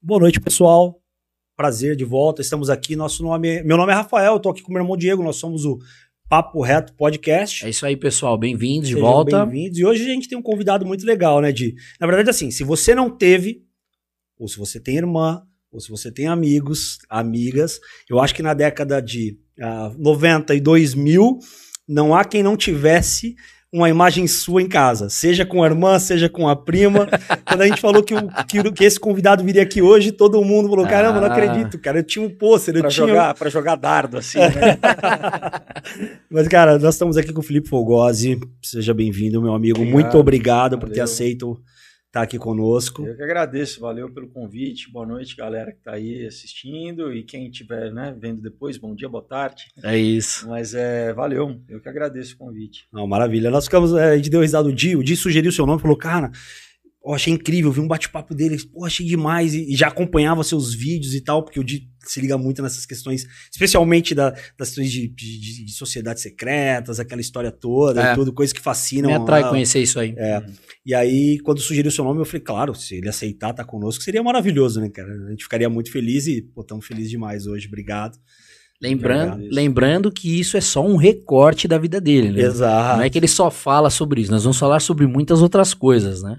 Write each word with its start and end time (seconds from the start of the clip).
Boa 0.00 0.20
noite, 0.20 0.40
pessoal. 0.40 1.02
Prazer 1.56 1.96
de 1.96 2.04
volta. 2.04 2.40
Estamos 2.40 2.70
aqui. 2.70 2.94
Nosso 2.94 3.20
nome, 3.24 3.64
meu 3.64 3.76
nome 3.76 3.90
é 3.90 3.96
Rafael. 3.96 4.34
Eu 4.34 4.38
tô 4.40 4.50
aqui 4.50 4.62
com 4.62 4.72
meu 4.72 4.80
irmão 4.80 4.96
Diego. 4.96 5.24
Nós 5.24 5.36
somos 5.36 5.64
o 5.64 5.80
Papo 6.28 6.62
Reto 6.62 6.94
Podcast. 6.94 7.66
É 7.66 7.68
isso 7.68 7.84
aí, 7.84 7.96
pessoal. 7.96 8.38
Bem-vindos 8.38 8.88
de 8.88 8.94
volta. 8.94 9.44
Bem-vindos. 9.44 9.76
E 9.76 9.84
hoje 9.84 10.04
a 10.04 10.08
gente 10.08 10.28
tem 10.28 10.38
um 10.38 10.42
convidado 10.42 10.86
muito 10.86 11.04
legal, 11.04 11.40
né, 11.40 11.50
Di? 11.50 11.74
Na 11.98 12.06
verdade, 12.06 12.30
assim, 12.30 12.48
se 12.52 12.62
você 12.62 12.94
não 12.94 13.10
teve, 13.10 13.64
ou 14.38 14.46
se 14.46 14.56
você 14.56 14.78
tem 14.78 14.98
irmã, 14.98 15.42
ou 15.72 15.80
se 15.80 15.90
você 15.90 16.12
tem 16.12 16.28
amigos, 16.28 16.98
amigas, 17.10 17.80
eu 18.08 18.20
acho 18.20 18.36
que 18.36 18.42
na 18.42 18.54
década 18.54 19.02
de 19.02 19.36
uh, 19.58 20.00
90 20.00 20.54
e 20.54 20.60
2000, 20.60 21.40
não 21.88 22.14
há 22.14 22.24
quem 22.24 22.40
não 22.40 22.56
tivesse 22.56 23.34
uma 23.72 23.88
imagem 23.88 24.26
sua 24.26 24.62
em 24.62 24.68
casa, 24.68 25.10
seja 25.10 25.44
com 25.44 25.62
a 25.62 25.66
irmã, 25.66 25.98
seja 25.98 26.28
com 26.28 26.48
a 26.48 26.56
prima. 26.56 27.06
Quando 27.44 27.60
a 27.60 27.66
gente 27.66 27.80
falou 27.80 28.02
que, 28.02 28.14
o, 28.14 28.28
que, 28.46 28.72
que, 28.72 28.84
esse 28.84 28.98
convidado 28.98 29.44
viria 29.44 29.62
aqui 29.62 29.82
hoje, 29.82 30.10
todo 30.10 30.42
mundo 30.42 30.68
falou: 30.68 30.86
caramba, 30.86 31.20
não 31.20 31.26
acredito, 31.28 31.78
cara. 31.78 31.98
Eu 31.98 32.04
tinha 32.04 32.24
um 32.24 32.30
pôster, 32.30 32.74
eu 32.74 32.80
pra 32.80 32.90
tinha. 32.90 33.06
Jogar, 33.06 33.34
pra 33.34 33.50
jogar 33.50 33.76
dardo, 33.76 34.18
assim, 34.18 34.38
né? 34.38 34.78
Mas, 36.30 36.48
cara, 36.48 36.78
nós 36.78 36.94
estamos 36.94 37.16
aqui 37.16 37.32
com 37.32 37.40
o 37.40 37.44
Felipe 37.44 37.68
Fogosi. 37.68 38.40
Seja 38.62 38.94
bem-vindo, 38.94 39.42
meu 39.42 39.52
amigo. 39.52 39.78
Obrigado, 39.78 39.94
Muito 39.94 40.18
obrigado 40.18 40.70
valeu. 40.72 40.78
por 40.78 40.90
ter 40.90 41.00
aceito 41.00 41.58
estar 42.08 42.22
aqui 42.22 42.38
conosco. 42.38 43.06
Eu 43.06 43.16
que 43.16 43.22
agradeço, 43.22 43.80
valeu 43.80 44.10
pelo 44.10 44.28
convite. 44.28 44.90
Boa 44.90 45.06
noite, 45.06 45.36
galera 45.36 45.70
que 45.70 45.78
está 45.78 45.92
aí 45.92 46.26
assistindo 46.26 47.12
e 47.12 47.22
quem 47.22 47.48
estiver 47.48 47.92
né, 47.92 48.16
vendo 48.18 48.40
depois, 48.40 48.78
bom 48.78 48.94
dia, 48.94 49.08
boa 49.08 49.22
tarde. 49.22 49.66
É 49.82 49.96
isso. 49.96 50.48
Mas 50.48 50.72
é, 50.72 51.12
valeu, 51.12 51.60
eu 51.68 51.80
que 51.80 51.88
agradeço 51.88 52.34
o 52.34 52.38
convite. 52.38 52.86
Não, 52.90 53.06
maravilha. 53.06 53.50
Nós 53.50 53.64
ficamos, 53.64 53.94
a 53.94 54.16
gente 54.16 54.30
deu 54.30 54.40
risada 54.40 54.64
do 54.64 54.74
Di, 54.74 54.96
o 54.96 55.04
Di 55.04 55.16
sugeriu 55.16 55.50
o 55.50 55.52
seu 55.52 55.66
nome, 55.66 55.82
falou, 55.82 55.98
cara, 55.98 56.30
eu 57.04 57.14
achei 57.14 57.32
incrível, 57.32 57.70
vi 57.70 57.80
um 57.80 57.88
bate-papo 57.88 58.34
dele, 58.34 58.58
pô, 58.72 58.84
achei 58.84 59.06
demais, 59.06 59.54
e, 59.54 59.74
já 59.74 59.88
acompanhava 59.88 60.42
seus 60.42 60.74
vídeos 60.74 61.14
e 61.14 61.20
tal, 61.20 61.42
porque 61.42 61.60
o 61.60 61.64
Di 61.64 61.88
se 62.04 62.20
liga 62.20 62.38
muito 62.38 62.62
nessas 62.62 62.86
questões, 62.86 63.26
especialmente 63.52 64.14
da, 64.14 64.30
das 64.30 64.68
questões 64.68 64.90
de, 64.90 65.08
de, 65.08 65.64
de, 65.66 65.72
sociedades 65.72 66.22
secretas, 66.22 66.98
aquela 66.98 67.20
história 67.20 67.50
toda, 67.50 68.00
é. 68.00 68.14
tudo, 68.14 68.32
coisas 68.32 68.52
que 68.52 68.60
fascinam. 68.60 69.10
Me 69.10 69.16
atrai 69.16 69.42
a, 69.42 69.48
conhecer 69.48 69.82
isso 69.82 70.00
aí. 70.00 70.14
É. 70.16 70.38
Uhum. 70.38 70.52
E 70.86 70.94
aí, 70.94 71.38
quando 71.40 71.60
sugeriu 71.60 71.90
seu 71.90 72.04
nome, 72.04 72.20
eu 72.20 72.24
falei, 72.24 72.40
claro, 72.40 72.74
se 72.74 72.94
ele 72.96 73.10
aceitar, 73.10 73.52
tá 73.52 73.62
conosco, 73.62 74.02
seria 74.02 74.22
maravilhoso, 74.22 74.80
né, 74.80 74.88
cara? 74.88 75.12
A 75.26 75.30
gente 75.30 75.44
ficaria 75.44 75.68
muito 75.68 75.92
feliz 75.92 76.26
e, 76.26 76.40
pô, 76.40 76.64
tão 76.64 76.80
feliz 76.80 77.10
demais 77.10 77.46
hoje, 77.46 77.66
obrigado. 77.66 78.18
Lembrando, 78.80 79.44
lembrando 79.50 80.10
que 80.12 80.38
isso 80.38 80.56
é 80.56 80.60
só 80.60 80.86
um 80.86 80.96
recorte 80.96 81.66
da 81.66 81.76
vida 81.76 82.00
dele, 82.00 82.30
né? 82.30 82.42
Exato. 82.42 82.96
Não 82.96 83.04
é 83.04 83.10
que 83.10 83.18
ele 83.18 83.28
só 83.28 83.50
fala 83.50 83.90
sobre 83.90 84.22
isso, 84.22 84.30
nós 84.30 84.44
vamos 84.44 84.58
falar 84.58 84.80
sobre 84.80 85.06
muitas 85.06 85.42
outras 85.42 85.74
coisas, 85.74 86.22
né? 86.22 86.38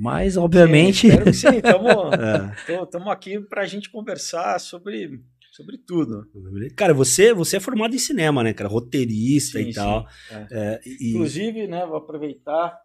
Mas, 0.00 0.38
obviamente. 0.38 1.00
Sim, 1.00 1.08
espero 1.08 1.24
que 1.26 1.32
sim. 1.34 1.48
Estamos 2.82 3.08
é. 3.08 3.10
aqui 3.12 3.38
para 3.38 3.60
a 3.62 3.66
gente 3.66 3.90
conversar 3.90 4.58
sobre, 4.58 5.20
sobre 5.52 5.76
tudo. 5.76 6.26
Cara, 6.74 6.94
você, 6.94 7.34
você 7.34 7.58
é 7.58 7.60
formado 7.60 7.94
em 7.94 7.98
cinema, 7.98 8.42
né, 8.42 8.54
cara? 8.54 8.70
Roteirista 8.70 9.58
sim, 9.58 9.68
e 9.68 9.74
tal. 9.74 10.06
É. 10.30 10.46
É, 10.50 10.80
e... 10.86 11.10
Inclusive, 11.10 11.66
né, 11.66 11.84
vou 11.84 11.98
aproveitar, 11.98 12.80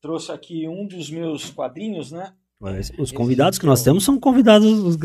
trouxe 0.00 0.30
aqui 0.30 0.68
um 0.68 0.86
dos 0.86 1.10
meus 1.10 1.50
quadrinhos, 1.50 2.12
né? 2.12 2.32
Mas 2.60 2.92
os 2.96 3.10
convidados 3.10 3.58
que 3.58 3.66
nós 3.66 3.82
temos 3.82 4.04
são 4.04 4.18
convidados, 4.18 4.66
os, 4.66 4.96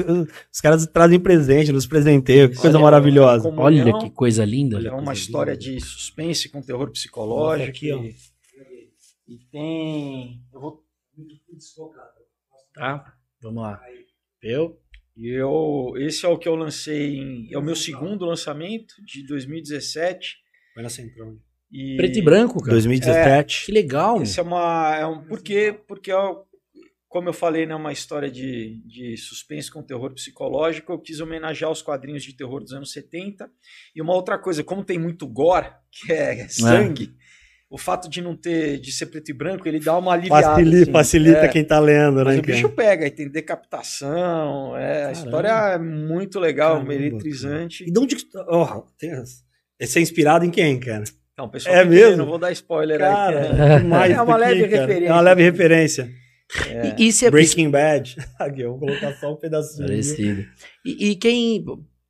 os 0.51 0.61
caras 0.61 0.85
trazem 0.85 1.19
presente, 1.19 1.71
nos 1.71 1.87
presenteiam, 1.87 2.47
que 2.49 2.57
coisa 2.57 2.77
maravilhosa. 2.77 3.51
Olha 3.57 3.97
que 3.99 4.09
coisa 4.11 4.45
linda. 4.45 4.79
É 4.79 4.91
uma 4.91 5.13
história 5.13 5.53
linda. 5.53 5.63
de 5.63 5.79
suspense 5.79 6.49
com 6.49 6.61
terror 6.61 6.91
psicológico. 6.91 7.69
Aqui, 7.69 7.91
ó. 7.91 8.03
E, 8.03 8.15
e 9.27 9.37
tem. 9.51 10.41
Eu 10.51 10.59
vou 10.59 10.82
Tá? 12.73 13.17
Vamos 13.41 13.63
lá. 13.63 13.81
Eu? 14.41 14.79
Eu, 15.15 15.93
esse 15.97 16.25
é 16.25 16.29
o 16.29 16.37
que 16.37 16.47
eu 16.47 16.55
lancei, 16.55 17.17
em, 17.17 17.53
é 17.53 17.57
o 17.57 17.61
meu 17.61 17.75
segundo 17.75 18.25
lançamento 18.25 18.95
de 19.05 19.25
2017. 19.27 20.37
Vai 20.75 20.83
na 20.83 20.89
Centrão. 20.89 21.39
E, 21.71 21.95
Preto 21.97 22.17
e 22.17 22.21
branco, 22.21 22.59
cara. 22.59 22.71
2017. 22.71 23.63
É, 23.63 23.65
que 23.65 23.71
legal. 23.71 24.21
Esse 24.21 24.39
é 24.39 24.43
uma, 24.43 24.95
é 24.95 25.05
um, 25.05 25.23
por 25.23 25.41
quê? 25.41 25.77
Porque 25.87 26.11
é, 26.11 26.15
como 27.07 27.29
eu 27.29 27.33
falei, 27.33 27.67
né, 27.67 27.75
uma 27.75 27.91
história 27.91 28.29
de, 28.29 28.81
de 28.87 29.15
suspense 29.17 29.71
com 29.71 29.83
terror 29.83 30.11
psicológico, 30.15 30.91
eu 30.91 30.99
quis 30.99 31.19
homenagear 31.19 31.69
os 31.69 31.83
quadrinhos 31.83 32.23
de 32.23 32.33
terror 32.33 32.59
dos 32.59 32.73
anos 32.73 32.91
70. 32.91 33.47
E 33.95 34.01
uma 34.01 34.15
outra 34.15 34.39
coisa, 34.39 34.63
como 34.63 34.83
tem 34.83 34.97
muito 34.97 35.27
gore, 35.27 35.69
que 35.91 36.11
é 36.11 36.47
sangue, 36.47 37.15
é 37.15 37.22
o 37.73 37.77
fato 37.79 38.07
de 38.07 38.21
não 38.21 38.35
ter, 38.35 38.77
de 38.77 38.91
ser 38.91 39.07
preto 39.07 39.31
e 39.31 39.33
branco, 39.33 39.67
ele 39.67 39.79
dá 39.79 39.97
uma 39.97 40.13
aliviada. 40.13 40.49
Facilita, 40.49 40.83
assim, 40.83 40.91
facilita 40.91 41.39
é, 41.39 41.47
quem 41.47 41.63
tá 41.63 41.79
lendo, 41.79 42.23
né? 42.23 42.37
o 42.37 42.41
bicho 42.43 42.69
pega, 42.69 43.03
aí 43.03 43.09
tem 43.09 43.27
decapitação, 43.27 44.77
é, 44.77 45.05
a 45.07 45.11
história 45.11 45.49
é 45.49 45.79
muito 45.79 46.39
legal, 46.39 46.73
Caramba, 46.73 46.93
eletrizante. 46.93 47.83
E 47.83 47.91
de 47.91 47.99
onde. 47.99 48.15
Oh, 48.47 48.83
tem, 48.95 49.11
esse 49.79 49.97
é 49.97 50.01
inspirado 50.03 50.45
em 50.45 50.51
quem, 50.51 50.79
cara? 50.79 51.03
Não, 51.35 51.49
pessoal, 51.49 51.75
é 51.75 51.83
mesmo? 51.83 52.17
não 52.17 52.27
vou 52.27 52.37
dar 52.37 52.51
spoiler 52.51 52.99
cara, 52.99 53.39
aí. 53.39 54.11
É, 54.11 54.13
é 54.13 54.21
uma 54.21 54.35
leve 54.35 54.67
cara. 54.67 54.81
referência. 54.81 55.09
É 55.09 55.11
uma 55.11 55.21
leve 55.21 55.41
referência. 55.41 56.11
É. 56.69 56.95
E, 56.99 57.07
e 57.07 57.11
se 57.11 57.25
é 57.25 57.31
Breaking 57.31 57.71
Bad. 57.71 58.17
Aqui, 58.37 58.61
eu 58.61 58.77
vou 58.77 58.81
colocar 58.81 59.13
só 59.13 59.33
um 59.33 59.35
pedacinho. 59.35 59.87
Parecido. 59.87 60.45
E, 60.85 61.09
e, 61.09 61.15
quem. 61.15 61.65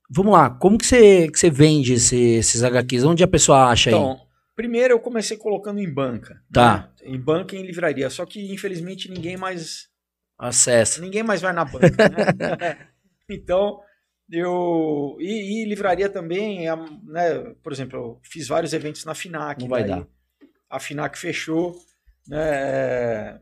Vamos 0.09 0.34
lá, 0.34 0.50
como 0.50 0.78
que 0.78 0.85
você, 0.85 1.29
que 1.29 1.40
você 1.40 1.50
vende 1.50 1.94
esse, 1.94 2.18
esses 2.18 2.66
HQs? 2.66 3.06
Onde 3.06 3.23
a 3.23 3.28
pessoa 3.28 3.69
acha 3.69 3.90
então, 3.90 4.12
aí? 4.12 4.33
Primeiro 4.56 4.94
eu 4.94 5.00
comecei 5.00 5.36
colocando 5.38 5.80
em 5.80 5.91
banca. 5.91 6.41
Tá. 6.52 6.94
Né? 7.02 7.14
Em 7.14 7.19
banca 7.19 7.56
e 7.56 7.59
em 7.59 7.66
livraria. 7.66 8.09
Só 8.09 8.25
que, 8.25 8.53
infelizmente, 8.53 9.09
ninguém 9.09 9.36
mais 9.36 9.90
acessa. 10.38 11.02
Ninguém 11.02 11.24
mais 11.24 11.41
vai 11.41 11.53
na 11.53 11.66
banca. 11.66 12.09
né? 12.09 12.88
então, 13.30 13.80
eu. 14.30 15.18
E, 15.19 15.64
e, 15.64 15.66
livraria 15.66 16.09
também, 16.09 16.68
é, 16.68 16.75
né? 16.75 17.56
Por 17.64 17.72
exemplo, 17.72 17.97
eu 17.97 18.19
fiz 18.24 18.47
vários 18.47 18.74
eventos 18.74 19.03
na 19.06 19.16
FINAC. 19.16 19.62
Não 19.62 19.69
vai 19.69 19.84
dar. 19.84 20.08
A 20.70 20.80
FINAC 20.80 21.18
fechou. 21.18 21.75
Né? 22.28 23.40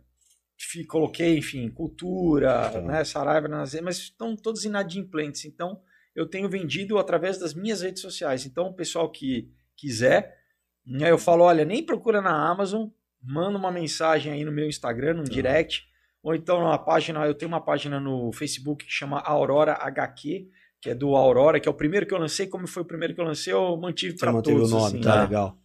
Coloquei, 0.88 1.38
enfim, 1.38 1.70
cultura, 1.70 2.70
tá. 2.70 2.82
né? 2.82 3.04
Saraiva, 3.04 3.50
mas 3.84 3.98
estão 3.98 4.36
todos 4.36 4.64
inadimplentes. 4.64 5.44
Então, 5.44 5.82
eu 6.16 6.26
tenho 6.26 6.50
vendido 6.50 6.98
através 6.98 7.38
das 7.38 7.54
minhas 7.54 7.82
redes 7.82 8.02
sociais. 8.02 8.46
Então, 8.46 8.68
o 8.68 8.74
pessoal 8.74 9.12
que 9.12 9.52
quiser 9.76 10.41
eu 10.86 11.18
falo, 11.18 11.44
olha, 11.44 11.66
nem 11.66 11.84
procura 11.84 12.22
na 12.22 12.50
Amazon, 12.50 12.88
manda 13.22 13.58
uma 13.58 13.72
mensagem 13.72 14.32
aí 14.32 14.44
no 14.44 14.52
meu 14.52 14.68
Instagram, 14.68 15.16
no 15.16 15.24
tá. 15.24 15.32
direct, 15.32 15.84
ou 16.24 16.36
então 16.36 16.64
na 16.64 16.78
página, 16.78 17.26
eu 17.26 17.34
tenho 17.34 17.50
uma 17.50 17.62
página 17.62 18.00
no 18.00 18.32
Facebook 18.32 18.86
que 18.86 18.92
chama 18.92 19.20
Aurora 19.20 19.74
HQ, 19.74 20.48
que 20.82 20.90
é 20.90 20.96
do 20.96 21.16
Aurora, 21.16 21.60
que 21.60 21.68
é 21.68 21.72
o 21.72 21.76
primeiro 21.76 22.06
que 22.06 22.14
eu 22.14 22.18
lancei, 22.18 22.48
como 22.48 22.68
foi 22.68 22.84
o 22.84 22.86
primeiro 22.86 23.14
que 23.14 23.22
eu 23.22 23.26
lancei, 23.26 23.54
eu 23.54 23.78
mantive 23.78 24.18
para 24.18 24.32
todos. 24.42 24.72
o 24.72 24.76
nome, 24.76 24.88
assim, 24.88 25.02
tá, 25.02 25.14
tá 25.14 25.24
legal. 25.24 25.58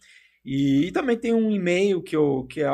E, 0.45 0.85
e, 0.87 0.91
também 0.91 1.17
tem 1.17 1.33
um 1.33 1.51
e-mail 1.51 2.01
que, 2.01 2.15
eu, 2.15 2.47
que 2.49 2.61
é, 2.61 2.69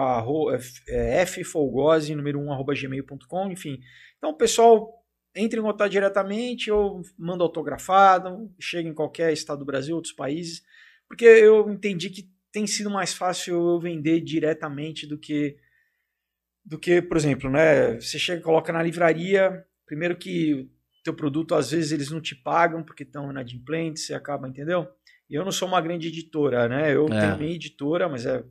é 0.90 1.26
ffolgose, 1.26 2.14
número 2.14 2.40
1, 2.40 2.54
arroba 2.54 2.76
gmail.com, 2.76 3.52
enfim. 3.52 3.80
Então, 4.18 4.30
o 4.30 4.38
pessoal 4.38 5.04
entra 5.36 5.60
em 5.60 5.64
contato 5.64 5.90
diretamente, 5.90 6.70
ou 6.70 7.02
manda 7.18 7.44
autografado, 7.44 8.52
chega 8.60 8.88
em 8.88 8.94
qualquer 8.94 9.34
estado 9.34 9.60
do 9.60 9.66
Brasil, 9.66 9.96
outros 9.96 10.14
países, 10.14 10.62
porque 11.08 11.26
eu 11.26 11.70
entendi 11.70 12.10
que 12.10 12.30
tem 12.54 12.68
sido 12.68 12.90
mais 12.90 13.14
fácil 13.14 13.56
eu 13.56 13.80
vender 13.80 14.22
diretamente 14.22 15.08
do 15.08 15.18
que 15.18 15.58
do 16.66 16.80
que, 16.80 17.02
por 17.02 17.18
exemplo, 17.18 17.50
né, 17.50 18.00
você 18.00 18.18
chega 18.18 18.40
e 18.40 18.44
coloca 18.44 18.72
na 18.72 18.82
livraria, 18.82 19.66
primeiro 19.86 20.16
que 20.16 20.70
teu 21.04 21.14
produto 21.14 21.56
às 21.56 21.72
vezes 21.72 21.92
eles 21.92 22.10
não 22.10 22.22
te 22.22 22.34
pagam 22.34 22.82
porque 22.82 23.04
estão 23.04 23.30
inadimplentes, 23.30 24.06
você 24.06 24.14
acaba, 24.14 24.48
entendeu? 24.48 24.88
Eu 25.30 25.44
não 25.44 25.52
sou 25.52 25.68
uma 25.68 25.82
grande 25.82 26.08
editora, 26.08 26.70
né? 26.70 26.96
Eu 26.96 27.08
é. 27.08 27.20
tenho 27.20 27.38
minha 27.38 27.56
editora, 27.56 28.08
mas 28.08 28.26
é, 28.26 28.46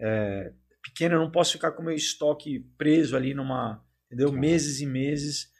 é 0.00 0.52
pequena, 0.82 1.14
eu 1.14 1.20
não 1.20 1.30
posso 1.30 1.52
ficar 1.52 1.70
com 1.72 1.82
meu 1.84 1.94
estoque 1.94 2.58
preso 2.76 3.16
ali 3.16 3.34
numa, 3.34 3.84
entendeu? 4.06 4.32
Meses 4.32 4.80
e 4.80 4.86
meses 4.86 5.53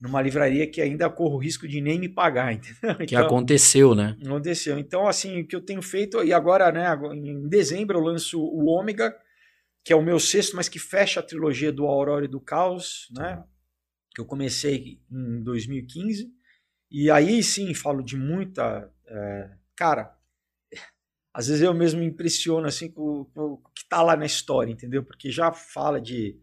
numa 0.00 0.22
livraria 0.22 0.66
que 0.70 0.80
ainda 0.80 1.10
corro 1.10 1.36
o 1.36 1.40
risco 1.40 1.66
de 1.66 1.80
nem 1.80 1.98
me 1.98 2.08
pagar, 2.08 2.52
entendeu? 2.54 2.96
Que 2.98 3.14
então, 3.14 3.26
aconteceu, 3.26 3.94
né? 3.94 4.16
Aconteceu. 4.24 4.78
Então, 4.78 5.06
assim, 5.06 5.40
o 5.40 5.46
que 5.46 5.56
eu 5.56 5.60
tenho 5.60 5.82
feito, 5.82 6.22
e 6.22 6.32
agora, 6.32 6.70
né, 6.70 6.86
em 7.14 7.48
dezembro 7.48 7.98
eu 7.98 8.02
lanço 8.02 8.40
o 8.40 8.66
Ômega, 8.66 9.14
que 9.84 9.92
é 9.92 9.96
o 9.96 10.02
meu 10.02 10.20
sexto, 10.20 10.54
mas 10.54 10.68
que 10.68 10.78
fecha 10.78 11.20
a 11.20 11.22
trilogia 11.22 11.72
do 11.72 11.86
Aurora 11.86 12.24
e 12.24 12.28
do 12.28 12.40
Caos, 12.40 13.08
né? 13.10 13.42
Que 14.14 14.20
eu 14.20 14.26
comecei 14.26 15.00
em 15.10 15.42
2015. 15.42 16.30
E 16.90 17.10
aí 17.10 17.42
sim 17.42 17.72
falo 17.74 18.02
de 18.02 18.16
muita. 18.16 18.92
É, 19.06 19.50
cara, 19.74 20.14
às 21.32 21.46
vezes 21.48 21.62
eu 21.62 21.72
mesmo 21.72 22.00
me 22.00 22.06
impressiono 22.06 22.66
assim 22.66 22.90
com, 22.90 23.24
com 23.26 23.40
o 23.40 23.58
que 23.74 23.88
tá 23.88 24.02
lá 24.02 24.16
na 24.16 24.26
história, 24.26 24.72
entendeu? 24.72 25.04
Porque 25.04 25.30
já 25.30 25.52
fala 25.52 26.00
de, 26.00 26.38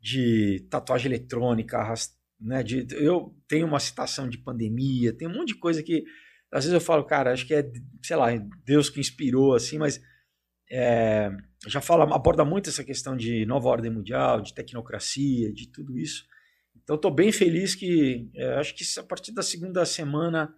de 0.00 0.66
tatuagem 0.70 1.06
eletrônica, 1.06 1.94
né? 2.42 2.62
De, 2.62 2.86
eu 2.90 3.34
tenho 3.46 3.66
uma 3.66 3.80
citação 3.80 4.28
de 4.28 4.38
pandemia, 4.38 5.12
tem 5.12 5.28
um 5.28 5.32
monte 5.32 5.48
de 5.48 5.58
coisa 5.58 5.82
que 5.82 6.04
às 6.50 6.64
vezes 6.64 6.74
eu 6.74 6.80
falo, 6.80 7.04
cara, 7.04 7.32
acho 7.32 7.46
que 7.46 7.54
é, 7.54 7.70
sei 8.02 8.16
lá, 8.16 8.28
Deus 8.64 8.90
que 8.90 9.00
inspirou, 9.00 9.54
assim, 9.54 9.78
mas 9.78 9.98
é, 10.70 11.30
já 11.66 11.80
fala, 11.80 12.04
aborda 12.14 12.44
muito 12.44 12.68
essa 12.68 12.84
questão 12.84 13.16
de 13.16 13.46
nova 13.46 13.68
ordem 13.68 13.90
mundial, 13.90 14.40
de 14.40 14.52
tecnocracia, 14.52 15.50
de 15.52 15.68
tudo 15.68 15.98
isso. 15.98 16.24
Então 16.76 16.96
estou 16.96 17.10
bem 17.10 17.32
feliz 17.32 17.74
que 17.74 18.30
é, 18.34 18.54
acho 18.54 18.74
que 18.74 18.84
a 18.98 19.02
partir 19.02 19.32
da 19.32 19.42
segunda 19.42 19.84
semana 19.86 20.54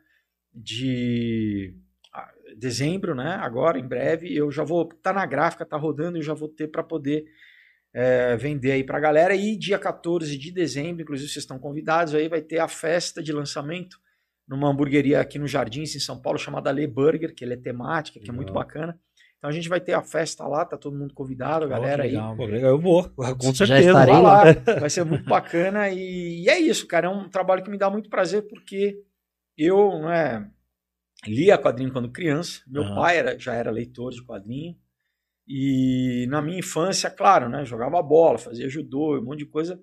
de 0.52 1.76
ah, 2.12 2.32
dezembro, 2.56 3.14
né? 3.14 3.34
Agora, 3.40 3.78
em 3.78 3.86
breve, 3.86 4.34
eu 4.34 4.50
já 4.50 4.64
vou 4.64 4.86
tá 4.86 5.12
na 5.12 5.26
gráfica, 5.26 5.66
tá 5.66 5.76
rodando, 5.76 6.19
eu 6.19 6.22
já 6.22 6.34
vou 6.34 6.48
ter 6.48 6.69
para 6.69 6.82
poder 6.82 7.25
é, 7.94 8.37
vender 8.37 8.73
aí 8.73 8.85
para 8.85 8.99
a 8.99 9.00
galera. 9.00 9.35
E 9.37 9.56
dia 9.56 9.79
14 9.79 10.37
de 10.37 10.50
dezembro, 10.50 11.02
inclusive 11.02 11.31
vocês 11.31 11.44
estão 11.44 11.58
convidados 11.58 12.14
aí, 12.14 12.29
vai 12.29 12.43
ter 12.43 12.58
a 12.58 12.69
festa 12.69 13.23
de 13.23 13.32
lançamento 13.32 13.96
numa 14.46 14.69
hamburgueria 14.69 15.20
aqui 15.20 15.38
no 15.38 15.46
Jardins, 15.46 15.94
em 15.94 16.00
São 16.00 16.20
Paulo, 16.20 16.38
chamada 16.38 16.70
Le 16.70 16.87
Burger, 16.87 17.35
que 17.35 17.44
ele 17.44 17.55
é 17.55 17.56
temática, 17.56 18.20
que 18.20 18.29
é 18.29 18.32
muito 18.32 18.52
bacana. 18.52 18.99
Então 19.38 19.49
a 19.49 19.52
gente 19.52 19.69
vai 19.69 19.81
ter 19.81 19.93
a 19.93 20.02
festa 20.02 20.46
lá, 20.46 20.64
tá 20.64 20.76
todo 20.76 20.96
mundo 20.96 21.14
convidado, 21.14 21.67
a 21.67 21.69
galera 21.69 22.02
legal. 22.02 22.31
aí. 22.32 22.37
Pô, 22.37 22.46
legal, 22.46 22.70
eu 22.70 22.79
vou, 22.81 23.08
com 23.38 23.52
Já 23.52 23.67
certeza. 23.67 23.88
estarei 23.88 24.14
Vai 24.14 24.23
lá. 24.23 24.43
vai 24.81 24.91
ser 24.91 25.05
muito 25.05 25.25
bacana 25.25 25.88
e, 25.91 26.43
e 26.44 26.49
é 26.49 26.58
isso, 26.58 26.87
cara. 26.87 27.06
É 27.06 27.11
um 27.11 27.29
trabalho 27.29 27.62
que 27.62 27.70
me 27.70 27.79
dá 27.79 27.88
muito 27.91 28.08
prazer 28.11 28.46
porque 28.49 28.96
eu 29.56 29.99
né, 30.00 30.50
lia 31.26 31.58
quadrinho 31.58 31.93
quando 31.93 32.11
criança. 32.11 32.62
Meu 32.67 32.82
Aham. 32.82 32.94
pai 32.96 33.19
era, 33.19 33.38
já 33.38 33.55
era 33.55 33.70
leitor 33.70 34.12
de 34.12 34.25
quadrinho. 34.25 34.76
E 35.46 36.26
na 36.29 36.41
minha 36.41 36.58
infância, 36.58 37.11
claro, 37.11 37.49
né, 37.49 37.64
jogava 37.64 38.02
bola, 38.02 38.38
fazia 38.38 38.69
judô, 38.69 39.19
um 39.19 39.25
monte 39.25 39.41
de 39.41 39.46
coisa. 39.46 39.81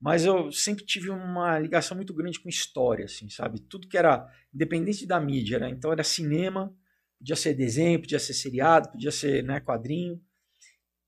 Mas 0.00 0.24
eu 0.24 0.50
sempre 0.50 0.84
tive 0.84 1.10
uma 1.10 1.58
ligação 1.58 1.96
muito 1.96 2.12
grande 2.12 2.40
com 2.40 2.48
história, 2.48 3.04
assim, 3.04 3.30
sabe? 3.30 3.60
Tudo 3.60 3.86
que 3.88 3.96
era 3.96 4.26
independente 4.52 5.06
da 5.06 5.20
mídia, 5.20 5.60
né? 5.60 5.70
Então 5.70 5.92
era 5.92 6.02
cinema, 6.02 6.74
podia 7.18 7.36
ser 7.36 7.54
desenho, 7.54 8.00
podia 8.00 8.18
ser 8.18 8.34
seriado, 8.34 8.90
podia 8.90 9.12
ser 9.12 9.44
né, 9.44 9.60
quadrinho. 9.60 10.20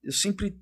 Eu 0.03 0.13
sempre 0.13 0.57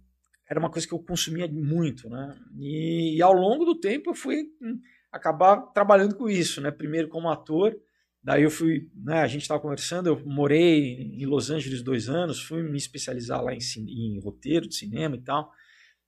era 0.48 0.58
uma 0.58 0.70
coisa 0.70 0.88
que 0.88 0.94
eu 0.94 0.98
consumia 0.98 1.46
muito, 1.46 2.08
né? 2.08 2.34
E, 2.58 3.16
e 3.18 3.22
ao 3.22 3.34
longo 3.34 3.66
do 3.66 3.78
tempo 3.78 4.10
eu 4.10 4.14
fui 4.14 4.44
hum, 4.62 4.80
acabar 5.12 5.58
trabalhando 5.72 6.16
com 6.16 6.28
isso, 6.28 6.60
né? 6.60 6.70
Primeiro 6.70 7.08
como 7.08 7.28
ator, 7.28 7.76
daí 8.22 8.42
eu 8.42 8.50
fui, 8.50 8.90
né? 8.94 9.20
A 9.20 9.26
gente 9.26 9.42
estava 9.42 9.60
conversando, 9.60 10.06
eu 10.08 10.24
morei 10.24 11.12
em 11.18 11.26
Los 11.26 11.50
Angeles 11.50 11.82
dois 11.82 12.08
anos, 12.08 12.42
fui 12.42 12.62
me 12.62 12.78
especializar 12.78 13.42
lá 13.42 13.52
em, 13.52 13.58
em 13.88 14.20
roteiro 14.20 14.68
de 14.68 14.74
cinema 14.74 15.16
e 15.16 15.20
tal. 15.20 15.50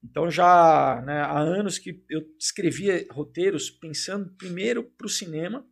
Então 0.03 0.31
já 0.31 1.03
né, 1.05 1.21
há 1.21 1.39
anos 1.39 1.79
que 1.79 2.05
eu 2.11 2.23
escrevia 2.39 3.07
roteiros 3.11 3.71
pensando 3.71 4.31
primeiro 4.37 4.85
para 4.85 5.07
o 5.07 5.11
cinema 5.11 5.67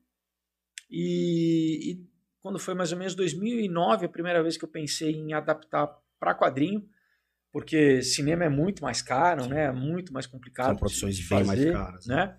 e, 0.90 1.92
e 1.92 2.06
quando 2.40 2.58
foi 2.58 2.74
mais 2.74 2.92
ou 2.92 2.98
menos 2.98 3.14
2009 3.14 4.06
a 4.06 4.08
primeira 4.08 4.42
vez 4.42 4.56
que 4.56 4.64
eu 4.64 4.68
pensei 4.68 5.12
em 5.12 5.32
adaptar 5.34 5.86
para 6.18 6.34
quadrinho, 6.34 6.88
porque 7.52 8.02
cinema 8.02 8.44
é 8.44 8.48
muito 8.48 8.82
mais 8.82 9.02
caro, 9.02 9.46
né? 9.46 9.64
É 9.64 9.72
muito 9.72 10.12
mais 10.12 10.26
complicado. 10.26 10.88
São 10.88 11.08
de 11.10 11.22
bem 11.28 11.44
mais 11.44 11.64
caras, 11.72 12.06
né? 12.06 12.38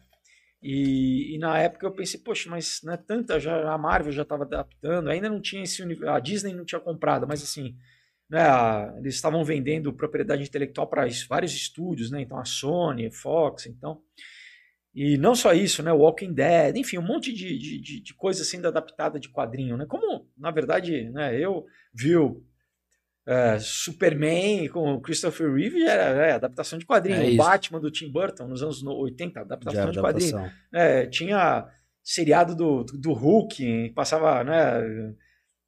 E, 0.63 1.35
e 1.35 1.37
na 1.39 1.59
época 1.59 1.85
eu 1.85 1.91
pensei, 1.91 2.19
poxa, 2.19 2.49
mas 2.49 2.79
não 2.83 2.93
é 2.93 2.97
tanta, 2.97 3.39
já, 3.39 3.71
a 3.73 3.77
Marvel 3.77 4.13
já 4.13 4.23
estava 4.23 4.43
adaptando, 4.45 5.09
ainda 5.09 5.29
não 5.29 5.41
tinha 5.41 5.63
esse 5.63 5.83
a 6.07 6.19
Disney 6.19 6.53
não 6.53 6.65
tinha 6.65 6.79
comprado, 6.79 7.27
mas 7.27 7.43
assim, 7.43 7.75
né, 8.29 8.41
a- 8.41 8.93
eles 8.99 9.15
estavam 9.15 9.43
vendendo 9.43 9.93
propriedade 9.93 10.43
intelectual 10.43 10.87
para 10.87 11.07
vários 11.29 11.53
estúdios, 11.53 12.11
né? 12.11 12.21
Então 12.21 12.37
a 12.39 12.45
Sony, 12.45 13.11
Fox, 13.11 13.65
então. 13.67 14.01
E 14.93 15.17
não 15.17 15.33
só 15.35 15.53
isso, 15.53 15.81
né? 15.81 15.91
Walking 15.91 16.33
Dead, 16.33 16.77
enfim, 16.77 16.99
um 16.99 17.01
monte 17.05 17.33
de, 17.33 17.57
de, 17.57 17.79
de, 17.79 17.99
de 18.01 18.13
coisa 18.13 18.43
sendo 18.43 18.67
adaptada 18.67 19.19
de 19.19 19.29
quadrinho, 19.29 19.75
né? 19.75 19.85
Como, 19.87 20.27
na 20.37 20.51
verdade, 20.51 21.09
né, 21.09 21.39
eu 21.39 21.65
vi 21.93 22.15
o 22.15 22.43
é, 23.25 23.57
Superman 23.59 24.67
com 24.69 24.99
Christopher 25.01 25.53
Reeve 25.53 25.83
era 25.83 26.03
é, 26.25 26.31
adaptação 26.33 26.77
de 26.79 26.85
quadrinho. 26.85 27.21
É 27.21 27.29
o. 27.31 27.37
Batman 27.37 27.79
do 27.79 27.89
Tim 27.91 28.11
Burton 28.11 28.47
nos 28.47 28.61
anos 28.61 28.83
no- 28.83 28.95
80, 28.95 29.33
Já 29.39 29.41
adaptação 29.41 29.91
de 29.91 29.99
quadrinho. 30.01 30.37
adaptação. 30.37 30.59
É, 30.73 31.05
tinha 31.07 31.65
seriado 32.03 32.55
do, 32.55 32.83
do 32.83 33.13
Hulk, 33.13 33.91
passava 33.95 34.43
né, 34.43 35.13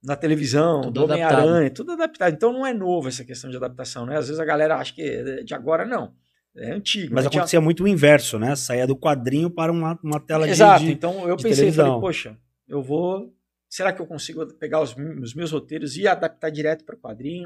na 0.03 0.15
televisão, 0.15 0.81
Tudo 0.81 0.93
do 0.93 1.03
Homem-Aranha, 1.05 1.69
tudo 1.71 1.93
adaptado. 1.93 2.33
Então 2.33 2.51
não 2.51 2.65
é 2.65 2.73
novo 2.73 3.07
essa 3.07 3.23
questão 3.23 3.49
de 3.49 3.55
adaptação, 3.57 4.05
né? 4.05 4.17
Às 4.17 4.27
vezes 4.27 4.39
a 4.39 4.45
galera 4.45 4.75
acha 4.75 4.93
que 4.93 5.01
é 5.01 5.43
de 5.43 5.53
agora, 5.53 5.85
não. 5.85 6.13
É 6.57 6.71
antigo. 6.71 7.13
Mas 7.13 7.23
né? 7.25 7.29
Tinha- 7.29 7.41
acontecia 7.41 7.59
muito 7.61 7.83
o 7.83 7.87
inverso, 7.87 8.37
né? 8.39 8.55
Saía 8.55 8.85
do 8.87 8.95
quadrinho 8.95 9.49
para 9.49 9.71
uma, 9.71 9.99
uma 10.03 10.19
tela 10.19 10.45
de- 10.45 10.51
Exato, 10.51 10.85
de, 10.85 10.91
então 10.91 11.27
eu 11.27 11.35
pensei, 11.35 11.55
televisão. 11.55 11.85
falei, 11.87 12.01
poxa, 12.01 12.37
eu 12.67 12.81
vou. 12.81 13.33
Será 13.75 13.91
que 13.91 14.01
eu 14.01 14.07
consigo 14.07 14.47
pegar 14.53 14.81
os, 14.81 14.95
os 15.21 15.33
meus 15.33 15.51
roteiros 15.51 15.97
e 15.97 16.07
adaptar 16.07 16.49
direto 16.49 16.85
para 16.85 16.95
quadrinho? 16.95 17.45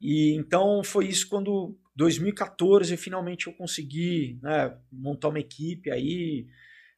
E 0.00 0.34
então 0.34 0.82
foi 0.82 1.06
isso 1.06 1.28
quando 1.28 1.78
2014 1.94 2.96
finalmente 2.96 3.46
eu 3.46 3.52
consegui 3.52 4.36
né, 4.42 4.76
montar 4.90 5.28
uma 5.28 5.38
equipe 5.38 5.92
aí 5.92 6.48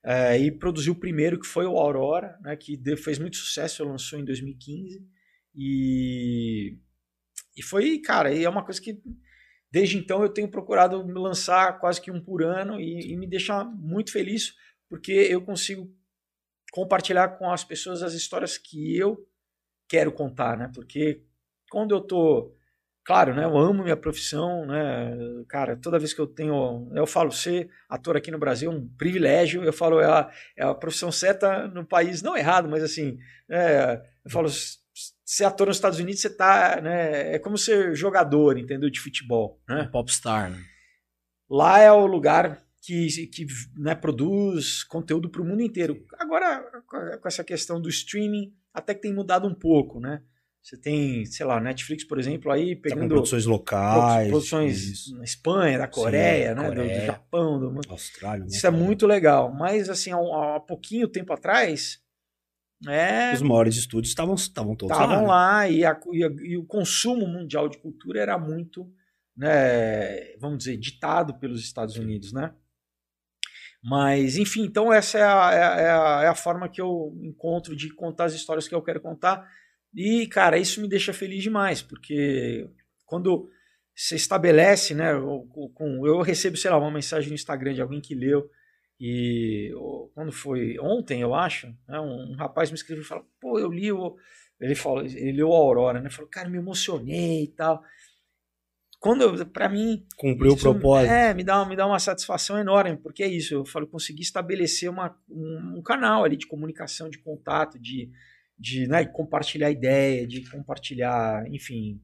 é, 0.02 0.38
e 0.38 0.50
produzir 0.50 0.88
o 0.88 0.94
primeiro 0.94 1.38
que 1.38 1.46
foi 1.46 1.66
o 1.66 1.76
Aurora, 1.76 2.38
né, 2.40 2.56
que 2.56 2.80
fez 2.96 3.18
muito 3.18 3.36
sucesso, 3.36 3.84
lançou 3.84 4.18
em 4.18 4.24
2015 4.24 5.06
e 5.54 6.78
e 7.54 7.62
foi, 7.62 7.98
cara, 7.98 8.32
e 8.32 8.42
é 8.42 8.48
uma 8.48 8.64
coisa 8.64 8.80
que 8.80 9.02
desde 9.70 9.98
então 9.98 10.22
eu 10.22 10.30
tenho 10.30 10.50
procurado 10.50 11.06
lançar 11.06 11.78
quase 11.78 12.00
que 12.00 12.10
um 12.10 12.22
por 12.22 12.42
ano 12.42 12.80
e, 12.80 13.12
e 13.12 13.16
me 13.18 13.26
deixa 13.26 13.62
muito 13.64 14.12
feliz 14.12 14.54
porque 14.88 15.12
eu 15.12 15.42
consigo 15.42 15.94
compartilhar 16.76 17.38
com 17.38 17.50
as 17.50 17.64
pessoas 17.64 18.02
as 18.02 18.12
histórias 18.12 18.58
que 18.58 18.94
eu 18.98 19.26
quero 19.88 20.12
contar, 20.12 20.58
né? 20.58 20.70
Porque 20.74 21.22
quando 21.70 21.94
eu 21.94 22.02
tô, 22.02 22.54
claro, 23.02 23.34
né? 23.34 23.44
Eu 23.44 23.56
amo 23.56 23.82
minha 23.82 23.96
profissão, 23.96 24.66
né? 24.66 25.16
Cara, 25.48 25.74
toda 25.74 25.98
vez 25.98 26.12
que 26.12 26.20
eu 26.20 26.26
tenho, 26.26 26.92
eu 26.94 27.06
falo 27.06 27.32
ser 27.32 27.70
ator 27.88 28.14
aqui 28.14 28.30
no 28.30 28.38
Brasil 28.38 28.70
é 28.70 28.74
um 28.74 28.86
privilégio. 28.88 29.64
Eu 29.64 29.72
falo 29.72 30.00
é 30.00 30.04
a, 30.04 30.30
é 30.54 30.64
a 30.64 30.74
profissão 30.74 31.10
certa 31.10 31.66
no 31.68 31.82
país, 31.82 32.20
não 32.20 32.36
errado, 32.36 32.68
mas 32.68 32.82
assim, 32.82 33.16
é, 33.50 33.98
eu 34.22 34.30
falo 34.30 34.50
ser 35.24 35.44
ator 35.44 35.68
nos 35.68 35.78
Estados 35.78 35.98
Unidos, 35.98 36.20
você 36.20 36.28
tá, 36.28 36.78
né? 36.82 37.36
É 37.36 37.38
como 37.38 37.56
ser 37.56 37.94
jogador, 37.94 38.58
entendeu? 38.58 38.90
De 38.90 39.00
futebol, 39.00 39.62
né? 39.66 39.88
Popstar, 39.90 40.50
né? 40.50 40.62
Lá 41.48 41.78
é 41.78 41.90
o 41.90 42.04
lugar 42.04 42.65
que, 42.86 43.26
que 43.26 43.46
né, 43.76 43.94
produz 43.94 44.84
conteúdo 44.84 45.28
para 45.28 45.42
o 45.42 45.44
mundo 45.44 45.62
inteiro. 45.62 46.04
Agora, 46.18 46.62
com- 46.86 47.28
essa 47.28 47.42
questão 47.42 47.80
do 47.80 47.88
streaming, 47.88 48.54
até 48.72 48.94
que 48.94 49.00
tem 49.02 49.12
mudado 49.12 49.46
um 49.48 49.54
pouco, 49.54 49.98
né? 49.98 50.22
Você 50.62 50.76
tem, 50.76 51.24
sei 51.26 51.46
lá, 51.46 51.60
Netflix, 51.60 52.02
por 52.04 52.18
exemplo, 52.18 52.50
aí 52.50 52.74
Tá 52.74 52.82
pegando 52.88 53.08
produções 53.08 53.46
locais. 53.46 54.28
produções 54.28 54.82
isso. 54.84 55.16
na 55.16 55.22
Espanha, 55.24 55.78
da 55.78 55.86
Coreia, 55.86 56.54
né? 56.56 56.62
do- 56.62 56.70
Do, 56.70 56.76
Coreia. 56.82 57.06
Japão. 57.06 57.58
Do, 57.60 57.80
Austrália. 57.88 58.40
né? 58.44 58.46
isso 58.50 58.66
é 58.66 58.70
muito 58.70 59.06
legal. 59.06 59.52
Mas, 59.54 59.88
assim, 59.88 60.10
há, 60.12 60.16
há 60.56 60.60
pouquinho 60.60 61.06
tempo 61.08 61.32
atrás, 61.32 62.00
é, 62.86 63.32
Os 63.32 63.42
maiores 63.42 63.76
estúdios 63.76 64.10
estavam 64.10 64.34
estavam 64.34 64.74
todos 64.76 64.96
estavam 64.96 65.26
lá. 65.26 65.60
lá 65.60 65.62
né? 65.62 65.72
e, 65.72 65.84
a- 65.84 66.00
e 66.12 66.24
a- 66.24 66.34
e 66.42 66.56
o 66.58 66.64
consumo 66.64 67.26
mundial 67.26 67.68
de 67.68 67.78
cultura 67.78 68.20
era 68.20 68.36
muito, 68.36 68.90
né, 69.36 70.34
vamos 70.40 70.58
dizer, 70.58 70.76
ditado 70.76 71.38
pelos 71.38 71.60
Estados 71.62 71.96
Unidos, 71.96 72.32
né? 72.32 72.52
Mas, 73.82 74.36
enfim, 74.36 74.64
então 74.64 74.92
essa 74.92 75.18
é 75.18 75.22
a, 75.22 75.52
é 75.52 75.62
a- 75.62 75.80
é 75.80 75.90
a- 75.90 76.22
é 76.24 76.28
a 76.28 76.34
forma 76.34 76.68
que 76.68 76.80
eu 76.80 77.14
encontro 77.22 77.76
de 77.76 77.92
contar 77.94 78.24
as 78.26 78.34
histórias 78.34 78.66
que 78.68 78.74
eu 78.74 78.82
quero 78.82 79.00
contar. 79.00 79.46
E, 79.94 80.26
cara, 80.26 80.58
isso 80.58 80.80
me 80.80 80.88
deixa 80.88 81.12
feliz 81.12 81.42
demais, 81.42 81.82
porque 81.82 82.68
quando 83.06 83.48
você 83.94 84.16
estabelece, 84.16 84.94
né, 84.94 85.12
com, 85.74 86.06
eu 86.06 86.20
recebo, 86.20 86.56
sei 86.56 86.70
lá, 86.70 86.78
uma 86.78 86.90
mensagem 86.90 87.28
no 87.30 87.34
Instagram 87.34 87.72
de 87.74 87.80
alguém 87.82 88.00
que 88.00 88.14
leu, 88.14 88.50
e 89.00 89.72
quando 90.14 90.32
foi 90.32 90.78
ontem, 90.80 91.20
eu 91.20 91.34
acho, 91.34 91.66
né, 91.88 92.00
um, 92.00 92.32
um 92.32 92.36
rapaz 92.36 92.70
me 92.70 92.76
escreveu 92.76 93.04
e 93.04 93.06
falou, 93.06 93.24
pô, 93.40 93.58
eu 93.58 93.70
li 93.70 93.92
o... 93.92 94.16
Ele 94.58 94.74
falou, 94.74 95.04
ele 95.04 95.32
leu 95.32 95.52
a 95.52 95.56
Aurora, 95.56 96.00
né? 96.00 96.08
Falou, 96.08 96.30
cara, 96.30 96.48
me 96.48 96.56
emocionei 96.56 97.44
e 97.44 97.48
tal. 97.48 97.82
Quando, 99.06 99.22
eu- 99.22 99.46
pra 99.46 99.68
mim, 99.68 100.04
Cumpriu 100.16 100.52
o 100.52 100.56
propósito. 100.56 101.12
É, 101.12 101.32
me 101.32 101.44
dá, 101.44 101.64
me 101.64 101.76
dá 101.76 101.86
uma 101.86 101.98
satisfação 101.98 102.58
enorme, 102.58 102.96
porque 102.96 103.22
é 103.22 103.28
isso, 103.28 103.54
eu 103.54 103.64
falo, 103.64 103.86
consegui 103.86 104.22
estabelecer 104.22 104.90
uma, 104.90 105.16
um, 105.30 105.76
um 105.78 105.82
canal 105.82 106.24
ali 106.24 106.36
de 106.36 106.46
comunicação, 106.46 107.08
de 107.08 107.18
contato, 107.18 107.78
de, 107.78 108.10
de 108.58 108.86
né, 108.88 109.04
compartilhar 109.04 109.70
ideia, 109.70 110.26
de 110.26 110.48
compartilhar, 110.50 111.44
enfim, 111.52 112.00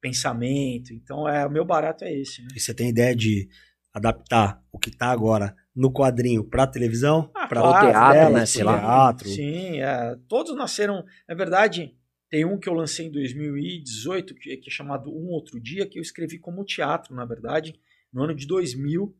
pensamento. 0.00 0.92
Então, 0.92 1.28
é, 1.28 1.46
o 1.46 1.50
meu 1.50 1.64
barato 1.64 2.04
é 2.04 2.12
esse. 2.14 2.42
Né? 2.42 2.48
E 2.54 2.60
você 2.60 2.72
tem 2.74 2.88
ideia 2.88 3.14
de 3.14 3.48
adaptar 3.92 4.62
o 4.72 4.78
que 4.78 4.90
tá 4.90 5.06
agora 5.10 5.54
no 5.74 5.92
quadrinho 5.92 6.44
pra 6.44 6.66
televisão? 6.66 7.30
Ah, 7.34 7.46
pra 7.46 7.60
claro, 7.60 7.90
teatro, 7.92 8.32
né, 8.34 8.46
sim, 8.46 8.52
sei 8.52 8.64
lá. 8.64 8.78
Teatro. 8.78 9.28
Sim, 9.28 9.80
é, 9.80 10.16
todos 10.28 10.54
nasceram. 10.56 11.04
Na 11.28 11.34
verdade, 11.34 11.94
tem 12.36 12.44
um 12.44 12.58
que 12.58 12.68
eu 12.68 12.74
lancei 12.74 13.06
em 13.06 13.10
2018, 13.10 14.34
que, 14.34 14.58
que 14.58 14.68
é 14.68 14.70
chamado 14.70 15.10
Um 15.10 15.28
Outro 15.28 15.58
Dia, 15.58 15.86
que 15.86 15.98
eu 15.98 16.02
escrevi 16.02 16.38
como 16.38 16.66
teatro, 16.66 17.14
na 17.14 17.24
verdade, 17.24 17.80
no 18.12 18.24
ano 18.24 18.34
de 18.34 18.46
2000. 18.46 19.16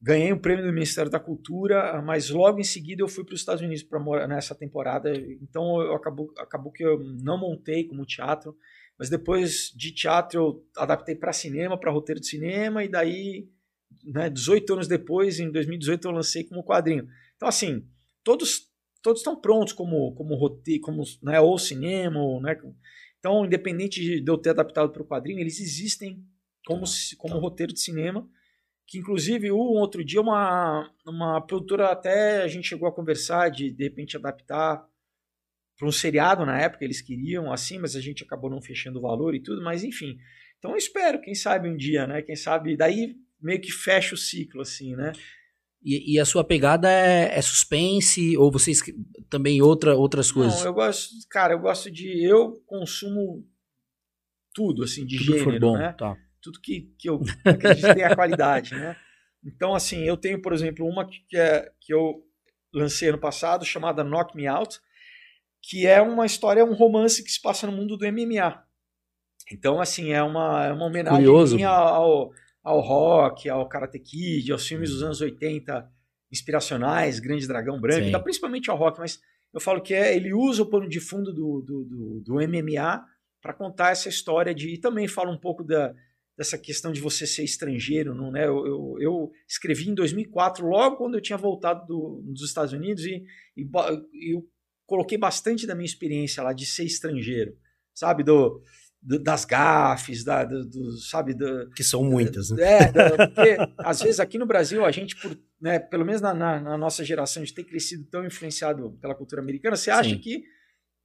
Ganhei 0.00 0.32
um 0.32 0.38
prêmio 0.38 0.64
do 0.64 0.72
Ministério 0.72 1.10
da 1.10 1.18
Cultura, 1.18 2.00
mas 2.00 2.30
logo 2.30 2.60
em 2.60 2.64
seguida 2.64 3.02
eu 3.02 3.08
fui 3.08 3.24
para 3.24 3.34
os 3.34 3.40
Estados 3.40 3.62
Unidos 3.62 3.82
para 3.82 3.98
morar 3.98 4.28
nessa 4.28 4.54
temporada. 4.54 5.12
Então 5.42 5.82
eu 5.82 5.92
acabou, 5.92 6.32
acabou 6.38 6.70
que 6.70 6.84
eu 6.84 7.00
não 7.00 7.36
montei 7.36 7.88
como 7.88 8.06
teatro, 8.06 8.56
mas 8.96 9.10
depois 9.10 9.72
de 9.74 9.92
teatro 9.92 10.38
eu 10.38 10.66
adaptei 10.76 11.16
para 11.16 11.32
cinema, 11.32 11.76
para 11.76 11.90
roteiro 11.90 12.20
de 12.20 12.28
cinema, 12.28 12.84
e 12.84 12.88
daí 12.88 13.48
né, 14.04 14.30
18 14.30 14.72
anos 14.72 14.86
depois, 14.86 15.40
em 15.40 15.50
2018, 15.50 16.06
eu 16.06 16.12
lancei 16.12 16.44
como 16.44 16.62
quadrinho. 16.62 17.08
Então, 17.34 17.48
assim, 17.48 17.84
todos 18.22 18.69
todos 19.02 19.20
estão 19.20 19.40
prontos 19.40 19.72
como 19.72 20.14
como 20.14 20.34
roteiro, 20.34 20.82
como 20.82 21.02
né, 21.22 21.40
ou 21.40 21.58
cinema, 21.58 22.20
ou, 22.20 22.40
né, 22.40 22.54
então, 23.20 23.44
independente 23.44 24.20
de 24.20 24.28
eu 24.28 24.38
ter 24.38 24.50
adaptado 24.50 24.90
para 24.90 25.02
o 25.02 25.06
quadrinho, 25.06 25.40
eles 25.40 25.60
existem 25.60 26.24
como, 26.66 26.84
tá, 26.84 26.90
como 27.18 27.34
tá. 27.34 27.40
roteiro 27.40 27.72
de 27.72 27.80
cinema. 27.80 28.28
Que, 28.86 28.98
inclusive, 28.98 29.52
um 29.52 29.56
outro 29.56 30.02
dia, 30.02 30.20
uma, 30.20 30.90
uma 31.06 31.40
produtora 31.40 31.92
até 31.92 32.42
a 32.42 32.48
gente 32.48 32.66
chegou 32.66 32.88
a 32.88 32.92
conversar 32.92 33.50
de, 33.50 33.70
de 33.70 33.84
repente, 33.84 34.16
adaptar 34.16 34.84
para 35.78 35.86
um 35.86 35.92
seriado 35.92 36.44
na 36.44 36.60
época, 36.60 36.84
eles 36.84 37.00
queriam 37.00 37.52
assim, 37.52 37.78
mas 37.78 37.94
a 37.94 38.00
gente 38.00 38.24
acabou 38.24 38.50
não 38.50 38.60
fechando 38.60 38.98
o 38.98 39.02
valor 39.02 39.34
e 39.34 39.40
tudo, 39.40 39.62
mas 39.62 39.84
enfim. 39.84 40.18
Então, 40.58 40.72
eu 40.72 40.76
espero, 40.76 41.20
quem 41.20 41.34
sabe 41.34 41.68
um 41.68 41.76
dia, 41.76 42.06
né? 42.06 42.20
Quem 42.20 42.36
sabe, 42.36 42.76
daí 42.76 43.16
meio 43.40 43.60
que 43.60 43.70
fecha 43.70 44.14
o 44.14 44.18
ciclo, 44.18 44.62
assim, 44.62 44.96
né? 44.96 45.12
E, 45.82 46.14
e, 46.14 46.20
a 46.20 46.26
sua 46.26 46.44
pegada 46.44 46.90
é, 46.90 47.38
é, 47.38 47.40
suspense 47.40 48.36
ou 48.36 48.52
vocês 48.52 48.82
também 49.30 49.62
outra, 49.62 49.96
outras 49.96 50.30
coisas? 50.30 50.60
Não, 50.60 50.66
eu 50.66 50.74
gosto, 50.74 51.14
cara, 51.30 51.54
eu 51.54 51.58
gosto 51.58 51.90
de 51.90 52.22
eu 52.22 52.62
consumo 52.66 53.46
tudo 54.52 54.84
assim 54.84 55.06
de 55.06 55.18
tudo 55.18 55.38
gênero, 55.38 55.60
bom, 55.60 55.78
né? 55.78 55.94
Tá. 55.94 56.14
Tudo 56.42 56.60
que, 56.60 56.92
que 56.98 57.08
eu 57.08 57.20
acredito 57.44 57.94
tem 57.94 58.04
a 58.04 58.14
qualidade, 58.14 58.74
né? 58.74 58.94
Então 59.42 59.74
assim, 59.74 60.04
eu 60.04 60.18
tenho, 60.18 60.42
por 60.42 60.52
exemplo, 60.52 60.86
uma 60.86 61.06
que 61.06 61.34
é 61.34 61.72
que 61.80 61.94
eu 61.94 62.22
lancei 62.74 63.08
ano 63.08 63.18
passado 63.18 63.64
chamada 63.64 64.04
Knock 64.04 64.36
Me 64.36 64.46
Out, 64.46 64.78
que 65.62 65.86
é 65.86 66.02
uma 66.02 66.26
história, 66.26 66.62
um 66.62 66.74
romance 66.74 67.24
que 67.24 67.30
se 67.30 67.40
passa 67.40 67.66
no 67.66 67.72
mundo 67.72 67.96
do 67.96 68.06
MMA. 68.06 68.62
Então 69.50 69.80
assim, 69.80 70.12
é 70.12 70.22
uma 70.22 70.66
é 70.66 70.72
uma 70.74 70.84
homenagem 70.84 71.24
Curioso. 71.24 71.64
ao 71.64 72.30
ao 72.62 72.80
rock, 72.80 73.48
ao 73.48 73.68
Karate 73.68 73.98
Kid, 73.98 74.52
aos 74.52 74.66
filmes 74.66 74.90
dos 74.90 75.02
anos 75.02 75.20
80 75.20 75.90
inspiracionais, 76.30 77.18
Grande 77.18 77.46
Dragão 77.46 77.80
Branco, 77.80 78.06
então, 78.06 78.22
principalmente 78.22 78.70
ao 78.70 78.76
rock, 78.76 78.98
mas 78.98 79.18
eu 79.52 79.60
falo 79.60 79.80
que 79.80 79.94
é, 79.94 80.14
ele 80.14 80.32
usa 80.32 80.62
o 80.62 80.66
pano 80.66 80.88
de 80.88 81.00
fundo 81.00 81.32
do, 81.32 81.60
do, 81.60 81.84
do, 81.84 82.20
do 82.20 82.34
MMA 82.34 83.04
para 83.42 83.54
contar 83.54 83.90
essa 83.90 84.08
história 84.08 84.54
de. 84.54 84.74
E 84.74 84.78
também 84.78 85.08
fala 85.08 85.30
um 85.30 85.38
pouco 85.38 85.64
da, 85.64 85.92
dessa 86.36 86.56
questão 86.56 86.92
de 86.92 87.00
você 87.00 87.26
ser 87.26 87.42
estrangeiro. 87.42 88.14
Não, 88.14 88.30
né? 88.30 88.46
eu, 88.46 88.66
eu, 88.66 88.96
eu 89.00 89.32
escrevi 89.48 89.88
em 89.88 89.94
2004, 89.94 90.66
logo 90.66 90.96
quando 90.96 91.16
eu 91.16 91.20
tinha 91.20 91.36
voltado 91.36 91.86
do, 91.86 92.22
dos 92.24 92.42
Estados 92.42 92.72
Unidos, 92.72 93.04
e, 93.04 93.24
e 93.56 94.34
eu 94.34 94.46
coloquei 94.86 95.18
bastante 95.18 95.66
da 95.66 95.74
minha 95.74 95.86
experiência 95.86 96.42
lá 96.42 96.52
de 96.52 96.66
ser 96.66 96.84
estrangeiro, 96.84 97.56
sabe? 97.92 98.22
Do, 98.22 98.62
das 99.02 99.44
gafes, 99.46 100.22
da, 100.22 100.44
do, 100.44 100.64
do, 100.66 100.92
sabe? 100.98 101.32
Do, 101.32 101.70
que 101.70 101.82
são 101.82 102.04
muitas, 102.04 102.50
né? 102.50 102.62
É, 102.62 102.92
da, 102.92 103.28
porque 103.28 103.56
às 103.78 104.02
vezes 104.02 104.20
aqui 104.20 104.36
no 104.36 104.46
Brasil, 104.46 104.84
a 104.84 104.90
gente, 104.90 105.16
por, 105.16 105.36
né, 105.60 105.78
pelo 105.78 106.04
menos 106.04 106.20
na, 106.20 106.34
na, 106.34 106.60
na, 106.60 106.78
nossa 106.78 107.02
geração, 107.04 107.42
de 107.42 107.54
ter 107.54 107.64
crescido 107.64 108.04
tão 108.10 108.24
influenciado 108.26 108.92
pela 109.00 109.14
cultura 109.14 109.40
americana, 109.40 109.76
você 109.76 109.90
acha 109.90 110.10
Sim. 110.10 110.18
que 110.18 110.42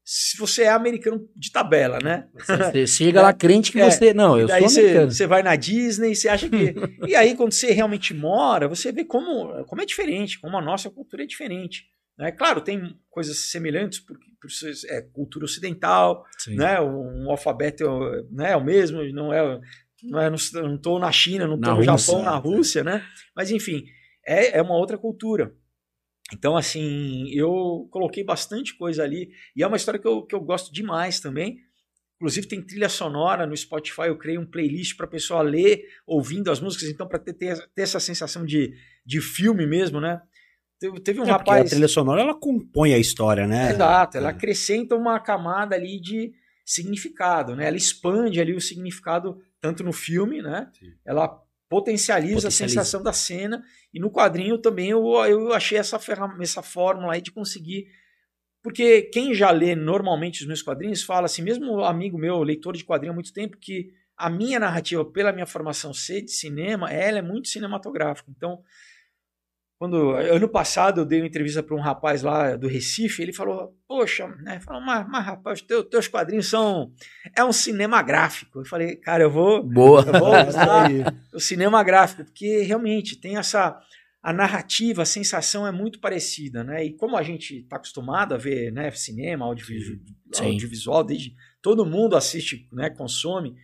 se 0.04 0.38
você 0.38 0.64
é 0.64 0.70
americano 0.70 1.28
de 1.36 1.52
tabela, 1.52 1.98
né? 2.04 2.28
Você 2.36 2.86
chega 2.86 3.24
lá 3.24 3.34
crente 3.34 3.72
que 3.72 3.80
é, 3.80 3.90
você. 3.90 4.14
Não, 4.14 4.38
eu 4.38 4.48
sou 4.48 4.58
americano. 4.58 5.12
Você 5.12 5.26
vai 5.26 5.42
na 5.42 5.56
Disney, 5.56 6.14
você 6.14 6.30
acha 6.30 6.48
que. 6.48 6.76
e 7.08 7.16
aí, 7.16 7.36
quando 7.36 7.54
você 7.54 7.72
realmente 7.72 8.14
mora, 8.14 8.68
você 8.68 8.92
vê 8.92 9.04
como, 9.04 9.66
como 9.66 9.82
é 9.82 9.86
diferente, 9.86 10.40
como 10.40 10.56
a 10.58 10.62
nossa 10.62 10.92
cultura 10.92 11.24
é 11.24 11.26
diferente. 11.26 11.86
Né? 12.18 12.32
Claro, 12.32 12.62
tem 12.62 12.96
coisas 13.10 13.50
semelhantes, 13.50 14.00
porque 14.00 14.26
é 14.90 15.02
cultura 15.02 15.46
ocidental, 15.46 16.26
né? 16.48 16.80
um, 16.82 17.26
um 17.26 17.32
alfabeto 17.32 17.86
né, 18.32 18.52
é 18.52 18.58
o 18.58 18.64
mesmo, 18.64 19.04
não 19.14 19.34
é. 19.34 19.60
Não 20.04 20.20
é, 20.20 20.30
não 20.30 20.76
estou 20.76 21.00
na 21.00 21.12
China, 21.12 21.48
não 21.48 21.56
estou 21.56 21.74
no 21.74 21.78
Rússia, 21.80 21.98
Japão, 21.98 22.24
na 22.24 22.36
Rússia, 22.36 22.84
né? 22.84 23.04
Mas 23.36 23.50
enfim, 23.50 23.86
é, 24.24 24.60
é 24.60 24.62
uma 24.62 24.76
outra 24.76 25.00
cultura. 25.00 25.56
Então, 26.34 26.58
assim, 26.58 27.30
eu 27.30 27.88
coloquei 27.92 28.24
bastante 28.24 28.76
coisa 28.76 29.04
ali. 29.04 29.30
E 29.56 29.64
é 29.64 29.68
uma 29.68 29.78
história 29.78 30.00
que 30.00 30.08
eu, 30.08 30.24
que 30.24 30.34
eu 30.34 30.42
gosto 30.42 30.74
demais 30.74 31.20
também. 31.20 31.60
Inclusive, 32.16 32.48
tem 32.48 32.62
trilha 32.62 32.90
sonora 32.90 33.46
no 33.46 33.56
Spotify. 33.56 34.08
Eu 34.08 34.18
criei 34.18 34.38
um 34.38 34.46
playlist 34.46 34.96
para 34.96 35.06
a 35.06 35.10
pessoa 35.10 35.42
ler 35.42 35.86
ouvindo 36.06 36.50
as 36.50 36.60
músicas. 36.60 36.90
Então, 36.90 37.08
para 37.08 37.20
ter, 37.20 37.34
ter, 37.34 37.68
ter, 37.76 37.82
essa 37.82 38.00
sensação 38.00 38.46
de, 38.46 38.74
de 39.06 39.22
filme 39.22 39.68
mesmo, 39.68 40.02
né? 40.02 40.22
Teve, 41.04 41.22
um 41.22 41.26
é 41.26 41.32
rapaz. 41.32 41.68
A 41.68 41.70
trilha 41.70 41.88
sonora 41.88 42.22
ela 42.22 42.34
compõe 42.34 42.94
a 42.94 42.98
história, 42.98 43.48
né? 43.48 43.72
Exato, 43.72 44.18
ela 44.18 44.28
é. 44.28 44.32
acrescenta 44.32 44.96
uma 44.96 45.20
camada 45.20 45.76
ali 45.76 46.00
de 46.00 46.34
significado, 46.66 47.56
né? 47.56 47.68
Ela 47.68 47.78
expande 47.78 48.42
ali 48.42 48.54
o 48.54 48.62
significado 48.62 49.42
tanto 49.62 49.84
no 49.84 49.94
filme, 49.94 50.42
né? 50.42 50.70
Sim. 50.78 50.94
Ela 51.06 51.28
potencializa, 51.70 52.36
potencializa, 52.36 52.48
a 52.48 52.52
sensação 52.52 53.02
da 53.02 53.14
cena 53.14 53.64
e 53.94 54.00
no 54.00 54.12
quadrinho 54.12 54.58
também 54.58 54.90
eu, 54.90 55.04
eu 55.26 55.54
achei 55.54 55.78
essa, 55.78 56.00
essa 56.40 56.62
fórmula 56.62 57.14
aí 57.14 57.22
de 57.22 57.32
conseguir 57.32 57.88
porque 58.66 59.04
quem 59.04 59.32
já 59.32 59.52
lê 59.52 59.76
normalmente 59.76 60.42
os 60.42 60.48
meus 60.48 60.64
quadrinhos 60.64 61.04
fala 61.04 61.28
assim, 61.28 61.44
mesmo 61.44 61.84
amigo 61.84 62.18
meu, 62.18 62.42
leitor 62.42 62.76
de 62.76 62.84
quadrinho 62.84 63.12
há 63.12 63.14
muito 63.14 63.32
tempo, 63.32 63.58
que 63.58 63.94
a 64.18 64.28
minha 64.28 64.60
narrativa, 64.60 65.06
pela 65.06 65.32
minha 65.32 65.46
formação 65.46 65.94
ser 65.94 66.24
de 66.24 66.32
cinema, 66.32 66.92
ela 66.92 67.20
é 67.20 67.22
muito 67.22 67.48
cinematográfica. 67.48 68.32
Então, 68.36 68.64
quando 69.78 70.12
ano 70.12 70.48
passado 70.48 71.02
eu 71.02 71.06
dei 71.06 71.20
uma 71.20 71.28
entrevista 71.28 71.62
para 71.62 71.76
um 71.76 71.82
rapaz 71.82 72.22
lá 72.22 72.56
do 72.56 72.68
Recife, 72.68 73.22
ele 73.22 73.34
falou: 73.34 73.76
Poxa, 73.88 74.28
né? 74.42 74.60
Falou, 74.62 74.82
mas, 74.82 75.06
mas 75.08 75.26
rapaz, 75.26 75.62
teu, 75.62 75.84
teus 75.84 76.08
quadrinhos 76.08 76.48
são. 76.48 76.94
É 77.36 77.44
um 77.44 77.52
cinema 77.52 78.02
gráfico. 78.02 78.60
Eu 78.60 78.66
falei, 78.66 78.96
cara, 78.96 79.24
eu 79.24 79.30
vou. 79.30 79.62
Boa. 79.62 80.02
Eu 80.02 80.20
vou 80.20 80.32
usar 80.48 80.90
o 81.34 81.40
cinema 81.40 81.84
gráfico, 81.84 82.24
porque 82.24 82.62
realmente 82.62 83.20
tem 83.20 83.38
essa. 83.38 83.80
A 84.24 84.34
narrativa, 84.34 85.04
a 85.04 85.06
sensação 85.06 85.68
é 85.68 85.72
muito 85.72 86.00
parecida, 86.00 86.64
né? 86.64 86.84
E 86.84 86.94
como 86.94 87.16
a 87.16 87.22
gente 87.22 87.60
está 87.60 87.76
acostumado 87.76 88.34
a 88.34 88.38
ver 88.38 88.72
né, 88.72 88.90
cinema, 88.90 89.46
audiovisual, 89.46 90.00
audiovisual, 90.40 91.04
desde 91.04 91.36
todo 91.62 91.86
mundo 91.86 92.16
assiste, 92.16 92.68
né, 92.74 92.90
consome. 92.90 93.56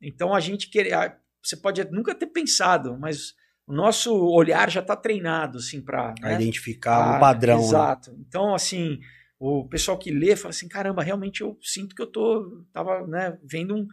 Então 0.00 0.32
a 0.32 0.38
gente 0.38 0.70
quer. 0.70 1.18
Você 1.42 1.56
pode 1.56 1.82
nunca 1.90 2.14
ter 2.14 2.26
pensado, 2.26 2.96
mas 2.96 3.34
o 3.66 3.72
nosso 3.72 4.14
olhar 4.14 4.70
já 4.70 4.80
está 4.80 4.94
treinado 4.94 5.58
assim 5.58 5.80
para 5.80 6.14
né? 6.20 6.34
identificar 6.34 7.16
um 7.16 7.20
padrão. 7.20 7.58
Né? 7.58 7.64
Exato. 7.64 8.12
Né? 8.12 8.18
Então, 8.28 8.54
assim, 8.54 9.00
o 9.38 9.66
pessoal 9.66 9.98
que 9.98 10.10
lê 10.10 10.36
fala 10.36 10.50
assim, 10.50 10.68
caramba, 10.68 11.02
realmente 11.02 11.40
eu 11.40 11.58
sinto 11.62 11.94
que 11.94 12.02
eu 12.02 12.06
tô 12.06 12.64
tava, 12.72 13.06
né, 13.06 13.38
vendo 13.42 13.74
um, 13.74 13.88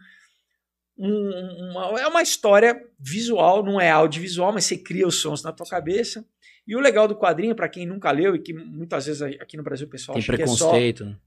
um 0.98 1.70
uma, 1.70 2.00
é 2.00 2.06
uma 2.06 2.22
história 2.22 2.78
visual, 2.98 3.64
não 3.64 3.80
é 3.80 3.90
audiovisual, 3.90 4.52
mas 4.52 4.64
você 4.64 4.76
cria 4.76 5.06
os 5.06 5.20
sons 5.20 5.42
na 5.42 5.52
tua 5.52 5.66
cabeça. 5.66 6.24
E 6.66 6.76
o 6.76 6.80
legal 6.80 7.08
do 7.08 7.16
quadrinho, 7.16 7.56
para 7.56 7.68
quem 7.68 7.84
nunca 7.84 8.10
leu 8.12 8.36
e 8.36 8.38
que 8.38 8.52
muitas 8.52 9.06
vezes 9.06 9.20
aqui 9.20 9.56
no 9.56 9.64
Brasil 9.64 9.86
o 9.86 9.90
pessoal 9.90 10.14
Tem 10.14 10.22
acha 10.22 10.32
preconceito. 10.32 11.04
que 11.04 11.10
é 11.10 11.14
só... 11.14 11.18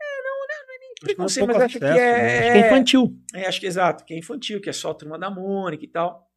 É, 0.00 0.22
não, 0.22 0.40
não, 0.40 0.66
não 0.66 0.74
é 0.74 0.78
nem 0.78 0.94
preconceito, 1.00 1.46
mas 1.46 1.62
acho 1.62 1.78
que 1.78 1.84
é... 1.84 1.88
Né? 1.88 2.38
Acho 2.38 2.52
que 2.52 2.58
é 2.58 2.66
infantil. 2.66 3.18
É, 3.34 3.46
acho 3.46 3.60
que 3.60 3.66
é 3.66 3.68
exato, 3.68 4.04
que 4.04 4.14
é 4.14 4.18
infantil, 4.18 4.60
que 4.62 4.70
é 4.70 4.72
só 4.72 4.92
a 4.92 4.94
Turma 4.94 5.18
da 5.18 5.30
Mônica 5.30 5.84
e 5.84 5.88
tal 5.88 6.27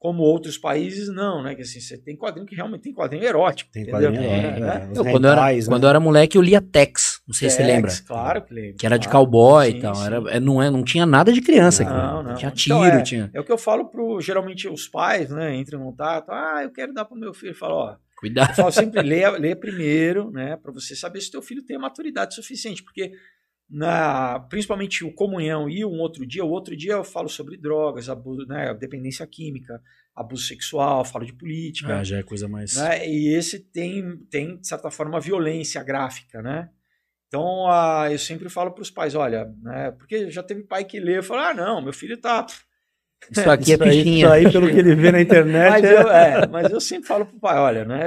como 0.00 0.22
outros 0.22 0.56
países, 0.56 1.08
não, 1.14 1.42
né? 1.42 1.54
Que 1.54 1.60
assim, 1.60 1.78
você 1.78 1.98
tem 1.98 2.16
quadrinho 2.16 2.46
que 2.46 2.54
realmente 2.54 2.80
tem 2.80 2.94
quadrinho 2.94 3.22
erótico. 3.22 3.70
Tem 3.70 3.82
entendeu? 3.82 4.10
quadrinho 4.10 4.30
é, 4.30 4.34
é, 4.34 4.38
é. 4.38 4.90
Eu, 4.94 5.04
quando, 5.04 5.26
eu 5.26 5.30
era, 5.30 5.52
né? 5.52 5.64
quando 5.66 5.84
eu 5.84 5.90
era 5.90 6.00
moleque, 6.00 6.38
eu 6.38 6.42
lia 6.42 6.58
Tex. 6.58 7.20
Não 7.28 7.34
sei 7.34 7.48
Tex, 7.48 7.54
se 7.54 7.62
você 7.62 7.70
lembra. 7.70 7.92
Claro 8.06 8.42
que 8.42 8.54
lembro. 8.54 8.76
Que 8.78 8.86
era 8.86 8.96
claro. 8.96 9.02
de 9.02 9.08
cowboy 9.10 9.70
sim, 9.70 9.76
e 9.76 9.80
tal. 9.82 10.02
Era, 10.02 10.16
é, 10.30 10.40
não, 10.40 10.62
é, 10.62 10.70
não 10.70 10.82
tinha 10.82 11.04
nada 11.04 11.30
de 11.30 11.42
criança 11.42 11.82
aqui. 11.82 11.92
Não, 11.92 12.22
não. 12.22 12.34
Tinha 12.34 12.48
então, 12.48 12.56
tiro, 12.56 12.76
então, 12.78 12.98
é, 12.98 13.02
tinha. 13.02 13.30
É 13.34 13.40
o 13.40 13.44
que 13.44 13.52
eu 13.52 13.58
falo 13.58 13.90
pro, 13.90 14.18
geralmente, 14.22 14.66
os 14.68 14.88
pais, 14.88 15.28
né? 15.28 15.54
Entram 15.54 15.78
em 15.78 15.84
contato. 15.84 16.30
Ah, 16.30 16.60
eu 16.62 16.72
quero 16.72 16.94
dar 16.94 17.04
pro 17.04 17.14
meu 17.14 17.34
filho. 17.34 17.50
Eu 17.50 17.56
falo, 17.56 17.74
ó. 17.74 17.96
Cuidado. 18.16 18.52
Eu 18.52 18.54
falo 18.54 18.72
sempre, 18.72 19.02
lê, 19.02 19.28
lê 19.32 19.54
primeiro, 19.54 20.30
né? 20.30 20.56
Pra 20.56 20.72
você 20.72 20.96
saber 20.96 21.20
se 21.20 21.30
teu 21.30 21.42
filho 21.42 21.62
tem 21.62 21.76
a 21.76 21.80
maturidade 21.80 22.34
suficiente. 22.34 22.82
Porque 22.82 23.12
na, 23.70 24.40
principalmente 24.50 25.04
o 25.04 25.12
comunhão 25.12 25.70
e 25.70 25.84
um 25.84 26.00
outro 26.00 26.26
dia, 26.26 26.44
o 26.44 26.50
outro 26.50 26.76
dia 26.76 26.94
eu 26.94 27.04
falo 27.04 27.28
sobre 27.28 27.56
drogas, 27.56 28.08
abuso, 28.08 28.44
né, 28.46 28.74
dependência 28.74 29.24
química, 29.26 29.80
abuso 30.14 30.42
sexual, 30.42 31.04
falo 31.04 31.24
de 31.24 31.32
política. 31.32 31.98
Ah, 31.98 32.04
já 32.04 32.18
é 32.18 32.22
coisa 32.22 32.48
mais. 32.48 32.74
Né, 32.76 33.08
e 33.08 33.32
esse 33.32 33.60
tem, 33.60 34.16
tem, 34.28 34.58
de 34.58 34.66
certa 34.66 34.90
forma, 34.90 35.20
violência 35.20 35.82
gráfica, 35.84 36.42
né? 36.42 36.68
Então, 37.28 37.66
eu 38.10 38.18
sempre 38.18 38.48
falo 38.48 38.72
para 38.72 38.82
os 38.82 38.90
pais, 38.90 39.14
olha, 39.14 39.44
né, 39.62 39.92
porque 39.92 40.28
já 40.30 40.42
teve 40.42 40.64
pai 40.64 40.84
que 40.84 40.98
lê 40.98 41.20
e 41.20 41.22
fala, 41.22 41.50
ah, 41.50 41.54
não, 41.54 41.80
meu 41.80 41.92
filho 41.92 42.16
tá... 42.16 42.44
Isso 43.30 43.50
aqui 43.50 43.72
é 43.72 43.74
isso 43.74 43.82
é 43.84 43.86
pichinha. 43.86 44.26
Isso 44.26 44.32
aí, 44.32 44.50
pelo 44.50 44.70
que 44.70 44.78
ele 44.78 44.94
vê 44.94 45.12
na 45.12 45.20
internet. 45.22 45.70
mas, 45.70 45.84
eu, 45.84 46.10
é, 46.10 46.46
mas 46.48 46.72
eu 46.72 46.80
sempre 46.80 47.06
falo 47.06 47.26
para 47.26 47.36
o 47.36 47.40
pai, 47.40 47.58
olha, 47.58 47.84
né, 47.84 48.06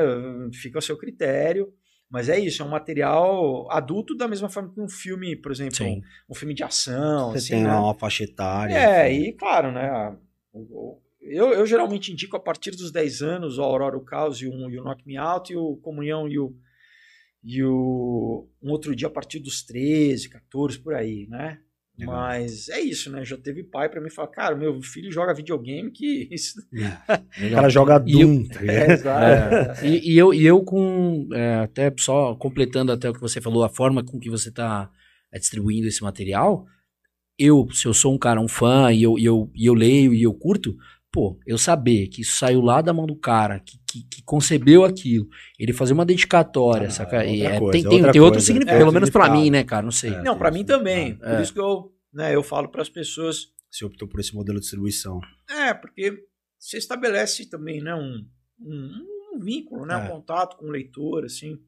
fica 0.52 0.80
ao 0.80 0.82
seu 0.82 0.98
critério, 0.98 1.72
mas 2.14 2.30
é 2.30 2.40
isso, 2.40 2.62
é 2.62 2.66
um 2.66 2.70
material 2.70 3.68
adulto 3.72 4.16
da 4.16 4.28
mesma 4.28 4.48
forma 4.48 4.72
que 4.72 4.80
um 4.80 4.88
filme, 4.88 5.36
por 5.36 5.52
exemplo, 5.52 5.84
um, 5.84 6.00
um, 6.30 6.36
filme 6.36 6.54
de 6.54 6.64
ação. 6.64 7.32
Você 7.32 7.38
assim, 7.40 7.50
tem 7.56 7.64
né? 7.64 7.76
uma 7.76 7.96
faixa 7.96 8.24
etária. 8.24 8.76
É, 8.76 9.12
enfim. 9.12 9.30
e 9.30 9.34
claro, 9.34 9.72
né? 9.72 10.16
Eu, 11.20 11.52
eu 11.54 11.66
geralmente 11.66 12.12
indico 12.12 12.38
a 12.38 12.40
partir 12.40 12.70
dos 12.70 12.92
10 12.92 13.24
anos 13.24 13.58
o 13.58 13.64
Aurora 13.64 13.98
o 13.98 14.06
Caos 14.06 14.40
e 14.40 14.46
o, 14.46 14.70
e 14.70 14.80
o 14.80 14.84
Knock 14.84 15.04
Me 15.08 15.18
Out 15.18 15.52
e 15.52 15.56
o 15.58 15.76
Comunhão 15.78 16.30
e 16.30 16.38
o, 16.38 16.56
e 17.44 17.64
o 17.64 18.48
um 18.62 18.70
outro 18.70 18.96
dia 18.96 19.08
a 19.08 19.12
partir 19.12 19.40
dos 19.40 19.64
13, 19.64 20.30
14, 20.30 20.78
por 20.78 20.94
aí, 20.94 21.26
né? 21.28 21.62
Legal. 21.98 22.16
Mas 22.16 22.70
é 22.70 22.80
isso, 22.82 23.12
né? 23.12 23.24
Já 23.24 23.38
teve 23.38 23.64
pai 23.64 23.88
pra 23.88 24.02
mim 24.02 24.10
falar, 24.10 24.30
cara, 24.30 24.56
meu 24.56 24.82
filho 24.82 25.12
joga 25.12 25.34
videogame 25.34 25.92
que 25.92 26.28
isso. 26.32 26.60
O 26.74 27.50
cara 27.54 27.70
joga 27.70 28.04
E 28.06 28.20
eu- 28.22 28.28
Doom, 28.28 28.48
tá? 28.48 28.60
É, 28.66 28.92
exato. 28.94 29.86
E, 29.86 30.14
e 30.14 30.18
eu, 30.18 30.34
e 30.34 30.44
eu 30.46 30.64
com. 30.64 31.28
é, 31.34 31.56
até 31.60 31.94
só 32.00 32.36
completando 32.36 32.92
até 32.92 33.10
o 33.10 33.14
que 33.14 33.22
você 33.22 33.40
falou, 33.40 33.64
a 33.64 33.70
forma 33.70 34.04
com 34.04 34.20
que 34.20 34.30
você 34.30 34.50
está 34.50 34.90
distribuindo 35.34 35.88
esse 35.88 36.02
material. 36.02 36.66
Eu, 37.38 37.68
se 37.72 37.88
eu 37.88 37.94
sou 37.94 38.14
um 38.14 38.18
cara, 38.18 38.40
um 38.40 38.48
fã, 38.48 38.92
e 38.92 39.02
eu, 39.04 39.18
e 39.18 39.26
eu, 39.26 39.52
e 39.56 39.66
eu 39.66 39.74
leio 39.74 40.14
e 40.14 40.22
eu 40.24 40.34
curto, 40.34 40.76
pô, 41.14 41.40
eu 41.46 41.60
saber 41.60 42.08
que 42.08 42.22
isso 42.22 42.36
saiu 42.38 42.60
lá 42.60 42.82
da 42.82 42.92
mão 42.92 43.06
do 43.06 43.16
cara, 43.16 43.60
que, 43.60 43.78
que, 43.88 44.04
que 44.04 44.24
concebeu 44.24 44.84
aquilo, 44.84 45.28
ele 45.60 45.72
fazer 45.72 45.94
uma 45.94 46.04
dedicatória, 46.06 46.88
Ah, 46.88 46.92
saca? 46.92 47.24
é 47.24 47.40
é, 47.42 47.60
coisa, 47.60 47.72
tem, 47.72 47.82
é 47.82 47.90
tem, 47.90 47.98
outra 48.00 48.12
tem 48.12 48.22
outro 48.22 48.42
significado, 48.42 48.76
é 48.76 48.80
pelo 48.80 48.92
menos 48.92 49.10
pra 49.12 49.26
significado. 49.26 49.44
mim, 49.46 49.52
né, 49.52 49.64
cara? 49.64 49.84
Não 49.84 49.92
sei. 49.92 50.12
É. 50.16 50.22
Não, 50.24 50.36
pra 50.38 50.50
mim 50.50 50.66
também. 50.66 51.20
É. 51.22 51.36
Por 51.36 51.42
isso 51.44 51.54
que 51.54 51.60
eu, 51.60 51.96
né, 52.12 52.34
eu 52.34 52.42
falo 52.42 52.68
pras 52.70 52.90
pessoas, 52.90 53.48
Você 53.70 53.86
optou 53.86 54.08
por 54.08 54.20
esse 54.20 54.34
modelo 54.34 54.58
de 54.58 54.64
distribuição. 54.64 55.20
é, 55.50 55.72
porque 55.74 56.26
você 56.58 56.78
estabelece 56.78 57.48
também, 57.48 57.80
né, 57.82 57.94
um, 57.94 58.28
um, 58.60 59.06
um 59.36 59.40
vínculo, 59.40 59.86
né, 59.86 59.94
É. 59.94 59.98
um 59.98 60.08
contato 60.08 60.58
com 60.58 60.66
o 60.66 60.72
leitor, 60.72 61.26
assim. 61.26 61.60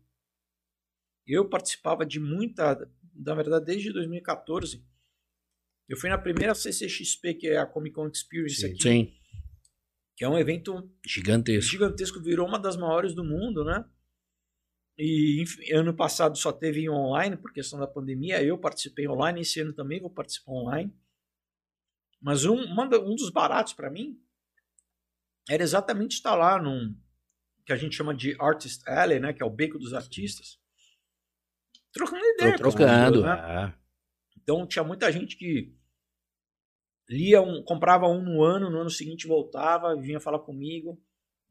Eu 1.28 1.48
participava 1.50 2.06
de 2.06 2.20
muita, 2.20 2.90
na 3.16 3.34
verdade, 3.36 3.66
desde 3.66 3.92
2014. 3.92 4.84
Eu 5.88 5.98
fui 5.98 6.10
na 6.10 6.18
primeira 6.18 6.54
CCXP, 6.56 7.34
que 7.36 7.48
é 7.48 7.58
a 7.58 7.66
Comic 7.66 7.96
Con 7.96 8.08
Experience 8.08 8.56
Sim. 8.62 8.68
aqui, 8.68 8.82
Sim, 8.82 9.14
que 10.16 10.24
é 10.24 10.30
um 10.30 10.38
evento 10.38 10.90
gigantesco. 11.06 11.72
gigantesco, 11.72 12.22
virou 12.22 12.48
uma 12.48 12.58
das 12.58 12.78
maiores 12.78 13.14
do 13.14 13.24
mundo, 13.24 13.64
né? 13.66 13.84
E 14.98 15.42
enfim, 15.42 15.74
ano 15.74 15.94
passado 15.94 16.38
só 16.38 16.54
teve 16.54 16.82
em 16.82 16.90
online 16.90 17.36
por 17.36 17.52
questão 17.52 17.78
da 17.78 17.88
pandemia. 17.88 18.42
Eu 18.42 18.58
participei 18.58 19.08
online, 19.08 19.42
esse 19.42 19.60
ano 19.60 19.74
também 19.74 20.00
vou 20.00 20.10
participar 20.10 20.54
online. 20.54 20.96
Mas 22.22 22.46
um, 22.46 22.56
um 22.56 23.16
dos 23.16 23.30
baratos 23.30 23.74
para 23.74 23.92
mim 23.92 24.18
era 25.50 25.62
exatamente 25.62 26.14
estar 26.14 26.36
lá 26.36 26.62
num 26.62 26.96
que 27.66 27.74
a 27.74 27.76
gente 27.76 27.96
chama 27.96 28.16
de 28.16 28.36
Artist 28.40 28.88
Alley, 28.88 29.20
né? 29.20 29.34
Que 29.34 29.44
é 29.44 29.46
o 29.46 29.50
beco 29.50 29.78
dos 29.78 29.94
artistas. 29.94 30.60
Trocando 31.92 32.24
ideia. 32.24 32.54
as 32.54 32.62
Trocando. 32.62 33.22
pessoas, 33.22 33.38
né? 33.38 33.66
É. 33.66 33.74
Então 34.38 34.66
tinha 34.66 34.84
muita 34.84 35.12
gente 35.12 35.36
que 35.36 35.76
lia 37.10 37.42
um, 37.42 37.64
comprava 37.64 38.08
um 38.08 38.22
no 38.22 38.44
ano, 38.44 38.70
no 38.70 38.80
ano 38.80 38.90
seguinte 38.90 39.28
voltava, 39.28 39.96
vinha 39.96 40.20
falar 40.20 40.40
comigo. 40.40 41.02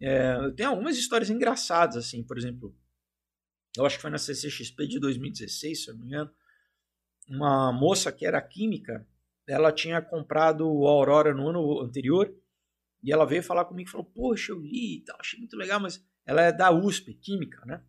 É, 0.00 0.36
eu 0.36 0.54
tenho 0.54 0.70
algumas 0.70 0.98
histórias 0.98 1.30
engraçadas, 1.30 1.96
assim, 1.96 2.22
por 2.22 2.36
exemplo, 2.36 2.76
eu 3.76 3.86
acho 3.86 3.96
que 3.96 4.02
foi 4.02 4.10
na 4.10 4.18
CCXP 4.18 4.86
de 4.86 5.00
2016, 5.00 5.84
se 5.84 5.90
eu 5.90 5.94
não 5.94 6.00
me 6.00 6.06
engano, 6.08 6.30
uma 7.28 7.72
moça 7.72 8.12
que 8.12 8.26
era 8.26 8.40
química, 8.42 9.06
ela 9.46 9.72
tinha 9.72 10.00
comprado 10.02 10.68
o 10.68 10.86
Aurora 10.86 11.32
no 11.32 11.48
ano 11.48 11.80
anterior, 11.80 12.32
e 13.02 13.12
ela 13.12 13.26
veio 13.26 13.42
falar 13.42 13.64
comigo 13.64 13.88
e 13.88 13.92
falou, 13.92 14.06
poxa, 14.06 14.52
eu 14.52 14.58
li 14.58 14.98
e 14.98 15.04
tal, 15.04 15.16
achei 15.20 15.38
muito 15.38 15.56
legal, 15.56 15.78
mas 15.78 16.04
ela 16.26 16.42
é 16.42 16.52
da 16.52 16.70
USP, 16.70 17.14
química, 17.14 17.64
né? 17.66 17.82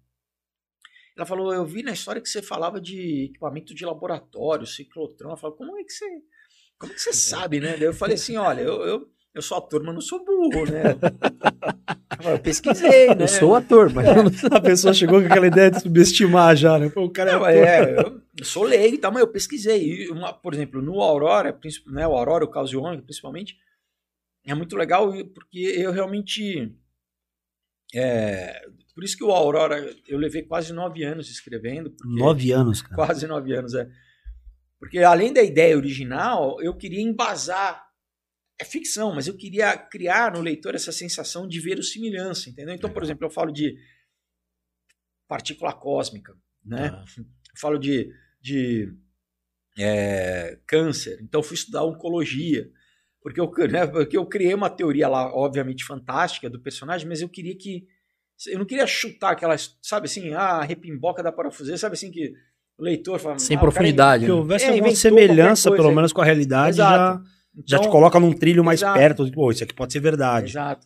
Ela 1.16 1.26
falou, 1.26 1.54
eu 1.54 1.66
vi 1.66 1.82
na 1.82 1.94
história 1.94 2.22
que 2.22 2.28
você 2.28 2.42
falava 2.42 2.82
de 2.82 3.26
equipamento 3.26 3.74
de 3.74 3.86
laboratório, 3.86 4.68
ciclotron. 4.68 5.30
Ela 5.30 5.38
falou, 5.38 5.56
como 5.56 5.78
é 5.78 5.84
que 5.84 5.94
você, 5.94 6.06
como 6.80 6.92
é 6.92 6.96
que 6.96 7.02
você 7.02 7.14
sabe, 7.14 7.60
né? 7.60 7.72
Daí 7.78 7.84
eu 7.88 7.94
falei 7.94 8.16
assim, 8.16 8.38
olha, 8.38 8.62
eu, 8.62 8.82
eu, 8.84 9.10
eu 9.34 9.42
sou 9.42 9.58
ator, 9.58 9.84
mas 9.84 9.94
não 9.94 10.02
sou 10.02 10.24
burro, 10.24 10.66
né? 10.72 10.84
Eu, 12.24 12.40
pesquisei, 12.40 13.10
né? 13.14 13.24
Eu 13.24 13.28
sou 13.28 13.54
ator, 13.54 13.92
mas 13.94 14.06
sou. 14.40 14.50
A 14.58 14.62
pessoa 14.62 14.94
chegou 14.94 15.20
com 15.22 15.28
aquela 15.28 15.46
ideia 15.46 15.70
de 15.70 15.82
subestimar 15.82 16.56
já, 16.56 16.80
né? 16.80 16.92
O 16.96 17.10
cara 17.10 17.32
é, 17.32 17.34
Não, 17.34 17.44
ator. 17.44 17.68
é, 17.68 18.00
eu, 18.00 18.22
eu 18.40 18.46
sou 18.46 18.64
leigo 18.64 18.96
e 18.96 18.98
tal, 18.98 19.12
mas 19.12 19.22
eu 19.22 19.28
pesquisei. 19.28 20.08
Uma- 20.10 20.34
por 20.34 20.54
exemplo, 20.54 20.82
no 20.82 21.02
Aurora, 21.02 21.60
né, 21.88 22.08
o 22.08 22.14
Aurora, 22.14 22.46
o 22.46 22.50
Caos 22.50 22.74
Ômega, 22.74 23.04
principalmente, 23.04 23.58
é 24.46 24.56
muito 24.56 24.76
legal 24.76 25.12
porque 25.36 25.60
eu 25.60 25.92
realmente. 25.92 26.74
é, 27.94 28.62
por 28.96 29.04
isso 29.04 29.18
que 29.18 29.24
o 29.24 29.32
Aurora, 29.32 29.94
eu 30.08 30.18
levei 30.18 30.42
quase 30.44 30.72
nove 30.74 31.04
anos 31.04 31.30
escrevendo. 31.30 31.94
Nove 32.06 32.52
anos, 32.52 32.82
cara. 32.82 32.96
Quase 32.96 33.28
nove 33.28 33.54
anos, 33.54 33.74
é. 33.76 33.88
Porque 34.80 35.00
além 35.00 35.34
da 35.34 35.42
ideia 35.42 35.78
original, 35.78 36.62
eu 36.62 36.76
queria 36.76 37.02
embasar. 37.02 37.84
É 38.60 38.64
ficção, 38.64 39.14
mas 39.14 39.28
eu 39.28 39.36
queria 39.36 39.78
criar 39.78 40.32
no 40.32 40.42
leitor 40.42 40.76
essa 40.76 40.92
sensação 40.92 41.46
de 41.46 41.60
verossimilhança, 41.60 42.50
entendeu? 42.50 42.74
Então, 42.74 42.90
por 42.90 43.04
exemplo, 43.04 43.26
eu 43.26 43.30
falo 43.30 43.52
de 43.52 43.76
partícula 45.28 45.74
cósmica, 45.74 46.34
né? 46.64 46.88
Ah. 46.94 47.06
Eu 47.18 47.60
falo 47.60 47.78
de, 47.78 48.10
de 48.40 48.94
é, 49.78 50.58
câncer, 50.66 51.20
então 51.22 51.40
eu 51.40 51.44
fui 51.44 51.56
estudar 51.56 51.84
oncologia. 51.84 52.70
Porque 53.22 53.42
eu, 53.42 53.52
né, 53.70 53.88
porque 53.88 54.16
eu 54.16 54.26
criei 54.26 54.54
uma 54.54 54.70
teoria 54.70 55.08
lá, 55.08 55.34
obviamente 55.34 55.84
fantástica, 55.84 56.50
do 56.50 56.62
personagem, 56.62 57.08
mas 57.08 57.22
eu 57.22 57.30
queria 57.30 57.58
que. 57.58 57.88
Eu 58.48 58.60
não 58.60 58.66
queria 58.66 58.86
chutar 58.86 59.32
aquelas, 59.32 59.78
sabe 59.82 60.06
assim, 60.06 60.34
ah, 60.34 60.62
repimboca 60.62 61.24
da 61.24 61.32
parafuseira, 61.32 61.78
sabe 61.78 61.94
assim 61.94 62.12
que 62.12 62.34
o 62.78 62.84
leitor 62.84 63.20
fala. 63.20 63.40
Sem 63.40 63.56
ah, 63.56 63.60
o 63.60 63.62
cara 63.62 63.72
profundidade. 63.72 64.26
Que 64.26 64.32
né? 64.32 64.38
houvesse 64.38 64.66
É, 64.66 64.70
alguma 64.70 64.96
semelhança, 64.96 65.72
pelo 65.72 65.92
menos 65.92 66.12
com 66.14 66.22
a 66.22 66.26
realidade, 66.26 66.78
já, 66.78 67.22
já 67.66 67.78
te 67.78 67.82
Então- 67.82 67.92
coloca 67.92 68.20
num 68.20 68.34
trilho 68.34 68.64
mais 68.64 68.82
Exato. 68.82 69.00
perto. 69.00 69.32
Pô, 69.32 69.52
isso 69.52 69.64
aqui 69.64 69.74
pode 69.74 69.94
ser 69.94 70.00
verdade. 70.00 70.52
Exato. 70.52 70.86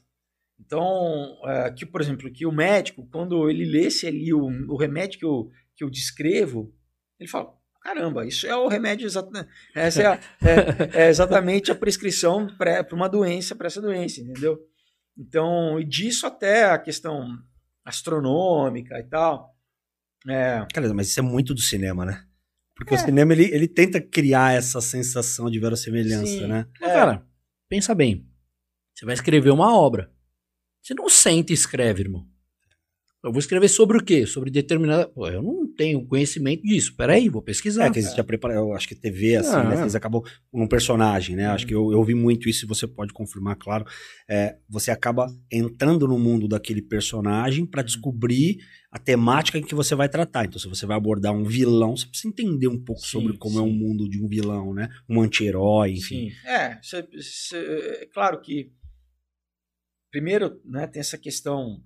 Então, 0.59 1.37
é, 1.45 1.71
que, 1.71 1.85
por 1.85 2.01
exemplo, 2.01 2.31
que 2.31 2.45
o 2.45 2.51
médico, 2.51 3.07
quando 3.11 3.49
ele 3.49 3.65
lesse 3.65 4.05
ali 4.05 4.33
o, 4.33 4.45
o 4.67 4.77
remédio 4.77 5.17
que 5.19 5.25
eu, 5.25 5.49
que 5.75 5.83
eu 5.83 5.89
descrevo, 5.89 6.71
ele 7.19 7.29
fala: 7.29 7.49
caramba, 7.81 8.25
isso 8.27 8.45
é 8.45 8.55
o 8.55 8.67
remédio 8.67 9.05
exatamente. 9.05 9.49
Essa 9.73 10.01
é, 10.03 10.05
a- 10.05 10.19
é- 10.43 11.05
é 11.05 11.09
exatamente 11.09 11.71
a 11.71 11.75
prescrição 11.75 12.45
para 12.57 12.85
uma 12.91 13.07
doença, 13.09 13.55
para 13.55 13.67
essa 13.67 13.81
doença, 13.81 14.19
entendeu? 14.21 14.59
Então, 15.17 15.79
e 15.79 15.85
disso 15.85 16.27
até 16.27 16.65
a 16.65 16.77
questão 16.77 17.25
astronômica 17.83 18.97
e 18.99 19.03
tal. 19.03 19.53
É, 20.29 20.65
Cara, 20.73 20.93
mas 20.93 21.07
isso 21.07 21.19
é 21.19 21.23
muito 21.23 21.53
do 21.53 21.61
cinema, 21.61 22.05
né? 22.05 22.23
Porque 22.75 22.95
o 22.95 22.97
cinema, 22.97 23.33
ele, 23.33 23.43
ele 23.45 23.67
tenta 23.67 23.99
criar 23.99 24.53
essa 24.53 24.79
sensação 24.79 25.51
de 25.51 25.59
verossimilhança, 25.59 26.25
Sim. 26.25 26.47
né? 26.47 26.65
Mas, 26.79 26.93
cara, 26.93 27.25
pensa 27.67 27.93
bem. 27.93 28.25
Você 28.95 29.05
vai 29.05 29.13
escrever 29.13 29.49
uma 29.49 29.75
obra. 29.75 30.09
Você 30.81 30.93
não 30.93 31.09
senta 31.09 31.51
e 31.51 31.55
escreve, 31.55 32.03
irmão. 32.03 32.28
Eu 33.21 33.33
vou 33.33 33.39
escrever 33.39 33.67
sobre 33.67 33.97
o 33.97 34.03
quê? 34.03 34.25
Sobre 34.25 34.49
determinada. 34.49 35.05
Pô, 35.09 35.27
eu 35.27 35.41
não 35.43 35.67
tenho 35.75 36.05
conhecimento 36.07 36.61
disso. 36.63 36.95
Peraí, 36.95 37.27
vou 37.27 37.41
pesquisar. 37.41 37.87
É, 37.87 37.91
que 37.91 37.99
existe 37.99 38.19
a 38.21 38.23
preparação, 38.23 38.69
eu 38.69 38.73
acho 38.73 38.87
que 38.87 38.95
TV, 38.95 39.35
assim, 39.35 39.55
Ah, 39.55 39.63
né? 39.65 39.75
é. 39.75 39.81
Eles 39.81 39.93
acabam 39.93 40.21
com 40.49 40.63
um 40.63 40.67
personagem, 40.67 41.35
né? 41.35 41.47
Acho 41.47 41.67
que 41.67 41.75
eu, 41.75 41.91
eu 41.91 41.97
ouvi 41.97 42.15
muito 42.15 42.47
isso, 42.47 42.63
e 42.63 42.67
você 42.67 42.87
pode 42.87 43.11
confirmar, 43.11 43.57
claro. 43.57 43.85
É, 44.29 44.55
você 44.69 44.89
acaba 44.89 45.27
entrando 45.51 46.07
no 46.07 46.17
mundo 46.17 46.47
daquele 46.47 46.81
personagem 46.81 47.65
para 47.65 47.81
descobrir 47.81 48.57
a 48.89 48.97
temática 48.97 49.57
em 49.57 49.63
que 49.63 49.75
você 49.75 49.95
vai 49.95 50.07
tratar. 50.07 50.45
Então, 50.45 50.57
se 50.57 50.69
você 50.69 50.85
vai 50.85 50.95
abordar 50.95 51.33
um 51.33 51.43
vilão, 51.43 51.97
você 51.97 52.07
precisa 52.07 52.29
entender 52.29 52.69
um 52.69 52.81
pouco 52.81 53.01
Sim, 53.01 53.07
sobre 53.09 53.37
como 53.37 53.59
é 53.59 53.63
sim. 53.63 53.67
um 53.69 53.73
mundo 53.73 54.07
de 54.09 54.23
um 54.23 54.29
vilão, 54.29 54.73
né? 54.73 54.87
Um 55.09 55.21
anti-herói, 55.21 55.91
enfim. 55.91 56.29
Sim. 56.29 56.47
É, 56.47 56.79
cê- 56.81 57.05
cê- 57.21 57.99
é 58.01 58.05
claro 58.13 58.39
que 58.39 58.71
primeiro, 60.09 60.61
né, 60.65 60.87
tem 60.87 61.01
essa 61.01 61.17
questão 61.17 61.83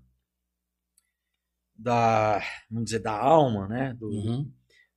da, 1.75 2.39
vamos 2.69 2.85
dizer, 2.85 2.99
da 2.99 3.11
alma, 3.17 3.67
né, 3.67 3.93
do, 3.93 4.07
Uhum. 4.09 4.51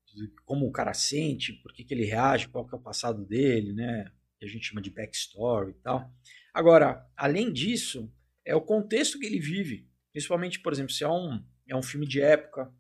de 0.07 0.29
como 0.45 0.67
o 0.67 0.73
cara 0.73 0.93
sente, 0.95 1.53
por 1.55 1.73
que, 1.73 1.85
que 1.85 1.95
ele 1.95 2.05
reage, 2.05 2.49
qual 2.49 2.67
que 2.67 2.75
é 2.75 2.79
o 2.79 2.83
passado 2.83 3.25
dele, 3.25 3.73
né, 3.73 4.11
que 4.39 4.45
a 4.45 4.49
gente 4.49 4.67
chama 4.67 4.83
de 4.83 4.91
backstory 4.91 5.71
e 5.71 5.75
tal. 5.75 6.11
Agora, 6.53 7.07
além 7.17 7.53
disso, 7.53 8.13
é 8.45 8.55
o 8.55 8.61
contexto 8.61 9.19
que 9.19 9.27
ele 9.27 9.41
vive, 9.41 9.89
principalmente, 10.13 10.61
por 10.61 10.73
exemplo, 10.73 10.93
se 10.93 11.05
é 11.05 11.09
um, 11.09 11.45
é 11.69 11.77
um 11.77 11.83
filme 11.83 12.07
de 12.07 12.21
época, 12.21 12.73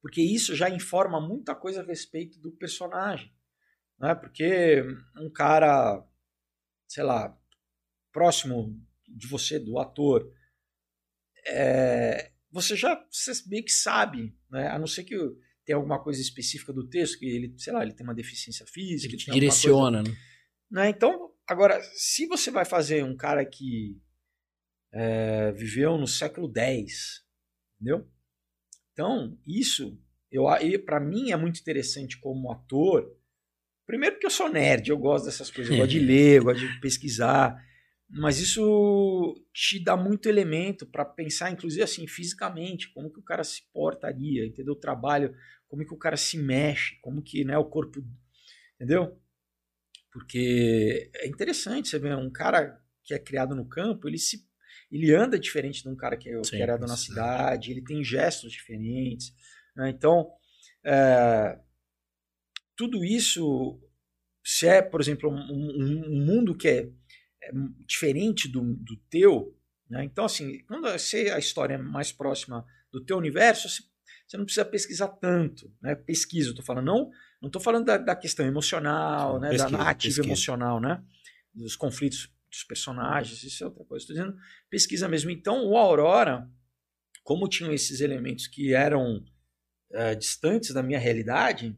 porque 0.00 0.20
isso 0.20 0.54
já 0.54 0.68
informa 0.68 1.20
muita 1.20 1.54
coisa 1.54 1.82
a 1.82 1.86
respeito 1.86 2.38
do 2.40 2.52
personagem, 2.52 3.32
né, 3.98 4.14
porque 4.14 4.82
um 5.18 5.30
cara, 5.30 6.04
sei 6.88 7.04
lá, 7.04 7.38
próximo 8.12 8.78
de 9.08 9.26
você, 9.26 9.58
do 9.58 9.78
ator, 9.78 10.30
é, 11.46 12.32
você 12.52 12.76
já 12.76 13.02
você 13.10 13.32
meio 13.48 13.64
que 13.64 13.72
sabe, 13.72 14.36
né? 14.50 14.68
A 14.68 14.78
não 14.78 14.86
ser 14.86 15.04
que 15.04 15.16
tenha 15.64 15.76
alguma 15.76 16.02
coisa 16.02 16.20
específica 16.20 16.72
do 16.72 16.88
texto, 16.88 17.18
que 17.18 17.26
ele, 17.26 17.54
sei 17.56 17.72
lá, 17.72 17.82
ele 17.82 17.94
tem 17.94 18.04
uma 18.04 18.14
deficiência 18.14 18.66
física, 18.66 19.14
Ele 19.14 19.24
tem 19.24 19.32
alguma 19.32 19.48
coisa- 19.48 19.60
direciona, 19.60 20.02
né? 20.02 20.10
né? 20.70 20.88
Então, 20.90 21.32
agora, 21.46 21.80
se 21.94 22.26
você 22.26 22.50
vai 22.50 22.64
fazer 22.64 23.04
um 23.04 23.16
cara 23.16 23.44
que 23.44 24.00
é, 24.92 25.52
viveu 25.52 25.96
no 25.96 26.06
século 26.06 26.52
X, 26.54 27.24
entendeu? 27.80 28.06
Então, 28.92 29.38
isso, 29.46 29.98
eu 30.30 30.44
para 30.84 31.00
mim 31.00 31.30
é 31.30 31.36
muito 31.36 31.60
interessante 31.60 32.18
como 32.18 32.52
ator. 32.52 33.10
Primeiro 33.86 34.16
porque 34.16 34.26
eu 34.26 34.30
sou 34.30 34.50
nerd, 34.50 34.88
eu 34.90 34.98
gosto 34.98 35.24
dessas 35.24 35.50
coisas, 35.50 35.72
eu 35.72 35.78
gosto 35.78 35.90
de 35.92 35.98
ler, 36.04 36.38
eu 36.38 36.44
gosto 36.44 36.60
de 36.60 36.80
pesquisar. 36.80 37.56
Mas 38.14 38.38
isso 38.38 39.42
te 39.54 39.82
dá 39.82 39.96
muito 39.96 40.28
elemento 40.28 40.86
para 40.86 41.04
pensar, 41.04 41.50
inclusive 41.50 41.82
assim, 41.82 42.06
fisicamente, 42.06 42.92
como 42.92 43.10
que 43.10 43.18
o 43.18 43.24
cara 43.24 43.42
se 43.42 43.62
portaria, 43.72 44.44
entendeu? 44.44 44.74
O 44.74 44.78
trabalho, 44.78 45.34
como 45.66 45.84
que 45.84 45.94
o 45.94 45.98
cara 45.98 46.16
se 46.16 46.36
mexe, 46.36 46.98
como 47.00 47.22
que 47.22 47.42
né, 47.42 47.56
o 47.56 47.64
corpo. 47.64 48.04
Entendeu? 48.74 49.18
Porque 50.12 51.10
é 51.14 51.26
interessante 51.26 51.88
você 51.88 51.98
ver 51.98 52.14
um 52.14 52.30
cara 52.30 52.78
que 53.02 53.14
é 53.14 53.18
criado 53.18 53.54
no 53.54 53.66
campo, 53.66 54.06
ele 54.06 54.18
se 54.18 54.46
ele 54.90 55.14
anda 55.14 55.38
diferente 55.38 55.82
de 55.82 55.88
um 55.88 55.96
cara 55.96 56.18
que 56.18 56.28
é 56.28 56.44
Sim, 56.44 56.58
criado 56.58 56.86
na 56.86 56.98
cidade, 56.98 57.70
ele 57.70 57.82
tem 57.82 58.04
gestos 58.04 58.52
diferentes. 58.52 59.34
Né? 59.74 59.88
Então, 59.88 60.30
é, 60.84 61.58
tudo 62.76 63.02
isso, 63.02 63.80
se 64.44 64.66
é, 64.66 64.82
por 64.82 65.00
exemplo, 65.00 65.30
um, 65.30 65.34
um, 65.34 66.04
um 66.08 66.26
mundo 66.26 66.54
que 66.54 66.68
é, 66.68 66.80
é 66.80 66.90
diferente 67.86 68.48
do, 68.48 68.74
do 68.76 68.96
teu, 69.10 69.56
né? 69.88 70.04
então, 70.04 70.24
assim, 70.24 70.62
quando 70.64 70.90
você, 70.90 71.30
a 71.30 71.38
história 71.38 71.74
é 71.74 71.78
mais 71.78 72.12
próxima 72.12 72.64
do 72.90 73.04
teu 73.04 73.16
universo, 73.16 73.68
você, 73.68 73.82
você 74.26 74.36
não 74.36 74.44
precisa 74.44 74.64
pesquisar 74.64 75.08
tanto. 75.08 75.70
Né? 75.82 75.94
Pesquisa, 75.94 76.48
eu 76.48 76.52
estou 76.52 76.64
falando, 76.64 76.86
não 76.86 77.10
não 77.42 77.48
estou 77.48 77.60
falando 77.60 77.86
da, 77.86 77.98
da, 77.98 78.14
questão 78.14 78.46
emocional, 78.46 79.34
Sim, 79.34 79.40
né, 79.40 79.48
pesquisa, 79.48 79.70
da 79.70 79.78
narrativa 79.78 80.14
pesquisa. 80.14 80.28
emocional, 80.28 80.80
né, 80.80 81.02
dos 81.52 81.74
conflitos 81.74 82.32
dos 82.48 82.62
personagens, 82.62 83.42
isso 83.42 83.64
é 83.64 83.66
outra 83.66 83.84
coisa. 83.84 84.04
Estou 84.04 84.14
dizendo 84.14 84.38
pesquisa 84.70 85.08
mesmo. 85.08 85.30
Então, 85.30 85.66
o 85.66 85.76
Aurora, 85.76 86.48
como 87.24 87.48
tinham 87.48 87.72
esses 87.72 88.00
elementos 88.00 88.46
que 88.46 88.72
eram 88.72 89.16
uh, 89.16 90.16
distantes 90.16 90.72
da 90.72 90.82
minha 90.84 91.00
realidade, 91.00 91.76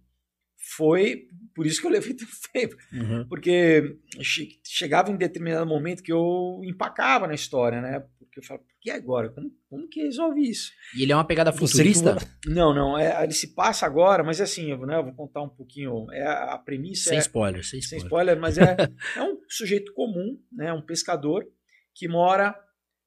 foi 0.76 1.28
por 1.54 1.66
isso 1.66 1.80
que 1.80 1.86
eu 1.86 1.90
levei 1.90 2.14
tanto 2.14 2.32
tempo. 2.52 2.76
Uhum. 2.92 3.26
Porque 3.28 3.98
che 4.20 4.60
chegava 4.64 5.10
em 5.10 5.16
determinado 5.16 5.66
momento 5.66 6.02
que 6.02 6.12
eu 6.12 6.60
empacava 6.64 7.26
na 7.26 7.34
história, 7.34 7.80
né? 7.80 8.00
Porque 8.18 8.40
eu 8.40 8.44
falo, 8.44 8.62
e 8.84 8.90
agora? 8.90 9.30
Como, 9.30 9.50
como 9.68 9.88
que 9.88 10.02
resolve 10.02 10.42
isso? 10.42 10.72
E 10.96 11.02
ele 11.02 11.12
é 11.12 11.16
uma 11.16 11.26
pegada 11.26 11.52
futurista? 11.52 12.16
Não, 12.46 12.74
não. 12.74 12.98
É, 12.98 13.22
ele 13.22 13.32
se 13.32 13.54
passa 13.54 13.86
agora, 13.86 14.24
mas 14.24 14.40
é 14.40 14.44
assim, 14.44 14.70
eu, 14.70 14.78
né, 14.84 14.96
eu 14.96 15.04
vou 15.04 15.14
contar 15.14 15.42
um 15.42 15.48
pouquinho. 15.48 16.10
É, 16.12 16.26
a 16.26 16.58
premissa 16.58 17.10
sem 17.10 17.18
é, 17.18 17.20
spoiler, 17.20 17.64
sem 17.64 17.78
spoiler. 17.78 17.88
Sem 17.88 17.98
spoiler, 17.98 18.40
mas 18.40 18.58
é, 18.58 18.76
é 19.16 19.22
um 19.22 19.38
sujeito 19.48 19.92
comum, 19.92 20.38
né? 20.50 20.72
Um 20.72 20.82
pescador 20.82 21.46
que 21.94 22.08
mora 22.08 22.58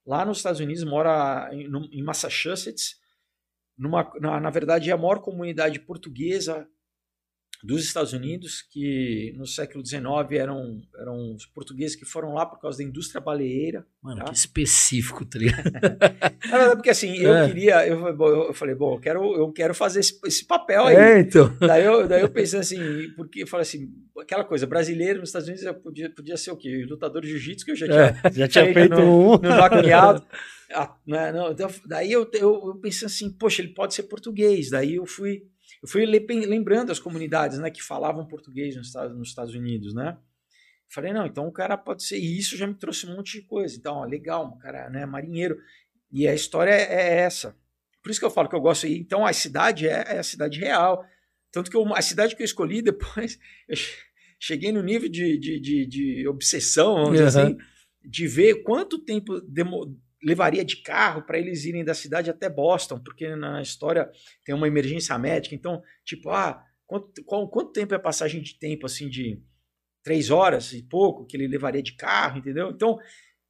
lá 0.06 0.26
nos 0.26 0.38
Estados 0.38 0.62
Unidos, 0.62 0.84
mora 0.86 1.50
em, 1.52 1.68
em 1.92 2.02
Massachusetts, 2.02 2.96
numa, 3.78 4.10
na, 4.22 4.40
na 4.40 4.50
verdade 4.50 4.90
é 4.90 4.94
a 4.94 4.98
maior 4.98 5.20
comunidade 5.20 5.80
portuguesa 5.82 6.68
dos 7.64 7.84
Estados 7.84 8.14
Unidos, 8.14 8.62
que 8.62 9.34
no 9.36 9.48
século 9.48 9.86
XIX 9.86 10.04
eram, 10.32 10.82
eram 11.00 11.34
os 11.34 11.46
portugueses 11.46 11.96
que 11.96 12.06
foram 12.06 12.34
lá 12.34 12.46
por 12.46 12.60
causa 12.60 12.78
da 12.78 12.84
indústria 12.84 13.20
baleeira. 13.20 13.86
Mano, 14.02 14.20
tá? 14.20 14.32
que 14.32 14.38
específico, 14.38 15.26
tá 15.26 15.40
ligado? 15.40 15.64
é 16.54 16.76
porque 16.76 16.90
assim, 16.90 17.18
eu 17.18 17.36
é. 17.36 17.48
queria, 17.48 17.88
eu, 17.88 18.08
eu, 18.08 18.54
falei, 18.54 18.76
bom, 18.76 18.96
eu 18.96 19.00
quero, 19.00 19.36
eu 19.36 19.52
quero 19.52 19.74
fazer 19.74 20.02
esse, 20.02 20.20
esse 20.26 20.46
papel 20.46 20.86
aí. 20.86 20.96
É, 20.96 21.20
então. 21.20 21.56
Daí 21.60 21.84
eu, 21.84 22.08
daí 22.08 22.22
eu 22.22 22.30
pensei 22.30 22.60
assim, 22.60 22.80
porque 23.16 23.44
eu 23.44 23.48
falei 23.48 23.64
assim, 23.64 23.92
aquela 24.20 24.44
coisa, 24.44 24.68
brasileiro 24.68 25.20
nos 25.20 25.30
Estados 25.30 25.48
Unidos 25.48 25.66
podia, 25.84 26.10
podia 26.10 26.38
ser 26.38 26.52
o 26.52 26.58
quê? 26.58 26.86
Lutador 26.88 27.22
de 27.22 27.30
jiu-jitsu, 27.30 27.66
que 27.66 27.72
eu 27.72 27.76
já 27.76 27.88
tinha, 27.88 28.22
é, 28.24 28.32
já 28.32 28.48
tinha 28.48 28.74
feito 28.74 28.96
no, 28.96 29.34
um. 29.34 29.38
No 29.38 29.50
ah, 30.74 30.98
né, 31.08 31.32
não, 31.32 31.52
então, 31.52 31.70
daí 31.86 32.12
eu, 32.12 32.30
eu, 32.34 32.68
eu 32.68 32.76
pensei 32.76 33.08
assim, 33.08 33.32
poxa, 33.32 33.62
ele 33.62 33.74
pode 33.74 33.94
ser 33.94 34.04
português. 34.04 34.70
Daí 34.70 34.96
eu 34.96 35.06
fui 35.06 35.44
eu 35.82 35.88
fui 35.88 36.06
lembrando 36.06 36.92
as 36.92 37.00
comunidades 37.00 37.60
né, 37.60 37.70
que 37.70 37.82
falavam 37.84 38.28
português 38.28 38.76
nos 38.76 38.88
Estados, 38.88 39.18
nos 39.18 39.30
Estados 39.30 39.54
Unidos, 39.54 39.94
né? 39.94 40.18
Falei, 40.90 41.12
não, 41.12 41.26
então 41.26 41.48
o 41.48 41.52
cara 41.52 41.78
pode 41.78 42.04
ser. 42.04 42.18
E 42.18 42.38
isso 42.38 42.56
já 42.56 42.66
me 42.66 42.74
trouxe 42.74 43.06
um 43.06 43.16
monte 43.16 43.40
de 43.40 43.46
coisa. 43.46 43.76
Então, 43.76 43.96
ó, 43.96 44.06
legal, 44.06 44.48
um 44.48 44.58
cara 44.58 44.90
né, 44.90 45.06
marinheiro. 45.06 45.58
E 46.12 46.28
a 46.28 46.34
história 46.34 46.72
é, 46.72 46.94
é 46.94 47.20
essa. 47.20 47.56
Por 48.02 48.10
isso 48.10 48.20
que 48.20 48.26
eu 48.26 48.32
falo 48.32 48.48
que 48.48 48.56
eu 48.56 48.62
gosto. 48.62 48.88
Então, 48.88 49.26
a 49.26 49.34
cidade 49.34 49.88
é, 49.88 50.04
é 50.08 50.20
a 50.20 50.24
cidade 50.24 50.60
real. 50.60 51.04
Tanto 51.52 51.70
que 51.70 51.76
eu, 51.76 51.94
a 51.94 52.02
cidade 52.02 52.36
que 52.36 52.42
eu 52.42 52.46
escolhi 52.46 52.82
depois, 52.82 53.38
eu 53.68 53.76
cheguei 54.40 54.72
no 54.72 54.82
nível 54.82 55.10
de, 55.10 55.38
de, 55.38 55.60
de, 55.60 55.86
de 55.86 56.28
obsessão, 56.28 56.94
vamos 56.94 57.20
uhum. 57.20 57.26
dizer 57.26 57.42
assim, 57.42 57.58
de 58.04 58.28
ver 58.28 58.64
quanto 58.64 59.04
tempo 59.04 59.42
demorou 59.42 59.94
levaria 60.22 60.66
de 60.66 60.78
carro 60.78 61.22
para 61.24 61.38
eles 61.38 61.66
irem 61.66 61.84
da 61.84 61.94
cidade 61.94 62.30
até 62.30 62.50
Boston, 62.50 63.00
porque 63.00 63.36
na 63.36 63.62
história 63.62 64.10
tem 64.44 64.56
uma 64.56 64.68
emergência 64.68 65.18
médica. 65.18 65.56
Então, 65.56 65.82
tipo, 66.04 66.30
ah, 66.30 66.64
quanto, 66.86 67.24
qual, 67.24 67.50
quanto 67.50 67.72
tempo 67.72 67.94
é 67.94 67.98
a 67.98 68.02
passagem 68.02 68.42
de 68.42 68.58
tempo, 68.58 68.86
assim, 68.86 69.10
de 69.10 69.42
três 70.04 70.30
horas 70.30 70.74
e 70.74 70.82
pouco, 70.84 71.26
que 71.26 71.36
ele 71.36 71.48
levaria 71.48 71.84
de 71.84 71.96
carro, 71.96 72.40
entendeu? 72.40 72.70
Então, 72.70 72.98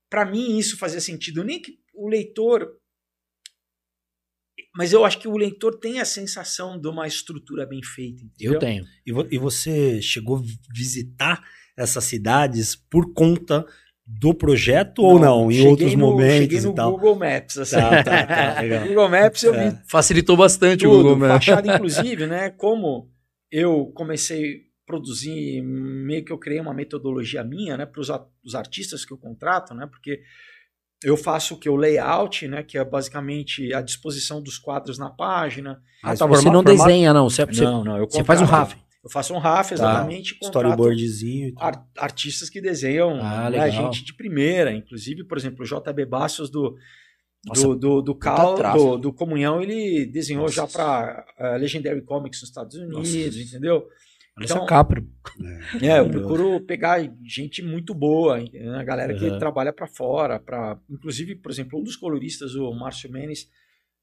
para 0.10 0.25
mim 0.25 0.58
isso 0.58 0.77
fazia 0.77 0.99
sentido. 0.99 1.43
Nem 1.43 1.62
que 1.62 1.80
o 1.93 2.08
leitor. 2.08 2.75
Mas 4.75 4.93
eu 4.93 5.06
acho 5.06 5.19
que 5.19 5.27
o 5.27 5.38
leitor 5.38 5.80
tem 5.80 5.99
a 5.99 6.06
sensação 6.06 6.80
de 6.80 6.88
uma 6.88 7.08
estrutura 7.08 7.65
bem 7.65 7.82
feita. 7.84 8.23
Entendeu? 8.23 8.53
Eu 8.53 8.60
tenho. 8.60 8.86
E, 9.06 9.12
vo 9.12 9.27
e 9.32 9.38
você 9.38 10.01
chegou 10.01 10.38
a 10.38 10.41
visitar 10.73 11.43
essas 11.75 12.03
cidades 12.03 12.75
por 12.75 13.13
conta 13.13 13.65
do 14.08 14.34
projeto 14.34 15.02
não, 15.02 15.10
ou 15.10 15.20
não? 15.20 15.52
Em 15.52 15.67
outros 15.67 15.93
no, 15.93 16.00
momentos 16.00 16.38
cheguei 16.38 16.62
no 16.62 16.72
e 16.72 16.76
tal? 16.76 16.91
Google 16.91 17.15
Maps. 17.15 17.58
Assim. 17.58 17.76
Tá, 17.76 18.04
tá, 18.04 18.26
tá, 18.26 18.62
legal. 18.62 18.88
Google 18.88 19.10
Maps 19.10 19.43
eu 19.43 19.54
é. 19.54 19.70
vi. 19.70 19.78
Facilitou 19.86 20.38
bastante 20.38 20.86
tudo, 20.86 20.93
o 20.93 20.98
Google 20.98 21.17
Maps. 21.17 21.46
Fachada, 21.46 21.67
inclusive, 21.76 22.26
né? 22.26 22.50
Como 22.52 23.12
eu 23.52 23.91
comecei 23.93 24.52
a 24.52 24.58
produzir, 24.88 25.62
meio 25.62 26.24
que 26.24 26.32
eu 26.32 26.38
criei 26.38 26.62
uma 26.62 26.74
metodologia 26.74 27.43
minha, 27.43 27.76
né? 27.76 27.86
Para 27.86 28.00
os 28.00 28.56
artistas 28.56 29.04
que 29.04 29.12
eu 29.12 29.17
contrato, 29.17 29.74
né? 29.74 29.86
Porque 29.86 30.22
eu 31.04 31.17
faço 31.17 31.56
o 31.56 31.60
que? 31.60 31.70
O 31.70 31.76
layout, 31.76 32.48
né? 32.48 32.63
Que 32.63 32.78
é 32.78 32.86
basicamente 32.86 33.74
a 33.74 33.82
disposição 33.82 34.41
dos 34.41 34.58
quadros 34.58 34.98
na 34.98 35.10
página. 35.10 35.82
Ah, 36.02 36.15
tá, 36.15 36.26
você 36.26 36.50
não 36.50 36.63
desenha, 36.63 37.13
não. 37.13 37.30
Você, 37.30 37.46
não, 37.46 37.84
não. 37.84 37.98
Eu 37.98 38.10
você 38.10 38.24
faz 38.24 38.41
o 38.41 38.46
RAF. 38.46 38.74
Eu 39.08 39.10
faço 39.10 39.34
um 39.34 39.38
RAF 39.38 39.70
tá. 39.70 39.76
exatamente. 39.76 40.38
Tá. 40.38 40.48
Storyboardzinho. 40.48 41.54
Art, 41.58 41.82
artistas 41.98 42.50
que 42.50 42.60
desenham 42.60 43.17
ah, 43.22 43.50
né, 43.50 43.72
gente 43.72 44.04
de 44.04 44.13
primeira. 44.13 44.74
Inclusive, 44.74 45.24
por 45.24 45.38
exemplo, 45.38 45.63
o 45.63 45.65
JB 45.65 46.06
Bastos 46.06 46.50
do, 46.50 46.76
Nossa, 47.46 47.62
do, 47.62 47.76
do, 47.76 48.02
do, 48.02 48.15
Cal, 48.15 48.58
do, 48.74 48.98
do, 48.98 49.13
Comunhão, 49.13 49.62
ele 49.62 50.06
desenhou 50.06 50.43
Nossa. 50.43 50.56
já 50.56 50.67
para 50.67 51.26
uh, 51.39 51.43
eh, 51.46 51.58
Legendary 51.58 52.02
Comics 52.02 52.41
nos 52.41 52.50
Estados 52.50 52.76
Unidos, 52.76 53.38
Nossa. 53.38 53.39
entendeu? 53.39 53.88
Então, 54.39 54.58
essa 54.58 54.65
capa. 54.67 55.02
É, 55.82 55.88
é, 55.88 56.00
eu 56.00 56.10
procuro 56.10 56.60
pegar 56.60 57.00
gente 57.24 57.63
muito 57.63 57.96
boa, 57.96 58.38
né, 58.39 58.78
a 58.78 58.84
galera 58.84 59.13
uhum. 59.13 59.20
que 59.20 59.39
trabalha 59.39 59.74
para 59.74 59.88
fora, 59.88 60.38
para 60.38 60.78
inclusive, 60.89 61.34
por 61.36 61.50
exemplo, 61.50 61.80
um 61.80 61.84
dos 61.84 61.96
coloristas, 61.96 62.54
o 62.56 62.72
Márcio 62.74 63.12
Menes, 63.12 63.48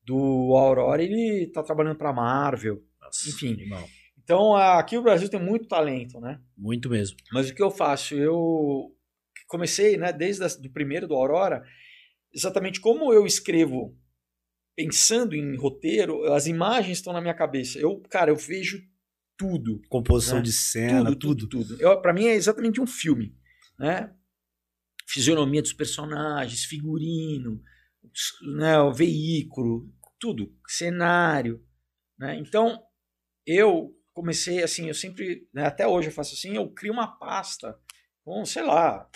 do 0.05 0.57
Aurora, 0.57 1.03
ele 1.03 1.47
tá 1.53 1.63
trabalhando 1.63 1.97
para 1.97 2.13
Marvel. 2.13 2.83
Nossa, 3.01 3.29
enfim. 3.29 3.53
Animal. 3.53 3.87
Então, 4.25 4.57
aqui 4.57 4.97
o 4.97 5.03
Brasil 5.03 5.29
tem 5.29 5.41
muito 5.41 5.69
talento, 5.69 6.19
né? 6.19 6.41
Muito 6.57 6.89
mesmo. 6.89 7.17
Mas 7.31 7.51
o 7.51 7.55
que 7.55 7.63
eu 7.63 7.71
faço? 7.71 8.15
Eu 8.15 8.91
comecei, 9.47 9.99
né, 9.99 10.13
desde 10.13 10.43
o 10.67 10.73
primeiro 10.73 11.07
do 11.07 11.15
Aurora, 11.15 11.63
exatamente 12.33 12.81
como 12.81 13.13
eu 13.13 13.27
escrevo 13.27 13.97
pensando 14.75 15.37
em 15.37 15.57
roteiro, 15.57 16.33
as 16.33 16.47
imagens 16.47 16.99
estão 16.99 17.13
na 17.13 17.21
minha 17.21 17.35
cabeça. 17.35 17.79
Eu, 17.79 18.01
cara, 18.11 18.31
eu 18.31 18.37
vejo 18.37 18.83
tudo. 19.37 19.81
Composição 19.89 20.39
né? 20.39 20.43
de 20.43 20.53
cena, 20.53 21.05
tudo. 21.15 21.47
Tudo, 21.47 21.67
tudo. 21.77 22.01
Para 22.01 22.13
mim 22.13 22.25
é 22.25 22.35
exatamente 22.35 22.81
um 22.81 22.87
filme, 22.87 23.37
né? 23.79 24.13
Fisionomia 25.07 25.61
dos 25.61 25.75
personagens, 25.75 26.65
figurino, 26.65 27.63
né, 28.57 28.79
o 28.81 28.93
veículo, 28.93 29.93
tudo, 30.19 30.57
cenário, 30.67 31.63
né? 32.19 32.37
Então, 32.39 32.83
eu 33.47 33.95
comecei 34.15 34.63
assim, 34.63 34.87
eu 34.87 34.95
sempre, 34.95 35.47
né, 35.53 35.67
até 35.67 35.87
hoje 35.87 36.09
eu 36.09 36.13
faço 36.13 36.35
assim, 36.35 36.55
eu 36.55 36.71
crio 36.71 36.93
uma 36.93 37.19
pasta 37.19 37.77
com, 38.25 38.45
sei 38.47 38.63
lá, 38.63 39.07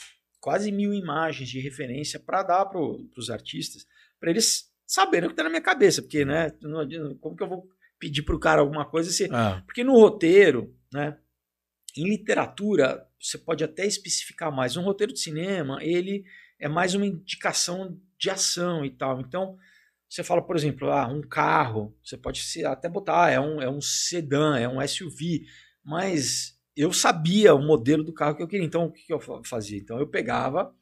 quase 0.40 0.70
mil 0.72 0.92
imagens 0.92 1.48
de 1.48 1.60
referência 1.60 2.18
para 2.18 2.42
dar 2.42 2.66
para 2.66 2.80
os 2.80 3.30
artistas, 3.30 3.86
para 4.20 4.30
eles 4.30 4.70
saberem 4.86 5.26
o 5.26 5.28
que 5.30 5.34
está 5.34 5.44
na 5.44 5.50
minha 5.50 5.62
cabeça, 5.62 6.02
porque, 6.02 6.24
né, 6.24 6.50
como 7.20 7.36
que 7.36 7.42
eu 7.42 7.48
vou 7.48 7.68
pedir 7.98 8.22
para 8.22 8.34
o 8.34 8.40
cara 8.40 8.60
alguma 8.60 8.84
coisa 8.84 9.10
se, 9.10 9.28
ah. 9.32 9.62
porque 9.64 9.84
no 9.84 9.92
roteiro, 9.92 10.76
né, 10.92 11.16
em 11.96 12.08
literatura 12.08 13.06
você 13.20 13.38
pode 13.38 13.64
até 13.64 13.86
especificar 13.86 14.52
mais, 14.52 14.76
um 14.76 14.82
roteiro 14.82 15.12
de 15.12 15.20
cinema 15.20 15.78
ele 15.80 16.24
é 16.58 16.68
mais 16.68 16.94
uma 16.94 17.06
indicação 17.06 18.00
de 18.18 18.30
ação 18.30 18.84
e 18.84 18.90
tal, 18.90 19.20
então 19.20 19.56
você 20.08 20.24
fala, 20.24 20.40
por 20.42 20.56
exemplo, 20.56 20.90
ah, 20.90 21.06
um 21.06 21.20
carro, 21.20 21.94
você 22.02 22.16
pode 22.16 22.42
até 22.64 22.88
botar, 22.88 23.24
ah, 23.24 23.30
é 23.30 23.38
um, 23.38 23.60
é 23.60 23.68
um 23.68 23.80
sedã, 23.80 24.56
é 24.58 24.68
um 24.68 24.86
SUV, 24.86 25.44
mas 25.84 26.58
eu 26.76 26.92
sabia 26.92 27.54
o 27.54 27.62
modelo 27.62 28.02
do 28.02 28.14
carro 28.14 28.36
que 28.36 28.42
eu 28.42 28.48
queria. 28.48 28.64
Então, 28.64 28.86
o 28.86 28.92
que 28.92 29.12
eu 29.12 29.20
fazia? 29.44 29.78
Então, 29.78 29.98
eu 29.98 30.08
pegava, 30.08 30.74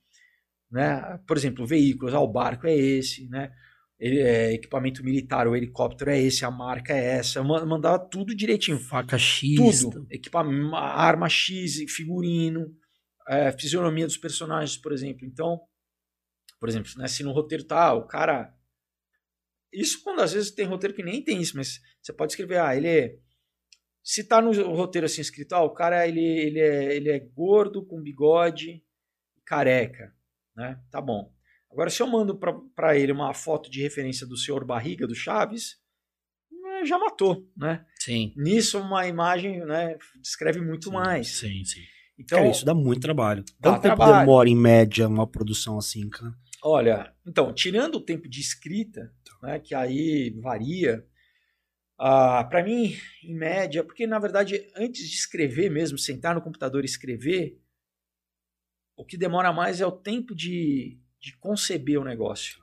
né, 0.70 1.18
por 1.26 1.36
exemplo, 1.36 1.66
veículos, 1.66 2.14
ah, 2.14 2.20
o 2.20 2.28
barco 2.28 2.66
é 2.66 2.74
esse, 2.74 3.28
né, 3.28 3.50
ele, 3.98 4.20
é, 4.20 4.52
equipamento 4.52 5.02
militar, 5.02 5.48
o 5.48 5.56
helicóptero 5.56 6.10
é 6.10 6.20
esse, 6.20 6.44
a 6.44 6.50
marca 6.50 6.92
é 6.92 7.16
essa. 7.16 7.38
Eu 7.38 7.44
mandava 7.44 7.98
tudo 7.98 8.34
direitinho. 8.34 8.78
Faca 8.78 9.16
X. 9.16 9.56
Tudo. 9.82 10.06
Equipamento, 10.10 10.74
arma 10.76 11.28
X, 11.28 11.78
figurino, 11.88 12.74
é, 13.26 13.50
fisionomia 13.52 14.06
dos 14.06 14.18
personagens, 14.18 14.76
por 14.76 14.92
exemplo. 14.92 15.26
Então, 15.26 15.60
por 16.60 16.68
exemplo, 16.68 16.90
né, 16.98 17.08
se 17.08 17.22
no 17.22 17.32
roteiro 17.32 17.64
tá, 17.64 17.94
o 17.94 18.06
cara 18.06 18.54
isso 19.72 20.02
quando 20.02 20.20
às 20.20 20.32
vezes 20.32 20.50
tem 20.50 20.66
roteiro 20.66 20.94
que 20.94 21.02
nem 21.02 21.22
tem 21.22 21.40
isso, 21.40 21.56
mas 21.56 21.80
você 22.00 22.12
pode 22.12 22.32
escrever, 22.32 22.60
ah, 22.60 22.74
ele 22.76 22.88
é, 22.88 23.16
se 24.02 24.22
tá 24.24 24.40
no 24.40 24.52
roteiro 24.74 25.06
assim 25.06 25.20
escrito, 25.20 25.52
ó, 25.52 25.64
o 25.64 25.74
cara 25.74 26.06
ele, 26.06 26.20
ele, 26.20 26.60
é, 26.60 26.94
ele 26.94 27.10
é 27.10 27.18
gordo, 27.18 27.84
com 27.84 28.00
bigode, 28.00 28.82
careca, 29.44 30.14
né? 30.56 30.80
Tá 30.90 31.00
bom. 31.00 31.32
Agora, 31.70 31.90
se 31.90 32.02
eu 32.02 32.06
mando 32.06 32.38
para 32.74 32.96
ele 32.96 33.12
uma 33.12 33.34
foto 33.34 33.70
de 33.70 33.82
referência 33.82 34.26
do 34.26 34.36
senhor 34.36 34.64
Barriga, 34.64 35.06
do 35.06 35.14
Chaves, 35.14 35.76
eh, 36.52 36.86
já 36.86 36.98
matou, 36.98 37.46
né? 37.56 37.84
Sim. 37.98 38.32
Nisso, 38.36 38.78
uma 38.78 39.06
imagem 39.06 39.64
né, 39.64 39.98
descreve 40.20 40.60
muito 40.60 40.88
sim, 40.88 40.94
mais. 40.94 41.28
Sim, 41.38 41.64
sim. 41.64 41.82
Então, 42.18 42.38
cara, 42.38 42.50
isso 42.50 42.64
dá 42.64 42.74
muito 42.74 43.02
trabalho. 43.02 43.44
Dá 43.60 43.72
Quanto 43.72 43.82
trabalho. 43.82 44.12
tempo 44.12 44.20
demora, 44.20 44.48
em 44.48 44.56
média, 44.56 45.06
uma 45.06 45.26
produção 45.26 45.76
assim, 45.76 46.08
cara? 46.08 46.32
Olha, 46.68 47.14
então, 47.24 47.54
tirando 47.54 47.94
o 47.94 48.00
tempo 48.00 48.28
de 48.28 48.40
escrita, 48.40 49.14
né, 49.40 49.60
que 49.60 49.72
aí 49.72 50.30
varia, 50.40 51.06
uh, 51.94 52.42
para 52.48 52.64
mim, 52.64 52.92
em 53.22 53.36
média, 53.36 53.84
porque 53.84 54.04
na 54.04 54.18
verdade, 54.18 54.68
antes 54.74 55.08
de 55.08 55.14
escrever 55.14 55.70
mesmo, 55.70 55.96
sentar 55.96 56.34
no 56.34 56.42
computador 56.42 56.82
e 56.82 56.86
escrever, 56.86 57.56
o 58.96 59.04
que 59.04 59.16
demora 59.16 59.52
mais 59.52 59.80
é 59.80 59.86
o 59.86 59.92
tempo 59.92 60.34
de, 60.34 60.98
de 61.20 61.36
conceber 61.36 62.00
o 62.00 62.04
negócio. 62.04 62.60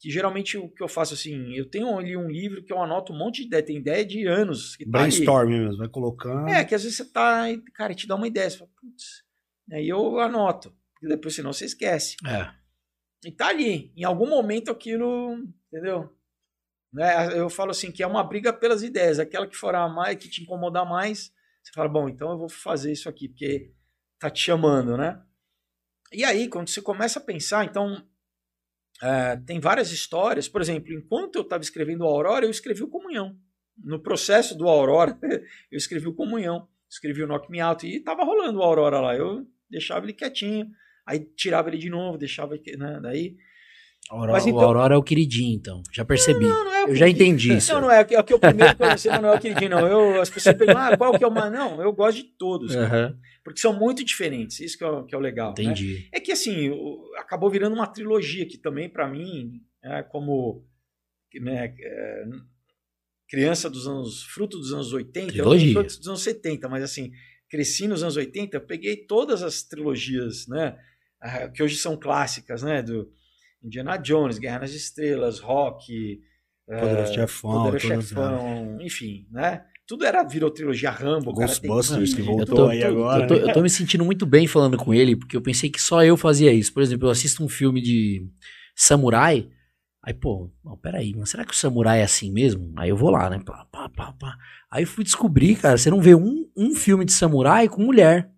Que 0.00 0.10
geralmente 0.10 0.58
o 0.58 0.68
que 0.68 0.82
eu 0.82 0.88
faço 0.88 1.14
assim, 1.14 1.54
eu 1.54 1.70
tenho 1.70 1.96
ali 1.96 2.16
um 2.16 2.28
livro 2.28 2.64
que 2.64 2.72
eu 2.72 2.82
anoto 2.82 3.12
um 3.12 3.18
monte 3.18 3.42
de 3.42 3.46
ideia, 3.46 3.62
tem 3.62 3.76
ideia 3.76 4.04
de 4.04 4.26
anos. 4.26 4.74
Que 4.74 4.84
Brainstorm 4.84 5.48
tá 5.48 5.58
mesmo, 5.58 5.76
vai 5.76 5.88
colocando. 5.88 6.48
É, 6.48 6.64
que 6.64 6.74
às 6.74 6.82
vezes 6.82 6.96
você 6.96 7.04
tá, 7.04 7.44
cara, 7.72 7.94
te 7.94 8.08
dá 8.08 8.16
uma 8.16 8.26
ideia, 8.26 8.50
você 8.50 8.58
fala, 8.58 8.70
putz, 8.80 9.22
aí 9.70 9.88
eu 9.88 10.18
anoto, 10.18 10.76
porque 10.92 11.06
depois 11.06 11.36
senão 11.36 11.52
você 11.52 11.66
esquece. 11.66 12.16
É. 12.26 12.61
E 13.24 13.30
tá 13.30 13.48
ali, 13.48 13.92
em 13.96 14.04
algum 14.04 14.28
momento 14.28 14.70
aquilo, 14.70 15.36
entendeu? 15.68 16.12
Né? 16.92 17.38
Eu 17.38 17.48
falo 17.48 17.70
assim, 17.70 17.90
que 17.92 18.02
é 18.02 18.06
uma 18.06 18.24
briga 18.24 18.52
pelas 18.52 18.82
ideias, 18.82 19.18
aquela 19.18 19.46
que 19.46 19.56
for 19.56 19.74
a 19.74 19.88
mais, 19.88 20.16
que 20.16 20.28
te 20.28 20.42
incomodar 20.42 20.84
mais, 20.84 21.32
você 21.62 21.72
fala, 21.72 21.88
bom, 21.88 22.08
então 22.08 22.30
eu 22.32 22.38
vou 22.38 22.48
fazer 22.48 22.92
isso 22.92 23.08
aqui, 23.08 23.28
porque 23.28 23.72
tá 24.18 24.28
te 24.28 24.40
chamando, 24.40 24.96
né? 24.96 25.22
E 26.12 26.24
aí, 26.24 26.48
quando 26.48 26.68
você 26.68 26.82
começa 26.82 27.18
a 27.18 27.22
pensar, 27.22 27.64
então, 27.64 28.04
é, 29.02 29.36
tem 29.36 29.58
várias 29.58 29.90
histórias. 29.90 30.48
Por 30.48 30.60
exemplo, 30.60 30.92
enquanto 30.92 31.36
eu 31.36 31.42
estava 31.42 31.62
escrevendo 31.62 32.02
o 32.02 32.06
Aurora, 32.06 32.44
eu 32.44 32.50
escrevi 32.50 32.82
o 32.82 32.88
Comunhão. 32.88 33.36
No 33.76 34.00
processo 34.00 34.56
do 34.56 34.68
Aurora, 34.68 35.18
eu 35.70 35.78
escrevi 35.78 36.06
o 36.06 36.14
Comunhão, 36.14 36.68
escrevi 36.90 37.22
o 37.22 37.26
Knock 37.26 37.50
Me 37.50 37.60
Out 37.60 37.86
e 37.86 37.96
estava 37.96 38.24
rolando 38.24 38.58
o 38.58 38.62
Aurora 38.62 39.00
lá. 39.00 39.16
Eu 39.16 39.46
deixava 39.70 40.04
ele 40.04 40.12
quietinho, 40.12 40.70
aí 41.12 41.20
tirava 41.36 41.68
ele 41.68 41.78
de 41.78 41.90
novo, 41.90 42.18
deixava 42.18 42.54
né, 42.54 43.00
daí... 43.02 43.36
Aurora, 44.10 44.32
Mas, 44.32 44.46
então, 44.46 44.58
o 44.58 44.64
Aurora 44.64 44.94
é 44.94 44.98
o 44.98 45.02
queridinho, 45.02 45.54
então. 45.54 45.82
Já 45.92 46.04
percebi. 46.04 46.44
Não, 46.44 46.64
não 46.64 46.74
é 46.74 46.82
eu 46.90 46.96
já 46.96 47.08
entendi 47.08 47.54
isso. 47.56 47.72
Não, 47.72 47.82
não 47.82 47.90
é. 47.90 48.04
É 48.10 48.20
o 48.20 48.24
que 48.24 48.32
eu 48.32 48.38
primeiro 48.38 48.76
conheci, 48.76 49.08
não 49.08 49.28
é 49.28 49.36
o 49.36 49.40
queridinho, 49.40 49.70
não. 49.70 49.86
Eu, 49.86 50.20
as 50.20 50.28
pessoas 50.28 50.56
perguntam, 50.56 50.82
ah, 50.82 50.96
qual 50.96 51.16
que 51.16 51.24
é 51.24 51.26
o 51.26 51.30
mais. 51.30 51.52
Não, 51.52 51.80
eu 51.80 51.92
gosto 51.92 52.16
de 52.16 52.24
todos. 52.36 52.74
Uhum. 52.74 53.16
Porque 53.44 53.60
são 53.60 53.72
muito 53.72 54.04
diferentes. 54.04 54.60
Isso 54.60 54.76
que 54.76 54.84
é, 54.84 55.02
que 55.04 55.14
é 55.14 55.18
o 55.18 55.20
legal. 55.20 55.54
Né? 55.56 55.64
Entendi. 55.64 55.94
Né? 55.94 56.08
É 56.12 56.20
que, 56.20 56.32
assim, 56.32 56.70
acabou 57.16 57.48
virando 57.48 57.74
uma 57.74 57.86
trilogia 57.86 58.46
que 58.46 58.58
também, 58.58 58.88
para 58.88 59.08
mim, 59.08 59.62
é 59.82 60.02
como 60.02 60.64
né, 61.40 61.74
é, 61.80 62.24
criança 63.28 63.70
dos 63.70 63.86
anos. 63.86 64.24
fruto 64.24 64.58
dos 64.58 64.72
anos 64.72 64.92
80, 64.92 65.32
trilogia. 65.32 65.72
fruto 65.72 65.98
dos 65.98 66.08
anos 66.08 66.22
70, 66.22 66.68
mas 66.68 66.82
assim, 66.82 67.12
cresci 67.48 67.88
nos 67.88 68.02
anos 68.02 68.16
80, 68.16 68.60
peguei 68.60 68.96
todas 68.96 69.42
as 69.42 69.62
trilogias, 69.62 70.46
né? 70.48 70.76
Que 71.54 71.62
hoje 71.62 71.76
são 71.76 71.96
clássicas, 71.96 72.62
né? 72.62 72.82
Do 72.82 73.10
Indiana 73.62 73.96
Jones, 73.96 74.38
Guerra 74.38 74.60
nas 74.60 74.72
Estrelas, 74.72 75.38
Rock. 75.38 76.20
Poderoso 76.66 77.12
é, 77.12 77.14
Chefão, 77.14 77.64
Poderoso 77.64 78.02
Chefão, 78.02 78.78
enfim, 78.80 79.26
né? 79.30 79.64
Tudo 79.86 80.04
era, 80.04 80.22
virou 80.22 80.50
trilogia 80.50 80.90
Rambo. 80.90 81.32
Ghostbusters, 81.32 82.14
tem... 82.14 82.24
que 82.24 82.30
voltou 82.30 82.56
tô, 82.56 82.66
aí 82.68 82.82
agora. 82.82 83.24
Eu 83.24 83.26
tô, 83.26 83.34
eu 83.34 83.52
tô, 83.52 83.60
me 83.60 83.68
sentindo 83.68 84.04
muito 84.04 84.24
bem 84.24 84.46
falando 84.46 84.76
com 84.76 84.94
ele, 84.94 85.16
porque 85.16 85.36
eu 85.36 85.42
pensei 85.42 85.68
que 85.68 85.82
só 85.82 86.04
eu 86.04 86.16
fazia 86.16 86.52
isso. 86.52 86.72
Por 86.72 86.82
exemplo, 86.82 87.08
eu 87.08 87.10
assisto 87.10 87.44
um 87.44 87.48
filme 87.48 87.82
de 87.82 88.26
samurai, 88.74 89.48
aí, 90.02 90.14
pô, 90.14 90.50
não, 90.64 90.76
peraí, 90.76 91.12
mas 91.14 91.30
será 91.30 91.44
que 91.44 91.52
o 91.52 91.56
samurai 91.56 92.00
é 92.00 92.04
assim 92.04 92.32
mesmo? 92.32 92.72
Aí 92.78 92.88
eu 92.88 92.96
vou 92.96 93.10
lá, 93.10 93.28
né? 93.28 93.42
Pá, 93.44 93.66
pá, 93.70 93.88
pá, 93.88 94.12
pá. 94.12 94.36
Aí 94.70 94.86
fui 94.86 95.04
descobrir, 95.04 95.56
cara, 95.56 95.76
você 95.76 95.90
não 95.90 96.00
vê 96.00 96.14
um, 96.14 96.48
um 96.56 96.74
filme 96.74 97.04
de 97.04 97.12
samurai 97.12 97.68
com 97.68 97.82
mulher. 97.82 98.30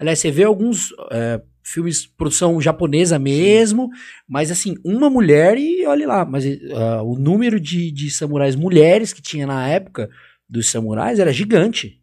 Aliás, 0.00 0.18
você 0.18 0.30
vê 0.30 0.44
alguns 0.44 0.92
é, 1.12 1.40
filmes, 1.72 2.06
produção 2.06 2.60
japonesa 2.60 3.18
mesmo, 3.18 3.84
Sim. 3.84 4.00
mas 4.28 4.50
assim, 4.50 4.74
uma 4.84 5.10
mulher 5.10 5.56
e 5.58 5.86
olhe 5.86 6.06
lá. 6.06 6.24
Mas 6.24 6.44
uh, 6.44 7.02
o 7.04 7.18
número 7.18 7.60
de, 7.60 7.90
de 7.90 8.10
samurais 8.10 8.56
mulheres 8.56 9.12
que 9.12 9.22
tinha 9.22 9.46
na 9.46 9.68
época 9.68 10.08
dos 10.48 10.70
samurais 10.70 11.18
era 11.18 11.32
gigante. 11.32 12.00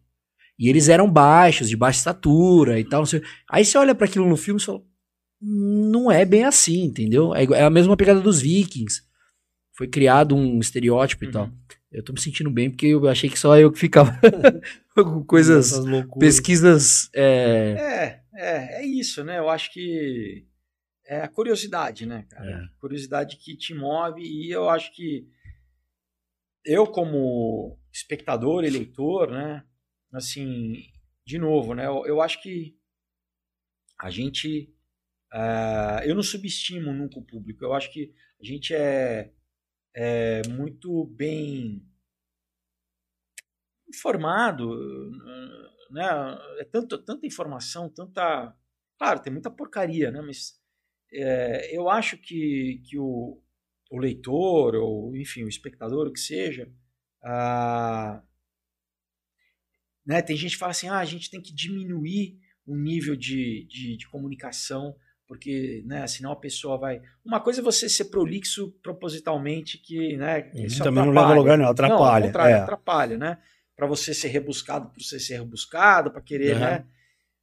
E 0.58 0.68
eles 0.68 0.88
eram 0.88 1.10
baixos, 1.10 1.68
de 1.68 1.76
baixa 1.76 1.98
estatura 1.98 2.80
e 2.80 2.84
tal. 2.84 3.04
Aí 3.50 3.64
você 3.64 3.76
olha 3.76 3.94
para 3.94 4.06
aquilo 4.06 4.28
no 4.28 4.36
filme 4.36 4.60
e 4.60 4.64
fala, 4.64 4.80
não 5.40 6.10
é 6.10 6.24
bem 6.24 6.44
assim, 6.44 6.84
entendeu? 6.84 7.34
É, 7.34 7.44
é, 7.44 7.62
a 7.62 7.70
mesma 7.70 7.96
pegada 7.96 8.20
dos 8.20 8.40
vikings. 8.40 9.02
Foi 9.76 9.86
criado 9.86 10.34
um 10.34 10.58
estereótipo 10.58 11.24
uhum. 11.24 11.30
e 11.30 11.32
tal. 11.32 11.50
Eu 11.92 12.02
tô 12.02 12.12
me 12.12 12.20
sentindo 12.20 12.50
bem 12.50 12.70
porque 12.70 12.86
eu 12.86 13.06
achei 13.08 13.28
que 13.28 13.38
só 13.38 13.58
eu 13.58 13.70
que 13.70 13.78
ficava 13.78 14.18
com 14.94 15.22
coisas, 15.24 15.72
pesquisas. 16.18 17.10
É... 17.14 17.76
é, 17.78 18.20
é, 18.36 18.82
é 18.82 18.86
isso, 18.86 19.24
né? 19.24 19.38
Eu 19.38 19.48
acho 19.48 19.72
que 19.72 20.46
é 21.04 21.20
a 21.20 21.28
curiosidade, 21.28 22.06
né, 22.06 22.26
cara? 22.28 22.64
É. 22.64 22.78
Curiosidade 22.80 23.36
que 23.36 23.56
te 23.56 23.74
move 23.74 24.22
e 24.22 24.50
eu 24.50 24.68
acho 24.68 24.92
que 24.92 25.28
eu 26.64 26.86
como 26.86 27.78
espectador 27.92 28.64
e 28.64 28.70
leitor, 28.70 29.30
né? 29.30 29.64
Assim, 30.12 30.90
de 31.24 31.38
novo, 31.38 31.74
né? 31.74 31.86
Eu, 31.86 32.04
eu 32.06 32.20
acho 32.20 32.42
que 32.42 32.76
a 33.98 34.10
gente. 34.10 34.72
Uh, 35.32 36.02
eu 36.04 36.14
não 36.14 36.22
subestimo 36.22 36.92
nunca 36.92 37.18
o 37.18 37.24
público. 37.24 37.64
Eu 37.64 37.72
acho 37.72 37.92
que 37.92 38.12
a 38.40 38.44
gente 38.44 38.74
é, 38.74 39.32
é 39.94 40.42
muito 40.48 41.04
bem 41.06 41.82
informado, 43.88 44.68
né? 45.90 46.04
É 46.58 46.64
tanto, 46.64 46.98
tanta 46.98 47.26
informação, 47.26 47.88
tanta. 47.88 48.54
Claro, 48.98 49.20
tem 49.20 49.32
muita 49.32 49.50
porcaria, 49.50 50.10
né? 50.10 50.20
Mas 50.20 50.54
é, 51.12 51.76
eu 51.76 51.88
acho 51.88 52.16
que, 52.16 52.82
que 52.88 52.98
o, 52.98 53.40
o 53.90 53.98
leitor, 53.98 54.74
ou 54.74 55.16
enfim, 55.16 55.44
o 55.44 55.48
espectador, 55.48 56.06
o 56.06 56.12
que 56.12 56.20
seja, 56.20 56.70
ah, 57.22 58.22
né, 60.06 60.22
tem 60.22 60.36
gente 60.36 60.52
que 60.52 60.58
fala 60.58 60.70
assim, 60.70 60.88
ah, 60.88 60.98
a 60.98 61.04
gente 61.04 61.30
tem 61.30 61.40
que 61.40 61.52
diminuir 61.52 62.38
o 62.66 62.76
nível 62.76 63.16
de, 63.16 63.66
de, 63.68 63.96
de 63.96 64.08
comunicação, 64.08 64.94
porque 65.26 65.82
né, 65.86 66.06
senão 66.06 66.30
a 66.32 66.36
pessoa 66.36 66.78
vai. 66.78 67.02
Uma 67.24 67.40
coisa 67.40 67.60
é 67.60 67.64
você 67.64 67.88
ser 67.88 68.06
prolixo 68.06 68.72
propositalmente, 68.82 69.78
que 69.78 70.16
né, 70.16 70.50
isso 70.54 70.82
também 70.82 71.04
não 71.04 71.12
leva 71.12 71.32
a 71.32 71.34
lugar, 71.34 71.58
não, 71.58 71.68
atrapalha. 71.68 72.30
Não, 72.32 72.40
é. 72.46 72.54
atrapalha, 72.54 73.18
né? 73.18 73.38
Para 73.76 73.86
você 73.86 74.14
ser 74.14 74.28
rebuscado, 74.28 74.90
para 74.90 75.02
você 75.02 75.20
ser 75.20 75.38
rebuscado, 75.38 76.10
para 76.10 76.22
querer, 76.22 76.54
uhum. 76.54 76.60
né? 76.60 76.86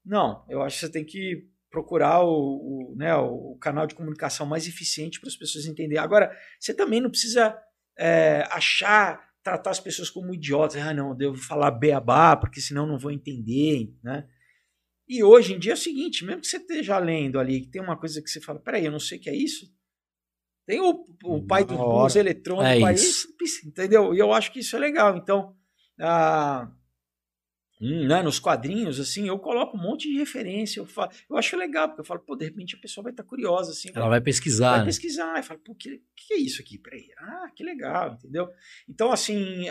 Não, 0.04 0.44
eu 0.50 0.62
acho 0.62 0.80
que 0.80 0.86
você 0.86 0.92
tem 0.92 1.06
que 1.06 1.48
procurar 1.70 2.22
o, 2.24 2.92
o, 2.92 2.96
né, 2.96 3.16
o 3.16 3.58
canal 3.60 3.88
de 3.88 3.96
comunicação 3.96 4.46
mais 4.46 4.68
eficiente 4.68 5.20
para 5.20 5.30
as 5.30 5.36
pessoas 5.36 5.66
entenderem. 5.66 6.04
Agora, 6.04 6.32
você 6.60 6.74
também 6.74 7.02
não 7.02 7.10
precisa 7.10 7.58
é, 7.98 8.48
achar 8.52 9.34
tratar 9.44 9.72
as 9.72 9.80
pessoas 9.80 10.10
como 10.10 10.34
idiotas. 10.34 10.82
Ah, 10.82 10.94
não, 10.94 11.16
devo 11.16 11.36
falar 11.36 11.72
beabá, 11.72 12.36
porque 12.36 12.62
senão 12.62 12.88
não 12.88 12.98
vou 12.98 13.12
entender, 13.12 13.94
né? 14.02 14.28
E 15.08 15.22
hoje 15.22 15.54
em 15.54 15.60
dia 15.60 15.74
é 15.74 15.76
o 15.76 15.78
seguinte, 15.78 16.24
mesmo 16.24 16.42
que 16.42 16.48
você 16.48 16.58
esteja 16.58 16.98
lendo 16.98 17.38
ali, 17.38 17.62
que 17.62 17.68
tem 17.68 17.82
uma 17.82 17.98
coisa 17.98 18.22
que 18.22 18.30
você 18.30 18.40
fala, 18.40 18.60
peraí, 18.60 18.86
eu 18.86 18.92
não 18.92 19.00
sei 19.00 19.18
o 19.18 19.22
que 19.22 19.30
é 19.30 19.36
isso. 19.36 19.68
Tem 20.66 20.80
o, 20.80 21.06
o 21.26 21.46
pai 21.46 21.66
dos 21.66 21.76
bons 21.76 22.16
eletrônicos 22.16 22.82
é 22.82 22.86
aí, 22.86 23.68
entendeu? 23.68 24.14
E 24.14 24.20
eu 24.20 24.32
acho 24.32 24.52
que 24.54 24.60
isso 24.60 24.78
é 24.78 24.80
legal. 24.80 25.18
Então, 25.18 25.54
ah, 26.00 26.72
Hum, 27.84 28.08
né, 28.08 28.22
nos 28.24 28.40
quadrinhos, 28.40 28.98
assim, 28.98 29.28
eu 29.28 29.38
coloco 29.38 29.76
um 29.76 29.82
monte 29.82 30.10
de 30.10 30.18
referência. 30.18 30.80
Eu, 30.80 30.86
falo, 30.86 31.12
eu 31.30 31.36
acho 31.36 31.58
legal, 31.58 31.90
porque 31.90 32.00
eu 32.00 32.06
falo, 32.06 32.22
pô, 32.22 32.34
de 32.34 32.46
repente 32.46 32.78
a 32.78 32.80
pessoa 32.80 33.04
vai 33.04 33.12
estar 33.12 33.24
tá 33.24 33.30
curiosa, 33.30 33.72
assim. 33.72 33.90
Ela 33.94 34.08
vai 34.08 34.22
pesquisar. 34.22 34.70
Vai 34.70 34.80
né? 34.80 34.86
pesquisar, 34.86 35.38
e 35.38 35.44
fala, 35.44 35.60
pô, 35.60 35.76
que, 35.76 36.02
que 36.16 36.34
é 36.34 36.38
isso 36.38 36.62
aqui? 36.62 36.78
Peraí. 36.78 37.10
Ah, 37.20 37.52
que 37.54 37.62
legal, 37.62 38.14
entendeu? 38.14 38.48
Então, 38.88 39.12
assim, 39.12 39.66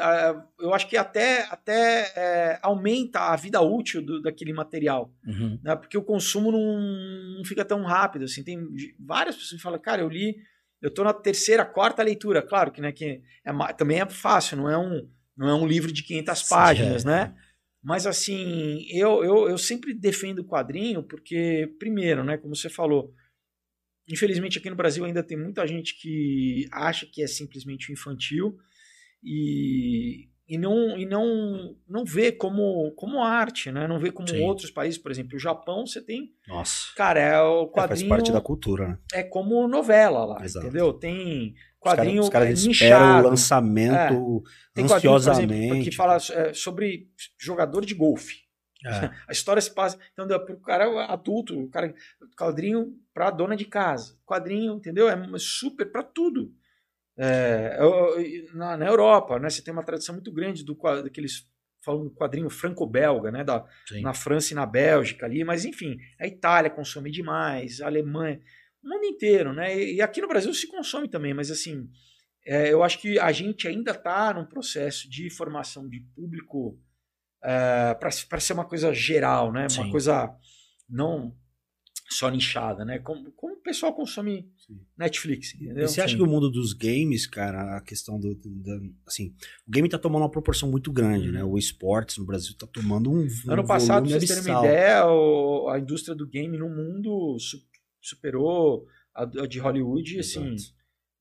eu 0.60 0.74
acho 0.74 0.86
que 0.88 0.96
até, 0.98 1.44
até 1.44 2.12
é, 2.14 2.58
aumenta 2.60 3.20
a 3.20 3.36
vida 3.36 3.62
útil 3.62 4.04
do, 4.04 4.20
daquele 4.20 4.52
material, 4.52 5.10
uhum. 5.26 5.58
né? 5.62 5.74
Porque 5.74 5.96
o 5.96 6.04
consumo 6.04 6.52
não, 6.52 7.38
não 7.38 7.44
fica 7.46 7.64
tão 7.64 7.82
rápido, 7.82 8.26
assim. 8.26 8.44
Tem 8.44 8.58
várias 9.00 9.36
pessoas 9.36 9.56
que 9.56 9.62
falam, 9.62 9.80
cara, 9.80 10.02
eu 10.02 10.08
li, 10.10 10.36
eu 10.82 10.92
tô 10.92 11.02
na 11.02 11.14
terceira, 11.14 11.64
quarta 11.64 12.02
leitura. 12.02 12.42
Claro 12.42 12.72
que, 12.72 12.82
né, 12.82 12.92
que 12.92 13.22
é, 13.42 13.72
também 13.72 14.00
é 14.00 14.06
fácil, 14.06 14.58
não 14.58 14.68
é 14.68 14.76
um, 14.76 15.08
não 15.36 15.48
é 15.48 15.54
um 15.54 15.66
livro 15.66 15.92
de 15.92 16.02
500 16.02 16.42
páginas, 16.44 17.02
Sim, 17.02 17.08
é. 17.08 17.10
né? 17.10 17.36
Mas 17.82 18.06
assim, 18.06 18.86
eu, 18.90 19.24
eu, 19.24 19.48
eu 19.50 19.58
sempre 19.58 19.92
defendo 19.92 20.38
o 20.38 20.46
quadrinho 20.46 21.02
porque, 21.02 21.74
primeiro, 21.78 22.22
né, 22.22 22.38
como 22.38 22.54
você 22.54 22.68
falou, 22.68 23.12
infelizmente 24.08 24.58
aqui 24.58 24.70
no 24.70 24.76
Brasil 24.76 25.04
ainda 25.04 25.22
tem 25.22 25.36
muita 25.36 25.66
gente 25.66 26.00
que 26.00 26.68
acha 26.70 27.06
que 27.06 27.22
é 27.22 27.26
simplesmente 27.26 27.92
infantil 27.92 28.56
e, 29.22 30.28
e 30.52 30.58
não 30.58 30.98
e 30.98 31.06
não 31.06 31.74
não 31.88 32.04
vê 32.04 32.30
como 32.30 32.92
como 32.92 33.22
arte, 33.22 33.72
né? 33.72 33.88
Não 33.88 33.98
vê 33.98 34.12
como 34.12 34.28
Sim. 34.28 34.42
outros 34.42 34.70
países, 34.70 34.98
por 34.98 35.10
exemplo, 35.10 35.36
o 35.36 35.40
Japão, 35.40 35.86
você 35.86 36.02
tem, 36.02 36.30
Nossa. 36.46 36.88
cara, 36.94 37.18
é 37.20 37.40
o 37.40 37.62
É, 37.62 37.66
faz 37.74 37.88
quadrinho 37.88 38.08
parte 38.10 38.30
da 38.32 38.40
cultura, 38.42 38.88
né? 38.88 38.98
é 39.14 39.22
como 39.22 39.66
novela 39.66 40.26
lá, 40.26 40.44
Exato. 40.44 40.66
entendeu? 40.66 40.92
Tem 40.92 41.54
Os 41.54 41.80
quadrinho 41.80 42.20
os 42.22 42.28
caras 42.28 42.48
é, 42.50 42.52
esperam 42.52 42.68
nichado. 43.00 43.26
o 43.26 43.30
lançamento 43.30 44.42
Tem 44.74 44.86
quadrinho, 44.86 45.12
por 45.12 45.16
ansiosamente. 45.16 45.54
exemplo, 45.54 45.84
que 45.84 45.96
fala 45.96 46.16
é, 46.16 46.52
sobre 46.52 47.08
jogador 47.40 47.86
de 47.86 47.94
golfe. 47.94 48.42
É. 48.84 48.90
A 49.28 49.32
história 49.32 49.62
se 49.62 49.72
passa. 49.72 49.98
Então, 50.12 50.26
para 50.26 50.54
o 50.54 50.60
cara 50.60 51.06
adulto, 51.06 51.58
o 51.58 51.70
cara, 51.70 51.94
quadrinho 52.36 52.92
para 53.14 53.30
dona 53.30 53.56
de 53.56 53.64
casa. 53.64 54.18
Quadrinho, 54.26 54.74
entendeu? 54.74 55.08
É 55.08 55.16
super 55.38 55.90
para 55.90 56.02
tudo. 56.02 56.52
É, 57.16 57.76
eu- 57.78 58.54
na, 58.54 58.76
na 58.76 58.86
Europa, 58.86 59.38
né, 59.38 59.50
você 59.50 59.62
tem 59.62 59.72
uma 59.72 59.84
tradição 59.84 60.14
muito 60.14 60.32
grande 60.32 60.64
do 60.64 60.74
daqueles 61.02 61.46
falam 61.84 62.04
do 62.04 62.10
quadrinho 62.12 62.48
franco-belga, 62.48 63.32
né, 63.32 63.42
da, 63.42 63.64
Sim. 63.88 64.02
na 64.02 64.14
França 64.14 64.52
e 64.52 64.56
na 64.56 64.64
Bélgica 64.64 65.26
ali, 65.26 65.42
mas 65.44 65.64
enfim, 65.64 65.98
a 66.20 66.26
Itália 66.28 66.70
consome 66.70 67.10
demais, 67.10 67.80
a 67.80 67.86
Alemanha, 67.86 68.40
o 68.84 68.88
mundo 68.88 69.04
inteiro, 69.04 69.52
né? 69.52 69.76
E, 69.76 69.96
e 69.96 70.00
aqui 70.00 70.20
no 70.20 70.28
Brasil 70.28 70.54
se 70.54 70.68
consome 70.68 71.08
também, 71.08 71.34
mas 71.34 71.50
assim, 71.50 71.88
é, 72.46 72.72
eu 72.72 72.84
acho 72.84 73.00
que 73.00 73.18
a 73.18 73.32
gente 73.32 73.66
ainda 73.66 73.90
está 73.90 74.32
num 74.32 74.46
processo 74.46 75.10
de 75.10 75.28
formação 75.28 75.88
de 75.88 76.00
público 76.14 76.78
para 77.40 78.40
ser 78.40 78.52
uma 78.52 78.64
coisa 78.64 78.92
geral, 78.94 79.52
né? 79.52 79.62
Uma 79.62 79.68
Sim. 79.68 79.90
coisa 79.90 80.32
não 80.88 81.36
só 82.12 82.28
nichada, 82.30 82.84
né? 82.84 82.98
Como, 82.98 83.30
como 83.32 83.54
o 83.54 83.60
pessoal 83.62 83.92
consome 83.94 84.48
Sim. 84.58 84.80
Netflix, 84.96 85.54
entendeu? 85.54 85.84
E 85.84 85.88
você 85.88 86.00
acha 86.00 86.12
Sim. 86.12 86.16
que 86.18 86.22
o 86.22 86.26
mundo 86.26 86.50
dos 86.50 86.72
games, 86.72 87.26
cara, 87.26 87.76
a 87.76 87.80
questão 87.80 88.18
do, 88.20 88.34
do- 88.34 88.50
da- 88.62 88.80
assim, 89.06 89.34
o 89.66 89.70
game 89.70 89.88
tá 89.88 89.98
tomando 89.98 90.22
uma 90.22 90.30
proporção 90.30 90.70
muito 90.70 90.92
grande, 90.92 91.26
Uhum. 91.28 91.32
né? 91.34 91.44
O 91.44 91.56
esportes 91.58 92.18
no 92.18 92.24
Brasil 92.24 92.54
tá 92.56 92.66
tomando 92.66 93.10
um, 93.10 93.26
um 93.46 93.52
Ano 93.52 93.66
passado, 93.66 94.08
pra 94.08 94.18
vocês 94.20 94.28
terem 94.42 94.54
uma 94.56 94.66
ideia, 94.66 95.06
o- 95.06 95.68
a 95.68 95.78
indústria 95.78 96.14
do 96.14 96.26
game 96.26 96.56
no 96.58 96.68
mundo 96.68 97.38
su- 97.38 97.62
superou 98.00 98.86
a, 99.14 99.22
a 99.22 99.46
de 99.46 99.58
Hollywood, 99.58 100.18
assim, 100.18 100.54
Exato. 100.54 100.72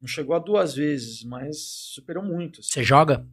não 0.01 0.07
chegou 0.07 0.35
a 0.35 0.39
duas 0.39 0.73
vezes, 0.75 1.23
mas 1.23 1.57
superou 1.93 2.23
muito. 2.23 2.59
assim. 2.61 2.69
Você 2.71 2.83
joga? 2.83 3.25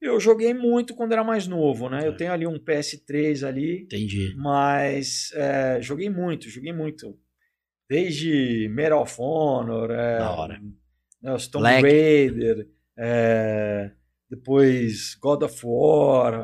Eu 0.00 0.18
joguei 0.18 0.54
muito 0.54 0.94
quando 0.94 1.12
era 1.12 1.22
mais 1.22 1.46
novo, 1.46 1.88
né? 1.90 2.06
Eu 2.06 2.12
É. 2.12 2.16
tenho 2.16 2.32
ali 2.32 2.46
um 2.46 2.58
PS3 2.58 3.46
ali, 3.46 3.82
Entendi. 3.82 4.34
mas 4.36 5.30
é, 5.34 5.78
joguei 5.82 6.08
muito, 6.08 6.48
joguei 6.48 6.72
muito. 6.72 7.16
Desde 7.88 8.68
Medal 8.72 9.02
of 9.02 9.14
Honor, 9.18 9.90
é, 9.90 10.18
Da 10.18 10.30
hora. 10.30 10.60
né, 11.22 11.34
os 11.34 11.48
Tomb 11.48 11.64
Black. 11.64 11.82
Raider, 11.82 12.68
é, 12.98 13.90
depois 14.30 15.16
God 15.20 15.42
of 15.42 15.60
War, 15.64 16.40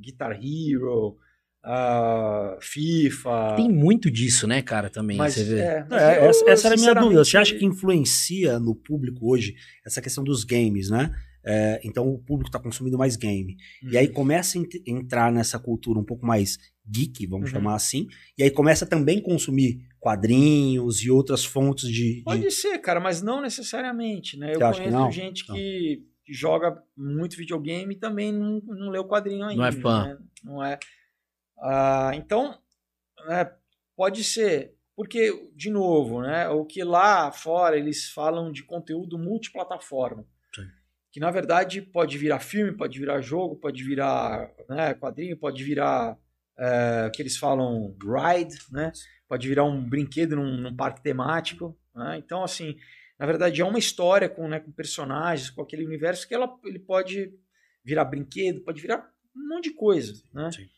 Guitar 0.00 0.32
Hero, 0.40 1.18
uh, 1.64 2.56
FIFA. 2.60 3.54
Tem 3.56 3.68
muito 3.68 4.10
disso, 4.10 4.46
né, 4.46 4.62
cara, 4.62 4.88
também. 4.88 5.16
mas, 5.16 5.34
você 5.34 5.44
vê. 5.44 5.60
é, 5.60 5.86
mas 5.90 6.02
É, 6.02 6.18
eu, 6.20 6.24
essa, 6.30 6.50
essa 6.50 6.68
era 6.68 6.74
a 6.76 6.78
minha 6.78 6.94
dúvida. 6.94 7.24
Você 7.24 7.36
acha 7.36 7.54
que 7.54 7.64
influencia 7.64 8.58
no 8.58 8.74
público 8.74 9.28
hoje 9.30 9.56
essa 9.84 10.00
questão 10.00 10.22
dos 10.24 10.44
games, 10.44 10.88
né? 10.90 11.14
É, 11.46 11.80
então 11.84 12.08
o 12.08 12.18
público 12.18 12.48
está 12.48 12.58
consumindo 12.58 12.96
mais 12.96 13.16
game. 13.16 13.56
E 13.90 13.96
aí 13.98 14.08
começa 14.08 14.56
a 14.58 14.60
ent- 14.62 14.82
entrar 14.86 15.30
nessa 15.30 15.58
cultura 15.58 15.98
um 15.98 16.04
pouco 16.04 16.24
mais 16.24 16.58
geek, 16.86 17.26
vamos 17.26 17.50
Uhum. 17.50 17.56
chamar 17.56 17.74
assim. 17.74 18.06
E 18.38 18.42
aí 18.42 18.50
começa 18.50 18.86
também 18.86 19.18
a 19.18 19.22
consumir 19.22 19.86
quadrinhos 20.00 21.02
e 21.02 21.10
outras 21.10 21.44
fontes 21.44 21.88
de. 21.88 22.16
de- 22.16 22.22
Pode 22.22 22.50
ser, 22.50 22.78
cara, 22.78 23.00
mas 23.00 23.20
não 23.22 23.40
necessariamente, 23.42 24.38
né? 24.38 24.54
Eu 24.54 24.60
Você 24.60 24.70
que 24.72 24.76
conheço 24.78 24.96
não? 24.96 25.10
gente 25.12 25.48
Não. 25.48 25.56
que 25.56 26.02
que 26.26 26.32
joga 26.32 26.82
muito 26.96 27.36
videogame 27.36 27.94
e 27.94 27.98
também 27.98 28.32
não, 28.32 28.58
não 28.66 28.88
lê 28.88 28.98
o 28.98 29.06
quadrinho 29.06 29.44
ainda. 29.44 29.60
Não 29.60 29.66
é 29.68 29.72
fã. 29.72 30.04
né? 30.06 30.18
Não 30.42 30.64
é. 30.64 30.78
Ah, 31.58 32.12
então, 32.14 32.58
né, 33.28 33.50
pode 33.94 34.24
ser. 34.24 34.74
Porque, 34.96 35.50
de 35.54 35.68
novo, 35.70 36.22
né, 36.22 36.48
o 36.48 36.64
que 36.64 36.82
lá 36.82 37.30
fora 37.30 37.76
eles 37.76 38.08
falam 38.10 38.50
de 38.52 38.62
conteúdo 38.62 39.18
multiplataforma. 39.18 40.24
Que 41.14 41.20
na 41.20 41.30
verdade 41.30 41.80
pode 41.80 42.18
virar 42.18 42.40
filme, 42.40 42.76
pode 42.76 42.98
virar 42.98 43.20
jogo, 43.20 43.54
pode 43.54 43.84
virar 43.84 44.52
né, 44.68 44.94
quadrinho, 44.94 45.36
pode 45.36 45.62
virar 45.62 46.18
é, 46.58 47.06
o 47.06 47.12
que 47.12 47.22
eles 47.22 47.36
falam 47.36 47.96
ride, 48.02 48.56
né? 48.72 48.90
Pode 49.28 49.46
virar 49.46 49.62
um 49.62 49.88
brinquedo 49.88 50.34
num, 50.34 50.56
num 50.60 50.74
parque 50.74 51.00
temático. 51.04 51.78
né? 51.94 52.18
Então, 52.18 52.42
assim, 52.42 52.76
na 53.16 53.26
verdade 53.26 53.62
é 53.62 53.64
uma 53.64 53.78
história 53.78 54.28
com, 54.28 54.48
né, 54.48 54.58
com 54.58 54.72
personagens, 54.72 55.50
com 55.50 55.62
aquele 55.62 55.86
universo 55.86 56.26
que 56.26 56.34
ela, 56.34 56.52
ele 56.64 56.80
pode 56.80 57.32
virar 57.84 58.06
brinquedo, 58.06 58.64
pode 58.64 58.82
virar 58.82 59.08
um 59.36 59.48
monte 59.50 59.70
de 59.70 59.76
coisa, 59.76 60.20
né? 60.32 60.50
Sim. 60.50 60.68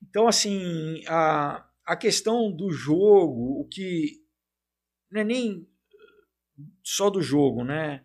Então, 0.00 0.28
assim, 0.28 1.02
a, 1.08 1.68
a 1.84 1.96
questão 1.96 2.54
do 2.54 2.70
jogo, 2.70 3.60
o 3.60 3.66
que 3.68 4.20
não 5.10 5.22
é 5.22 5.24
nem 5.24 5.68
só 6.80 7.10
do 7.10 7.20
jogo, 7.20 7.64
né? 7.64 8.04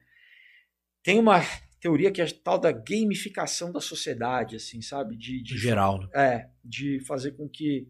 Tem 1.04 1.20
uma 1.20 1.42
teoria 1.86 2.12
que 2.12 2.20
é 2.20 2.26
a 2.26 2.28
tal 2.44 2.58
da 2.58 2.72
gamificação 2.72 3.72
da 3.72 3.80
sociedade, 3.80 4.56
assim, 4.56 4.82
sabe? 4.82 5.16
De, 5.16 5.44
de 5.44 5.56
geral. 5.56 6.00
né? 6.00 6.08
é, 6.16 6.50
de 6.64 7.00
fazer 7.02 7.34
com 7.34 7.48
que 7.48 7.88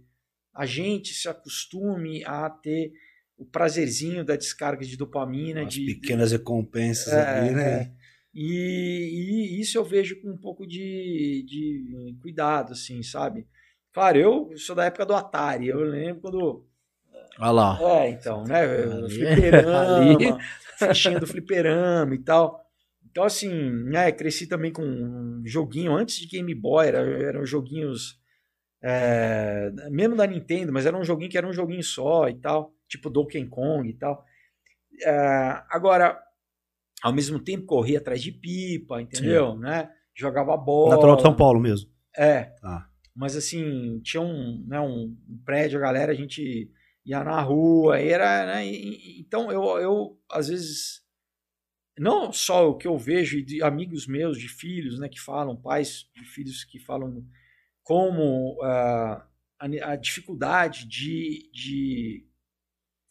a 0.54 0.66
gente 0.66 1.14
se 1.14 1.30
acostume 1.30 2.22
a 2.26 2.50
ter 2.50 2.92
o 3.38 3.46
prazerzinho 3.46 4.26
da 4.26 4.36
descarga 4.36 4.86
de 4.86 4.98
dopamina, 4.98 5.62
as 5.64 5.74
de, 5.74 5.86
pequenas 5.86 6.34
recompensas 6.34 7.14
É, 7.14 7.40
ali, 7.40 7.52
né? 7.52 7.72
é. 7.84 7.92
E, 8.34 9.54
e 9.56 9.62
isso 9.62 9.78
eu 9.78 9.86
vejo 9.86 10.22
com 10.22 10.30
um 10.30 10.38
pouco 10.38 10.68
de, 10.68 11.46
de 11.48 12.18
cuidado, 12.22 12.74
assim, 12.74 13.02
sabe? 13.02 13.48
Claro, 13.94 14.20
eu 14.20 14.58
sou 14.58 14.76
da 14.76 14.84
época 14.84 15.06
do 15.06 15.16
Atari, 15.16 15.70
eu 15.70 15.80
lembro 15.80 16.20
quando. 16.20 16.68
Olha 17.40 17.52
lá. 17.52 17.80
É, 17.82 18.10
então, 18.10 18.44
né? 18.44 18.62
Fliperama, 19.08 20.38
fichinha 20.78 21.18
do 21.18 21.26
fliperama 21.28 22.14
e 22.14 22.20
tal. 22.20 22.65
Então, 23.16 23.24
assim, 23.24 23.50
né, 23.86 24.12
cresci 24.12 24.46
também 24.46 24.74
com 24.74 24.82
um 24.84 25.42
joguinho 25.46 25.94
antes 25.96 26.18
de 26.18 26.28
Game 26.28 26.54
Boy, 26.54 26.88
era, 26.88 27.00
eram 27.00 27.46
joguinhos. 27.46 28.20
é, 28.84 29.72
mesmo 29.90 30.18
da 30.18 30.28
Nintendo, 30.28 30.74
mas 30.74 30.86
era 30.86 30.98
um 30.98 31.04
joguinho 31.04 31.32
que 31.32 31.38
era 31.38 31.48
um 31.48 31.54
joguinho 31.54 31.82
só 31.82 32.28
e 32.28 32.36
tal, 32.36 32.74
tipo 32.90 33.10
Donkey 33.10 33.46
Kong 33.48 33.88
e 33.90 33.94
tal. 33.94 34.22
É, 35.02 35.64
agora, 35.70 36.20
ao 37.02 37.14
mesmo 37.14 37.40
tempo, 37.40 37.66
corria 37.66 38.00
atrás 38.00 38.22
de 38.22 38.34
pipa, 38.34 39.02
entendeu? 39.02 39.56
Né? 39.58 39.90
Jogava 40.14 40.58
bola. 40.58 40.96
Natural 40.96 41.16
de 41.16 41.22
São 41.22 41.36
Paulo 41.36 41.60
mesmo. 41.62 41.90
É. 42.18 42.44
Tá. 42.62 42.90
Mas 43.16 43.38
assim, 43.38 44.02
tinha 44.04 44.22
um, 44.22 44.62
né, 44.68 44.80
um 44.82 45.16
prédio, 45.46 45.80
a 45.80 45.82
galera, 45.82 46.12
a 46.12 46.16
gente 46.16 46.70
ia 47.06 47.24
na 47.24 47.40
rua, 47.42 47.98
era, 47.98 48.46
né, 48.46 48.68
e- 48.68 49.22
então 49.22 49.50
eu, 49.52 49.64
eu, 49.80 50.20
às 50.30 50.50
vezes, 50.50 51.02
não 51.98 52.32
só 52.32 52.70
o 52.70 52.78
que 52.78 52.88
eu 52.88 52.98
vejo 52.98 53.42
de 53.42 53.64
amigos 53.64 54.06
meus, 54.06 54.38
de 54.38 54.48
filhos, 54.48 55.00
né, 55.00 55.08
que 55.08 55.20
falam, 55.20 55.56
pais 55.56 56.10
de 56.14 56.26
filhos 56.26 56.64
que 56.64 56.80
falam 56.80 57.26
como 57.84 58.60
ah, 58.64 59.28
a, 59.60 59.66
a 59.92 59.96
dificuldade 59.96 60.86
de, 60.86 61.50
de 61.54 62.26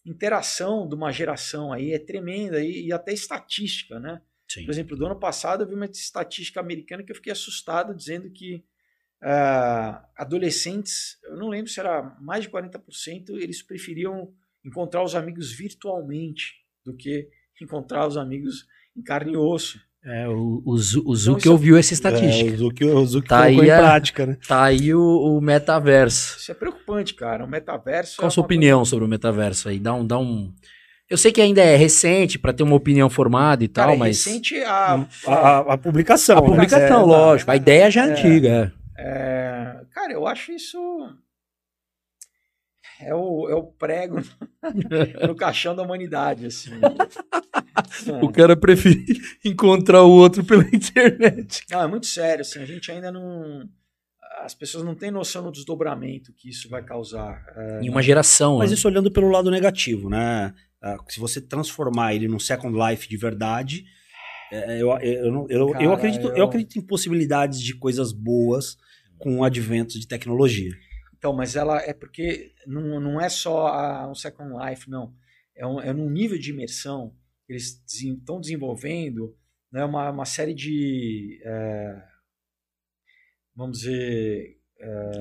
interação 0.05 0.87
de 0.87 0.95
uma 0.95 1.13
geração 1.13 1.73
aí 1.73 1.93
é 1.93 1.99
tremenda 1.99 2.63
e, 2.63 2.87
e 2.87 2.93
até 2.93 3.13
estatística, 3.13 3.99
né? 3.99 4.21
Sim. 4.49 4.65
Por 4.65 4.71
exemplo, 4.73 4.97
do 4.97 5.07
ano 5.07 5.19
passado 5.19 5.63
eu 5.63 5.69
vi 5.69 5.75
uma 5.75 5.87
estatística 5.87 6.61
americana 6.61 7.03
que 7.03 7.11
eu 7.11 7.17
fiquei 7.17 7.33
assustado 7.33 7.95
dizendo 7.95 8.31
que 8.31 8.65
ah, 9.23 10.07
adolescentes, 10.17 11.19
eu 11.25 11.37
não 11.37 11.49
lembro 11.49 11.71
se 11.71 11.81
era 11.81 12.03
mais 12.21 12.45
de 12.45 12.51
40%, 12.51 13.31
eles 13.41 13.63
preferiam 13.63 14.35
encontrar 14.63 15.03
os 15.03 15.15
amigos 15.15 15.51
virtualmente 15.53 16.63
do 16.85 16.95
que 16.95 17.31
encontrar 17.63 18.07
os 18.07 18.17
amigos 18.17 18.65
em 18.97 19.03
carne 19.03 19.33
e 19.35 19.37
osso. 19.37 19.79
É, 20.07 20.29
o, 20.29 20.63
o, 20.67 20.73
o 20.73 20.77
Zuki 21.17 21.41
isso- 21.41 21.53
ouviu 21.53 21.77
essa 21.79 21.93
É, 21.93 21.95
estatística. 21.95 22.53
o 22.53 22.57
Zuki, 22.59 22.85
o 22.85 23.07
Zuki 23.07 23.29
Tá 23.29 23.43
colocou 23.45 23.63
aí 23.63 23.69
em 23.69 23.71
a- 23.71 23.79
prática, 23.79 24.27
né? 24.27 24.37
Tá 24.47 24.63
aí 24.65 24.95
o, 24.95 25.01
o 25.01 25.41
metaverso. 25.41 26.37
Isso 26.39 26.51
é 26.53 26.55
preocupante, 26.55 27.15
cara. 27.15 27.43
O 27.45 27.49
metaverso. 27.49 28.17
Qual 28.19 28.27
é 28.27 28.29
a 28.29 28.31
sua 28.31 28.43
uma 28.43 28.45
opinião 28.47 28.85
sobre 28.85 29.05
o 29.05 29.09
metaverso 29.09 29.69
aí? 29.69 29.79
Dá 29.79 29.95
um, 29.95 30.07
dá 30.07 30.19
um. 30.19 30.53
Eu 31.09 31.17
sei 31.17 31.33
que 31.33 31.41
ainda 31.41 31.63
é 31.63 31.75
recente 31.77 32.39
pra 32.39 32.53
ter 32.53 32.63
uma 32.63 32.77
opinião 32.77 33.09
formada 33.09 33.65
e 33.65 33.69
Cara, 33.69 33.89
tal, 33.89 33.95
é 33.97 33.99
mas. 33.99 34.25
recente 34.25 34.57
a, 34.65 35.07
A, 35.27 35.59
a- 35.75 35.79
publicação. 35.79 36.39
A 36.39 36.41
né? 36.43 36.47
publicação, 36.49 37.01
É, 37.01 37.05
lógico. 37.07 37.51
A 37.51 37.57
ideia 37.57 37.91
já 37.91 38.05
é, 38.05 38.09
É. 38.09 38.13
antiga. 38.13 38.73
É, 38.99 39.77
cara, 39.91 40.13
eu 40.13 40.27
acho 40.27 40.53
isso. 40.53 40.79
É 43.07 43.15
o, 43.15 43.49
é 43.51 43.55
o 43.55 43.63
prego 43.65 44.17
no 45.27 45.35
caixão 45.37 45.75
da 45.77 45.83
humanidade, 45.83 46.47
assim. 46.47 46.71
O 48.23 48.31
cara 48.31 48.57
prefere 48.57 49.05
encontrar 49.45 50.03
o 50.03 50.11
outro 50.11 50.45
pela 50.45 50.63
internet. 50.65 51.65
Não, 51.71 51.83
é 51.83 51.87
muito 51.87 52.07
sério, 52.07 52.43
assim, 52.43 52.61
a 52.61 52.65
gente 52.67 52.91
ainda 52.91 53.11
não. 53.11 53.69
As 54.43 54.55
pessoas 54.55 54.85
não 54.85 54.95
têm 54.95 55.11
noção 55.11 55.43
do 55.45 55.53
desdobramento 55.53 56.33
que 56.37 56.49
isso 56.49 56.69
vai 56.69 56.83
causar. 56.85 57.43
É, 57.57 57.81
Em 57.83 57.89
uma 57.89 58.03
geração. 58.03 58.59
Mas 58.59 58.71
né? 58.71 58.75
isso 58.77 58.87
olhando 58.89 59.11
pelo 59.11 59.29
lado 59.31 59.51
negativo, 59.51 60.09
né? 60.09 60.53
Ah, 60.83 60.99
Se 61.09 61.19
você 61.19 61.41
transformar 61.41 62.15
ele 62.15 62.29
num 62.29 62.39
Second 62.39 62.77
Life 62.77 63.09
de 63.09 63.17
verdade, 63.17 63.85
É, 64.53 64.81
eu, 64.81 64.91
eu, 64.99 65.33
não- 65.33 65.47
eu, 65.49 65.69
Cara, 65.71 65.85
eu, 65.85 65.93
acredito, 65.93 66.27
eu... 66.29 66.37
eu- 66.37 66.45
acredito 66.45 66.77
em 66.79 66.83
possibilidades 66.83 67.61
de 67.61 67.75
coisas 67.75 68.13
boas 68.13 68.77
com 69.19 69.39
o 69.39 69.45
advento 69.45 69.99
de 69.99 70.07
tecnologia. 70.07 70.73
Então, 71.25 71.33
mas 71.33 71.57
ela 71.57 71.81
é 71.81 71.95
porque 71.95 72.53
não, 72.67 73.01
não 73.01 73.19
é 73.19 73.31
só 73.31 73.69
a, 73.69 74.11
um 74.11 74.15
Second 74.15 74.53
Life, 74.63 74.91
não. 74.91 75.15
É, 75.57 75.67
um, 75.67 75.81
é 75.81 75.91
num 75.91 76.11
nível 76.11 76.39
de 76.39 76.51
imersão. 76.51 77.17
Eles 77.49 77.83
estão 77.89 78.39
desenvolvendo 78.39 79.35
né, 79.73 79.87
uma, 79.87 80.11
uma 80.11 80.27
série 80.27 80.53
de. 80.53 81.41
é, 81.43 82.03
vamos 83.57 83.79
dizer. 83.79 84.59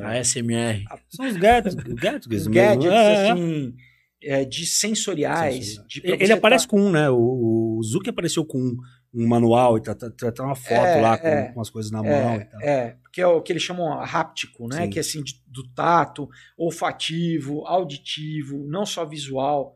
A 0.03 0.21
SMR. 0.21 0.83
São 1.07 1.25
os 1.25 1.37
gadgets, 1.37 1.75
gadgets, 1.75 2.47
gadgets 2.47 2.91
É, 2.91 3.27
é. 3.27 3.31
assim, 3.31 3.75
é, 4.23 4.43
de 4.43 4.65
sensoriais. 4.65 5.81
de 5.87 6.01
Ele 6.03 6.33
aparece 6.33 6.65
tá- 6.65 6.71
com 6.71 6.81
um, 6.81 6.91
né? 6.91 7.09
O, 7.09 7.77
o 7.77 7.81
Zuki 7.81 8.09
apareceu 8.09 8.43
com 8.43 8.59
um, 8.59 8.75
um 9.13 9.27
manual 9.27 9.77
e 9.77 9.81
tá, 9.83 9.93
tá, 9.93 10.09
tá- 10.09 10.31
tá 10.31 10.43
uma 10.43 10.55
foto 10.55 10.73
É, 10.87 11.01
lá 11.01 11.17
com, 11.17 11.27
é. 11.27 11.51
com 11.53 11.61
as 11.61 11.69
coisas 11.69 11.91
na 11.91 12.01
mão 12.01 12.35
e 12.35 12.45
tal. 12.45 12.61
É, 12.61 12.65
é, 12.69 12.97
que 13.11 13.21
é 13.21 13.27
o 13.27 13.41
que 13.41 13.53
eles 13.53 13.61
chamam 13.61 13.93
háptico, 14.01 14.67
né? 14.67 14.83
Sim. 14.85 14.89
Que 14.89 14.97
é 14.99 15.01
assim, 15.01 15.23
de- 15.23 15.43
do 15.47 15.67
tato, 15.73 16.27
olfativo, 16.57 17.65
auditivo, 17.67 18.65
não 18.67 18.85
só 18.85 19.05
visual, 19.05 19.75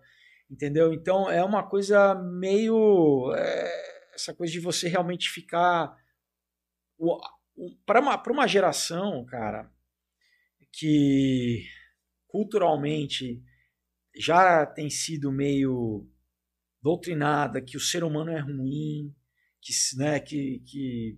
entendeu? 0.49 0.93
Então 0.93 1.29
é 1.29 1.43
uma 1.43 1.61
coisa 1.63 2.15
meio. 2.15 3.31
é, 3.35 3.71
essa 4.15 4.33
coisa 4.33 4.51
de 4.51 4.59
você 4.59 4.87
realmente 4.87 5.29
ficar. 5.29 5.95
Para 7.85 7.99
uma, 8.01 8.17
pra 8.17 8.33
uma 8.33 8.47
geração, 8.47 9.23
cara, 9.25 9.69
que 10.73 11.63
culturalmente 12.27 13.41
já 14.15 14.65
tem 14.65 14.89
sido 14.89 15.31
meio 15.31 16.07
doutrinada 16.81 17.61
que 17.61 17.77
o 17.77 17.79
ser 17.79 18.03
humano 18.03 18.31
é 18.31 18.39
ruim, 18.39 19.13
que, 19.67 19.97
né, 19.97 20.19
que, 20.19 20.59
que 20.65 21.17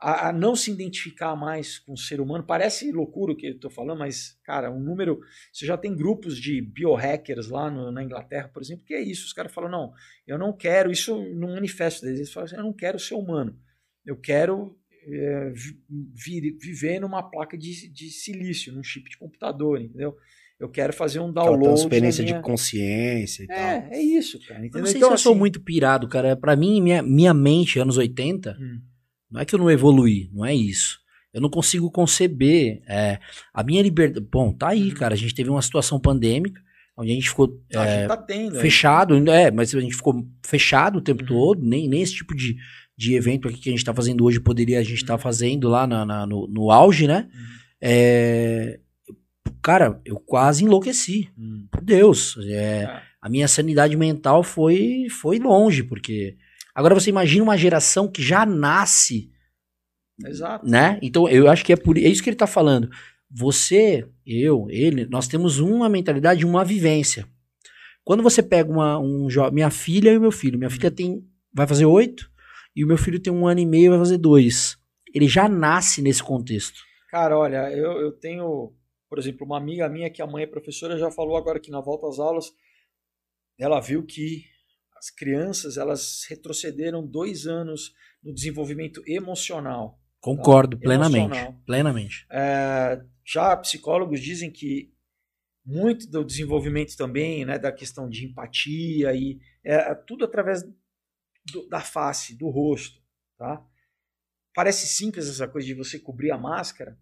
a, 0.00 0.28
a 0.28 0.32
não 0.32 0.56
se 0.56 0.70
identificar 0.70 1.36
mais 1.36 1.78
com 1.78 1.92
o 1.92 1.98
ser 1.98 2.20
humano. 2.20 2.44
Parece 2.46 2.90
loucura 2.92 3.32
o 3.32 3.36
que 3.36 3.46
eu 3.48 3.52
estou 3.52 3.70
falando, 3.70 3.98
mas, 3.98 4.38
cara, 4.44 4.70
um 4.70 4.80
número. 4.80 5.20
Você 5.52 5.66
já 5.66 5.76
tem 5.76 5.94
grupos 5.94 6.38
de 6.38 6.60
biohackers 6.62 7.48
lá 7.48 7.70
no- 7.70 7.92
na 7.92 8.02
Inglaterra, 8.02 8.48
por 8.48 8.62
exemplo, 8.62 8.84
que 8.84 8.94
é 8.94 9.00
isso. 9.02 9.26
Os 9.26 9.32
caras 9.32 9.52
falam: 9.52 9.70
não, 9.70 9.92
eu 10.26 10.38
não 10.38 10.56
quero, 10.56 10.90
isso 10.90 11.16
no 11.34 11.48
manifesto 11.48 12.02
deles, 12.04 12.20
eles 12.20 12.32
falam 12.32 12.46
assim: 12.46 12.56
eu 12.56 12.62
não 12.62 12.72
quero 12.72 12.98
ser 12.98 13.14
humano, 13.14 13.58
eu 14.06 14.16
quero. 14.16 14.76
é, 15.06 15.50
vi- 15.50 16.56
viver 16.60 17.00
numa 17.00 17.22
placa 17.22 17.56
de, 17.56 17.88
de 17.90 18.10
silício, 18.10 18.72
num 18.72 18.82
chip 18.82 19.08
de 19.08 19.16
computador, 19.18 19.80
entendeu? 19.80 20.14
Eu 20.60 20.68
quero 20.68 20.92
fazer 20.92 21.20
um 21.20 21.30
Aquela 21.30 21.46
download. 21.46 21.64
da 21.64 21.68
transferência 21.88 22.22
minha- 22.22 22.36
de 22.36 22.42
consciência 22.42 23.44
e 23.44 23.46
tal. 23.46 23.56
É, 23.56 23.88
é 23.92 24.02
isso, 24.02 24.38
cara. 24.46 24.60
Eu 24.60 24.64
Entendeu? 24.66 24.80
não 24.80 24.86
sei 24.86 24.96
então, 24.98 25.08
se 25.08 25.14
eu 25.14 25.18
sou 25.18 25.32
assim, 25.32 25.38
muito 25.38 25.60
pirado, 25.60 26.06
cara. 26.08 26.36
Pra 26.36 26.54
mim, 26.54 26.80
minha, 26.82 27.02
minha 27.02 27.32
mente, 27.32 27.78
anos 27.78 27.96
80, 27.96 28.56
Hum. 28.60 28.78
não 29.30 29.40
é 29.40 29.44
que 29.46 29.54
eu 29.54 29.58
não 29.58 29.70
evoluí, 29.70 30.28
não 30.32 30.44
é 30.44 30.54
isso. 30.54 30.98
Eu 31.32 31.40
não 31.40 31.48
consigo 31.48 31.90
conceber 31.90 32.82
é, 32.88 33.18
a 33.54 33.62
minha 33.62 33.80
liberdade. 33.82 34.26
Bom, 34.30 34.52
tá 34.52 34.68
aí, 34.68 34.88
Uhum. 34.88 34.94
cara. 34.94 35.14
A 35.14 35.16
gente 35.16 35.34
teve 35.34 35.48
uma 35.48 35.62
situação 35.62 35.98
pandêmica, 35.98 36.60
onde 36.96 37.12
a 37.12 37.14
gente 37.14 37.28
ficou 37.30 37.58
a 37.74 37.86
é, 37.86 37.98
gente 38.00 38.08
tá 38.08 38.16
tendo. 38.18 38.56
aí. 38.56 38.60
fechado, 38.60 39.14
ainda 39.14 39.34
é, 39.34 39.50
mas 39.50 39.74
a 39.74 39.80
gente 39.80 39.94
ficou 39.96 40.26
fechado 40.44 40.98
o 40.98 41.00
tempo 41.00 41.22
Uhum. 41.22 41.28
todo, 41.28 41.64
nem, 41.64 41.88
nem 41.88 42.02
esse 42.02 42.14
tipo 42.16 42.34
de, 42.36 42.56
de 42.98 43.14
evento 43.14 43.48
aqui 43.48 43.58
que 43.60 43.68
a 43.70 43.72
gente 43.72 43.84
tá 43.84 43.94
fazendo 43.94 44.22
hoje 44.24 44.40
poderia 44.40 44.78
a 44.78 44.82
gente 44.82 44.96
estar 44.96 45.14
Uhum. 45.14 45.20
fazendo 45.20 45.68
lá 45.68 45.86
na- 45.86 46.04
na- 46.04 46.26
no, 46.26 46.46
no 46.48 46.70
auge, 46.70 47.06
né? 47.06 47.28
Uhum. 47.32 47.40
É, 47.80 48.78
cara, 49.62 50.00
eu 50.04 50.16
quase 50.18 50.64
enlouqueci, 50.64 51.30
Hum. 51.38 51.66
por 51.70 51.80
Deus. 51.82 52.36
É, 52.48 52.82
É. 52.84 53.02
a 53.20 53.28
minha 53.28 53.46
sanidade 53.48 53.96
mental 53.96 54.42
foi, 54.42 55.06
foi 55.10 55.38
longe, 55.38 55.82
porque. 55.82 56.36
Agora 56.74 56.94
você 56.94 57.10
imagina 57.10 57.42
uma 57.42 57.56
geração 57.58 58.06
que 58.08 58.22
já 58.22 58.46
nasce 58.46 59.30
Exato. 60.24 60.66
né? 60.68 60.98
Então 61.02 61.28
eu 61.28 61.50
acho 61.50 61.64
que 61.64 61.72
é 61.72 61.76
por 61.76 61.96
é 61.96 62.00
isso 62.02 62.22
que 62.22 62.30
ele 62.30 62.36
tá 62.36 62.46
falando. 62.46 62.88
Você, 63.30 64.06
eu, 64.26 64.66
ele, 64.70 65.06
nós 65.06 65.28
temos 65.28 65.58
uma 65.58 65.88
mentalidade, 65.88 66.44
uma 66.44 66.64
vivência. 66.64 67.26
Quando 68.04 68.22
você 68.22 68.42
pega 68.42 68.70
uma, 68.70 68.98
um 68.98 69.28
jovem, 69.30 69.54
minha 69.54 69.70
filha 69.70 70.10
e 70.12 70.18
o 70.18 70.20
meu 70.20 70.32
filho, 70.32 70.58
minha 70.58 70.70
filha 70.70 70.90
tem, 70.90 71.22
vai 71.54 71.66
fazer 71.66 71.84
oito 71.86 72.28
e 72.74 72.84
o 72.84 72.88
meu 72.88 72.96
filho 72.98 73.20
tem 73.20 73.32
um 73.32 73.46
ano 73.46 73.60
e 73.60 73.66
meio, 73.66 73.90
vai 73.90 73.98
fazer 74.00 74.18
dois. 74.18 74.76
Ele 75.14 75.28
já 75.28 75.48
nasce 75.48 76.00
nesse 76.02 76.22
contexto. 76.22 76.80
Cara, 77.10 77.36
olha, 77.38 77.70
eu, 77.72 78.00
eu 78.00 78.12
tenho, 78.12 78.72
por 79.10 79.18
exemplo, 79.18 79.44
uma 79.44 79.58
amiga 79.58 79.88
minha 79.88 80.08
que 80.08 80.22
a 80.22 80.26
mãe 80.26 80.44
é 80.44 80.46
professora, 80.46 80.96
já 80.96 81.10
falou 81.10 81.36
agora 81.36 81.58
que 81.60 81.70
na 81.70 81.80
volta 81.80 82.06
às 82.08 82.18
aulas, 82.20 82.52
ela 83.58 83.80
viu 83.80 84.06
que 84.06 84.44
as 84.96 85.10
crianças 85.10 85.76
elas 85.76 86.24
retrocederam 86.28 87.04
dois 87.06 87.46
anos 87.46 87.92
no 88.22 88.32
desenvolvimento 88.32 89.02
emocional. 89.06 90.00
Concordo 90.20 90.76
Tá. 90.76 90.82
plenamente, 90.84 91.24
Emocional. 91.34 91.62
plenamente. 91.66 92.26
É, 92.30 93.02
já 93.26 93.56
psicólogos 93.56 94.20
dizem 94.20 94.50
que 94.50 94.94
muito 95.64 96.08
do 96.08 96.24
desenvolvimento 96.24 96.96
também, 96.96 97.44
né, 97.44 97.58
da 97.58 97.72
questão 97.72 98.08
de 98.08 98.24
empatia 98.26 99.12
e 99.14 99.40
é, 99.64 99.74
é 99.90 99.94
tudo 99.94 100.24
através 100.24 100.62
do- 101.52 101.68
da 101.68 101.80
face, 101.80 102.36
do 102.36 102.48
rosto, 102.48 103.02
tá? 103.36 103.66
Parece 104.54 104.86
simples 104.86 105.28
essa 105.28 105.48
coisa 105.48 105.66
de 105.66 105.74
você 105.74 105.98
cobrir 105.98 106.30
a 106.30 106.38
máscara. 106.38 106.98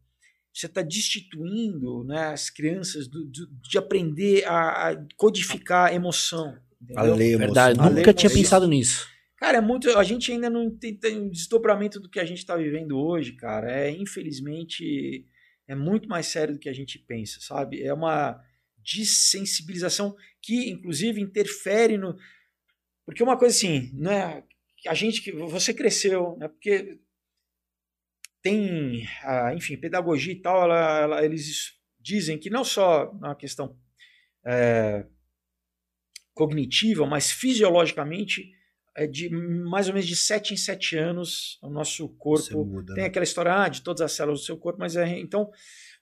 Você 0.59 0.67
está 0.67 0.83
destituindo 0.83 2.03
né, 2.05 2.27
as 2.33 2.51
crianças 2.51 3.07
do- 3.07 3.25
do- 3.27 3.47
de 3.63 3.79
aprender 3.79 4.45
a, 4.45 4.91
a 4.91 5.07
codificar 5.17 5.91
a 5.91 5.95
emoção. 5.95 6.49
A 6.51 6.83
entendeu? 6.83 7.15
ler 7.15 7.39
Verdade, 7.39 7.79
emoção. 7.79 7.87
A 7.87 7.95
nunca 7.95 7.95
lei 7.95 8.15
tinha 8.15 8.15
consciente. 8.29 8.35
pensado 8.45 8.67
nisso. 8.67 9.07
Cara, 9.37 9.59
é 9.59 9.61
muito. 9.61 9.89
A 9.97 10.03
gente 10.03 10.33
ainda 10.33 10.51
não 10.51 10.69
tem, 10.69 10.97
tem 10.97 11.17
um 11.21 11.31
desdobramento 11.31 12.01
do 12.01 12.11
que 12.11 12.19
a 12.19 12.25
gente 12.25 12.39
está 12.39 12.57
vivendo 12.57 12.99
hoje, 12.99 13.33
cara. 13.35 13.71
É 13.71 13.91
infelizmente 13.91 15.25
é 15.69 15.77
muito 15.77 16.09
mais 16.09 16.27
sério 16.27 16.55
do 16.55 16.59
que 16.61 16.69
a 16.69 16.73
gente 16.73 16.99
pensa, 16.99 17.39
sabe? 17.41 17.83
É 17.83 17.95
uma 17.95 18.41
dessensibilização 18.83 20.17
que, 20.43 20.69
inclusive, 20.71 21.21
interfere 21.21 21.97
no. 21.97 22.17
Porque 23.07 23.23
uma 23.23 23.37
coisa 23.39 23.57
assim, 23.57 23.91
né? 23.95 24.43
A 24.87 24.95
gente 24.95 25.23
que 25.23 25.33
você 25.33 25.73
cresceu, 25.75 26.37
né? 26.39 26.49
Porque 26.49 26.99
tem, 28.49 29.09
ah, 29.25 29.55
enfim, 29.55 29.77
pedagogia 29.77 30.33
e 30.33 30.41
tal. 30.41 30.63
ela- 30.63 30.99
ela- 31.01 31.25
eles 31.25 31.73
dizem 32.01 32.39
que 32.39 32.49
não 32.51 32.65
só 32.65 33.13
na 33.21 33.35
questão 33.35 33.77
é, 34.47 35.05
cognitiva, 36.35 37.07
mas 37.07 37.31
fisiologicamente 37.31 38.53
é 38.97 39.07
de 39.07 39.29
mais 39.29 39.89
ou 39.89 39.95
menos 39.95 40.09
de 40.09 40.17
7 40.17 40.55
em 40.55 40.57
7 40.57 40.97
anos 40.97 41.59
o 41.63 41.69
nosso 41.69 42.09
corpo 42.17 42.65
muda, 42.65 42.95
tem 42.95 43.03
né? 43.05 43.09
aquela 43.09 43.25
história 43.25 43.53
ah, 43.53 43.69
de 43.69 43.83
todas 43.83 44.01
as 44.01 44.13
células 44.13 44.41
do 44.41 44.47
seu 44.47 44.57
corpo, 44.57 44.79
mas 44.81 44.97
é, 44.97 45.19
então 45.19 45.51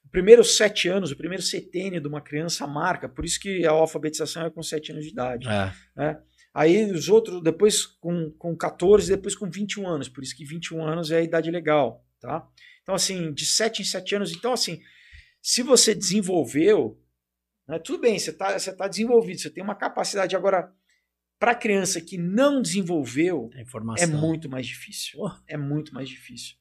o 0.05 0.09
primeiro 0.09 0.41
sete 0.43 0.87
anos, 0.87 1.11
o 1.11 1.17
primeiro 1.17 1.43
setênio 1.43 1.99
de 1.99 2.07
uma 2.07 2.21
criança 2.21 2.65
marca, 2.65 3.09
por 3.09 3.25
isso 3.25 3.39
que 3.39 3.65
a 3.65 3.71
alfabetização 3.71 4.45
é 4.45 4.49
com 4.49 4.63
7 4.63 4.93
anos 4.93 5.03
de 5.03 5.11
idade. 5.11 5.47
É. 5.49 5.73
né? 5.95 6.21
Aí 6.53 6.89
os 6.91 7.09
outros, 7.09 7.43
depois 7.43 7.85
com, 7.85 8.31
com 8.31 8.55
14, 8.55 9.09
depois 9.11 9.35
com 9.35 9.49
21 9.49 9.85
anos, 9.87 10.07
por 10.07 10.23
isso 10.23 10.35
que 10.35 10.45
21 10.45 10.81
anos 10.83 11.11
é 11.11 11.17
a 11.17 11.21
idade 11.21 11.51
legal, 11.51 12.03
tá? 12.19 12.47
Então 12.81 12.95
assim, 12.95 13.33
de 13.33 13.45
7 13.45 13.81
em 13.81 13.85
7 13.85 14.15
anos, 14.15 14.31
então 14.31 14.53
assim, 14.53 14.79
se 15.41 15.63
você 15.63 15.95
desenvolveu, 15.95 17.01
né, 17.67 17.79
tudo 17.79 18.01
bem, 18.01 18.17
você 18.17 18.31
está 18.31 18.57
você 18.57 18.75
tá 18.75 18.87
desenvolvido, 18.87 19.39
você 19.39 19.49
tem 19.49 19.63
uma 19.63 19.75
capacidade 19.75 20.35
agora 20.35 20.73
para 21.39 21.55
criança 21.55 22.01
que 22.01 22.17
não 22.17 22.61
desenvolveu, 22.61 23.49
A 23.53 23.59
é 24.01 24.07
muito 24.07 24.49
mais 24.49 24.65
difícil. 24.65 25.19
É 25.47 25.55
muito 25.55 25.93
mais 25.93 26.09
difícil. 26.09 26.55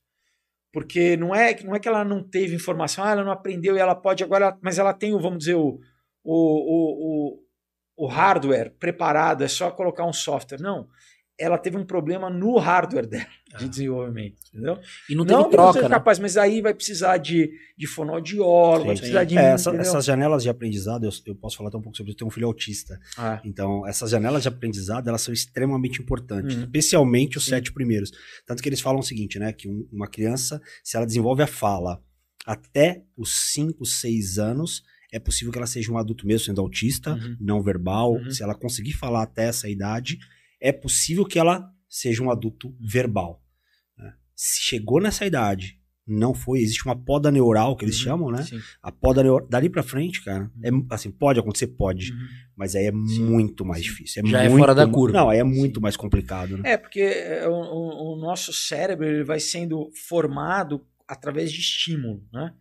Porque 0.73 1.17
não 1.17 1.35
é, 1.35 1.59
não 1.65 1.75
é 1.75 1.81
que 1.81 1.89
ela 1.89 2.05
não 2.05 2.23
teve 2.23 2.55
informação, 2.55 3.03
ah, 3.03 3.11
ela 3.11 3.25
não 3.25 3.33
aprendeu 3.33 3.77
e 3.77 3.81
ela 3.81 3.95
pode 3.95 4.23
agora, 4.23 4.59
mas 4.63 4.79
ela 4.79 4.93
tem, 4.93 5.15
o, 5.15 5.19
vamos 5.19 5.39
dizer, 5.39 5.55
o, 5.55 5.81
o, 6.23 7.39
o, 7.97 8.05
o 8.05 8.07
hardware 8.07 8.75
preparado, 8.79 9.43
é 9.43 9.49
só 9.49 9.71
colocar 9.71 10.05
um 10.05 10.13
software. 10.13 10.61
Não. 10.61 10.87
Ela 11.39 11.59
teve 11.59 11.77
um 11.77 11.85
problema 11.85 12.31
no 12.31 12.57
hardware 12.57 13.07
dela 13.07 13.27
de 13.59 13.65
Ah. 13.65 13.69
desenvolvimento, 13.69 14.37
entendeu? 14.49 14.79
E 15.09 15.15
não 15.15 15.25
teve 15.27 15.39
não 15.39 15.51
troca, 15.51 15.73
seja 15.75 15.89
né? 15.89 15.95
capaz, 15.95 16.19
mas 16.19 16.37
aí 16.39 16.63
vai 16.63 16.73
precisar 16.73 17.19
de, 17.19 17.51
de 17.77 17.87
fonoaudiólogo, 17.87 18.87
vai 18.87 18.97
Sim. 18.97 19.01
precisar 19.01 19.25
de. 19.25 19.37
É, 19.37 19.53
essa- 19.53 19.71
essas 19.77 20.05
janelas 20.05 20.43
de 20.43 20.49
aprendizado, 20.49 21.05
eu, 21.05 21.11
eu 21.27 21.35
posso 21.35 21.57
falar 21.59 21.69
até 21.69 21.77
um 21.77 21.83
pouco 21.83 21.97
sobre 21.97 22.11
isso, 22.11 22.17
eu 22.17 22.19
tenho 22.21 22.29
um 22.29 22.31
filho 22.31 22.47
autista. 22.47 22.99
Ah, 23.19 23.41
Então, 23.45 23.87
essas 23.87 24.11
janelas 24.11 24.43
de 24.43 24.49
aprendizado, 24.49 25.09
elas 25.09 25.21
são 25.21 25.33
extremamente 25.35 26.01
importantes, 26.01 26.57
Uhum. 26.57 26.63
especialmente 26.65 27.37
os 27.37 27.45
Sim. 27.45 27.51
sete 27.51 27.73
primeiros. 27.73 28.11
Tanto 28.47 28.63
que 28.63 28.69
eles 28.69 28.81
falam 28.81 29.01
o 29.01 29.03
seguinte, 29.03 29.39
né, 29.39 29.53
que 29.53 29.69
um- 29.69 29.87
uma 29.93 30.09
criança, 30.09 30.61
se 30.83 30.97
ela 30.97 31.05
desenvolve 31.07 31.43
a 31.43 31.47
fala 31.47 32.01
até 32.47 33.03
os 33.17 33.53
5, 33.53 33.85
6 33.85 34.39
anos, 34.39 34.83
é 35.13 35.19
possível 35.19 35.53
que 35.53 35.59
ela 35.59 35.67
seja 35.67 35.91
um 35.93 35.99
adulto 35.99 36.27
mesmo 36.27 36.47
sendo 36.47 36.61
autista, 36.61 37.13
Uhum. 37.15 37.37
não 37.41 37.63
verbal. 37.63 38.15
Uhum. 38.15 38.31
Se 38.31 38.43
ela 38.43 38.55
conseguir 38.55 38.93
falar 38.93 39.23
até 39.23 39.45
essa 39.47 39.69
idade, 39.69 40.19
é 40.69 40.73
possível 40.73 41.25
que 41.25 41.39
ela 41.39 41.71
seja 41.89 42.23
um 42.23 42.31
adulto 42.31 42.75
verbal. 42.81 43.43
né? 43.99 44.13
Se 44.35 44.61
chegou 44.63 45.01
nessa 45.01 45.25
idade 45.27 45.79
não 46.09 46.33
foi. 46.33 46.61
Existe 46.61 46.85
uma 46.87 46.95
poda 46.95 47.33
neural 47.33 47.75
que 47.77 47.85
eles 47.85 47.97
Uhum, 47.99 48.05
chamam, 48.05 48.31
né? 48.31 48.45
Sim. 48.45 48.61
A 48.81 48.93
poda 48.93 49.25
neural, 49.25 49.45
dali 49.49 49.69
pra 49.69 49.83
frente, 49.83 50.23
cara, 50.23 50.49
é 50.63 50.69
assim, 50.91 51.11
pode 51.11 51.41
acontecer, 51.41 51.67
pode, 51.67 52.13
Uhum. 52.13 52.19
mas 52.57 52.77
aí 52.77 52.87
é 52.87 52.93
muito 52.93 53.65
mais 53.65 53.83
difícil. 53.83 54.23
É 54.25 54.31
Já 54.31 54.43
é 54.45 54.49
muito- 54.49 54.61
fora 54.61 54.73
da 54.73 54.87
curva. 54.87 55.19
Não, 55.19 55.29
aí 55.31 55.41
é 55.41 55.45
muito 55.45 55.81
mais 55.81 55.97
complicado, 55.97 56.59
né? 56.59 56.71
É, 56.73 56.77
porque 56.77 57.01
é, 57.01 57.49
o, 57.49 57.53
o- 57.53 58.15
o 58.15 58.21
nosso 58.21 58.53
cérebro 58.53 59.05
ele 59.05 59.25
vai 59.25 59.41
sendo 59.41 59.91
formado 60.09 60.81
através 61.09 61.51
de 61.51 61.59
estímulo, 61.59 62.23
né? 62.33 62.53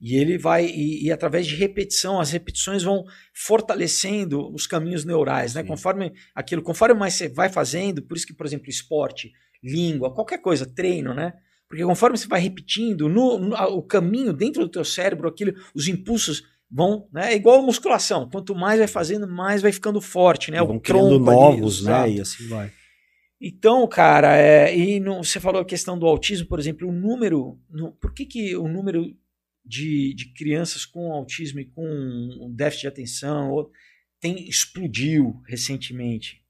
E 0.00 0.16
ele 0.16 0.38
vai, 0.38 0.64
e, 0.66 1.04
e 1.04 1.12
através 1.12 1.46
de 1.46 1.54
repetição, 1.54 2.18
as 2.20 2.30
repetições 2.30 2.82
vão 2.82 3.04
fortalecendo 3.34 4.50
os 4.54 4.66
caminhos 4.66 5.04
neurais, 5.04 5.54
né? 5.54 5.60
Sim. 5.62 5.68
Conforme 5.68 6.12
aquilo, 6.34 6.62
conforme 6.62 6.94
mais 6.98 7.14
você 7.14 7.28
vai 7.28 7.48
fazendo, 7.50 8.00
por 8.02 8.16
isso 8.16 8.26
que, 8.26 8.32
por 8.32 8.46
exemplo, 8.46 8.70
esporte, 8.70 9.30
língua, 9.62 10.12
qualquer 10.14 10.38
coisa, 10.38 10.64
treino, 10.64 11.12
né? 11.12 11.34
Porque 11.68 11.84
conforme 11.84 12.16
você 12.16 12.26
vai 12.26 12.40
repetindo, 12.40 13.08
no, 13.08 13.38
no- 13.38 13.54
o 13.76 13.82
caminho 13.82 14.32
dentro 14.32 14.62
do 14.62 14.68
teu 14.70 14.84
cérebro, 14.84 15.28
aquilo, 15.28 15.52
os 15.74 15.86
impulsos 15.86 16.42
vão, 16.70 17.06
né? 17.12 17.32
É 17.32 17.36
igual 17.36 17.58
a 17.58 17.62
musculação. 17.62 18.28
Quanto 18.28 18.54
mais 18.54 18.78
vai 18.78 18.88
fazendo, 18.88 19.28
mais 19.28 19.60
vai 19.60 19.70
ficando 19.70 20.00
forte, 20.00 20.50
né? 20.50 20.58
E 20.58 20.60
O 20.62 20.66
vão 20.66 20.78
criando 20.80 21.08
tronco 21.22 21.30
ali, 21.30 21.38
novos, 21.60 21.80
exato. 21.82 22.08
né? 22.08 22.16
E 22.16 22.20
assim 22.20 22.48
vai. 22.48 22.72
Então, 23.40 23.86
cara, 23.86 24.36
é, 24.36 24.76
e 24.76 24.98
no- 25.00 25.22
você 25.22 25.38
falou 25.38 25.60
a 25.60 25.64
questão 25.64 25.98
do 25.98 26.06
autismo, 26.06 26.46
por 26.48 26.58
exemplo, 26.58 26.88
o 26.88 26.92
número. 26.92 27.58
no- 27.70 27.92
por 27.92 28.12
que, 28.14 28.24
que 28.24 28.56
o 28.56 28.66
número 28.66 29.04
de, 29.64 30.14
de 30.14 30.32
crianças 30.32 30.84
com 30.84 31.12
autismo 31.12 31.60
e 31.60 31.64
com 31.64 32.50
déficit 32.54 32.82
de 32.82 32.88
atenção 32.88 33.50
ou- 33.50 33.70
tem 34.20 34.48
explodiu 34.48 35.40
recentemente? 35.46 36.42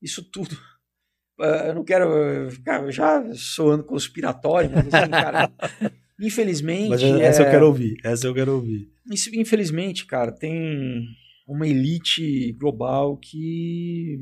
Isso 0.00 0.22
tudo. 0.22 0.56
ah, 1.40 1.64
eu 1.68 1.74
não 1.74 1.84
quero 1.84 2.12
eh, 2.46 2.50
ficar 2.50 2.88
já 2.90 3.24
soando 3.34 3.84
conspiratório, 3.84 4.70
mas 4.70 4.86
assim, 4.94 5.10
cara, 5.10 5.50
infelizmente. 6.20 6.88
Mas 6.90 7.02
essa 7.02 7.42
eu 7.42 7.46
é- 7.46 7.50
quero 7.50 7.66
ouvir, 7.66 7.96
essa 8.04 8.26
eu 8.26 8.34
quero 8.34 8.52
ouvir. 8.54 8.92
infelizmente, 9.32 10.06
cara, 10.06 10.30
tem 10.32 11.04
uma 11.46 11.66
elite 11.66 12.52
global 12.52 13.16
que, 13.16 14.18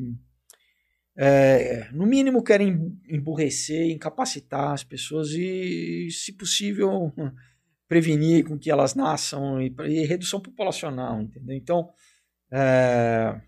é, 1.18 1.88
no 1.92 2.06
mínimo, 2.06 2.42
querem 2.42 2.96
emburrecer, 3.08 3.90
incapacitar 3.90 4.72
as 4.72 4.84
pessoas 4.84 5.30
e, 5.32 6.08
se 6.10 6.32
possível, 6.32 7.12
prevenir 7.88 8.44
com 8.46 8.58
que 8.58 8.70
elas 8.70 8.94
nasçam 8.94 9.60
e, 9.62 9.74
e 9.88 10.04
redução 10.06 10.40
populacional, 10.40 11.20
entendeu? 11.22 11.56
Então, 11.56 11.90
é, 12.52 13.40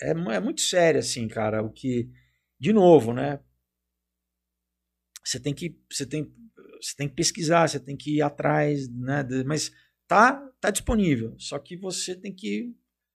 é, 0.00 0.10
é 0.10 0.40
muito 0.40 0.60
sério, 0.60 1.00
assim, 1.00 1.28
cara, 1.28 1.62
o 1.62 1.70
que, 1.70 2.10
de 2.58 2.72
novo, 2.72 3.12
né? 3.12 3.40
Você 5.24 5.40
tem 5.40 5.52
que, 5.54 5.76
você 5.90 6.06
tem, 6.06 6.32
você 6.80 6.94
tem 6.96 7.08
que 7.08 7.14
pesquisar, 7.14 7.68
você 7.68 7.80
tem 7.80 7.96
que 7.96 8.16
ir 8.16 8.22
atrás, 8.22 8.88
né? 8.88 9.22
de- 9.22 9.44
mas 9.44 9.72
tá, 10.06 10.34
tá 10.60 10.70
disponível. 10.70 11.34
Só 11.38 11.58
que 11.58 11.76
você 11.76 12.14
tem 12.14 12.32
que 12.32 12.74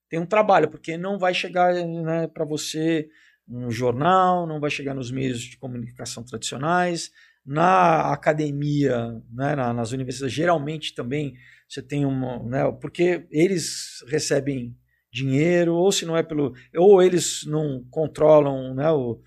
ter 0.10 0.20
um 0.20 0.26
trabalho, 0.26 0.70
porque 0.70 0.98
não 0.98 1.18
vai 1.18 1.34
chegar 1.34 1.74
né, 1.74 2.28
para 2.28 2.44
você 2.46 3.10
no 3.48 3.72
jornal, 3.72 4.46
não 4.46 4.60
vai 4.60 4.70
chegar 4.70 4.94
nos 4.94 5.10
meios 5.12 5.42
de 5.42 5.58
comunicação 5.58 6.24
tradicionais, 6.24 7.12
na 7.46 8.12
academia, 8.14 9.22
né, 9.32 9.56
na- 9.56 9.74
nas 9.74 9.92
universidades. 9.92 10.36
Geralmente 10.36 10.94
também 10.94 11.34
você 11.68 11.82
tem 11.82 12.06
uma, 12.06 12.40
né, 12.44 12.72
porque 12.82 13.26
eles 13.32 14.04
recebem 14.08 14.76
dinheiro, 15.12 15.76
ou 15.76 15.92
se 15.92 16.06
não 16.06 16.16
é 16.18 16.24
pelo, 16.24 16.54
ou 16.76 17.02
eles 17.02 17.44
não 17.46 17.84
controlam, 17.90 18.74
né, 18.76 18.90
o, 18.92 19.22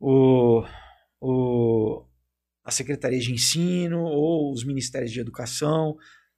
o, 0.00 0.64
o 1.20 2.04
a 2.64 2.70
secretaria 2.72 3.20
de 3.20 3.32
ensino 3.32 4.02
ou 4.02 4.52
os 4.52 4.64
ministérios 4.64 5.12
de 5.12 5.20
educação, 5.20 5.96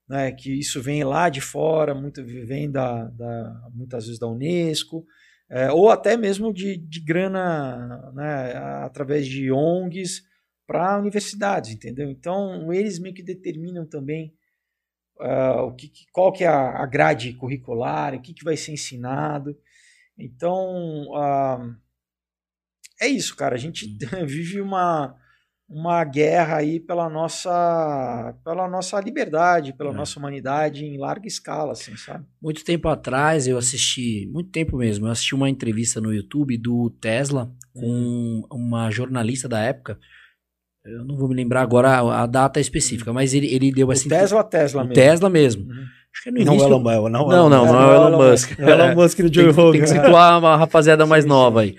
né, 0.09 0.30
que 0.32 0.59
isso 0.59 0.82
vem 0.82 1.02
lá 1.04 1.28
de 1.30 1.40
fora, 1.40 1.94
muito 1.94 2.24
vem 2.24 2.70
da, 2.70 3.04
da 3.04 3.68
muitas 3.74 4.04
vezes 4.06 4.18
da 4.18 4.26
Unesco, 4.26 5.04
é, 5.50 5.70
ou 5.72 5.90
até 5.90 6.16
mesmo 6.16 6.52
de, 6.52 6.76
de 6.76 7.00
grana 7.00 8.12
né, 8.14 8.52
através 8.84 9.26
de 9.26 9.50
ONGs 9.50 10.22
para 10.68 10.98
universidades, 10.98 11.70
entendeu? 11.70 12.10
Então 12.10 12.70
eles 12.70 12.98
meio 12.98 13.14
que 13.14 13.22
determinam 13.22 13.86
também 13.88 14.34
ah, 15.18 15.62
o 15.62 15.74
que, 15.74 15.90
qual 16.12 16.30
que 16.30 16.44
é 16.44 16.48
a, 16.48 16.84
grade 16.84 17.32
curricular, 17.32 18.14
o 18.14 18.20
que, 18.20 18.34
que 18.34 18.44
vai 18.44 18.54
ser 18.54 18.72
ensinado. 18.72 19.56
Então 20.18 21.06
ah, 21.16 21.74
é 23.00 23.08
isso, 23.08 23.34
cara. 23.34 23.54
A 23.54 23.58
gente 23.58 23.86
vive 24.26 24.60
uma 24.60 25.16
uma 25.70 26.02
guerra 26.02 26.56
aí 26.56 26.80
pela 26.80 27.10
nossa 27.10 28.34
pela 28.44 28.68
nossa 28.68 29.00
liberdade, 29.00 29.72
pela 29.72 29.90
É. 29.90 29.94
nossa 29.94 30.18
humanidade 30.18 30.84
em 30.84 30.98
larga 30.98 31.26
escala, 31.26 31.72
assim, 31.72 31.96
sabe? 31.96 32.26
Muito 32.42 32.62
tempo 32.62 32.88
atrás 32.88 33.46
eu 33.46 33.56
assisti, 33.56 34.26
muito 34.32 34.50
tempo 34.50 34.76
mesmo, 34.76 35.06
eu 35.06 35.10
assisti 35.10 35.34
uma 35.34 35.48
entrevista 35.48 35.98
no 36.00 36.12
YouTube 36.12 36.58
do 36.58 36.90
Tesla 37.00 37.50
com 37.72 38.46
uma 38.50 38.90
jornalista 38.90 39.48
da 39.48 39.60
época. 39.60 39.98
Eu 40.93 41.05
não 41.05 41.16
vou 41.16 41.28
me 41.28 41.34
lembrar 41.34 41.62
agora 41.62 41.89
a, 41.91 42.22
a 42.22 42.26
data 42.26 42.59
específica, 42.61 43.12
mas 43.12 43.34
ele, 43.34 43.47
ele 43.55 43.70
deu 43.72 43.89
O 43.89 43.91
assim. 43.91 44.09
Tesla, 44.09 44.43
Tesla 44.45 44.82
mesmo. 44.82 44.95
Tesla 44.95 45.28
mesmo. 45.30 45.62
Uhum. 45.64 45.84
Acho 46.14 46.22
que 46.22 46.28
é 46.28 46.32
no 46.32 46.39
Não 46.45 46.53
o 46.53 46.55
início. 46.57 46.68
Elon 46.68 46.78
Musk, 46.80 46.95
não, 46.95 47.28
Não, 47.28 47.28
não, 47.28 47.49
não, 47.51 47.64
Musk. 47.66 47.74
é 47.74 47.86
o 47.86 47.95
Elon 47.95 48.30
Musk. 48.30 48.59
O 48.59 48.62
Elon 48.62 48.95
Musk 48.95 49.18
no 49.20 49.34
Joe 49.34 49.45
que- 49.49 49.53
tem 49.53 49.64
Rogan. 49.64 49.78
que 49.80 49.86
situar 49.86 50.39
uma 50.39 50.57
rapaziada 50.57 51.07
mais 51.07 51.24
Sim, 51.24 51.28
nova 51.28 51.62
sim. 51.62 51.68
aí. 51.70 51.76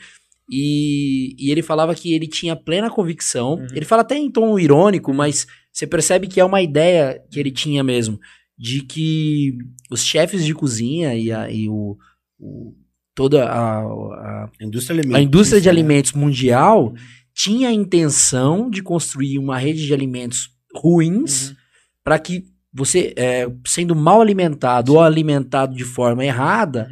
E, 0.51 1.35
e 1.37 1.51
ele 1.51 1.61
falava 1.61 1.93
que 1.93 2.13
ele 2.13 2.27
tinha 2.27 2.55
plena 2.55 2.89
convicção. 2.89 3.53
Uhum. 3.55 3.67
Ele 3.73 3.85
fala 3.85 4.01
até 4.01 4.17
em 4.17 4.31
tom 4.31 4.57
irônico, 4.57 5.13
mas 5.13 5.45
você 5.71 5.85
percebe 5.85 6.27
que 6.27 6.39
é 6.39 6.45
uma 6.45 6.61
ideia 6.61 7.21
que 7.31 7.39
ele 7.39 7.51
tinha 7.51 7.83
mesmo. 7.83 8.19
De 8.57 8.81
que 8.81 9.53
os 9.91 10.03
chefes 10.03 10.43
de 10.43 10.53
cozinha 10.53 11.13
e, 11.15 11.31
a, 11.31 11.49
e 11.51 11.69
o, 11.69 11.95
o- 12.39 12.73
toda 13.15 13.45
a, 13.45 13.79
a, 13.79 14.49
A 14.59 14.63
indústria 14.63 14.95
a 14.95 14.99
alimentícia, 14.99 15.23
indústria 15.23 15.61
de 15.61 15.65
né? 15.67 15.71
alimentos 15.71 16.13
mundial 16.13 16.93
tinha 17.39 17.69
a 17.69 17.73
intenção 17.73 18.69
de 18.69 18.83
construir 18.83 19.39
uma 19.39 19.57
rede 19.57 19.85
de 19.85 19.93
alimentos 19.93 20.49
ruins 20.75 21.51
Uhum. 21.51 21.55
para 22.03 22.19
que 22.19 22.43
você, 22.71 23.13
é, 23.15 23.47
sendo 23.65 23.95
mal 23.95 24.19
alimentado 24.19 24.93
ou 24.93 25.01
alimentado 25.01 25.73
de 25.73 25.85
forma 25.85 26.25
errada, 26.25 26.89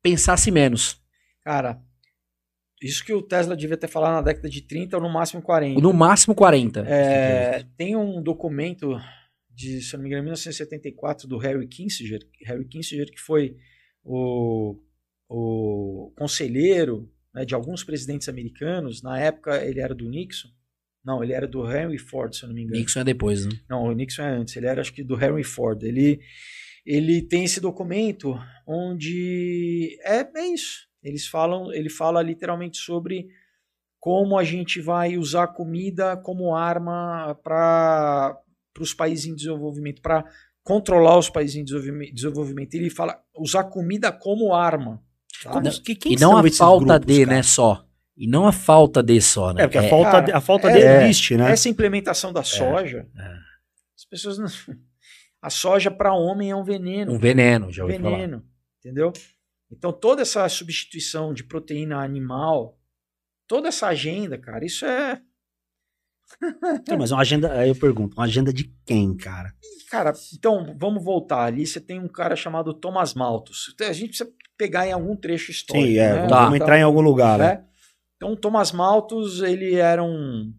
pensasse 0.00 0.52
menos. 0.52 1.02
Cara, 1.42 1.82
isso 2.80 3.04
que 3.04 3.12
o 3.12 3.20
Tesla 3.20 3.56
devia 3.56 3.76
ter 3.76 3.88
falado 3.88 4.14
na 4.14 4.22
década 4.22 4.48
de 4.48 4.62
30 4.62 4.96
ou 4.96 5.02
no 5.02 5.12
máximo 5.12 5.42
40. 5.42 5.80
No 5.80 5.92
máximo 5.92 6.32
40. 6.32 6.80
É, 6.86 7.64
tem 7.76 7.96
um 7.96 8.22
documento 8.22 8.96
de, 9.50 9.82
se 9.82 9.94
não 9.94 10.02
me 10.04 10.08
engano, 10.08 10.22
1974 10.22 11.26
do 11.26 11.38
Harry 11.38 11.66
Kissinger, 11.66 12.20
Harry 12.46 12.66
Kissinger 12.68 13.10
que 13.10 13.20
foi 13.20 13.56
o, 14.04 14.80
o 15.28 16.12
conselheiro 16.16 17.11
né, 17.34 17.44
de 17.44 17.54
alguns 17.54 17.82
presidentes 17.84 18.28
americanos. 18.28 19.02
Na 19.02 19.18
época 19.18 19.64
ele 19.64 19.80
era 19.80 19.94
do 19.94 20.08
Nixon. 20.08 20.48
Não, 21.04 21.22
ele 21.22 21.32
era 21.32 21.48
do 21.48 21.68
Henry 21.70 21.98
Ford, 21.98 22.32
se 22.32 22.44
eu 22.44 22.48
não 22.48 22.54
me 22.54 22.62
engano. 22.62 22.78
Nixon 22.78 23.00
é 23.00 23.04
depois, 23.04 23.44
né? 23.44 23.52
Não, 23.68 23.84
o 23.84 23.92
Nixon 23.92 24.22
é 24.22 24.30
antes. 24.30 24.56
Ele 24.56 24.66
era, 24.66 24.80
acho 24.80 24.92
que, 24.92 25.02
do 25.02 25.20
Henry 25.20 25.42
Ford. 25.42 25.82
Ele, 25.82 26.20
ele 26.86 27.22
tem 27.22 27.44
esse 27.44 27.60
documento 27.60 28.38
onde 28.66 29.98
é, 30.04 30.20
é 30.20 30.46
isso. 30.46 30.86
Eles 31.02 31.26
falam, 31.26 31.72
ele 31.72 31.90
fala 31.90 32.22
literalmente 32.22 32.78
sobre 32.78 33.26
como 33.98 34.38
a 34.38 34.44
gente 34.44 34.80
vai 34.80 35.16
usar 35.16 35.48
comida 35.48 36.16
como 36.16 36.54
arma 36.54 37.34
para 37.42 38.36
os 38.78 38.94
países 38.94 39.26
em 39.26 39.34
desenvolvimento, 39.34 40.00
para 40.00 40.24
controlar 40.62 41.18
os 41.18 41.28
países 41.28 41.56
em 41.56 41.64
desenvolvime- 41.64 42.12
desenvolvimento. 42.12 42.74
Ele 42.74 42.90
fala 42.90 43.20
usar 43.36 43.64
comida 43.64 44.12
como 44.12 44.54
arma. 44.54 45.02
Como- 45.50 45.60
Não, 45.62 45.70
que- 45.72 45.94
quem 45.94 46.12
e 46.12 46.16
não 46.16 46.30
são 46.32 46.38
a 46.38 46.46
esses 46.46 46.58
falta 46.58 46.98
grupos, 46.98 47.14
de, 47.16 47.24
cara? 47.24 47.36
né, 47.36 47.42
só. 47.42 47.84
E 48.16 48.26
não 48.28 48.46
a 48.46 48.52
falta 48.52 49.02
de 49.02 49.20
só, 49.20 49.52
né? 49.52 49.62
É, 49.62 49.66
porque 49.66 49.78
a 49.78 49.82
É- 49.84 49.88
falta, 49.88 50.10
cara, 50.10 50.24
de, 50.26 50.32
a 50.32 50.40
falta 50.40 50.70
é- 50.70 50.80
é- 50.80 51.04
existe, 51.04 51.36
né? 51.36 51.50
Essa 51.50 51.68
implementação 51.68 52.32
da 52.32 52.42
soja, 52.42 53.06
é. 53.18 53.34
as 53.96 54.04
pessoas 54.08 54.38
não... 54.38 54.46
A 55.44 55.50
soja 55.50 55.90
para 55.90 56.14
homem 56.14 56.50
é 56.52 56.54
um 56.56 56.62
veneno. 56.62 57.12
um 57.14 57.18
veneno, 57.18 57.72
já 57.72 57.82
ouvi 57.82 57.98
falar. 57.98 58.10
veneno, 58.16 58.44
entendeu? 58.78 59.12
Então 59.72 59.92
toda 59.92 60.22
essa 60.22 60.48
substituição 60.48 61.34
de 61.34 61.42
proteína 61.42 61.96
animal, 62.00 62.78
toda 63.48 63.66
essa 63.66 63.88
agenda, 63.88 64.38
cara, 64.38 64.64
isso 64.64 64.86
é, 64.86 65.20
Então, 66.80 66.96
mas 66.96 67.10
uma 67.10 67.20
agenda, 67.20 67.52
aí 67.52 67.68
eu 67.68 67.74
pergunto, 67.74 68.16
uma 68.16 68.24
agenda 68.24 68.52
de 68.52 68.72
quem, 68.86 69.16
cara? 69.16 69.52
cara. 69.90 70.12
Então 70.32 70.76
vamos 70.78 71.02
voltar 71.04 71.44
ali. 71.44 71.66
Você 71.66 71.80
tem 71.80 71.98
um 72.00 72.08
cara 72.08 72.36
chamado 72.36 72.72
Thomas 72.72 73.12
Malthus. 73.14 73.70
Então, 73.74 73.88
A 73.88 73.92
gente 73.92 74.08
precisa 74.10 74.30
pegar 74.62 74.86
em 74.86 74.92
algum 74.92 75.16
trecho 75.16 75.50
histórico. 75.50 75.86
Sim, 75.88 75.98
é, 75.98 76.12
né? 76.12 76.26
vamos 76.28 76.54
Então, 76.54 76.56
entrar 76.56 76.78
em 76.78 76.82
algum 76.82 77.00
lugar, 77.00 77.38
né? 77.38 77.44
né? 77.46 77.64
Então 78.16 78.36
Thomas 78.36 78.70
Malthus 78.70 79.40
ele 79.42 79.74
era 79.74 80.02
um, 80.04 80.52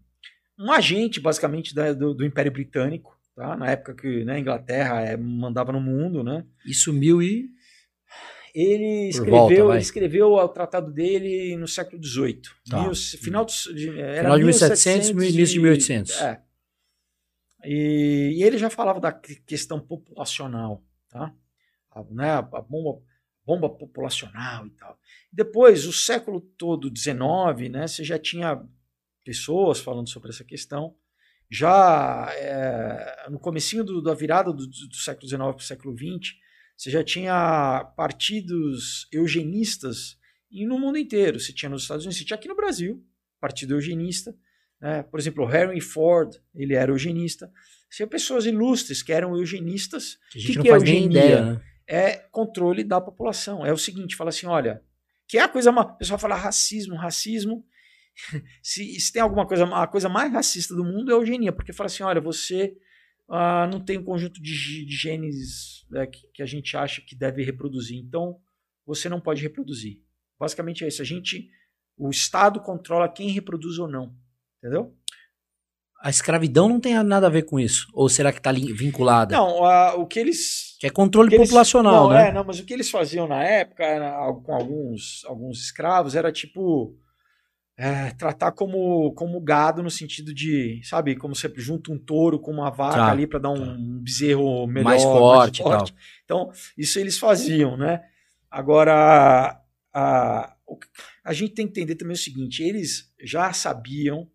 um 0.58 0.70
agente 0.70 1.18
basicamente 1.20 1.74
da- 1.74 1.94
do, 1.94 2.12
do 2.12 2.24
Império 2.24 2.52
Britânico, 2.52 3.16
tá? 3.34 3.56
Na 3.56 3.70
época 3.70 3.94
que 3.94 4.24
né, 4.24 4.34
a 4.34 4.38
Inglaterra 4.38 5.00
eh, 5.02 5.16
mandava 5.16 5.72
no 5.72 5.80
mundo, 5.80 6.22
né? 6.22 6.44
Isso 6.66 6.92
mil 6.92 7.22
e... 7.22 7.48
Ele 8.54 9.08
escreveu, 9.08 9.36
volta, 9.38 9.54
ele 9.54 9.78
escreveu 9.78 10.32
o 10.34 10.48
tratado 10.48 10.92
dele 10.92 11.56
no 11.56 11.66
século 11.66 12.00
XVIII. 12.04 12.42
Tá. 12.70 12.84
Final, 13.20 13.44
dos- 13.44 13.68
de, 13.74 13.98
era 13.98 14.22
Final 14.22 14.38
de 14.38 14.44
1700, 14.44 15.10
1700 15.10 15.34
início 15.34 15.54
de 15.54 15.60
1800. 15.60 16.20
É. 16.20 16.40
E, 17.64 18.34
e 18.36 18.42
ele 18.44 18.58
já 18.58 18.68
falava 18.70 19.00
da 19.00 19.10
questão 19.12 19.80
populacional, 19.80 20.84
tá? 21.08 21.32
A, 21.90 22.02
né, 22.10 22.30
a 22.34 22.42
bomba, 22.42 23.00
bomba 23.44 23.68
populacional 23.68 24.66
e 24.66 24.70
tal. 24.70 24.98
Depois, 25.32 25.86
o 25.86 25.92
século 25.92 26.40
todo, 26.40 26.90
19, 26.90 27.68
né, 27.68 27.86
você 27.86 28.02
já 28.02 28.18
tinha 28.18 28.62
pessoas 29.24 29.80
falando 29.80 30.08
sobre 30.08 30.30
essa 30.30 30.44
questão. 30.44 30.94
Já 31.50 32.28
é, 32.32 33.26
no 33.30 33.38
comecinho 33.38 33.84
do, 33.84 34.02
da 34.02 34.14
virada 34.14 34.52
do, 34.52 34.66
do 34.66 34.96
século 34.96 35.28
XIX 35.28 35.40
para 35.40 35.56
o 35.56 35.60
século 35.60 35.96
XX, 35.96 36.34
você 36.76 36.90
já 36.90 37.04
tinha 37.04 37.84
partidos 37.96 39.06
eugenistas 39.12 40.18
e 40.50 40.66
no 40.66 40.78
mundo 40.78 40.98
inteiro. 40.98 41.38
Você 41.38 41.52
tinha 41.52 41.68
nos 41.68 41.82
Estados 41.82 42.04
Unidos, 42.04 42.18
você 42.18 42.24
tinha 42.24 42.36
aqui 42.36 42.48
no 42.48 42.56
Brasil, 42.56 43.04
partido 43.40 43.74
eugenista. 43.74 44.36
Né? 44.80 45.02
Por 45.04 45.20
exemplo, 45.20 45.44
Henry 45.44 45.80
Ford, 45.80 46.34
ele 46.54 46.74
era 46.74 46.90
eugenista. 46.90 47.50
Você 47.88 47.98
tinha 47.98 48.06
pessoas 48.06 48.46
ilustres 48.46 49.02
que 49.02 49.12
eram 49.12 49.36
eugenistas. 49.36 50.18
Que 50.30 50.38
a 50.38 50.40
gente 50.40 50.50
que 50.52 50.56
não 50.58 50.62
que 50.62 50.68
é 50.68 50.72
faz 50.72 50.82
nem 50.82 50.94
eugenia? 51.04 51.24
ideia, 51.24 51.44
né? 51.44 51.62
É 51.86 52.16
controle 52.30 52.84
da 52.84 53.00
população. 53.00 53.64
É 53.64 53.72
o 53.72 53.78
seguinte, 53.78 54.16
fala 54.16 54.30
assim, 54.30 54.46
olha, 54.46 54.82
que 55.28 55.38
é 55.38 55.42
a 55.42 55.48
coisa, 55.48 55.70
o 55.70 55.96
pessoal 55.96 56.18
fala 56.18 56.34
racismo, 56.34 56.96
racismo. 56.96 57.64
se, 58.62 58.98
se 59.00 59.12
tem 59.12 59.22
alguma 59.22 59.46
coisa, 59.46 59.64
a 59.64 59.86
coisa 59.86 60.08
mais 60.08 60.32
racista 60.32 60.74
do 60.74 60.84
mundo 60.84 61.10
é 61.10 61.14
a 61.14 61.18
eugenia, 61.18 61.52
porque 61.52 61.72
fala 61.72 61.86
assim, 61.86 62.02
olha, 62.02 62.20
você 62.20 62.76
ah, 63.28 63.66
não 63.70 63.80
tem 63.80 63.98
um 63.98 64.04
conjunto 64.04 64.40
de, 64.40 64.84
de 64.84 64.96
genes 64.96 65.86
né, 65.90 66.06
que, 66.06 66.26
que 66.28 66.42
a 66.42 66.46
gente 66.46 66.76
acha 66.76 67.00
que 67.00 67.16
deve 67.16 67.42
reproduzir, 67.42 67.98
então 67.98 68.40
você 68.86 69.08
não 69.08 69.20
pode 69.20 69.42
reproduzir. 69.42 70.02
Basicamente 70.38 70.84
é 70.84 70.88
isso. 70.88 71.00
A 71.00 71.04
gente, 71.04 71.50
o 71.96 72.10
Estado 72.10 72.60
controla 72.60 73.08
quem 73.08 73.30
reproduz 73.30 73.78
ou 73.78 73.88
não, 73.88 74.16
entendeu? 74.58 74.96
A 76.04 76.10
escravidão 76.10 76.68
não 76.68 76.78
tem 76.78 77.02
nada 77.02 77.28
a 77.28 77.30
ver 77.30 77.44
com 77.44 77.58
isso? 77.58 77.86
Ou 77.94 78.10
será 78.10 78.30
que 78.30 78.36
está 78.38 78.52
vinculada? 78.52 79.34
Não, 79.34 79.64
ah, 79.64 79.94
o 79.96 80.06
que 80.06 80.18
eles 80.18 80.76
Que 80.78 80.86
é 80.88 80.90
controle 80.90 81.30
que 81.30 81.36
eles- 81.36 81.48
populacional, 81.48 82.04
não, 82.04 82.10
né? 82.10 82.28
É, 82.28 82.32
não, 82.32 82.44
mas 82.44 82.58
o 82.60 82.64
que 82.66 82.74
eles 82.74 82.90
faziam 82.90 83.26
na 83.26 83.42
época, 83.42 83.82
era, 83.84 84.10
com 84.44 84.52
alguns, 84.54 85.24
alguns 85.24 85.60
escravos, 85.64 86.14
era 86.14 86.30
tipo 86.30 86.94
é, 87.78 88.10
tratar 88.10 88.52
como, 88.52 89.12
como 89.14 89.40
gado 89.40 89.82
no 89.82 89.90
sentido 89.90 90.34
de, 90.34 90.78
sabe, 90.84 91.16
como 91.16 91.34
você 91.34 91.50
junta 91.56 91.90
um 91.90 91.98
touro 91.98 92.38
com 92.38 92.52
uma 92.52 92.68
vaca 92.70 92.96
Tá, 92.96 93.10
ali 93.10 93.26
para 93.26 93.38
dar 93.40 93.50
um 93.50 93.98
bezerro 94.02 94.66
melhor, 94.66 94.84
Mais 94.90 95.02
forte 95.02 95.60
e 95.62 95.64
tal. 95.64 95.84
Então, 96.26 96.50
isso 96.76 96.98
eles 96.98 97.18
faziam, 97.18 97.78
né? 97.78 98.02
Agora, 98.50 99.58
a, 99.92 100.54
o- 100.66 100.78
a 101.24 101.32
gente 101.32 101.54
tem 101.54 101.66
que 101.66 101.70
entender 101.80 101.94
também 101.94 102.14
o 102.14 102.18
seguinte: 102.18 102.62
eles 102.62 103.10
já 103.22 103.52
sabiam 103.54 104.28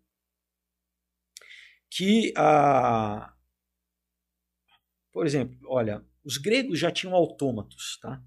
que, 1.90 2.32
a, 2.36 3.32
por 5.12 5.24
exemplo, 5.26 5.56
olha, 5.68 6.04
os 6.24 6.36
gregos 6.36 6.78
já 6.78 6.90
tinham 6.90 7.14
autômatos, 7.14 7.98
tá? 8.02 8.20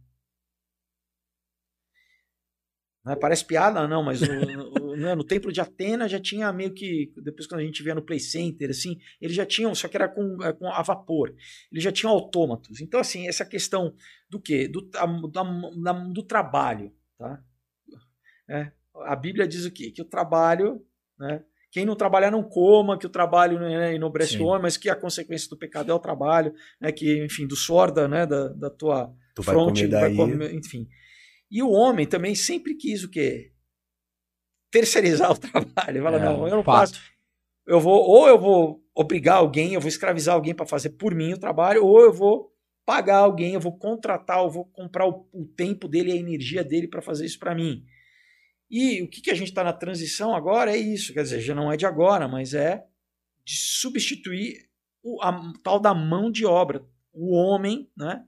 Não 3.03 3.11
é? 3.11 3.15
Parece 3.17 3.43
piada, 3.45 3.85
não, 3.87 4.01
mas 4.01 4.21
o- 4.21 4.81
o- 4.91 4.95
né, 4.95 5.13
no 5.13 5.25
templo 5.25 5.51
de 5.51 5.59
Atena 5.59 6.07
já 6.07 6.19
tinha 6.19 6.51
meio 6.53 6.73
que, 6.73 7.11
depois 7.21 7.45
quando 7.47 7.59
a 7.59 7.63
gente 7.65 7.83
via 7.83 7.93
no 7.93 8.01
Play 8.01 8.19
Center, 8.19 8.69
assim, 8.69 8.97
eles 9.19 9.35
já 9.35 9.45
tinham, 9.45 9.75
só 9.75 9.87
que 9.89 9.97
era 9.97 10.07
com, 10.07 10.41
é, 10.41 10.53
com 10.53 10.67
a 10.71 10.81
vapor, 10.81 11.35
eles 11.71 11.83
já 11.83 11.91
tinham 11.91 12.13
autômatos. 12.13 12.79
Então, 12.79 12.99
assim, 13.01 13.27
essa 13.27 13.45
questão 13.45 13.93
do 14.29 14.39
quê? 14.39 14.67
Do, 14.69 14.81
da- 14.89 15.05
da- 15.05 15.91
do 16.13 16.23
trabalho, 16.23 16.93
tá? 17.17 17.43
É, 18.49 18.71
a 19.05 19.15
Bíblia 19.15 19.47
diz 19.47 19.65
o 19.65 19.71
quê? 19.71 19.91
Que 19.91 20.01
o 20.01 20.05
trabalho, 20.05 20.85
né? 21.17 21.43
Quem 21.73 21.85
não 21.87 21.95
trabalhar 21.95 22.29
não 22.29 22.43
coma, 22.43 22.99
que 22.99 23.07
o 23.07 23.09
trabalho 23.09 23.59
né, 23.59 23.95
enobrece 23.95 24.33
Sim. 24.33 24.43
o 24.43 24.45
homem, 24.45 24.61
mas 24.61 24.77
que 24.77 24.91
a 24.91 24.95
consequência 24.95 25.49
do 25.49 25.57
pecado 25.57 25.91
é 25.91 25.95
o 25.95 25.97
trabalho, 25.99 26.53
né? 26.79 26.91
Que, 26.91 27.25
enfim, 27.25 27.47
do 27.47 27.55
suor 27.55 27.91
da, 27.91 28.07
né, 28.07 28.27
da, 28.27 28.49
da 28.49 28.69
tua 28.69 29.11
Tu 29.33 29.41
fronte, 29.41 29.87
vai 29.87 30.13
comer, 30.13 30.53
enfim. 30.53 30.87
E 31.49 31.63
o 31.63 31.71
homem 31.71 32.05
também 32.05 32.35
sempre 32.35 32.75
quis 32.75 33.03
o 33.03 33.09
quê? 33.09 33.51
Terceirizar 34.69 35.31
o 35.31 35.35
trabalho. 35.39 36.03
Fala, 36.03 36.17
É, 36.17 36.23
não, 36.23 36.47
eu 36.47 36.57
não 36.57 36.63
fato. 36.63 36.91
faço. 36.91 37.01
Eu 37.65 37.79
vou, 37.79 38.03
ou 38.03 38.27
eu 38.27 38.39
vou 38.39 38.83
obrigar 38.93 39.37
alguém, 39.37 39.73
eu 39.73 39.81
vou 39.81 39.89
escravizar 39.89 40.35
alguém 40.35 40.53
para 40.53 40.67
fazer 40.67 40.91
por 40.91 41.15
mim 41.15 41.33
o 41.33 41.39
trabalho, 41.39 41.83
ou 41.83 42.01
eu 42.01 42.13
vou 42.13 42.53
pagar 42.85 43.17
alguém, 43.17 43.55
eu 43.55 43.59
vou 43.59 43.75
contratar, 43.75 44.43
eu 44.43 44.49
vou 44.51 44.65
comprar 44.65 45.07
o, 45.07 45.27
o 45.33 45.47
tempo 45.47 45.87
dele 45.87 46.11
e 46.11 46.13
a 46.13 46.17
energia 46.17 46.63
dele 46.63 46.87
para 46.87 47.01
fazer 47.01 47.25
isso 47.25 47.39
para 47.39 47.55
mim. 47.55 47.83
E 48.75 49.03
o 49.03 49.07
que, 49.07 49.21
que 49.21 49.29
a 49.29 49.35
gente 49.35 49.49
está 49.49 49.63
na 49.63 49.71
transição 49.71 50.35
agora 50.35 50.75
é 50.75 50.77
isso, 50.77 51.13
quer 51.13 51.21
dizer, 51.21 51.41
já 51.41 51.53
não 51.53 51.71
é 51.71 51.77
de 51.77 51.85
agora, 51.85 52.27
mas 52.27 52.55
é 52.55 52.83
de 53.45 53.55
substituir 53.55 54.67
o, 55.03 55.21
a 55.21 55.53
tal 55.61 55.79
da 55.79 55.93
mão 55.93 56.31
de 56.31 56.43
obra, 56.43 56.83
o 57.13 57.35
homem, 57.35 57.87
né, 57.95 58.25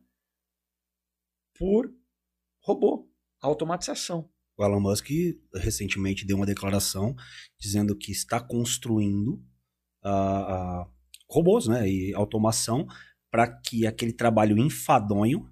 por 1.57 1.91
robô, 2.61 3.09
automatização. 3.41 4.29
O 4.55 4.63
Elon 4.63 4.81
Musk 4.81 5.09
recentemente 5.51 6.27
deu 6.27 6.37
uma 6.37 6.45
declaração 6.45 7.15
dizendo 7.59 7.97
que 7.97 8.11
está 8.11 8.39
construindo 8.39 9.43
ah, 10.03 10.11
ah, 10.11 10.87
robôs 11.27 11.65
né, 11.65 11.89
e 11.89 12.13
automação 12.13 12.85
para 13.31 13.47
que 13.47 13.87
aquele 13.87 14.13
trabalho 14.13 14.59
enfadonho 14.59 15.51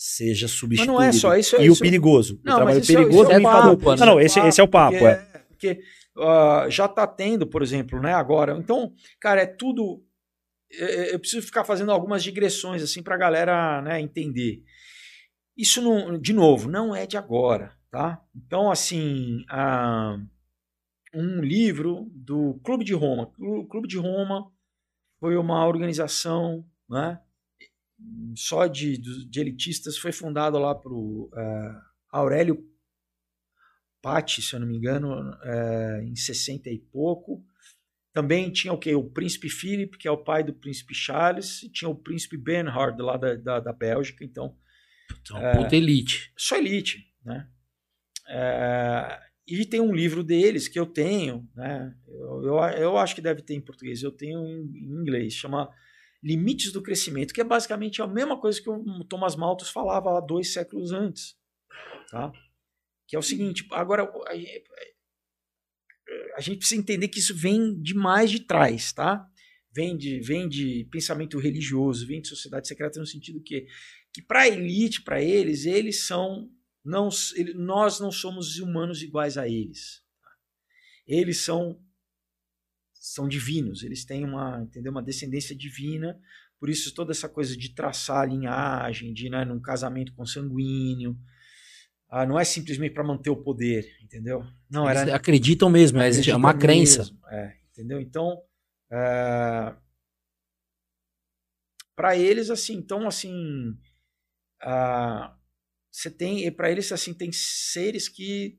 seja 0.00 0.44
Mas 0.46 0.52
substituído. 0.52 0.92
não 0.92 1.02
é 1.02 1.10
só 1.12 1.36
isso. 1.36 1.56
é 1.56 1.64
e 1.64 1.68
o 1.68 1.72
isso. 1.72 1.82
perigoso. 1.82 2.40
Não, 2.44 2.52
o 2.52 2.56
trabalho 2.56 2.78
mas 2.78 2.88
é- 2.90 2.94
perigoso 2.94 3.30
é 3.32 3.34
e 3.34 3.38
o 3.38 3.42
papo? 3.42 3.96
Não, 3.96 4.06
não, 4.06 4.20
esse, 4.20 4.38
esse 4.40 4.60
é 4.60 4.64
o 4.64 4.68
papo. 4.68 4.96
Porque, 4.98 5.06
É. 5.06 5.16
porque, 5.48 5.80
ah, 6.18 6.66
já 6.70 6.84
está 6.86 7.06
tendo, 7.06 7.46
por 7.46 7.62
exemplo, 7.62 8.00
né, 8.00 8.14
agora. 8.14 8.56
Então, 8.58 8.92
cara, 9.20 9.42
é 9.42 9.46
tudo. 9.46 10.02
é- 10.72 11.10
é- 11.10 11.14
Eu 11.14 11.18
preciso 11.18 11.44
ficar 11.44 11.64
fazendo 11.64 11.90
algumas 11.90 12.22
digressões 12.22 12.82
assim 12.82 13.02
para 13.02 13.14
a 13.14 13.18
galera 13.18 13.82
né, 13.82 14.00
entender. 14.00 14.62
Isso, 15.56 15.82
não, 15.82 16.16
de 16.18 16.32
novo, 16.32 16.68
não 16.70 16.94
é 16.94 17.06
de 17.06 17.16
agora. 17.16 17.76
Tá? 17.90 18.20
Então, 18.36 18.70
assim, 18.70 19.42
ah, 19.50 20.18
um 21.14 21.40
livro 21.40 22.06
do 22.12 22.60
Clube 22.62 22.84
de 22.84 22.92
Roma. 22.92 23.32
O 23.40 23.64
Clube 23.66 23.88
de 23.88 23.96
Roma 23.96 24.46
foi 25.18 25.36
uma 25.38 25.66
organização 25.66 26.64
né, 26.88 27.18
só 28.36 28.66
de, 28.66 28.96
de 28.96 29.40
elitistas, 29.40 29.98
foi 29.98 30.12
fundado 30.12 30.58
lá 30.58 30.74
por 30.74 31.30
eh, 31.34 31.74
Aurélio 32.10 32.64
Patti, 34.00 34.40
se 34.40 34.54
eu 34.54 34.60
não 34.60 34.66
me 34.66 34.76
engano, 34.76 35.36
eh, 35.42 36.04
em 36.04 36.14
60 36.14 36.70
e 36.70 36.78
pouco. 36.78 37.44
Também 38.12 38.50
tinha 38.50 38.72
o 38.72 38.78
que? 38.78 38.94
O 38.94 39.10
príncipe 39.10 39.48
Philip, 39.48 39.98
que 39.98 40.08
é 40.08 40.10
o 40.10 40.22
pai 40.24 40.42
do 40.42 40.52
príncipe 40.52 40.94
Charles, 40.94 41.62
e 41.62 41.70
tinha 41.70 41.88
o 41.88 41.94
príncipe 41.94 42.36
Bernhard 42.36 43.00
lá 43.02 43.16
da, 43.16 43.34
da, 43.34 43.60
da 43.60 43.72
Bélgica, 43.72 44.24
então 44.24 44.56
Então, 45.20 45.40
puta 45.56 45.76
elite. 45.76 46.32
só 46.36 46.56
elite, 46.56 47.04
né? 47.24 47.48
É, 48.28 49.20
e 49.46 49.64
tem 49.64 49.80
um 49.80 49.94
livro 49.94 50.22
deles 50.22 50.68
que 50.68 50.78
eu 50.78 50.86
tenho, 50.86 51.48
né? 51.54 51.94
Eu, 52.06 52.42
eu, 52.44 52.58
eu 52.78 52.98
acho 52.98 53.14
que 53.14 53.20
deve 53.20 53.42
ter 53.42 53.54
em 53.54 53.60
português, 53.60 54.02
eu 54.02 54.12
tenho 54.12 54.44
em, 54.46 54.60
em 54.78 55.00
inglês, 55.00 55.32
chama 55.32 55.70
Limites 56.22 56.72
do 56.72 56.82
Crescimento, 56.82 57.32
que 57.32 57.40
é 57.40 57.44
basicamente 57.44 58.02
a 58.02 58.06
mesma 58.06 58.40
coisa 58.40 58.60
que 58.60 58.68
o 58.68 59.04
Thomas 59.04 59.36
Malthus 59.36 59.70
falava 59.70 60.18
há 60.18 60.20
dois 60.20 60.52
séculos 60.52 60.92
antes, 60.92 61.36
tá? 62.10 62.32
Que 63.06 63.16
é 63.16 63.18
o 63.18 63.22
seguinte, 63.22 63.66
agora 63.70 64.10
a, 66.36 66.40
gente 66.40 66.58
precisa 66.58 66.80
entender 66.80 67.08
que 67.08 67.18
isso 67.18 67.34
vem 67.34 67.80
de 67.80 67.94
mais 67.94 68.30
de 68.30 68.40
trás, 68.40 68.92
tá? 68.92 69.26
Vem 69.72 69.96
de, 69.96 70.20
vem 70.20 70.48
de 70.48 70.88
pensamento 70.90 71.38
religioso, 71.38 72.06
vem 72.06 72.20
de 72.20 72.28
sociedade 72.28 72.66
secreta 72.66 72.98
no 72.98 73.06
sentido 73.06 73.42
que 73.42 73.66
que 74.12 74.22
para 74.22 74.40
a 74.40 74.48
elite, 74.48 75.02
para 75.02 75.22
eles, 75.22 75.66
eles 75.66 76.06
são 76.06 76.50
não 76.84 77.08
ele- 77.36 77.54
nós 77.54 78.00
não 78.00 78.10
somos 78.10 78.58
humanos 78.58 79.02
iguais 79.02 79.36
a 79.36 79.46
eles. 79.46 80.02
Eles 81.06 81.38
são 81.38 81.80
são 83.00 83.28
divinos, 83.28 83.82
eles 83.82 84.04
têm 84.04 84.24
uma, 84.24 84.62
entendeu, 84.62 84.92
uma 84.92 85.02
descendência 85.02 85.54
divina, 85.56 86.18
por 86.58 86.68
isso 86.68 86.94
toda 86.94 87.12
essa 87.12 87.28
coisa 87.28 87.56
de 87.56 87.74
traçar 87.74 88.22
a 88.22 88.26
linhagem, 88.26 89.12
de 89.12 89.30
né, 89.30 89.44
num 89.44 89.60
casamento 89.60 90.12
consanguíneo, 90.14 91.16
ah, 92.10 92.26
não 92.26 92.38
é 92.38 92.44
simplesmente 92.44 92.94
para 92.94 93.04
manter 93.04 93.30
o 93.30 93.36
poder, 93.36 93.86
entendeu? 94.02 94.42
Não 94.70 94.88
Eles 94.88 95.02
era 95.02 95.14
acreditam 95.14 95.68
mesmo, 95.68 96.00
é, 96.00 96.08
é 96.08 96.36
uma 96.36 96.50
acredita 96.50 96.58
crença. 96.58 96.98
mesmo, 97.02 97.18
É, 97.28 97.56
entendeu? 97.70 98.00
Então, 98.00 98.42
para 101.94 102.16
eles, 102.16 102.48
assim, 102.48 102.74
então, 102.74 103.06
assim, 103.06 103.76
ah, 104.62 105.36
você 105.90 106.10
tem, 106.10 106.50
para 106.52 106.70
eles, 106.70 106.90
assim, 106.92 107.12
tem 107.12 107.30
seres 107.32 108.08
que, 108.08 108.58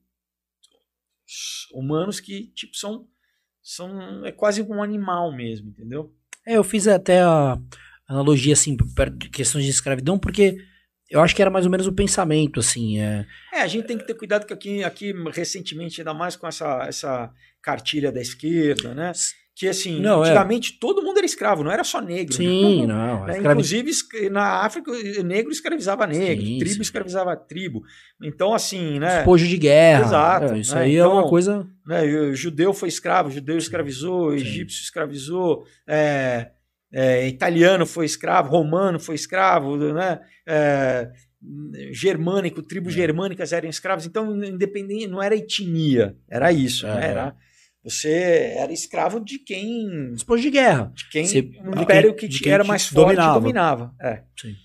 humanos 1.73 2.19
que, 2.19 2.51
tipo, 2.53 2.75
são, 2.75 3.07
são, 3.75 4.25
é 4.25 4.31
quase 4.31 4.61
um 4.63 4.81
animal 4.81 5.31
mesmo, 5.31 5.69
entendeu? 5.69 6.11
É, 6.45 6.57
eu 6.57 6.63
fiz 6.63 6.87
até 6.87 7.21
a 7.21 7.57
analogia, 8.07 8.53
assim, 8.53 8.75
per- 8.95 9.11
de 9.15 9.29
questões 9.29 9.63
de 9.65 9.69
escravidão, 9.69 10.17
porque 10.17 10.57
eu 11.09 11.21
acho 11.21 11.35
que 11.35 11.41
era 11.41 11.51
mais 11.51 11.65
ou 11.65 11.71
menos 11.71 11.85
o 11.85 11.93
pensamento, 11.93 12.59
assim, 12.59 12.99
é... 12.99 13.25
É, 13.53 13.61
a 13.61 13.67
gente 13.67 13.85
tem 13.85 13.97
que 13.97 14.05
ter 14.07 14.15
cuidado 14.15 14.45
que 14.47 14.53
aqui, 14.53 14.83
aqui 14.83 15.13
recentemente, 15.31 16.01
ainda 16.01 16.13
mais 16.13 16.35
com 16.35 16.47
essa, 16.47 16.83
essa 16.87 17.31
cartilha 17.61 18.11
da 18.11 18.21
esquerda, 18.21 18.95
né? 18.95 19.11
Que 19.59 19.67
assim, 19.67 19.99
Não, 19.99 20.23
é. 20.23 20.29
antigamente 20.29 20.79
todo 20.79 21.03
mundo 21.03 21.17
era 21.17 21.25
escravo, 21.25 21.65
não 21.65 21.71
era 21.71 21.83
só 21.83 21.99
negro. 21.99 22.33
Sim, 22.33 22.85
né? 22.87 22.93
não. 22.93 23.25
Né? 23.25 23.33
escravi- 23.33 23.59
Inclusive, 23.61 24.29
na 24.31 24.61
África, 24.65 24.89
negro 25.21 25.51
escravizava 25.51 26.07
negro, 26.07 26.45
Sim, 26.45 26.57
tribo 26.59 26.75
sim. 26.75 26.81
escravizava 26.81 27.35
tribo. 27.35 27.83
Então, 28.23 28.53
assim, 28.53 28.99
né? 28.99 29.17
Despojo 29.17 29.45
de 29.45 29.57
guerra. 29.57 30.05
Exato, 30.05 30.53
É, 30.53 30.59
isso 30.59 30.73
né? 30.75 30.81
aí 30.83 30.95
é 30.95 30.99
Então, 30.99 31.11
uma 31.11 31.27
coisa. 31.27 31.67
né, 31.85 32.03
o 32.05 32.33
judeu 32.33 32.73
foi 32.73 32.87
escravo, 32.87 33.29
judeu 33.29 33.57
escravizou, 33.57 34.29
Sim. 34.31 34.37
egípcio 34.37 34.81
escravizou, 34.81 35.65
é, 35.85 36.51
é, 36.93 37.27
italiano 37.27 37.85
foi 37.85 38.05
escravo, 38.05 38.49
romano 38.49 38.97
foi 38.97 39.15
escravo, 39.15 39.75
né? 39.75 40.21
é, 40.47 41.11
germânico, 41.91 42.61
tribos 42.61 42.93
É. 42.93 42.97
germânicas 42.97 43.51
eram 43.53 43.69
escravos. 43.69 44.05
Então, 44.05 44.35
independente, 44.43 45.07
não 45.07 45.21
era 45.21 45.35
etnia, 45.35 46.15
era 46.29 46.51
isso, 46.51 46.87
É. 46.87 46.95
né? 46.95 47.07
Era, 47.09 47.35
você 47.89 48.53
era 48.57 48.71
escravo 48.71 49.19
de 49.19 49.39
quem, 49.39 50.11
Despojo 50.13 50.41
de 50.43 50.49
guerra. 50.51 50.91
de 50.95 51.09
quem 51.09 51.25
Você- 51.25 51.41
um 51.63 51.81
império 51.81 52.15
que 52.15 52.27
quem 52.27 52.51
era 52.51 52.63
mais 52.63 52.87
forte 52.87 53.15
dominava. 53.15 53.39
dominava. 53.39 53.95
É. 54.01 54.23
Sim. 54.39 54.55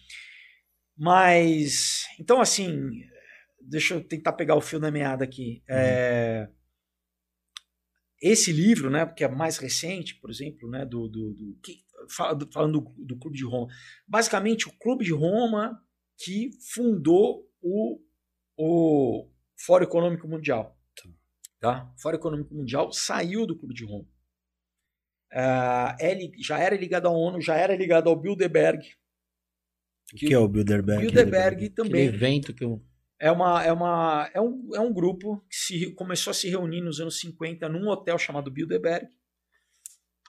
Mas, 0.96 2.04
então 2.20 2.40
assim, 2.40 2.90
deixa 3.60 3.94
eu 3.94 4.04
tentar 4.04 4.32
pegar 4.34 4.54
o 4.54 4.60
fio 4.60 4.78
da 4.78 4.90
meada 4.90 5.24
aqui. 5.24 5.62
É, 5.68 6.48
esse 8.22 8.52
livro, 8.52 8.88
né, 8.90 9.04
que 9.06 9.24
é 9.24 9.28
mais 9.28 9.58
recente, 9.58 10.14
por 10.20 10.30
exemplo, 10.30 10.68
né, 10.70 10.84
do, 10.84 11.08
do, 11.08 11.34
do- 11.34 11.58
que- 11.62 11.82
fala- 12.08 12.34
do- 12.34 12.50
falando 12.52 12.80
do, 12.80 12.94
do 13.04 13.18
Clube 13.18 13.36
de 13.36 13.44
Roma, 13.44 13.66
basicamente 14.06 14.68
o 14.68 14.72
Clube 14.78 15.04
de 15.04 15.12
Roma 15.12 15.80
que 16.18 16.50
fundou 16.72 17.44
o, 17.60 18.00
o 18.56 19.28
Fórum 19.58 19.84
Econômico 19.84 20.28
Mundial. 20.28 20.78
Tá? 21.64 21.90
O 21.96 22.00
Fórum 22.00 22.16
Econômico 22.16 22.54
Mundial 22.54 22.92
saiu 22.92 23.46
do 23.46 23.56
Clube 23.56 23.72
de 23.74 23.84
Roma. 23.86 24.06
Ah, 25.32 25.96
é 25.98 26.12
li- 26.12 26.32
já 26.38 26.58
era 26.58 26.76
ligado 26.76 27.06
à 27.08 27.10
ONU, 27.10 27.40
já 27.40 27.56
era 27.56 27.74
ligado 27.74 28.08
ao 28.10 28.14
Bilderberg. 28.16 28.86
O 30.12 30.16
que 30.16 30.34
é 30.34 30.38
o 30.38 30.46
Bilderberg? 30.46 31.00
Bilderberg 31.00 31.70
também 31.70 32.06
Aquele 32.08 32.16
evento 32.16 32.52
que 32.54 32.62
eu. 32.62 32.82
é, 33.18 33.30
uma, 33.32 33.64
é, 33.64 33.72
uma, 33.72 34.30
é, 34.34 34.40
um, 34.42 34.68
é 34.74 34.80
um 34.80 34.92
grupo 34.92 35.42
que 35.48 35.56
se, 35.56 35.90
começou 35.94 36.30
a 36.32 36.34
se 36.34 36.50
reunir 36.50 36.82
nos 36.82 37.00
anos 37.00 37.18
50 37.18 37.66
num 37.70 37.88
hotel 37.88 38.18
chamado 38.18 38.50
Bilderberg, 38.50 39.08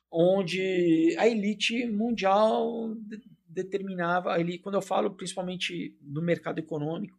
onde 0.09 1.15
a 1.19 1.27
elite 1.27 1.85
mundial 1.87 2.95
de- 2.95 3.21
determinava, 3.45 4.33
a 4.33 4.39
elite, 4.39 4.59
quando 4.59 4.75
eu 4.75 4.81
falo 4.81 5.11
principalmente 5.11 5.97
no 6.01 6.21
mercado 6.21 6.59
econômico, 6.59 7.17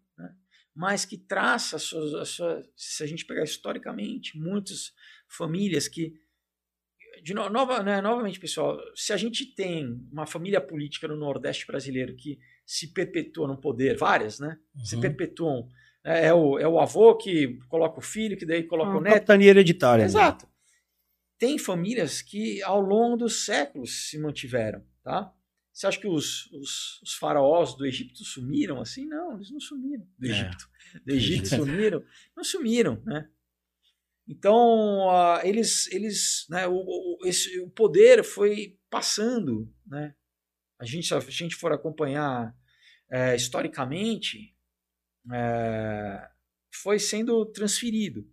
mas 0.76 1.04
que 1.06 1.16
traça, 1.16 1.76
as 1.76 1.82
suas, 1.84 2.14
as 2.14 2.28
suas- 2.28 2.66
se 2.76 3.02
a 3.02 3.06
gente 3.06 3.24
pegar 3.24 3.42
historicamente, 3.44 4.38
muitas 4.38 4.92
famílias 5.26 5.88
que. 5.88 6.12
De 7.22 7.32
no- 7.32 7.48
nova, 7.48 7.82
né, 7.82 8.00
novamente, 8.02 8.38
pessoal, 8.38 8.78
se 8.94 9.10
a 9.12 9.16
gente 9.16 9.46
tem 9.54 10.06
uma 10.12 10.26
família 10.26 10.60
política 10.60 11.08
no 11.08 11.16
Nordeste 11.16 11.66
brasileiro 11.66 12.14
que 12.14 12.38
se 12.64 12.92
perpetua 12.92 13.48
no 13.48 13.58
poder, 13.58 13.96
várias, 13.96 14.38
né? 14.38 14.58
se 14.84 14.94
Uhum. 14.96 15.00
perpetuam. 15.00 15.68
É, 16.04 16.26
é 16.26 16.34
o, 16.34 16.58
é 16.58 16.68
o 16.68 16.78
avô 16.78 17.16
que 17.16 17.58
coloca 17.68 17.98
o 17.98 18.02
filho, 18.02 18.36
que 18.36 18.44
daí 18.46 18.62
coloca 18.64 18.90
o 18.90 18.94
Uma 18.94 19.00
neto. 19.00 19.14
capitania 19.14 19.48
hereditária. 19.50 20.02
né? 20.02 20.06
Exato. 20.06 20.46
Tem 21.38 21.58
famílias 21.58 22.20
que 22.22 22.62
ao 22.62 22.80
longo 22.80 23.16
dos 23.16 23.44
séculos 23.44 24.08
se 24.10 24.18
mantiveram, 24.18 24.84
tá? 25.02 25.32
Você 25.76 25.86
acha 25.86 26.00
que 26.00 26.08
os, 26.08 26.50
os, 26.52 27.02
os 27.02 27.14
faraós 27.16 27.74
do 27.74 27.84
Egito 27.84 28.24
sumiram 28.24 28.80
assim? 28.80 29.04
Não, 29.04 29.34
eles 29.34 29.50
não 29.50 29.60
sumiram. 29.60 30.08
Do 30.18 30.26
É. 30.26 30.30
Egito. 30.30 30.70
Do 31.04 31.12
Egito 31.12 31.48
sumiram? 31.54 32.02
Não 32.34 32.42
sumiram, 32.42 33.02
né? 33.04 33.28
Então, 34.26 35.10
ah, 35.10 35.42
eles, 35.44 35.86
eles 35.92 36.46
né, 36.48 36.66
o, 36.66 36.72
o, 36.72 37.18
esse, 37.26 37.60
o 37.60 37.68
poder 37.68 38.24
foi 38.24 38.78
passando, 38.88 39.70
né? 39.86 40.14
A 40.78 40.86
gente, 40.86 41.08
se 41.08 41.12
a 41.12 41.20
gente 41.20 41.54
for 41.54 41.70
acompanhar 41.74 42.56
é, 43.10 43.36
historicamente, 43.36 44.56
é, 45.30 46.26
foi 46.72 46.98
sendo 46.98 47.44
transferido. 47.52 48.26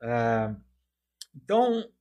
É, 0.00 0.54
então, 1.34 1.92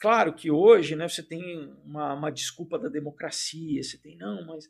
claro 0.00 0.32
que 0.32 0.50
hoje 0.50 0.96
né, 0.96 1.06
você 1.06 1.22
tem 1.22 1.72
uma, 1.84 2.14
uma 2.14 2.32
desculpa 2.32 2.78
da 2.78 2.88
democracia, 2.88 3.82
você 3.82 3.98
tem, 3.98 4.16
não, 4.16 4.44
mas 4.46 4.64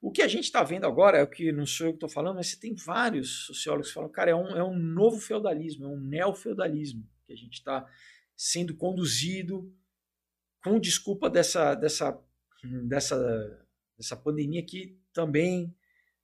o 0.00 0.10
que 0.10 0.20
a 0.20 0.26
gente 0.28 0.44
está 0.44 0.64
vendo 0.64 0.84
agora, 0.84 1.18
é 1.18 1.22
o 1.22 1.28
que 1.28 1.52
não 1.52 1.64
sou 1.64 1.86
eu 1.86 1.92
que 1.92 1.96
estou 1.96 2.08
falando, 2.08 2.34
mas 2.34 2.48
você 2.48 2.58
tem 2.58 2.74
vários 2.74 3.46
sociólogos 3.46 3.88
que 3.88 3.94
falam, 3.94 4.10
cara, 4.10 4.32
é 4.32 4.34
um, 4.34 4.48
é 4.56 4.64
um 4.64 4.76
novo 4.76 5.20
feudalismo, 5.20 5.84
é 5.84 5.88
um 5.88 6.00
neofeudalismo 6.00 7.08
que 7.24 7.32
a 7.32 7.36
gente 7.36 7.54
está 7.54 7.88
sendo 8.36 8.74
conduzido 8.74 9.72
com 10.64 10.80
desculpa 10.80 11.30
dessa, 11.30 11.76
dessa, 11.76 12.20
dessa, 12.88 13.64
dessa 13.96 14.16
pandemia 14.16 14.64
que 14.64 14.98
também 15.12 15.72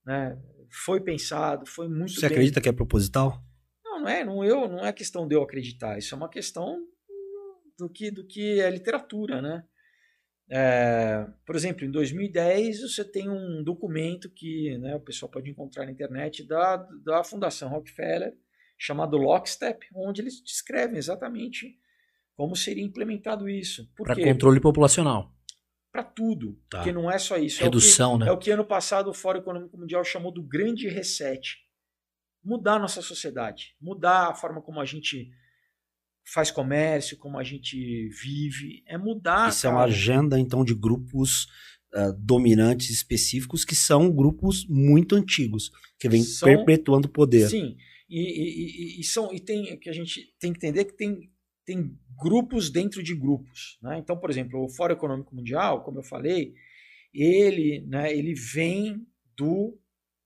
né, 0.05 0.37
foi 0.69 1.01
pensado, 1.01 1.65
foi 1.65 1.89
muito 1.89 2.15
Você 2.15 2.23
bem 2.23 2.31
acredita 2.31 2.61
que 2.61 2.69
é 2.69 2.73
proposital? 2.73 3.41
não, 3.85 4.01
não 4.01 4.09
é, 4.09 4.25
não 4.25 4.45
eu, 4.45 4.69
não 4.69 4.85
é 4.85 4.93
questão 4.93 5.29
de 5.29 5.37
eu 5.37 5.43
acreditar, 5.43 5.99
isso 5.99 6.15
é 6.15 6.17
uma 6.17 6.29
questão 6.29 6.88
do 7.79 7.89
que 7.89 8.11
do 8.11 8.27
que 8.27 8.61
é 8.61 8.71
literatura, 8.71 9.41
né? 9.41 9.65
É, 10.51 11.27
por 11.45 11.55
exemplo, 11.55 11.85
em 11.85 11.91
2010 11.91 12.81
você 12.81 13.05
tem 13.05 13.29
um 13.29 13.63
documento 13.63 14.31
que 14.31 14.79
né, 14.79 14.97
o 14.97 15.01
pessoal 15.01 15.31
pode 15.31 15.51
encontrar 15.51 15.85
na 15.85 15.93
internet 15.93 16.47
da, 16.47 16.77
da 17.05 17.23
Fundação 17.23 17.69
Rockefeller 17.69 18.35
chamado 18.79 19.19
Lockstep, 19.19 19.87
onde 19.95 20.23
eles 20.23 20.43
descrevem 20.43 20.97
exatamente 20.97 21.79
como 22.35 22.57
seria 22.57 22.85
implementado 22.85 23.49
isso. 23.49 23.91
Para 23.97 24.15
controle 24.15 24.61
populacional. 24.61 25.35
Para 25.93 26.05
tudo, 26.05 26.59
Tá. 26.71 26.79
porque 26.79 26.93
não 26.93 27.11
é 27.11 27.19
só 27.19 27.37
isso. 27.37 27.63
Redução, 27.63 28.13
é 28.13 28.15
o 28.15 28.19
que, 28.19 28.25
né? 28.25 28.31
É 28.31 28.33
o 28.33 28.39
que 28.39 28.51
ano 28.51 28.65
passado 28.65 29.11
o 29.11 29.15
Fórum 29.15 29.41
Econômico 29.41 29.77
Mundial 29.77 30.05
chamou 30.05 30.33
do 30.33 30.43
grande 30.43 30.89
reset. 30.89 31.59
Mudar 32.43 32.75
a 32.75 32.79
nossa 32.79 33.03
sociedade, 33.03 33.77
mudar 33.81 34.29
a 34.29 34.35
forma 34.35 34.63
como 34.63 34.81
a 34.81 34.85
gente 34.85 35.31
faz 36.33 36.51
comércio, 36.51 37.17
como 37.17 37.39
a 37.39 37.45
gente 37.45 38.09
vive, 38.11 38.83
é 38.87 38.97
mudar. 38.99 39.49
Isso 39.51 39.67
é 39.67 39.71
uma 39.71 39.81
cara. 39.81 39.91
agenda, 39.91 40.39
então, 40.39 40.65
de 40.65 40.75
grupos 40.75 41.47
ah, 41.95 42.13
dominantes 42.19 42.91
específicos 42.91 43.65
que 43.65 43.75
são 43.75 44.11
grupos 44.11 44.67
muito 44.69 45.15
antigos, 45.17 45.71
que 45.99 46.09
vêm 46.09 46.23
São- 46.23 46.47
perpetuando 46.49 47.09
o 47.09 47.11
poder. 47.11 47.49
Sim, 47.49 47.77
e, 48.09 48.21
e- 48.21 48.97
e- 48.99 49.01
e 49.01 49.05
são 49.05 49.33
e 49.33 49.41
tem 49.41 49.79
que 49.79 49.89
a 49.89 49.93
gente 49.93 50.35
tem 50.39 50.53
que 50.53 50.59
entender 50.59 50.85
que 50.85 50.97
tem, 50.97 51.31
tem 51.65 51.99
grupos 52.21 52.71
dentro 52.71 53.03
de 53.03 53.15
grupos, 53.15 53.79
né? 53.83 53.99
Então, 53.99 54.19
por 54.19 54.29
exemplo, 54.31 54.63
o 54.65 54.69
Fórum 54.69 54.95
Econômico 54.95 55.35
Mundial, 55.35 55.83
como 55.83 55.99
eu 55.99 56.03
falei, 56.03 56.53
ele, 57.13 57.81
né, 57.87 58.15
ele 58.17 58.35
vem 58.35 59.07
do 59.37 59.79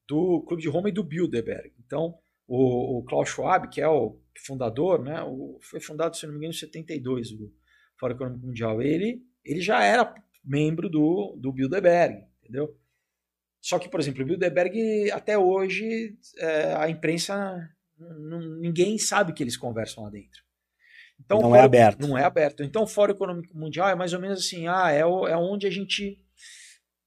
do 0.08 0.42
Clube 0.42 0.62
de 0.62 0.68
Roma 0.68 0.88
e 0.88 0.92
do 0.92 1.04
Bilderberg. 1.04 1.72
Então, 1.86 2.14
o, 2.54 2.98
o 2.98 3.02
Klaus 3.04 3.28
Schwab, 3.30 3.68
que 3.68 3.80
é 3.80 3.88
o 3.88 4.18
fundador, 4.44 5.02
né, 5.02 5.22
o, 5.22 5.58
foi 5.62 5.80
fundado, 5.80 6.16
se 6.16 6.26
não 6.26 6.32
me 6.32 6.38
engano, 6.38 6.52
em 6.52 6.56
72, 6.56 7.32
o 7.32 7.50
Fórum 7.98 8.14
Econômico 8.14 8.46
Mundial. 8.46 8.82
Ele, 8.82 9.22
ele 9.44 9.60
já 9.60 9.82
era 9.82 10.14
membro 10.44 10.88
do, 10.90 11.36
do 11.40 11.52
Bilderberg, 11.52 12.24
entendeu? 12.42 12.76
Só 13.60 13.78
que, 13.78 13.88
por 13.88 14.00
exemplo, 14.00 14.22
o 14.22 14.26
Bilderberg, 14.26 15.10
até 15.12 15.38
hoje, 15.38 16.16
é, 16.38 16.74
a 16.74 16.90
imprensa, 16.90 17.68
ninguém 18.60 18.98
sabe 18.98 19.32
que 19.32 19.42
eles 19.42 19.56
conversam 19.56 20.02
lá 20.04 20.10
dentro. 20.10 20.42
Então, 21.24 21.38
Não 21.40 21.50
o 21.50 21.54
é 21.54 21.58
Fórum- 21.58 21.64
aberto. 21.64 22.00
Não 22.08 22.18
é 22.18 22.24
aberto. 22.24 22.62
Então, 22.64 22.82
o 22.82 22.86
Fórum 22.88 23.12
Econômico 23.12 23.56
Mundial 23.56 23.88
é 23.88 23.94
mais 23.94 24.12
ou 24.12 24.20
menos 24.20 24.40
assim, 24.40 24.66
ah, 24.66 24.90
é, 24.90 25.06
o- 25.06 25.28
é 25.28 25.36
onde 25.36 25.66
a 25.66 25.70
gente 25.70 26.18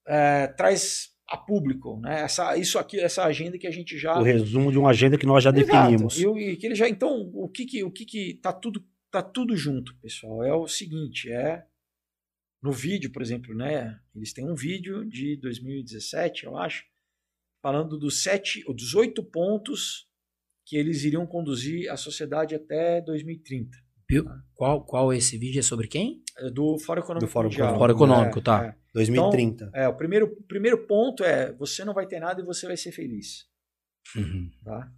é, 0.07 0.47
traz 0.47 1.09
a 1.27 1.37
público, 1.37 1.99
né? 1.99 2.21
Essa, 2.21 2.55
isso 2.57 2.77
aqui, 2.77 2.99
essa 2.99 3.23
agenda 3.23 3.57
que 3.57 3.65
a 3.67 3.71
gente 3.71 3.97
já 3.97 4.19
O 4.19 4.23
resumo 4.23 4.71
de 4.71 4.77
uma 4.77 4.89
agenda 4.91 5.17
que 5.17 5.25
nós 5.25 5.43
já 5.43 5.49
Exato. 5.49 5.65
definimos. 5.91 6.19
E, 6.19 6.25
e 6.51 6.55
que 6.55 6.65
ele 6.67 6.75
já, 6.75 6.87
então, 6.87 7.31
o 7.33 7.49
que 7.49 7.65
que, 7.65 7.83
o 7.83 7.91
que 7.91 8.05
que 8.05 8.33
tá 8.41 8.53
tudo 8.53 8.83
tá 9.11 9.21
tudo 9.23 9.55
junto, 9.55 9.95
pessoal? 10.01 10.43
É 10.43 10.53
o 10.53 10.67
seguinte, 10.67 11.31
é 11.31 11.65
no 12.61 12.71
vídeo, 12.71 13.11
por 13.11 13.21
exemplo, 13.21 13.55
né? 13.55 13.97
Eles 14.15 14.33
têm 14.33 14.49
um 14.49 14.55
vídeo 14.55 15.05
de 15.05 15.37
2017, 15.37 16.45
eu 16.45 16.57
acho, 16.57 16.83
falando 17.61 17.97
dos 17.97 18.21
sete, 18.21 18.63
ou 18.67 18.73
dos 18.73 18.93
oito 18.93 19.23
pontos 19.23 20.07
que 20.65 20.75
eles 20.75 21.03
iriam 21.03 21.25
conduzir 21.25 21.89
a 21.91 21.97
sociedade 21.97 22.55
até 22.55 22.99
2030. 23.01 23.69
Viu? 24.09 24.25
Qual, 24.53 24.83
qual 24.83 25.13
esse 25.13 25.37
vídeo 25.37 25.59
é 25.59 25.63
sobre 25.63 25.87
quem? 25.87 26.21
É 26.37 26.49
Do 26.49 26.77
Fórum 26.79 27.01
Econômico 27.01 27.25
Do 27.27 27.31
Fórum 27.31 27.49
Mundial. 27.49 27.69
Econômico. 27.75 27.99
Fórum 27.99 28.13
Econômico, 28.13 28.39
É, 28.39 28.41
tá. 28.41 28.65
é. 28.65 28.84
2030. 28.95 29.71
É, 29.73 29.87
o 29.87 29.95
primeiro, 29.95 30.35
primeiro 30.47 30.87
ponto 30.87 31.23
é 31.23 31.51
você 31.53 31.83
não 31.85 31.93
vai 31.93 32.07
ter 32.07 32.19
nada 32.19 32.41
e 32.41 32.45
você 32.45 32.65
vai 32.65 32.77
ser 32.77 32.91
feliz, 32.91 33.45
Uhum. 34.15 34.49
tá? 34.63 34.91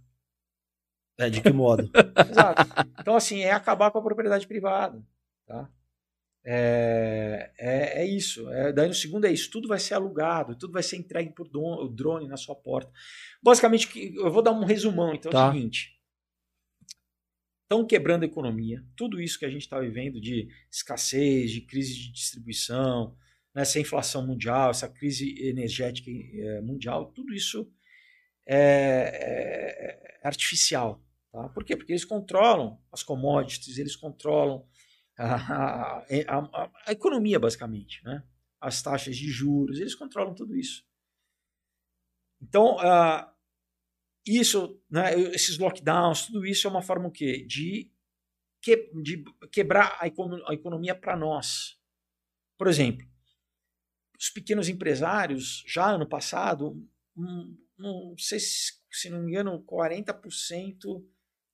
É, 1.18 1.28
de 1.28 1.40
que 1.42 1.50
modo? 1.52 1.90
Exato. 2.30 2.62
Então, 3.00 3.16
assim, 3.16 3.40
é 3.40 3.50
acabar 3.50 3.90
com 3.90 3.98
a 3.98 4.02
propriedade 4.02 4.46
privada. 4.46 5.04
Tá? 5.46 5.68
É, 6.44 7.52
é, 7.58 8.02
é 8.02 8.06
isso. 8.06 8.48
É, 8.50 8.72
daí 8.72 8.86
no 8.86 8.94
segundo 8.94 9.26
é 9.26 9.32
isso. 9.32 9.50
Tudo 9.50 9.66
vai 9.66 9.80
ser 9.80 9.94
alugado, 9.94 10.56
tudo 10.56 10.72
vai 10.72 10.82
ser 10.82 10.96
entregue 10.96 11.32
por 11.34 11.48
don- 11.48 11.82
o 11.84 11.88
drone 11.88 12.28
na 12.28 12.36
sua 12.36 12.54
porta. 12.54 12.90
Basicamente, 13.42 13.88
que- 13.88 14.14
eu 14.14 14.30
vou 14.30 14.42
dar 14.42 14.52
um 14.52 14.64
resumão. 14.64 15.12
Então 15.12 15.30
é 15.30 15.32
Tá. 15.32 15.48
o 15.50 15.52
seguinte: 15.52 15.98
estão 17.64 17.84
quebrando 17.84 18.22
a 18.22 18.26
economia. 18.26 18.84
Tudo 18.96 19.20
isso 19.20 19.38
que 19.38 19.44
a 19.44 19.50
gente 19.50 19.62
está 19.62 19.80
vivendo 19.80 20.20
de 20.20 20.48
escassez, 20.70 21.50
de 21.50 21.62
crise 21.62 21.94
de 21.94 22.12
distribuição, 22.12 23.16
né, 23.58 23.62
essa 23.62 23.80
inflação 23.80 24.24
mundial, 24.24 24.70
essa 24.70 24.88
crise 24.88 25.36
energética 25.40 26.08
é, 26.08 26.60
mundial, 26.60 27.10
tudo 27.12 27.34
isso 27.34 27.68
é, 28.46 30.20
é 30.22 30.26
artificial. 30.26 31.02
Tá? 31.32 31.48
Por 31.48 31.64
quê? 31.64 31.76
Porque 31.76 31.90
eles 31.90 32.04
controlam 32.04 32.80
as 32.92 33.02
commodities, 33.02 33.76
eles 33.76 33.96
controlam 33.96 34.64
a, 35.18 35.34
a, 35.34 36.04
a, 36.28 36.70
a 36.86 36.92
economia, 36.92 37.40
basicamente. 37.40 38.00
Né? 38.04 38.22
As 38.60 38.80
taxas 38.80 39.16
de 39.16 39.28
juros, 39.28 39.80
eles 39.80 39.96
controlam 39.96 40.34
tudo 40.34 40.56
isso. 40.56 40.86
Então, 42.40 42.76
uh, 42.76 43.28
isso, 44.24 44.80
né, 44.88 45.18
esses 45.32 45.58
lockdowns, 45.58 46.26
tudo 46.26 46.46
isso 46.46 46.68
é 46.68 46.70
uma 46.70 46.82
forma 46.82 47.08
o 47.08 47.10
quê? 47.10 47.44
De, 47.44 47.90
que, 48.62 48.88
de 49.02 49.24
quebrar 49.50 49.98
a, 50.00 50.04
a 50.04 50.54
economia 50.54 50.94
para 50.94 51.16
nós. 51.16 51.76
Por 52.56 52.68
exemplo, 52.68 53.04
os 54.18 54.30
pequenos 54.30 54.68
empresários, 54.68 55.62
já 55.66 55.90
ano 55.92 56.06
passado, 56.06 56.76
um, 57.16 57.56
não 57.78 58.14
sei 58.18 58.40
se, 58.40 58.72
se 58.90 59.08
não 59.08 59.22
me 59.22 59.30
engano, 59.30 59.64
40% 59.64 61.04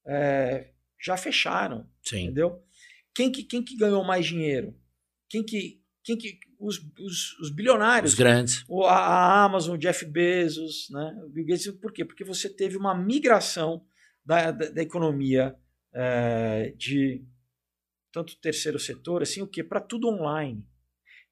é, 0.07 0.71
já 1.01 1.17
fecharam. 1.17 1.89
Sim. 2.03 2.25
Entendeu? 2.25 2.63
Quem 3.15 3.31
que, 3.31 3.43
quem 3.45 3.63
que 3.63 3.77
ganhou 3.77 4.03
mais 4.03 4.27
dinheiro? 4.27 4.75
Quem 5.29 5.45
que, 5.45 5.83
quem 6.03 6.17
que 6.17 6.39
os, 6.59 6.79
os, 6.99 7.39
os 7.41 7.51
bilionários? 7.51 8.13
Os 8.13 8.19
grandes. 8.19 8.65
A, 8.87 8.95
a 8.95 9.45
Amazon, 9.45 9.75
o 9.75 9.79
Jeff 9.79 10.05
Bezos, 10.07 10.89
né? 10.91 11.23
O 11.25 11.29
Bill 11.29 11.47
Gates, 11.47 11.71
por 11.73 11.93
quê? 11.93 12.05
Porque 12.05 12.25
você 12.25 12.49
teve 12.49 12.77
uma 12.77 12.95
migração 12.95 13.87
da, 14.25 14.51
da, 14.51 14.71
da 14.71 14.83
economia 14.83 15.55
é, 15.93 16.75
de 16.77 17.25
tanto 18.11 18.37
terceiro 18.37 18.79
setor, 18.79 19.23
assim, 19.23 19.43
o 19.43 19.47
que? 19.47 19.63
Para 19.63 19.81
tudo 19.81 20.09
online. 20.09 20.65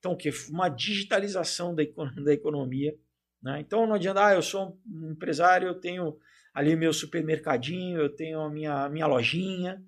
Então, 0.03 0.15
o 0.15 0.17
que? 0.17 0.31
Uma 0.51 0.69
digitalização 0.69 1.73
da, 1.73 1.85
da 2.25 2.33
economia. 2.33 2.93
Né? 3.41 3.61
Então, 3.61 3.87
não 3.87 3.95
adianta, 3.95 4.27
ah, 4.27 4.35
eu 4.35 4.43
sou 4.43 4.77
um 4.85 5.13
empresário, 5.13 5.69
eu 5.69 5.79
tenho 5.79 6.19
ali 6.53 6.75
meu 6.75 6.93
supermercadinho, 6.93 8.01
eu 8.01 8.09
tenho 8.09 8.41
a 8.41 8.51
minha, 8.51 8.89
minha 8.89 9.07
lojinha. 9.07 9.81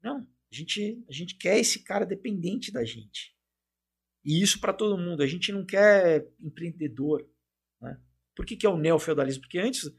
Não, 0.00 0.18
a 0.20 0.54
gente, 0.54 1.04
a 1.08 1.12
gente 1.12 1.34
quer 1.34 1.58
esse 1.58 1.82
cara 1.82 2.06
dependente 2.06 2.70
da 2.70 2.84
gente. 2.84 3.34
E 4.24 4.40
isso 4.40 4.60
para 4.60 4.72
todo 4.72 4.96
mundo. 4.96 5.24
A 5.24 5.26
gente 5.26 5.50
não 5.50 5.66
quer 5.66 6.28
empreendedor. 6.40 7.28
Né? 7.80 8.00
Por 8.34 8.46
que, 8.46 8.56
que 8.56 8.64
é 8.64 8.70
o 8.70 8.78
neofeudalismo? 8.78 9.42
Porque 9.42 9.58
antes, 9.58 9.90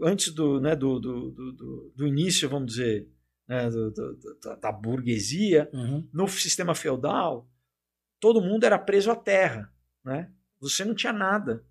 antes 0.00 0.32
do, 0.32 0.58
né, 0.58 0.74
do, 0.74 0.98
do, 0.98 1.30
do, 1.30 1.92
do 1.94 2.06
início, 2.06 2.48
vamos 2.48 2.72
dizer, 2.72 3.06
né, 3.46 3.68
do, 3.68 3.90
do, 3.90 4.56
da 4.58 4.72
burguesia, 4.72 5.68
uhum. 5.70 6.08
no 6.14 6.26
sistema 6.28 6.74
feudal, 6.74 7.46
todo 8.20 8.40
mundo 8.40 8.64
era 8.64 8.78
preso 8.78 9.10
à 9.10 9.16
terra. 9.16 9.72
Né? 10.04 10.30
Você 10.60 10.84
não 10.84 10.94
tinha 10.94 11.12
nada. 11.12 11.64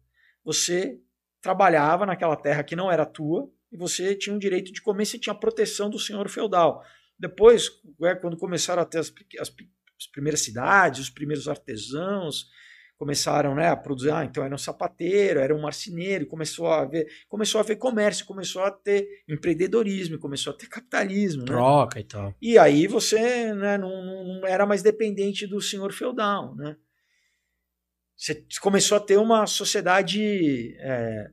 Você 0.43 0.99
trabalhava 1.41 2.05
naquela 2.05 2.35
terra 2.35 2.63
que 2.63 2.75
não 2.75 2.91
era 2.91 3.05
tua 3.05 3.49
e 3.71 3.77
você 3.77 4.15
tinha 4.15 4.35
o 4.35 4.39
direito 4.39 4.73
de 4.73 4.81
comer, 4.81 5.05
você 5.05 5.19
tinha 5.19 5.33
a 5.33 5.37
proteção 5.37 5.89
do 5.89 5.99
senhor 5.99 6.27
feudal. 6.27 6.83
Depois, 7.17 7.69
é, 8.01 8.15
quando 8.15 8.37
começaram 8.37 8.81
a 8.81 8.85
ter 8.85 8.99
as, 8.99 9.13
as, 9.39 9.53
as, 9.97 10.07
primeiras 10.07 10.41
cidades, 10.41 11.01
os 11.01 11.09
primeiros 11.09 11.47
artesãos 11.47 12.49
começaram 12.99 13.55
né, 13.55 13.69
a 13.69 13.77
produzir, 13.77 14.11
ah, 14.11 14.25
então 14.25 14.43
era 14.43 14.53
um 14.53 14.57
sapateiro, 14.57 15.39
era 15.39 15.55
um 15.55 15.61
marceneiro, 15.61 16.27
começou 16.27 16.67
a 16.67 16.83
ver, 16.83 17.07
começou 17.29 17.61
a 17.61 17.63
ver 17.63 17.77
comércio, 17.77 18.25
começou 18.25 18.61
a 18.61 18.69
ter 18.69 19.23
empreendedorismo, 19.25 20.19
começou 20.19 20.51
a 20.51 20.55
ter 20.57 20.67
capitalismo. 20.67 21.43
Né? 21.43 21.47
Troca 21.47 21.95
né? 21.95 22.01
e 22.01 22.03
tal. 22.03 22.35
E 22.41 22.57
aí 22.57 22.87
você 22.87 23.53
né, 23.53 23.77
não, 23.77 23.89
não, 24.03 24.45
era 24.45 24.65
mais 24.65 24.83
dependente 24.83 25.47
do 25.47 25.61
senhor 25.61 25.93
feudal, 25.93 26.53
né? 26.55 26.75
Você 28.17 28.45
começou 28.61 28.97
a 28.97 28.99
ter 28.99 29.17
uma 29.17 29.47
sociedade 29.47 30.75
é, 30.79 31.31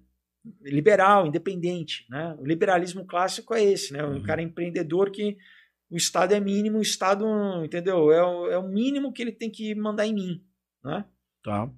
liberal, 0.63 1.27
independente. 1.27 2.07
Né? 2.09 2.37
O 2.39 2.47
liberalismo 2.47 3.05
clássico 3.05 3.53
é 3.53 3.65
esse, 3.65 3.93
né? 3.93 4.05
Uhum. 4.05 4.23
cara 4.23 4.41
empreendedor 4.41 5.11
que 5.11 5.37
o 5.91 5.97
Estado 5.97 6.33
é 6.33 6.39
mínimo, 6.39 6.79
o 6.79 6.83
Estado, 6.83 7.27
entendeu? 7.65 8.13
É 8.13 8.25
o, 8.25 8.51
é 8.53 8.57
o 8.57 8.69
mínimo 8.69 9.13
que 9.13 9.21
ele 9.21 9.33
tem 9.33 9.51
que 9.51 9.75
mandar 9.75 10.07
em 10.07 10.15
mim. 10.15 10.45
Né? 10.85 11.05
Tá. 11.47 11.71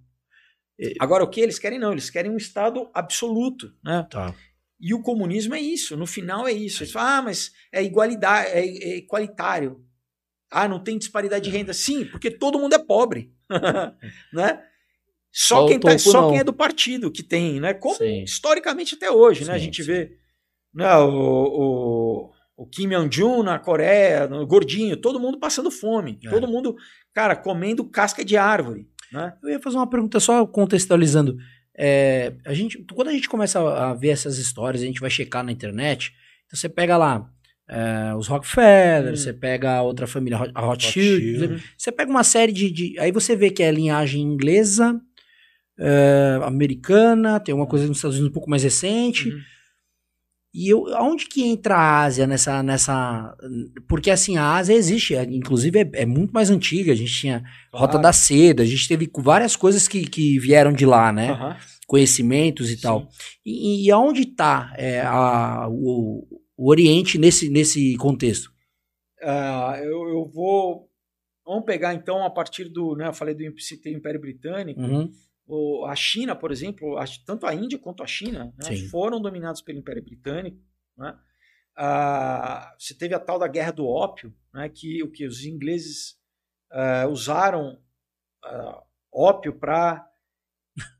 Agora, 0.99 1.23
o 1.23 1.29
que 1.29 1.43
eles 1.43 1.59
querem? 1.59 1.79
Não, 1.79 1.93
eles 1.93 2.09
querem 2.09 2.31
um 2.31 2.39
Estado 2.39 2.89
absoluto. 2.95 3.71
Né? 3.85 4.07
Tá. 4.11 4.35
E 4.81 4.95
o 4.95 5.03
comunismo 5.03 5.55
é 5.55 5.61
isso, 5.61 5.95
no 5.95 6.07
final 6.07 6.49
é 6.49 6.53
isso. 6.53 6.83
Eles 6.83 6.93
falam, 6.93 7.19
ah, 7.19 7.23
mas 7.23 7.53
é 7.71 7.83
igualdade, 7.83 8.51
é, 8.51 8.61
é 8.61 8.97
igualitário. 8.97 9.85
Ah, 10.51 10.67
não 10.67 10.83
tem 10.83 10.97
disparidade 10.97 11.45
de 11.45 11.51
renda. 11.51 11.75
Sim, 11.75 12.07
porque 12.07 12.31
todo 12.31 12.59
mundo 12.59 12.75
é 12.75 12.79
pobre. 12.79 13.31
né? 14.33 14.63
Só, 15.31 15.67
quem, 15.67 15.79
tá, 15.79 15.99
só 15.99 16.31
quem 16.31 16.39
é 16.39 16.45
do 16.45 16.55
partido 16.55 17.13
que 17.13 17.23
tem, 17.23 17.61
né? 17.61 17.75
Como 17.75 17.97
Sim. 17.97 18.23
historicamente 18.23 18.95
até 18.95 19.11
hoje, 19.11 19.41
né? 19.41 19.53
Sim, 19.53 19.57
a 19.57 19.59
gente 19.59 19.83
sim. 19.83 19.87
vê 19.87 20.17
né, 20.73 20.97
o, 20.97 21.11
o, 21.11 22.33
o 22.57 22.67
Kim 22.67 22.89
Jong-un 22.89 23.43
na 23.43 23.59
Coreia, 23.59 24.27
no 24.27 24.47
gordinho, 24.47 24.97
todo 24.97 25.21
mundo 25.21 25.39
passando 25.39 25.71
fome. 25.71 26.19
É. 26.25 26.31
Todo 26.31 26.49
mundo, 26.49 26.77
cara, 27.13 27.37
comendo 27.37 27.85
casca 27.85 28.25
de 28.25 28.37
árvore. 28.39 28.89
Né? 29.13 29.33
Eu 29.43 29.51
ia 29.51 29.61
fazer 29.61 29.77
uma 29.77 29.89
pergunta 29.89 30.21
só 30.21 30.47
contextualizando. 30.47 31.39
É, 31.77 32.33
a 32.45 32.53
gente, 32.53 32.85
quando 32.93 33.09
a 33.09 33.13
gente 33.13 33.29
começa 33.29 33.61
a 33.61 33.95
ver 33.95 34.09
essas 34.09 34.39
histórias, 34.39 34.83
a 34.83 34.87
gente 34.87 35.01
vai 35.01 35.11
checar 35.11 35.45
na 35.45 35.53
internet. 35.53 36.13
Então 36.47 36.59
você 36.59 36.69
pega 36.69 36.97
lá 36.97 37.31
é, 37.69 38.15
os 38.15 38.27
Rockefeller, 38.27 39.13
hum. 39.13 39.17
você 39.17 39.33
pega 39.33 39.77
a 39.77 39.83
outra 39.83 40.07
família, 40.07 40.39
a 40.55 40.61
Rothschild, 40.61 41.39
Rothschild. 41.39 41.65
Você 41.77 41.93
pega 41.93 42.11
uma 42.11 42.25
série 42.25 42.53
de, 42.53 42.71
de, 42.71 42.99
Aí 42.99 43.13
você 43.13 43.37
vê 43.37 43.51
que 43.51 43.63
é 43.63 43.71
linhagem 43.71 44.23
inglesa, 44.23 45.01
uh, 45.79 46.43
americana, 46.45 47.39
tem 47.39 47.55
uma 47.55 47.67
coisa 47.67 47.87
nos 47.87 47.99
Estados 47.99 48.17
Unidos 48.17 48.31
um 48.31 48.35
pouco 48.35 48.51
mais 48.51 48.63
recente. 48.63 49.29
Uhum. 49.29 49.41
E 50.53 50.73
eu, 50.73 50.87
aonde 50.95 51.27
que 51.27 51.45
entra 51.45 51.77
a 51.77 52.03
Ásia 52.05 52.27
nessa, 52.27 52.63
nessa. 52.63 53.37
Porque 53.87 54.11
assim, 54.11 54.39
a 54.39 54.57
Ásia 54.57 54.75
existe, 54.75 55.15
é, 55.15 55.23
inclusive 55.25 55.81
é, 55.81 55.91
é 56.03 56.07
muito 56.07 56.33
mais 56.33 56.51
antiga. 56.51 56.93
A 56.93 56.97
gente 56.97 57.13
tinha 57.13 57.41
claro. 57.71 57.87
Rota 57.87 57.99
da 57.99 58.13
Seda, 58.13 58.63
a 58.63 58.67
gente 58.67 58.89
teve 58.89 59.11
várias 59.19 59.55
coisas 59.55 59.87
que, 59.87 60.07
que 60.07 60.39
vieram 60.39 60.73
de 60.73 60.87
lá, 60.87 61.13
né? 61.13 61.33
Uhum. 61.33 61.57
Conhecimentos 61.87 62.71
e 62.71 62.77
Sim. 62.77 62.83
tal. 62.83 63.09
E, 63.45 63.87
e 63.87 63.91
aonde 63.91 64.23
está 64.23 64.73
é, 64.79 65.03
o, 65.69 66.27
o 66.57 66.71
Oriente 66.71 67.19
nesse, 67.19 67.51
nesse 67.51 67.97
contexto? 67.97 68.51
Uh, 69.23 69.77
eu, 69.83 70.09
eu 70.09 70.25
vou. 70.33 70.89
Vamos 71.47 71.65
pegar 71.65 71.95
então 71.95 72.25
a 72.25 72.31
partir 72.31 72.65
do. 72.71 72.97
Né, 72.97 73.09
eu 73.09 73.15
falei 73.15 73.35
do 73.35 73.43
Império 73.45 74.21
Britânico. 74.21 74.81
Uhum 74.81 75.11
o, 75.49 75.87
a 75.87 75.97
China, 75.97 76.37
por 76.37 76.53
exemplo, 76.53 76.99
a, 76.99 77.05
tanto 77.25 77.47
a 77.47 77.55
Índia 77.55 77.79
quanto 77.79 78.03
a 78.03 78.07
China 78.07 78.55
né, 78.59 78.77
foram 78.91 79.21
dominados 79.21 79.63
pelo 79.63 79.79
Império 79.79 80.05
Britânico. 80.05 80.63
Né? 80.97 81.19
Ah, 81.75 82.75
você 82.79 82.95
teve 82.95 83.15
a 83.15 83.19
tal 83.19 83.39
da 83.39 83.49
Guerra 83.49 83.73
do 83.73 83.87
Ópio, 83.87 84.35
né, 84.53 84.69
que 84.69 85.03
o 85.03 85.11
que 85.11 85.27
os 85.27 85.45
ingleses 85.45 86.21
ah, 86.71 87.07
usaram 87.09 87.81
ah, 88.45 88.83
ópio 89.13 89.59
para 89.59 90.07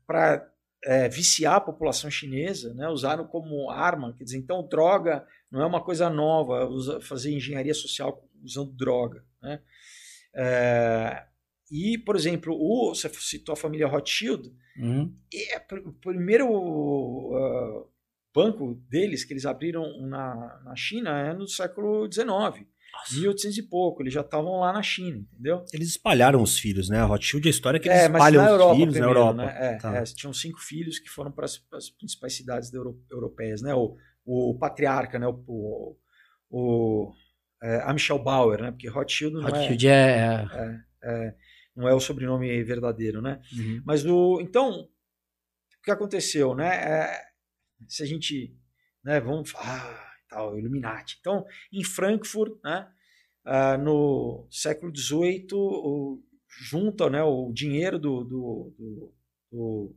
para 0.05 0.51
é, 0.83 1.07
viciar 1.07 1.55
a 1.55 1.61
população 1.61 2.09
chinesa, 2.09 2.73
né, 2.73 2.87
usaram 2.89 3.27
como 3.27 3.69
arma, 3.69 4.13
quer 4.17 4.23
dizer, 4.23 4.37
então 4.37 4.67
droga 4.67 5.25
não 5.51 5.61
é 5.61 5.65
uma 5.65 5.83
coisa 5.83 6.09
nova, 6.09 6.65
usa, 6.65 6.99
fazer 7.01 7.33
engenharia 7.33 7.73
social 7.73 8.27
usando 8.43 8.71
droga, 8.71 9.23
né? 9.41 9.61
É, 10.33 11.25
e, 11.71 11.97
por 11.97 12.15
exemplo, 12.15 12.53
o, 12.53 12.93
você 12.93 13.09
citou 13.09 13.53
a 13.53 13.57
família 13.57 13.87
Rothschild, 13.87 14.51
uhum. 14.77 15.13
é 15.33 15.57
o 15.85 15.93
primeiro 15.93 16.47
uh, 16.49 17.87
banco 18.33 18.75
deles 18.89 19.23
que 19.23 19.33
eles 19.33 19.45
abriram 19.45 20.01
na, 20.01 20.61
na 20.63 20.75
China 20.75 21.19
é 21.19 21.33
no 21.33 21.47
século 21.47 22.11
XIX. 22.11 22.65
Nossa. 22.91 23.15
1800 23.15 23.57
e 23.57 23.63
pouco, 23.63 24.01
eles 24.01 24.13
já 24.13 24.21
estavam 24.21 24.59
lá 24.59 24.73
na 24.73 24.81
China, 24.81 25.23
entendeu? 25.31 25.63
Eles 25.71 25.89
espalharam 25.89 26.41
os 26.41 26.57
filhos, 26.57 26.89
né? 26.89 26.99
A 26.99 27.05
Rothschild, 27.05 27.47
a 27.47 27.51
história 27.51 27.77
é 27.77 27.79
que 27.79 27.87
eles 27.87 27.99
é, 27.99 28.05
espalham 28.05 28.43
os 28.43 28.49
Europa 28.49 28.75
filhos 28.75 28.93
primeiro, 28.93 29.13
na 29.13 29.19
Europa. 29.19 29.45
Né? 29.45 29.73
É, 29.73 29.77
tá. 29.77 29.95
é, 29.95 30.03
tinham 30.03 30.33
cinco 30.33 30.59
filhos 30.59 30.97
que 30.97 31.07
foram 31.07 31.31
para 31.31 31.45
as, 31.45 31.89
principais 31.99 32.33
cidades 32.35 32.73
euro, 32.73 32.99
europeias, 33.11 33.61
né? 33.61 33.75
O, 33.75 33.95
o 34.25 34.57
patriarca, 34.57 35.19
né? 35.19 35.27
O, 35.27 35.43
o, 35.47 35.95
o 36.49 37.13
é, 37.61 37.81
a 37.83 37.93
Michelle 37.93 38.23
Bauer, 38.23 38.59
né? 38.61 38.71
Porque 38.71 38.89
Rothschild 38.89 39.35
não 39.35 39.43
Rothschild 39.43 39.87
é, 39.87 39.91
é, 39.91 40.47
é, 40.51 40.79
é 41.03 41.35
não 41.79 41.87
é 41.87 41.93
o 41.93 41.99
sobrenome 41.99 42.61
verdadeiro, 42.61 43.21
né? 43.21 43.41
Uhum. 43.57 43.81
Mas 43.85 44.05
o 44.05 44.41
então 44.41 44.81
o 44.81 45.81
que 45.81 45.89
aconteceu, 45.89 46.53
né? 46.53 46.67
É, 46.67 47.21
se 47.87 48.03
a 48.03 48.05
gente, 48.05 48.53
né? 49.01 49.21
Vamos 49.21 49.53
ah, 49.55 50.11
tal 50.27 50.59
Illuminati. 50.59 51.17
Então, 51.21 51.45
em 51.71 51.81
Frankfurt, 51.81 52.59
né? 52.61 52.91
Ah, 53.45 53.77
no 53.77 54.45
século 54.51 54.93
XVIII, 54.93 55.47
junta, 56.49 57.09
né? 57.09 57.23
O 57.23 57.49
dinheiro 57.53 57.97
do, 57.97 58.25
do, 58.25 58.75
do, 58.77 59.15
do 59.49 59.95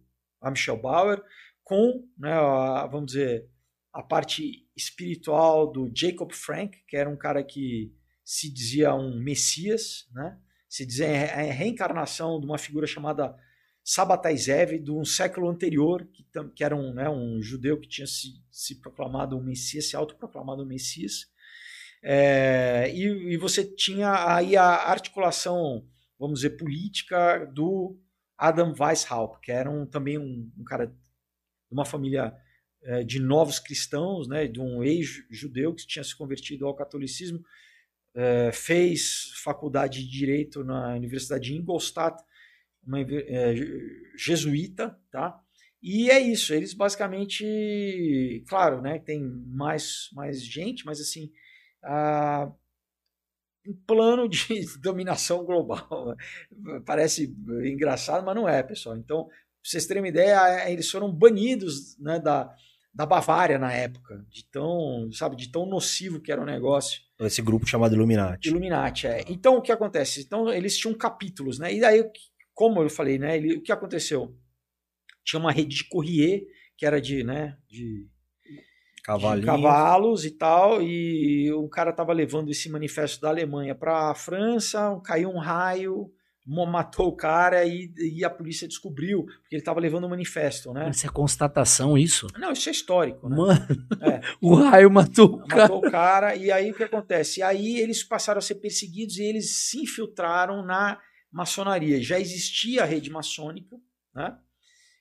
Michel 0.50 0.80
Bauer 0.80 1.20
com, 1.64 2.08
né? 2.16 2.32
A, 2.32 2.86
vamos 2.86 3.06
dizer 3.12 3.50
a 3.92 4.04
parte 4.04 4.68
espiritual 4.76 5.70
do 5.70 5.90
Jacob 5.92 6.32
Frank, 6.32 6.78
que 6.86 6.96
era 6.96 7.10
um 7.10 7.16
cara 7.16 7.42
que 7.42 7.92
se 8.24 8.50
dizia 8.50 8.94
um 8.94 9.18
messias, 9.20 10.08
né? 10.12 10.38
Se 10.72 10.86
dizia 10.86 11.06
a 11.06 11.42
reencarnação 11.52 12.40
de 12.40 12.46
uma 12.46 12.56
figura 12.56 12.86
chamada 12.86 13.36
Sabatai 13.84 14.34
Zev, 14.38 14.78
de 14.78 14.90
um 14.90 15.04
século 15.04 15.50
anterior, 15.50 16.08
que, 16.10 16.24
que 16.56 16.64
era 16.64 16.74
um, 16.74 16.94
né, 16.94 17.10
um 17.10 17.42
judeu 17.42 17.78
que 17.78 17.86
tinha 17.86 18.06
se, 18.06 18.42
se 18.50 18.80
proclamado 18.80 19.36
um 19.36 19.42
messias, 19.42 19.90
se 19.90 19.96
autoproclamado 19.96 20.62
um 20.62 20.66
messias. 20.66 21.26
É, 22.02 22.90
e, 22.90 23.34
e, 23.34 23.36
você 23.36 23.62
tinha 23.62 24.34
aí 24.34 24.56
a 24.56 24.64
articulação, 24.64 25.86
vamos 26.18 26.40
dizer, 26.40 26.56
política 26.56 27.44
do 27.44 28.00
Adam 28.38 28.72
Weishaupt, 28.72 29.42
que 29.42 29.52
era 29.52 29.70
um, 29.70 29.84
também 29.84 30.16
um, 30.16 30.50
um 30.56 30.64
cara 30.64 30.86
de 30.86 30.94
uma 31.70 31.84
família 31.84 32.34
é, 32.82 33.04
de 33.04 33.20
novos 33.20 33.58
cristãos, 33.58 34.26
né, 34.26 34.46
de 34.46 34.58
um 34.58 34.82
ex-judeu 34.82 35.74
que 35.74 35.86
tinha 35.86 36.02
se 36.02 36.16
convertido 36.16 36.66
ao 36.66 36.74
catolicismo, 36.74 37.44
é, 38.14 38.50
fez 38.52 39.32
faculdade 39.42 40.04
de 40.04 40.10
Direito 40.10 40.64
na 40.64 40.94
Universidade 40.94 41.44
de 41.44 41.54
Ingolstadt, 41.54 42.22
uma 42.86 43.00
é, 43.00 43.54
jesuíta, 44.16 44.98
tá? 45.10 45.40
E 45.82 46.10
é 46.10 46.20
isso, 46.20 46.54
eles 46.54 46.74
basicamente, 46.74 48.44
claro, 48.48 48.80
né, 48.80 48.98
tem 49.00 49.22
mais, 49.46 50.08
mais 50.12 50.44
gente, 50.44 50.86
mas 50.86 51.00
assim, 51.00 51.32
a, 51.82 52.52
um 53.66 53.74
plano 53.86 54.28
de 54.28 54.46
dominação 54.78 55.44
global. 55.44 56.14
Parece 56.84 57.34
engraçado, 57.64 58.24
mas 58.24 58.34
não 58.34 58.48
é, 58.48 58.62
pessoal. 58.62 58.96
Então, 58.96 59.26
pra 59.26 59.34
vocês 59.62 59.86
terem 59.86 60.02
uma 60.02 60.08
ideia, 60.08 60.70
eles 60.70 60.90
foram 60.90 61.12
banidos 61.12 61.96
né, 61.98 62.18
da, 62.18 62.54
da 62.94 63.06
Bavária 63.06 63.58
na 63.58 63.72
época, 63.72 64.24
de 64.28 64.44
tão, 64.44 65.10
sabe, 65.12 65.36
de 65.36 65.50
tão 65.50 65.66
nocivo 65.66 66.20
que 66.20 66.30
era 66.30 66.42
o 66.42 66.46
negócio. 66.46 67.00
Esse 67.26 67.42
grupo 67.42 67.66
chamado 67.66 67.94
Illuminati. 67.94 68.48
Illuminati, 68.48 69.06
é. 69.06 69.24
Então, 69.28 69.56
o 69.56 69.62
que 69.62 69.72
acontece? 69.72 70.20
Então, 70.22 70.48
eles 70.52 70.76
tinham 70.76 70.96
capítulos, 70.96 71.58
né? 71.58 71.72
E 71.72 71.80
daí, 71.80 72.04
como 72.54 72.82
eu 72.82 72.90
falei, 72.90 73.18
né? 73.18 73.36
Ele, 73.36 73.56
o 73.56 73.62
que 73.62 73.72
aconteceu? 73.72 74.36
Tinha 75.24 75.40
uma 75.40 75.52
rede 75.52 75.76
de 75.76 75.88
courrier, 75.88 76.44
que 76.76 76.86
era 76.86 77.00
de, 77.00 77.22
né, 77.22 77.56
de, 77.68 78.08
de 79.38 79.46
cavalos 79.46 80.24
e 80.24 80.32
tal, 80.32 80.82
e 80.82 81.52
o 81.52 81.68
cara 81.68 81.90
estava 81.90 82.12
levando 82.12 82.50
esse 82.50 82.68
manifesto 82.68 83.20
da 83.20 83.28
Alemanha 83.28 83.72
para 83.72 84.10
a 84.10 84.14
França, 84.16 85.00
caiu 85.04 85.30
um 85.30 85.38
raio, 85.38 86.12
matou 86.44 87.08
o 87.08 87.16
cara 87.16 87.64
e, 87.64 87.92
e 87.96 88.24
a 88.24 88.30
polícia 88.30 88.66
descobriu, 88.66 89.24
porque 89.24 89.54
ele 89.54 89.62
estava 89.62 89.78
levando 89.78 90.04
um 90.04 90.10
manifesto, 90.10 90.72
né? 90.72 90.90
Isso 90.90 91.06
é 91.06 91.10
constatação, 91.10 91.96
isso? 91.96 92.26
Não, 92.36 92.52
isso 92.52 92.68
é 92.68 92.72
histórico, 92.72 93.28
né? 93.28 93.36
Mano, 93.36 93.86
é. 94.02 94.20
o 94.42 94.54
raio 94.54 94.90
matou 94.90 95.34
o 95.36 95.46
cara. 95.46 95.62
Matou 95.62 95.78
o 95.78 95.90
cara, 95.90 96.34
e 96.34 96.50
aí 96.50 96.70
o 96.70 96.74
que 96.74 96.82
acontece? 96.82 97.40
E 97.40 97.42
aí 97.42 97.78
eles 97.78 98.02
passaram 98.02 98.38
a 98.38 98.42
ser 98.42 98.56
perseguidos 98.56 99.18
e 99.18 99.22
eles 99.22 99.68
se 99.68 99.80
infiltraram 99.80 100.64
na 100.64 100.98
maçonaria. 101.30 102.02
Já 102.02 102.18
existia 102.18 102.82
a 102.82 102.86
rede 102.86 103.08
maçônica, 103.08 103.76
né? 104.14 104.36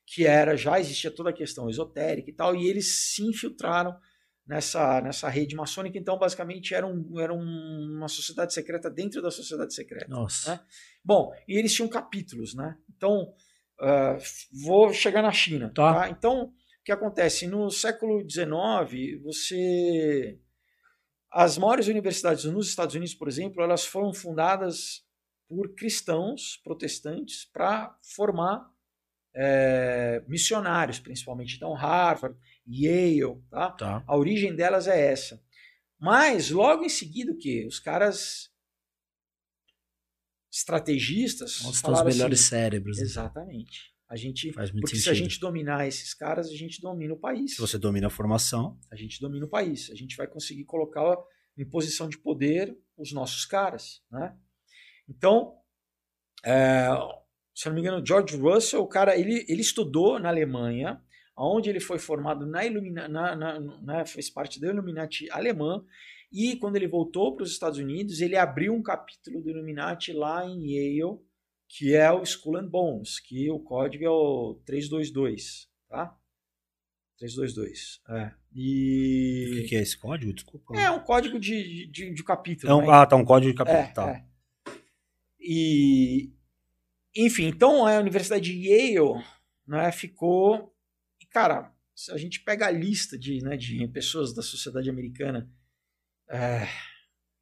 Que 0.06 0.26
era, 0.26 0.56
já 0.56 0.80
existia 0.80 1.10
toda 1.10 1.32
a 1.32 1.34
questão 1.34 1.70
esotérica 1.70 2.30
e 2.30 2.34
tal, 2.34 2.56
e 2.56 2.68
eles 2.68 3.14
se 3.14 3.24
infiltraram 3.24 3.96
nessa, 4.52 5.00
nessa 5.00 5.30
rede 5.30 5.56
maçônica. 5.56 5.98
Então, 5.98 6.18
basicamente, 6.18 6.76
era, 6.76 6.86
um, 6.86 7.18
era 7.18 7.34
uma 7.34 8.10
sociedade 8.10 8.54
secreta 8.54 8.90
dentro 8.90 9.22
da 9.22 9.32
sociedade 9.32 9.74
secreta. 9.74 10.08
Nossa. 10.10 10.52
Né? 10.52 10.60
Bom, 11.02 11.32
e 11.48 11.58
eles 11.58 11.74
tinham 11.74 11.88
capítulos, 11.88 12.54
né? 12.54 12.78
Então, 12.94 13.34
uh, 13.80 14.18
vou 14.66 14.92
chegar 14.92 15.22
na 15.22 15.32
China. 15.32 15.72
Tá. 15.74 16.02
tá. 16.02 16.10
Então, 16.10 16.48
o 16.48 16.84
que 16.84 16.92
acontece? 16.92 17.48
No 17.48 17.72
século 17.72 18.30
XIX, 18.30 19.24
você. 19.24 20.38
As 21.32 21.58
maiores 21.58 21.88
universidades 21.88 22.44
nos 22.44 22.68
Estados 22.68 22.94
Unidos, 22.94 23.16
por 23.16 23.30
exemplo, 23.30 23.64
elas 23.64 23.86
foram 23.86 24.14
fundadas 24.14 25.06
por 25.48 25.74
cristãos 25.76 26.60
protestantes 26.62 27.46
para 27.46 27.96
formar 28.02 28.70
é, 29.34 30.22
missionários, 30.28 31.00
principalmente. 31.00 31.56
Então, 31.56 31.72
Harvard, 31.72 32.38
Yale, 32.72 33.42
tá? 33.50 33.72
tá? 33.72 34.04
A 34.08 34.18
origem 34.18 34.56
delas 34.56 34.88
é 34.88 35.12
essa. 35.12 35.44
Mas, 36.00 36.50
logo 36.50 36.84
em 36.84 36.90
seguida, 36.90 37.32
o 37.32 37.38
que? 37.38 37.66
Os 37.68 37.80
caras 37.80 38.50
estrategistas. 40.52 41.64
Onde 41.64 41.76
estão 41.76 41.94
os 41.94 42.04
melhores 42.04 42.40
assim, 42.40 42.50
cérebros. 42.50 42.98
Né? 42.98 43.04
Exatamente. 43.04 43.92
A 44.10 44.16
gente, 44.18 44.52
Faz 44.52 44.72
muito 44.72 44.82
porque 44.82 44.98
sentido. 44.98 45.16
se 45.16 45.22
a 45.22 45.24
gente 45.24 45.40
dominar 45.40 45.88
esses 45.88 46.14
caras, 46.14 46.50
a 46.50 46.56
gente 46.56 46.82
domina 46.82 47.14
o 47.14 47.20
país. 47.20 47.56
Se 47.56 47.62
você 47.62 47.78
domina 47.78 48.08
a 48.08 48.10
formação, 48.10 48.78
a 48.92 48.96
gente 48.96 49.22
domina 49.22 49.46
o 49.46 49.50
país. 49.50 49.90
A 49.90 49.96
gente 49.96 50.18
vai 50.18 50.28
conseguir 50.28 50.66
colocar 50.66 51.16
em 51.58 51.66
posição 51.66 52.10
de 52.10 52.18
poder 52.18 52.78
os 52.98 53.14
nossos 53.14 53.46
caras, 53.46 54.02
né? 54.12 54.36
Então, 55.08 55.56
é, 56.44 56.90
se 57.56 57.68
não 57.68 57.76
me 57.76 57.82
engano, 57.82 58.06
George 58.06 58.36
Russell, 58.36 58.82
o 58.82 58.88
cara, 58.88 59.18
ele, 59.18 59.46
ele 59.48 59.62
estudou 59.62 60.20
na 60.20 60.30
Alemanha, 60.30 61.02
onde 61.46 61.70
ele 61.70 61.80
foi 61.80 62.00
formado 62.00 62.46
na 62.46 62.66
Ilumina, 62.66 63.08
na, 63.08 63.36
na, 63.36 63.60
na, 63.60 64.06
fez 64.06 64.30
parte 64.30 64.60
da 64.60 64.70
Illuminati 64.70 65.30
alemã, 65.32 65.84
e 66.32 66.56
quando 66.56 66.76
ele 66.76 66.88
voltou 66.88 67.36
para 67.36 67.44
os 67.44 67.52
Estados 67.52 67.78
Unidos, 67.78 68.22
ele 68.22 68.38
abriu 68.38 68.74
um 68.74 68.82
capítulo 68.82 69.42
do 69.42 69.50
Illuminati 69.50 70.14
lá 70.14 70.46
em 70.46 70.72
Yale, 70.72 71.20
que 71.68 71.96
é 71.96 72.12
o 72.12 72.24
Skull 72.24 72.58
and 72.58 72.68
Bones, 72.68 73.20
que 73.20 73.50
o 73.50 73.60
código 73.60 74.04
é 74.04 74.10
o 74.10 74.62
322, 74.66 75.70
tá? 75.90 76.18
322. 77.18 78.02
É. 78.10 78.32
E... 78.54 79.64
O 79.64 79.70
que, 79.70 79.76
é 79.76 79.82
esse 79.82 79.98
código? 79.98 80.34
Desculpa. 80.34 80.76
É 80.78 80.90
um 80.90 81.00
código 81.00 81.40
de, 81.40 81.88
de, 81.88 82.14
de 82.14 82.24
capítulo. 82.24 82.72
É 82.72 82.76
um, 82.76 82.82
né? 82.82 82.88
Ah, 82.90 83.06
tá, 83.06 83.16
um 83.16 83.24
código 83.24 83.52
de 83.52 83.58
capítulo. 83.58 83.84
É, 83.84 83.94
tá. 83.94 84.10
É. 84.10 84.26
E, 85.40 86.32
enfim, 87.16 87.48
então 87.48 87.86
a 87.86 88.00
Universidade 88.00 88.44
de 88.44 88.70
Yale 88.70 89.24
né, 89.68 89.92
ficou. 89.92 90.74
Cara, 91.32 91.74
se 91.96 92.12
a 92.12 92.18
gente 92.18 92.42
pega 92.42 92.68
a 92.68 92.72
lista 92.72 93.18
de, 93.18 93.42
né, 93.42 93.56
de 93.56 93.88
pessoas 93.88 94.34
da 94.34 94.42
sociedade 94.42 94.90
americana 94.90 95.50
é, 96.30 96.68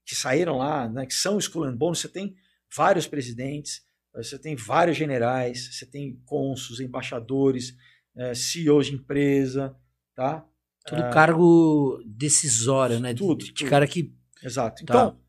que 0.05 0.15
saíram 0.15 0.57
lá, 0.57 0.87
né, 0.87 1.05
que 1.05 1.13
são 1.13 1.37
Skull 1.37 1.65
and 1.65 1.75
Bones, 1.75 1.99
você 1.99 2.07
tem 2.07 2.35
vários 2.75 3.07
presidentes, 3.07 3.81
você 4.13 4.37
tem 4.37 4.55
vários 4.55 4.97
generais, 4.97 5.75
você 5.75 5.85
tem 5.85 6.21
cônsuls, 6.25 6.79
embaixadores, 6.79 7.75
é, 8.15 8.33
CEOs 8.33 8.87
de 8.87 8.95
empresa, 8.95 9.75
tá? 10.15 10.45
Tudo 10.85 11.03
é, 11.03 11.11
cargo 11.11 12.01
decisório, 12.05 12.99
né? 12.99 13.13
Tudo. 13.13 13.45
De, 13.45 13.53
de 13.53 13.65
cara 13.65 13.87
que. 13.87 14.13
Exato. 14.43 14.83
Tá. 14.85 14.93
Então, 14.93 15.19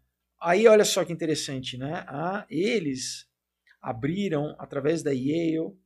aí 0.40 0.66
olha 0.66 0.84
só 0.84 1.04
que 1.04 1.12
interessante, 1.12 1.76
né? 1.76 2.04
Ah, 2.08 2.46
eles 2.48 3.26
abriram, 3.80 4.54
através 4.58 5.02
da 5.02 5.10
Yale, 5.10 5.76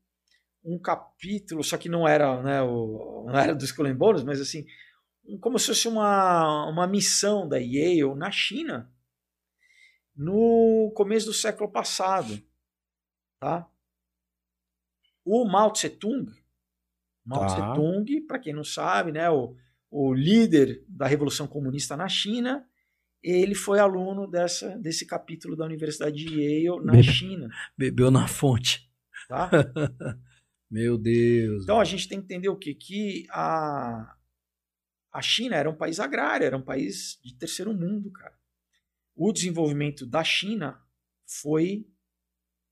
um 0.64 0.78
capítulo, 0.78 1.62
só 1.62 1.76
que 1.76 1.88
não 1.88 2.08
era, 2.08 2.42
né, 2.42 2.62
o, 2.62 3.24
não 3.26 3.38
era 3.38 3.54
dos 3.54 3.70
Bones, 3.72 4.24
mas 4.24 4.40
assim, 4.40 4.64
como 5.40 5.58
se 5.58 5.66
fosse 5.66 5.88
uma, 5.88 6.66
uma 6.68 6.86
missão 6.86 7.46
da 7.46 7.58
Yale 7.58 8.14
na 8.14 8.30
China 8.30 8.90
no 10.16 10.92
começo 10.94 11.26
do 11.26 11.34
século 11.34 11.70
passado. 11.70 12.40
Tá? 13.40 13.68
O 15.24 15.44
Mao 15.44 15.72
Tse 15.72 15.90
Tung, 15.90 16.30
Mao 17.24 17.40
tá. 17.40 17.46
Tse 17.46 17.74
Tung, 17.74 18.20
para 18.22 18.38
quem 18.38 18.54
não 18.54 18.64
sabe, 18.64 19.12
né, 19.12 19.28
o, 19.28 19.56
o 19.90 20.14
líder 20.14 20.84
da 20.88 21.06
Revolução 21.06 21.46
Comunista 21.46 21.96
na 21.96 22.08
China, 22.08 22.66
ele 23.22 23.54
foi 23.54 23.80
aluno 23.80 24.26
dessa, 24.26 24.78
desse 24.78 25.06
capítulo 25.06 25.56
da 25.56 25.64
Universidade 25.64 26.16
de 26.16 26.40
Yale 26.40 26.84
na 26.84 26.92
Bebe, 26.92 27.04
China. 27.04 27.48
Bebeu 27.76 28.10
na 28.10 28.28
fonte. 28.28 28.90
Tá? 29.28 29.50
Meu 30.74 30.98
Deus. 30.98 31.62
Então 31.62 31.78
a 31.78 31.84
gente 31.84 32.08
tem 32.08 32.18
que 32.18 32.24
entender 32.24 32.48
o 32.48 32.56
quê? 32.56 32.74
Que 32.74 33.28
a, 33.30 34.12
a 35.12 35.22
China 35.22 35.54
era 35.54 35.70
um 35.70 35.76
país 35.76 36.00
agrário, 36.00 36.44
era 36.44 36.56
um 36.56 36.64
país 36.64 37.16
de 37.22 37.32
terceiro 37.32 37.72
mundo, 37.72 38.10
cara. 38.10 38.34
O 39.14 39.32
desenvolvimento 39.32 40.04
da 40.04 40.24
China 40.24 40.82
foi 41.24 41.86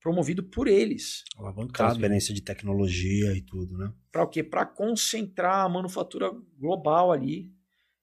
promovido 0.01 0.43
por 0.43 0.67
eles. 0.67 1.23
Alavancado. 1.37 1.91
Transferência 1.91 2.33
de 2.33 2.41
tecnologia 2.41 3.31
e 3.37 3.41
tudo, 3.41 3.77
né? 3.77 3.93
Para 4.11 4.23
o 4.23 4.27
quê? 4.27 4.43
Para 4.43 4.65
concentrar 4.65 5.65
a 5.65 5.69
manufatura 5.69 6.29
global 6.59 7.09
ali. 7.09 7.49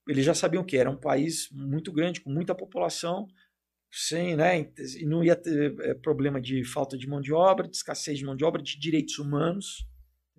Eles 0.08 0.24
já 0.24 0.32
sabiam 0.32 0.64
que 0.64 0.78
era 0.78 0.90
um 0.90 0.96
país 0.96 1.50
muito 1.52 1.92
grande, 1.92 2.22
com 2.22 2.30
muita 2.30 2.54
população, 2.54 3.28
sem, 3.90 4.34
né? 4.34 4.72
E 4.98 5.04
não 5.04 5.22
ia 5.22 5.36
ter 5.36 5.78
é, 5.80 5.92
problema 5.92 6.40
de 6.40 6.64
falta 6.64 6.96
de 6.96 7.06
mão 7.06 7.20
de 7.20 7.34
obra, 7.34 7.68
de 7.68 7.76
escassez 7.76 8.18
de 8.18 8.24
mão 8.24 8.34
de 8.34 8.46
obra, 8.46 8.62
de 8.62 8.80
direitos 8.80 9.18
humanos, 9.18 9.89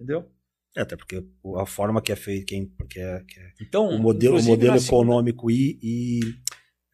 entendeu? 0.02 0.32
É, 0.76 0.82
até 0.82 0.96
porque 0.96 1.24
a 1.58 1.66
forma 1.66 2.02
que 2.02 2.12
é 2.12 2.16
feito, 2.16 2.46
quem, 2.46 2.74
que 2.90 3.00
é, 3.00 3.24
que 3.24 3.40
é 3.40 3.54
então, 3.62 3.90
o 3.90 4.00
modelo, 4.00 4.40
o 4.40 4.44
modelo 4.44 4.78
econômico 4.78 5.50
segunda... 5.50 5.80
e, 5.82 6.20
e 6.20 6.20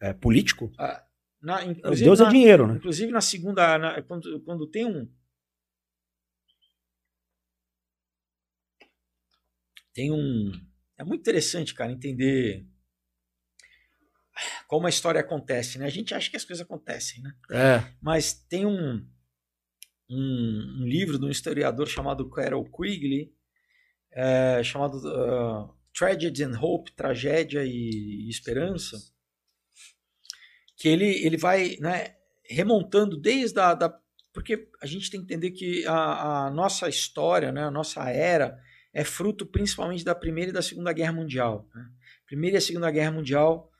é, 0.00 0.12
político. 0.12 0.70
Ah, 0.78 1.04
na, 1.40 1.64
Deus 1.64 2.20
é 2.20 2.24
na, 2.24 2.28
é 2.28 2.32
dinheiro, 2.32 2.66
né? 2.66 2.74
Inclusive 2.74 3.12
na 3.12 3.20
segunda, 3.20 3.78
na, 3.78 4.02
quando, 4.02 4.40
quando 4.42 4.66
tem 4.68 4.84
um 4.84 5.08
tem 9.94 10.10
um 10.10 10.52
é 10.96 11.04
muito 11.04 11.20
interessante, 11.20 11.72
cara, 11.74 11.92
entender 11.92 12.66
como 14.66 14.86
a 14.86 14.90
história 14.90 15.20
acontece, 15.20 15.78
né? 15.78 15.86
A 15.86 15.90
gente 15.90 16.14
acha 16.14 16.28
que 16.30 16.36
as 16.36 16.44
coisas 16.44 16.64
acontecem, 16.64 17.22
né? 17.22 17.32
É. 17.50 17.94
Mas 18.00 18.32
tem 18.32 18.66
um, 18.66 19.08
um, 20.10 20.82
um 20.82 20.86
livro 20.86 21.18
de 21.18 21.24
um 21.24 21.30
historiador 21.30 21.86
chamado 21.86 22.28
Carol 22.30 22.64
Quigley, 22.64 23.32
é, 24.12 24.62
chamado 24.62 24.96
uh, 24.98 25.74
Tragedy 25.96 26.44
and 26.44 26.58
Hope, 26.60 26.92
Tragédia 26.92 27.64
e, 27.64 28.26
e 28.26 28.28
Esperança, 28.28 28.96
que 30.76 30.88
ele, 30.88 31.06
ele 31.24 31.36
vai 31.36 31.76
né, 31.80 32.16
remontando 32.48 33.16
desde 33.16 33.58
a... 33.60 33.74
Da, 33.74 34.00
porque 34.32 34.68
a 34.80 34.86
gente 34.86 35.10
tem 35.10 35.20
que 35.20 35.24
entender 35.24 35.50
que 35.50 35.84
a, 35.86 36.46
a 36.46 36.50
nossa 36.50 36.88
história, 36.88 37.50
né, 37.50 37.64
a 37.64 37.70
nossa 37.70 38.08
era, 38.08 38.58
é 38.92 39.04
fruto 39.04 39.44
principalmente 39.44 40.04
da 40.04 40.14
Primeira 40.14 40.50
e 40.50 40.54
da 40.54 40.62
Segunda 40.62 40.92
Guerra 40.92 41.12
Mundial. 41.12 41.68
Né? 41.74 41.88
Primeira 42.26 42.58
e 42.58 42.60
Segunda 42.60 42.90
Guerra 42.90 43.10
Mundial 43.10 43.70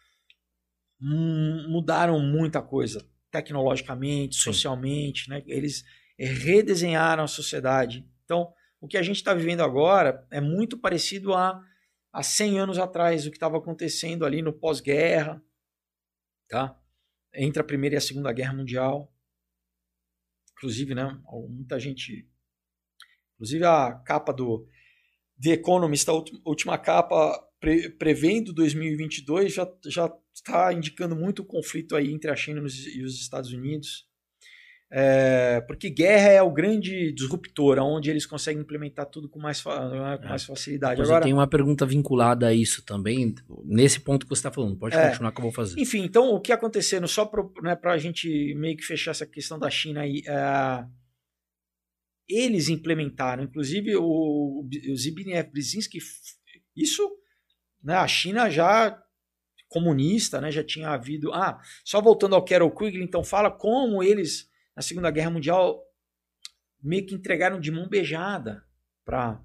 mudaram 1.01 2.18
muita 2.18 2.61
coisa, 2.61 3.09
tecnologicamente, 3.31 4.35
Sim. 4.35 4.43
socialmente, 4.43 5.31
né? 5.31 5.43
eles 5.47 5.85
redesenharam 6.27 7.25
a 7.25 7.29
sociedade. 7.29 8.09
Então, 8.25 8.53
o 8.81 8.89
que 8.89 8.97
a 8.97 9.03
gente 9.03 9.16
está 9.16 9.35
vivendo 9.35 9.62
agora 9.62 10.27
é 10.31 10.41
muito 10.41 10.79
parecido 10.79 11.35
a, 11.35 11.62
a 12.12 12.23
100 12.23 12.59
anos 12.61 12.79
atrás, 12.79 13.27
o 13.27 13.31
que 13.31 13.37
estava 13.37 13.59
acontecendo 13.59 14.25
ali 14.25 14.43
no 14.43 14.53
pós-guerra, 14.53 15.43
tá? 16.49 16.79
entre 17.35 17.61
a 17.61 17.64
Primeira 17.64 17.97
e 17.97 17.99
a 17.99 18.01
Segunda 18.01 18.33
Guerra 18.33 18.55
Mundial. 18.55 19.12
Inclusive, 20.53 20.95
né, 20.95 21.21
muita 21.49 21.79
gente... 21.79 22.29
Inclusive 23.35 23.64
a 23.64 23.95
capa 24.05 24.33
do 24.33 24.66
The 25.41 25.51
Economist, 25.51 26.09
a 26.09 26.14
última 26.45 26.77
capa 26.77 27.39
pre, 27.61 27.91
prevendo 27.91 28.53
2022, 28.53 29.55
já, 29.55 29.73
já 29.85 30.12
está 30.35 30.73
indicando 30.73 31.14
muito 31.14 31.45
conflito 31.45 31.95
aí 31.95 32.12
entre 32.12 32.31
a 32.31 32.37
China 32.37 32.61
e 32.61 33.05
os 33.05 33.21
Estados 33.21 33.53
Unidos. 33.53 34.08
É, 34.91 35.61
porque 35.66 35.91
guerra 35.91 36.28
é 36.28 36.43
o 36.43 36.51
grande 36.51 37.12
disruptor, 37.12 37.78
onde 37.78 38.09
eles 38.09 38.24
conseguem 38.24 38.62
implementar 38.62 39.05
tudo 39.05 39.28
com 39.28 39.39
mais, 39.39 39.62
né, 39.62 40.16
com 40.16 40.24
é. 40.24 40.28
mais 40.28 40.45
facilidade. 40.45 41.03
Agora 41.03 41.24
tem 41.24 41.34
uma 41.34 41.47
pergunta 41.47 41.84
vinculada 41.84 42.47
a 42.47 42.55
isso 42.55 42.82
também, 42.82 43.34
nesse 43.64 44.01
ponto 44.01 44.24
que 44.24 44.30
você 44.30 44.39
está 44.39 44.51
falando. 44.51 44.78
Pode 44.78 44.97
é, 44.97 45.11
continuar 45.11 45.32
que 45.32 45.41
eu 45.41 45.43
vou 45.43 45.53
fazer. 45.53 45.78
Enfim, 45.78 46.05
então 46.05 46.30
o 46.30 46.41
que 46.41 46.53
acontecendo, 46.53 47.07
só 47.07 47.26
para 47.26 47.43
né, 47.62 47.78
a 47.82 47.99
gente 47.99 48.55
meio 48.55 48.78
que 48.78 48.82
fechar 48.82 49.11
essa 49.11 49.26
questão 49.26 49.59
da 49.59 49.68
China 49.68 50.01
aí, 50.01 50.22
é, 50.26 50.86
eles 52.26 52.70
implementaram, 52.70 53.45
inclusive 53.45 53.95
o, 53.95 54.62
o 54.62 54.97
Zbigniew 54.97 55.51
Brzezinski, 55.51 55.99
isso, 56.74 57.07
né, 57.84 57.95
a 57.95 58.09
China 58.09 58.49
já 58.49 58.99
comunista, 59.68 60.41
né, 60.41 60.51
já 60.51 60.64
tinha 60.64 60.89
havido. 60.89 61.30
Ah, 61.34 61.61
só 61.84 62.01
voltando 62.01 62.34
ao 62.34 62.45
Carol 62.45 62.70
Quigley, 62.70 63.05
então 63.05 63.22
fala 63.22 63.51
como 63.51 64.03
eles 64.03 64.49
na 64.79 64.83
Segunda 64.83 65.11
Guerra 65.11 65.31
Mundial 65.31 65.85
meio 66.81 67.05
que 67.05 67.12
entregaram 67.12 67.59
de 67.59 67.68
mão 67.68 67.89
beijada 67.89 68.64
para 69.05 69.45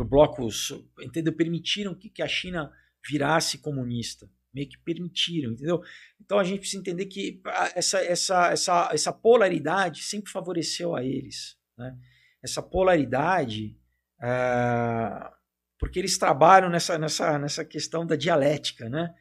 o 0.00 0.04
bloco, 0.04 0.48
entendeu? 1.00 1.32
Permitiram 1.32 1.94
que, 1.94 2.10
que 2.10 2.20
a 2.20 2.26
China 2.26 2.72
virasse 3.08 3.58
comunista, 3.58 4.28
meio 4.52 4.68
que 4.68 4.76
permitiram, 4.78 5.52
entendeu? 5.52 5.80
Então 6.20 6.40
a 6.40 6.44
gente 6.44 6.58
precisa 6.58 6.80
entender 6.80 7.06
que 7.06 7.40
essa, 7.76 8.00
essa, 8.00 8.48
essa, 8.48 8.90
essa 8.92 9.12
polaridade 9.12 10.02
sempre 10.02 10.32
favoreceu 10.32 10.96
a 10.96 11.04
eles, 11.04 11.56
né? 11.76 11.96
Essa 12.42 12.60
polaridade, 12.60 13.78
uh, 14.18 15.32
porque 15.78 16.00
eles 16.00 16.18
trabalham 16.18 16.68
nessa, 16.68 16.98
nessa, 16.98 17.38
nessa 17.38 17.64
questão 17.64 18.04
da 18.04 18.16
dialética, 18.16 18.88
né? 18.88 19.14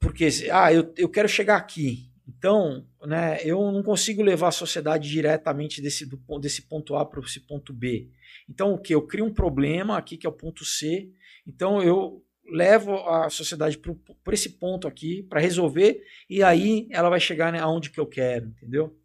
Porque, 0.00 0.28
ah, 0.50 0.72
eu, 0.72 0.92
eu 0.96 1.08
quero 1.08 1.28
chegar 1.28 1.56
aqui, 1.56 2.11
então, 2.36 2.86
né, 3.04 3.38
eu 3.44 3.70
não 3.70 3.82
consigo 3.82 4.22
levar 4.22 4.48
a 4.48 4.52
sociedade 4.52 5.08
diretamente 5.08 5.80
desse, 5.80 6.06
do, 6.06 6.18
desse 6.40 6.62
ponto 6.62 6.96
A 6.96 7.04
para 7.04 7.20
esse 7.20 7.40
ponto 7.40 7.72
B. 7.72 8.10
Então, 8.48 8.72
o 8.72 8.78
que? 8.78 8.94
Eu 8.94 9.06
crio 9.06 9.24
um 9.24 9.34
problema 9.34 9.96
aqui, 9.96 10.16
que 10.16 10.26
é 10.26 10.30
o 10.30 10.36
ponto 10.36 10.64
C. 10.64 11.10
Então, 11.46 11.82
eu 11.82 12.24
levo 12.50 12.96
a 13.08 13.30
sociedade 13.30 13.78
por 13.78 14.34
esse 14.34 14.58
ponto 14.58 14.88
aqui 14.88 15.22
para 15.22 15.40
resolver 15.40 16.02
e 16.28 16.42
aí 16.42 16.88
ela 16.90 17.08
vai 17.08 17.20
chegar 17.20 17.52
né, 17.52 17.60
aonde 17.60 17.90
que 17.90 18.00
eu 18.00 18.06
quero, 18.06 18.48
entendeu? 18.48 18.98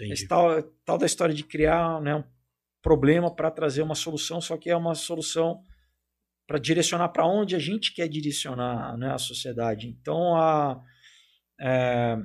Esse 0.00 0.28
tal, 0.28 0.62
tal 0.84 0.98
da 0.98 1.06
história 1.06 1.34
de 1.34 1.44
criar 1.44 2.00
né, 2.02 2.16
um 2.16 2.24
problema 2.82 3.34
para 3.34 3.50
trazer 3.50 3.82
uma 3.82 3.94
solução, 3.94 4.40
só 4.40 4.56
que 4.58 4.68
é 4.68 4.76
uma 4.76 4.94
solução 4.94 5.62
para 6.46 6.58
direcionar 6.58 7.08
para 7.08 7.26
onde 7.26 7.56
a 7.56 7.58
gente 7.58 7.94
quer 7.94 8.08
direcionar 8.08 8.98
né, 8.98 9.12
a 9.12 9.18
sociedade. 9.18 9.88
Então, 9.88 10.36
a, 10.36 10.82
é, 11.60 12.16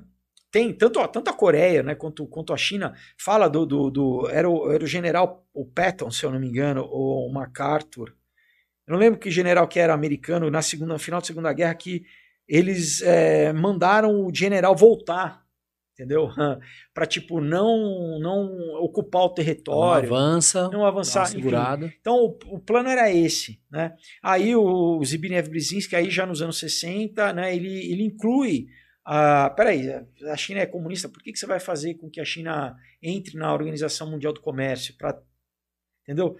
tem 0.51 0.73
tanto, 0.73 1.05
tanto 1.07 1.29
a 1.29 1.33
Coreia 1.33 1.83
né, 1.83 1.95
quanto, 1.95 2.25
quanto 2.27 2.53
a 2.53 2.57
China 2.57 2.95
fala 3.17 3.47
do, 3.47 3.65
do, 3.65 3.89
do 3.89 4.29
era, 4.29 4.49
o, 4.49 4.71
era 4.71 4.83
o 4.83 4.87
general 4.87 5.45
o 5.53 5.65
Patton, 5.65 6.09
se 6.09 6.25
eu 6.25 6.31
não 6.31 6.39
me 6.39 6.47
engano, 6.47 6.87
ou 6.89 7.27
o 7.27 7.33
MacArthur. 7.33 8.09
Eu 8.87 8.93
não 8.93 8.99
lembro 8.99 9.19
que 9.19 9.29
general 9.29 9.67
que 9.67 9.79
era 9.79 9.93
americano 9.93 10.49
na 10.49 10.61
segunda 10.61 10.93
no 10.93 10.99
final 10.99 11.19
da 11.19 11.27
Segunda 11.27 11.53
Guerra 11.53 11.75
que 11.75 12.03
eles 12.47 13.03
é, 13.03 13.53
mandaram 13.53 14.25
o 14.25 14.33
general 14.33 14.75
voltar, 14.75 15.43
entendeu? 15.93 16.29
Para 16.95 17.05
tipo 17.05 17.39
não 17.39 18.17
não 18.19 18.57
ocupar 18.81 19.21
o 19.21 19.29
território, 19.29 20.09
não 20.09 20.17
avança, 20.17 20.69
não 20.69 20.85
avançar, 20.85 21.27
segurado. 21.27 21.91
Então 22.01 22.15
o, 22.15 22.39
o, 22.55 22.59
plano 22.59 22.89
era 22.89 23.13
esse, 23.13 23.61
né? 23.71 23.93
Aí 24.23 24.55
o 24.55 24.99
Zbigniew 25.05 25.47
Brzezinski 25.47 25.95
aí 25.95 26.09
já 26.09 26.25
nos 26.25 26.41
anos 26.41 26.57
60, 26.57 27.31
né? 27.33 27.55
Ele 27.55 27.91
ele 27.91 28.01
inclui 28.01 28.65
ah, 29.11 29.49
peraí, 29.49 29.89
a 29.91 30.37
China 30.37 30.59
é 30.59 30.67
comunista, 30.67 31.09
por 31.09 31.23
que, 31.23 31.31
que 31.31 31.39
você 31.39 31.47
vai 31.47 31.59
fazer 31.59 31.95
com 31.95 32.11
que 32.11 32.21
a 32.21 32.25
China 32.25 32.77
entre 33.01 33.35
na 33.35 33.51
Organização 33.51 34.11
Mundial 34.11 34.31
do 34.31 34.39
Comércio? 34.39 34.95
Pra, 34.95 35.19
entendeu? 36.03 36.37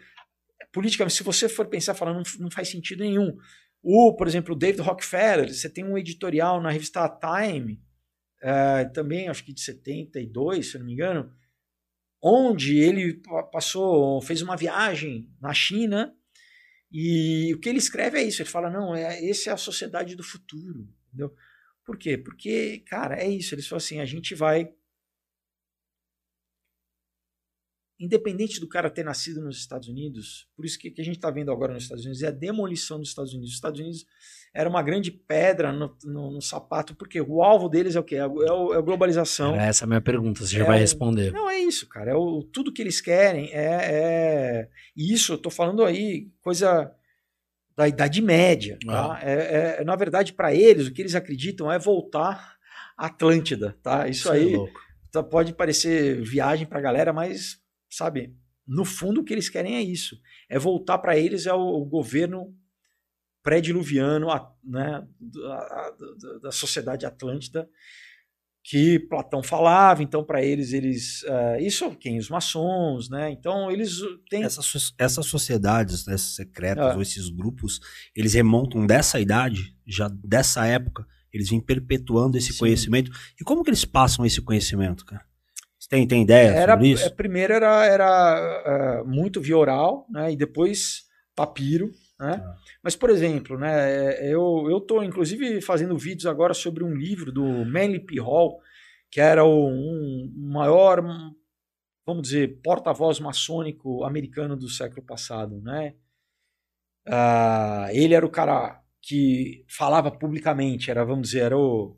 Politicamente, 0.72 1.16
se 1.16 1.24
você 1.24 1.50
for 1.50 1.66
pensar, 1.66 1.96
falar, 1.96 2.14
não, 2.14 2.22
não 2.38 2.52
faz 2.52 2.68
sentido 2.68 3.00
nenhum. 3.00 3.36
O, 3.82 4.16
por 4.16 4.28
exemplo, 4.28 4.54
o 4.54 4.56
David 4.56 4.82
Rockefeller, 4.82 5.52
você 5.52 5.68
tem 5.68 5.84
um 5.84 5.98
editorial 5.98 6.62
na 6.62 6.70
revista 6.70 7.10
Time, 7.10 7.82
eh, 8.40 8.86
também 8.94 9.28
acho 9.30 9.44
que 9.44 9.52
de 9.52 9.62
72, 9.62 10.70
se 10.70 10.78
não 10.78 10.86
me 10.86 10.94
engano, 10.94 11.34
onde 12.22 12.78
ele 12.78 13.20
passou, 13.52 14.22
fez 14.22 14.44
uma 14.44 14.56
viagem 14.56 15.28
na 15.42 15.56
China 15.56 16.14
e 16.92 17.52
o 17.56 17.60
que 17.60 17.68
ele 17.68 17.80
escreve 17.80 18.20
é 18.20 18.24
isso. 18.24 18.44
Ele 18.44 18.50
fala, 18.50 18.70
não, 18.70 18.94
é, 18.96 19.28
essa 19.28 19.50
é 19.50 19.54
a 19.54 19.58
sociedade 19.58 20.16
do 20.16 20.24
futuro, 20.24 20.88
entendeu? 21.08 21.34
Por 21.90 21.98
quê? 21.98 22.16
Porque, 22.20 22.84
cara, 22.86 23.20
é 23.20 23.28
isso. 23.28 23.56
Eles 23.56 23.68
falam 23.68 23.80
assim: 23.80 24.00
a 24.00 24.06
gente 24.06 24.36
vai. 24.36 24.72
Independente 28.00 28.60
do 28.60 28.68
cara 28.68 28.92
ter 28.92 29.04
nascido 29.04 29.42
nos 29.42 29.58
Estados 29.58 29.88
Unidos, 29.88 30.48
por 30.56 30.66
isso 30.66 30.78
que, 30.78 30.92
que 30.92 31.02
a 31.02 31.04
gente 31.04 31.16
está 31.16 31.32
vendo 31.32 31.52
agora 31.52 31.74
nos 31.74 31.84
Estados 31.84 32.06
Unidos 32.06 32.22
é 32.22 32.28
a 32.28 32.32
demolição 32.32 33.00
dos 33.00 33.10
Estados 33.10 33.34
Unidos. 33.34 33.50
Os 33.50 33.56
Estados 33.56 33.80
Unidos 33.80 34.06
era 34.54 34.70
uma 34.70 34.84
grande 34.84 35.10
pedra 35.10 35.74
no, 35.74 35.98
no, 36.04 36.32
no 36.32 36.42
sapato, 36.44 36.96
porque 36.96 37.20
o 37.20 37.42
alvo 37.42 37.68
deles 37.68 37.96
é 37.96 38.00
o 38.00 38.04
quê? 38.04 38.18
É, 38.18 38.28
o, 38.28 38.72
é 38.72 38.78
a 38.78 38.82
globalização. 38.82 39.56
Era 39.56 39.66
essa 39.66 39.84
é 39.84 39.86
a 39.86 39.88
minha 39.88 40.02
pergunta, 40.02 40.46
você 40.46 40.58
já 40.58 40.64
vai 40.64 40.78
responder. 40.78 41.32
Não, 41.32 41.50
é 41.50 41.60
isso, 41.60 41.90
cara. 41.90 42.12
É 42.12 42.16
o, 42.16 42.44
tudo 42.44 42.72
que 42.72 42.84
eles 42.84 43.02
querem 43.02 43.50
é. 43.52 43.80
é 43.82 44.70
isso, 44.96 45.34
eu 45.34 45.38
tô 45.40 45.50
falando 45.50 45.84
aí, 45.84 46.30
coisa 46.40 46.96
da 47.80 47.88
Idade 47.88 48.22
Média. 48.22 48.78
Tá? 48.86 49.14
Ah. 49.14 49.20
É, 49.24 49.78
é, 49.80 49.84
na 49.86 49.96
verdade, 49.96 50.34
para 50.34 50.54
eles, 50.54 50.88
o 50.88 50.92
que 50.92 51.02
eles 51.02 51.16
acreditam 51.16 51.72
é 51.72 51.80
voltar 51.80 52.58
à 52.98 53.06
Atlântida. 53.06 53.78
Tá? 53.82 54.06
Isso, 54.10 54.24
Isso 54.24 54.34
é 54.34 54.36
aí 54.36 54.54
é 55.16 55.24
pode 55.24 55.54
parecer 55.54 56.22
viagem 56.22 56.68
para 56.68 56.78
a 56.78 56.82
galera, 56.82 57.14
mas, 57.14 57.58
sabe, 57.90 58.36
no 58.68 58.84
fundo 58.84 59.22
o 59.22 59.24
que 59.24 59.34
eles 59.34 59.48
querem 59.48 59.78
é 59.78 59.82
isso. 59.82 60.20
É 60.50 60.60
voltar 60.60 60.98
para 60.98 61.18
eles 61.18 61.46
é 61.46 61.54
o, 61.54 61.62
o 61.62 61.86
governo 61.86 62.54
pré-diluviano 63.42 64.28
né, 64.62 65.08
da, 65.18 65.92
da, 65.92 66.38
da 66.44 66.52
sociedade 66.52 67.06
atlântida 67.06 67.70
que 68.64 69.00
Platão 69.00 69.42
falava, 69.42 70.04
então 70.04 70.24
para 70.24 70.44
eles 70.44 70.74
eles 70.74 71.24
uh, 71.24 71.60
isso 71.60 71.90
quem 71.96 72.18
os 72.18 72.30
maçons, 72.30 73.10
né? 73.10 73.32
Então 73.32 73.72
eles 73.72 74.00
têm 74.30 74.44
essas, 74.44 74.94
essas 74.98 75.26
sociedades 75.26 76.06
né, 76.06 76.18
secretas 76.18 76.92
é. 76.92 76.96
ou 76.96 77.02
esses 77.02 77.30
grupos, 77.30 77.80
eles 78.16 78.34
remontam 78.34 78.86
dessa 78.86 79.20
idade, 79.20 79.76
já 79.88 80.10
dessa 80.24 80.66
época, 80.66 81.06
eles 81.34 81.50
vêm 81.50 81.60
perpetuando 81.60 82.38
esse 82.38 82.54
Sim. 82.54 82.60
conhecimento. 82.60 83.12
E 83.40 83.44
como 83.44 83.64
que 83.64 83.70
eles 83.70 83.86
passam 83.86 84.26
esse 84.26 84.42
conhecimento, 84.42 85.06
cara? 85.06 85.24
Você 85.80 85.88
tem, 85.90 86.06
tem 86.06 86.24
ideia 86.24 86.50
era, 86.50 86.74
sobre 86.74 86.90
isso? 86.90 87.06
É, 87.06 87.10
primeiro 87.10 87.54
era, 87.54 87.86
era 87.86 89.02
uh, 89.02 89.08
muito 89.08 89.40
via 89.40 89.58
oral, 89.58 90.06
né? 90.10 90.32
E 90.32 90.36
depois 90.36 91.04
papiro, 91.36 91.92
né? 92.20 92.42
Ah. 92.44 92.56
Mas, 92.84 92.96
por 92.96 93.10
exemplo, 93.10 93.58
né, 93.58 94.30
eu, 94.30 94.68
eu 94.70 94.82
tô 94.82 95.02
inclusive 95.02 95.62
fazendo 95.62 95.98
vídeos 95.98 96.26
agora 96.26 96.54
sobre 96.54 96.84
um 96.84 96.94
livro 96.94 97.32
do 97.32 97.44
Manly 97.66 98.00
P. 98.00 98.20
Hall, 98.20 98.60
que 99.10 99.22
era 99.22 99.44
o 99.44 99.70
um 99.70 100.32
maior, 100.36 101.02
vamos 102.06 102.24
dizer, 102.24 102.60
porta-voz 102.62 103.20
maçônico 103.20 104.04
americano 104.04 104.56
do 104.56 104.70
século 104.70 105.02
passado. 105.02 105.62
Né? 105.62 105.96
ah, 107.08 107.88
ele 107.92 108.14
era 108.14 108.26
o 108.26 108.30
cara 108.30 108.82
que 109.02 109.64
falava 109.68 110.12
publicamente, 110.12 110.92
era, 110.92 111.04
vamos 111.04 111.30
dizer, 111.30 111.44
era 111.44 111.58
o, 111.58 111.98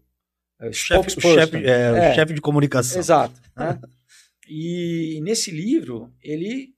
é, 0.59 0.71
Chefe, 0.71 1.19
é, 1.65 2.15
É. 2.15 2.25
de 2.25 2.41
comunicação. 2.41 2.99
Exato. 2.99 3.39
né? 3.55 3.79
E 4.53 5.21
nesse 5.23 5.49
livro, 5.49 6.13
ele 6.21 6.75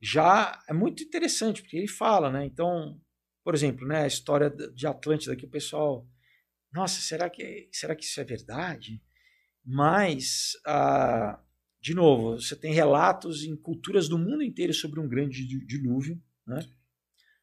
já 0.00 0.62
é 0.68 0.72
muito 0.72 1.02
interessante, 1.02 1.62
porque 1.62 1.76
ele 1.76 1.88
fala, 1.88 2.30
né? 2.30 2.44
Então, 2.46 3.00
por 3.44 3.54
exemplo, 3.54 3.86
né, 3.86 4.02
a 4.04 4.06
história 4.06 4.50
de 4.50 4.86
Atlântida, 4.86 5.36
que 5.36 5.46
o 5.46 5.50
pessoal. 5.50 6.06
Nossa, 6.72 7.00
será 7.00 7.30
que, 7.30 7.68
será 7.72 7.96
que 7.96 8.04
isso 8.04 8.20
é 8.20 8.24
verdade? 8.24 9.02
Mas, 9.64 10.52
ah, 10.66 11.40
de 11.80 11.94
novo, 11.94 12.40
você 12.40 12.56
tem 12.56 12.72
relatos 12.74 13.44
em 13.44 13.56
culturas 13.56 14.08
do 14.08 14.18
mundo 14.18 14.42
inteiro 14.42 14.74
sobre 14.74 15.00
um 15.00 15.08
grande 15.08 15.46
di- 15.46 15.64
dilúvio. 15.66 16.22
Né? 16.46 16.60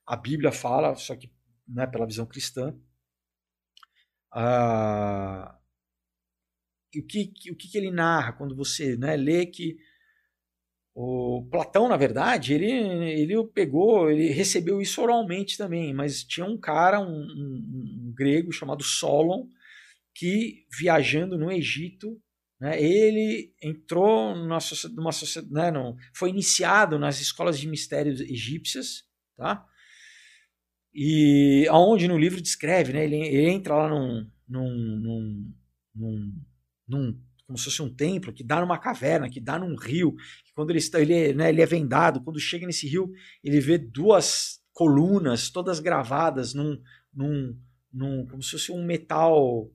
A 0.07 0.15
Bíblia 0.15 0.51
fala, 0.51 0.95
só 0.95 1.15
que 1.15 1.31
né, 1.67 1.87
pela 1.87 2.07
visão 2.07 2.25
cristã. 2.25 2.75
Ah, 4.31 5.57
e 6.93 6.99
o 6.99 7.05
que, 7.05 7.33
o 7.51 7.55
que 7.55 7.77
ele 7.77 7.91
narra 7.91 8.33
quando 8.33 8.55
você 8.55 8.95
né, 8.95 9.15
lê 9.17 9.45
que 9.45 9.77
o 10.95 11.45
Platão, 11.51 11.89
na 11.89 11.97
verdade, 11.97 12.53
ele, 12.53 12.71
ele 12.71 13.47
pegou, 13.47 14.09
ele 14.09 14.29
recebeu 14.29 14.81
isso 14.81 15.01
oralmente 15.01 15.57
também, 15.57 15.93
mas 15.93 16.23
tinha 16.23 16.45
um 16.45 16.57
cara, 16.57 17.01
um, 17.01 17.05
um- 17.09 18.07
um 18.09 18.13
grego 18.15 18.51
chamado 18.53 18.83
Solon, 18.83 19.47
que 20.15 20.65
viajando 20.79 21.37
no 21.37 21.51
Egito, 21.51 22.19
né, 22.59 22.81
ele 22.81 23.53
entrou 23.61 24.35
numa 24.35 24.59
numa 24.95 25.11
sociedade, 25.11 25.53
né, 25.53 25.71
não, 25.71 25.95
foi 26.13 26.29
iniciado 26.29 26.99
nas 26.99 27.19
escolas 27.21 27.59
de 27.59 27.67
mistérios 27.67 28.21
egípcias, 28.21 29.03
tá? 29.37 29.65
E 30.93 31.67
aonde 31.69 32.07
no 32.07 32.17
livro 32.17 32.41
descreve, 32.41 32.93
né, 32.93 33.03
ele, 33.03 33.17
ele 33.17 33.49
entra 33.49 33.75
lá 33.75 33.89
num, 33.89 34.29
num, 34.47 34.69
num, 35.01 35.53
num, 35.93 36.41
num- 36.87 37.21
como 37.45 37.57
se 37.57 37.65
fosse 37.65 37.81
um 37.81 37.93
templo 37.93 38.33
que 38.33 38.43
dá 38.43 38.61
numa 38.61 38.79
caverna, 38.79 39.29
que 39.29 39.39
dá 39.41 39.59
num 39.59 39.75
rio, 39.75 40.15
quando 40.55 40.69
ele 40.71 40.79
está, 40.79 41.01
ele, 41.01 41.13
é, 41.13 41.33
né, 41.33 41.49
ele 41.49 41.61
é 41.61 41.65
vendado, 41.65 42.21
quando 42.23 42.39
chega 42.39 42.65
nesse 42.65 42.87
rio, 42.87 43.11
ele 43.43 43.59
vê 43.59 43.77
duas 43.77 44.59
colunas 44.71 45.49
todas 45.49 45.79
gravadas 45.79 46.53
num, 46.53 46.81
num, 47.13 47.57
num 47.93 48.25
como 48.25 48.41
se 48.41 48.51
fosse 48.51 48.71
um 48.71 48.83
metal 48.85 49.69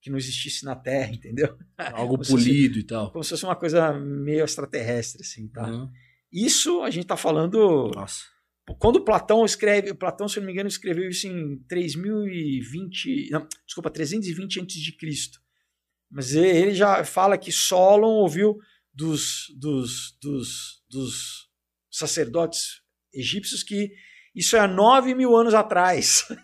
que 0.00 0.08
não 0.10 0.16
existisse 0.18 0.64
na 0.64 0.76
Terra, 0.76 1.12
entendeu? 1.12 1.58
Algo 1.76 2.12
Como 2.14 2.24
se 2.24 2.30
fosse- 2.32 2.44
polido 2.44 2.78
e 2.78 2.82
tal. 2.84 3.10
Como 3.10 3.24
se 3.24 3.30
fosse 3.30 3.44
uma 3.44 3.56
coisa 3.56 3.92
meio 3.92 4.44
extraterrestre, 4.44 5.22
assim, 5.22 5.48
tá? 5.48 5.66
Uhum. 5.68 5.90
Isso 6.32 6.82
a 6.82 6.90
gente 6.90 7.06
tá 7.06 7.16
falando 7.16 7.90
Nossa. 7.94 8.24
quando 8.78 9.04
Platão 9.04 9.44
escreve, 9.44 9.92
Platão, 9.94 10.28
se 10.28 10.38
eu 10.38 10.42
não 10.42 10.46
me 10.46 10.52
engano, 10.52 10.68
escreveu 10.68 11.08
isso 11.08 11.26
em 11.26 11.58
3020, 11.68 13.30
não, 13.30 13.46
desculpa, 13.66 13.90
320 13.90 14.60
antes 14.60 14.76
de 14.80 14.92
Cristo. 14.96 15.40
Mas 16.10 16.34
ele 16.34 16.74
já 16.74 17.04
fala 17.04 17.38
que 17.38 17.52
Solon 17.52 18.14
ouviu 18.20 18.58
dos, 18.92 19.46
dos, 19.58 20.16
dos, 20.22 20.82
dos 20.90 21.48
sacerdotes 21.90 22.80
egípcios 23.14 23.62
que 23.62 23.90
isso 24.34 24.56
é 24.56 24.60
há 24.60 24.68
9 24.68 25.14
mil 25.14 25.36
anos 25.36 25.54
atrás. 25.54 26.24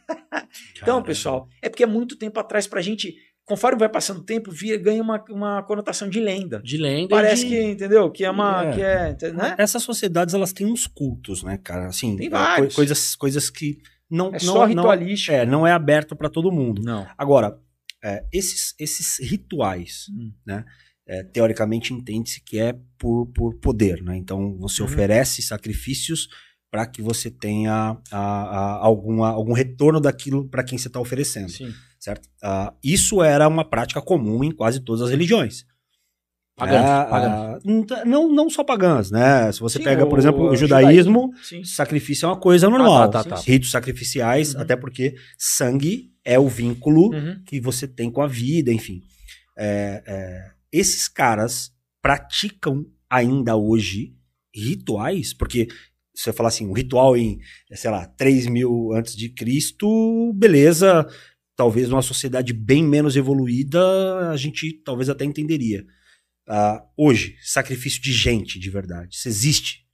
Então, 0.81 1.03
pessoal, 1.03 1.49
é 1.61 1.69
porque 1.69 1.83
é 1.83 1.87
muito 1.87 2.17
tempo 2.17 2.39
atrás 2.39 2.67
pra 2.67 2.81
gente, 2.81 3.15
conforme 3.45 3.79
vai 3.79 3.89
passando 3.89 4.21
o 4.21 4.25
tempo, 4.25 4.51
vira, 4.51 4.77
ganha 4.79 5.03
uma, 5.03 5.23
uma 5.31 5.63
conotação 5.63 6.09
de 6.09 6.21
lenda. 6.21 6.61
De 6.63 6.77
lenda. 6.77 7.09
Parece 7.09 7.45
de... 7.45 7.49
que, 7.51 7.63
entendeu? 7.63 8.11
Que 8.11 8.25
é 8.25 8.31
uma. 8.31 8.65
É. 8.67 8.73
Que 8.75 8.83
é, 9.27 9.33
né? 9.33 9.55
Essas 9.59 9.83
sociedades, 9.83 10.35
elas 10.35 10.53
têm 10.53 10.67
uns 10.67 10.87
cultos, 10.87 11.43
né, 11.43 11.59
cara? 11.59 11.89
Assim, 11.89 12.17
Tem 12.17 12.29
é, 12.29 12.31
vários. 12.31 12.69
co- 12.75 12.77
coisas, 12.77 13.17
coisas 13.17 13.51
que 13.51 13.79
não, 14.11 14.29
É 14.29 14.33
não, 14.33 14.39
só 14.41 14.59
não, 14.61 14.67
ritualístico. 14.67 15.33
é, 15.33 15.45
não 15.45 15.67
é 15.67 15.73
aberto 15.73 16.15
para 16.17 16.31
todo 16.31 16.53
mundo. 16.53 16.81
Não. 16.83 17.07
Agora, 17.19 17.59
é, 18.03 18.25
esses, 18.33 18.75
esses 18.79 19.19
rituais, 19.29 20.07
Hum. 20.11 20.33
né? 20.47 20.65
É, 21.07 21.23
teoricamente 21.23 21.93
entende-se 21.95 22.41
que 22.43 22.59
é 22.59 22.75
por, 22.99 23.27
por 23.27 23.55
poder, 23.55 24.03
né? 24.03 24.17
Então 24.17 24.57
você 24.59 24.83
Uhum. 24.83 24.89
oferece 24.89 25.41
sacrifícios 25.43 26.29
para 26.71 26.85
que 26.87 27.01
você 27.01 27.31
tenha 27.31 27.97
a, 28.11 28.19
a, 28.19 28.71
alguma, 28.85 29.29
algum 29.31 29.53
retorno 29.53 30.01
daquilo 30.01 30.49
para 30.49 30.65
quem 30.65 30.77
você 30.77 30.89
está 30.89 30.99
oferecendo, 31.01 31.49
Sim. 31.51 31.73
certo? 31.99 32.29
Ah, 32.43 32.75
isso 32.83 33.23
era 33.23 33.47
uma 33.47 33.65
prática 33.65 34.03
comum 34.03 34.43
em 34.43 34.51
quase 34.51 34.81
todas 34.81 35.03
as 35.03 35.11
religiões. 35.11 35.65
Pagãs, 36.57 36.85
É, 36.85 37.05
pagãs. 37.11 37.33
ah, 37.33 37.59
não 37.65 37.83
tá- 37.85 38.05
não, 38.07 38.33
não 38.33 38.49
só 38.51 38.65
pagãs, 38.65 39.11
né? 39.11 39.53
Se 39.53 39.61
você 39.61 39.77
Sim, 39.79 39.85
pega, 39.85 40.07
por 40.07 40.19
exemplo, 40.19 40.51
o, 40.51 40.57
judaísmo, 40.57 41.31
Sim. 41.43 41.63
sacrifício 41.65 42.25
é 42.25 42.29
uma 42.31 42.41
coisa 42.41 42.69
normal. 42.71 43.03
Ah, 43.03 43.09
tá, 43.09 43.23
tá, 43.25 43.37
tá. 43.37 43.43
Ritos 43.43 43.71
sacrificiais, 43.71 44.55
Uhum. 44.55 44.63
até 44.63 44.75
porque 44.75 45.15
sangue 45.39 46.11
é 46.25 46.39
o 46.39 46.49
vínculo 46.49 47.15
Uhum. 47.15 47.43
que 47.47 47.61
você 47.61 47.87
tem 47.87 48.11
com 48.11 48.23
a 48.23 48.27
vida, 48.27 48.73
enfim. 48.73 49.03
É, 49.57 50.03
é, 50.07 50.51
esses 50.79 51.09
caras 51.09 51.73
praticam 52.03 52.87
ainda 53.09 53.57
hoje 53.57 54.15
rituais, 54.55 55.35
porque 55.35 55.69
se 56.15 56.25
você 56.25 56.33
falar 56.33 56.49
assim, 56.49 56.67
um 56.67 56.73
ritual 56.73 57.17
em, 57.17 57.39
sei 57.73 57.91
lá, 57.91 58.07
3 58.07 58.47
mil 58.47 58.93
antes 58.93 59.15
de 59.15 59.29
Cristo, 59.29 60.33
beleza, 60.35 61.07
talvez 61.55 61.89
numa 61.89 62.03
sociedade 62.03 62.53
bem 62.55 62.83
menos 62.83 63.17
evoluída, 63.17 64.31
a 64.31 64.37
gente 64.37 64.73
talvez 64.83 65.11
até 65.11 65.25
entenderia. 65.25 65.87
Ah, 66.49 66.87
hoje, 66.97 67.37
sacrifício 67.43 68.01
de 68.01 68.13
gente 68.13 68.59
de 68.59 68.71
verdade, 68.71 69.17
isso 69.17 69.29
existe? 69.29 69.87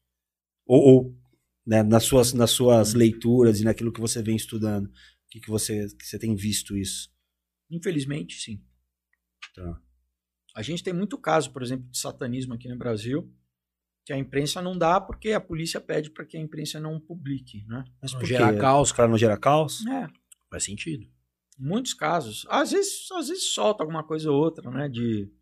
Ou, 0.64 0.80
ou, 0.80 1.18
né, 1.66 1.82
nas 1.82 2.04
suas, 2.04 2.32
nas 2.32 2.50
suas 2.50 2.94
leituras 2.94 3.60
e 3.60 3.64
naquilo 3.64 3.92
que 3.92 4.00
você 4.00 4.22
vem 4.22 4.36
estudando, 4.36 4.86
o 4.86 4.90
que, 5.28 5.40
que, 5.40 5.48
você, 5.48 5.86
que 5.98 6.06
você 6.06 6.18
tem 6.18 6.36
visto 6.36 6.76
isso? 6.76 7.10
Infelizmente, 7.70 8.38
sim. 8.38 8.62
Tá. 9.54 9.80
A 10.54 10.62
gente 10.62 10.82
tem 10.82 10.92
muito 10.92 11.16
caso, 11.18 11.50
por 11.52 11.62
exemplo, 11.62 11.88
de 11.90 11.98
satanismo 11.98 12.54
aqui 12.54 12.68
no 12.68 12.76
Brasil, 12.76 13.32
que 14.04 14.12
a 14.12 14.18
imprensa 14.18 14.60
não 14.60 14.76
dá 14.76 15.00
porque 15.00 15.32
a 15.32 15.40
polícia 15.40 15.80
pede 15.80 16.10
para 16.10 16.24
que 16.26 16.36
a 16.36 16.40
imprensa 16.40 16.78
não 16.80 17.00
publique, 17.00 17.64
né? 17.66 17.84
Mas 18.02 18.12
Não 18.12 18.20
quê? 18.20 18.36
caos. 18.58 18.92
Para 18.92 19.08
não 19.08 19.16
gerar 19.16 19.36
caos? 19.38 19.86
É, 19.86 20.08
Faz 20.50 20.64
sentido. 20.64 21.06
muitos 21.58 21.94
casos. 21.94 22.44
Às 22.50 22.72
vezes, 22.72 23.10
às 23.12 23.28
vezes 23.28 23.54
solta 23.54 23.82
alguma 23.82 24.02
coisa 24.04 24.30
ou 24.30 24.36
outra, 24.38 24.70
né? 24.70 24.88
De 24.88 25.32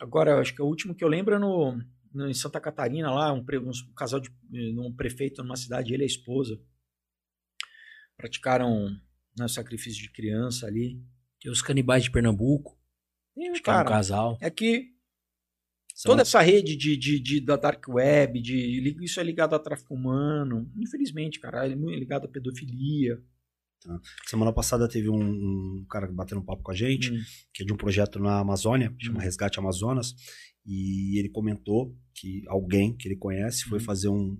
agora, 0.00 0.32
eu 0.32 0.38
acho 0.38 0.54
que 0.54 0.60
o 0.62 0.66
último 0.66 0.94
que 0.94 1.02
eu 1.04 1.08
lembro 1.08 1.34
é 1.34 1.38
no, 1.38 1.80
no- 2.12 2.28
em 2.28 2.34
Santa 2.34 2.60
Catarina 2.60 3.10
lá, 3.10 3.32
um, 3.32 3.44
pre- 3.44 3.58
um 3.58 3.70
casal 3.96 4.20
de 4.20 4.30
um 4.78 4.92
prefeito 4.94 5.42
numa 5.42 5.56
cidade, 5.56 5.94
ele 5.94 6.02
e 6.02 6.04
a 6.04 6.06
esposa 6.06 6.60
praticaram 8.16 8.90
né, 9.38 9.48
sacrifício 9.48 10.02
de 10.02 10.10
criança 10.10 10.66
ali. 10.66 11.00
Tem 11.40 11.50
os 11.50 11.62
canibais 11.62 12.02
de 12.04 12.10
Pernambuco. 12.10 12.77
E, 13.38 13.48
Acho 13.50 13.62
que 13.62 13.70
é 13.70 13.72
um 13.72 13.76
cara, 13.76 13.88
casal. 13.88 14.38
é 14.40 14.50
que 14.50 14.86
São- 15.94 16.10
Toda 16.12 16.22
essa 16.22 16.40
rede 16.40 16.76
de, 16.76 16.96
de, 16.96 17.18
de- 17.20 17.40
da 17.40 17.56
dark 17.56 17.88
web, 17.88 18.40
de, 18.40 18.94
isso 19.04 19.18
é 19.18 19.22
ligado 19.24 19.52
ao 19.54 19.58
tráfico 19.60 19.94
humano, 19.94 20.70
infelizmente, 20.76 21.40
cara, 21.40 21.66
é 21.66 21.74
muito 21.74 21.98
ligado 21.98 22.24
à 22.26 22.28
pedofilia. 22.28 23.20
Semana 24.26 24.52
passada 24.52 24.88
teve 24.88 25.08
um, 25.08 25.20
um 25.20 25.86
cara 25.90 26.06
batendo 26.06 26.40
um 26.40 26.44
papo 26.44 26.62
com 26.62 26.70
a 26.70 26.74
gente, 26.74 27.12
Hum. 27.12 27.18
que 27.52 27.62
é 27.62 27.66
de 27.66 27.72
um 27.72 27.76
projeto 27.76 28.20
na 28.20 28.38
Amazônia, 28.38 28.94
chama 29.00 29.18
Hum. 29.18 29.22
Resgate 29.22 29.58
Amazonas, 29.58 30.14
e 30.64 31.18
ele 31.18 31.28
comentou 31.30 31.96
que 32.14 32.42
alguém 32.46 32.96
que 32.96 33.08
ele 33.08 33.16
conhece 33.16 33.64
foi 33.64 33.78
Hum. 33.78 33.84
fazer 33.84 34.08
um- 34.08 34.38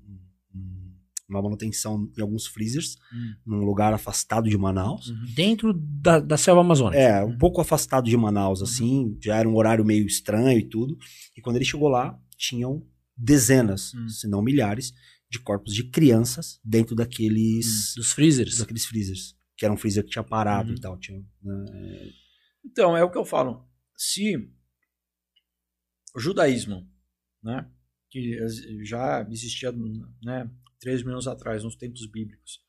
um- 0.54 0.88
uma 1.28 1.42
manutenção 1.42 2.10
em 2.16 2.22
alguns 2.22 2.46
freezers, 2.46 2.96
Hum. 3.12 3.34
num 3.44 3.64
lugar 3.64 3.92
afastado 3.92 4.48
de 4.48 4.56
Manaus. 4.56 5.09
Uhum. 5.09 5.24
Dentro 5.34 5.72
da, 5.74 6.18
da 6.20 6.36
selva 6.36 6.60
amazônica. 6.62 6.98
É, 7.00 7.22
um 7.24 7.36
pouco 7.36 7.60
afastado 7.60 8.09
de 8.09 8.16
Manaus, 8.16 8.62
assim, 8.62 9.16
já 9.22 9.36
era 9.36 9.48
um 9.48 9.55
horário 9.56 9.84
meio 9.84 10.06
estranho 10.06 10.59
e 10.59 10.68
tudo. 10.68 10.96
E 11.36 11.40
quando 11.40 11.56
ele 11.56 11.64
chegou 11.64 11.88
lá, 11.88 12.18
tinham 12.36 12.86
dezenas, 13.16 13.92
Hum. 13.94 14.09
se 14.09 14.26
não 14.28 14.40
milhares, 14.42 14.92
de 15.30 15.38
corpos 15.38 15.74
de 15.74 15.84
crianças 15.90 16.59
dentro 16.64 16.94
daqueles, 16.96 17.92
Dos 17.94 18.12
freezers. 18.12 18.56
daqueles 18.59 18.86
freezers. 18.86 19.36
Que 19.56 19.64
era 19.66 19.74
um 19.74 19.76
freezer 19.76 20.05
que 20.05 20.10
tinha 20.10 20.22
parado 20.24 20.70
Uhum. 20.70 20.76
e 20.76 20.80
tal. 20.80 20.98
Tinha, 20.98 21.18
né, 21.42 21.64
Então, 22.64 22.96
é 22.96 23.05
o 23.05 23.10
que 23.10 23.18
eu 23.18 23.24
falo. 23.24 23.66
Se 23.96 24.36
o 26.14 26.20
judaísmo, 26.20 26.88
né, 27.42 27.68
que 28.10 28.38
já 28.84 29.26
existia 29.30 29.70
né, 30.22 30.50
3 30.80 31.02
mil 31.02 31.12
anos 31.12 31.26
atrás, 31.26 31.64
nos 31.64 31.76
tempos 31.76 32.06
bíblicos, 32.06 32.60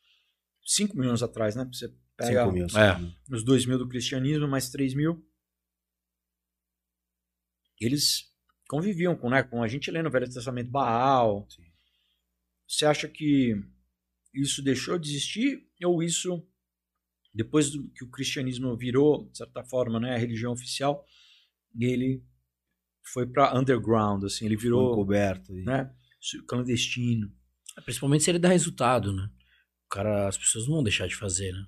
5 0.65 0.98
mil 0.98 1.10
anos 1.10 1.23
atrás, 1.23 1.56
né? 1.56 1.69
Você 1.72 1.94
pega 2.15 2.52
mil. 2.52 2.65
É. 2.65 3.34
os 3.34 3.44
2 3.44 3.65
mil 3.65 3.77
do 3.77 3.88
cristianismo, 3.88 4.48
mais 4.48 4.69
3 4.69 4.94
mil. 4.94 5.26
Eles 7.80 8.30
conviviam 8.68 9.15
com, 9.15 9.30
né, 9.30 9.41
com 9.41 9.64
a 9.64 9.68
gente 9.68 9.90
lendo 9.90 10.07
o 10.07 10.11
Velho 10.11 10.30
Testamento 10.30 10.69
Baal. 10.69 11.48
Sim. 11.49 11.64
Você 12.68 12.86
acha 12.86 13.07
que 13.07 13.56
isso 14.34 14.61
deixou 14.61 14.98
de 14.99 15.10
existir 15.10 15.68
ou 15.84 16.03
isso, 16.03 16.45
depois 17.34 17.72
do, 17.72 17.90
que 17.90 18.03
o 18.03 18.10
cristianismo 18.10 18.76
virou, 18.77 19.30
de 19.31 19.38
certa 19.38 19.64
forma, 19.64 19.99
né, 19.99 20.14
a 20.14 20.18
religião 20.18 20.52
oficial, 20.52 21.03
ele 21.80 22.23
foi 23.02 23.26
para 23.26 23.57
underground, 23.57 24.23
assim, 24.23 24.45
ele 24.45 24.56
virou 24.56 24.91
encoberto. 24.91 25.52
né, 25.53 25.91
clandestino. 26.48 27.34
Principalmente 27.84 28.23
se 28.23 28.30
ele 28.31 28.39
dá 28.39 28.49
resultado, 28.49 29.14
né? 29.14 29.30
cara, 29.91 30.27
as 30.27 30.38
pessoas 30.38 30.68
não 30.68 30.76
vão 30.76 30.84
deixar 30.84 31.07
de 31.07 31.15
fazer, 31.15 31.51
né? 31.51 31.65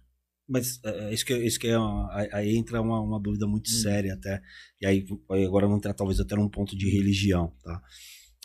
Mas 0.47 0.79
é, 0.83 1.09
é 1.09 1.13
isso 1.13 1.25
que, 1.25 1.33
isso 1.37 1.59
que 1.59 1.67
é 1.67 1.77
uma, 1.77 2.07
aí- 2.31 2.55
entra 2.55 2.79
uma, 2.81 2.99
uma 3.01 3.19
dúvida 3.19 3.47
muito 3.47 3.69
Hum. 3.69 3.73
séria 3.73 4.13
até. 4.13 4.39
E 4.79 4.85
aí 4.85 5.03
aí 5.31 5.43
agora 5.45 5.65
vamos 5.65 5.79
entrar 5.79 5.93
talvez 5.95 6.19
até 6.19 6.35
num 6.35 6.47
ponto 6.49 6.77
de 6.77 6.87
religião, 6.89 7.55
tá? 7.63 7.81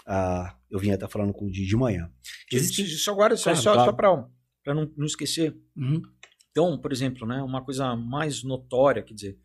Ah, 0.06 0.56
eu 0.70 0.78
vim 0.78 0.92
até 0.92 1.06
falando 1.08 1.32
com 1.34 1.46
o 1.46 1.50
Di 1.50 1.66
de 1.66 1.76
manhã. 1.76 2.10
Isso 2.50 3.10
agora, 3.10 3.36
só, 3.36 3.50
Claro, 3.50 3.58
só, 3.62 3.72
claro. 3.74 3.90
só 3.90 3.96
para 3.96 4.28
para 4.64 4.74
não, 4.74 4.90
não 4.96 5.06
esquecer. 5.06 5.54
Uhum. 5.76 6.00
Então, 6.50 6.78
por 6.80 6.90
exemplo, 6.90 7.26
né, 7.26 7.42
uma 7.42 7.62
coisa 7.62 7.94
mais 7.94 8.42
notória, 8.42 9.02
quer 9.02 9.14
dizer, 9.14 9.38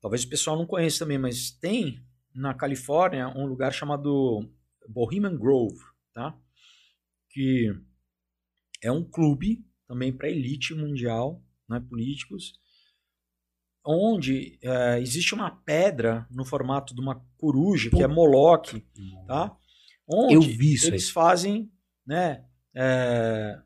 talvez 0.00 0.24
o 0.24 0.28
pessoal 0.28 0.56
não 0.58 0.66
conheça 0.66 1.00
também, 1.04 1.18
mas 1.18 1.50
tem 1.52 2.04
na 2.34 2.52
Califórnia 2.52 3.28
um 3.28 3.46
lugar 3.46 3.72
chamado 3.72 4.50
Bohemian 4.88 5.36
Grove, 5.36 5.78
tá? 6.12 6.36
Que 7.34 7.68
é 8.82 8.90
um 8.92 9.02
clube 9.04 9.66
também 9.88 10.12
para 10.16 10.30
elite 10.30 10.72
mundial, 10.74 11.42
né, 11.68 11.80
políticos, 11.80 12.54
onde 13.84 14.58
eh, 14.62 15.00
existe 15.00 15.34
uma 15.34 15.50
pedra 15.50 16.26
no 16.30 16.44
formato 16.44 16.94
de 16.94 17.00
uma 17.00 17.16
coruja, 17.36 17.90
que 17.90 18.02
é 18.02 18.06
Moloch, 18.06 18.80
tá? 19.26 19.54
Onde 20.06 20.34
Eu 20.34 20.40
vi 20.40 20.74
isso 20.74 20.86
eles 20.86 21.10
fazem, 21.10 21.70
né, 22.06 22.46
é, 22.74 23.60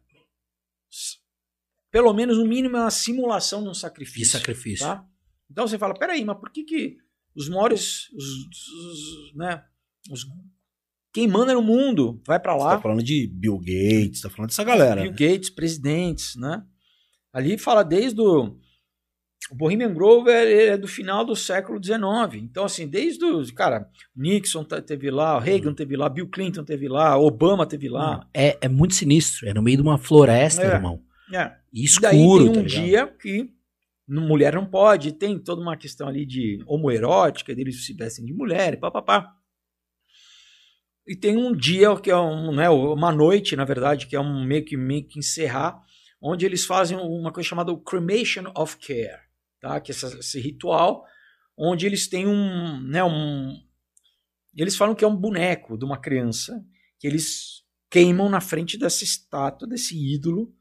pelo 1.90 2.12
menos 2.12 2.36
no 2.38 2.46
mínimo 2.46 2.76
é 2.76 2.80
uma 2.80 2.90
simulação 2.90 3.62
de 3.62 3.68
um 3.68 3.72
De 3.72 3.78
sacrifício, 3.78 4.38
sacrifício. 4.38 4.86
tá? 4.86 5.06
Então 5.50 5.66
você 5.66 5.78
fala, 5.78 5.94
peraí, 5.98 6.24
mas 6.24 6.38
por 6.38 6.50
que 6.50 6.64
que 6.64 6.96
os 7.34 7.48
maiores, 7.48 8.08
os, 8.12 8.24
os- 8.24 9.34
né, 9.34 9.64
os, 10.10 10.26
quem 11.18 11.26
manda 11.26 11.52
no 11.52 11.60
mundo 11.60 12.22
vai 12.24 12.38
para 12.38 12.52
Você 12.52 12.62
lá, 12.64 12.76
tá 12.76 12.80
falando 12.80 13.02
de 13.02 13.26
Bill 13.26 13.58
Gates, 13.58 14.20
tá 14.20 14.30
falando 14.30 14.50
dessa 14.50 14.62
galera. 14.62 15.00
Bill 15.02 15.10
né? 15.10 15.16
Gates, 15.18 15.50
presidentes, 15.50 16.36
né? 16.36 16.62
Ali 17.32 17.58
fala 17.58 17.82
desde 17.82 18.20
o, 18.20 18.56
o 19.50 19.54
Bohemian 19.56 19.92
Grove 19.92 20.30
é, 20.30 20.76
do 20.78 20.86
final 20.86 21.24
do 21.24 21.34
século 21.34 21.82
XIX. 21.82 22.00
Então, 22.40 22.64
assim, 22.64 22.86
desde 22.86 23.24
os. 23.24 23.50
Cara, 23.50 23.88
Nixon 24.14 24.62
tá- 24.62 24.80
teve 24.80 25.10
lá, 25.10 25.40
Reagan 25.40 25.74
teve 25.74 25.96
lá, 25.96 26.08
Bill 26.08 26.28
Clinton 26.28 26.62
teve 26.62 26.86
lá, 26.88 27.18
Obama 27.18 27.66
teve 27.66 27.88
lá. 27.88 28.24
É, 28.32 28.56
é 28.60 28.68
muito 28.68 28.94
sinistro. 28.94 29.48
É 29.48 29.52
no 29.52 29.60
meio 29.60 29.78
de 29.78 29.82
uma 29.82 29.98
floresta, 29.98 30.62
É. 30.62 30.74
irmão. 30.74 31.02
É. 31.34 31.50
E 31.72 31.84
E 31.84 32.00
daí 32.00 32.16
escuro, 32.20 32.44
tem 32.44 32.52
um 32.52 32.54
tá 32.54 32.68
dia 32.68 33.06
que 33.08 33.50
mulher 34.06 34.54
não 34.54 34.64
pode, 34.64 35.10
tem 35.10 35.36
toda 35.36 35.60
uma 35.60 35.76
questão 35.76 36.06
ali 36.06 36.24
de 36.24 36.62
homoerótica, 36.64 37.52
deles 37.56 37.84
se 37.84 37.92
vestem 37.92 38.24
de 38.24 38.32
mulher, 38.32 38.78
papapá. 38.78 39.34
E 41.08 41.16
tem 41.16 41.36
um 41.38 41.56
dia 41.56 41.96
que 41.98 42.10
é 42.10 42.16
um, 42.16 42.54
né, 42.54 42.68
uma 42.68 43.10
noite, 43.10 43.56
na 43.56 43.64
verdade, 43.64 44.06
que 44.06 44.14
é 44.14 44.20
um 44.20 44.44
meio 44.44 44.62
que, 44.64 44.76
meio 44.76 45.04
que 45.06 45.18
encerrar, 45.18 45.80
onde 46.20 46.44
eles 46.44 46.66
fazem 46.66 46.98
uma 46.98 47.32
coisa 47.32 47.48
chamada 47.48 47.74
cremation 47.78 48.52
of 48.54 48.76
care, 48.76 49.18
tá? 49.60 49.80
Que 49.80 49.90
é 49.90 49.94
essa- 49.94 50.18
esse 50.18 50.38
ritual 50.38 51.04
onde 51.56 51.86
eles 51.86 52.06
têm 52.06 52.26
um, 52.26 52.80
né, 52.82 53.02
um 53.02 53.56
eles 54.56 54.76
falam 54.76 54.94
que 54.94 55.04
é 55.04 55.08
um 55.08 55.16
boneco 55.16 55.78
de 55.78 55.84
uma 55.84 55.96
criança 55.98 56.64
que 56.98 57.06
eles 57.06 57.62
queimam 57.90 58.28
na 58.28 58.40
frente 58.40 58.76
dessa 58.76 59.04
estátua, 59.04 59.66
desse 59.68 59.96
ídolo, 59.96 60.52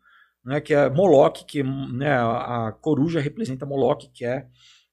né, 0.45 0.61
que 0.61 0.73
é 0.73 0.89
Moloch, 0.89 1.43
que 1.45 1.63
né, 1.63 2.11
a, 2.11 2.67
a 2.67 2.71
coruja 2.71 3.19
representa 3.19 3.65
Moloch, 3.65 4.09
que 4.13 4.23
é, 4.23 4.47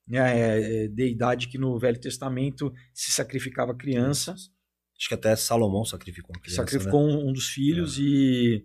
né, 0.06 0.18
é, 0.40 0.84
é 0.84 0.88
deidade 0.88 1.48
que 1.48 1.58
no 1.58 1.78
Velho 1.78 2.00
Testamento 2.00 2.72
se 2.92 3.12
sacrificava 3.12 3.74
crianças, 3.74 4.50
Acho 4.98 5.08
que 5.08 5.14
até 5.14 5.34
Salomão 5.36 5.84
sacrificou 5.84 6.34
uma 6.34 6.40
criança. 6.40 6.62
sacrificou 6.62 7.00
um, 7.02 7.28
um 7.28 7.32
dos 7.32 7.48
filhos 7.48 7.98
e, 7.98 8.64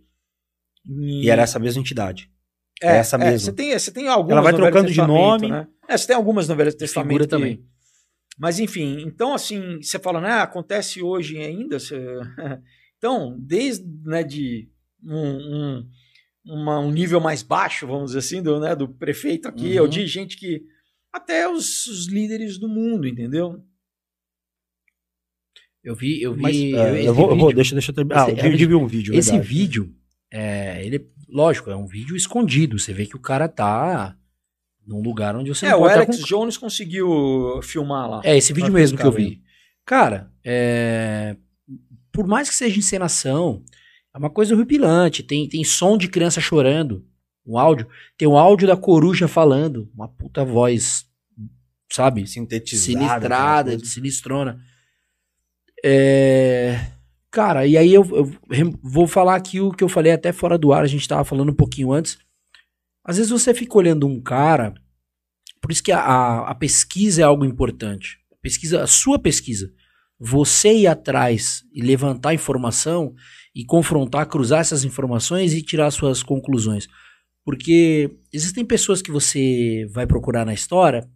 né? 0.85 1.05
E 1.23 1.29
era 1.29 1.41
essa 1.41 1.59
mesma 1.59 1.81
entidade. 1.81 2.31
é, 2.81 2.97
essa 2.97 3.15
é, 3.17 3.19
mesmo. 3.19 3.39
Você 3.47 3.53
tem, 3.53 3.77
você 3.77 3.91
tem 3.91 4.07
algumas 4.07 4.31
Ela 4.37 4.41
vai 4.41 4.53
trocando 4.53 4.91
de 4.91 4.97
nome. 5.01 5.49
Né? 5.49 5.67
É, 5.87 5.97
você 5.97 6.07
tem 6.07 6.15
algumas 6.15 6.47
no 6.47 6.55
Velho 6.55 6.75
Testamento 6.75 7.21
que- 7.21 7.27
também. 7.27 7.65
Mas 8.37 8.57
enfim, 8.59 9.01
então 9.05 9.33
assim, 9.33 9.81
você 9.81 9.99
fala, 9.99 10.21
né, 10.21 10.31
acontece 10.33 11.01
hoje 11.01 11.37
ainda. 11.39 11.77
você- 11.79 11.95
Então, 12.97 13.35
desde 13.39 13.85
né, 14.05 14.23
de 14.23 14.69
um, 15.03 15.17
um, 15.77 15.89
uma- 16.45 16.79
um 16.79 16.91
nível 16.91 17.19
mais 17.19 17.41
baixo, 17.41 17.87
vamos 17.87 18.07
dizer 18.11 18.19
assim, 18.19 18.41
do, 18.41 18.59
né, 18.59 18.75
do 18.75 18.87
prefeito 18.89 19.47
aqui, 19.47 19.75
Uhum. 19.75 19.81
ou 19.83 19.87
de 19.87 20.05
gente 20.07 20.37
que. 20.37 20.61
Até 21.11 21.49
os, 21.49 21.87
os 21.87 22.07
líderes 22.07 22.57
do 22.59 22.67
mundo, 22.69 23.07
entendeu? 23.07 23.63
Eu 25.89 25.95
vi, 25.95 26.21
eu 26.21 26.33
vi. 26.35 26.41
Mas, 26.41 26.55
eu- 26.55 26.77
é, 26.79 27.07
eu, 27.07 27.13
vou, 27.15 27.31
eu 27.31 27.35
vou- 27.35 27.47
vídeo- 27.47 27.55
deixa, 27.55 27.73
deixa 27.73 27.89
eu 27.89 27.95
terminar. 27.95 28.27
Ah, 28.27 28.31
esse- 28.31 28.45
eu 28.45 28.67
vi, 28.69 28.75
um 28.75 28.85
vídeo. 28.85 29.15
Esse 29.15 29.31
verdade. 29.31 29.49
vídeo, 29.49 29.95
é, 30.31 30.85
ele, 30.85 31.07
lógico, 31.27 31.71
é 31.71 31.75
um 31.75 31.87
vídeo 31.87 32.15
escondido. 32.15 32.77
Você 32.77 32.93
vê 32.93 33.07
que 33.07 33.15
o 33.15 33.19
cara 33.19 33.47
tá 33.47 34.15
num 34.85 35.01
lugar 35.01 35.35
onde 35.35 35.49
você 35.49 35.65
É, 35.65 35.69
não 35.71 35.77
o 35.77 35.81
pode 35.81 35.93
estar 35.93 36.03
Alex 36.05 36.19
com- 36.21 36.27
Jones 36.27 36.57
conseguiu 36.57 37.59
filmar 37.63 38.07
lá. 38.07 38.21
É, 38.23 38.37
esse 38.37 38.53
vídeo 38.53 38.71
mesmo 38.71 38.97
que 38.99 39.03
eu 39.05 39.11
vi. 39.11 39.41
Cara, 39.83 40.31
é, 40.45 41.35
por 42.11 42.27
mais 42.27 42.47
que 42.49 42.53
seja 42.55 42.77
encenação, 42.77 43.63
é 44.13 44.17
uma 44.19 44.29
coisa 44.29 44.53
horripilante. 44.53 45.23
Tem, 45.23 45.49
tem 45.49 45.63
som 45.63 45.97
de 45.97 46.07
criança 46.07 46.39
chorando, 46.39 47.03
um 47.43 47.57
áudio. 47.57 47.87
Tem 48.15 48.27
um 48.27 48.37
áudio 48.37 48.67
da 48.67 48.77
coruja 48.77 49.27
falando, 49.27 49.89
uma 49.95 50.07
puta 50.07 50.45
voz, 50.45 51.05
sabe? 51.91 52.27
Sintetizada. 52.27 52.85
Sinistrada, 52.99 53.79
sinistrona. 53.79 54.59
É, 55.83 56.79
Cara, 57.31 57.67
e 57.67 57.77
aí 57.77 57.93
eu, 57.93 58.03
eu 58.11 58.31
vou 58.81 59.05
falar 59.05 59.35
aqui 59.35 59.61
o 59.61 59.71
que 59.71 59.83
eu 59.83 59.89
falei 59.89 60.11
até 60.11 60.31
fora 60.31 60.57
do 60.57 60.73
ar, 60.73 60.83
a 60.83 60.87
gente 60.87 61.07
tava 61.07 61.23
falando 61.23 61.51
um 61.51 61.55
pouquinho 61.55 61.91
antes. 61.91 62.17
Às 63.05 63.17
vezes 63.17 63.31
você 63.31 63.53
fica 63.53 63.77
olhando 63.77 64.07
um 64.07 64.19
cara, 64.19 64.73
por 65.61 65.71
isso 65.71 65.83
que 65.83 65.91
a, 65.91 65.99
a, 65.99 66.49
a 66.49 66.55
pesquisa 66.55 67.21
é 67.21 67.25
algo 67.25 67.45
importante. 67.45 68.17
Pesquisa, 68.41 68.81
a 68.81 68.87
sua 68.87 69.19
pesquisa, 69.19 69.71
você 70.19 70.73
ir 70.73 70.87
atrás 70.87 71.63
e 71.71 71.81
levantar 71.81 72.33
informação 72.33 73.13
e 73.53 73.63
confrontar, 73.63 74.25
cruzar 74.25 74.61
essas 74.61 74.83
informações 74.83 75.53
e 75.53 75.61
tirar 75.61 75.91
suas 75.91 76.23
conclusões. 76.23 76.87
Porque 77.45 78.09
existem 78.33 78.65
pessoas 78.65 79.03
que 79.03 79.11
você 79.11 79.85
vai 79.91 80.07
procurar 80.07 80.45
na 80.45 80.53
história, 80.53 81.07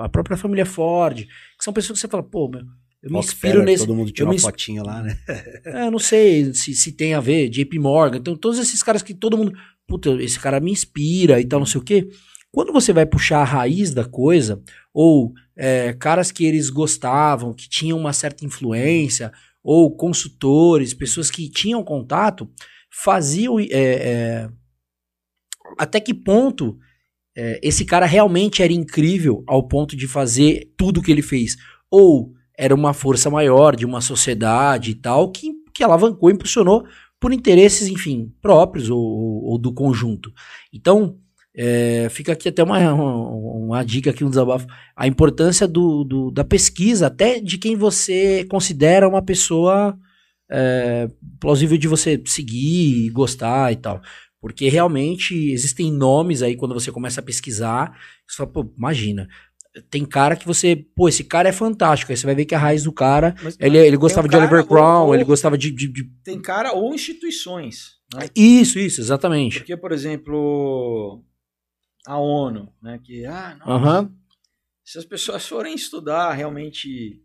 a 0.00 0.08
própria 0.08 0.36
família 0.36 0.66
Ford, 0.66 1.24
que 1.24 1.64
são 1.64 1.72
pessoas 1.72 1.98
que 1.98 2.00
você 2.00 2.10
fala, 2.10 2.22
pô, 2.22 2.48
meu, 2.48 2.64
eu 3.06 3.12
me 3.12 3.18
inspiro 3.20 3.62
nesse. 3.62 3.86
Todo 3.86 3.94
mundo 3.94 4.10
tirou 4.10 4.32
uma 4.32 4.38
fotinha 4.38 4.82
lá, 4.82 5.02
né? 5.02 5.18
É, 5.64 5.86
eu 5.86 5.90
não 5.90 5.98
sei 5.98 6.52
se, 6.52 6.74
se 6.74 6.92
tem 6.92 7.14
a 7.14 7.20
ver, 7.20 7.48
JP 7.48 7.78
Morgan, 7.78 8.18
então 8.18 8.36
todos 8.36 8.58
esses 8.58 8.82
caras 8.82 9.02
que 9.02 9.14
todo 9.14 9.36
mundo, 9.36 9.52
puta, 9.86 10.10
esse 10.22 10.38
cara 10.38 10.60
me 10.60 10.72
inspira 10.72 11.40
e 11.40 11.44
tal, 11.44 11.60
não 11.60 11.66
sei 11.66 11.80
o 11.80 11.84
quê. 11.84 12.08
Quando 12.50 12.72
você 12.72 12.92
vai 12.92 13.06
puxar 13.06 13.40
a 13.40 13.44
raiz 13.44 13.92
da 13.92 14.04
coisa, 14.04 14.60
ou 14.92 15.32
é, 15.56 15.92
caras 15.92 16.32
que 16.32 16.44
eles 16.44 16.70
gostavam, 16.70 17.54
que 17.54 17.68
tinham 17.68 17.98
uma 17.98 18.12
certa 18.12 18.44
influência, 18.44 19.32
ou 19.62 19.94
consultores, 19.94 20.94
pessoas 20.94 21.30
que 21.30 21.48
tinham 21.48 21.84
contato, 21.84 22.50
faziam. 22.90 23.60
é, 23.60 23.66
é, 23.70 24.50
até 25.78 26.00
que 26.00 26.14
ponto 26.14 26.78
é, 27.36 27.60
esse 27.62 27.84
cara 27.84 28.06
realmente 28.06 28.62
era 28.62 28.72
incrível 28.72 29.44
ao 29.46 29.68
ponto 29.68 29.94
de 29.94 30.08
fazer 30.08 30.72
tudo 30.76 31.02
que 31.02 31.12
ele 31.12 31.22
fez? 31.22 31.56
Ou 31.90 32.35
era 32.58 32.74
uma 32.74 32.92
força 32.94 33.30
maior 33.30 33.76
de 33.76 33.84
uma 33.84 34.00
sociedade 34.00 34.90
e 34.92 34.94
tal 34.94 35.30
que, 35.30 35.52
que 35.74 35.84
alavancou, 35.84 36.30
impulsionou 36.30 36.84
por 37.20 37.32
interesses, 37.32 37.88
enfim, 37.88 38.32
próprios 38.42 38.90
ou, 38.90 38.98
ou- 38.98 39.58
do 39.58 39.72
conjunto. 39.72 40.32
Então, 40.72 41.16
é, 41.54 42.08
fica 42.10 42.32
aqui 42.32 42.48
até 42.48 42.62
uma, 42.62 42.78
uma, 42.94 43.28
uma 43.66 43.84
dica 43.84 44.10
aqui, 44.10 44.24
um 44.24 44.30
desabafo. 44.30 44.66
A 44.94 45.06
importância 45.06 45.66
do, 45.66 46.04
do- 46.04 46.30
da 46.30 46.44
pesquisa, 46.44 47.06
até 47.06 47.40
de 47.40 47.58
quem 47.58 47.76
você 47.76 48.44
considera 48.44 49.08
uma 49.08 49.22
pessoa 49.22 49.96
é, 50.50 51.08
plausível 51.40 51.76
de 51.78 51.88
você 51.88 52.20
seguir, 52.26 53.10
gostar 53.10 53.72
e 53.72 53.76
tal. 53.76 54.00
Porque 54.40 54.68
realmente 54.68 55.34
existem 55.50 55.90
nomes 55.92 56.42
aí 56.42 56.54
quando 56.56 56.74
você 56.74 56.92
começa 56.92 57.20
a 57.20 57.24
pesquisar, 57.24 57.92
você 58.28 58.36
fala, 58.36 58.50
pô, 58.50 58.72
imagina. 58.76 59.26
Tem 59.90 60.04
cara 60.06 60.34
que 60.36 60.46
você, 60.46 60.74
pô, 60.74 61.08
esse 61.08 61.22
cara 61.24 61.48
é 61.48 61.52
fantástico. 61.52 62.10
Aí 62.12 62.16
você 62.16 62.24
vai 62.26 62.34
ver 62.34 62.44
que 62.46 62.54
a 62.54 62.58
raiz 62.58 62.82
do 62.84 62.92
cara, 62.92 63.34
Mas 63.42 63.56
ele, 63.60 63.76
ele 63.78 63.96
gostava 63.96 64.26
um 64.26 64.30
de 64.30 64.36
Oliver 64.36 64.66
Crown, 64.66 65.14
ele 65.14 65.24
gostava 65.24 65.58
de, 65.58 65.70
de- 65.70 65.88
de- 65.88 66.04
Tem 66.24 66.40
cara 66.40 66.72
ou 66.72 66.94
instituições. 66.94 67.96
Né? 68.14 68.28
Isso, 68.34 68.78
isso, 68.78 69.00
exatamente. 69.00 69.58
Porque, 69.58 69.76
por 69.76 69.92
exemplo, 69.92 71.22
a 72.06 72.18
ONU, 72.18 72.72
né? 72.80 72.98
Que, 73.02 73.26
ah, 73.26 73.56
nossa, 73.58 73.70
Aham. 73.72 74.14
se 74.84 74.98
as 74.98 75.04
pessoas 75.04 75.46
forem 75.46 75.74
estudar 75.74 76.32
realmente 76.32 77.20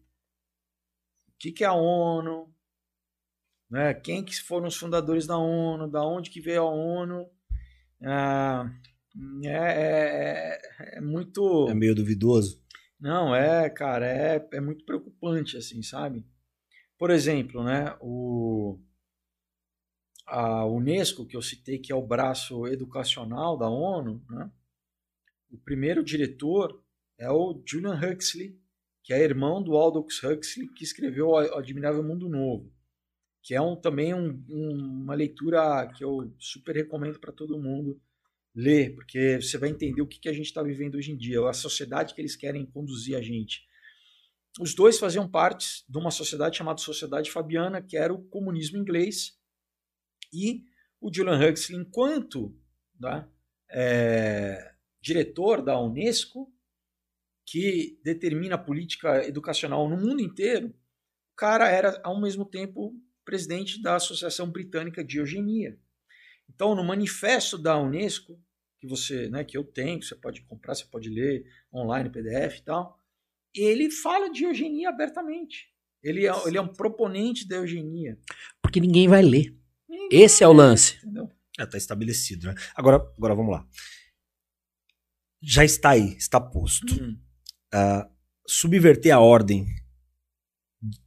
o 1.30 1.34
que, 1.40 1.52
que 1.52 1.64
é 1.64 1.68
a 1.68 1.74
ONU, 1.74 2.48
né? 3.70 3.94
quem 3.94 4.24
que 4.24 4.36
foram 4.42 4.68
os 4.68 4.76
fundadores 4.76 5.26
da 5.26 5.38
ONU, 5.38 5.90
da 5.90 6.04
onde 6.06 6.30
que 6.30 6.42
veio 6.42 6.64
a 6.64 6.70
ONU, 6.70 7.26
ah, 8.04 8.70
é, 9.44 10.60
é- 10.80 10.98
é 10.98 11.02
muito... 11.02 11.68
É 11.70 11.74
meio 11.74 11.96
duvidoso. 11.96 12.62
Não, 13.00 13.36
é, 13.36 13.70
cara, 13.70 14.06
é, 14.06 14.48
é 14.54 14.62
muito 14.62 14.86
preocupante, 14.86 15.58
assim, 15.58 15.82
sabe? 15.82 16.26
Por 16.98 17.10
exemplo, 17.10 17.64
né, 17.64 17.98
o... 18.00 18.80
a 20.28 20.66
Unesco, 20.68 21.26
que 21.26 21.36
eu 21.36 21.42
citei, 21.42 21.80
que 21.80 21.92
é 21.92 21.96
o 21.96 22.06
braço 22.06 22.68
educacional 22.68 23.58
da 23.58 23.68
ONU, 23.68 24.24
né? 24.30 24.52
o 25.52 25.58
primeiro 25.58 26.04
diretor 26.04 26.82
é 27.18 27.30
o 27.30 27.62
Julian 27.66 28.00
Huxley, 28.00 28.60
que 29.04 29.14
é 29.14 29.24
irmão 29.24 29.62
do 29.62 29.76
Aldous 29.76 30.24
Huxley, 30.24 30.68
que 30.70 30.84
escreveu 30.84 31.30
O 31.30 31.38
Admirável 31.38 32.04
Mundo 32.04 32.30
Novo, 32.30 32.72
que 33.42 33.56
é 33.56 33.62
um, 33.62 33.76
também 33.76 34.14
um, 34.14 34.44
um, 34.48 35.02
uma 35.04 35.16
leitura 35.16 35.92
que 35.98 36.04
eu 36.04 36.34
super 36.40 36.76
recomendo 36.76 37.20
para 37.20 37.34
todo 37.34 37.60
mundo 37.60 38.00
ler, 38.54 38.94
porque 38.96 39.40
você 39.42 39.58
vai 39.58 39.70
entender 39.70 40.02
o 40.02 40.08
que, 40.08 40.20
que 40.20 40.30
a 40.30 40.34
gente 40.34 40.48
está 40.48 40.62
vivendo 40.62 40.96
hoje 40.96 41.12
em 41.12 41.18
dia, 41.18 41.48
a 41.48 41.54
sociedade 41.54 42.14
que 42.14 42.22
eles 42.22 42.36
querem 42.36 42.66
conduzir 42.66 43.16
a 43.16 43.22
gente. 43.22 43.62
Os 44.60 44.76
dois 44.76 45.00
faziam 45.00 45.30
parte 45.30 45.86
de 45.88 45.98
uma 45.98 46.12
sociedade 46.12 46.58
chamada 46.58 46.80
Sociedade 46.80 47.32
Fabiana, 47.32 47.82
que 47.82 47.96
era 47.96 48.14
o 48.14 48.24
comunismo 48.28 48.78
inglês, 48.78 49.40
e 50.34 50.66
o 51.00 51.14
Julian 51.14 51.40
Huxley, 51.50 51.80
enquanto 51.80 52.56
tá, 53.00 53.30
é, 53.70 54.74
diretor 55.02 55.64
da 55.64 55.80
Unesco, 55.80 56.54
que 57.46 58.00
determina 58.04 58.56
a 58.56 58.58
política 58.58 59.26
educacional 59.26 59.90
no 59.90 59.98
mundo 59.98 60.22
inteiro, 60.22 60.68
o 60.68 61.36
cara 61.36 61.70
era, 61.70 62.00
ao 62.04 62.20
mesmo 62.22 62.46
tempo, 62.46 62.94
presidente 63.26 63.82
da 63.82 63.96
Associação 63.96 64.50
Britânica 64.52 65.04
de 65.04 65.18
Eugenia. 65.18 65.80
Então, 66.54 66.76
no 66.76 66.84
manifesto 66.84 67.58
da 67.58 67.78
Unesco, 67.78 68.40
que 68.80 68.88
você, 68.88 69.30
né, 69.30 69.44
que 69.44 69.58
eu 69.58 69.64
tenho, 69.64 70.00
que 70.00 70.06
você 70.06 70.16
pode 70.16 70.42
comprar, 70.42 70.76
você 70.76 70.86
pode 70.86 71.10
ler 71.10 71.46
online, 71.74 72.10
PDF 72.10 72.58
e 72.58 72.64
tal, 72.64 73.00
ele 73.54 73.92
fala 73.92 74.30
de 74.30 74.44
eugenia 74.44 74.90
abertamente. 74.90 75.70
Ele 76.04 76.26
é, 76.26 76.32
ele 76.48 76.58
é 76.58 76.62
um 76.62 76.68
proponente 76.68 77.48
da 77.48 77.58
eugenia. 77.58 78.18
Porque 78.62 78.80
ninguém 78.80 79.08
vai 79.08 79.22
ler. 79.22 79.56
Ninguém 79.88 80.22
Esse 80.22 80.40
vai 80.40 80.46
é 80.46 80.50
o 80.50 80.54
lance. 80.54 80.98
Entendeu? 80.98 81.30
É, 81.60 81.66
tá 81.66 81.78
estabelecido, 81.78 82.48
né? 82.48 82.56
Agora, 82.76 82.96
agora 83.18 83.36
vamos 83.36 83.52
lá. 83.52 83.68
Já 85.42 85.64
está 85.64 85.92
aí, 85.92 86.16
está 86.18 86.40
posto. 86.40 87.00
Uhum. 87.00 87.20
Uh, 87.74 88.12
subverter 88.48 89.14
a 89.14 89.20
ordem 89.20 89.68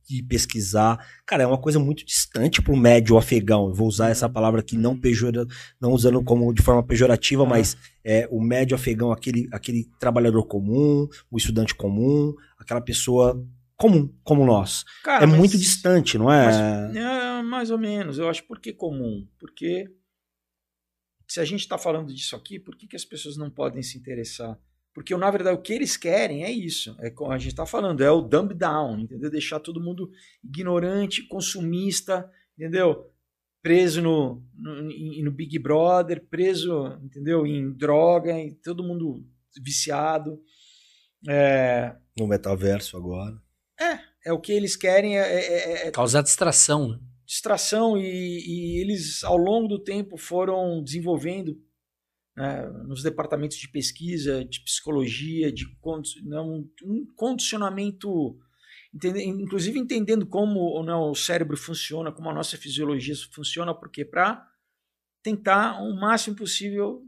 de 0.08 0.22
pesquisar. 0.22 1.04
Cara, 1.26 1.42
é 1.42 1.46
uma 1.46 1.60
coisa 1.60 1.78
muito 1.78 2.04
distante 2.04 2.62
para 2.62 2.72
o 2.72 2.76
médio 2.76 3.16
afegão. 3.16 3.68
Eu 3.68 3.74
vou 3.74 3.88
usar 3.88 4.10
essa 4.10 4.28
palavra 4.28 4.60
aqui 4.60 4.76
não 4.76 4.98
pejora, 4.98 5.46
não 5.80 5.92
usando 5.92 6.22
como 6.22 6.52
de 6.52 6.62
forma 6.62 6.82
pejorativa, 6.82 7.42
ah. 7.42 7.46
mas 7.46 7.76
é 8.04 8.28
o 8.30 8.40
médio 8.40 8.74
afegão, 8.74 9.10
aquele, 9.10 9.48
aquele 9.52 9.88
trabalhador 9.98 10.46
comum, 10.46 11.08
o 11.30 11.36
estudante 11.36 11.74
comum, 11.74 12.34
aquela 12.58 12.80
pessoa 12.80 13.42
comum, 13.76 14.12
como 14.22 14.46
nós. 14.46 14.84
Cara, 15.02 15.24
é 15.24 15.26
mas, 15.26 15.38
muito 15.38 15.58
distante, 15.58 16.16
não 16.16 16.32
é? 16.32 16.46
Mas, 16.46 16.96
é? 16.96 17.42
Mais 17.42 17.70
ou 17.70 17.78
menos. 17.78 18.18
Eu 18.18 18.28
acho 18.28 18.44
por 18.44 18.60
que 18.60 18.72
comum? 18.72 19.26
Porque 19.38 19.90
se 21.26 21.40
a 21.40 21.44
gente 21.44 21.60
está 21.60 21.76
falando 21.76 22.12
disso 22.14 22.36
aqui, 22.36 22.58
por 22.58 22.76
que, 22.76 22.86
que 22.86 22.96
as 22.96 23.04
pessoas 23.04 23.36
não 23.36 23.50
podem 23.50 23.82
se 23.82 23.98
interessar? 23.98 24.58
Porque, 24.94 25.14
na 25.16 25.30
verdade, 25.30 25.58
o 25.58 25.60
que 25.60 25.72
eles 25.72 25.96
querem 25.96 26.44
é 26.44 26.50
isso. 26.50 26.96
É 27.00 27.10
como 27.10 27.32
a 27.32 27.38
gente 27.38 27.50
está 27.50 27.66
falando, 27.66 28.00
é 28.00 28.10
o 28.10 28.20
dumb 28.20 28.54
down, 28.54 29.00
entendeu? 29.00 29.28
Deixar 29.28 29.58
todo 29.58 29.82
mundo 29.82 30.08
ignorante, 30.42 31.26
consumista, 31.26 32.30
entendeu? 32.56 33.10
Preso 33.60 34.00
no, 34.00 34.40
no, 34.54 34.82
no 35.24 35.32
Big 35.32 35.58
Brother, 35.58 36.24
preso, 36.30 36.96
entendeu? 37.02 37.44
Em 37.44 37.72
droga, 37.72 38.32
em 38.32 38.54
todo 38.54 38.84
mundo 38.84 39.26
viciado. 39.60 40.40
É... 41.28 41.96
No 42.16 42.28
metaverso 42.28 42.96
agora. 42.96 43.34
É, 43.80 43.98
é 44.30 44.32
o 44.32 44.40
que 44.40 44.52
eles 44.52 44.76
querem 44.76 45.18
é, 45.18 45.22
é, 45.22 45.46
é, 45.46 45.88
é 45.88 45.90
causar 45.90 46.22
distração, 46.22 46.88
né? 46.88 46.98
Distração 47.26 47.96
e, 47.96 48.04
e, 48.04 48.80
eles 48.80 49.24
ao 49.24 49.36
longo 49.36 49.66
do 49.66 49.82
tempo 49.82 50.16
foram 50.16 50.84
desenvolvendo 50.84 51.58
né, 52.36 52.68
nos 52.86 53.02
departamentos 53.02 53.56
de 53.56 53.68
pesquisa, 53.68 54.44
de 54.44 54.60
psicologia, 54.60 55.52
de 55.52 55.66
não, 56.22 56.58
né, 56.58 56.66
um 56.84 57.06
condicionamento, 57.14 58.38
entende, 58.92 59.22
inclusive 59.24 59.78
entendendo 59.78 60.26
como 60.26 60.82
não, 60.82 61.10
o 61.10 61.14
cérebro 61.14 61.56
funciona, 61.56 62.12
como 62.12 62.30
a 62.30 62.34
nossa 62.34 62.56
fisiologia 62.56 63.14
funciona, 63.32 63.74
porque 63.74 64.04
para 64.04 64.44
tentar 65.22 65.80
o 65.80 65.94
máximo 65.94 66.36
possível 66.36 67.02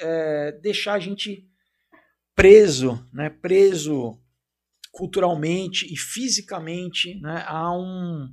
é, 0.00 0.52
deixar 0.52 0.94
a 0.94 0.98
gente 0.98 1.46
preso, 2.34 3.06
né, 3.12 3.28
preso 3.28 4.18
culturalmente 4.90 5.92
e 5.92 5.96
fisicamente 5.96 7.18
né, 7.20 7.44
a, 7.46 7.72
um, 7.76 8.28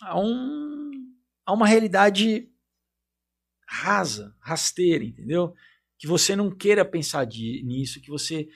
a, 0.00 0.18
um, 0.18 0.90
a 1.44 1.52
uma 1.52 1.66
realidade 1.66 2.50
rasa, 3.66 4.34
rasteira, 4.40 5.04
entendeu? 5.04 5.54
Que 5.98 6.06
você 6.06 6.36
não 6.36 6.50
queira 6.50 6.84
pensar 6.84 7.24
de, 7.24 7.62
nisso, 7.64 8.00
que 8.00 8.10
você 8.10 8.48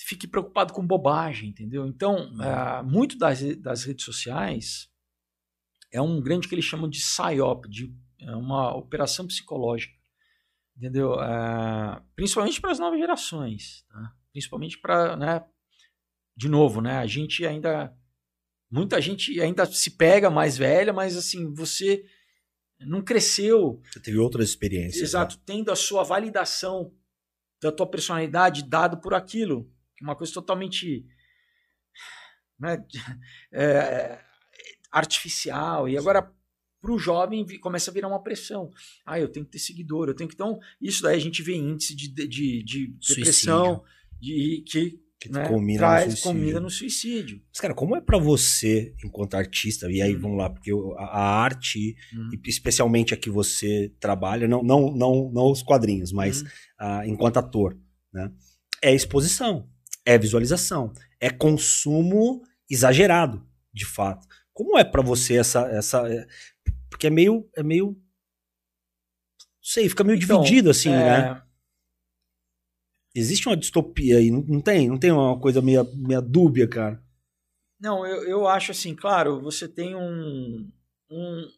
fique 0.00 0.26
preocupado 0.26 0.72
com 0.72 0.86
bobagem, 0.86 1.50
entendeu? 1.50 1.86
Então, 1.86 2.34
uh, 2.34 2.84
muito 2.84 3.16
das, 3.16 3.42
das 3.56 3.84
redes 3.84 4.04
sociais 4.04 4.90
é 5.92 6.00
um 6.00 6.20
grande 6.20 6.48
que 6.48 6.54
eles 6.54 6.64
chamam 6.64 6.88
de 6.88 6.98
psyop, 6.98 7.68
de 7.68 7.94
é 8.20 8.34
uma 8.34 8.74
operação 8.74 9.26
psicológica, 9.26 9.94
entendeu? 10.76 11.12
Uh, 11.14 12.02
principalmente 12.16 12.60
para 12.60 12.72
as 12.72 12.78
novas 12.78 12.98
gerações, 12.98 13.84
tá? 13.88 14.12
principalmente 14.32 14.78
para, 14.78 15.16
né, 15.16 15.44
de 16.36 16.48
novo, 16.48 16.80
né? 16.80 16.98
A 16.98 17.06
gente 17.06 17.46
ainda, 17.46 17.94
muita 18.70 19.00
gente 19.00 19.40
ainda 19.40 19.66
se 19.66 19.90
pega 19.90 20.30
mais 20.30 20.56
velha, 20.56 20.92
mas 20.92 21.16
assim 21.16 21.52
você 21.52 22.04
não 22.86 23.02
cresceu. 23.02 23.80
Você 23.90 24.00
teve 24.00 24.18
outras 24.18 24.48
experiências. 24.48 25.00
Né? 25.00 25.04
Exato, 25.04 25.36
né? 25.36 25.42
tendo 25.46 25.70
a 25.70 25.76
sua 25.76 26.02
validação 26.02 26.92
da 27.60 27.72
tua 27.72 27.86
personalidade 27.86 28.68
dado 28.68 28.98
por 28.98 29.14
aquilo. 29.14 29.70
É 30.00 30.04
uma 30.04 30.16
coisa 30.16 30.32
totalmente 30.32 31.06
né, 32.58 32.84
é, 33.52 34.20
artificial. 34.90 35.88
E 35.88 35.96
agora, 35.96 36.22
para 36.80 36.92
o 36.92 36.98
jovem, 36.98 37.46
começa 37.58 37.90
a 37.90 37.94
virar 37.94 38.08
uma 38.08 38.22
pressão. 38.22 38.70
Ah, 39.04 39.18
eu 39.18 39.28
tenho 39.28 39.46
que 39.46 39.52
ter 39.52 39.58
seguidor, 39.58 40.08
eu 40.08 40.14
tenho 40.14 40.28
que. 40.28 40.34
Então, 40.34 40.58
isso 40.80 41.02
daí 41.02 41.16
a 41.16 41.20
gente 41.20 41.42
vê 41.42 41.54
índice 41.54 41.94
de, 41.94 42.08
de, 42.08 42.62
de 42.62 42.86
depressão, 43.08 43.82
de, 44.20 44.64
que 44.66 45.03
que 45.24 45.32
né? 45.32 45.48
combina 45.48 45.78
traz, 45.78 46.04
no 46.04 46.10
suicídio. 46.10 46.32
combina 46.32 46.60
no 46.60 46.70
suicídio. 46.70 47.42
Mas, 47.48 47.60
cara, 47.60 47.74
como 47.74 47.96
é 47.96 48.00
para 48.00 48.18
você, 48.18 48.94
enquanto 49.02 49.34
artista, 49.34 49.90
e 49.90 50.02
aí 50.02 50.14
hum. 50.14 50.20
vamos 50.20 50.38
lá, 50.38 50.50
porque 50.50 50.70
a, 50.98 51.04
a 51.04 51.42
arte, 51.42 51.96
hum. 52.14 52.28
especialmente 52.44 53.14
a 53.14 53.16
que 53.16 53.30
você 53.30 53.90
trabalha, 53.98 54.46
não, 54.46 54.62
não, 54.62 54.94
não, 54.94 55.30
não 55.32 55.50
os 55.50 55.62
quadrinhos, 55.62 56.12
mas 56.12 56.42
hum. 56.42 56.46
uh, 56.80 57.04
enquanto 57.06 57.38
ator, 57.38 57.78
né? 58.12 58.30
É 58.82 58.94
exposição, 58.94 59.66
é 60.04 60.18
visualização, 60.18 60.92
é 61.18 61.30
consumo 61.30 62.42
exagerado, 62.68 63.42
de 63.72 63.86
fato. 63.86 64.28
Como 64.52 64.78
é 64.78 64.84
para 64.84 65.00
você 65.00 65.38
essa, 65.38 65.62
essa, 65.68 66.06
é, 66.06 66.26
porque 66.90 67.06
é 67.06 67.10
meio, 67.10 67.48
é 67.56 67.62
meio, 67.62 67.86
não 67.86 67.96
sei, 69.62 69.88
fica 69.88 70.04
meio 70.04 70.18
então, 70.18 70.42
dividido 70.42 70.68
assim, 70.68 70.90
é... 70.90 70.92
né? 70.92 71.42
Existe 73.14 73.48
uma 73.48 73.56
distopia 73.56 74.18
aí, 74.18 74.28
não, 74.30 74.60
tem? 74.60 74.88
Não 74.88 74.98
tem 74.98 75.12
uma 75.12 75.38
coisa 75.38 75.62
meio, 75.62 75.84
meio 75.94 76.20
dúbia, 76.20 76.66
cara? 76.66 77.00
Não, 77.78 78.04
eu, 78.04 78.24
eu 78.24 78.48
acho 78.48 78.72
assim, 78.72 78.94
claro, 78.94 79.40
você 79.40 79.68
tem 79.68 79.94
um. 79.94 80.68
um 81.08 81.48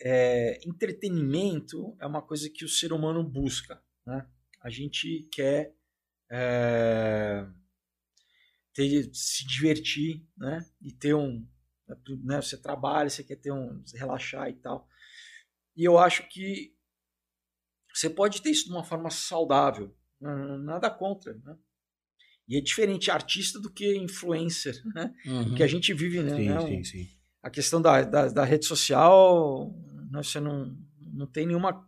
é, 0.00 0.58
entretenimento 0.66 1.94
é 2.00 2.06
uma 2.06 2.22
coisa 2.22 2.48
que 2.48 2.64
o 2.64 2.68
ser 2.68 2.92
humano 2.92 3.22
busca. 3.22 3.82
Né? 4.06 4.26
A 4.62 4.70
gente 4.70 5.28
quer 5.30 5.74
é, 6.30 7.46
ter, 8.72 9.10
se 9.12 9.46
divertir 9.46 10.26
né? 10.36 10.64
e 10.80 10.92
ter 10.92 11.14
um. 11.14 11.46
Né? 12.24 12.40
Você 12.40 12.56
trabalha, 12.56 13.10
você 13.10 13.22
quer 13.22 13.36
ter 13.36 13.52
um. 13.52 13.82
relaxar 13.94 14.48
e 14.48 14.54
tal. 14.54 14.88
E 15.76 15.84
eu 15.84 15.98
acho 15.98 16.26
que 16.28 16.77
você 17.98 18.08
pode 18.08 18.40
ter 18.40 18.50
isso 18.50 18.66
de 18.66 18.70
uma 18.70 18.84
forma 18.84 19.10
saudável, 19.10 19.92
nada 20.20 20.88
contra, 20.88 21.34
né? 21.44 21.56
E 22.48 22.56
é 22.56 22.60
diferente 22.60 23.10
artista 23.10 23.60
do 23.60 23.70
que 23.70 23.96
influencer, 23.96 24.80
né? 24.94 25.12
Uhum. 25.26 25.54
Que 25.54 25.62
a 25.62 25.66
gente 25.66 25.92
vive, 25.92 26.22
né? 26.22 26.36
Sim, 26.36 26.48
né? 26.48 26.60
sim, 26.60 26.84
sim. 26.84 27.08
A 27.42 27.50
questão 27.50 27.82
da, 27.82 28.02
da, 28.02 28.28
da, 28.28 28.44
rede 28.44 28.66
social, 28.66 29.74
né? 30.10 30.22
você 30.22 30.40
não, 30.40 30.74
não 31.12 31.26
tem 31.26 31.46
nenhuma 31.46 31.86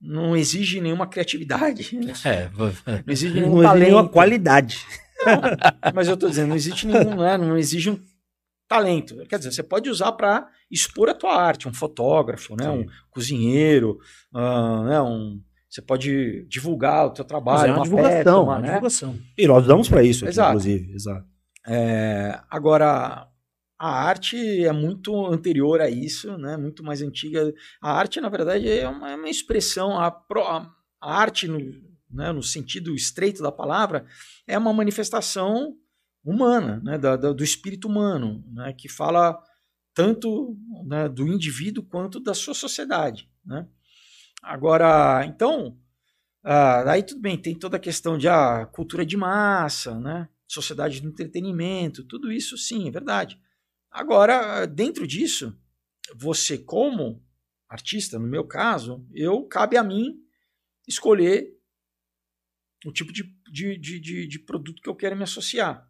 não 0.00 0.36
exige 0.36 0.80
nenhuma 0.80 1.06
criatividade. 1.06 1.96
Né? 1.96 2.12
É, 2.24 2.50
não 3.04 3.12
exige 3.12 3.34
nenhum 3.38 3.56
não 3.56 3.62
talento. 3.62 3.84
nenhuma 3.84 4.08
qualidade. 4.08 4.78
Não, 5.24 5.92
mas 5.94 6.08
eu 6.08 6.14
estou 6.14 6.28
dizendo, 6.28 6.48
não 6.48 6.56
existe 6.56 6.86
nenhum, 6.86 7.16
né? 7.16 7.36
não 7.36 7.56
exige 7.56 7.90
um 7.90 8.00
talento. 8.72 9.16
Quer 9.28 9.38
dizer, 9.38 9.52
você 9.52 9.62
pode 9.62 9.90
usar 9.90 10.12
para 10.12 10.48
expor 10.70 11.10
a 11.10 11.14
tua 11.14 11.34
arte, 11.34 11.68
um 11.68 11.74
fotógrafo, 11.74 12.56
né, 12.56 12.70
um 12.70 12.86
cozinheiro, 13.10 13.98
uh, 14.34 14.84
né, 14.84 15.00
um, 15.02 15.40
você 15.68 15.82
pode 15.82 16.46
divulgar 16.48 17.06
o 17.06 17.10
teu 17.10 17.24
trabalho, 17.24 17.70
é 17.70 17.72
uma, 17.72 17.78
uma 17.78 17.84
divulgação, 17.84 18.44
uma, 18.44 18.58
né? 18.58 18.68
divulgação. 18.68 19.18
E 19.36 19.46
nós 19.46 19.66
damos 19.66 19.88
para 19.88 20.02
isso, 20.02 20.26
aqui, 20.26 20.40
inclusive. 20.40 20.92
Exato. 20.92 21.26
É, 21.66 22.40
agora, 22.50 23.28
a 23.78 24.04
arte 24.06 24.64
é 24.64 24.72
muito 24.72 25.26
anterior 25.26 25.80
a 25.80 25.88
isso, 25.88 26.36
né? 26.36 26.56
Muito 26.56 26.82
mais 26.84 27.00
antiga. 27.00 27.52
A 27.80 27.92
arte, 27.92 28.20
na 28.20 28.28
verdade, 28.28 28.68
é 28.68 28.86
uma, 28.86 29.12
é 29.12 29.16
uma 29.16 29.30
expressão. 29.30 29.98
A, 29.98 30.08
a, 30.08 30.70
a 31.00 31.14
arte, 31.14 31.48
no, 31.48 31.58
né, 32.10 32.32
no 32.32 32.42
sentido 32.42 32.94
estreito 32.94 33.42
da 33.42 33.50
palavra, 33.50 34.04
é 34.46 34.58
uma 34.58 34.74
manifestação 34.74 35.74
humana, 36.24 36.80
né, 36.84 36.98
da, 36.98 37.16
da, 37.16 37.32
do 37.32 37.42
espírito 37.42 37.88
humano, 37.88 38.44
né, 38.52 38.72
que 38.72 38.88
fala 38.88 39.42
tanto 39.94 40.56
né, 40.86 41.08
do 41.08 41.26
indivíduo 41.26 41.84
quanto 41.84 42.20
da 42.20 42.34
sua 42.34 42.54
sociedade. 42.54 43.30
Né? 43.44 43.66
Agora, 44.42 45.24
então, 45.26 45.78
ah, 46.42 46.90
aí 46.90 47.02
tudo 47.02 47.20
bem, 47.20 47.36
tem 47.36 47.54
toda 47.54 47.76
a 47.76 47.80
questão 47.80 48.16
de 48.16 48.28
ah, 48.28 48.66
cultura 48.66 49.04
de 49.04 49.16
massa, 49.16 49.98
né? 49.98 50.28
sociedade 50.46 51.00
do 51.00 51.08
entretenimento, 51.08 52.04
tudo 52.04 52.30
isso 52.30 52.58
sim, 52.58 52.86
é 52.86 52.90
verdade. 52.90 53.40
Agora, 53.90 54.66
dentro 54.66 55.06
disso, 55.06 55.58
você 56.14 56.58
como 56.58 57.24
artista, 57.68 58.18
no 58.18 58.26
meu 58.26 58.44
caso, 58.44 59.06
eu 59.14 59.46
cabe 59.46 59.76
a 59.76 59.82
mim 59.82 60.20
escolher 60.86 61.56
o 62.84 62.92
tipo 62.92 63.12
de, 63.12 63.22
de, 63.50 63.78
de, 63.78 64.26
de, 64.26 64.38
produto 64.40 64.82
que 64.82 64.88
eu 64.88 64.96
quero 64.96 65.16
me 65.16 65.22
associar. 65.22 65.88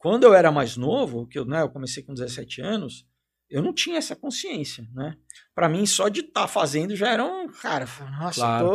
Quando 0.00 0.24
eu 0.24 0.32
era 0.32 0.50
mais 0.50 0.78
novo, 0.78 1.26
que 1.26 1.38
eu, 1.38 1.44
né, 1.44 1.60
eu 1.60 1.68
comecei 1.68 2.02
com 2.02 2.14
17 2.14 2.62
anos, 2.62 3.06
eu 3.50 3.62
não 3.62 3.74
tinha 3.74 3.98
essa 3.98 4.16
consciência, 4.16 4.88
né? 4.94 5.14
Para 5.54 5.68
mim, 5.68 5.84
só 5.84 6.08
de 6.08 6.20
estar 6.20 6.42
tá 6.42 6.48
fazendo 6.48 6.96
já 6.96 7.10
era 7.10 7.22
um 7.22 7.48
cara, 7.48 7.86
nossa, 8.18 8.40
claro. 8.40 8.66
eu 8.66 8.72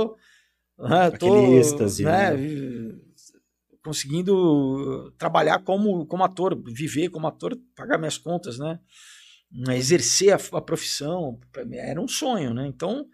tô, 0.78 0.88
né, 0.88 1.12
tô 1.12 1.54
êxtase, 1.54 2.04
né, 2.04 2.32
né? 2.32 2.96
conseguindo 3.84 5.12
trabalhar 5.18 5.64
como, 5.64 6.06
como 6.06 6.24
ator, 6.24 6.62
viver 6.64 7.10
como 7.10 7.26
ator, 7.26 7.60
pagar 7.76 7.98
minhas 7.98 8.20
contas, 8.20 8.60
né? 8.60 8.80
Exercer 9.76 10.32
a, 10.32 10.58
a 10.58 10.62
profissão, 10.62 11.40
era 11.72 12.00
um 12.00 12.08
sonho, 12.08 12.54
né? 12.54 12.68
Então, 12.68 13.08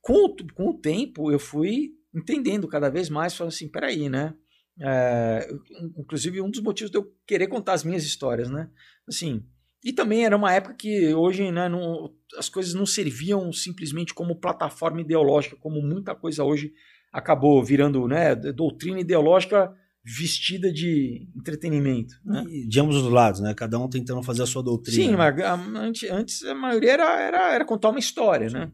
com, 0.00 0.34
com 0.54 0.70
o 0.70 0.78
tempo, 0.80 1.30
eu 1.30 1.38
fui 1.38 1.92
entendendo 2.12 2.66
cada 2.66 2.88
vez 2.88 3.08
mais, 3.08 3.34
falando 3.34 3.52
assim, 3.52 3.68
peraí, 3.68 4.08
né? 4.08 4.34
É, 4.80 5.48
inclusive, 5.96 6.40
um 6.40 6.50
dos 6.50 6.60
motivos 6.60 6.90
de 6.90 6.98
eu 6.98 7.12
querer 7.26 7.48
contar 7.48 7.72
as 7.72 7.84
minhas 7.84 8.04
histórias, 8.04 8.48
né? 8.48 8.70
Assim, 9.08 9.44
e 9.84 9.92
também 9.92 10.24
era 10.24 10.36
uma 10.36 10.52
época 10.52 10.74
que 10.74 11.14
hoje 11.14 11.50
né, 11.50 11.68
não, 11.68 12.12
as 12.36 12.48
coisas 12.48 12.74
não 12.74 12.84
serviam 12.84 13.52
simplesmente 13.52 14.12
como 14.12 14.40
plataforma 14.40 15.00
ideológica, 15.00 15.56
como 15.56 15.80
muita 15.80 16.14
coisa 16.14 16.44
hoje 16.44 16.72
acabou 17.12 17.64
virando 17.64 18.06
né, 18.06 18.34
doutrina 18.34 19.00
ideológica 19.00 19.72
vestida 20.04 20.72
de 20.72 21.28
entretenimento. 21.36 22.14
Né? 22.24 22.44
de 22.66 22.80
ambos 22.80 22.96
os 22.96 23.10
lados, 23.10 23.40
né? 23.40 23.54
Cada 23.54 23.78
um 23.78 23.88
tentando 23.88 24.22
fazer 24.22 24.42
a 24.42 24.46
sua 24.46 24.62
doutrina. 24.62 24.96
Sim, 24.96 25.16
mas 25.16 26.02
antes 26.10 26.42
a 26.44 26.54
maioria 26.54 26.92
era, 26.92 27.20
era, 27.20 27.54
era 27.54 27.64
contar 27.64 27.90
uma 27.90 27.98
história, 27.98 28.48
né? 28.48 28.72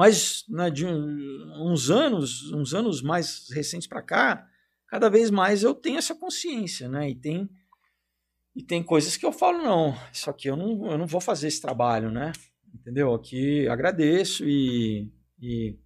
Mas 0.00 0.46
né, 0.48 0.70
de 0.70 0.86
uns 0.86 1.90
anos, 1.90 2.50
uns 2.54 2.72
anos 2.72 3.02
mais 3.02 3.50
recentes 3.50 3.86
para 3.86 4.00
cá, 4.00 4.48
cada 4.88 5.10
vez 5.10 5.30
mais 5.30 5.62
eu 5.62 5.74
tenho 5.74 5.98
essa 5.98 6.14
consciência, 6.14 6.88
né? 6.88 7.10
E 7.10 7.14
tem 7.14 7.50
e 8.56 8.62
tem 8.62 8.82
coisas 8.82 9.18
que 9.18 9.26
eu 9.26 9.30
falo 9.30 9.58
não, 9.58 9.94
isso 10.10 10.30
aqui 10.30 10.48
eu 10.48 10.56
não, 10.56 10.90
eu 10.90 10.96
não 10.96 11.06
vou 11.06 11.20
fazer 11.20 11.48
esse 11.48 11.60
trabalho, 11.60 12.10
né? 12.10 12.32
Entendeu? 12.74 13.12
Aqui 13.12 13.68
agradeço 13.68 14.48
e, 14.48 15.12
e 15.38 15.78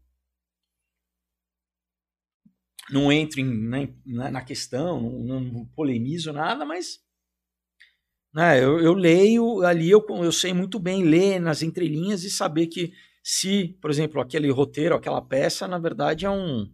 não 2.89 3.11
entro 3.11 3.41
em, 3.41 3.53
né, 3.53 3.89
na 4.05 4.45
questão, 4.45 5.01
não, 5.25 5.41
não, 5.41 5.67
polemizo 5.75 6.33
nada, 6.33 6.65
mas 6.65 7.01
né, 8.33 8.63
eu, 8.63 8.79
eu, 8.79 8.95
leio 8.95 9.63
ali, 9.63 9.91
eu, 9.91 10.07
eu 10.09 10.31
sei 10.31 10.53
muito 10.53 10.79
bem 10.79 11.03
ler 11.03 11.41
nas 11.41 11.63
entrelinhas 11.63 12.23
e 12.23 12.31
saber 12.31 12.69
que 12.69 12.93
se, 13.27 13.79
por 13.81 13.91
exemplo, 13.91 14.21
aquele 14.21 14.51
roteiro, 14.51 14.95
aquela 14.95 15.23
peça, 15.23 15.67
na 15.67 15.79
verdade 15.79 16.27
é 16.27 16.31
um. 16.31 16.71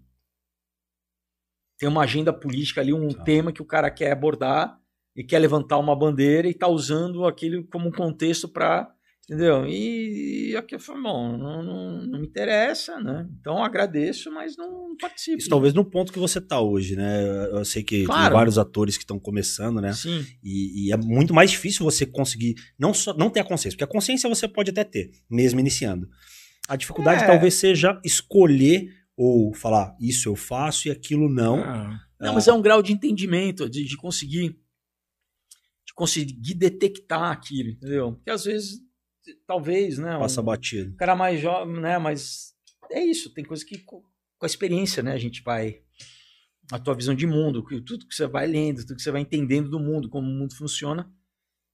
Tem 1.79 1.89
uma 1.89 2.03
agenda 2.03 2.33
política 2.33 2.81
ali, 2.81 2.93
um 2.93 3.09
tá. 3.09 3.23
tema 3.23 3.53
que 3.53 3.63
o 3.63 3.65
cara 3.65 3.89
quer 3.89 4.11
abordar 4.11 4.79
e 5.15 5.23
quer 5.23 5.39
levantar 5.39 5.79
uma 5.79 5.97
bandeira 5.97 6.49
e 6.49 6.51
está 6.51 6.67
usando 6.67 7.25
aquilo 7.25 7.65
como 7.69 7.89
um 7.89 7.93
contexto 7.93 8.49
para 8.49 8.93
Entendeu? 9.31 9.65
E, 9.65 10.51
e 10.51 10.57
aqui 10.57 10.75
eu 10.75 10.81
falei, 10.81 11.03
bom, 11.03 11.37
não, 11.39 11.63
não, 11.63 12.03
não, 12.05 12.19
me 12.19 12.27
interessa, 12.27 12.99
né? 12.99 13.29
Então 13.39 13.63
agradeço, 13.63 14.29
mas 14.33 14.57
não 14.57 14.97
participo. 15.01 15.39
Isso 15.39 15.49
talvez 15.49 15.73
no 15.73 15.85
ponto 15.85 16.13
que 16.13 16.19
você 16.19 16.41
está 16.41 16.61
hoje, 16.61 16.97
né? 16.97 17.47
Eu 17.53 17.65
sei 17.65 17.85
que 17.85 18.03
claro. 18.07 18.25
tem 18.25 18.33
vários 18.33 18.59
atores 18.59 18.97
que 18.97 19.05
estão 19.05 19.21
começando, 19.21 19.81
né? 19.81 19.93
Sim. 19.93 20.27
E, 20.43 20.89
e, 20.89 20.93
é 20.93 20.97
muito 20.97 21.33
mais 21.33 21.53
difícil 21.53 21.85
você 21.85 22.05
conseguir 22.05 22.57
não 22.77 22.93
só 22.93 23.15
não 23.15 23.31
ter 23.31 23.39
a 23.39 23.45
consciência, 23.45 23.77
porque 23.77 23.85
a 23.85 23.95
consciência 23.95 24.29
você 24.29 24.49
pode 24.49 24.73
até 24.73 24.83
ter, 24.83 25.13
mesmo 25.31 25.61
iniciando. 25.61 26.09
A 26.71 26.77
dificuldade 26.77 27.25
é. 27.25 27.27
talvez 27.27 27.55
seja 27.55 28.01
escolher 28.05 28.95
ou 29.17 29.53
falar 29.53 29.97
isso 30.01 30.29
eu 30.29 30.37
faço 30.37 30.87
e 30.87 30.91
aquilo 30.93 31.29
não. 31.29 31.65
Ah. 31.65 32.01
Não, 32.21 32.31
ah. 32.31 32.33
mas 32.35 32.47
é 32.47 32.53
um 32.53 32.63
grau 32.63 32.81
de 32.81 32.93
entendimento, 32.93 33.69
de, 33.69 33.85
de 33.85 33.97
conseguir 33.97 34.57
de 35.85 35.93
conseguir 35.93 36.55
detectar 36.55 37.33
aquilo, 37.33 37.71
entendeu? 37.71 38.13
Porque 38.13 38.31
às 38.31 38.45
vezes 38.45 38.79
talvez, 39.49 39.99
né? 39.99 40.17
Passa 40.17 40.41
um, 40.41 40.45
batido. 40.45 40.93
Um 40.93 40.97
cara 40.97 41.17
mais 41.17 41.41
jovem, 41.41 41.81
né? 41.81 41.99
Mas 41.99 42.55
é 42.89 43.05
isso, 43.05 43.35
tem 43.35 43.45
coisa 43.45 43.67
que 43.67 43.77
com 43.79 44.05
a 44.41 44.47
experiência, 44.47 45.03
né? 45.03 45.13
A 45.13 45.19
gente 45.19 45.43
vai. 45.43 45.81
A 46.71 46.79
tua 46.79 46.95
visão 46.95 47.17
de 47.17 47.27
mundo, 47.27 47.65
tudo 47.85 48.07
que 48.07 48.15
você 48.15 48.29
vai 48.29 48.47
lendo, 48.47 48.83
tudo 48.83 48.95
que 48.95 49.03
você 49.03 49.11
vai 49.11 49.23
entendendo 49.23 49.69
do 49.69 49.81
mundo, 49.81 50.09
como 50.09 50.29
o 50.29 50.33
mundo 50.33 50.55
funciona, 50.55 51.13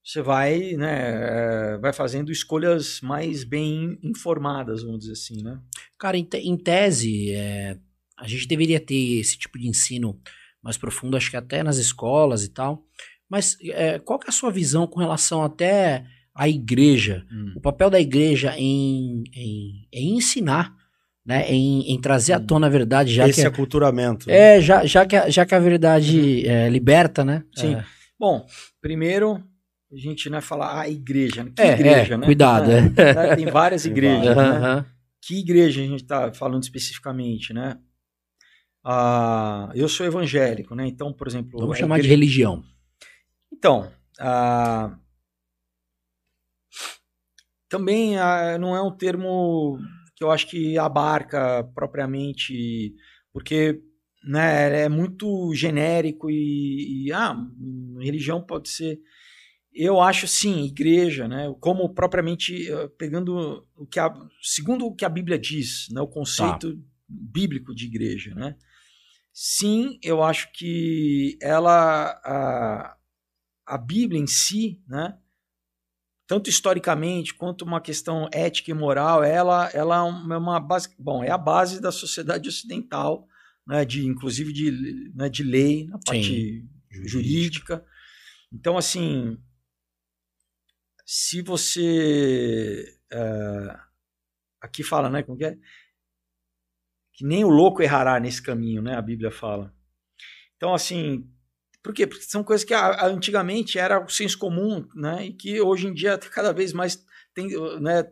você 0.06 0.22
vai, 0.22 0.74
né, 0.76 1.74
eh, 1.74 1.78
vai 1.78 1.92
fazendo 1.92 2.30
escolhas 2.30 3.00
mais 3.00 3.42
bem 3.42 3.98
informadas, 4.04 4.84
vamos 4.84 5.00
dizer 5.00 5.14
assim, 5.14 5.42
né? 5.42 5.58
Cara, 5.98 6.16
em, 6.16 6.22
te, 6.22 6.36
em 6.36 6.56
tese, 6.56 7.32
é, 7.32 7.76
a 8.16 8.28
gente 8.28 8.46
deveria 8.46 8.78
ter 8.78 9.18
esse 9.18 9.36
tipo 9.36 9.58
de 9.58 9.66
ensino 9.66 10.16
mais 10.62 10.78
profundo, 10.78 11.16
acho 11.16 11.28
que 11.28 11.36
até 11.36 11.60
nas 11.64 11.76
escolas 11.78 12.44
e 12.44 12.50
tal. 12.50 12.84
Mas 13.28 13.56
é, 13.64 13.98
qual 13.98 14.20
que 14.20 14.28
é 14.28 14.30
a 14.30 14.32
sua 14.32 14.52
visão 14.52 14.86
com 14.86 15.00
relação 15.00 15.42
até 15.42 16.04
a 16.32 16.48
igreja, 16.48 17.26
hum. 17.32 17.54
o 17.56 17.60
papel 17.60 17.90
da 17.90 17.98
igreja 17.98 18.54
em, 18.56 19.24
em, 19.34 19.88
em 19.92 20.16
ensinar, 20.16 20.72
né, 21.24 21.50
em, 21.50 21.92
em 21.92 22.00
trazer 22.00 22.34
à 22.34 22.38
hum. 22.38 22.46
tona 22.46 22.68
a 22.68 22.70
verdade, 22.70 23.12
já 23.12 23.26
Esse 23.26 23.40
que 23.40 23.44
é 23.44 23.48
aculturamento. 23.48 24.30
É, 24.30 24.60
já, 24.60 24.86
já, 24.86 25.04
que, 25.04 25.16
a, 25.16 25.28
já 25.28 25.44
que 25.44 25.54
a 25.56 25.58
verdade 25.58 26.44
uhum. 26.46 26.52
é, 26.52 26.68
liberta, 26.70 27.24
né? 27.24 27.42
Sim. 27.56 27.74
É. 27.74 27.84
Bom, 28.16 28.46
primeiro 28.80 29.42
a 29.92 29.96
gente 29.96 30.28
não 30.28 30.38
é 30.38 30.40
falar 30.40 30.80
a 30.80 30.88
igreja, 30.88 31.44
né? 31.44 31.52
Que 31.54 31.62
é, 31.62 31.72
igreja, 31.74 32.14
é, 32.14 32.16
né? 32.16 32.26
Cuidado, 32.26 32.70
é. 32.70 32.80
Né? 32.82 33.36
Tem 33.36 33.46
várias 33.46 33.84
igrejas, 33.86 34.36
uhum, 34.36 34.60
né? 34.60 34.86
Que 35.22 35.38
igreja 35.38 35.80
a 35.80 35.86
gente 35.86 36.02
está 36.02 36.32
falando 36.32 36.62
especificamente, 36.62 37.52
né? 37.52 37.78
Ah, 38.84 39.70
eu 39.74 39.88
sou 39.88 40.06
evangélico, 40.06 40.74
né? 40.74 40.86
Então, 40.86 41.12
por 41.12 41.26
exemplo. 41.26 41.58
Vamos 41.58 41.78
chamar 41.78 41.96
igreja... 41.98 42.08
de 42.08 42.14
religião. 42.14 42.64
Então, 43.52 43.90
ah, 44.20 44.96
também 47.68 48.16
ah, 48.18 48.58
não 48.58 48.76
é 48.76 48.82
um 48.82 48.96
termo 48.96 49.78
que 50.14 50.24
eu 50.24 50.30
acho 50.30 50.46
que 50.46 50.78
abarca 50.78 51.64
propriamente, 51.74 52.94
porque 53.32 53.80
né, 54.24 54.84
é 54.84 54.88
muito 54.88 55.52
genérico 55.54 56.30
e, 56.30 57.06
e 57.06 57.12
ah, 57.12 57.36
religião 58.00 58.40
pode 58.40 58.68
ser. 58.68 58.98
Eu 59.78 60.00
acho 60.00 60.26
sim, 60.26 60.64
igreja, 60.64 61.28
né, 61.28 61.54
como 61.60 61.92
propriamente 61.92 62.72
ah, 62.72 62.88
pegando 62.96 63.66
o 63.76 63.86
que 63.86 64.00
a, 64.00 64.12
segundo 64.40 64.86
o 64.86 64.94
que 64.94 65.04
a 65.04 65.08
Bíblia 65.08 65.38
diz, 65.38 65.88
né, 65.90 66.00
o 66.00 66.08
conceito 66.08 66.74
tá. 66.74 66.82
bíblico 67.06 67.74
de 67.74 67.84
igreja, 67.84 68.34
né? 68.34 68.56
Sim, 69.32 69.98
eu 70.02 70.22
acho 70.22 70.50
que 70.52 71.36
ela 71.42 72.18
a, 72.24 72.96
a 73.66 73.76
Bíblia 73.76 74.18
em 74.18 74.26
si, 74.26 74.82
né, 74.88 75.18
tanto 76.26 76.48
historicamente 76.48 77.34
quanto 77.34 77.62
uma 77.62 77.80
questão 77.80 78.28
ética 78.32 78.70
e 78.70 78.74
moral, 78.74 79.22
ela, 79.22 79.70
ela 79.74 79.98
é 79.98 80.00
uma 80.00 80.58
base, 80.58 80.88
bom, 80.98 81.22
é 81.22 81.30
a 81.30 81.38
base 81.38 81.80
da 81.80 81.92
sociedade 81.92 82.48
ocidental, 82.48 83.28
né, 83.66 83.84
de 83.84 84.06
inclusive 84.06 84.52
de, 84.52 85.12
né, 85.14 85.28
de 85.28 85.42
lei 85.42 85.84
na 85.86 85.98
parte 85.98 86.24
Sim, 86.24 86.68
jurídica. 86.90 87.08
jurídica. 87.08 87.84
Então, 88.52 88.78
assim, 88.78 89.38
se 91.06 91.40
você 91.40 92.98
é, 93.12 93.78
aqui 94.60 94.82
fala, 94.82 95.08
né, 95.08 95.22
como 95.22 95.38
que 95.38 95.44
é? 95.44 95.56
Que 97.12 97.24
nem 97.24 97.44
o 97.44 97.48
louco 97.48 97.80
errará 97.80 98.18
nesse 98.18 98.42
caminho, 98.42 98.82
né? 98.82 98.96
A 98.96 99.00
Bíblia 99.00 99.30
fala. 99.30 99.72
Então, 100.56 100.74
assim, 100.74 101.30
por 101.82 101.94
quê? 101.94 102.06
Porque 102.06 102.24
são 102.24 102.42
coisas 102.42 102.64
que 102.64 102.74
antigamente 102.74 103.78
era 103.78 104.04
o 104.04 104.08
senso 104.08 104.36
comum, 104.36 104.86
né? 104.94 105.26
E 105.26 105.32
que 105.32 105.60
hoje 105.60 105.86
em 105.86 105.94
dia 105.94 106.18
cada 106.18 106.52
vez 106.52 106.72
mais 106.72 107.02
tem, 107.32 107.48
né? 107.80 108.02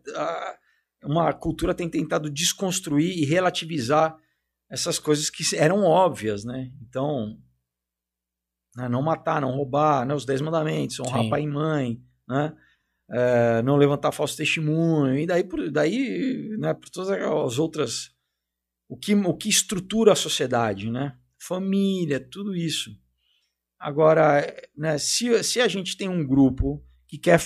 Uma 1.02 1.32
cultura 1.34 1.74
tem 1.74 1.90
tentado 1.90 2.30
desconstruir 2.30 3.18
e 3.18 3.26
relativizar 3.26 4.16
essas 4.70 4.98
coisas 4.98 5.28
que 5.28 5.42
eram 5.56 5.82
óbvias, 5.82 6.44
né? 6.44 6.72
Então, 6.80 7.38
né? 8.76 8.88
não 8.88 9.02
matar, 9.02 9.42
não 9.42 9.50
roubar, 9.50 10.06
né? 10.06 10.14
os 10.14 10.24
dez 10.24 10.40
mandamentos, 10.40 11.00
honrar 11.00 11.24
Sim. 11.24 11.30
pai 11.30 11.42
e 11.42 11.46
mãe, 11.46 12.02
né? 12.26 12.56
É, 13.10 13.62
não 13.62 13.76
levantar 13.76 14.12
falso 14.12 14.36
testemunho, 14.36 15.18
e 15.18 15.26
daí, 15.26 15.44
por, 15.44 15.70
daí 15.70 16.48
né, 16.59 16.72
por 16.72 16.89
todas 16.89 17.10
as 17.10 17.59
outras. 17.59 18.10
O 18.89 18.97
que, 18.97 19.14
o 19.14 19.35
que 19.35 19.48
estrutura 19.48 20.12
a 20.12 20.16
sociedade, 20.16 20.90
né? 20.90 21.16
Família, 21.39 22.20
tudo 22.20 22.55
isso. 22.55 22.90
Agora, 23.78 24.43
né, 24.76 24.97
se, 24.98 25.43
se 25.43 25.60
a 25.60 25.68
gente 25.68 25.97
tem 25.97 26.09
um 26.09 26.26
grupo 26.26 26.82
que 27.06 27.18
quer. 27.18 27.40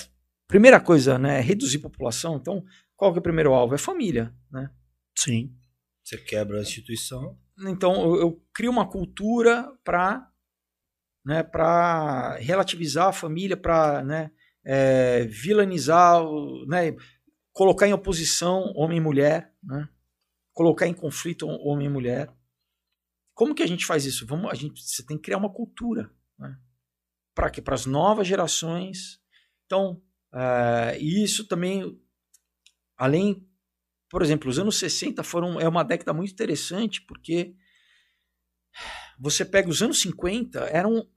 Primeira 0.46 0.80
coisa, 0.80 1.18
né? 1.18 1.40
Reduzir 1.40 1.78
a 1.78 1.82
população, 1.82 2.36
então, 2.36 2.64
qual 2.96 3.12
que 3.12 3.18
é 3.18 3.20
o 3.20 3.22
primeiro 3.22 3.52
alvo? 3.52 3.74
É 3.74 3.78
família, 3.78 4.34
né? 4.50 4.70
Sim. 5.16 5.52
Você 6.02 6.16
quebra 6.16 6.58
a 6.58 6.62
instituição. 6.62 7.38
Então, 7.66 8.02
eu, 8.02 8.20
eu 8.20 8.42
crio 8.54 8.70
uma 8.70 8.88
cultura 8.88 9.70
para 9.84 10.30
né, 11.28 11.42
para 11.42 12.36
relativizar 12.36 13.08
a 13.08 13.12
família, 13.12 13.54
para 13.54 14.02
né, 14.02 14.30
é, 14.70 15.24
vilanizar, 15.24 16.22
né, 16.66 16.94
colocar 17.52 17.88
em 17.88 17.94
oposição 17.94 18.70
homem 18.76 18.98
e 18.98 19.00
mulher, 19.00 19.50
né, 19.62 19.88
colocar 20.52 20.86
em 20.86 20.92
conflito 20.92 21.46
homem 21.46 21.86
e 21.86 21.90
mulher. 21.90 22.30
Como 23.32 23.54
que 23.54 23.62
a 23.62 23.66
gente 23.66 23.86
faz 23.86 24.04
isso? 24.04 24.26
Vamos, 24.26 24.50
a 24.50 24.54
gente, 24.54 24.82
você 24.82 25.02
tem 25.02 25.16
que 25.16 25.22
criar 25.22 25.38
uma 25.38 25.50
cultura. 25.50 26.10
Né, 26.38 26.54
para 27.34 27.48
quê? 27.48 27.62
Para 27.62 27.76
as 27.76 27.86
novas 27.86 28.26
gerações. 28.26 29.18
Então, 29.64 30.02
uh, 30.34 30.94
isso 31.00 31.48
também, 31.48 31.98
além, 32.94 33.48
por 34.10 34.20
exemplo, 34.20 34.50
os 34.50 34.58
anos 34.58 34.78
60 34.78 35.22
foram, 35.22 35.58
é 35.58 35.66
uma 35.66 35.82
década 35.82 36.12
muito 36.12 36.32
interessante, 36.32 37.00
porque 37.06 37.54
você 39.18 39.46
pega 39.46 39.70
os 39.70 39.80
anos 39.80 39.98
50, 40.00 40.58
eram 40.64 41.08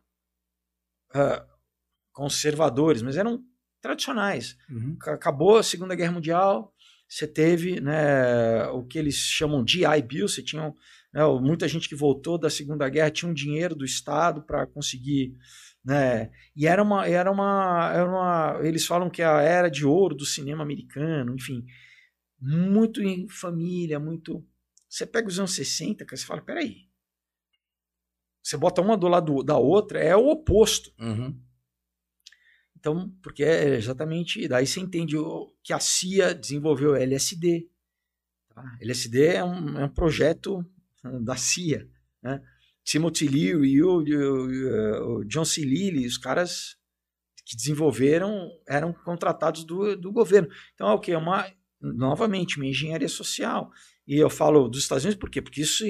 uh, 1.13 1.50
conservadores, 2.11 3.01
mas 3.01 3.17
eram 3.17 3.43
tradicionais. 3.81 4.57
Uhum. 4.69 4.97
Acabou 5.01 5.57
a 5.57 5.63
Segunda 5.63 5.95
Guerra 5.95 6.13
Mundial, 6.13 6.73
você 7.07 7.27
teve 7.27 7.81
né, 7.81 8.67
o 8.67 8.83
que 8.83 8.97
eles 8.97 9.15
chamam 9.15 9.63
de 9.63 9.79
GI 9.79 10.01
Bill, 10.07 10.27
você 10.27 10.41
tinha 10.41 10.73
né, 11.13 11.25
muita 11.41 11.67
gente 11.67 11.89
que 11.89 11.95
voltou 11.95 12.37
da 12.37 12.49
Segunda 12.49 12.87
Guerra 12.87 13.11
tinha 13.11 13.29
um 13.29 13.33
dinheiro 13.33 13.75
do 13.75 13.83
Estado 13.83 14.41
para 14.41 14.65
conseguir 14.67 15.35
né? 15.83 16.31
E 16.55 16.67
era 16.67 16.81
uma, 16.81 17.07
era 17.07 17.31
uma, 17.31 17.91
era 17.93 18.07
uma, 18.07 18.59
eles 18.63 18.85
falam 18.85 19.09
que 19.09 19.21
é 19.21 19.25
a 19.25 19.41
era 19.41 19.69
de 19.69 19.85
ouro 19.85 20.15
do 20.15 20.25
cinema 20.25 20.63
americano, 20.63 21.35
enfim, 21.35 21.65
muito 22.39 23.01
em 23.01 23.27
família, 23.27 23.99
muito. 23.99 24.45
Você 24.87 25.05
pega 25.05 25.27
os 25.27 25.39
anos 25.39 25.55
60, 25.55 26.05
que 26.05 26.15
você 26.15 26.25
fala, 26.25 26.41
peraí, 26.41 26.87
você 28.43 28.57
bota 28.57 28.81
uma 28.81 28.97
do 28.97 29.07
lado 29.07 29.43
da 29.43 29.57
outra, 29.57 29.99
é 29.99 30.15
o 30.15 30.27
oposto. 30.27 30.91
Uhum. 30.99 31.39
Então, 32.81 33.13
porque 33.21 33.43
é 33.43 33.75
exatamente. 33.75 34.47
Daí 34.47 34.65
você 34.65 34.79
entende 34.79 35.15
que 35.63 35.71
a 35.71 35.79
CIA 35.79 36.33
desenvolveu 36.33 36.95
LSD. 36.95 37.69
Tá? 38.49 38.77
LSD 38.81 39.25
é 39.27 39.43
um, 39.43 39.77
é 39.77 39.85
um 39.85 39.93
projeto 39.93 40.65
da 41.21 41.35
CIA. 41.35 41.87
Né? 42.23 42.41
Timothy 42.83 43.27
Leary 43.27 43.69
e 43.69 43.83
o, 43.83 43.99
o, 43.99 45.19
o 45.19 45.25
John 45.25 45.45
C. 45.45 45.61
Lilly, 45.61 46.07
os 46.07 46.17
caras 46.17 46.75
que 47.45 47.55
desenvolveram 47.55 48.49
eram 48.67 48.91
contratados 48.91 49.63
do, 49.63 49.95
do 49.95 50.11
governo. 50.11 50.49
Então 50.73 50.89
é 50.89 50.93
o 50.93 50.99
que? 50.99 51.11
É 51.11 51.17
uma, 51.17 51.45
novamente, 51.79 52.57
uma 52.57 52.65
engenharia 52.65 53.09
social. 53.09 53.71
E 54.07 54.17
eu 54.17 54.29
falo 54.29 54.67
dos 54.67 54.81
Estados 54.81 55.05
Unidos 55.05 55.19
por 55.19 55.29
quê? 55.29 55.39
Porque 55.39 55.61
isso 55.61 55.85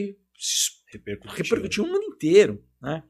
repercutiu, 0.88 1.36
repercutiu 1.38 1.84
o 1.86 1.88
mundo 1.88 2.04
inteiro. 2.04 2.62
Né? 2.82 3.02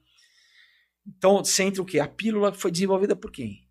Então, 1.07 1.43
sempre 1.43 1.81
o 1.81 1.85
que? 1.85 1.99
A 1.99 2.07
pílula 2.07 2.53
foi 2.53 2.69
desenvolvida 2.69 3.15
por 3.15 3.31
quem? 3.31 3.67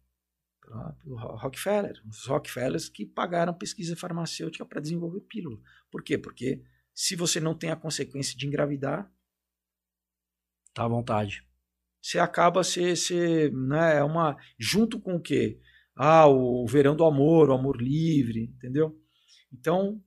Pelo 1.03 1.17
Rockefeller. 1.17 2.01
Os 2.09 2.27
Rockefellers 2.27 2.89
que 2.89 3.05
pagaram 3.05 3.55
pesquisa 3.55 3.97
farmacêutica 3.97 4.65
para 4.65 4.81
desenvolver 4.81 5.21
pílula. 5.21 5.59
Por 5.91 6.03
quê? 6.03 6.17
Porque 6.17 6.63
se 6.95 7.17
você 7.17 7.41
não 7.41 7.55
tem 7.55 7.71
a 7.71 7.77
consequência 7.77 8.37
de 8.37 8.47
engravidar, 8.47 9.11
Tá 10.75 10.85
à 10.85 10.89
vontade. 10.89 11.45
Você 12.01 12.19
acaba 12.19 12.63
se, 12.65 12.97
se 12.97 13.51
né, 13.51 13.99
é 13.99 14.05
uma 14.05 14.37
junto 14.59 15.01
com 15.01 15.17
o 15.17 15.21
quê? 15.21 15.59
Ah, 15.95 16.27
o 16.27 16.67
verão 16.67 16.97
do 16.97 17.05
amor, 17.05 17.51
o 17.51 17.55
amor 17.55 17.81
livre, 17.81 18.45
entendeu? 18.45 18.99
Então, 19.53 20.03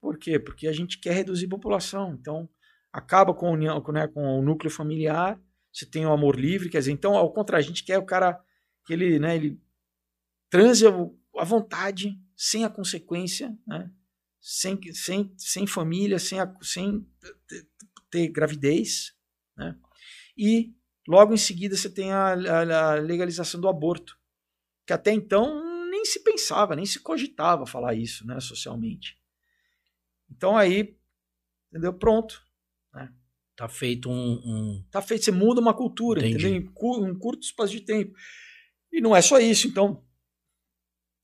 por 0.00 0.16
quê? 0.18 0.38
Porque 0.38 0.66
a 0.66 0.72
gente 0.72 0.98
quer 0.98 1.12
reduzir 1.12 1.46
a 1.46 1.50
população. 1.50 2.14
Então, 2.14 2.48
acaba 2.92 3.34
com, 3.34 3.52
união, 3.52 3.80
com, 3.80 3.92
né, 3.92 4.08
com 4.08 4.38
o 4.38 4.42
núcleo 4.42 4.70
familiar, 4.70 5.38
você 5.70 5.84
tem 5.84 6.06
o 6.06 6.12
amor 6.12 6.38
livre, 6.38 6.70
quer 6.70 6.78
dizer, 6.78 6.92
então, 6.92 7.16
ao 7.16 7.32
contrário, 7.32 7.64
a 7.64 7.66
gente 7.66 7.84
quer 7.84 7.98
o 7.98 8.06
cara 8.06 8.38
que 8.86 8.92
ele, 8.92 9.18
né, 9.18 9.36
ele 9.36 9.60
transe 10.52 10.84
à 10.86 11.44
vontade, 11.44 12.20
sem 12.36 12.62
a 12.62 12.68
consequência, 12.68 13.58
né? 13.66 13.90
sem, 14.38 14.78
sem, 14.92 15.32
sem 15.38 15.66
família, 15.66 16.18
sem, 16.18 16.38
a, 16.38 16.54
sem 16.60 17.08
ter, 18.10 18.28
gravidez, 18.28 19.14
né? 19.56 19.78
E 20.36 20.74
logo 21.08 21.32
em 21.32 21.38
seguida 21.38 21.74
você 21.74 21.88
tem 21.88 22.12
a, 22.12 22.34
a, 22.34 22.92
a 22.92 22.94
legalização 22.96 23.62
do 23.62 23.68
aborto, 23.68 24.18
que 24.86 24.92
até 24.92 25.10
então 25.10 25.88
nem 25.90 26.04
se 26.04 26.20
pensava, 26.22 26.76
nem 26.76 26.84
se 26.84 27.00
cogitava 27.00 27.64
falar 27.64 27.94
isso 27.94 28.26
né, 28.26 28.38
socialmente. 28.38 29.18
Então 30.30 30.54
aí, 30.54 30.98
entendeu? 31.70 31.94
Pronto. 31.94 32.42
Né? 32.92 33.10
Tá 33.56 33.68
feito 33.68 34.10
um, 34.10 34.32
um, 34.44 34.84
Tá 34.90 35.00
feito, 35.00 35.24
você 35.24 35.30
muda 35.32 35.62
uma 35.62 35.72
cultura, 35.72 36.20
Entendi. 36.20 36.46
entendeu? 36.46 36.70
Em 36.72 37.10
um 37.10 37.18
curto 37.18 37.42
espaço 37.42 37.72
de 37.72 37.80
tempo. 37.80 38.14
E 38.92 39.00
não 39.00 39.16
é 39.16 39.22
só 39.22 39.38
isso, 39.38 39.66
então. 39.66 40.04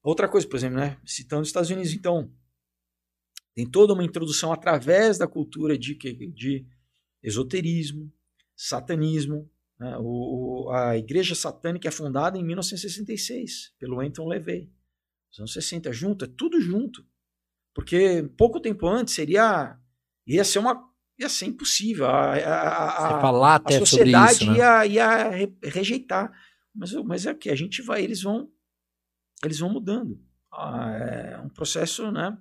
Outra 0.02 0.28
coisa, 0.28 0.46
por 0.46 0.56
exemplo, 0.56 0.78
né? 0.78 0.98
Citando 1.04 1.42
os 1.42 1.48
Estados 1.48 1.70
Unidos, 1.70 1.92
então. 1.92 2.32
Tem 3.54 3.68
toda 3.68 3.92
uma 3.92 4.04
introdução 4.04 4.52
através 4.52 5.18
da 5.18 5.26
cultura 5.26 5.76
de, 5.76 5.94
de 5.94 6.64
esoterismo, 7.22 8.12
satanismo. 8.56 9.50
Né? 9.78 9.96
O, 9.98 10.66
o, 10.66 10.70
a 10.70 10.96
igreja 10.96 11.34
satânica 11.34 11.88
é 11.88 11.90
fundada 11.90 12.38
em 12.38 12.44
1966 12.44 13.74
pelo 13.78 14.00
Anton 14.00 14.26
LaVey. 14.26 14.70
Nos 15.30 15.40
anos 15.40 15.52
60, 15.52 15.92
junto, 15.92 16.24
é 16.24 16.28
tudo 16.28 16.60
junto. 16.60 17.04
Porque 17.74 18.28
pouco 18.36 18.60
tempo 18.60 18.86
antes 18.86 19.14
seria 19.14 19.76
ia 20.26 20.44
ser 20.44 20.58
uma 20.58 20.88
ia 21.18 21.28
ser 21.28 21.46
impossível. 21.46 22.06
A, 22.06 22.34
a, 22.36 23.16
a, 23.16 23.20
falar 23.20 23.56
até 23.56 23.76
a 23.76 23.78
sociedade 23.80 24.34
isso, 24.34 24.52
né? 24.52 24.58
ia, 24.58 24.86
ia 24.86 25.30
rejeitar. 25.64 26.32
Mas, 26.74 26.92
mas 27.04 27.26
é 27.26 27.34
que 27.34 27.50
a 27.50 27.56
gente 27.56 27.82
vai, 27.82 28.04
eles 28.04 28.22
vão 28.22 28.48
eles 29.44 29.58
vão 29.58 29.70
mudando. 29.70 30.20
Ah, 30.52 30.90
é 30.92 31.38
um 31.38 31.48
processo, 31.48 32.10
né? 32.10 32.36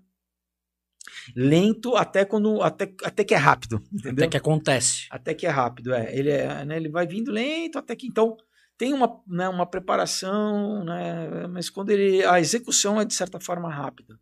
lento 1.35 1.95
até 1.95 2.25
quando 2.25 2.61
até, 2.61 2.93
até 3.03 3.23
que 3.23 3.33
é 3.33 3.37
rápido, 3.37 3.83
entendeu? 3.93 4.25
Até 4.25 4.27
que 4.29 4.37
acontece. 4.37 5.07
Até 5.09 5.33
que 5.33 5.45
é 5.45 5.49
rápido, 5.49 5.93
é. 5.93 6.15
Ele 6.15 6.29
é, 6.29 6.65
né, 6.65 6.77
ele 6.77 6.89
vai 6.89 7.07
vindo 7.07 7.31
lento 7.31 7.77
até 7.77 7.95
que 7.95 8.07
então 8.07 8.37
tem 8.77 8.93
uma, 8.93 9.21
né, 9.27 9.49
uma 9.49 9.65
preparação, 9.65 10.83
né, 10.85 11.47
mas 11.47 11.69
quando 11.69 11.89
ele 11.89 12.23
a 12.25 12.39
execução 12.39 13.01
é 13.01 13.05
de 13.05 13.13
certa 13.13 13.39
forma 13.39 13.73
rápida. 13.73 14.19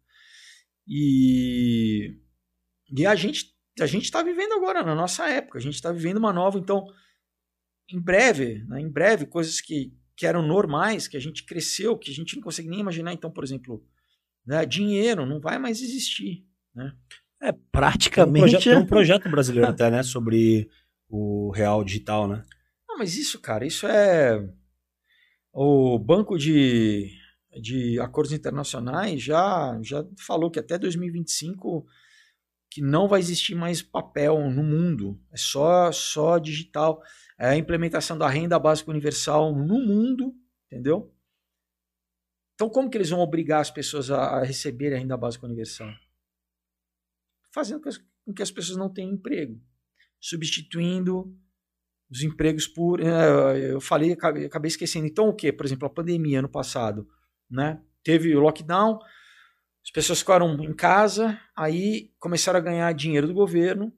E 0.87 2.17
e 2.95 3.05
a 3.05 3.15
gente 3.15 3.53
a 3.79 3.85
gente 3.85 4.05
está 4.05 4.23
vivendo 4.23 4.53
agora 4.53 4.83
na 4.83 4.95
nossa 4.95 5.27
época, 5.27 5.57
a 5.57 5.61
gente 5.61 5.75
está 5.75 5.91
vivendo 5.91 6.17
uma 6.17 6.31
nova, 6.31 6.57
então 6.57 6.85
em 7.89 7.99
breve, 7.99 8.63
né, 8.67 8.79
em 8.79 8.89
breve 8.89 9.25
coisas 9.25 9.59
que 9.61 9.93
que 10.15 10.25
eram 10.25 10.41
normais, 10.41 11.07
que 11.07 11.17
a 11.17 11.19
gente 11.19 11.43
cresceu, 11.43 11.97
que 11.97 12.09
a 12.09 12.13
gente 12.13 12.35
não 12.35 12.43
consegue 12.43 12.69
nem 12.69 12.79
imaginar, 12.79 13.13
então, 13.13 13.29
por 13.29 13.43
exemplo, 13.43 13.83
né, 14.45 14.65
dinheiro 14.65 15.25
não 15.25 15.39
vai 15.39 15.57
mais 15.57 15.81
existir. 15.81 16.45
Né? 16.73 16.93
É, 17.41 17.51
praticamente. 17.71 18.33
Tem 18.33 18.43
um, 18.43 18.59
projeto, 18.59 18.63
tem 18.63 18.77
um 18.77 18.85
projeto 18.85 19.29
brasileiro 19.29 19.69
até, 19.69 19.91
né? 19.91 20.03
Sobre 20.03 20.69
o 21.09 21.51
real 21.51 21.83
digital, 21.83 22.27
né? 22.27 22.43
Não, 22.87 22.97
mas 22.97 23.15
isso, 23.17 23.39
cara, 23.39 23.65
isso 23.65 23.85
é. 23.87 24.47
O 25.53 25.97
Banco 25.99 26.37
de, 26.37 27.11
de 27.61 27.99
Acordos 27.99 28.33
Internacionais 28.33 29.21
já, 29.21 29.77
já 29.81 30.05
falou 30.17 30.49
que 30.49 30.59
até 30.59 30.77
2025 30.77 31.85
que 32.69 32.81
não 32.81 33.07
vai 33.07 33.19
existir 33.19 33.55
mais 33.55 33.81
papel 33.81 34.49
no 34.49 34.63
mundo, 34.63 35.19
é 35.31 35.37
só, 35.37 35.91
só 35.91 36.37
digital. 36.37 37.01
É 37.39 37.49
a 37.49 37.55
implementação 37.55 38.17
da 38.17 38.27
renda 38.27 38.57
básica 38.59 38.91
universal 38.91 39.55
no 39.55 39.79
mundo, 39.79 40.33
entendeu? 40.65 41.13
Então, 42.53 42.69
como 42.69 42.89
que 42.89 42.97
eles 42.97 43.09
vão 43.09 43.19
obrigar 43.19 43.61
as 43.61 43.69
pessoas 43.69 44.09
a, 44.09 44.39
a 44.39 44.43
receber 44.43 44.93
a 44.93 44.97
renda 44.97 45.17
básica 45.17 45.45
universal? 45.45 45.89
fazendo 47.55 47.81
com 48.25 48.33
que 48.33 48.43
as 48.43 48.51
pessoas 48.51 48.77
não 48.77 48.91
tenham 48.91 49.13
emprego, 49.13 49.57
substituindo 50.19 51.33
os 52.11 52.21
empregos 52.21 52.67
por. 52.67 52.99
Eh, 52.99 53.71
eu 53.71 53.79
falei, 53.79 54.11
acabei 54.11 54.67
esquecendo. 54.67 55.07
Então, 55.07 55.29
o 55.29 55.33
que? 55.33 55.53
Por 55.53 55.65
exemplo, 55.65 55.87
a 55.87 55.89
pandemia 55.89 56.41
no 56.41 56.49
passado, 56.49 57.07
né? 57.49 57.81
Teve 58.03 58.35
o 58.35 58.41
lockdown, 58.41 58.99
as 59.85 59.91
pessoas 59.91 60.19
ficaram 60.19 60.51
em 60.63 60.73
casa, 60.73 61.39
aí 61.55 62.11
começaram 62.19 62.57
a 62.57 62.61
ganhar 62.61 62.91
dinheiro 62.93 63.27
do 63.27 63.33
governo. 63.33 63.95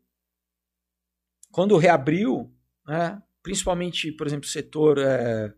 Quando 1.49 1.77
reabriu, 1.77 2.53
né? 2.85 3.23
principalmente, 3.41 4.11
por 4.11 4.27
exemplo, 4.27 4.47
setor 4.47 4.97
é, 4.99 5.53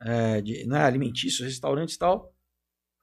é, 0.00 0.40
de, 0.40 0.64
né, 0.66 0.84
alimentício, 0.84 1.44
restaurantes 1.44 1.96
e 1.96 1.98
tal, 1.98 2.32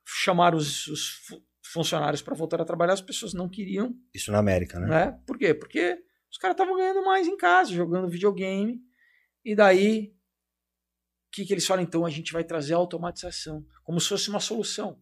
chamaram 0.06 0.58
os, 0.58 0.88
os 0.88 1.20
funcionários 1.62 2.22
para 2.22 2.36
voltar 2.36 2.62
a 2.62 2.66
trabalhar, 2.66 2.94
as 2.94 3.02
pessoas 3.02 3.34
não 3.34 3.50
queriam. 3.50 3.94
Isso 4.14 4.32
na 4.32 4.40
América, 4.40 4.80
né? 4.80 4.88
né? 4.88 5.22
Por 5.28 5.38
quê? 5.38 5.54
Porque 5.54 6.02
os 6.32 6.38
caras 6.38 6.56
estavam 6.56 6.78
ganhando 6.78 7.04
mais 7.04 7.28
em 7.28 7.36
casa, 7.36 7.74
jogando 7.74 8.10
videogame, 8.10 8.82
e 9.44 9.54
daí, 9.54 10.14
o 11.28 11.32
que, 11.32 11.46
que 11.46 11.54
eles 11.54 11.68
falam? 11.68 11.84
Então 11.84 12.06
a 12.06 12.10
gente 12.10 12.32
vai 12.32 12.46
trazer 12.46 12.74
a 12.74 12.78
automatização, 12.78 13.66
como 13.84 14.00
se 14.00 14.08
fosse 14.08 14.30
uma 14.30 14.40
solução. 14.40 15.02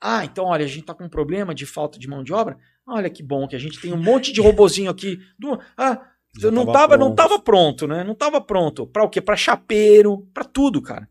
Ah, 0.00 0.24
então 0.24 0.44
olha, 0.46 0.64
a 0.64 0.68
gente 0.68 0.80
está 0.82 0.94
com 0.94 1.04
um 1.04 1.08
problema 1.08 1.54
de 1.54 1.66
falta 1.66 1.98
de 1.98 2.08
mão 2.08 2.22
de 2.22 2.32
obra. 2.32 2.56
Olha 2.86 3.10
que 3.10 3.22
bom 3.22 3.46
que 3.48 3.56
a 3.56 3.58
gente 3.58 3.80
tem 3.80 3.92
um 3.92 4.02
monte 4.02 4.32
de 4.32 4.40
robozinho 4.40 4.90
aqui. 4.90 5.18
Do, 5.38 5.58
ah, 5.76 6.00
Já 6.38 6.50
não 6.50 6.64
tava, 6.64 6.96
não 6.96 7.14
tava 7.14 7.38
pronto, 7.40 7.86
né? 7.86 8.04
Não 8.04 8.14
tava 8.14 8.40
pronto. 8.40 8.86
Para 8.86 9.04
o 9.04 9.08
quê? 9.08 9.20
Para 9.20 9.36
chapeiro, 9.36 10.26
para 10.32 10.44
tudo, 10.44 10.80
cara. 10.80 11.08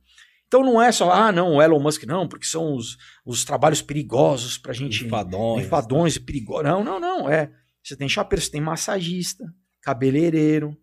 Então 0.48 0.64
não 0.64 0.82
é 0.82 0.92
só, 0.94 1.12
ah, 1.12 1.32
não, 1.32 1.56
o 1.56 1.62
Elon 1.62 1.80
Musk 1.80 2.04
não, 2.06 2.26
porque 2.28 2.46
são 2.46 2.74
os, 2.74 2.98
os 3.26 3.44
trabalhos 3.44 3.82
perigosos 3.82 4.58
pra 4.58 4.72
gente. 4.72 5.06
Enfadões. 5.06 5.66
Enfadões 5.66 6.16
e 6.16 6.20
perigosos. 6.22 6.64
Não, 6.64 6.84
não, 6.84 7.00
não. 7.00 7.30
É. 7.30 7.52
Você 7.84 7.96
tem 7.98 8.08
chapeiro, 8.08 8.42
você 8.44 8.52
tem 8.52 8.62
massagista, 8.62 9.44
cabeleireiro. 9.82 10.76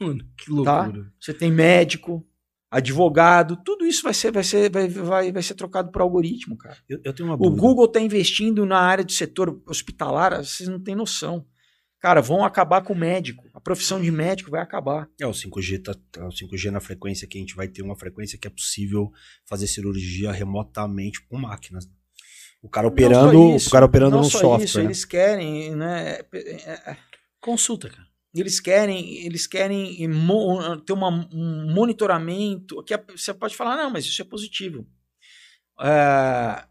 Mano, 0.00 0.24
que 0.36 0.46
Tá? 0.64 0.84
loucura. 0.84 1.12
Você 1.20 1.34
tem 1.34 1.50
médico, 1.52 2.26
advogado, 2.70 3.56
tudo 3.64 3.84
isso 3.84 4.02
vai 4.02 4.14
ser, 4.14 4.30
vai 4.30 4.44
ser, 4.44 4.70
vai, 4.70 4.88
vai, 4.88 5.32
vai 5.32 5.42
ser 5.42 5.54
trocado 5.54 5.90
por 5.90 6.00
algoritmo, 6.02 6.56
cara. 6.56 6.76
Eu, 6.88 7.00
eu 7.04 7.12
tenho 7.12 7.28
uma 7.28 7.34
O. 7.34 7.50
Google 7.50 7.86
está 7.86 8.00
investindo 8.00 8.64
na 8.64 8.78
área 8.78 9.04
do 9.04 9.10
setor 9.10 9.60
hospitalar, 9.66 10.36
vocês 10.36 10.68
não 10.68 10.80
têm 10.80 10.94
noção. 10.94 11.44
Cara, 11.98 12.22
vão 12.22 12.44
acabar 12.44 12.80
com 12.82 12.94
o 12.94 12.98
médico. 12.98 13.44
A 13.52 13.60
profissão 13.60 14.00
de 14.00 14.10
médico 14.10 14.50
vai 14.50 14.62
acabar. 14.62 15.06
É, 15.20 15.26
o 15.26 15.32
5G 15.32 15.82
tá, 15.82 15.94
tá- 16.10 16.26
o 16.26 16.30
5G 16.30 16.70
na 16.70 16.80
frequência 16.80 17.28
que 17.28 17.36
a 17.36 17.40
gente 17.40 17.54
vai 17.54 17.68
ter 17.68 17.82
uma 17.82 17.94
frequência 17.94 18.38
que 18.38 18.46
é 18.46 18.50
possível 18.50 19.10
fazer 19.46 19.66
cirurgia 19.66 20.32
remotamente 20.32 21.20
com 21.26 21.36
máquinas. 21.36 21.86
O 22.62 22.70
cara 22.70 22.86
operando, 22.86 23.54
isso, 23.56 23.68
o 23.68 23.72
cara 23.72 23.84
operando 23.84 24.16
não 24.16 24.22
no 24.22 24.30
software. 24.30 24.64
Isso, 24.64 24.78
né? 24.78 24.84
eles 24.84 25.04
querem, 25.04 25.76
né? 25.76 26.20
é, 26.32 26.90
é, 26.90 26.96
Consulta, 27.40 27.90
cara. 27.90 28.09
Eles 28.34 28.60
querem, 28.60 29.24
eles 29.26 29.46
querem 29.46 29.96
ter 30.86 30.92
uma- 30.92 31.28
um 31.32 31.72
monitoramento. 31.74 32.82
Que 32.84 32.96
você 33.16 33.34
pode 33.34 33.56
falar, 33.56 33.76
não, 33.76 33.90
mas 33.90 34.04
isso 34.04 34.22
é 34.22 34.24
positivo. 34.24 34.86
É, 35.80 36.64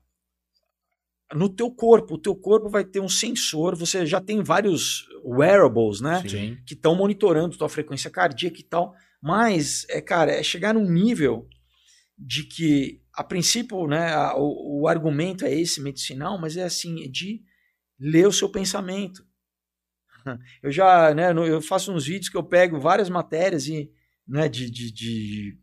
no 1.34 1.50
teu 1.50 1.70
corpo, 1.70 2.16
o 2.16 2.18
teu 2.18 2.36
corpo 2.36 2.70
vai 2.70 2.84
ter 2.84 3.00
um 3.00 3.10
sensor. 3.10 3.76
Você 3.76 4.06
já 4.06 4.20
tem 4.22 4.42
vários 4.42 5.06
wearables, 5.24 6.02
né? 6.02 6.22
Sim. 6.28 6.58
que 6.66 6.74
estão 6.74 6.96
monitorando 6.96 7.58
tua 7.58 7.70
frequência 7.70 8.10
cardíaca 8.10 8.60
e 8.60 8.64
tal. 8.64 8.94
Mas, 9.22 9.86
é, 9.90 10.00
cara, 10.02 10.32
é 10.32 10.42
chegar 10.42 10.74
num 10.74 10.90
nível 10.90 11.48
de 12.18 12.44
que, 12.44 13.02
a 13.14 13.24
princípio, 13.24 13.86
né, 13.86 14.14
a- 14.14 14.36
o, 14.38 14.82
o 14.82 14.88
argumento 14.88 15.46
é 15.46 15.54
esse 15.54 15.82
medicinal, 15.82 16.40
mas 16.40 16.56
é 16.58 16.64
assim, 16.64 17.04
é 17.04 17.08
de 17.08 17.42
ler 18.00 18.28
o 18.28 18.32
seu 18.32 18.50
pensamento. 18.50 19.24
Eu 20.64 20.72
já, 20.72 21.14
né, 21.14 21.32
eu 21.32 21.62
faço 21.62 21.92
uns 21.94 22.06
vídeos 22.06 22.30
que 22.30 22.38
eu 22.38 22.44
pego 22.44 22.80
várias 22.80 23.10
matérias 23.10 23.68
e, 23.68 23.92
né, 24.28 24.48
de, 24.50 24.70
de, 24.70 24.92
de, 24.92 25.58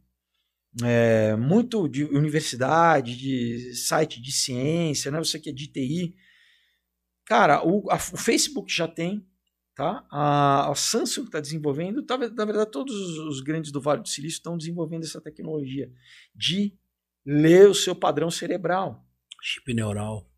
é, 0.85 1.37
muito 1.37 1.89
de 1.89 2.05
universidade, 2.05 3.17
de 3.17 3.75
site 3.75 4.21
de 4.21 4.33
ciência, 4.33 5.11
né, 5.11 5.19
você 5.19 5.39
que 5.39 5.51
é 5.51 5.53
de 5.53 5.67
TI. 5.69 6.15
Cara, 7.25 7.65
o, 7.67 7.91
a- 7.91 7.97
o 7.97 8.17
Facebook 8.17 8.73
já 8.73 8.87
tem, 8.87 9.27
tá? 9.75 10.07
A, 10.11 10.71
a 10.71 10.75
Samsung 10.75 11.25
está 11.25 11.41
desenvolvendo, 11.41 12.03
tá, 12.05 12.17
na 12.17 12.45
verdade 12.45 12.71
todos 12.71 12.95
os, 12.95 13.19
os 13.19 13.41
grandes 13.41 13.73
do 13.73 13.81
Vale 13.81 14.03
do 14.03 14.09
Silício 14.09 14.37
estão 14.39 14.57
desenvolvendo 14.57 15.05
essa 15.05 15.21
tecnologia 15.21 15.91
de 16.35 16.73
ler 17.25 17.69
o 17.69 17.75
seu 17.75 17.95
padrão 17.95 18.31
cerebral. 18.31 19.05
Chip 19.43 19.75
neural. 19.75 20.31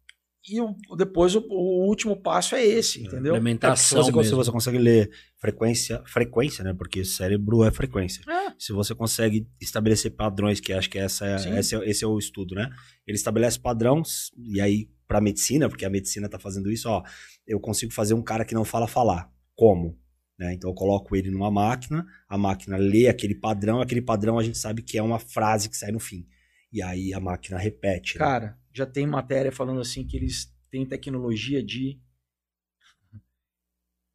E 0.50 0.60
o, 0.60 0.74
depois 0.96 1.34
o, 1.34 1.40
o 1.50 1.86
último 1.86 2.16
passo 2.16 2.54
é 2.54 2.64
esse, 2.64 3.00
entendeu? 3.00 3.34
Se 3.34 3.38
Implementação 3.38 4.02
você, 4.02 4.10
se 4.10 4.16
mesmo. 4.16 4.36
você 4.36 4.50
consegue 4.50 4.78
ler 4.78 5.10
frequência, 5.36 6.02
frequência, 6.06 6.64
né? 6.64 6.74
Porque 6.76 7.04
cérebro 7.04 7.64
é 7.64 7.70
frequência. 7.70 8.22
É. 8.28 8.52
Se 8.58 8.72
você 8.72 8.94
consegue 8.94 9.46
estabelecer 9.60 10.12
padrões, 10.12 10.60
que 10.60 10.72
acho 10.72 10.88
que 10.88 10.98
essa 10.98 11.26
é, 11.26 11.58
esse, 11.58 11.76
é, 11.76 11.88
esse 11.88 12.04
é 12.04 12.06
o 12.06 12.18
estudo, 12.18 12.54
né? 12.54 12.70
Ele 13.06 13.16
estabelece 13.16 13.58
padrões, 13.58 14.30
e 14.36 14.60
aí, 14.60 14.88
para 15.06 15.20
medicina, 15.20 15.68
porque 15.68 15.84
a 15.84 15.90
medicina 15.90 16.28
tá 16.28 16.38
fazendo 16.38 16.70
isso, 16.70 16.88
ó, 16.88 17.02
eu 17.46 17.58
consigo 17.60 17.92
fazer 17.92 18.14
um 18.14 18.22
cara 18.22 18.44
que 18.44 18.54
não 18.54 18.64
fala 18.64 18.86
falar. 18.86 19.30
Como? 19.54 19.98
Né? 20.38 20.54
Então 20.54 20.70
eu 20.70 20.74
coloco 20.74 21.16
ele 21.16 21.30
numa 21.30 21.50
máquina, 21.50 22.06
a 22.28 22.38
máquina 22.38 22.76
lê 22.76 23.08
aquele 23.08 23.34
padrão, 23.34 23.80
aquele 23.80 24.00
padrão 24.00 24.38
a 24.38 24.42
gente 24.42 24.56
sabe 24.56 24.82
que 24.82 24.96
é 24.96 25.02
uma 25.02 25.18
frase 25.18 25.68
que 25.68 25.76
sai 25.76 25.90
no 25.90 25.98
fim. 25.98 26.26
E 26.72 26.80
aí 26.80 27.12
a 27.12 27.18
máquina 27.18 27.58
repete. 27.58 28.18
né? 28.46 28.54
Já 28.78 28.86
tem 28.86 29.08
matéria 29.08 29.50
falando 29.50 29.80
assim 29.80 30.06
que 30.06 30.16
eles 30.16 30.54
têm 30.70 30.86
tecnologia 30.86 31.60
de 31.60 31.98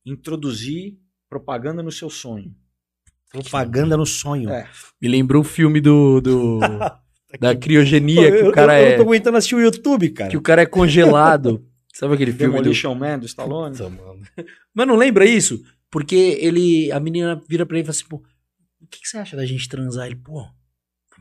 introduzir 0.06 0.98
propaganda 1.30 1.84
no 1.84 1.92
seu 1.92 2.10
sonho. 2.10 2.56
Propaganda 3.30 3.98
no 3.98 4.06
sonho. 4.06 4.50
É. 4.50 4.70
Me 5.02 5.10
lembrou 5.10 5.42
o 5.42 5.46
filme 5.46 5.82
do, 5.82 6.22
do 6.22 6.60
da 7.42 7.54
criogenia, 7.54 8.32
que 8.32 8.38
eu, 8.38 8.48
o 8.48 8.52
cara 8.54 8.80
eu, 8.80 8.86
eu 8.86 8.94
é 8.94 8.96
tô 8.96 9.02
aguentando 9.02 9.38
assistir 9.38 9.56
o 9.56 9.60
YouTube, 9.60 10.12
cara. 10.12 10.30
que 10.30 10.38
o 10.38 10.42
cara 10.42 10.62
é 10.62 10.66
congelado. 10.66 11.68
Sabe 11.94 12.14
aquele 12.14 12.32
filme 12.32 12.54
do... 12.54 12.60
Demolition 12.60 12.96
Man 12.96 13.20
do 13.20 13.26
Stallone. 13.26 13.76
Puta, 13.76 13.90
mano. 13.90 14.26
Mas 14.74 14.88
não 14.88 14.96
lembra 14.96 15.26
isso? 15.26 15.62
Porque 15.92 16.38
ele 16.40 16.90
a 16.90 17.02
menina 17.02 17.42
vira 17.50 17.66
pra 17.66 17.76
ele 17.76 17.84
e 17.84 17.86
fala 17.86 17.98
assim, 17.98 18.08
pô, 18.08 18.24
o 18.82 18.88
que, 18.88 19.02
que 19.02 19.10
você 19.10 19.18
acha 19.18 19.36
da 19.36 19.46
gente 19.46 19.68
transar? 19.68 20.06
Ele, 20.06 20.16
pô, 20.16 20.48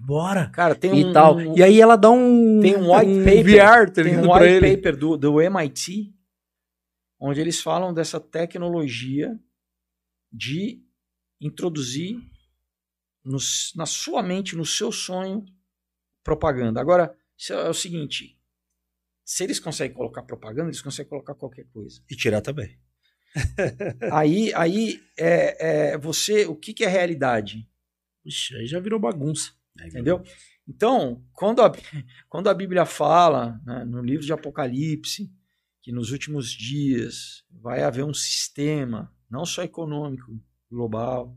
bora. 0.04 0.50
Cara, 0.50 0.74
tem 0.74 0.98
e 1.00 1.04
um, 1.06 1.12
tal. 1.12 1.36
um- 1.36 1.56
E 1.56 1.62
aí 1.62 1.80
ela 1.80 1.96
dá 1.96 2.10
um 2.10 2.60
tem 2.60 2.76
um 2.76 2.94
white 2.94 3.24
paper, 3.24 3.44
VR, 3.44 3.90
tá 3.90 4.02
tem 4.02 4.18
um 4.18 4.32
white 4.32 4.44
ele. 4.44 4.76
paper 4.76 4.96
do, 4.96 5.16
do 5.16 5.40
MIT, 5.40 6.14
onde 7.20 7.40
eles 7.40 7.60
falam 7.60 7.94
dessa 7.94 8.18
tecnologia 8.20 9.38
de 10.32 10.82
introduzir 11.40 12.18
nos- 13.24 13.72
na 13.76 13.86
sua 13.86 14.22
mente, 14.22 14.56
no 14.56 14.64
seu 14.66 14.90
sonho, 14.90 15.44
propaganda. 16.24 16.80
Agora, 16.80 17.16
isso 17.36 17.52
é 17.52 17.68
o 17.68 17.74
seguinte: 17.74 18.38
se 19.24 19.44
eles 19.44 19.60
conseguem 19.60 19.96
colocar 19.96 20.22
propaganda, 20.22 20.68
eles 20.68 20.82
conseguem 20.82 21.08
colocar 21.10 21.34
qualquer 21.34 21.66
coisa. 21.72 22.02
E 22.10 22.16
tirar 22.16 22.40
também. 22.40 22.78
aí, 24.12 24.52
aí 24.54 25.00
é, 25.18 25.92
é 25.92 25.98
você, 25.98 26.44
o 26.46 26.54
que, 26.54 26.74
que 26.74 26.84
é 26.84 26.88
realidade? 26.88 27.68
Ixi, 28.24 28.56
aí 28.56 28.66
já 28.66 28.78
virou 28.78 29.00
bagunça. 29.00 29.52
Entendeu? 29.80 30.22
Então, 30.68 31.24
quando 31.32 31.62
a, 31.62 31.72
quando 32.28 32.48
a 32.48 32.54
Bíblia 32.54 32.84
fala, 32.84 33.60
né, 33.64 33.84
no 33.84 34.02
livro 34.02 34.24
de 34.24 34.32
Apocalipse, 34.32 35.32
que 35.80 35.92
nos 35.92 36.12
últimos 36.12 36.50
dias 36.50 37.44
vai 37.50 37.82
haver 37.82 38.04
um 38.04 38.14
sistema, 38.14 39.12
não 39.28 39.44
só 39.44 39.62
econômico 39.62 40.40
global, 40.70 41.36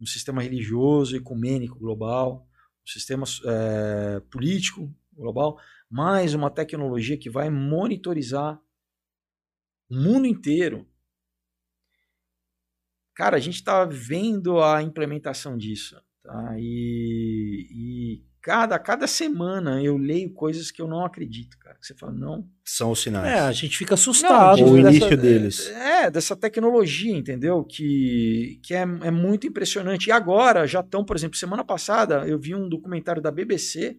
um 0.00 0.06
sistema 0.06 0.42
religioso, 0.42 1.16
ecumênico 1.16 1.78
global, 1.78 2.46
um 2.82 2.86
sistema 2.86 3.24
eh, 3.44 4.20
político 4.30 4.94
global, 5.12 5.60
mais 5.90 6.34
uma 6.34 6.50
tecnologia 6.50 7.18
que 7.18 7.28
vai 7.28 7.50
monitorizar 7.50 8.58
o 9.90 9.94
mundo 9.94 10.26
inteiro. 10.26 10.88
Cara, 13.14 13.36
a 13.36 13.40
gente 13.40 13.56
está 13.56 13.84
vendo 13.84 14.62
a 14.62 14.82
implementação 14.82 15.58
disso. 15.58 16.00
Tá? 16.30 16.54
E, 16.58 17.66
e 17.72 18.22
cada, 18.40 18.78
cada 18.78 19.08
semana 19.08 19.82
eu 19.82 19.96
leio 19.96 20.32
coisas 20.32 20.70
que 20.70 20.80
eu 20.80 20.86
não 20.86 21.04
acredito, 21.04 21.58
cara. 21.58 21.76
Que 21.76 21.84
você 21.84 21.92
fala, 21.94 22.12
não. 22.12 22.48
São 22.64 22.92
os 22.92 23.02
sinais. 23.02 23.26
É, 23.26 23.40
a 23.40 23.50
gente 23.50 23.76
fica 23.76 23.90
Não, 23.90 23.94
assustado. 23.94 24.56
digo 24.58 24.70
o 24.70 24.76
dessa- 24.76 24.90
início 24.90 25.16
deles. 25.16 25.66
É, 25.70 26.08
dessa 26.08 26.36
tecnologia, 26.36 27.16
entendeu? 27.16 27.64
Que, 27.64 28.60
que 28.62 28.74
é, 28.74 28.82
é 28.82 29.10
muito 29.10 29.48
impressionante. 29.48 30.06
E 30.06 30.12
agora 30.12 30.68
já 30.68 30.78
estão, 30.78 31.04
por 31.04 31.16
exemplo, 31.16 31.36
semana 31.36 31.64
passada 31.64 32.24
eu 32.28 32.38
vi 32.38 32.54
um 32.54 32.68
documentário 32.68 33.20
da 33.20 33.32
BBC 33.32 33.98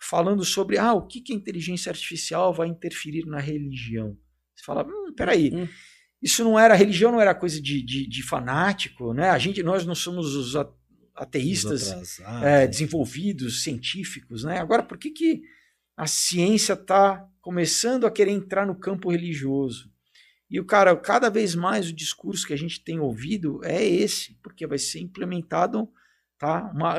falando 0.00 0.44
sobre 0.44 0.78
ah, 0.78 0.94
o 0.94 1.06
que, 1.06 1.20
que 1.20 1.32
a 1.32 1.36
inteligência 1.36 1.90
artificial 1.90 2.52
vai 2.52 2.66
interferir 2.66 3.24
na 3.24 3.38
religião. 3.38 4.16
Você 4.56 4.64
fala, 4.64 4.84
hum, 4.84 5.14
peraí. 5.16 5.52
Hum. 5.54 5.68
Isso 6.20 6.42
não 6.42 6.58
era, 6.58 6.74
religião 6.74 7.12
não 7.12 7.20
era 7.20 7.34
coisa 7.36 7.62
de, 7.62 7.80
de, 7.84 8.08
de 8.08 8.22
fanático, 8.24 9.12
né? 9.14 9.30
A 9.30 9.38
gente, 9.38 9.62
nós 9.62 9.86
não 9.86 9.94
somos 9.94 10.34
os 10.34 10.56
ateístas 11.14 12.20
é, 12.20 12.22
né? 12.40 12.66
desenvolvidos, 12.66 13.62
científicos, 13.62 14.44
né? 14.44 14.58
Agora, 14.58 14.82
por 14.82 14.98
que, 14.98 15.10
que 15.10 15.42
a 15.96 16.06
ciência 16.06 16.72
está 16.72 17.28
começando 17.40 18.06
a 18.06 18.10
querer 18.10 18.32
entrar 18.32 18.66
no 18.66 18.78
campo 18.78 19.10
religioso? 19.10 19.90
E 20.50 20.60
o 20.60 20.64
cara, 20.64 20.94
cada 20.96 21.30
vez 21.30 21.54
mais 21.54 21.88
o 21.88 21.94
discurso 21.94 22.46
que 22.46 22.52
a 22.52 22.58
gente 22.58 22.82
tem 22.84 23.00
ouvido 23.00 23.60
é 23.64 23.82
esse, 23.82 24.38
porque 24.42 24.66
vai 24.66 24.78
ser 24.78 25.00
implementado, 25.00 25.88
tá? 26.38 26.70
Uma, 26.74 26.96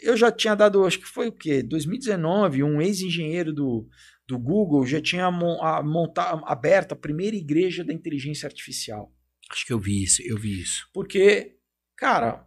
eu 0.00 0.16
já 0.16 0.30
tinha 0.30 0.54
dado, 0.54 0.84
acho 0.84 1.00
que 1.00 1.06
foi 1.06 1.28
o 1.28 1.32
quê? 1.32 1.62
2019, 1.62 2.62
um 2.62 2.80
ex-engenheiro 2.80 3.52
do, 3.52 3.88
do 4.26 4.38
Google 4.38 4.86
já 4.86 5.00
tinha 5.00 5.30
mon, 5.30 5.60
a, 5.62 5.82
monta, 5.82 6.22
aberto 6.44 6.92
a 6.92 6.96
primeira 6.96 7.36
igreja 7.36 7.82
da 7.82 7.92
inteligência 7.92 8.46
artificial. 8.46 9.12
Acho 9.50 9.66
que 9.66 9.72
eu 9.72 9.78
vi 9.78 10.02
isso, 10.02 10.22
eu 10.22 10.38
vi 10.38 10.60
isso. 10.60 10.88
Porque, 10.92 11.56
cara, 11.96 12.46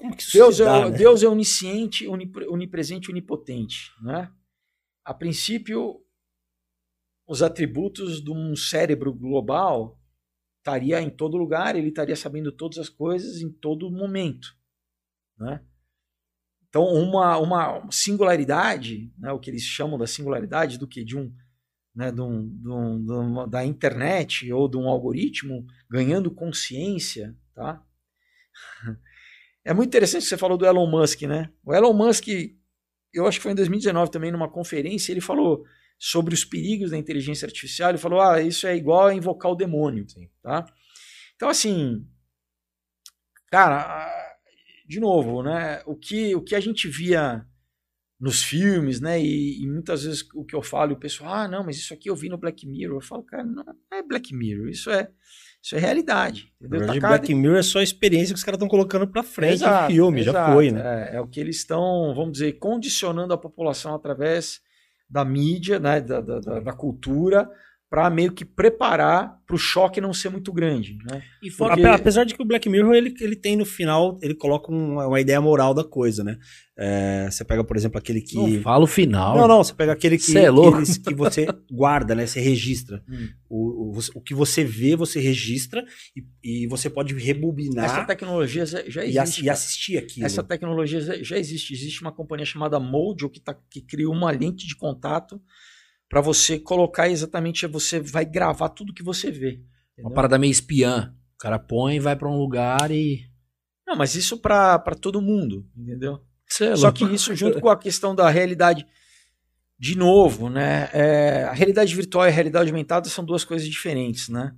Como 0.00 0.16
que 0.16 0.22
isso 0.22 0.32
Deus, 0.32 0.56
se 0.56 0.62
é, 0.62 0.64
dá, 0.64 0.88
né? 0.88 0.96
Deus 0.96 1.22
é 1.22 1.28
onisciente, 1.28 2.08
onip- 2.08 2.48
onipresente 2.48 3.08
e 3.08 3.10
onipotente. 3.10 3.90
Né? 4.02 4.32
A 5.04 5.12
princípio, 5.12 6.02
os 7.28 7.42
atributos 7.42 8.24
de 8.24 8.30
um 8.30 8.56
cérebro 8.56 9.12
global 9.12 10.00
estaria 10.58 11.02
em 11.02 11.10
todo 11.10 11.36
lugar, 11.36 11.76
ele 11.76 11.88
estaria 11.88 12.16
sabendo 12.16 12.50
todas 12.50 12.78
as 12.78 12.88
coisas 12.88 13.42
em 13.42 13.50
todo 13.52 13.90
momento. 13.90 14.48
Né? 15.38 15.62
Então, 16.70 16.84
uma, 16.84 17.36
uma 17.36 17.86
singularidade, 17.90 19.12
né, 19.18 19.30
o 19.32 19.38
que 19.38 19.50
eles 19.50 19.62
chamam 19.62 19.98
da 19.98 20.06
singularidade 20.06 20.78
do 20.78 20.88
que 20.88 21.04
de 21.04 21.18
um, 21.18 21.30
né, 21.94 22.10
de 22.10 22.22
um- 22.22 22.48
de 22.48 22.68
um- 22.70 23.04
de 23.04 23.12
uma- 23.12 23.46
da 23.46 23.64
internet 23.66 24.50
ou 24.50 24.66
de 24.66 24.78
um 24.78 24.88
algoritmo 24.88 25.66
ganhando 25.90 26.30
consciência, 26.30 27.36
tá? 27.54 27.84
É 29.64 29.74
muito 29.74 29.88
interessante 29.88 30.22
que 30.22 30.28
você 30.28 30.38
falou 30.38 30.56
do 30.56 30.66
Elon 30.66 30.86
Musk, 30.86 31.22
né? 31.22 31.50
O 31.64 31.74
Elon 31.74 31.92
Musk, 31.92 32.28
eu 33.12 33.26
acho 33.26 33.38
que 33.38 33.42
foi 33.42 33.52
em 33.52 33.56
2019 33.56 34.10
também, 34.10 34.32
numa 34.32 34.48
conferência, 34.48 35.12
ele 35.12 35.20
falou 35.20 35.64
sobre 35.98 36.32
os 36.32 36.44
perigos 36.44 36.90
da 36.90 36.96
inteligência 36.96 37.46
artificial. 37.46 37.90
Ele 37.90 37.98
falou: 37.98 38.20
ah, 38.20 38.40
isso 38.40 38.66
é 38.66 38.74
igual 38.74 39.08
a 39.08 39.14
invocar 39.14 39.52
o 39.52 39.56
demônio. 39.56 40.06
Tá? 40.42 40.64
Então, 41.36 41.48
assim, 41.48 42.06
cara, 43.50 44.08
de 44.88 44.98
novo, 44.98 45.42
né? 45.42 45.82
O 45.84 45.94
que, 45.94 46.34
o 46.34 46.42
que 46.42 46.54
a 46.54 46.60
gente 46.60 46.88
via 46.88 47.46
nos 48.18 48.42
filmes, 48.42 49.00
né? 49.00 49.20
E, 49.20 49.62
e 49.62 49.66
muitas 49.68 50.04
vezes 50.04 50.26
o 50.34 50.44
que 50.44 50.54
eu 50.54 50.62
falo, 50.62 50.94
o 50.94 50.98
pessoal, 50.98 51.34
ah, 51.34 51.48
não, 51.48 51.64
mas 51.64 51.76
isso 51.76 51.92
aqui 51.92 52.08
eu 52.08 52.16
vi 52.16 52.28
no 52.28 52.38
Black 52.38 52.66
Mirror. 52.66 52.96
Eu 52.96 53.06
falo, 53.06 53.22
cara, 53.22 53.44
não 53.44 53.64
é 53.92 54.02
Black 54.02 54.34
Mirror, 54.34 54.68
isso 54.68 54.90
é, 54.90 55.10
isso 55.62 55.76
é 55.76 55.78
realidade. 55.78 56.52
Na 56.60 56.66
Entendeu? 56.66 56.78
verdade, 56.80 57.00
Tá 57.00 57.08
cada- 57.08 57.18
Black 57.18 57.34
Mirror 57.34 57.58
é 57.58 57.62
só 57.62 57.78
a 57.78 57.82
experiência 57.82 58.32
que 58.34 58.38
os 58.38 58.44
caras 58.44 58.56
estão 58.56 58.68
colocando 58.68 59.06
pra 59.06 59.22
frente 59.22 59.54
Exato, 59.54 59.90
em 59.92 59.94
filme, 59.94 60.22
já 60.22 60.30
exato. 60.30 60.52
foi, 60.52 60.70
né? 60.70 61.10
É, 61.12 61.16
é 61.16 61.20
o 61.20 61.26
que 61.26 61.38
eles 61.40 61.56
estão, 61.56 62.12
vamos 62.14 62.32
dizer, 62.32 62.52
condicionando 62.58 63.34
a 63.34 63.38
população 63.38 63.94
através 63.94 64.60
da 65.08 65.24
mídia, 65.24 65.78
né, 65.78 66.00
da, 66.00 66.20
da, 66.20 66.40
da- 66.40 66.60
da 66.60 66.72
cultura, 66.72 67.50
para 67.90 68.08
meio 68.08 68.30
que 68.32 68.44
preparar 68.44 69.36
para 69.44 69.56
o 69.56 69.58
choque 69.58 70.00
não 70.00 70.14
ser 70.14 70.28
muito 70.28 70.52
grande. 70.52 70.96
Né? 71.10 71.22
E 71.42 71.50
fora, 71.50 71.74
Porque- 71.74 71.84
Ape- 71.88 72.00
Apesar 72.00 72.22
de 72.22 72.34
que 72.36 72.40
o 72.42 72.44
Black 72.44 72.68
Mirror, 72.68 72.94
ele, 72.94 73.12
ele 73.20 73.34
tem 73.34 73.56
no 73.56 73.64
final, 73.64 74.16
ele 74.22 74.32
coloca 74.36 74.70
uma, 74.70 75.08
uma 75.08 75.20
ideia 75.20 75.40
moral 75.40 75.74
da 75.74 75.82
coisa, 75.82 76.22
né? 76.22 76.38
É, 76.78 77.28
você 77.28 77.44
pega, 77.44 77.64
por 77.64 77.76
exemplo, 77.76 77.98
aquele 77.98 78.20
que... 78.22 78.36
não 78.36 78.62
fala 78.62 78.84
o 78.84 78.86
final. 78.86 79.36
Não, 79.36 79.48
não, 79.48 79.62
você 79.64 79.74
pega 79.74 79.90
aquele 79.92 80.16
que, 80.16 80.38
é 80.38 80.48
louco. 80.48 80.74
aqueles 80.78 80.96
que 80.98 81.12
você 81.14 81.46
guarda, 81.70 82.14
né? 82.14 82.26
Você 82.26 82.38
registra. 82.40 83.02
Hum. 83.10 83.28
O, 83.52 83.96
o, 83.96 83.98
o 84.14 84.20
que 84.20 84.32
você 84.32 84.62
vê, 84.62 84.94
você 84.94 85.18
registra 85.18 85.84
e, 86.16 86.62
e 86.62 86.66
você 86.68 86.88
pode 86.88 87.12
rebobinar 87.16 87.86
Essa 87.86 88.04
tecnologia 88.04 88.64
já 88.64 89.04
e, 89.04 89.18
ass- 89.18 89.30
existe. 89.30 89.40
e 89.40 89.44
cara. 89.46 89.52
assistir 89.54 89.98
aquilo. 89.98 90.26
Essa 90.26 90.44
tecnologia 90.44 91.00
já- 91.00 91.20
já 91.20 91.36
existe. 91.36 91.74
Existe 91.74 92.00
uma 92.02 92.12
companhia 92.12 92.46
chamada 92.46 92.78
Mojo 92.78 93.28
que, 93.28 93.40
tá, 93.40 93.52
que 93.68 93.80
criou 93.80 94.14
uma 94.14 94.30
lente 94.30 94.68
de 94.68 94.76
contato 94.76 95.42
para 96.10 96.20
você 96.20 96.58
colocar 96.58 97.08
exatamente, 97.08 97.64
você 97.68 98.00
vai 98.00 98.24
gravar 98.24 98.68
tudo 98.70 98.92
que 98.92 99.02
você 99.02 99.30
vê. 99.30 99.52
Uma 99.52 99.60
entendeu? 99.92 100.14
parada 100.14 100.38
meio 100.38 100.50
espiã. 100.50 101.14
O 101.36 101.38
cara 101.38 101.56
põe, 101.56 102.00
vai 102.00 102.16
pra 102.16 102.28
um 102.28 102.36
lugar 102.36 102.90
e. 102.90 103.30
Não, 103.86 103.94
mas 103.96 104.16
isso 104.16 104.36
para 104.36 104.78
todo 105.00 105.22
mundo, 105.22 105.66
entendeu? 105.74 106.20
Cê 106.48 106.66
é 106.66 106.76
Só 106.76 106.90
que 106.90 107.04
isso 107.04 107.34
junto 107.36 107.60
com 107.60 107.70
a 107.70 107.78
questão 107.78 108.12
da 108.12 108.28
realidade, 108.28 108.84
de 109.78 109.96
novo, 109.96 110.50
né? 110.50 110.90
é, 110.92 111.44
a 111.44 111.52
realidade 111.52 111.94
virtual 111.94 112.26
e 112.26 112.28
a 112.28 112.32
realidade 112.32 112.70
aumentada 112.70 113.08
são 113.08 113.24
duas 113.24 113.44
coisas 113.44 113.68
diferentes, 113.68 114.28
né? 114.28 114.52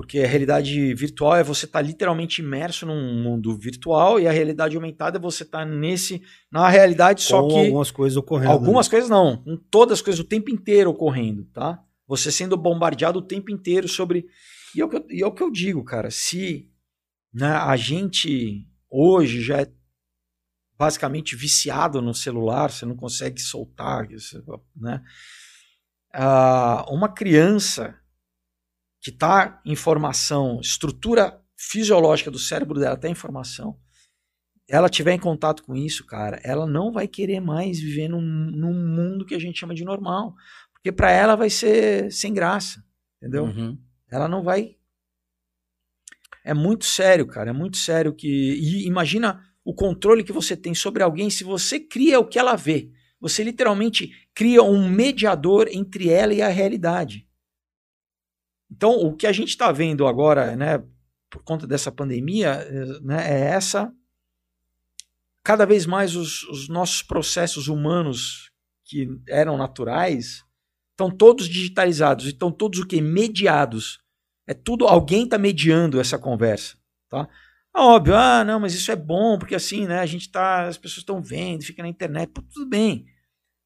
Porque 0.00 0.20
a 0.20 0.26
realidade 0.26 0.94
virtual 0.94 1.36
é 1.36 1.44
você 1.44 1.66
estar 1.66 1.82
literalmente 1.82 2.40
imerso 2.40 2.86
num 2.86 3.22
mundo 3.22 3.54
virtual 3.54 4.18
e 4.18 4.26
a 4.26 4.32
realidade 4.32 4.74
aumentada 4.74 5.18
é 5.18 5.20
você 5.20 5.42
estar 5.42 5.66
nesse 5.66 6.22
na 6.50 6.66
realidade 6.70 7.20
só 7.20 7.42
Com 7.42 7.48
que 7.48 7.58
algumas 7.66 7.90
coisas 7.90 8.16
ocorrendo. 8.16 8.50
algumas 8.50 8.88
coisas 8.88 9.10
não, 9.10 9.36
com 9.36 9.58
todas 9.58 9.98
as 9.98 10.02
coisas 10.02 10.18
o 10.18 10.24
tempo 10.24 10.48
inteiro 10.48 10.88
ocorrendo, 10.88 11.44
tá? 11.52 11.84
Você 12.06 12.32
sendo 12.32 12.56
bombardeado 12.56 13.18
o 13.18 13.22
tempo 13.22 13.50
inteiro 13.50 13.86
sobre 13.86 14.24
e 14.74 14.80
é 14.80 14.84
o 14.86 14.88
que 14.88 14.96
eu, 14.96 15.06
e 15.10 15.22
é 15.22 15.26
o 15.26 15.32
que 15.32 15.42
eu 15.42 15.50
digo, 15.50 15.84
cara, 15.84 16.10
se 16.10 16.70
né, 17.30 17.48
a 17.50 17.76
gente 17.76 18.66
hoje 18.88 19.42
já 19.42 19.60
é 19.60 19.70
basicamente 20.78 21.36
viciado 21.36 22.00
no 22.00 22.14
celular, 22.14 22.70
você 22.70 22.86
não 22.86 22.96
consegue 22.96 23.38
soltar, 23.38 24.08
né? 24.74 25.02
Ah, 26.10 26.86
uma 26.88 27.10
criança 27.10 27.99
que 29.00 29.10
está 29.10 29.60
em 29.64 29.74
formação, 29.74 30.60
estrutura 30.60 31.40
fisiológica 31.56 32.30
do 32.30 32.38
cérebro 32.38 32.78
dela 32.78 32.94
está 32.94 33.08
em 33.08 33.14
formação, 33.14 33.78
ela 34.68 34.88
tiver 34.88 35.12
em 35.12 35.18
contato 35.18 35.64
com 35.64 35.74
isso, 35.74 36.06
cara, 36.06 36.40
ela 36.44 36.66
não 36.66 36.92
vai 36.92 37.08
querer 37.08 37.40
mais 37.40 37.80
viver 37.80 38.08
num, 38.08 38.20
num 38.20 38.72
mundo 38.72 39.26
que 39.26 39.34
a 39.34 39.38
gente 39.38 39.58
chama 39.58 39.74
de 39.74 39.84
normal, 39.84 40.34
porque 40.72 40.92
para 40.92 41.10
ela 41.10 41.34
vai 41.34 41.50
ser 41.50 42.10
sem 42.12 42.32
graça, 42.32 42.82
entendeu? 43.16 43.44
Uhum. 43.44 43.76
Ela 44.10 44.28
não 44.28 44.42
vai. 44.42 44.76
É 46.44 46.54
muito 46.54 46.84
sério, 46.84 47.26
cara. 47.26 47.50
É 47.50 47.52
muito 47.52 47.76
sério 47.76 48.14
que. 48.14 48.26
E 48.28 48.86
imagina 48.86 49.44
o 49.64 49.74
controle 49.74 50.24
que 50.24 50.32
você 50.32 50.56
tem 50.56 50.74
sobre 50.74 51.02
alguém 51.02 51.28
se 51.28 51.44
você 51.44 51.78
cria 51.78 52.18
o 52.18 52.26
que 52.26 52.38
ela 52.38 52.56
vê. 52.56 52.90
Você 53.20 53.44
literalmente 53.44 54.10
cria 54.34 54.62
um 54.62 54.88
mediador 54.88 55.68
entre 55.70 56.08
ela 56.08 56.32
e 56.32 56.40
a 56.40 56.48
realidade. 56.48 57.28
Então, 58.70 58.92
o 58.92 59.14
que 59.14 59.26
a 59.26 59.32
gente 59.32 59.48
está 59.48 59.72
vendo 59.72 60.06
agora, 60.06 60.54
né, 60.56 60.82
por 61.28 61.42
conta 61.42 61.66
dessa 61.66 61.90
pandemia, 61.90 62.64
né, 63.02 63.30
é 63.30 63.50
essa. 63.50 63.92
Cada 65.42 65.64
vez 65.64 65.86
mais 65.86 66.14
os, 66.14 66.44
os 66.44 66.68
nossos 66.68 67.02
processos 67.02 67.68
humanos 67.68 68.50
que 68.84 69.08
eram 69.28 69.56
naturais 69.56 70.44
estão 70.90 71.10
todos 71.10 71.48
digitalizados, 71.48 72.26
estão 72.26 72.52
todos 72.52 72.80
o 72.80 72.86
que? 72.86 73.00
Mediados. 73.00 74.00
É 74.46 74.52
tudo, 74.52 74.86
alguém 74.86 75.24
está 75.24 75.38
mediando 75.38 76.00
essa 76.00 76.18
conversa, 76.18 76.76
tá? 77.08 77.28
Ah, 77.72 77.86
Óbvio, 77.86 78.16
ah, 78.16 78.44
não, 78.44 78.58
mas 78.58 78.74
isso 78.74 78.90
é 78.90 78.96
bom, 78.96 79.38
porque 79.38 79.54
assim, 79.54 79.86
né, 79.86 80.00
a 80.00 80.06
gente 80.06 80.30
tá, 80.30 80.66
as 80.66 80.76
pessoas 80.76 80.98
estão 80.98 81.22
vendo, 81.22 81.64
fica 81.64 81.82
na 81.82 81.88
internet, 81.88 82.32
tudo 82.32 82.68
bem. 82.68 83.06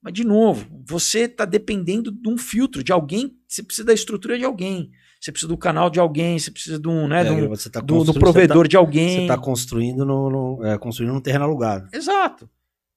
Mas, 0.04 0.12
de 0.12 0.22
novo, 0.22 0.66
você 0.86 1.20
está 1.20 1.46
dependendo 1.46 2.12
de 2.12 2.28
um 2.28 2.36
filtro, 2.36 2.84
de 2.84 2.92
alguém, 2.92 3.34
você 3.48 3.62
precisa 3.62 3.86
da 3.86 3.94
estrutura 3.94 4.36
de 4.38 4.44
alguém, 4.44 4.90
você 5.18 5.32
precisa 5.32 5.48
do 5.48 5.56
canal 5.56 5.88
de 5.88 5.98
alguém, 5.98 6.38
você 6.38 6.50
precisa 6.50 6.78
de 6.78 6.86
um, 6.86 7.08
né, 7.08 7.22
É, 7.22 7.24
de 7.24 7.30
um- 7.30 7.48
você 7.48 7.70
tá 7.70 7.80
do, 7.80 8.04
do 8.04 8.12
provedor 8.12 8.68
de 8.68 8.72
Você 8.72 8.76
alguém. 8.76 9.22
está 9.22 9.38
construindo 9.38 10.04
no, 10.04 10.28
no- 10.28 10.64
é, 10.66 10.76
construindo 10.76 11.14
num 11.14 11.20
terreno 11.22 11.44
alugado. 11.44 11.88
Exato. 11.90 12.46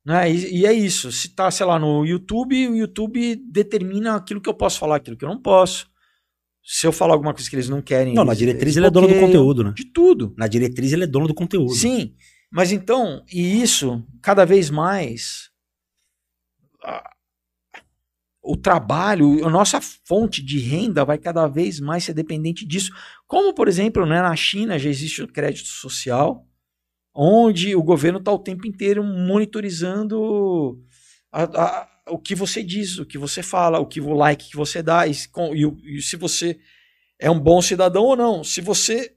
Né? 0.06 0.30
E, 0.32 0.60
e 0.60 0.66
é 0.66 0.74
isso. 0.74 1.10
Se 1.12 1.30
tá, 1.30 1.50
sei 1.50 1.66
lá, 1.66 1.80
no 1.80 2.06
YouTube, 2.06 2.68
o 2.68 2.76
YouTube 2.76 3.36
determina 3.50 4.16
aquilo 4.16 4.42
que 4.42 4.50
eu 4.50 4.54
posso 4.54 4.78
falar, 4.78 4.98
aquilo 4.98 5.16
que 5.16 5.24
eu 5.24 5.30
não 5.30 5.42
posso. 5.42 5.88
Se 6.64 6.86
eu 6.86 6.92
falar 6.92 7.14
alguma 7.14 7.34
coisa 7.34 7.50
que 7.50 7.56
eles 7.56 7.70
não 7.70 7.82
querem. 7.82 8.14
Não, 8.14 8.26
na 8.26 8.32
eles- 8.32 8.40
diretriz 8.40 8.64
eles 8.64 8.78
ele 8.78 8.86
é 8.88 8.90
dono 8.90 9.08
do 9.08 9.16
conteúdo, 9.20 9.64
né? 9.64 9.74
De 9.74 9.86
tudo. 9.86 10.34
Na 10.38 10.48
diretriz 10.48 10.92
ele 10.92 11.06
é 11.06 11.08
dono 11.08 11.28
do 11.28 11.34
conteúdo. 11.34 11.74
Sim. 11.74 12.14
Mas 12.52 12.72
então, 12.74 13.24
e 13.32 13.62
isso, 13.62 14.04
cada 14.22 14.44
vez 14.46 14.70
mais. 14.70 15.50
O 18.42 18.56
trabalho, 18.56 19.46
a 19.46 19.50
nossa 19.50 19.82
fonte 19.82 20.42
de 20.42 20.60
renda 20.60 21.04
vai 21.04 21.18
cada 21.18 21.48
vez 21.48 21.80
mais 21.82 22.06
ser 22.06 22.14
dependente 22.14 22.66
disso. 22.66 22.92
Como, 23.28 23.54
por 23.54 23.68
exemplo, 23.68 24.06
né, 24.06 24.22
na 24.22 24.36
China 24.36 24.80
já 24.80 24.90
existe 24.90 25.22
o 25.22 25.28
crédito 25.28 25.68
social, 25.68 26.48
onde 27.14 27.76
o 27.76 27.84
governo 27.84 28.20
está 28.20 28.32
o 28.32 28.40
tempo 28.40 28.68
inteiro 28.68 29.04
monitorizando 29.04 30.80
a- 31.32 31.44
a- 31.44 31.90
o 32.10 32.20
que 32.20 32.36
você 32.36 32.64
diz, 32.64 33.00
o 33.00 33.06
que 33.06 33.18
você 33.18 33.44
fala, 33.44 33.80
o 33.80 33.88
que 33.88 34.02
o 34.02 34.14
like 34.14 34.50
que 34.50 34.58
você 34.58 34.84
dá, 34.84 35.08
e, 35.08 35.12
e 35.14 35.98
e 35.98 36.02
se 36.02 36.16
você 36.18 36.60
é 37.20 37.30
um 37.32 37.40
bom 37.40 37.62
cidadão 37.62 38.04
ou 38.06 38.16
não. 38.16 38.44
Se 38.44 38.62
você 38.62 39.16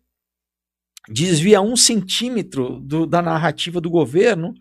desvia 1.09 1.61
um 1.61 1.77
centímetro 1.77 2.81
do- 2.81 3.07
da 3.07 3.23
narrativa 3.23 3.81
do 3.81 3.91
governo, 3.91 4.55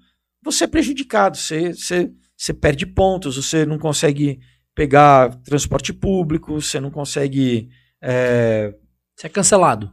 você 0.43 0.63
é 0.63 0.67
prejudicado, 0.67 1.37
você, 1.37 1.73
você, 1.73 2.11
você 2.39 2.53
perde 2.53 2.85
pontos, 2.85 3.35
você 3.35 3.65
não 3.65 3.77
consegue 3.77 4.39
pegar 4.73 5.35
transporte 5.43 5.91
público, 5.91 6.61
você 6.61 6.79
não 6.79 6.89
consegue 6.89 7.67
é, 8.01 8.73
Você 9.15 9.27
é 9.27 9.29
cancelado. 9.29 9.91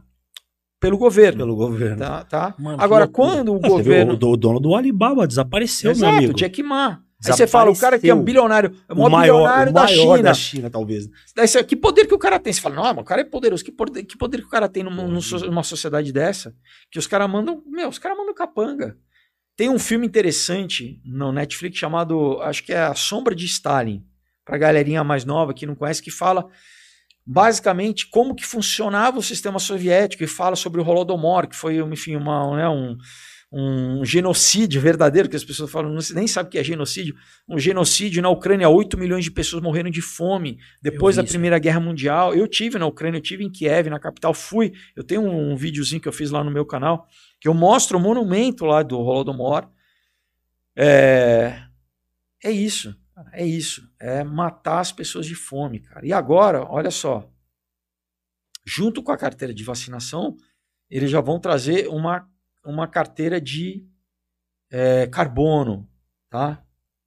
pelo 0.79 0.97
governo. 0.97 1.39
Pelo 1.39 1.55
governo. 1.55 1.97
Tá, 1.97 2.23
tá? 2.23 2.55
Mano, 2.57 2.81
Agora, 2.81 3.03
loucura. 3.05 3.29
quando 3.35 3.53
o 3.53 3.59
Ah, 3.63 3.67
governo. 3.67 4.13
o, 4.13 4.31
o 4.31 4.37
dono 4.37 4.59
do 4.61 4.75
Alibaba 4.75 5.27
desapareceu, 5.27 5.89
meu 5.89 5.97
Exato, 5.97 6.15
amigo. 6.17 6.33
Jack 6.33 6.63
Ma. 6.63 7.01
Aí 7.25 7.33
você 7.33 7.47
fala, 7.47 7.71
o 7.71 7.75
cara 7.75 7.97
que 7.97 8.07
é 8.07 8.13
um 8.13 8.23
bilionário, 8.23 8.71
é 8.87 8.93
o 8.93 9.09
maior, 9.09 9.37
bilionário 9.39 9.71
o 9.71 9.73
da 9.73 9.83
maior 9.85 10.15
China. 10.17 10.21
da 10.23 10.33
China, 10.35 10.69
talvez. 10.69 11.09
Daí 11.35 11.47
você, 11.47 11.63
que 11.63 11.75
poder 11.75 12.05
que 12.05 12.13
o 12.13 12.19
cara 12.19 12.37
tem? 12.39 12.53
Você 12.53 12.61
fala, 12.61 12.75
não, 12.75 12.83
mas 12.83 12.97
o 12.99 13.03
cara 13.03 13.21
é 13.21 13.23
poderoso. 13.23 13.63
Que 13.65 13.71
poder 13.71 14.03
que, 14.03 14.15
poder 14.15 14.37
que 14.37 14.45
o 14.45 14.49
cara 14.49 14.69
tem 14.69 14.83
numa, 14.83 15.19
so- 15.19 15.39
numa 15.47 15.63
sociedade 15.63 16.13
dessa? 16.13 16.53
Que 16.91 16.99
os 16.99 17.07
caras 17.07 17.27
mandam. 17.27 17.61
Meu, 17.65 17.89
os 17.89 17.97
caras 17.97 18.15
mandam 18.15 18.35
capanga. 18.35 18.95
Tem 19.57 19.69
um 19.69 19.79
filme 19.79 20.05
interessante 20.05 21.01
no 21.03 21.31
Netflix 21.31 21.79
chamado. 21.79 22.39
Acho 22.41 22.63
que 22.63 22.71
é 22.71 22.79
A 22.79 22.93
Sombra 22.93 23.33
de 23.33 23.45
Stalin. 23.45 24.05
Pra 24.45 24.57
galerinha 24.57 25.03
mais 25.03 25.25
nova 25.25 25.53
que 25.53 25.65
não 25.65 25.75
conhece, 25.75 26.01
que 26.01 26.11
fala 26.11 26.47
basicamente 27.25 28.07
como 28.07 28.33
que 28.33 28.45
funcionava 28.45 29.17
o 29.17 29.23
sistema 29.23 29.59
soviético 29.59 30.23
e 30.23 30.27
fala 30.27 30.55
sobre 30.55 30.79
o 30.79 30.87
Holodomor, 30.87 31.47
que 31.47 31.55
foi, 31.55 31.75
enfim, 31.79 32.15
uma, 32.15 32.55
né, 32.55 32.69
um, 32.69 32.97
um 33.51 34.05
genocídio 34.05 34.79
verdadeiro, 34.79 35.27
que 35.27 35.35
as 35.35 35.43
pessoas 35.43 35.69
falam, 35.69 35.91
não, 35.91 35.99
nem 36.13 36.27
sabem 36.27 36.47
o 36.47 36.51
que 36.51 36.57
é 36.57 36.63
genocídio. 36.63 37.15
Um 37.47 37.57
genocídio 37.59 38.21
na 38.21 38.29
Ucrânia, 38.29 38.69
8 38.69 38.97
milhões 38.97 39.25
de 39.25 39.31
pessoas 39.31 39.61
morreram 39.61 39.89
de 39.89 40.01
fome 40.01 40.57
depois 40.81 41.17
da 41.17 41.23
Primeira 41.23 41.59
Guerra 41.59 41.79
Mundial. 41.79 42.33
Eu 42.33 42.47
tive 42.47 42.77
na 42.77 42.85
Ucrânia, 42.85 43.17
eu 43.17 43.21
tive 43.21 43.43
em 43.43 43.51
Kiev, 43.51 43.89
na 43.89 43.99
capital, 43.99 44.33
fui. 44.33 44.71
Eu 44.95 45.03
tenho 45.03 45.21
um, 45.21 45.51
um 45.51 45.55
videozinho 45.57 45.99
que 45.99 46.07
eu 46.07 46.13
fiz 46.13 46.31
lá 46.31 46.43
no 46.43 46.51
meu 46.51 46.65
canal, 46.65 47.07
que 47.39 47.47
eu 47.47 47.53
mostro 47.53 47.97
o 47.97 48.01
monumento 48.01 48.65
lá 48.65 48.83
do 48.83 48.99
Holodomor. 48.99 49.69
É, 50.75 51.63
é 52.43 52.51
isso, 52.51 52.95
é 53.31 53.45
isso. 53.45 53.89
É 53.99 54.23
matar 54.23 54.79
as 54.79 54.91
pessoas 54.91 55.25
de 55.25 55.35
fome, 55.35 55.79
cara. 55.79 56.05
E 56.05 56.13
agora, 56.13 56.63
olha 56.63 56.91
só, 56.91 57.29
junto 58.65 59.01
com 59.01 59.11
a 59.11 59.17
carteira 59.17 59.53
de 59.53 59.63
vacinação, 59.63 60.35
eles 60.89 61.09
já 61.09 61.21
vão 61.21 61.39
trazer 61.39 61.87
uma 61.87 62.29
uma 62.67 62.85
carteira 62.85 63.39
de 63.39 63.87
é, 64.69 65.07
carbono, 65.07 65.87
tá? 66.29 66.61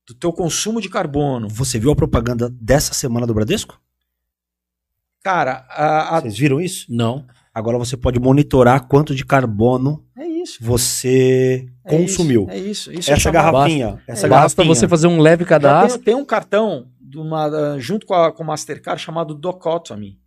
Do 0.07 0.15
teu 0.15 0.32
consumo 0.32 0.81
de 0.81 0.89
carbono. 0.89 1.48
Você 1.48 1.78
viu 1.78 1.93
a 1.93 1.97
propaganda 1.97 2.48
dessa 2.48 2.94
semana 2.94 3.27
do 3.27 3.35
Bradesco? 3.35 3.81
Cara, 5.23 5.66
a, 5.69 6.16
a... 6.16 6.20
vocês 6.20 6.39
viram 6.39 6.61
isso? 6.61 6.86
Não. 6.89 7.27
Agora 7.52 7.78
você 7.78 7.97
pode 7.97 8.20
monitorar 8.20 8.86
quanto 8.86 9.14
de 9.14 9.24
carbono 9.24 10.06
é 10.16 10.27
isso, 10.27 10.59
você 10.60 11.66
é 11.85 11.90
consumiu. 11.90 12.43
Isso, 12.44 12.52
é 12.52 12.59
isso. 12.59 12.93
isso 12.93 13.10
é 13.10 13.14
essa 13.14 13.31
garrafinha. 13.31 13.93
Basta, 13.93 14.12
essa 14.12 14.27
é 14.27 14.31
Basta 14.31 14.64
você 14.64 14.89
fazer 14.89 15.06
um 15.09 15.20
leve 15.20 15.44
cadastro. 15.44 15.98
Tem, 15.98 16.14
tem, 16.14 16.22
um 16.22 16.24
cartão 16.24 16.90
uma, 17.14 17.78
junto 17.78 18.06
com, 18.06 18.14
a, 18.14 18.32
com 18.32 18.43
o 18.43 18.47
Mastercard 18.47 19.02
chamado 19.02 19.35
Docotomy, 19.35 20.18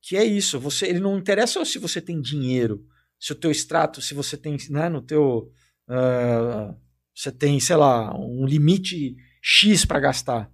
que 0.00 0.16
é 0.16 0.24
isso. 0.24 0.58
Você, 0.58 0.86
ele 0.86 1.00
não 1.00 1.18
interessa 1.18 1.62
se 1.64 1.78
você 1.78 2.00
tem 2.00 2.20
dinheiro 2.20 2.84
se 3.24 3.32
o 3.32 3.34
teu 3.34 3.50
extrato, 3.50 4.02
se 4.02 4.12
você 4.12 4.36
tem, 4.36 4.54
né, 4.68 4.90
no 4.90 5.00
teu, 5.00 5.50
uh, 5.88 6.76
você 7.14 7.32
tem, 7.32 7.58
sei 7.58 7.74
lá, 7.76 8.14
um 8.14 8.44
limite 8.44 9.16
X 9.40 9.86
para 9.86 9.98
gastar. 9.98 10.52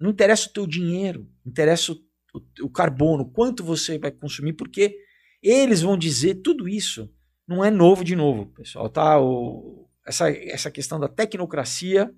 Não 0.00 0.10
interessa 0.10 0.48
o 0.48 0.52
teu 0.52 0.66
dinheiro, 0.66 1.30
interessa 1.46 1.92
o, 1.92 1.94
o, 2.34 2.66
o, 2.66 2.68
carbono, 2.68 3.30
quanto 3.30 3.62
você 3.62 3.96
vai 3.96 4.10
consumir, 4.10 4.54
porque 4.54 4.96
eles 5.42 5.82
vão 5.82 5.96
dizer 5.96 6.36
tudo 6.36 6.68
isso. 6.68 7.12
Não 7.46 7.64
é 7.64 7.70
novo 7.70 8.04
de 8.04 8.14
novo, 8.14 8.46
pessoal, 8.46 8.88
tá? 8.88 9.20
O, 9.20 9.88
essa, 10.06 10.30
essa 10.30 10.70
questão 10.70 10.98
da 10.98 11.08
tecnocracia, 11.08 12.12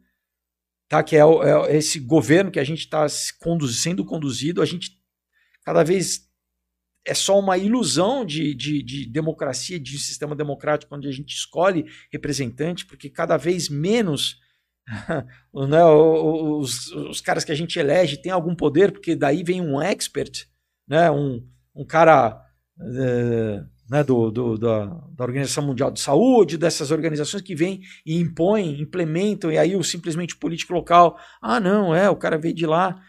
tá? 0.89 1.03
Que 1.03 1.17
é, 1.17 1.25
o, 1.25 1.43
é 1.43 1.77
esse 1.77 2.01
governo 2.01 2.51
que 2.51 2.59
a 2.59 2.65
gente 2.65 2.81
está 2.81 3.07
sendo 3.09 4.05
conduzido, 4.05 4.63
a 4.63 4.67
gente 4.67 4.99
cada 5.63 5.83
vez 5.83 6.29
é 7.07 7.15
só 7.15 7.39
uma 7.39 7.57
ilusão 7.57 8.25
de, 8.25 8.55
de, 8.55 8.83
de, 8.83 9.07
democracia, 9.07 9.81
de 9.81 9.99
sistema 9.99 10.37
democrático, 10.37 10.95
onde 10.95 11.09
a 11.09 11.13
gente 11.13 11.35
escolhe 11.35 11.87
representante, 12.13 12.85
porque 12.85 13.09
cada 13.09 13.37
vez 13.37 13.69
menos 13.69 14.39
né, 15.69 15.85
os, 15.85 16.91
os, 16.93 17.21
caras 17.21 17.45
que 17.45 17.53
a 17.53 17.55
gente 17.55 17.79
elege 17.79 18.17
têm 18.17 18.33
algum 18.33 18.55
poder, 18.55 18.93
porque 18.93 19.15
daí 19.15 19.43
vem 19.43 19.61
um 19.61 19.81
expert, 19.81 20.47
né, 20.87 21.11
um, 21.11 21.47
um 21.75 21.87
cara 21.87 22.45
é, 22.81 23.63
né, 23.91 24.05
do, 24.05 24.31
do, 24.31 24.57
da, 24.57 24.87
da, 24.87 25.25
Organização 25.25 25.67
Mundial 25.67 25.91
de 25.91 26.01
Saúde, 26.01 26.57
dessas 26.57 26.91
organizações 26.91 27.43
que 27.43 27.55
vêm 27.55 27.83
e 28.07 28.21
impõem, 28.21 28.81
implementam, 28.81 29.51
e 29.51 29.59
aí 29.59 29.75
o 29.75 29.83
simplesmente 29.83 30.37
político 30.37 30.73
local, 30.73 31.19
ah, 31.43 31.59
não, 31.59 31.95
é, 31.95 32.09
o 32.09 32.17
cara 32.17 32.39
veio 32.39 32.55
de 32.55 32.67
lá. 32.67 33.03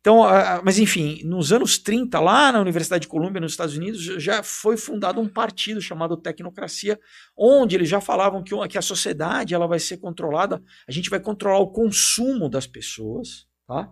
Então, 0.00 0.22
mas 0.62 0.78
enfim, 0.78 1.22
nos 1.24 1.50
anos 1.50 1.78
30, 1.78 2.20
lá 2.20 2.52
na 2.52 2.60
Universidade 2.60 3.02
de 3.02 3.08
Colômbia, 3.08 3.40
nos 3.40 3.52
Estados 3.52 3.74
Unidos, 3.76 4.02
já 4.02 4.42
foi 4.42 4.76
fundado 4.76 5.18
um 5.20 5.28
partido 5.28 5.80
chamado 5.80 6.16
Tecnocracia, 6.16 7.00
onde 7.34 7.74
eles 7.74 7.88
já 7.88 8.00
falavam 8.02 8.42
que, 8.42 8.54
que 8.68 8.76
a 8.76 8.82
sociedade 8.82 9.54
ela 9.54 9.66
vai 9.66 9.78
ser 9.78 9.96
controlada, 9.96 10.62
a 10.86 10.92
gente 10.92 11.08
vai 11.08 11.20
controlar 11.20 11.60
o 11.60 11.72
consumo 11.72 12.50
das 12.50 12.66
pessoas, 12.66 13.46
tá? 13.66 13.88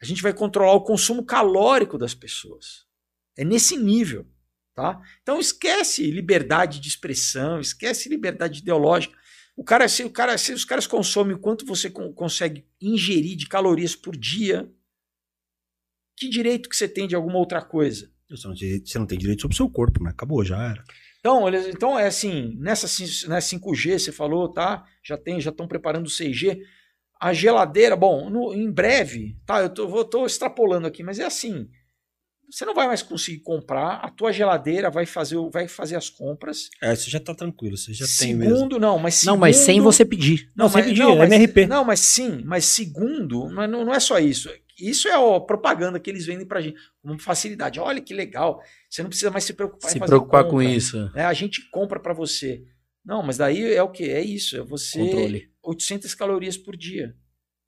A 0.00 0.06
gente 0.06 0.22
vai 0.22 0.32
controlar 0.32 0.72
o 0.72 0.84
consumo 0.84 1.22
calórico 1.22 1.98
das 1.98 2.14
pessoas. 2.14 2.89
É 3.40 3.44
nesse 3.44 3.74
nível, 3.74 4.26
tá? 4.74 5.00
Então 5.22 5.40
esquece 5.40 6.10
liberdade 6.10 6.78
de 6.78 6.88
expressão, 6.88 7.58
esquece 7.58 8.06
liberdade 8.06 8.60
ideológica. 8.60 9.16
O 9.56 9.64
cara, 9.64 9.88
se, 9.88 10.04
o 10.04 10.10
cara, 10.10 10.36
se 10.36 10.52
os 10.52 10.62
caras 10.62 10.86
consomem 10.86 11.34
o 11.34 11.38
quanto 11.38 11.64
você 11.64 11.88
consegue 11.88 12.66
ingerir 12.78 13.38
de 13.38 13.48
calorias 13.48 13.96
por 13.96 14.14
dia, 14.14 14.70
que 16.18 16.28
direito 16.28 16.68
que 16.68 16.76
você 16.76 16.86
tem 16.86 17.08
de 17.08 17.16
alguma 17.16 17.38
outra 17.38 17.62
coisa? 17.62 18.12
Você 18.28 18.46
não 18.46 18.54
tem, 18.54 18.84
você 18.84 18.98
não 18.98 19.06
tem 19.06 19.18
direito 19.18 19.40
sobre 19.40 19.54
o 19.54 19.56
seu 19.56 19.70
corpo, 19.70 20.04
né? 20.04 20.10
Acabou, 20.10 20.44
já 20.44 20.62
era. 20.62 20.84
Então, 21.18 21.48
então 21.48 21.98
é 21.98 22.08
assim, 22.08 22.54
nessa, 22.58 22.86
nessa 23.26 23.56
5G 23.56 23.98
você 23.98 24.12
falou, 24.12 24.52
tá? 24.52 24.84
Já 25.02 25.16
tem, 25.16 25.40
já 25.40 25.48
estão 25.50 25.66
preparando 25.66 26.08
o 26.08 26.10
6G. 26.10 26.60
A 27.18 27.32
geladeira, 27.32 27.96
bom, 27.96 28.28
no, 28.28 28.52
em 28.52 28.70
breve, 28.70 29.38
tá? 29.46 29.62
Eu 29.62 29.70
tô, 29.72 29.88
vou, 29.88 30.04
tô 30.04 30.26
extrapolando 30.26 30.86
aqui, 30.86 31.02
mas 31.02 31.18
é 31.18 31.24
assim. 31.24 31.70
Você 32.50 32.64
não 32.64 32.74
vai 32.74 32.86
mais 32.86 33.00
conseguir 33.02 33.40
comprar, 33.40 34.00
a 34.02 34.10
tua 34.10 34.32
geladeira 34.32 34.90
vai 34.90 35.06
fazer, 35.06 35.36
vai 35.52 35.68
fazer 35.68 35.96
as 35.96 36.10
compras. 36.10 36.68
É, 36.82 36.94
você 36.94 37.08
já 37.08 37.20
tá 37.20 37.34
tranquilo, 37.34 37.76
você 37.76 37.92
já 37.92 38.06
segundo, 38.06 38.40
tem 38.40 38.50
mesmo. 38.50 38.78
não, 38.78 38.98
mas 38.98 39.14
segundo, 39.14 39.32
Não, 39.32 39.40
mas 39.40 39.56
sem 39.56 39.80
você 39.80 40.04
pedir. 40.04 40.50
Não, 40.56 40.64
não 40.64 40.72
sem 40.72 40.82
pedir, 40.82 41.00
não, 41.00 41.12
é 41.12 41.18
mas, 41.18 41.32
MRP. 41.32 41.66
Não, 41.66 41.84
mas 41.84 42.00
sim, 42.00 42.42
mas 42.44 42.64
segundo, 42.64 43.48
não, 43.48 43.84
não 43.84 43.94
é 43.94 44.00
só 44.00 44.18
isso. 44.18 44.50
Isso 44.78 45.08
é 45.08 45.12
a 45.12 45.40
propaganda 45.40 46.00
que 46.00 46.08
eles 46.08 46.26
vendem 46.26 46.46
pra 46.46 46.60
gente, 46.60 46.76
com 47.02 47.18
facilidade. 47.18 47.78
Olha 47.78 48.00
que 48.00 48.14
legal, 48.14 48.60
você 48.88 49.02
não 49.02 49.10
precisa 49.10 49.30
mais 49.30 49.44
se 49.44 49.52
preocupar 49.52 49.90
se 49.90 50.00
preocupar 50.00 50.44
com 50.44 50.60
isso. 50.60 51.10
É, 51.14 51.24
a 51.24 51.32
gente 51.32 51.68
compra 51.70 52.00
para 52.00 52.14
você. 52.14 52.64
Não, 53.04 53.22
mas 53.22 53.36
daí 53.36 53.74
é 53.74 53.82
o 53.82 53.90
que? 53.90 54.04
É 54.04 54.22
isso, 54.22 54.56
é 54.56 54.62
você 54.62 54.98
Controle. 54.98 55.50
800 55.62 56.14
calorias 56.14 56.56
por 56.56 56.76
dia. 56.76 57.14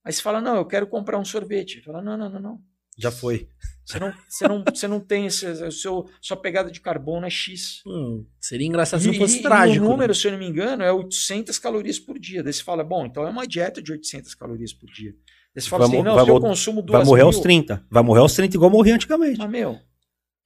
Aí 0.05 0.13
você 0.13 0.21
fala, 0.21 0.41
não, 0.41 0.57
eu 0.57 0.65
quero 0.67 0.87
comprar 0.87 1.19
um 1.19 1.25
sorvete. 1.25 1.83
Fala, 1.83 2.03
não, 2.03 2.17
não, 2.17 2.29
não, 2.29 2.41
não. 2.41 2.61
Já 2.99 3.11
foi. 3.11 3.49
Você 3.85 3.99
não, 3.99 4.15
você 4.29 4.49
não, 4.49 4.65
você 4.65 4.89
não 4.89 5.01
tem 5.01 5.27
esse, 5.27 5.47
o 5.47 5.73
seu, 5.73 6.09
sua 6.21 6.37
pegada 6.37 6.71
de 6.71 6.81
carbono 6.81 7.27
é 7.27 7.31
X. 7.31 7.83
Hum, 7.87 8.25
seria 8.41 8.67
engraçado 8.67 9.01
se 9.01 9.09
não 9.09 9.15
fosse 9.15 9.41
e, 9.41 9.43
trágico. 9.43 9.85
E 9.85 9.87
o 9.87 9.91
número, 9.91 10.13
né? 10.13 10.15
se 10.15 10.27
eu 10.27 10.33
não 10.33 10.39
me 10.39 10.47
engano, 10.47 10.83
é 10.83 10.93
800 10.93 11.59
calorias 11.59 11.99
por 11.99 12.19
dia. 12.19 12.43
Daí 12.43 12.53
você 12.53 12.63
fala, 12.63 12.85
bom, 12.85 13.05
então 13.05 13.27
é 13.27 13.31
uma 13.31 13.47
dieta 13.47 13.83
de 13.83 13.91
800 13.91 14.35
calorias 14.35 14.73
por 14.73 14.89
dia. 14.91 15.15
Eles 15.55 15.67
falam 15.67 15.89
vai, 15.89 15.97
assim, 15.97 16.05
não, 16.05 16.15
vai, 16.15 16.25
se 16.25 16.31
eu 16.31 16.41
consumo 16.41 16.81
duas 16.83 16.99
Vai 16.99 17.07
morrer 17.07 17.23
mil, 17.23 17.27
aos 17.27 17.41
30. 17.41 17.87
Vai 17.91 18.03
morrer 18.03 18.21
aos 18.21 18.35
30 18.35 18.57
igual 18.57 18.71
morria 18.71 18.95
antigamente. 18.95 19.39
Mas, 19.39 19.51
meu, 19.51 19.79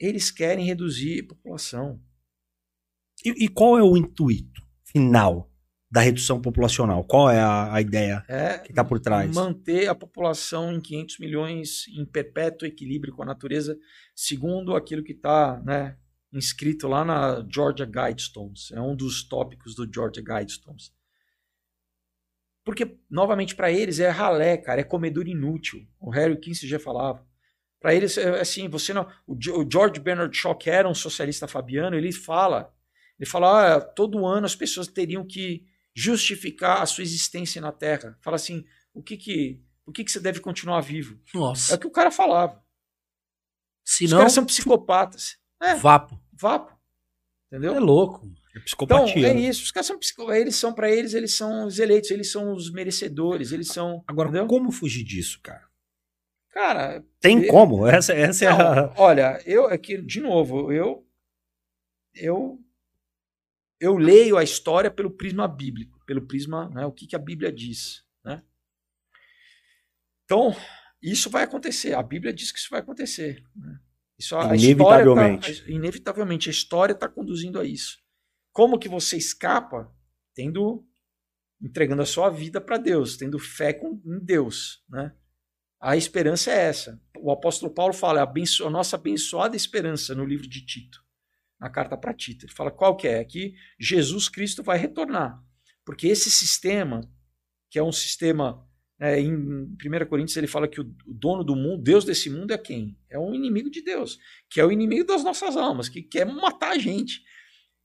eles 0.00 0.30
querem 0.30 0.64
reduzir 0.64 1.24
a 1.24 1.28
população. 1.28 2.00
E, 3.24 3.44
e 3.44 3.48
qual 3.48 3.78
é 3.78 3.82
o 3.82 3.96
intuito 3.96 4.62
final 4.84 5.50
da 5.90 6.00
redução 6.00 6.40
populacional? 6.40 7.04
Qual 7.04 7.30
é 7.30 7.40
a, 7.40 7.74
a 7.74 7.80
ideia 7.80 8.24
é 8.28 8.58
que 8.58 8.70
está 8.70 8.84
por 8.84 8.98
trás? 9.00 9.34
Manter 9.34 9.88
a 9.88 9.94
população 9.94 10.72
em 10.72 10.80
500 10.80 11.18
milhões 11.18 11.84
em 11.88 12.04
perpétuo 12.04 12.66
equilíbrio 12.66 13.14
com 13.14 13.22
a 13.22 13.26
natureza, 13.26 13.78
segundo 14.14 14.74
aquilo 14.74 15.02
que 15.02 15.12
está 15.12 15.60
né, 15.64 15.96
inscrito 16.32 16.88
lá 16.88 17.04
na 17.04 17.46
Georgia 17.52 17.86
Guidestones. 17.86 18.70
É 18.72 18.80
um 18.80 18.96
dos 18.96 19.22
tópicos 19.22 19.74
do 19.74 19.88
Georgia 19.92 20.22
Guidestones. 20.22 20.92
Porque, 22.64 22.98
novamente, 23.08 23.54
para 23.54 23.70
eles 23.70 24.00
é 24.00 24.08
ralé, 24.08 24.56
cara, 24.56 24.80
é 24.80 24.84
comedor 24.84 25.28
inútil. 25.28 25.86
O 26.00 26.10
Harry 26.10 26.36
Kissinger 26.36 26.70
já 26.70 26.84
falava. 26.84 27.24
Para 27.80 27.94
eles, 27.94 28.18
é 28.18 28.40
assim, 28.40 28.68
você 28.68 28.92
não. 28.92 29.06
O 29.24 29.38
George 29.70 30.00
Bernard 30.00 30.36
Shaw, 30.36 30.56
que 30.56 30.68
era 30.68 30.88
um 30.88 30.94
socialista 30.94 31.46
fabiano, 31.46 31.96
ele 31.96 32.10
fala. 32.10 32.74
Ele 33.16 33.28
fala: 33.28 33.76
ah, 33.76 33.80
todo 33.80 34.26
ano 34.26 34.46
as 34.46 34.56
pessoas 34.56 34.88
teriam 34.88 35.24
que 35.24 35.64
justificar 35.96 36.82
a 36.82 36.86
sua 36.86 37.02
existência 37.02 37.60
na 37.60 37.72
Terra. 37.72 38.18
Fala 38.20 38.36
assim: 38.36 38.64
o 38.92 39.02
que 39.02 39.16
que, 39.16 39.62
o 39.86 39.90
que, 39.90 40.04
que 40.04 40.12
você 40.12 40.20
deve 40.20 40.40
continuar 40.40 40.82
vivo? 40.82 41.18
Nossa. 41.34 41.72
É 41.72 41.76
o 41.76 41.80
que 41.80 41.86
o 41.86 41.90
cara 41.90 42.10
falava. 42.10 42.62
Se 43.82 44.04
Os 44.04 44.10
não, 44.10 44.18
caras 44.18 44.34
são 44.34 44.44
psicopatas. 44.44 45.38
É, 45.62 45.74
vapo. 45.74 46.20
Vapo. 46.34 46.76
Entendeu? 47.46 47.74
É 47.74 47.80
louco. 47.80 48.30
É 48.54 48.60
psicopatia. 48.60 49.18
Então, 49.18 49.30
é 49.30 49.34
né? 49.34 49.40
isso. 49.40 49.62
Os 49.62 49.70
caras 49.70 49.86
são 49.86 49.98
psico... 49.98 50.30
eles 50.32 50.56
são 50.56 50.74
para 50.74 50.90
eles, 50.90 51.14
eles 51.14 51.34
são 51.34 51.66
os 51.66 51.78
eleitos, 51.78 52.10
eles 52.10 52.30
são 52.30 52.52
os 52.52 52.70
merecedores, 52.70 53.52
eles 53.52 53.68
são. 53.68 54.04
Agora, 54.06 54.28
entendeu? 54.28 54.46
como 54.48 54.70
fugir 54.70 55.04
disso, 55.04 55.40
cara? 55.42 55.64
Cara, 56.50 57.04
tem 57.20 57.44
eu... 57.44 57.50
como? 57.50 57.86
Essa, 57.86 58.12
essa 58.12 58.44
Não, 58.50 58.60
é 58.60 58.62
a. 58.62 58.94
Olha, 58.96 59.42
eu 59.46 59.66
aqui 59.66 60.00
de 60.02 60.20
novo, 60.20 60.72
eu 60.72 61.06
eu 62.14 62.58
eu 63.80 63.96
leio 63.96 64.36
a 64.36 64.42
história 64.42 64.90
pelo 64.90 65.10
prisma 65.10 65.46
bíblico, 65.46 66.00
pelo 66.06 66.26
prisma, 66.26 66.68
né, 66.70 66.86
o 66.86 66.92
que, 66.92 67.06
que 67.06 67.16
a 67.16 67.18
Bíblia 67.18 67.52
diz, 67.52 68.04
né? 68.24 68.42
Então, 70.24 70.54
isso 71.00 71.30
vai 71.30 71.44
acontecer. 71.44 71.94
A 71.94 72.02
Bíblia 72.02 72.32
diz 72.32 72.50
que 72.50 72.58
isso 72.58 72.70
vai 72.70 72.80
acontecer. 72.80 73.44
Né? 73.54 73.78
Isso, 74.18 74.36
a 74.36 74.56
inevitavelmente. 74.56 75.50
História 75.50 75.70
tá, 75.70 75.76
inevitavelmente, 75.76 76.48
a 76.48 76.52
história 76.52 76.92
está 76.92 77.08
conduzindo 77.08 77.60
a 77.60 77.64
isso. 77.64 77.98
Como 78.52 78.78
que 78.78 78.88
você 78.88 79.16
escapa? 79.16 79.92
Tendo 80.34 80.84
entregando 81.62 82.02
a 82.02 82.06
sua 82.06 82.28
vida 82.28 82.60
para 82.60 82.76
Deus, 82.76 83.16
tendo 83.16 83.38
fé 83.38 83.72
com, 83.72 84.00
em 84.04 84.18
Deus, 84.18 84.84
né? 84.88 85.14
A 85.80 85.96
esperança 85.96 86.50
é 86.50 86.68
essa. 86.68 87.00
O 87.18 87.30
apóstolo 87.30 87.72
Paulo 87.72 87.92
fala, 87.92 88.20
a, 88.20 88.22
abenço, 88.22 88.66
a 88.66 88.70
nossa 88.70 88.96
abençoada 88.96 89.56
esperança 89.56 90.14
no 90.14 90.24
livro 90.24 90.48
de 90.48 90.64
Tito. 90.64 91.04
Na 91.60 91.70
carta 91.70 91.96
para 91.96 92.14
Tito. 92.14 92.46
Ele 92.46 92.52
fala 92.52 92.70
qual 92.70 92.96
que 92.96 93.08
é? 93.08 93.24
Que 93.24 93.54
Jesus 93.78 94.28
Cristo 94.28 94.62
vai 94.62 94.78
retornar. 94.78 95.42
Porque 95.84 96.08
esse 96.08 96.30
sistema, 96.30 97.00
que 97.70 97.78
é 97.78 97.82
um 97.82 97.92
sistema. 97.92 98.64
Né, 98.98 99.20
em 99.20 99.34
1 99.34 99.76
Coríntios 100.08 100.36
ele 100.36 100.46
fala 100.46 100.66
que 100.66 100.80
o 100.80 100.94
dono 101.06 101.44
do 101.44 101.54
mundo, 101.54 101.82
Deus 101.82 102.04
desse 102.04 102.30
mundo 102.30 102.52
é 102.52 102.58
quem? 102.58 102.98
É 103.10 103.18
um 103.18 103.34
inimigo 103.34 103.70
de 103.70 103.82
Deus, 103.82 104.18
que 104.48 104.58
é 104.58 104.64
o 104.64 104.72
inimigo 104.72 105.06
das 105.06 105.22
nossas 105.22 105.54
almas, 105.54 105.88
que 105.88 106.02
quer 106.02 106.24
matar 106.24 106.72
a 106.72 106.78
gente. 106.78 107.22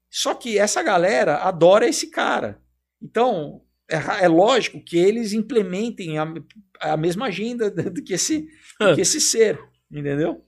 Só 0.09 0.33
que 0.33 0.57
essa 0.57 0.81
galera 0.81 1.37
adora 1.37 1.87
esse 1.87 2.09
cara. 2.09 2.61
Então, 3.01 3.61
é, 3.89 4.23
é 4.23 4.27
lógico 4.27 4.83
que 4.83 4.97
eles 4.97 5.33
implementem 5.33 6.17
a, 6.17 6.33
a 6.79 6.97
mesma 6.97 7.27
agenda 7.27 7.69
do 7.91 8.01
que 8.01 8.13
esse, 8.13 8.47
do 8.79 8.95
que 8.95 9.01
esse 9.01 9.19
ser, 9.19 9.59
entendeu? 9.91 10.45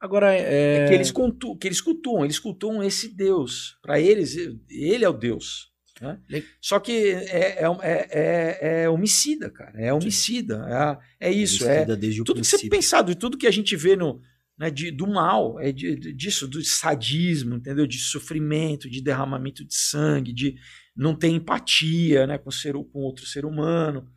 Agora, 0.00 0.34
é... 0.34 0.84
é 0.84 0.88
que, 0.88 0.94
eles 0.94 1.10
cultuam, 1.10 1.56
que 1.56 1.66
eles 1.66 1.80
cultuam, 1.80 2.24
eles 2.24 2.38
cultuam 2.38 2.82
esse 2.82 3.14
Deus. 3.14 3.78
Para 3.82 4.00
eles, 4.00 4.36
ele 4.68 5.04
é 5.04 5.08
o 5.08 5.12
Deus. 5.12 5.68
Né? 6.00 6.20
Só 6.60 6.78
que 6.78 6.92
é, 6.92 7.64
é, 7.64 7.66
é, 7.82 8.08
é, 8.10 8.82
é 8.82 8.88
homicida, 8.88 9.50
cara. 9.50 9.80
É 9.80 9.92
homicida. 9.92 11.00
É, 11.20 11.28
é 11.28 11.32
isso. 11.32 11.66
É 11.68 11.84
tudo 12.24 12.40
que 12.40 12.46
você 12.46 12.68
pensado, 12.68 13.14
tudo 13.16 13.38
que 13.38 13.46
a 13.46 13.50
gente 13.50 13.74
vê 13.74 13.96
no, 13.96 14.20
né, 14.58 14.70
de, 14.70 14.90
do 14.90 15.06
mal, 15.06 15.58
é 15.60 15.72
de, 15.72 15.96
disso, 16.14 16.48
do 16.48 16.62
sadismo, 16.64 17.56
entendeu? 17.56 17.86
De 17.86 17.98
sofrimento, 17.98 18.90
de 18.90 19.00
derramamento 19.00 19.64
de 19.64 19.74
sangue, 19.74 20.32
de 20.32 20.56
não 20.96 21.14
ter 21.14 21.28
empatia 21.28 22.26
né, 22.26 22.38
com, 22.38 22.50
ser, 22.50 22.74
com 22.74 23.00
outro 23.00 23.24
ser 23.26 23.44
humano. 23.44 24.08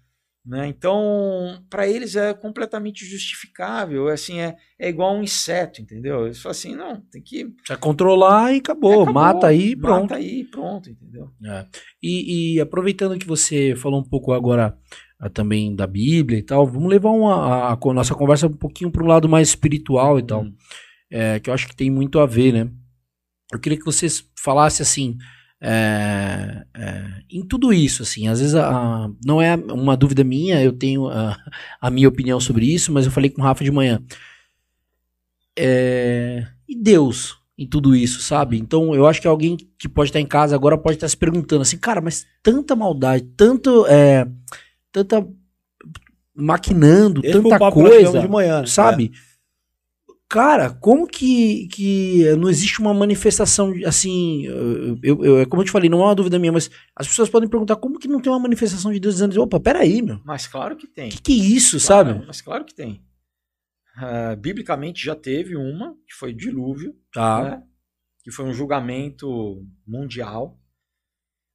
Né? 0.44 0.68
Então, 0.68 1.64
para 1.70 1.88
eles 1.88 2.16
é 2.16 2.34
completamente 2.34 3.06
justificável. 3.06 4.08
Assim, 4.08 4.40
é, 4.40 4.58
é 4.80 4.90
igual 4.90 5.16
um 5.16 5.22
inseto, 5.22 5.82
entendeu? 5.82 6.26
Eles 6.26 6.42
falam 6.42 6.52
assim: 6.52 6.76
não, 6.76 7.00
tem 7.12 7.22
que. 7.22 7.46
Precisa 7.46 7.78
controlar 7.78 8.52
e 8.52 8.58
acabou. 8.58 8.92
É, 8.92 8.96
acabou 9.04 9.14
mata 9.14 9.48
aí 9.48 9.70
e 9.70 9.76
pronto. 9.76 10.02
Mata 10.02 10.16
aí 10.16 10.40
e 10.40 10.44
pronto, 10.44 10.90
entendeu? 10.90 11.30
É. 11.46 11.66
E, 12.02 12.56
e, 12.56 12.60
aproveitando 12.60 13.20
que 13.20 13.28
você 13.28 13.76
falou 13.76 14.00
um 14.00 14.04
pouco 14.04 14.34
agora 14.34 14.76
a, 15.20 15.28
ah, 15.28 15.30
também 15.30 15.76
da 15.76 15.86
Bíblia 15.86 16.40
e 16.40 16.44
tal, 16.44 16.66
vamos 16.66 16.90
levar 16.90 17.12
uma, 17.12 17.36
a, 17.36 17.74
a 17.74 17.94
nossa 17.94 18.16
conversa 18.16 18.48
um 18.48 18.54
pouquinho 18.54 18.90
para 18.90 19.04
um 19.04 19.08
lado 19.08 19.30
mais 19.30 19.50
espiritual 19.50 20.18
e 20.18 20.24
tal. 20.24 20.42
Hum. 20.42 20.56
É, 21.12 21.40
que 21.40 21.52
eu 21.52 21.54
acho 21.54 21.68
que 21.68 21.76
tem 21.76 21.92
muito 21.92 22.20
a 22.20 22.26
ver, 22.26 22.52
né? 22.52 22.72
Eu 23.54 23.60
queria 23.60 23.78
que 23.78 23.86
vocês 23.86 24.28
falassem 24.42 24.84
assim. 24.84 25.18
É, 25.64 26.66
é, 26.74 27.06
em 27.30 27.46
tudo 27.46 27.72
isso, 27.72 28.02
assim, 28.02 28.28
às 28.28 28.40
vezes 28.40 28.56
a, 28.56 29.08
não 29.24 29.40
é 29.40 29.56
uma 29.56 29.96
dúvida 29.96 30.24
minha, 30.24 30.60
eu 30.60 30.74
tenho 30.74 31.08
a, 31.08 31.38
a, 31.80 31.92
minha 31.92 32.10
opinião 32.10 32.40
sobre 32.40 32.66
isso, 32.66 32.92
mas 32.92 33.06
eu 33.06 33.12
falei 33.12 33.30
com 33.30 33.42
o 33.42 33.44
Rafa 33.44 33.64
de 33.64 33.70
manhã. 33.70 34.02
É, 35.56 36.48
e 36.68 36.76
Deus 36.76 37.38
em 37.56 37.68
tudo 37.68 37.96
isso, 37.96 38.22
sabe? 38.22 38.58
Então 38.58 38.96
eu 38.96 39.06
acho 39.06 39.22
que 39.22 39.28
alguém 39.28 39.56
que 39.78 39.88
pode 39.88 40.10
estar 40.10 40.20
em 40.20 40.26
casa 40.26 40.56
agora 40.56 40.76
pode 40.76 40.96
estar 40.96 41.08
se 41.08 41.16
perguntando 41.16 41.62
assim, 41.62 41.78
cara, 41.78 42.02
mas 42.02 42.26
tanta 42.42 42.76
maldade, 42.76 43.24
tanto, 43.38 43.86
é, 43.86 44.28
tanta 44.92 45.28
maquinando, 46.34 47.22
Esse 47.24 47.40
tanta 47.40 47.72
coisa, 47.72 48.20
de 48.20 48.28
manhã, 48.28 48.66
sabe? 48.66 49.12
Cara, 50.32 50.70
como 50.70 51.06
que, 51.06 51.68
que 51.68 52.24
não 52.38 52.50
existe 52.50 52.80
uma 52.80 52.94
manifestação 52.94 53.74
assim? 53.86 54.46
Eu, 55.04 55.26
eu, 55.26 55.50
como 55.50 55.62
eu 55.62 55.66
te 55.66 55.72
falei, 55.72 55.90
não 55.90 56.00
é 56.00 56.06
uma 56.06 56.16
dúvida 56.16 56.40
minha, 56.40 56.54
mas 56.54 56.72
as 56.96 57.06
pessoas 57.06 57.30
podem 57.30 57.50
perguntar 57.50 57.76
como 57.76 58.00
que 58.00 58.08
não 58.08 58.22
tem 58.22 58.32
uma 58.32 58.40
manifestação 58.40 58.94
de 58.94 59.00
Deus 59.02 59.16
dizendo, 59.16 59.42
opa, 59.42 59.60
peraí, 59.60 60.02
meu. 60.02 60.22
Mas 60.24 60.48
claro 60.48 60.78
que 60.78 60.88
tem. 60.88 61.10
O 61.10 61.12
que, 61.12 61.22
que, 61.22 61.34
é 61.34 61.36
isso, 61.36 61.86
claro, 61.86 62.10
sabe? 62.14 62.26
Mas 62.26 62.42
claro 62.42 62.64
que 62.64 62.74
tem. 62.74 63.06
Uh, 63.98 64.38
biblicamente 64.38 65.04
já 65.04 65.18
teve 65.18 65.58
uma, 65.58 65.96
que 66.08 66.14
foi 66.18 66.34
dilúvio, 66.34 66.96
tá. 67.12 67.44
né? 67.44 67.64
que 68.24 68.32
foi 68.32 68.46
um 68.46 68.54
julgamento 68.54 69.68
mundial. 69.86 70.58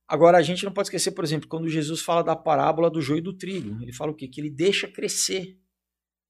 Agora, 0.06 0.36
a 0.36 0.42
gente 0.42 0.66
não 0.66 0.72
pode 0.72 0.88
esquecer, 0.88 1.12
por 1.12 1.24
exemplo, 1.24 1.48
quando 1.48 1.66
Jesus 1.66 2.02
fala 2.02 2.22
da 2.22 2.36
parábola 2.36 2.90
do 2.90 3.00
joio 3.00 3.20
e 3.20 3.22
do 3.22 3.32
trigo, 3.32 3.82
ele 3.82 3.94
fala 3.94 4.12
o 4.12 4.14
quê? 4.14 4.28
Que 4.28 4.38
ele 4.38 4.50
deixa 4.50 4.86
crescer 4.86 5.58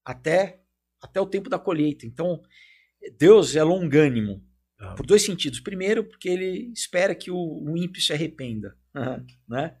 até 0.05 0.63
até 1.01 1.19
o 1.19 1.25
tempo 1.25 1.49
da 1.49 1.59
colheita. 1.59 2.05
Então, 2.05 2.41
Deus 3.17 3.55
é 3.55 3.63
longânimo 3.63 4.43
ah. 4.79 4.95
por 4.95 5.05
dois 5.05 5.23
sentidos. 5.23 5.59
Primeiro, 5.59 6.03
porque 6.03 6.29
ele 6.29 6.71
espera 6.73 7.15
que 7.15 7.31
o, 7.31 7.37
o 7.37 7.77
ímpio 7.77 8.01
se 8.01 8.13
arrependa, 8.13 8.75
né? 9.47 9.75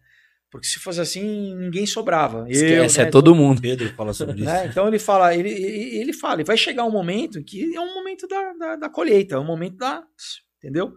Porque 0.49 0.65
se 0.65 0.79
fosse 0.79 1.01
assim, 1.01 1.55
ninguém 1.55 1.85
sobrava. 1.85 2.49
Esquece, 2.49 2.99
Eu, 2.99 3.03
né? 3.03 3.09
é 3.09 3.11
todo 3.11 3.35
mundo. 3.35 3.61
Pedro 3.61 3.89
fala 3.93 4.13
sobre 4.13 4.41
né? 4.43 4.61
isso. 4.61 4.71
Então 4.71 4.87
ele 4.87 4.97
fala, 4.97 5.35
ele, 5.35 5.49
ele 5.49 6.13
fala, 6.13 6.43
vai 6.43 6.55
chegar 6.55 6.85
um 6.85 6.91
momento 6.91 7.43
que 7.43 7.75
é 7.75 7.81
um 7.81 7.93
momento 7.93 8.27
da, 8.27 8.53
da, 8.53 8.75
da 8.77 8.89
colheita, 8.89 9.35
é 9.35 9.39
um 9.39 9.45
momento 9.45 9.75
da. 9.77 10.03
Entendeu? 10.57 10.95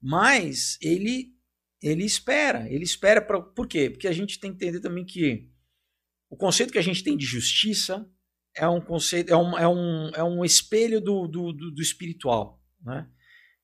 Mas 0.00 0.78
ele 0.80 1.36
ele 1.82 2.04
espera, 2.04 2.66
ele 2.70 2.84
espera 2.84 3.20
para. 3.20 3.40
Por 3.40 3.66
quê? 3.66 3.90
Porque 3.90 4.08
a 4.08 4.12
gente 4.12 4.40
tem 4.40 4.50
que 4.50 4.56
entender 4.56 4.80
também 4.80 5.04
que 5.04 5.48
o 6.28 6.36
conceito 6.36 6.72
que 6.72 6.78
a 6.78 6.82
gente 6.82 7.04
tem 7.04 7.16
de 7.16 7.24
justiça 7.24 8.08
é 8.58 8.68
um 8.68 8.80
conceito, 8.80 9.32
é 9.32 9.36
um, 9.36 9.56
é 9.56 9.68
um, 9.68 10.10
é 10.10 10.24
um 10.24 10.44
espelho 10.44 11.00
do, 11.00 11.28
do, 11.28 11.52
do, 11.52 11.80
espiritual. 11.80 12.60
Né? 12.82 13.08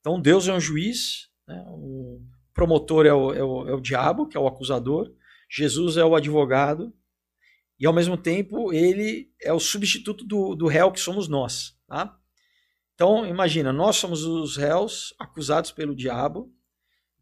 Então 0.00 0.20
Deus 0.20 0.46
é 0.46 0.52
um 0.52 0.60
juiz, 0.60 1.28
né? 1.46 1.64
o 1.68 2.22
promotor 2.54 3.04
é 3.04 3.12
o, 3.12 3.34
é, 3.34 3.42
o, 3.42 3.68
é 3.68 3.74
o 3.74 3.80
diabo, 3.80 4.28
que 4.28 4.36
é 4.36 4.40
o 4.40 4.46
acusador, 4.46 5.12
Jesus 5.50 5.96
é 5.96 6.04
o 6.04 6.14
advogado, 6.14 6.94
e 7.78 7.86
ao 7.86 7.92
mesmo 7.92 8.16
tempo 8.16 8.72
ele 8.72 9.32
é 9.42 9.52
o 9.52 9.58
substituto 9.58 10.24
do, 10.24 10.54
do 10.54 10.68
réu 10.68 10.92
que 10.92 11.00
somos 11.00 11.26
nós. 11.26 11.76
Tá? 11.88 12.16
Então 12.94 13.26
imagina, 13.26 13.72
nós 13.72 13.96
somos 13.96 14.24
os 14.24 14.56
réus 14.56 15.12
acusados 15.18 15.72
pelo 15.72 15.96
diabo, 15.96 16.54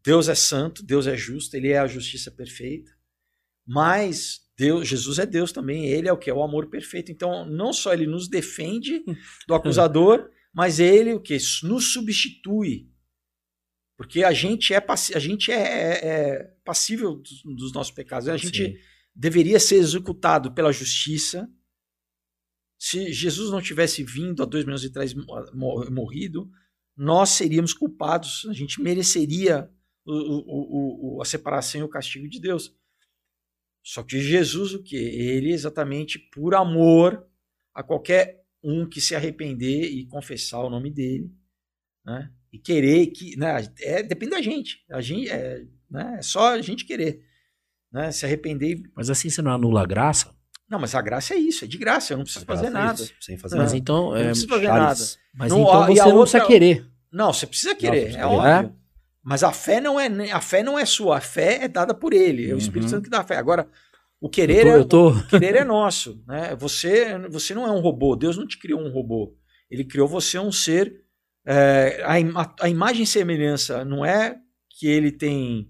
Deus 0.03 0.29
é 0.29 0.35
santo, 0.35 0.83
Deus 0.83 1.07
é 1.07 1.15
justo, 1.15 1.55
ele 1.55 1.69
é 1.69 1.79
a 1.79 1.87
justiça 1.87 2.29
perfeita, 2.29 2.91
mas 3.65 4.42
Deus, 4.57 4.87
Jesus 4.87 5.19
é 5.19 5.25
Deus 5.25 5.51
também, 5.51 5.87
ele 5.87 6.07
é 6.07 6.13
o 6.13 6.17
que 6.17 6.29
é 6.29 6.33
o 6.33 6.43
amor 6.43 6.69
perfeito. 6.69 7.11
Então, 7.11 7.45
não 7.45 7.73
só 7.73 7.93
ele 7.93 8.05
nos 8.05 8.27
defende 8.27 9.03
do 9.47 9.55
acusador, 9.55 10.29
mas 10.53 10.79
ele 10.79 11.13
o 11.13 11.19
que 11.19 11.37
nos 11.63 11.91
substitui. 11.91 12.87
Porque 13.97 14.23
a 14.23 14.31
gente 14.31 14.73
é, 14.73 14.85
a 15.15 15.19
gente 15.19 15.51
é, 15.51 15.55
é, 15.55 16.07
é 16.07 16.43
passível 16.63 17.15
dos, 17.15 17.43
dos, 17.43 17.73
nossos 17.73 17.93
pecados. 17.93 18.27
A 18.27 18.37
gente 18.37 18.65
Sim. 18.65 18.75
deveria 19.15 19.59
ser 19.59 19.75
executado 19.75 20.51
pela 20.51 20.71
justiça. 20.71 21.49
Se 22.77 23.11
Jesus 23.13 23.49
não 23.49 23.61
tivesse 23.61 24.03
vindo 24.03 24.43
há 24.43 24.45
dois 24.45 24.65
mil 24.65 24.73
anos 24.73 24.85
atrás 24.85 25.13
morrido, 25.89 26.49
nós 26.97 27.29
seríamos 27.29 27.73
culpados. 27.73 28.45
A 28.49 28.53
gente 28.53 28.81
mereceria 28.81 29.69
o, 30.05 30.13
o, 30.13 31.17
o, 31.17 31.21
a 31.21 31.25
separação 31.25 31.81
e 31.81 31.83
o 31.83 31.89
castigo 31.89 32.27
de 32.27 32.39
Deus. 32.39 32.75
Só 33.83 34.01
que 34.01 34.19
Jesus, 34.21 34.73
o 34.73 34.81
que? 34.81 34.95
Ele 34.95 35.51
exatamente 35.51 36.17
por 36.17 36.55
amor 36.55 37.27
a 37.75 37.83
qualquer 37.83 38.41
um 38.63 38.87
que 38.87 39.01
se 39.01 39.13
arrepender 39.13 39.91
e 39.91 40.05
confessar 40.05 40.59
o 40.59 40.69
nome 40.69 40.89
dele, 40.89 41.29
né? 42.05 42.31
E 42.51 42.57
querer 42.57 43.07
que, 43.07 43.35
né? 43.35 43.67
É, 43.81 44.01
depende 44.01 44.31
da 44.31 44.41
gente. 44.41 44.85
A 44.89 45.01
gente 45.01 45.29
é, 45.29 45.65
né? 45.91 46.15
é 46.19 46.21
só 46.21 46.53
a 46.53 46.61
gente 46.61 46.85
querer, 46.85 47.25
né? 47.91 48.11
Se 48.11 48.25
arrepender. 48.25 48.81
Mas 48.95 49.09
assim 49.09 49.29
você 49.29 49.41
não 49.41 49.51
anula 49.51 49.81
a 49.81 49.85
graça? 49.85 50.33
Não, 50.69 50.79
mas 50.79 50.95
a 50.95 51.01
graça 51.01 51.33
é 51.33 51.37
isso, 51.37 51.65
é 51.65 51.67
de 51.67 51.77
graça, 51.77 52.13
eu 52.13 52.17
não 52.17 52.23
preciso 52.23 52.45
fazer 52.45 52.67
é 52.67 52.69
nada. 52.69 53.01
Isso, 53.01 53.13
sem 53.19 53.37
fazer 53.37 53.57
mas 53.57 53.65
nada. 53.65 53.77
então, 53.77 54.15
é, 54.15 54.23
não 54.23 54.29
precisa 54.29 54.47
fazer 54.47 54.67
nada. 54.67 54.99
Mas 55.35 55.51
não, 55.51 55.61
então 55.61 55.85
você 55.87 55.99
não 55.99 56.15
outra... 56.15 56.21
precisa 56.21 56.45
querer. 56.47 56.85
Não, 57.11 57.33
você 57.33 57.45
precisa 57.45 57.75
querer, 57.75 58.13
não, 58.13 58.19
é 58.19 58.25
óbvio. 58.25 58.82
É? 59.23 59.29
Mas 59.29 59.43
a 59.43 59.51
fé 59.51 59.79
não 59.79 59.99
é 59.99 60.31
a 60.31 60.41
fé 60.41 60.61
não 60.61 60.77
é 60.77 60.85
sua, 60.85 61.17
a 61.17 61.21
fé 61.21 61.63
é 61.63 61.67
dada 61.67 61.93
por 61.93 62.13
ele, 62.13 62.49
é 62.49 62.53
o 62.53 62.57
Espírito 62.57 62.83
uhum. 62.83 62.89
Santo 62.89 63.03
que 63.03 63.09
dá 63.09 63.21
a 63.21 63.23
fé. 63.23 63.37
Agora, 63.37 63.67
o 64.19 64.29
querer, 64.29 64.67
eu 64.67 64.85
tô, 64.85 65.09
eu 65.09 65.13
tô. 65.13 65.35
é, 65.35 65.37
o 65.37 65.39
querer 65.39 65.55
é 65.57 65.63
nosso. 65.63 66.23
Né? 66.27 66.55
Você, 66.57 67.17
você 67.29 67.53
não 67.53 67.65
é 67.65 67.71
um 67.71 67.79
robô, 67.79 68.15
Deus 68.15 68.37
não 68.37 68.47
te 68.47 68.57
criou 68.57 68.81
um 68.81 68.91
robô. 68.91 69.35
Ele 69.69 69.83
criou 69.83 70.07
você 70.07 70.37
um 70.39 70.51
ser. 70.51 71.01
É, 71.45 72.01
a, 72.05 72.53
a 72.61 72.69
imagem 72.69 73.03
e 73.03 73.07
semelhança 73.07 73.83
não 73.83 74.05
é 74.05 74.37
que 74.69 74.87
ele 74.87 75.11
tem 75.11 75.69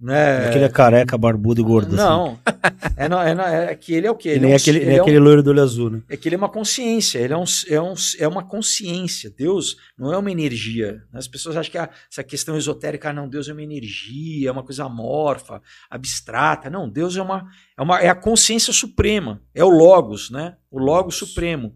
né? 0.00 0.48
Aquele 0.48 0.64
é 0.64 0.68
careca, 0.68 1.18
barbudo 1.18 1.60
e 1.60 1.64
gordo. 1.64 1.94
Não. 1.94 2.38
Assim. 2.44 2.60
É, 2.96 3.08
não, 3.08 3.20
é, 3.20 3.34
não, 3.34 3.44
é, 3.44 3.74
que 3.74 3.92
ele 3.92 4.06
é 4.06 4.10
o 4.10 4.14
quê? 4.14 4.30
Ele, 4.30 4.38
ele 4.38 4.46
é, 4.46 4.52
um, 4.52 4.56
aquele, 4.56 4.78
ele 4.78 4.94
é, 4.94 5.00
aquele 5.00 5.18
um, 5.18 5.22
loiro 5.22 5.42
do 5.42 5.50
olho 5.50 5.62
azul, 5.62 5.90
né? 5.90 6.02
É 6.08 6.16
que 6.16 6.28
ele 6.28 6.34
é 6.36 6.38
uma 6.38 6.48
consciência, 6.48 7.18
ele 7.18 7.34
é, 7.34 7.36
um, 7.36 7.44
é, 7.68 7.80
um, 7.80 7.94
é 8.18 8.28
uma 8.28 8.42
consciência. 8.42 9.30
Deus 9.30 9.76
não 9.98 10.12
é 10.12 10.16
uma 10.16 10.30
energia. 10.30 11.02
As 11.12 11.28
pessoas 11.28 11.56
acham 11.56 11.70
que 11.70 11.78
a, 11.78 11.90
essa 12.10 12.24
questão 12.24 12.56
esotérica, 12.56 13.10
ah, 13.10 13.12
não, 13.12 13.28
Deus 13.28 13.48
é 13.48 13.52
uma 13.52 13.62
energia, 13.62 14.48
é 14.48 14.52
uma 14.52 14.62
coisa 14.62 14.84
amorfa, 14.84 15.60
abstrata. 15.90 16.70
Não, 16.70 16.88
Deus 16.88 17.16
é 17.16 17.22
uma, 17.22 17.46
é 17.76 17.82
uma 17.82 18.00
é 18.00 18.08
a 18.08 18.14
consciência 18.14 18.72
suprema, 18.72 19.42
é 19.54 19.62
o 19.62 19.68
Logos, 19.68 20.30
né? 20.30 20.56
O 20.70 20.78
Logos 20.78 21.16
supremo, 21.16 21.74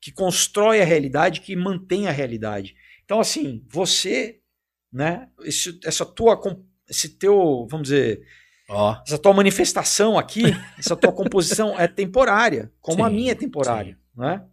que 0.00 0.10
constrói 0.10 0.80
a 0.80 0.84
realidade, 0.84 1.40
que 1.40 1.54
mantém 1.54 2.08
a 2.08 2.12
realidade. 2.12 2.74
Então, 3.04 3.20
assim, 3.20 3.62
você, 3.68 4.40
né? 4.92 5.28
Esse, 5.42 5.78
essa 5.84 6.04
tua 6.04 6.36
esse 6.88 7.08
teu, 7.10 7.66
vamos 7.70 7.88
dizer, 7.88 8.22
oh. 8.68 8.94
essa 9.06 9.18
tua 9.18 9.32
manifestação 9.32 10.18
aqui, 10.18 10.44
essa 10.78 10.96
tua 10.96 11.12
composição 11.12 11.78
é 11.78 11.86
temporária, 11.86 12.72
como 12.80 12.98
sim, 12.98 13.02
a 13.04 13.10
minha 13.10 13.32
é 13.32 13.34
temporária, 13.34 13.98
né? 14.16 14.44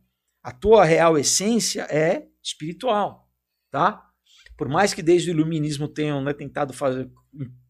A 0.41 0.51
tua 0.51 0.83
real 0.83 1.17
essência 1.17 1.83
é 1.83 2.27
espiritual, 2.41 3.29
tá? 3.71 4.13
por 4.57 4.69
mais 4.69 4.93
que 4.93 5.01
desde 5.01 5.29
o 5.29 5.33
iluminismo 5.33 5.87
tenham 5.87 6.23
né, 6.23 6.33
tentado 6.33 6.73
fazer, 6.73 7.09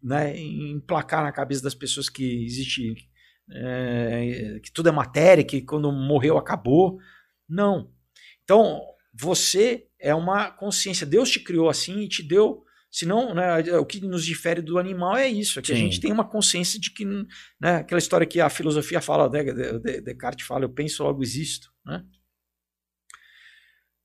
né, 0.01 0.37
emplacar 0.37 1.23
na 1.23 1.31
cabeça 1.31 1.63
das 1.63 1.73
pessoas 1.73 2.09
que 2.09 2.45
existe 2.45 2.95
é, 3.49 4.59
que 4.61 4.71
tudo 4.71 4.89
é 4.89 4.91
matéria, 4.91 5.43
que 5.43 5.61
quando 5.61 5.91
morreu 5.91 6.37
acabou. 6.37 6.99
Não. 7.47 7.91
Então, 8.43 8.81
você 9.13 9.87
é 9.99 10.13
uma 10.13 10.51
consciência. 10.51 11.05
Deus 11.05 11.29
te 11.29 11.39
criou 11.39 11.69
assim 11.69 12.01
e 12.01 12.09
te 12.09 12.21
deu. 12.21 12.63
Senão, 12.93 13.33
né, 13.33 13.59
o 13.79 13.85
que 13.87 13.99
nos 14.05 14.23
difere 14.23 14.61
do 14.61 14.77
animal 14.77 15.17
é 15.17 15.27
isso, 15.27 15.57
é 15.57 15.63
que 15.63 15.69
Sim. 15.69 15.73
a 15.73 15.77
gente 15.77 15.99
tem 15.99 16.11
uma 16.11 16.23
consciência 16.23 16.79
de 16.79 16.91
que, 16.91 17.03
né, 17.59 17.77
aquela 17.77 17.97
história 17.97 18.27
que 18.27 18.39
a 18.39 18.51
filosofia 18.51 19.01
fala, 19.01 19.27
né, 19.27 19.43
Descartes 19.99 20.45
fala, 20.45 20.65
eu 20.65 20.69
penso, 20.69 21.03
logo 21.03 21.23
existo, 21.23 21.73
né? 21.83 22.05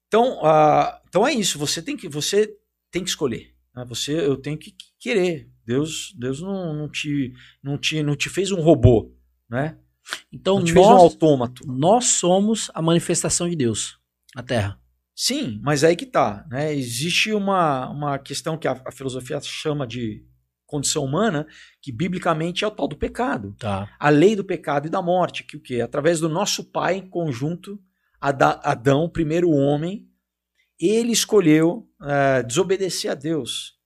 Então, 0.07 0.39
uh, 0.39 0.99
então 1.07 1.29
é 1.29 1.35
isso, 1.35 1.59
você 1.59 1.83
tem 1.83 1.99
que, 1.99 2.09
você 2.09 2.51
tem 2.91 3.05
que 3.05 3.11
escolher, 3.11 3.55
né? 3.77 3.85
você, 3.87 4.19
eu 4.19 4.39
tenho 4.39 4.57
que 4.57 4.75
querer, 4.99 5.51
Deus, 5.67 6.15
Deus 6.17 6.41
não, 6.41 6.73
não, 6.73 6.89
te, 6.89 7.35
não, 7.63 7.77
te, 7.77 8.03
não 8.03 8.17
te 8.17 8.31
fez 8.31 8.51
um 8.53 8.63
robô, 8.63 9.15
né? 9.51 9.79
Então 10.33 10.61
nós, 10.61 10.77
um 10.77 10.83
autômato. 10.83 11.63
nós 11.67 12.07
somos 12.07 12.71
a 12.73 12.81
manifestação 12.81 13.47
de 13.51 13.55
Deus 13.55 13.99
na 14.35 14.43
Terra. 14.43 14.81
Sim, 15.21 15.59
mas 15.65 15.83
aí 15.83 15.97
que 15.97 16.07
tá. 16.07 16.47
Né? 16.49 16.73
Existe 16.73 17.33
uma, 17.33 17.91
uma 17.91 18.21
questão 18.21 18.57
que 18.57 18.69
a, 18.69 18.81
a, 18.85 18.93
filosofia 18.93 19.41
chama 19.41 19.85
de 19.85 20.25
condição 20.65 21.05
humana, 21.05 21.45
que 21.83 21.91
biblicamente 21.91 22.63
é 22.63 22.69
o 22.69 22.71
tal 22.71 22.87
do 22.87 22.97
pecado. 22.97 23.53
Tá. 23.59 23.93
A 23.99 24.11
lei 24.11 24.37
do 24.37 24.45
pecado 24.45 24.87
e 24.87 24.91
da 24.91 25.03
morte, 25.03 25.43
que 25.43 25.57
o 25.57 25.61
quê? 25.61 25.81
Através 25.81 26.21
do 26.21 26.29
nosso 26.29 26.71
pai 26.71 26.99
em 26.99 27.11
conjunto, 27.11 27.83
Adão, 28.21 29.03
o 29.03 29.11
primeiro 29.11 29.51
homem, 29.51 30.09
ele 30.79 31.11
escolheu 31.11 31.91
uh, 32.01 32.47
desobedecer 32.47 33.11
a 33.11 33.15
Deus, 33.15 33.77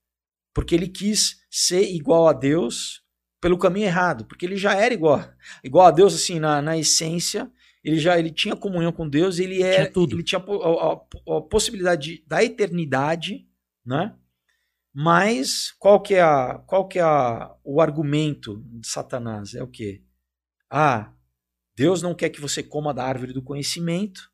porque 0.52 0.74
ele 0.74 0.86
quis 0.86 1.38
ser 1.50 1.94
igual 1.94 2.28
a 2.28 2.34
Deus 2.34 3.00
pelo 3.40 3.56
caminho 3.56 3.86
errado, 3.86 4.26
porque 4.26 4.44
ele 4.44 4.58
já 4.58 4.74
era 4.74 4.92
igual, 4.92 5.24
igual 5.64 5.86
a 5.86 5.90
Deus 5.90 6.14
assim 6.14 6.38
na, 6.38 6.60
na 6.60 6.76
essência, 6.76 7.50
ele 7.84 7.98
já 7.98 8.18
ele 8.18 8.30
tinha 8.30 8.54
comunhão 8.54 8.92
com 8.92 9.08
Deus, 9.08 9.38
ele 9.38 9.62
era 9.62 9.82
tinha 9.82 9.92
tudo. 9.92 10.16
ele 10.16 10.22
tinha 10.22 10.40
a, 10.40 10.92
a, 10.92 11.36
a, 11.36 11.42
possibilidade 11.42 12.16
de, 12.16 12.24
da 12.26 12.42
eternidade, 12.42 13.48
né? 13.84 14.16
Mas 14.94 15.72
qual 15.78 16.00
que 16.00 16.14
é 16.14 16.22
a 16.22 16.62
qual 16.66 16.86
que 16.86 16.98
é 16.98 17.02
a, 17.02 17.54
o 17.64 17.80
argumento 17.80 18.62
de 18.64 18.86
Satanás? 18.86 19.54
É 19.54 19.62
o 19.62 19.68
quê? 19.68 20.04
Ah, 20.70 21.12
Deus 21.74 22.02
não 22.02 22.14
quer 22.14 22.30
que 22.30 22.40
você 22.40 22.62
coma 22.62 22.94
da 22.94 23.04
árvore 23.04 23.32
do 23.32 23.42
conhecimento. 23.42 24.30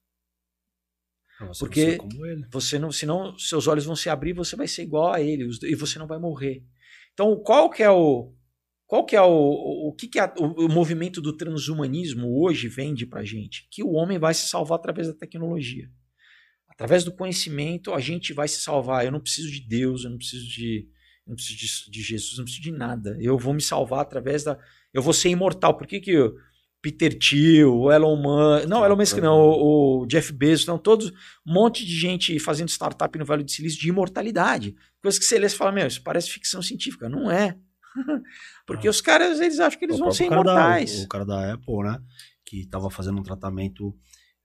Você 1.46 1.60
porque 1.60 1.98
você 2.50 2.78
não, 2.78 2.90
senão 2.90 3.38
seus 3.38 3.68
olhos 3.68 3.84
vão 3.84 3.94
se 3.94 4.10
abrir, 4.10 4.32
você 4.32 4.56
vai 4.56 4.66
ser 4.66 4.82
igual 4.82 5.12
a 5.12 5.20
ele 5.20 5.48
e 5.62 5.74
você 5.76 5.98
não 5.98 6.06
vai 6.06 6.18
morrer. 6.18 6.64
Então, 7.14 7.36
qual 7.36 7.70
que 7.70 7.82
é 7.82 7.90
o 7.90 8.32
qual 8.88 9.04
que 9.04 9.14
é 9.14 9.20
o, 9.20 9.88
o, 9.88 9.92
que, 9.92 10.08
que 10.08 10.18
é 10.18 10.24
o, 10.38 10.64
o, 10.64 10.68
movimento 10.68 11.20
do 11.20 11.36
transhumanismo 11.36 12.42
hoje 12.42 12.68
vende 12.68 13.04
para 13.04 13.22
gente? 13.22 13.68
Que 13.70 13.82
o 13.82 13.92
homem 13.92 14.18
vai 14.18 14.32
se 14.32 14.48
salvar 14.48 14.78
através 14.78 15.06
da 15.06 15.12
tecnologia. 15.12 15.90
Através 16.66 17.04
do 17.04 17.12
conhecimento, 17.12 17.92
a 17.92 18.00
gente 18.00 18.32
vai 18.32 18.48
se 18.48 18.62
salvar. 18.62 19.04
Eu 19.04 19.12
não 19.12 19.20
preciso 19.20 19.52
de 19.52 19.60
Deus, 19.60 20.04
eu 20.04 20.10
não 20.10 20.16
preciso 20.16 20.48
de, 20.48 20.88
não 21.26 21.34
preciso 21.34 21.58
de, 21.58 21.90
de 21.90 22.02
Jesus, 22.02 22.32
eu 22.32 22.38
não 22.38 22.44
preciso 22.44 22.62
de 22.62 22.72
nada. 22.72 23.14
Eu 23.20 23.36
vou 23.36 23.52
me 23.52 23.60
salvar 23.60 24.00
através 24.00 24.42
da. 24.42 24.58
Eu 24.94 25.02
vou 25.02 25.12
ser 25.12 25.28
imortal. 25.28 25.76
Por 25.76 25.86
que, 25.86 26.00
que 26.00 26.12
eu, 26.12 26.34
Peter 26.80 27.12
Thiel, 27.18 27.92
Elon 27.92 28.16
Musk, 28.16 28.68
não, 28.68 28.86
Elon 28.86 28.96
Musk 28.96 29.18
não, 29.18 29.38
o, 29.38 30.00
o, 30.00 30.06
Jeff 30.06 30.32
Bezos, 30.32 30.66
não, 30.66 30.78
todos, 30.78 31.10
um 31.46 31.52
monte 31.52 31.84
de 31.84 31.94
gente 31.94 32.38
fazendo 32.38 32.70
startup 32.70 33.18
no 33.18 33.24
Vale 33.26 33.44
do 33.44 33.50
Silício 33.50 33.78
de 33.78 33.90
imortalidade. 33.90 34.74
Coisa 35.02 35.18
que 35.18 35.26
você 35.26 35.38
lê 35.38 35.46
e 35.46 35.50
fala, 35.50 35.72
meu, 35.72 35.86
isso 35.86 36.02
parece 36.02 36.30
ficção 36.30 36.62
científica. 36.62 37.06
Não 37.06 37.30
é. 37.30 37.54
Porque 38.66 38.86
ah. 38.86 38.90
os 38.90 39.00
caras, 39.00 39.40
eles 39.40 39.60
acham 39.60 39.78
que 39.78 39.84
eles 39.84 39.96
o 39.96 40.00
vão 40.00 40.10
ser 40.10 40.26
imortais. 40.26 40.98
Da, 40.98 41.04
o 41.04 41.08
cara 41.08 41.26
da 41.26 41.54
Apple, 41.54 41.82
né? 41.82 41.98
Que 42.44 42.60
estava 42.60 42.90
fazendo 42.90 43.18
um 43.18 43.22
tratamento. 43.22 43.94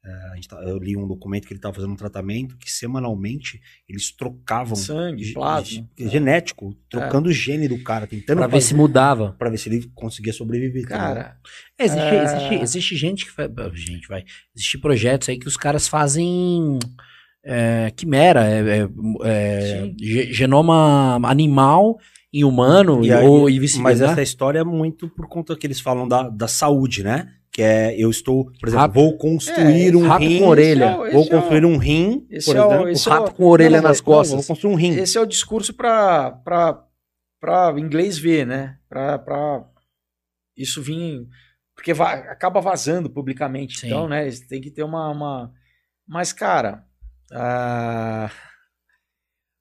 É, 0.06 0.42
tá, 0.50 0.62
eu 0.64 0.78
li 0.80 0.98
um 0.98 1.08
documento 1.08 1.48
que 1.48 1.54
ele 1.54 1.60
estava 1.60 1.74
fazendo 1.74 1.94
um 1.94 1.96
tratamento 1.96 2.58
que 2.58 2.70
semanalmente 2.70 3.62
eles 3.88 4.12
trocavam 4.12 4.76
sangue, 4.76 5.32
plasma, 5.32 5.88
genético, 5.98 6.76
trocando 6.90 7.30
é. 7.30 7.32
o 7.32 7.34
gene 7.34 7.70
do 7.70 7.82
cara, 7.82 8.06
tentando 8.06 8.40
para 8.40 8.48
ver 8.48 8.60
se 8.60 8.76
mudava, 8.76 9.32
para 9.40 9.50
ver 9.50 9.58
se 9.58 9.70
ele 9.70 9.90
conseguia 9.96 10.34
sobreviver. 10.34 10.86
Cara, 10.86 11.38
é, 11.80 11.86
existe, 11.86 12.04
é... 12.04 12.24
Existe, 12.24 12.56
existe, 12.56 12.96
gente 12.98 13.26
que 13.26 13.32
faz, 13.32 13.50
gente 13.76 14.10
vai, 14.10 14.26
existe 14.54 14.78
projetos 14.78 15.30
aí 15.30 15.40
que 15.40 15.48
os 15.48 15.56
caras 15.56 15.88
fazem 15.88 16.78
é, 17.44 17.92
quimera, 17.96 18.46
é, 18.46 18.80
é, 18.80 18.90
é 19.24 19.94
genoma 20.34 21.16
animal 21.24 21.98
em 22.34 22.43
humano 22.43 23.05
e, 23.05 23.11
aí, 23.11 23.26
ou 23.26 23.49
e 23.49 23.60
vice-versa. 23.60 23.84
Mas 23.84 24.01
essa 24.01 24.22
história 24.22 24.60
é 24.60 24.64
muito 24.64 25.07
por 25.07 25.27
conta 25.27 25.55
que 25.55 25.68
eles 25.68 25.80
falam 25.80 26.07
da, 26.07 26.30
da 26.30 26.47
saúde, 26.47 27.03
né? 27.03 27.31
Que 27.51 27.61
é, 27.61 27.95
eu 27.95 28.10
estou, 28.10 28.45
por 28.60 28.68
exemplo, 28.68 28.81
rato, 28.81 28.93
vou 28.95 29.15
construir 29.15 29.93
é, 29.93 29.95
um 29.95 30.07
rato 30.07 30.26
rim. 30.26 30.39
com 30.39 30.47
orelha. 30.47 30.85
É, 30.85 31.11
vou 31.11 31.30
construir 31.30 31.64
é 31.64 31.68
um 31.68 31.77
rim, 31.77 32.19
por 32.19 32.35
exemplo. 32.35 32.89
um 32.89 33.10
rato 33.10 33.35
com 33.35 33.45
orelha 33.45 33.80
não, 33.80 33.89
nas 33.89 33.99
não, 33.99 34.05
costas. 34.05 34.35
vou 34.35 34.43
construir 34.43 34.73
um 34.73 34.76
rim. 34.76 34.95
Esse 34.97 35.18
é 35.18 35.22
o 35.22 35.26
discurso 35.26 35.73
para 35.73 36.41
para 37.39 37.76
inglês 37.77 38.18
ver, 38.18 38.47
né? 38.47 38.77
Para 38.89 39.64
isso 40.57 40.81
vir 40.81 41.27
porque 41.76 41.93
va 41.93 42.14
acaba 42.14 42.61
vazando 42.61 43.10
publicamente, 43.10 43.80
Sim. 43.80 43.88
então, 43.88 44.07
né? 44.07 44.30
Tem 44.47 44.61
que 44.61 44.72
ter 44.72 44.84
uma, 44.84 45.10
uma... 45.10 45.51
mas 46.07 46.31
cara, 46.31 46.85
uh... 47.31 48.53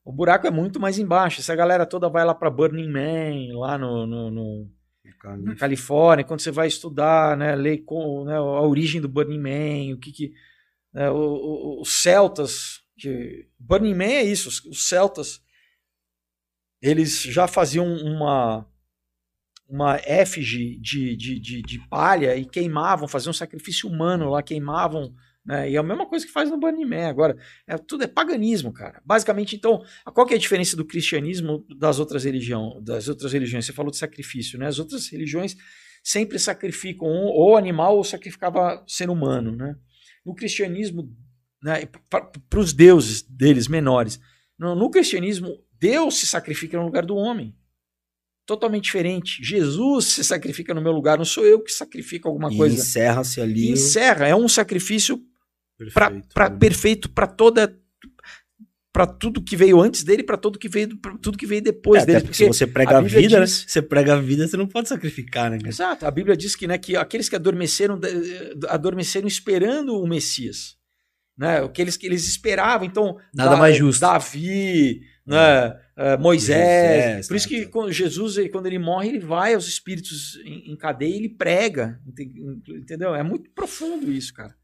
O 0.05 0.13
buraco 0.13 0.47
é 0.47 0.51
muito 0.51 0.81
mais 0.81 0.99
embaixo. 0.99 1.41
Essa 1.41 1.55
galera 1.55 1.87
toda 1.87 2.09
vai 2.09 2.25
lá 2.25 2.35
para 2.35 2.51
Burning 2.51 2.89
Man, 2.89 3.59
lá 3.59 3.79
no, 3.79 4.07
no, 4.07 4.31
no 4.31 4.71
na 5.25 5.55
Califórnia, 5.55 6.25
quando 6.25 6.41
você 6.41 6.51
vai 6.51 6.67
estudar, 6.67 7.37
né, 7.37 7.55
ler 7.55 7.79
com, 7.79 8.25
né, 8.25 8.37
a 8.37 8.61
origem 8.63 9.01
do 9.01 9.09
Burning 9.09 9.39
Man, 9.39 9.95
o 9.95 9.99
que 9.99 10.11
que 10.11 10.33
né, 10.93 11.11
os 11.11 12.03
celtas, 12.03 12.83
que 12.97 13.49
Burning 13.59 13.95
Man 13.95 14.05
é 14.05 14.25
isso, 14.25 14.49
os, 14.49 14.65
os 14.65 14.89
celtas 14.89 15.41
eles 16.81 17.23
já 17.23 17.47
faziam 17.47 17.87
uma 17.87 18.67
uma 19.69 19.99
efígie 20.07 20.79
de, 20.79 21.17
de, 21.17 21.39
de, 21.39 21.63
de 21.63 21.79
palha 21.89 22.37
e 22.37 22.45
queimavam, 22.45 23.09
faziam 23.09 23.31
um 23.31 23.35
sacrifício 23.35 23.89
humano 23.89 24.29
lá, 24.29 24.43
queimavam 24.43 25.15
né? 25.45 25.71
E 25.71 25.77
é 25.77 25.79
a 25.79 25.83
mesma 25.83 26.07
coisa 26.07 26.25
que 26.25 26.33
faz 26.33 26.51
no 26.51 26.59
Man 26.59 27.09
agora. 27.09 27.37
É, 27.67 27.77
tudo 27.77 28.05
é 28.05 28.07
paganismo, 28.07 28.73
cara. 28.73 29.03
Basicamente, 29.05 29.57
então, 29.57 29.83
qual 30.15 30.27
que 30.27 30.35
é 30.35 30.37
a 30.37 30.41
diferença 30.41 30.77
do 30.77 30.85
cristianismo 30.85 31.67
das 31.79 31.99
outras 31.99 32.25
religiões? 32.25 32.83
Das 32.85 33.09
outras 33.09 33.33
religiões? 33.33 33.67
Você 33.67 33.73
falou 33.73 33.91
de 33.91 33.99
sacrifício, 33.99 34.59
né? 34.59 34.67
As 34.67 34.79
outras 34.79 35.09
religiões 35.09 35.57
sempre 36.03 36.39
sacrificam 36.39 37.09
ou 37.09 37.57
animal 37.57 37.97
ou 37.97 38.05
sacrificava 38.05 38.83
ser 38.87 39.11
humano, 39.11 39.55
né? 39.55 39.75
No 40.25 40.35
cristianismo, 40.35 41.11
né, 41.63 41.87
para 42.09 42.61
os 42.61 42.73
deuses 42.73 43.23
deles 43.23 43.67
menores, 43.67 44.21
no, 44.57 44.75
no 44.77 44.91
cristianismo, 44.91 45.59
Deus 45.79 46.19
se 46.19 46.27
sacrifica 46.27 46.77
no 46.77 46.85
lugar 46.85 47.05
do 47.05 47.17
homem 47.17 47.57
totalmente 48.47 48.85
diferente. 48.85 49.43
Jesus 49.43 50.07
se 50.07 50.25
sacrifica 50.25 50.75
no 50.75 50.83
meu 50.83 50.93
lugar, 50.93 51.19
não 51.19 51.25
sou 51.25 51.45
eu 51.45 51.63
que 51.63 51.73
sacrifico 51.73 52.29
alguma 52.29 52.53
e 52.53 52.57
coisa. 52.57 52.75
Encerra-se 52.77 53.41
ali. 53.41 53.71
Encerra, 53.71 54.27
é 54.27 54.35
um 54.35 54.49
sacrifício 54.49 55.21
Perfeito, 56.59 57.11
para 57.11 57.27
toda 57.27 57.77
para 58.93 59.07
tudo 59.07 59.43
que 59.43 59.57
veio 59.57 59.81
antes 59.81 60.05
dele, 60.05 60.23
para 60.23 60.37
tudo 60.37 60.59
que 60.59 60.69
veio, 60.69 60.97
pra 60.99 61.17
tudo 61.17 61.39
que 61.39 61.47
veio 61.47 61.63
depois 61.63 62.03
é, 62.03 62.07
dele. 62.07 62.21
Porque 62.21 62.37
se 62.37 62.47
você 62.47 62.67
prega 62.67 62.97
a, 62.97 62.99
a 62.99 63.01
vida, 63.01 63.41
né? 63.41 63.47
diz... 63.47 63.61
né? 63.61 63.65
Você 63.67 63.81
prega 63.81 64.13
a 64.13 64.21
vida, 64.21 64.47
você 64.47 64.57
não 64.57 64.67
pode 64.67 64.89
sacrificar, 64.89 65.51
né? 65.51 65.59
Exato. 65.65 66.05
A 66.05 66.11
Bíblia 66.11 66.37
diz 66.37 66.55
que, 66.55 66.67
né, 66.67 66.77
que 66.77 66.95
aqueles 66.95 67.29
que 67.29 67.35
adormeceram, 67.35 67.99
adormeceram 68.69 69.27
esperando 69.27 69.99
o 69.99 70.07
Messias, 70.07 70.77
né? 71.37 71.65
Aqueles 71.65 71.97
que 71.97 72.07
eles 72.07 72.29
esperavam, 72.29 72.87
então 72.87 73.17
nada 73.35 73.53
da, 73.53 73.57
mais 73.57 73.77
justo. 73.77 74.03
Davi, 74.03 75.01
né? 75.25 75.71
Uh, 75.97 76.21
Moisés. 76.21 77.27
Por 77.27 77.37
isso 77.37 77.49
que 77.49 77.67
quando 77.67 77.91
Jesus, 77.93 78.37
quando 78.51 78.67
ele 78.67 78.79
morre, 78.79 79.09
ele 79.09 79.21
vai 79.21 79.55
aos 79.55 79.69
espíritos 79.69 80.39
em, 80.45 80.73
em 80.73 80.77
cadeia 80.77 81.15
e 81.15 81.17
ele 81.17 81.29
prega, 81.31 81.99
entendeu? 82.69 83.15
É 83.15 83.23
muito 83.23 83.51
profundo 83.51 84.13
isso, 84.13 84.35
cara. 84.35 84.55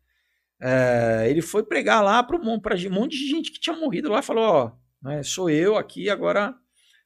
É, 0.61 1.27
ele 1.29 1.41
foi 1.41 1.63
pregar 1.63 2.03
lá 2.03 2.23
para 2.23 2.37
um 2.37 2.43
monte 2.91 3.17
de 3.17 3.29
gente 3.29 3.53
que 3.53 3.61
tinha 3.61 3.77
morrido 3.77 4.11
lá, 4.11 4.23
falou, 4.23 4.45
ó, 4.45 4.73
né, 5.03 5.23
sou 5.23 5.49
eu 5.49 5.77
aqui, 5.77 6.11
agora 6.11 6.55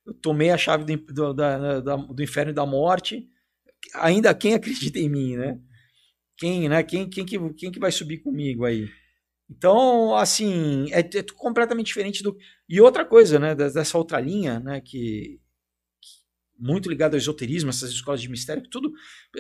eu 0.07 0.15
tomei 0.15 0.51
a 0.51 0.59
chave 0.59 0.85
do, 0.85 1.13
do, 1.13 1.35
da, 1.35 1.81
da, 1.81 1.97
do 1.97 2.23
inferno 2.23 2.51
e 2.51 2.55
da 2.55 2.65
morte, 2.65 3.29
ainda 3.95 4.35
quem 4.35 4.55
acredita 4.55 4.99
em 4.99 5.09
mim, 5.09 5.37
né? 5.37 5.61
Quem, 6.37 6.69
né? 6.69 6.83
Quem, 6.83 7.09
quem, 7.09 7.25
que, 7.25 7.39
quem 7.55 7.71
que 7.71 7.79
vai 7.79 7.93
subir 7.93 8.19
comigo 8.19 8.65
aí? 8.65 8.89
Então, 9.49 10.17
assim, 10.17 10.87
é, 10.93 11.01
é 11.01 11.23
completamente 11.37 11.87
diferente 11.87 12.23
do... 12.23 12.37
E 12.69 12.81
outra 12.81 13.05
coisa, 13.05 13.39
né, 13.39 13.55
dessa 13.55 13.99
outra 13.99 14.19
linha, 14.19 14.59
né, 14.59 14.81
que, 14.81 15.41
muito 16.59 16.89
ligado 16.89 17.15
ao 17.15 17.19
esoterismo, 17.19 17.71
essas 17.71 17.91
escolas 17.91 18.21
de 18.21 18.29
mistério, 18.29 18.63
tudo. 18.71 18.93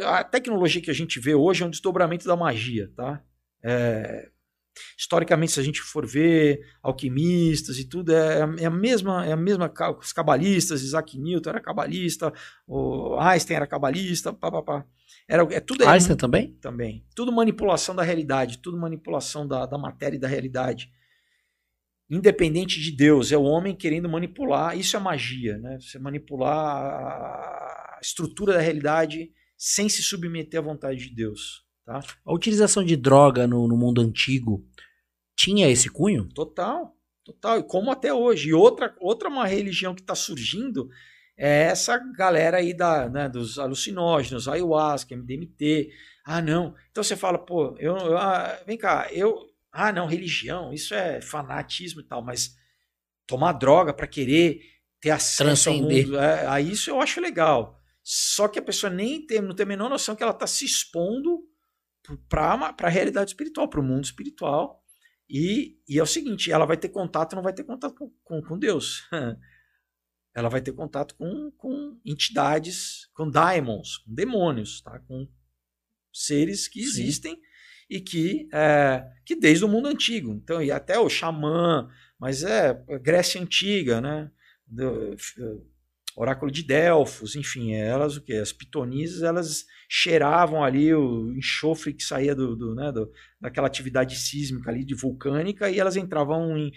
A 0.03 0.25
tecnologia 0.25 0.83
que 0.83 0.91
a 0.91 0.95
gente 0.95 1.21
vê 1.21 1.35
hoje 1.35 1.63
é 1.63 1.67
um 1.67 1.71
desdobramento 1.71 2.27
da 2.27 2.37
magia, 2.37 2.93
tá? 2.95 3.25
É, 3.63 4.31
Historicamente, 4.97 5.53
se 5.53 5.61
a 5.61 5.63
gente 5.63 5.81
for 5.81 6.07
ver 6.07 6.61
alquimistas 6.83 7.79
e 7.79 7.85
tudo, 7.85 8.13
é, 8.13 8.39
é 8.59 8.67
a 8.67 8.71
mesma, 8.71 9.27
é 9.27 9.33
a 9.33 9.37
mesma, 9.37 9.73
os 9.99 10.13
cabalistas, 10.13 10.83
Isaac 10.83 11.19
Newton 11.19 11.51
era 11.51 11.61
cabalista, 11.61 12.33
o 12.67 13.19
Einstein 13.19 13.57
era 13.57 13.67
cabalista, 13.67 14.33
pá, 14.33 14.51
pá, 14.51 14.63
pá. 14.63 14.87
Era, 15.29 15.43
é 15.55 15.61
tudo 15.61 15.87
Einstein 15.87 16.17
também? 16.17 16.53
Também. 16.61 17.07
Tudo 17.15 17.33
manipulação 17.33 17.95
da 17.95 18.03
realidade, 18.03 18.59
tudo 18.59 18.79
manipulação 18.79 19.47
da, 19.47 19.67
da 19.67 19.77
matéria 19.77 20.17
e 20.17 20.21
da 20.21 20.29
realidade. 20.29 20.91
Independente 22.09 22.81
de 22.81 22.91
Deus, 22.95 23.31
é 23.33 23.37
o 23.37 23.43
homem 23.43 23.75
querendo 23.75 24.09
manipular, 24.09 24.77
isso 24.77 24.97
é 24.97 25.01
magia, 25.01 25.59
né? 25.59 25.79
Você 25.81 25.99
manipular 25.99 26.51
a 26.53 27.99
estrutura 28.03 28.55
da 28.55 28.61
realidade 28.61 29.31
sem 29.57 29.89
se 29.89 30.03
submeter 30.03 30.61
à 30.61 30.63
vontade 30.63 31.09
de 31.09 31.15
Deus. 31.15 31.67
Tá? 31.85 32.01
A 32.25 32.33
utilização 32.33 32.85
de 32.85 32.97
droga 32.97 33.47
no, 33.47 33.67
no 33.67 33.77
mundo 33.77 34.01
antigo 34.01 34.65
tinha 35.37 35.69
esse 35.69 35.89
cunho? 35.89 36.29
Total, 36.29 36.97
total. 37.25 37.59
E 37.59 37.63
como 37.65 37.91
até 37.91 38.13
hoje. 38.13 38.51
E 38.51 38.55
outra, 38.55 38.95
outra 39.01 39.29
uma 39.29 39.47
religião 39.47 39.95
que 39.95 40.01
está 40.01 40.15
surgindo 40.15 40.89
é 41.37 41.65
essa 41.65 41.99
galera 42.17 42.59
aí 42.59 42.73
da, 42.75 43.09
né, 43.09 43.29
dos 43.29 43.59
alucinógenos, 43.59 44.47
ayahuasca, 44.47 45.17
MDMT. 45.17 45.91
Ah, 46.25 46.41
não. 46.41 46.75
Então 46.91 47.03
você 47.03 47.17
fala, 47.17 47.39
pô, 47.39 47.75
eu, 47.79 47.97
eu 47.97 48.19
ah, 48.19 48.61
vem 48.67 48.79
cá, 48.79 49.09
eu. 49.11 49.51
Ah, 49.73 49.91
não, 49.91 50.07
religião, 50.07 50.73
isso 50.73 50.95
é 50.95 51.21
fanatismo 51.23 52.01
e 52.01 52.05
tal, 52.05 52.23
mas 52.23 52.55
tomar 53.27 53.53
droga 53.53 53.95
para 53.95 54.07
querer 54.07 54.61
ter 55.01 55.11
acesso 55.11 55.71
ao 55.71 55.77
mundo, 55.77 56.19
é, 56.19 56.47
a 56.47 56.61
isso 56.61 56.91
eu 56.91 57.01
acho 57.01 57.21
legal. 57.21 57.81
Só 58.05 58.49
que 58.49 58.59
a 58.59 58.63
pessoa 58.63 58.93
nem 58.93 59.27
tem, 59.27 59.41
não 59.41 59.55
tem 59.55 59.65
a 59.65 59.69
menor 59.69 59.89
noção 59.89 60.15
que 60.15 60.23
ela 60.23 60.33
está 60.33 60.47
se 60.47 60.65
expondo 60.65 61.41
para 62.29 62.75
a 62.83 62.89
realidade 62.89 63.31
espiritual, 63.31 63.69
para 63.69 63.81
o 63.81 63.83
mundo 63.83 64.05
espiritual. 64.05 64.83
E, 65.29 65.79
e, 65.89 65.99
é 65.99 66.03
o 66.03 66.07
seguinte, 66.07 66.53
ela 66.53 66.67
vai 66.67 66.77
ter 66.77 66.89
contato, 66.89 67.35
não 67.35 67.43
vai 67.43 67.53
ter 67.53 67.65
contato 67.65 67.95
com, 67.95 68.11
com, 68.23 68.43
com 68.43 68.59
Deus. 68.59 69.09
ela 70.35 70.49
vai 70.49 70.61
ter 70.61 70.73
contato 70.73 71.15
com, 71.15 71.51
com 71.53 71.99
entidades, 72.05 73.09
com 73.15 73.31
daimons, 73.31 73.99
com 73.99 74.15
demônios, 74.15 74.81
tá? 74.83 74.99
com 75.01 75.29
seres 76.13 76.69
que 76.69 76.81
existem 76.81 77.35
Sim. 77.35 77.41
e 77.89 78.01
que, 78.01 78.49
é, 78.53 79.05
que 79.25 79.35
desde 79.35 79.65
o 79.65 79.69
mundo 79.69 79.89
antigo. 79.89 80.33
Então, 80.33 80.63
e 80.63 80.71
até 80.71 80.99
o 80.99 81.09
xamã, 81.09 81.89
mas 82.19 82.43
é 82.43 82.75
Grécia 83.01 83.41
Antiga, 83.41 84.01
né? 84.01 84.31
Do, 84.67 85.17
oráculo 86.17 86.51
de 86.51 86.63
Delfos, 86.63 87.35
enfim, 87.35 87.73
elas 87.73 88.17
o 88.17 88.23
que? 88.23 88.35
As 88.35 88.53
pitonisas, 88.53 89.23
elas 89.23 89.65
cheiravam 89.89 90.63
ali 90.63 90.95
o 90.95 91.33
enxofre 91.35 91.95
que 91.95 92.03
saía 92.03 92.35
do, 92.35 92.55
do, 92.55 92.75
né, 92.75 92.93
do, 92.93 93.11
daquela 93.41 93.67
atividade 93.67 94.17
sísmica 94.17 94.71
ali, 94.71 94.85
de 94.85 94.95
vulcânica, 94.95 95.71
e 95.71 95.79
elas 95.79 95.97
entravam 95.97 96.57
em, 96.57 96.71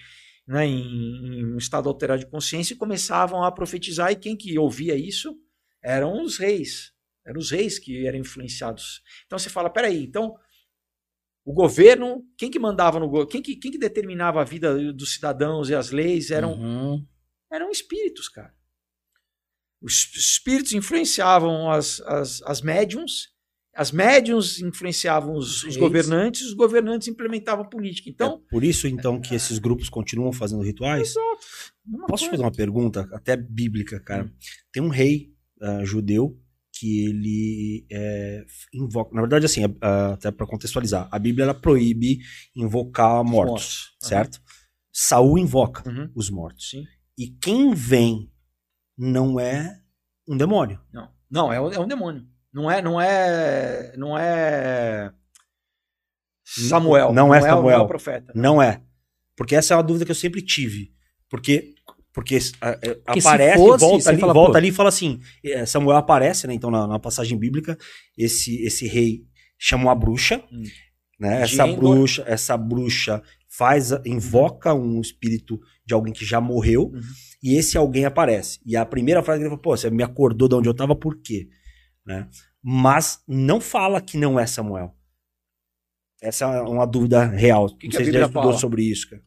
né, 0.47 0.65
em, 0.65 1.39
em, 1.39 1.45
um 1.53 1.57
estado 1.57 1.89
alterado 1.89 2.19
de 2.19 2.29
consciência 2.29 2.73
e 2.73 2.77
começavam 2.77 3.43
a 3.43 3.51
profetizar, 3.51 4.11
e 4.11 4.15
quem 4.15 4.35
que 4.35 4.57
ouvia 4.57 4.95
isso 4.95 5.35
eram 5.83 6.23
os 6.23 6.37
reis, 6.37 6.93
eram 7.25 7.39
os 7.39 7.51
reis 7.51 7.77
que 7.77 8.07
eram 8.07 8.19
influenciados. 8.19 9.01
Então 9.25 9.37
você 9.37 9.49
fala, 9.49 9.69
peraí, 9.69 10.03
então 10.03 10.35
o 11.43 11.53
governo, 11.53 12.23
quem 12.37 12.49
que 12.49 12.57
mandava 12.57 12.99
no 12.99 13.07
governo, 13.07 13.29
quem 13.29 13.41
que, 13.41 13.55
quem 13.55 13.71
que 13.71 13.77
determinava 13.77 14.41
a 14.41 14.45
vida 14.45 14.91
dos 14.93 15.13
cidadãos 15.13 15.69
e 15.69 15.75
as 15.75 15.91
leis 15.91 16.31
eram, 16.31 16.53
uhum. 16.53 17.05
eram 17.51 17.69
espíritos, 17.69 18.27
cara. 18.27 18.55
Os 19.85 20.09
espíritos 20.15 20.73
influenciavam 20.73 21.69
as, 21.69 22.01
as, 22.01 22.41
as 22.41 22.61
médiums, 22.61 23.29
as 23.75 23.91
médiums 23.91 24.59
influenciavam 24.59 25.35
os, 25.35 25.63
os 25.63 25.77
governantes, 25.77 26.41
os 26.41 26.53
governantes 26.53 27.07
implementavam 27.07 27.63
a 27.63 27.67
política. 27.67 28.09
Então, 28.09 28.41
é 28.47 28.49
por 28.49 28.63
isso, 28.63 28.87
então, 28.87 29.21
que 29.21 29.35
esses 29.35 29.59
grupos 29.59 29.87
continuam 29.87 30.33
fazendo 30.33 30.63
rituais? 30.63 31.09
Exato. 31.09 31.45
Posso 32.07 32.23
coisa. 32.23 32.29
fazer 32.31 32.41
uma 32.41 32.51
pergunta, 32.51 33.07
até 33.13 33.37
bíblica, 33.37 33.99
cara? 33.99 34.23
Hum. 34.23 34.31
Tem 34.71 34.81
um 34.81 34.89
rei 34.89 35.33
uh, 35.61 35.85
judeu 35.85 36.35
que 36.73 37.05
ele 37.05 37.85
é, 37.91 38.43
invoca. 38.73 39.13
Na 39.13 39.21
verdade, 39.21 39.45
assim, 39.45 39.63
uh, 39.63 40.13
até 40.13 40.31
para 40.31 40.47
contextualizar, 40.47 41.07
a 41.11 41.19
Bíblia 41.19 41.43
ela 41.43 41.53
proíbe 41.53 42.19
invocar 42.55 43.23
mortos, 43.23 43.33
mortos. 43.35 43.95
certo? 44.01 44.35
Uhum. 44.37 44.41
Saul 44.91 45.37
invoca 45.37 45.87
uhum. 45.87 46.09
os 46.15 46.29
mortos. 46.29 46.71
Sim. 46.71 46.85
E 47.17 47.27
quem 47.27 47.73
vem 47.73 48.31
não 48.97 49.39
é 49.39 49.80
um 50.27 50.38
demônio. 50.38 50.80
Não, 50.91 51.09
não 51.30 51.53
é, 51.53 51.57
é 51.57 51.80
um 51.80 51.88
demônio. 51.88 52.26
Não 52.53 52.72
é, 52.72 52.81
não 52.81 53.01
é, 53.01 53.93
não 53.97 54.17
é 54.17 55.11
Samuel. 56.45 57.11
Não, 57.11 57.26
é 57.26 57.27
não 57.27 57.35
é 57.35 57.41
Samuel. 57.41 57.61
não 57.63 57.72
é 57.72 57.77
o 57.77 57.88
profeta. 57.88 58.34
Não. 58.35 58.61
é. 58.61 58.81
Porque 59.35 59.55
essa 59.55 59.73
é 59.73 59.77
uma 59.77 59.84
dúvida 59.84 60.05
que 60.05 60.11
eu 60.11 60.15
sempre 60.15 60.41
tive. 60.41 60.93
Porque 61.30 61.73
porque, 62.13 62.39
porque 63.05 63.19
aparece, 63.19 63.57
fosse, 63.57 63.85
volta, 63.85 64.09
ali, 64.09 64.19
fala, 64.22 64.34
volta 64.34 64.57
ali 64.57 64.67
e 64.69 64.72
fala 64.72 64.88
assim: 64.88 65.19
é, 65.43 65.65
Samuel 65.65 65.97
aparece, 65.97 66.47
né? 66.47 66.53
Então, 66.53 66.72
na, 66.72 66.88
na, 66.88 66.97
passagem 66.97 67.38
bíblica, 67.38 67.77
esse, 68.17 68.63
esse 68.63 68.88
rei 68.88 69.26
chama 69.59 69.84
uma 69.84 69.95
bruxa, 69.95 70.41
hum. 70.49 70.63
né? 71.19 71.41
Essa 71.41 71.67
bruxa, 71.67 72.23
essa 72.26 72.55
bruxa 72.55 73.22
faz, 73.57 73.91
invoca 74.06 74.73
um 74.73 74.99
espírito 75.02 75.60
de 75.86 75.94
alguém 75.94 76.14
que 76.14 76.26
já 76.26 76.41
morreu. 76.41 76.91
Uhum 76.94 77.02
e 77.45 77.53
esse 77.57 77.77
alguém 77.77 78.06
aparece. 78.06 78.60
E 78.65 78.76
a 78.76 78.84
primeira 78.84 79.22
frase 79.22 79.38
que 79.38 79.44
ele 79.44 79.49
falou, 79.52 79.61
pô, 79.61 79.77
você 79.77 79.91
me 79.91 80.02
acordou 80.02 80.49
de 80.49 80.56
onde 80.56 80.68
eu 80.68 80.72
estava, 80.72 80.95
por 80.95 81.22
quê? 81.22 81.48
Né? 82.03 82.27
Mas 82.60 83.23
não 83.27 83.61
fala 83.61 84.02
que 84.02 84.18
não 84.18 84.40
é 84.40 84.48
Samuel. 84.48 84.98
Essa 86.19 86.45
é 86.45 86.61
uma 86.61 86.88
dúvida 86.88 87.23
real. 87.23 87.65
O 87.65 87.77
que, 87.77 87.88
que 87.88 87.98
a 87.98 87.99
Bíblia 87.99 88.22
já 88.22 88.26
estudou 88.26 88.45
fala? 88.45 88.57
sobre 88.57 88.82
isso, 88.82 89.11
cara? 89.11 89.23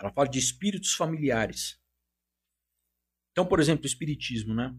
Ela 0.00 0.12
fala 0.14 0.26
de 0.30 0.38
espíritos 0.38 0.94
familiares. 0.94 1.78
Então, 3.32 3.44
por 3.44 3.60
exemplo, 3.60 3.84
o 3.84 3.86
espiritismo, 3.86 4.54
né? 4.54 4.74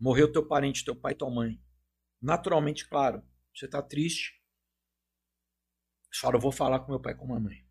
Morreu 0.00 0.32
teu 0.32 0.46
parente, 0.46 0.86
teu 0.86 0.96
pai, 0.96 1.14
tua 1.14 1.30
mãe. 1.30 1.60
Naturalmente, 2.18 2.88
claro, 2.88 3.22
você 3.54 3.66
está 3.66 3.82
triste. 3.82 4.35
Você 6.16 6.22
fala, 6.22 6.36
eu 6.36 6.40
vou 6.40 6.52
falar 6.52 6.80
com 6.80 6.92
meu 6.92 7.00
pai 7.00 7.12
e 7.12 7.16
com 7.16 7.24
a 7.26 7.28
mamãe. 7.28 7.62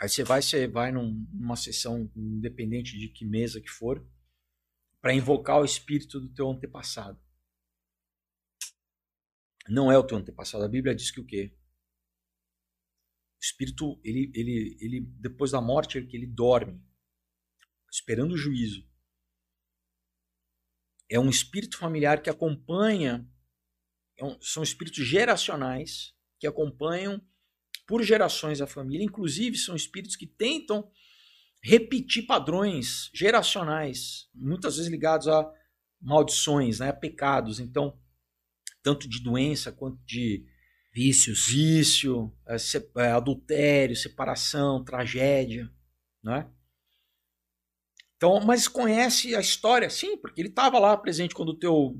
Aí 0.00 0.08
você 0.08 0.24
vai, 0.24 0.40
você 0.40 0.66
vai 0.66 0.90
num, 0.90 1.12
numa 1.30 1.54
sessão 1.54 2.10
independente 2.16 2.98
de 2.98 3.10
que 3.10 3.26
mesa 3.26 3.60
que 3.60 3.68
for, 3.68 4.02
para 4.98 5.12
invocar 5.12 5.60
o 5.60 5.66
espírito 5.66 6.18
do 6.18 6.32
teu 6.32 6.48
antepassado. 6.48 7.22
Não 9.68 9.92
é 9.92 9.98
o 9.98 10.06
teu 10.06 10.16
antepassado. 10.16 10.64
A 10.64 10.68
Bíblia 10.68 10.94
diz 10.94 11.10
que 11.10 11.20
o 11.20 11.26
quê? 11.26 11.54
O 13.36 13.44
espírito, 13.44 14.00
ele, 14.02 14.32
ele, 14.34 14.78
ele 14.80 15.00
depois 15.20 15.50
da 15.50 15.60
morte, 15.60 15.98
ele, 15.98 16.08
ele 16.10 16.26
dorme, 16.26 16.82
esperando 17.90 18.32
o 18.32 18.38
juízo. 18.38 18.90
É 21.06 21.20
um 21.20 21.28
espírito 21.28 21.76
familiar 21.76 22.22
que 22.22 22.30
acompanha, 22.30 23.30
é 24.18 24.38
são 24.40 24.62
espíritos 24.62 25.06
geracionais 25.06 26.16
que 26.42 26.46
acompanham 26.48 27.22
por 27.86 28.02
gerações 28.02 28.60
a 28.60 28.66
família, 28.66 29.04
inclusive 29.04 29.56
são 29.56 29.76
espíritos 29.76 30.16
que 30.16 30.26
tentam 30.26 30.90
repetir 31.62 32.26
padrões 32.26 33.08
geracionais, 33.14 34.28
muitas 34.34 34.74
vezes 34.74 34.90
ligados 34.90 35.28
a 35.28 35.48
maldições, 36.00 36.80
né, 36.80 36.88
a 36.88 36.92
pecados. 36.92 37.60
Então, 37.60 37.96
tanto 38.82 39.08
de 39.08 39.22
doença 39.22 39.70
quanto 39.70 40.04
de 40.04 40.44
vícios, 40.92 41.46
vício, 41.46 42.36
é, 42.44 42.56
é, 43.02 43.12
adultério, 43.12 43.94
separação, 43.94 44.82
tragédia, 44.82 45.70
né? 46.24 46.50
Então, 48.16 48.40
mas 48.40 48.66
conhece 48.66 49.36
a 49.36 49.40
história, 49.40 49.88
sim, 49.88 50.16
porque 50.16 50.40
ele 50.40 50.48
estava 50.48 50.80
lá 50.80 50.96
presente 50.96 51.36
quando 51.36 51.50
o 51.50 51.58
teu 51.58 51.96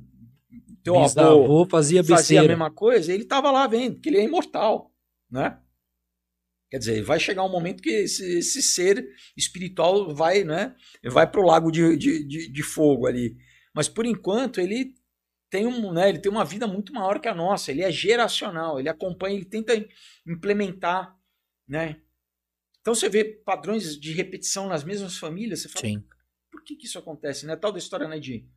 teu 0.83 0.99
avô, 0.99 1.67
fazia, 1.71 2.03
fazia 2.03 2.41
a 2.41 2.49
mesma 2.49 2.71
coisa, 2.71 3.13
ele 3.13 3.23
estava 3.23 3.51
lá 3.51 3.67
vendo, 3.67 4.01
que 4.01 4.09
ele 4.09 4.19
é 4.19 4.25
imortal, 4.25 4.93
né? 5.31 5.59
Quer 6.71 6.79
dizer, 6.79 7.03
vai 7.03 7.21
chegar 7.21 7.45
um 7.45 7.51
momento 7.51 7.83
que 7.83 7.91
esse, 7.91 8.39
esse 8.39 8.63
ser 8.63 9.07
espiritual 9.37 10.15
vai, 10.15 10.43
né, 10.43 10.75
vai 11.05 11.31
para 11.31 11.41
o 11.41 11.45
lago 11.45 11.71
de, 11.71 11.97
de, 11.99 12.27
de, 12.27 12.51
de, 12.51 12.63
fogo 12.63 13.07
ali. 13.07 13.37
Mas 13.75 13.91
por 13.91 14.07
enquanto 14.07 14.59
ele 14.59 14.95
tem, 15.51 15.67
um, 15.67 15.93
né, 15.93 16.09
ele 16.09 16.19
tem 16.19 16.33
uma 16.33 16.47
vida 16.47 16.67
muito 16.67 16.95
maior 16.95 17.21
que 17.21 17.29
a 17.29 17.35
nossa. 17.35 17.71
Ele 17.71 17.83
é 17.83 17.93
geracional, 17.93 18.81
ele 18.81 18.89
acompanha, 18.89 19.37
ele 19.37 19.45
tenta 19.45 19.75
implementar, 20.27 21.15
né? 21.69 22.01
Então 22.81 22.95
você 22.95 23.07
vê 23.07 23.23
padrões 23.23 24.01
de 24.01 24.15
repetição 24.15 24.67
nas 24.67 24.83
mesmas 24.83 25.19
famílias. 25.19 25.61
Você 25.61 25.69
fala, 25.69 25.87
Sim. 25.87 26.03
por 26.51 26.65
que, 26.65 26.75
que 26.75 26.87
isso 26.87 26.99
acontece? 26.99 27.45
Né? 27.45 27.55
Tal 27.55 27.71
da 27.71 27.79
história 27.79 28.09
né, 28.09 28.19
de 28.19 28.49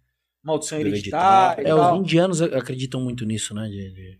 maldição 0.45 0.79
hereditária. 0.79 1.67
É, 1.67 1.73
os 1.73 1.99
indianos 1.99 2.41
acreditam 2.41 3.01
muito 3.01 3.25
nisso, 3.25 3.53
né? 3.53 3.67
De, 3.67 3.91
de 3.93 4.19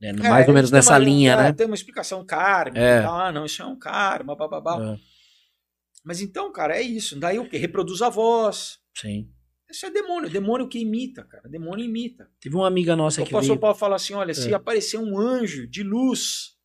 né? 0.00 0.10
É, 0.10 0.12
Mais 0.28 0.46
ou 0.46 0.54
menos 0.54 0.70
nessa 0.70 0.92
uma, 0.92 0.98
linha, 0.98 1.32
é, 1.32 1.36
né? 1.36 1.52
Tem 1.52 1.66
uma 1.66 1.74
explicação 1.74 2.24
karma. 2.24 2.78
É. 2.78 2.98
Ah, 3.04 3.32
não, 3.32 3.44
isso 3.46 3.62
é 3.62 3.64
um 3.66 3.76
karma, 3.78 4.36
bababá. 4.36 4.94
É. 4.94 4.98
Mas 6.04 6.20
então, 6.20 6.52
cara, 6.52 6.76
é 6.76 6.82
isso. 6.82 7.18
Daí 7.18 7.38
o 7.38 7.48
que? 7.48 7.56
Reproduz 7.56 8.00
a 8.02 8.08
voz. 8.08 8.78
Sim. 8.94 9.28
Isso 9.70 9.84
é 9.84 9.90
demônio. 9.90 10.30
Demônio 10.30 10.68
que 10.68 10.78
imita, 10.78 11.24
cara. 11.24 11.48
Demônio 11.48 11.84
imita. 11.84 12.30
Teve 12.40 12.54
uma 12.56 12.66
amiga 12.66 12.94
nossa 12.96 13.20
O 13.20 13.24
que 13.24 13.30
apóstolo 13.30 13.54
veio... 13.54 13.60
Paulo 13.60 13.76
fala 13.76 13.96
assim: 13.96 14.14
olha, 14.14 14.32
se 14.32 14.50
É. 14.50 14.54
aparecer 14.54 14.98
um 14.98 15.18
anjo 15.18 15.66
de 15.66 15.82
luz 15.82 16.56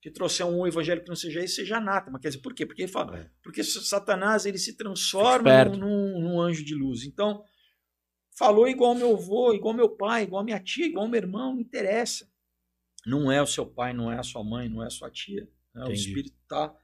que 0.00 0.10
trouxer 0.10 0.46
um 0.46 0.66
evangelho 0.66 1.02
que 1.02 1.08
não 1.08 1.16
seja 1.16 1.40
esse, 1.40 1.56
seja 1.56 1.78
anátema. 1.78 2.18
Quer 2.20 2.28
dizer, 2.28 2.40
por 2.40 2.54
quê? 2.54 2.64
Porque 2.64 2.82
ele 2.82 2.92
fala, 2.92 3.18
É. 3.18 3.26
porque 3.42 3.62
Satanás 3.64 4.46
ele 4.46 4.56
se 4.56 4.76
transforma 4.76 5.64
num- 5.64 6.20
num 6.20 6.40
anjo 6.40 6.64
de 6.64 6.74
luz. 6.74 7.02
Então, 7.04 7.42
falou 8.38 8.68
igual 8.68 8.94
meu 8.94 9.14
avô, 9.14 9.52
igual 9.52 9.74
meu 9.74 9.88
pai, 9.88 10.24
igual 10.24 10.44
minha 10.44 10.60
tia, 10.60 10.86
igual 10.86 11.08
meu 11.08 11.18
irmão, 11.18 11.54
não 11.54 11.60
interessa. 11.60 12.28
Não 13.06 13.30
é 13.30 13.40
o 13.40 13.46
seu 13.46 13.64
pai, 13.66 13.92
não 13.92 14.10
é 14.10 14.18
a 14.18 14.22
sua 14.22 14.42
mãe, 14.44 14.68
não 14.68 14.82
é 14.82 14.86
a 14.86 14.90
sua 14.90 15.10
tia. 15.10 15.48
né? 15.74 15.84
O 15.84 15.92
espírito 15.92 16.36
tá 16.48 16.74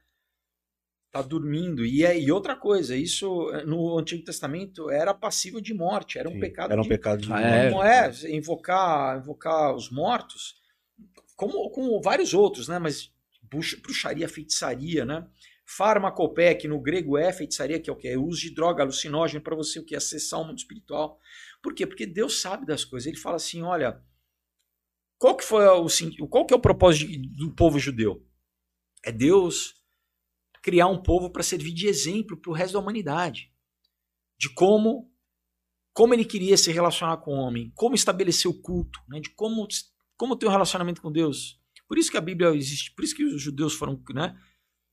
tá 1.11 1.21
dormindo. 1.21 1.85
E, 1.85 2.03
é, 2.03 2.19
e 2.19 2.31
outra 2.31 2.55
coisa, 2.55 2.95
isso 2.95 3.51
eh, 3.51 3.63
no 3.65 3.97
Antigo 3.99 4.23
Testamento 4.23 4.89
era 4.89 5.13
passível 5.13 5.61
de 5.61 5.73
morte, 5.73 6.17
era 6.17 6.27
um 6.27 6.33
Sim, 6.33 6.39
pecado 6.39 6.71
Era 6.71 6.81
um 6.81 6.83
de 6.83 6.89
pecado 6.89 7.21
de 7.21 7.31
Ah, 7.31 7.41
é? 7.41 7.69
como 7.69 7.83
é 7.83 8.11
invocar, 8.31 9.19
invocar 9.19 9.75
os 9.75 9.91
mortos, 9.91 10.55
como, 11.35 11.69
como 11.69 12.01
vários 12.01 12.33
outros, 12.33 12.67
né? 12.67 12.79
Mas 12.79 13.11
bruxa- 13.43 13.77
bruxaria, 13.81 14.27
feitiçaria, 14.27 15.05
né? 15.05 15.27
Farmacopeia, 15.65 16.55
que 16.55 16.67
no 16.67 16.81
grego 16.81 17.17
é 17.17 17.31
feitiçaria, 17.31 17.79
que 17.79 17.89
é 17.89 17.93
o 17.93 17.95
que? 17.95 18.07
É 18.07 18.17
uso 18.17 18.41
de 18.41 18.53
droga 18.53 18.83
alucinógena 18.83 19.41
para 19.41 19.55
você 19.55 19.79
o 19.79 19.85
que? 19.85 19.95
Acessar 19.95 20.41
o 20.41 20.45
mundo 20.45 20.57
espiritual. 20.57 21.19
Por 21.61 21.73
quê? 21.73 21.87
Porque 21.87 22.05
Deus 22.05 22.41
sabe 22.41 22.65
das 22.65 22.83
coisas. 22.83 23.07
Ele 23.07 23.17
fala 23.17 23.37
assim, 23.37 23.61
olha, 23.61 24.01
qual 25.17 25.37
que 25.37 25.43
foi 25.43 25.65
o 25.65 26.27
qual 26.27 26.45
que 26.45 26.53
é 26.53 26.57
o 26.57 26.59
propósito 26.59 27.09
do 27.37 27.55
povo 27.55 27.79
judeu? 27.79 28.25
É 29.05 29.11
Deus 29.11 29.81
criar 30.61 30.87
um 30.87 31.01
povo 31.01 31.29
para 31.29 31.43
servir 31.43 31.73
de 31.73 31.87
exemplo 31.87 32.37
para 32.37 32.51
o 32.51 32.53
resto 32.53 32.73
da 32.73 32.79
humanidade, 32.79 33.53
de 34.37 34.49
como 34.53 35.09
como 35.93 36.13
ele 36.13 36.25
queria 36.25 36.57
se 36.57 36.71
relacionar 36.71 37.17
com 37.17 37.31
o 37.31 37.37
homem, 37.37 37.71
como 37.75 37.93
estabelecer 37.93 38.49
o 38.49 38.61
culto, 38.61 38.99
né, 39.07 39.19
de 39.19 39.29
como 39.29 39.65
como 40.17 40.35
ter 40.35 40.47
um 40.47 40.51
relacionamento 40.51 41.01
com 41.01 41.11
Deus. 41.11 41.57
Por 41.87 41.97
isso 41.97 42.11
que 42.11 42.17
a 42.17 42.21
Bíblia 42.21 42.49
existe, 42.49 42.91
por 42.93 43.03
isso 43.03 43.15
que 43.15 43.23
os 43.23 43.41
judeus 43.41 43.73
foram, 43.75 44.01
né? 44.13 44.37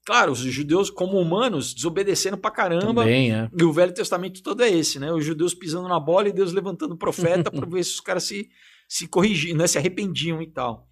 Claro, 0.05 0.33
os 0.33 0.39
judeus 0.39 0.91
como 0.91 1.21
humanos 1.21 1.75
desobedecendo 1.75 2.37
pra 2.37 2.51
caramba. 2.51 3.03
Também, 3.03 3.33
é. 3.33 3.51
E 3.57 3.65
o 3.65 3.73
Velho 3.73 3.93
Testamento 3.93 4.43
todo 4.43 4.63
é 4.63 4.71
esse, 4.71 4.99
né? 4.99 5.13
Os 5.13 5.25
judeus 5.25 5.55
pisando 5.55 5.89
na 5.89 6.01
bola 6.01 6.29
e 6.29 6.33
Deus 6.33 6.53
levantando 6.53 6.95
o 6.95 6.99
profeta 6.99 7.51
para 7.51 7.67
ver 7.69 7.85
se 7.85 7.93
os 7.93 8.01
caras 8.01 8.25
se, 8.25 8.49
se 8.89 9.07
corrigiam, 9.07 9.57
né? 9.57 9.67
se 9.67 9.79
arrependiam 9.79 10.41
e 10.41 10.47
tal. 10.47 10.89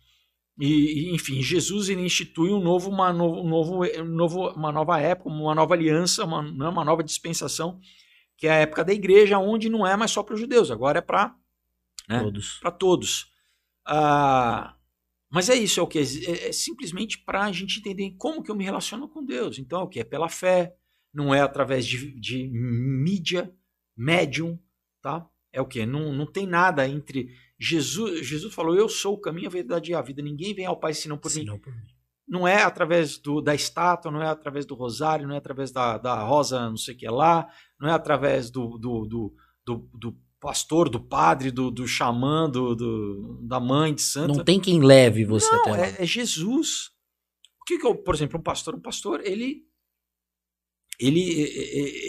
E, 0.61 1.15
enfim, 1.15 1.41
Jesus 1.41 1.89
ele 1.89 2.03
institui 2.03 2.51
um 2.51 2.61
novo, 2.61 2.91
uma, 2.91 3.13
novo, 3.13 3.41
um 3.41 3.49
novo, 3.49 4.49
um 4.49 4.53
uma 4.57 4.73
nova 4.73 5.01
época, 5.01 5.31
uma 5.31 5.55
nova 5.55 5.75
aliança, 5.75 6.25
uma, 6.25 6.43
né? 6.43 6.69
uma 6.69 6.85
nova 6.85 7.03
dispensação, 7.03 7.79
que 8.37 8.47
é 8.47 8.51
a 8.51 8.57
época 8.57 8.85
da 8.85 8.93
igreja, 8.93 9.39
onde 9.39 9.69
não 9.69 9.87
é 9.87 9.97
mais 9.97 10.11
só 10.11 10.23
para 10.23 10.35
os 10.35 10.41
judeus, 10.41 10.71
agora 10.71 10.99
é 10.99 11.03
para 11.03 11.35
né? 12.09 12.21
Todos. 12.21 12.59
para 12.61 12.71
todos. 12.71 13.27
Ah, 13.87 14.75
mas 15.31 15.51
é 15.51 15.55
isso, 15.55 15.79
é 15.79 15.83
o 15.83 15.87
que? 15.87 15.99
É, 15.99 16.49
é 16.49 16.53
simplesmente 16.53 17.23
para 17.23 17.45
a 17.45 17.53
gente 17.53 17.81
entender 17.81 18.15
como 18.17 18.43
que 18.43 18.51
eu 18.51 18.57
me 18.57 18.65
relaciono 18.65 19.09
com 19.09 19.25
Deus. 19.25 19.59
Então, 19.59 19.81
é 19.81 19.83
o 19.85 19.89
que? 19.89 20.01
É 20.01 20.05
pela 20.05 20.29
fé, 20.29 20.75
não 21.13 21.35
é 21.35 21.41
através 21.41 21.87
de, 21.87 22.19
de 22.19 22.49
mídia, 22.49 23.53
médium, 23.97 24.59
tá? 25.03 25.29
É 25.53 25.61
o 25.61 25.67
que? 25.67 25.85
Não, 25.85 26.13
não 26.13 26.27
tem 26.27 26.47
nada 26.47 26.89
entre. 26.89 27.29
Jesus, 27.59 28.27
Jesus 28.27 28.55
falou: 28.55 28.75
Eu 28.75 28.89
sou 28.89 29.15
o 29.15 29.21
caminho, 29.21 29.49
a 29.49 29.53
verdade 29.53 29.91
e 29.91 29.95
a 29.95 30.03
vida. 30.03 30.23
Ninguém 30.23 30.55
vem 30.55 30.67
ao 30.67 30.79
Pai 30.79 30.95
senão 30.95 31.19
por 31.19 31.31
mim. 31.31 31.41
Senão 31.41 31.59
por 31.59 31.75
mim. 31.75 31.99
Não 32.27 32.47
é 32.47 32.63
através 32.63 33.17
do, 33.19 33.41
da 33.41 33.55
estátua, 33.55 34.13
não 34.13 34.23
é 34.23 34.29
através 34.29 34.67
do 34.67 34.75
rosário, 34.75 35.27
não 35.27 35.35
é 35.35 35.39
através 35.39 35.73
da, 35.73 35.97
da 35.97 36.23
rosa, 36.23 36.69
não 36.69 36.77
sei 36.77 36.95
o 36.95 36.99
que 36.99 37.09
lá, 37.09 37.49
não 37.81 37.89
é 37.89 37.93
através 37.93 38.51
do, 38.51 38.77
do, 38.77 39.07
do, 39.07 39.35
do, 39.65 39.91
do 39.95 40.19
pastor, 40.41 40.89
do 40.89 41.01
padre, 41.01 41.51
do, 41.51 41.71
do 41.71 41.87
xamã, 41.87 42.49
do, 42.49 42.75
do- 42.75 43.41
da 43.43 43.59
mãe 43.59 43.95
de 43.95 44.03
santa. 44.03 44.35
Não 44.35 44.45
tem 44.45 44.61
quem 44.61 44.81
leve 44.81 45.25
você 45.25 45.51
Não, 45.51 45.61
até 45.61 45.71
lá. 45.71 45.79
é, 45.87 45.97
é 46.03 46.07
Jesus. 46.07 46.91
O 47.61 47.65
que 47.67 47.79
que 47.79 47.87
eu, 47.87 47.95
por 47.97 48.15
exemplo, 48.15 48.39
um 48.39 48.43
pastor, 48.43 48.75
um 48.75 48.81
pastor, 48.81 49.21
ele 49.25 49.67
ele 50.99 51.21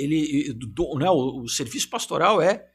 ele 0.02 0.54
do- 0.54 0.98
né, 0.98 1.10
o, 1.10 1.42
o 1.44 1.50
serviço 1.50 1.90
pastoral 1.90 2.42
é 2.42 2.68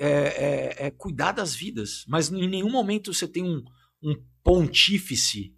é, 0.00 0.06
é- 0.10 0.86
é 0.86 0.90
cuidar 0.92 1.32
das 1.32 1.54
vidas, 1.56 2.04
mas 2.06 2.30
em 2.30 2.46
nenhum 2.48 2.70
momento 2.70 3.12
você 3.12 3.26
tem 3.26 3.42
um, 3.42 3.64
um 4.00 4.14
pontífice. 4.44 5.56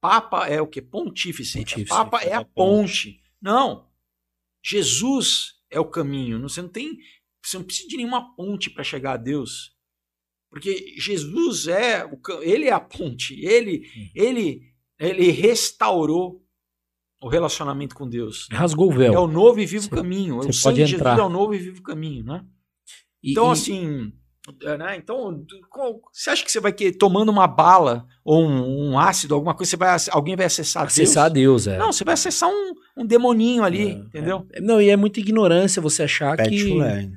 Papa 0.00 0.48
é 0.48 0.60
o 0.60 0.66
que? 0.66 0.82
Pontífice. 0.82 1.58
Pontífice, 1.58 1.88
Papa 1.88 2.20
é 2.22 2.32
a 2.32 2.40
a 2.40 2.44
ponte. 2.44 3.20
Não. 3.40 3.88
Jesus 4.64 5.54
é 5.70 5.78
o 5.78 5.84
caminho. 5.88 6.40
Você 6.42 6.60
não 6.60 6.68
tem, 6.68 6.98
você 7.48 7.58
não 7.58 7.64
precisa 7.64 7.88
de 7.88 7.96
nenhuma 7.96 8.34
ponte 8.34 8.70
para 8.70 8.84
chegar 8.84 9.12
a 9.12 9.16
Deus. 9.16 9.72
Porque 10.50 10.94
Jesus 10.98 11.66
é, 11.66 12.04
o 12.04 12.18
ele 12.42 12.66
é 12.66 12.72
a 12.72 12.80
ponte. 12.80 13.34
Ele, 13.44 13.82
Hum. 13.96 14.08
ele, 14.14 14.62
ele 14.98 15.30
restaurou 15.30 16.42
o 17.20 17.28
relacionamento 17.28 17.94
com 17.94 18.08
Deus. 18.08 18.46
Rasgou 18.52 18.88
o 18.88 18.92
É 18.94 19.10
véu. 19.10 19.22
o 19.22 19.26
novo 19.26 19.58
e 19.60 19.66
vivo 19.66 19.84
Você- 19.84 19.90
caminho. 19.90 20.36
você 20.36 20.50
O 20.50 20.52
sangue 20.52 20.62
pode 20.64 20.74
de 20.76 20.90
Jesus 20.92 21.00
entrar. 21.00 21.18
é 21.18 21.22
o 21.22 21.28
novo 21.28 21.54
e 21.54 21.58
vivo 21.58 21.82
caminho, 21.82 22.24
né? 22.24 22.44
E- 23.22 23.32
Então, 23.32 23.48
e- 23.48 23.52
assim, 23.52 24.12
é, 24.62 24.76
né? 24.78 24.96
Então, 24.96 25.44
qual- 25.70 26.00
você 26.12 26.30
acha 26.30 26.44
que 26.44 26.52
você 26.52 26.60
vai 26.60 26.72
que 26.72 26.92
tomando 26.92 27.30
uma 27.30 27.46
bala 27.48 28.06
ou 28.24 28.44
um, 28.46 28.90
um 28.92 28.98
ácido, 28.98 29.34
alguma 29.34 29.54
coisa, 29.54 29.70
você 29.70 29.76
vai, 29.76 29.96
alguém 30.10 30.36
vai 30.36 30.46
acessar, 30.46 30.84
acessar 30.84 31.24
a 31.26 31.28
Deus? 31.28 31.64
Deus, 31.64 31.74
é. 31.74 31.78
Não, 31.78 31.92
você 31.92 32.04
vai 32.04 32.14
acessar 32.14 32.48
um, 32.48 32.74
um 32.98 33.04
demoninho 33.06 33.64
ali, 33.64 33.88
É, 33.88 33.92
entendeu? 33.92 34.46
é. 34.52 34.60
Não, 34.60 34.80
e 34.80 34.88
é 34.88 34.96
muita 34.96 35.18
ignorância 35.18 35.82
você 35.82 36.04
achar 36.04 36.36
Pet 36.36 36.48
que. 36.50 36.58
chulé. 36.58 37.10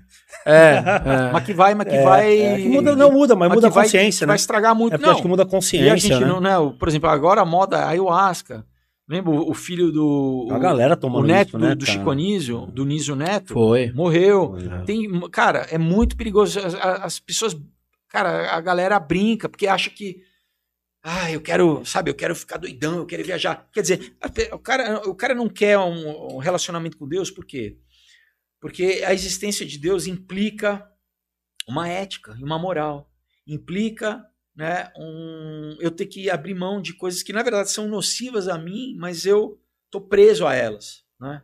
É, 0.50 0.76
é. 0.78 1.32
Mas 1.32 1.44
que 1.46 1.54
vai, 1.54 1.76
mas 1.76 1.88
que 1.88 1.96
É, 1.96 2.04
vai. 2.04 2.40
é, 2.40 2.56
que 2.58 2.68
muda, 2.70 2.96
não 2.96 3.12
muda, 3.12 3.36
mas 3.36 3.50
mas 3.50 3.56
muda 3.56 3.68
a 3.68 3.70
vai- 3.70 3.84
consciência, 3.86 4.20
que 4.20 4.26
né? 4.26 4.28
Vai 4.28 4.36
estragar 4.38 4.76
muito. 4.76 4.96
É 4.96 4.98
não. 4.98 5.12
acho 5.12 5.22
que 5.22 5.28
muda 5.28 5.44
a 5.44 5.46
E 5.46 5.48
a 5.48 5.50
consciência, 5.50 5.98
gente 5.98 6.20
né? 6.22 6.28
não, 6.28 6.40
né? 6.42 6.58
o- 6.58 6.72
Por 6.72 6.88
exemplo, 6.88 7.10
agora 7.10 7.42
a 7.42 7.46
moda 7.46 7.86
ayahuasca. 7.88 8.66
Lembra 9.08 9.32
o, 9.32 9.50
o 9.50 9.54
filho 9.54 9.92
do. 9.92 10.48
A 10.52 10.58
o- 10.58 10.60
galera 10.60 10.94
o 10.94 10.98
tomando 10.98 11.26
neto 11.28 11.50
isso, 11.50 11.58
do, 11.58 11.66
né, 11.68 11.76
do? 11.76 11.86
Chico 11.86 12.10
Anísio, 12.12 12.68
do 12.68 12.86
Nísio 12.86 13.16
Neto, 13.16 13.54
Foi. 13.54 13.92
morreu. 13.94 14.56
Foi, 14.60 14.86
Tem, 14.86 15.10
cara, 15.32 15.66
é 15.72 15.78
muito 15.78 16.16
perigoso. 16.16 16.60
As, 16.60 16.76
as- 16.76 17.04
as 17.04 17.20
pessoas, 17.20 17.58
cara, 18.08 18.52
a 18.56 18.62
galera 18.62 19.00
brinca 19.00 19.50
porque 19.50 19.66
acha 19.66 19.90
que, 19.90 20.18
ah, 21.04 21.32
eu 21.32 21.42
quero, 21.42 21.82
sabe, 21.86 22.12
eu 22.12 22.16
quero 22.16 22.36
ficar 22.36 22.58
doidão, 22.58 22.98
eu 22.98 23.06
quero 23.08 23.24
viajar. 23.24 23.68
Quer 23.74 23.82
dizer, 23.82 24.14
o 24.54 24.60
cara, 24.60 25.02
o 25.10 25.16
cara 25.16 25.34
não 25.34 25.48
quer 25.50 25.78
um, 25.80 26.36
um 26.36 26.38
relacionamento 26.38 26.96
com 26.98 27.08
Deus, 27.08 27.32
por 27.32 27.46
quê? 27.46 27.78
Porque 28.60 29.04
a 29.06 29.14
existência 29.14 29.66
de 29.66 29.78
Deus 29.78 30.08
implica 30.08 30.86
uma 31.68 31.88
ética 31.88 32.36
e 32.40 32.44
uma 32.44 32.60
moral, 32.60 33.12
implica, 33.48 34.26
né, 34.56 34.92
um, 34.98 35.78
eu 35.80 35.92
ter 35.92 36.08
que 36.08 36.30
abrir 36.30 36.54
mão 36.54 36.82
de 36.82 36.94
coisas 36.94 37.24
que 37.24 37.32
na 37.32 37.44
verdade 37.44 37.70
são 37.72 37.88
nocivas 37.88 38.48
a 38.48 38.58
mim, 38.58 38.96
mas 38.98 39.26
eu 39.26 39.62
tô 39.90 40.02
preso 40.02 40.46
a 40.46 40.54
elas, 40.56 41.04
né? 41.20 41.44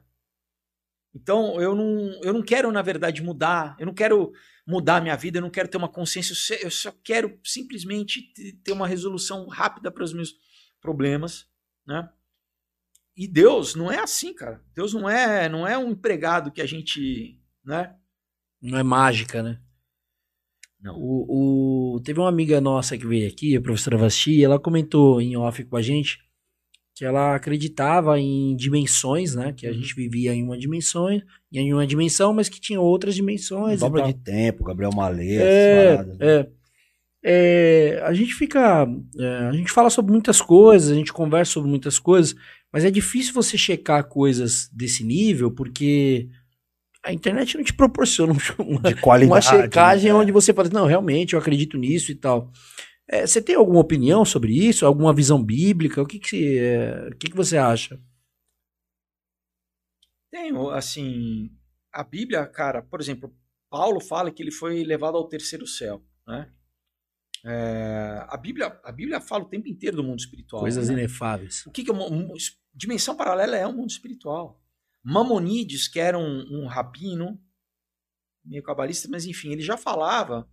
Então, 1.13 1.61
eu 1.61 1.73
não, 1.73 2.19
eu 2.23 2.33
não 2.33 2.43
quero, 2.43 2.69
na 2.73 2.81
verdade, 2.81 3.23
mudar. 3.23 3.75
Eu 3.79 3.85
não 3.85 3.93
quero 3.93 4.33
mudar 4.67 4.97
a 4.97 5.01
minha 5.01 5.15
vida, 5.15 5.37
eu 5.37 5.41
não 5.41 5.49
quero 5.49 5.69
ter 5.69 5.77
uma 5.77 5.87
consciência. 5.87 6.33
eu 6.61 6.69
só- 6.69 6.91
quero 7.03 7.39
simplesmente 7.41 8.21
te- 8.33 8.51
ter 8.63 8.73
uma 8.73 8.85
resolução 8.85 9.47
rápida 9.47 9.89
para 9.89 10.03
os 10.03 10.11
meus 10.11 10.35
problemas, 10.81 11.47
né? 11.87 12.09
E 13.17 13.27
Deus 13.27 13.75
não 13.75 13.91
é 13.91 13.99
assim, 13.99 14.33
cara. 14.33 14.61
Deus 14.75 14.93
não 14.93 15.09
é, 15.09 15.47
não 15.47 15.65
é 15.67 15.77
um 15.77 15.91
empregado 15.91 16.51
que 16.51 16.61
a 16.61 16.65
gente, 16.65 17.39
né? 17.63 17.93
Não 18.61 18.77
é 18.77 18.83
mágica, 18.83 19.41
né? 19.41 19.59
Não. 20.81 20.95
O, 20.97 21.95
o- 21.95 21.99
teve 22.01 22.19
uma 22.19 22.29
amiga 22.29 22.59
nossa 22.59 22.97
que 22.97 23.07
veio 23.07 23.27
aqui, 23.27 23.55
a 23.55 23.61
professora 23.61 23.97
Vasti, 23.97 24.43
ela 24.43 24.59
comentou 24.59 25.21
em 25.21 25.35
off 25.37 25.63
com 25.63 25.77
a 25.77 25.81
gente 25.81 26.19
que 26.93 27.03
ela 27.03 27.35
acreditava 27.35 28.17
em 28.19 28.55
dimensões, 28.55 29.35
né? 29.35 29.51
Que 29.53 29.67
a 29.67 29.69
Uhum. 29.69 29.75
gente 29.75 29.93
vivia 29.95 30.33
em 30.33 30.43
uma 30.43 30.57
dimensão, 30.57 31.07
em 31.51 31.73
uma 31.73 31.85
dimensão, 31.85 32.33
mas 32.33 32.47
que 32.47 32.59
tinha 32.59 32.79
outras 32.79 33.15
dimensões. 33.15 33.79
Dobra 33.81 34.03
de 34.03 34.13
tempo, 34.13 34.63
Gabriel 34.63 34.91
Malê, 34.95 35.35
É, 35.37 35.95
paradas, 35.95 36.17
né? 36.17 36.25
é. 36.27 36.49
É, 37.27 38.01
a 38.03 38.13
gente 38.13 38.33
fica. 38.35 38.87
é, 39.19 39.27
a 39.47 39.51
gente 39.51 39.71
fala 39.71 39.89
sobre 39.89 40.11
muitas 40.11 40.39
coisas, 40.39 40.91
a 40.91 40.95
gente 40.95 41.11
conversa 41.11 41.53
sobre 41.53 41.69
muitas 41.69 41.97
coisas, 41.97 42.35
mas 42.75 42.83
é 42.83 42.91
difícil 42.91 43.33
você 43.33 43.57
checar 43.57 44.03
coisas 44.09 44.67
desse 44.67 45.01
nível, 45.01 45.49
porque 45.49 46.27
a 47.01 47.13
internet 47.13 47.55
não 47.55 47.63
te 47.63 47.73
proporciona 47.73 48.33
uma, 48.59 48.81
de 48.81 48.99
qualidade. 48.99 49.31
uma 49.31 49.41
checagem 49.41 50.11
né? 50.11 50.13
onde 50.13 50.33
você 50.33 50.53
fala, 50.53 50.67
não, 50.67 50.85
realmente, 50.85 51.35
eu 51.35 51.39
acredito 51.39 51.77
nisso 51.77 52.11
e 52.11 52.15
tal. 52.15 52.51
É, 53.07 53.25
você 53.25 53.41
tem 53.41 53.55
alguma 53.55 53.79
opinião 53.79 54.25
sobre 54.25 54.51
isso? 54.51 54.85
Alguma 54.85 55.13
visão 55.13 55.41
bíblica? 55.41 56.01
O 56.01 56.05
que, 56.05 56.19
que, 56.19 56.27
você, 56.27 56.57
é, 56.57 57.07
o 57.13 57.15
que, 57.15 57.29
que 57.29 57.35
você 57.37 57.57
acha? 57.57 57.97
Tenho, 60.29 60.69
assim, 60.69 61.49
a 61.93 62.03
Bíblia, 62.03 62.45
cara, 62.45 62.81
por 62.81 62.99
exemplo, 62.99 63.33
Paulo 63.69 64.01
fala 64.01 64.29
que 64.29 64.43
ele 64.43 64.51
foi 64.51 64.83
levado 64.83 65.15
ao 65.15 65.29
terceiro 65.29 65.65
céu, 65.65 66.03
né? 66.27 66.51
É, 67.45 68.25
a, 68.27 68.35
Bíblia, 68.35 68.77
a 68.83 68.91
Bíblia 68.91 69.21
fala 69.21 69.45
o 69.45 69.47
tempo 69.47 69.69
inteiro 69.69 69.95
do 69.95 70.03
mundo 70.03 70.19
espiritual. 70.19 70.61
Coisas 70.61 70.89
né? 70.89 70.95
inefáveis. 70.95 71.65
O 71.65 71.71
que, 71.71 71.85
que 71.85 71.89
é 71.89 71.93
uma, 71.93 72.07
dimensão 72.75 73.15
paralela 73.15 73.55
é 73.55 73.65
o 73.65 73.73
mundo 73.73 73.89
espiritual. 73.89 74.61
Mamonides, 75.03 75.87
que 75.87 75.99
era 75.99 76.17
um, 76.17 76.45
um 76.51 76.67
rabino 76.67 77.41
meio 78.43 78.61
cabalista, 78.61 79.07
mas 79.09 79.25
enfim, 79.25 79.51
ele 79.51 79.61
já 79.61 79.77
falava 79.77 80.47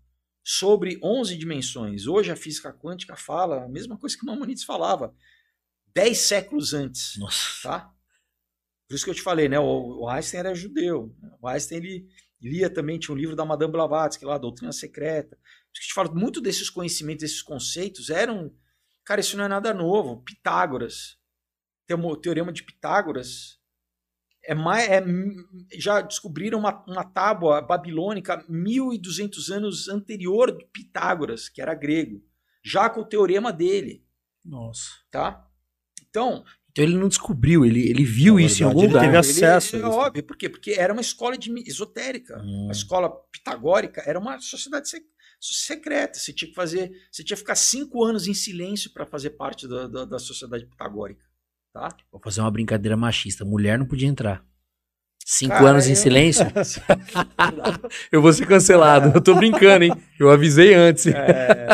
sobre 0.45 0.99
11 1.03 1.37
dimensões. 1.37 2.07
Hoje 2.07 2.31
a 2.31 2.37
física 2.37 2.73
quântica 2.73 3.17
fala 3.17 3.65
a 3.65 3.69
mesma 3.69 3.99
coisa 3.99 4.17
que 4.17 4.25
Maimonides 4.25 4.65
falava, 4.65 5.15
10 5.95 6.19
séculos 6.19 6.73
antes, 6.73 7.17
Nossa. 7.19 7.63
tá? 7.63 7.95
Por 8.89 8.97
isso 8.97 9.05
que 9.05 9.11
eu 9.11 9.15
te 9.15 9.23
falei, 9.23 9.49
né? 9.49 9.59
O, 9.59 10.03
o 10.03 10.09
Einstein 10.09 10.41
era 10.41 10.55
judeu. 10.55 11.15
O 11.41 11.49
Einstein 11.49 11.79
ele 11.79 12.09
lia 12.41 12.69
também, 12.69 12.99
tinha 12.99 13.15
um 13.15 13.19
livro 13.19 13.37
da 13.37 13.45
Madame 13.45 13.73
Blavatsky 13.73 14.25
lá, 14.25 14.37
Doutrina 14.37 14.73
Secreta. 14.73 15.37
Por 15.37 15.43
isso 15.43 15.81
que 15.81 15.85
eu 15.85 15.89
te 15.89 15.95
falo, 15.95 16.15
muito 16.15 16.41
desses 16.41 16.69
conhecimentos, 16.69 17.23
desses 17.23 17.43
conceitos 17.43 18.11
eram. 18.11 18.55
Cara, 19.05 19.21
isso 19.21 19.37
não 19.37 19.45
é 19.45 19.49
nada 19.49 19.73
novo. 19.73 20.23
Pitágoras. 20.23 21.19
O 21.95 22.17
teorema 22.17 22.53
de 22.53 22.63
Pitágoras. 22.63 23.61
É 24.45 24.55
mais, 24.57 24.89
é, 24.91 25.01
já 25.79 26.01
descobriram 26.01 26.59
uma, 26.59 26.85
uma 26.89 27.05
tábua 27.05 27.61
babilônica 27.63 28.45
1200 28.49 29.51
anos 29.51 29.89
anterior 29.89 30.51
de 30.57 30.65
Pitágoras, 30.67 31.49
que 31.49 31.63
era 31.63 31.75
grego, 31.75 32.21
já 32.65 32.91
com 32.91 33.03
o 33.03 33.05
teorema 33.05 33.53
dele, 33.53 34.05
Nossa. 34.45 34.91
tá? 35.13 35.49
Então, 36.11 36.45
Então 36.73 36.85
ele 36.85 36.97
não 36.97 37.07
descobriu, 37.09 37.65
ele, 37.65 37.89
ele 37.89 38.05
viu 38.05 38.35
Na 38.35 38.43
isso 38.43 38.63
em 38.63 38.67
algum 38.67 38.81
verdade, 38.81 39.07
ele 39.07 39.13
lugar. 39.13 39.23
teve 39.23 39.37
acesso 39.47 39.77
Ele, 39.77 39.85
é 39.85 39.89
isso. 39.89 39.97
óbvio, 39.97 40.23
por 40.25 40.37
quê? 40.37 40.49
Porque 40.49 40.73
era 40.73 40.93
uma 40.93 41.01
escola 41.03 41.39
de, 41.39 41.53
esotérica. 41.69 42.43
Hum. 42.43 42.67
A 42.69 42.73
escola 42.73 43.11
pitagórica 43.31 44.03
era 44.05 44.19
uma 44.19 44.41
sociedade 44.41 44.89
sec- 44.89 45.07
secreta. 45.41 46.19
Você 46.19 46.33
tinha 46.33 46.49
que 46.49 46.55
fazer, 46.55 46.91
você 47.13 47.23
tinha 47.23 47.37
que 47.37 47.41
ficar 47.43 47.55
cinco 47.55 48.03
anos 48.05 48.27
em 48.27 48.35
silêncio 48.35 48.93
para 48.93 49.07
fazer 49.07 49.31
parte 49.31 49.69
da, 49.69 49.87
da, 49.87 50.05
da 50.05 50.19
sociedade 50.19 50.67
pitagórica. 50.67 51.25
Tá? 51.73 51.89
Vou 52.11 52.21
fazer 52.21 52.41
uma 52.41 52.51
brincadeira 52.51 52.97
machista. 52.97 53.45
Mulher 53.45 53.79
não 53.79 53.87
podia 53.87 54.09
entrar. 54.09 54.45
Cinco 55.25 55.55
Cara, 55.55 55.71
anos 55.71 55.87
em 55.87 55.95
silêncio. 55.95 56.45
eu 58.11 58.21
vou 58.21 58.33
ser 58.33 58.47
cancelado. 58.47 59.17
Eu 59.17 59.23
tô 59.23 59.35
brincando, 59.35 59.85
hein? 59.85 59.93
Eu 60.19 60.31
avisei 60.31 60.75
antes. 60.75 61.07
É, 61.07 61.69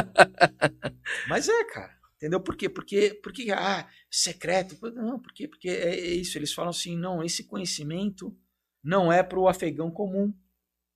Mas 1.29 1.49
é, 1.49 1.65
cara. 1.65 1.97
Entendeu? 2.17 2.41
Por 2.41 2.57
quê? 2.57 2.69
Porque, 2.69 3.19
porque 3.23 3.51
ah, 3.51 3.89
secreto. 4.11 4.77
Não, 4.93 5.19
por 5.19 5.33
quê? 5.33 5.49
Porque 5.49 5.69
é 5.69 5.95
é 5.95 6.15
isso. 6.15 6.37
Eles 6.37 6.53
falam 6.53 6.71
assim: 6.71 6.97
não, 6.97 7.23
esse 7.23 7.45
conhecimento 7.45 8.37
não 8.85 9.13
é 9.13 9.23
para 9.23 9.39
o 9.39 9.49
afegão 9.49 9.91
comum. 9.91 10.33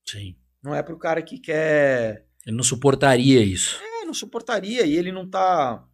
Sim. 0.06 0.36
Não 0.62 0.74
é 0.74 0.82
para 0.82 0.94
o 0.94 0.98
cara 0.98 1.22
que 1.22 1.38
quer. 1.38 2.26
Ele 2.46 2.56
não 2.56 2.64
suportaria 2.64 3.42
isso. 3.42 3.80
É, 3.82 4.04
não 4.04 4.14
suportaria 4.14 4.84
e 4.84 4.96
ele 4.96 5.12
não 5.12 5.28
tá 5.28 5.88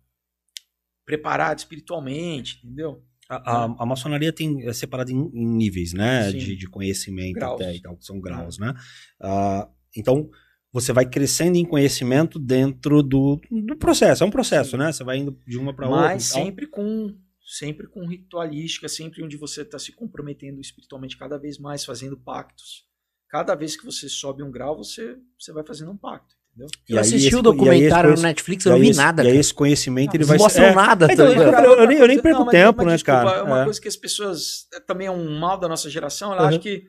preparado 1.09 1.59
espiritualmente, 1.59 2.61
entendeu? 2.63 3.03
A, 3.31 3.37
a, 3.37 3.65
a 3.79 3.87
maçonaria 3.87 4.31
tem, 4.31 4.63
é 4.69 4.73
separada 4.75 5.11
em, 5.11 5.31
em 5.33 5.47
níveis, 5.47 5.95
né? 5.95 6.31
Sim. 6.31 6.37
De, 6.37 6.55
de 6.57 6.69
conhecimento 6.69 7.33
Graus. 7.33 7.59
até 7.59 7.75
e 7.75 7.81
tal, 7.81 7.97
que 7.97 8.05
são 8.05 8.21
graus, 8.21 8.59
né? 8.59 8.75
Ah, 9.19 9.67
então, 9.97 10.29
você 10.71 10.93
vai 10.93 11.09
crescendo 11.09 11.57
em 11.57 11.65
conhecimento 11.65 12.39
dentro 12.39 13.03
do, 13.03 13.41
do 13.51 13.75
processo. 13.77 14.23
É 14.23 14.27
um 14.27 14.31
processo, 14.31 14.77
né? 14.77 14.93
Você 14.93 15.03
vai 15.03 15.17
indo 15.17 15.39
de 15.47 15.57
uma 15.57 15.75
para 15.75 15.89
outra. 15.89 16.09
Mas 16.09 16.25
sempre 16.25 16.67
com 16.67 17.17
sempre 17.43 17.87
com 17.87 18.07
ritualística, 18.07 18.87
sempre 18.87 19.25
onde 19.25 19.39
você 19.39 19.63
está 19.63 19.79
se 19.79 19.93
comprometendo 19.93 20.61
espiritualmente 20.61 21.17
cada 21.17 21.39
vez 21.39 21.59
mais, 21.59 21.87
fazendo 21.87 22.19
pactos. 22.19 22.87
Cada 23.31 23.55
vez 23.55 23.75
que 23.75 23.87
você 23.87 24.11
sobe 24.11 24.43
um 24.43 24.51
grau, 24.51 24.77
você, 24.77 25.17
você 25.39 25.55
vai 25.55 25.65
fazendo 25.65 25.91
um 25.91 25.97
pacto, 25.97 26.37
entendeu? 26.59 26.67
E 26.89 26.93
eu 26.93 26.97
aí 26.99 27.01
assisti 27.01 27.27
esse- 27.29 27.37
o 27.37 27.39
e 27.39 27.43
documentário 27.43 28.11
no 28.15 28.23
Netflix, 28.23 28.65
e 28.65 28.69
eu 28.69 28.73
não 28.73 28.81
vi 28.81 28.89
esse- 28.91 28.99
nada. 28.99 29.23
E 29.23 29.27
aí 29.27 29.33
cara. 29.33 29.41
esse 29.41 29.55
conhecimento 29.55 30.15
ele 30.15 30.25
Não 30.25 30.29
vai 30.29 30.39
mostram 30.39 30.65
é, 30.67 30.75
nada. 30.75 31.07
então, 31.11 31.17
tá 31.27 31.33
eu- 31.33 31.45
ligado? 31.47 31.65
eu, 31.65 31.73
eu 31.79 31.87
nem, 31.87 31.99
eu 31.99 32.09
nem 32.09 32.19
perco 32.21 32.39
Não, 32.41 32.47
mas- 32.47 32.53
tempo, 32.53 32.77
mas 32.79 32.87
né, 32.87 32.93
desculpa, 32.95 33.21
cara? 33.25 33.39
É 33.39 33.43
uma 33.43 33.61
É. 33.61 33.65
coisa 33.65 33.81
que 33.81 33.89
as 33.89 33.97
pessoas. 33.97 34.67
é, 34.75 34.81
Também 34.81 35.07
é 35.07 35.11
um 35.11 35.39
mal 35.39 35.57
da 35.59 35.69
nossa 35.69 35.89
geração. 35.89 36.33
Ela 36.33 36.43
Uhum. 36.43 36.49
acha 36.49 36.59
que 36.59 36.83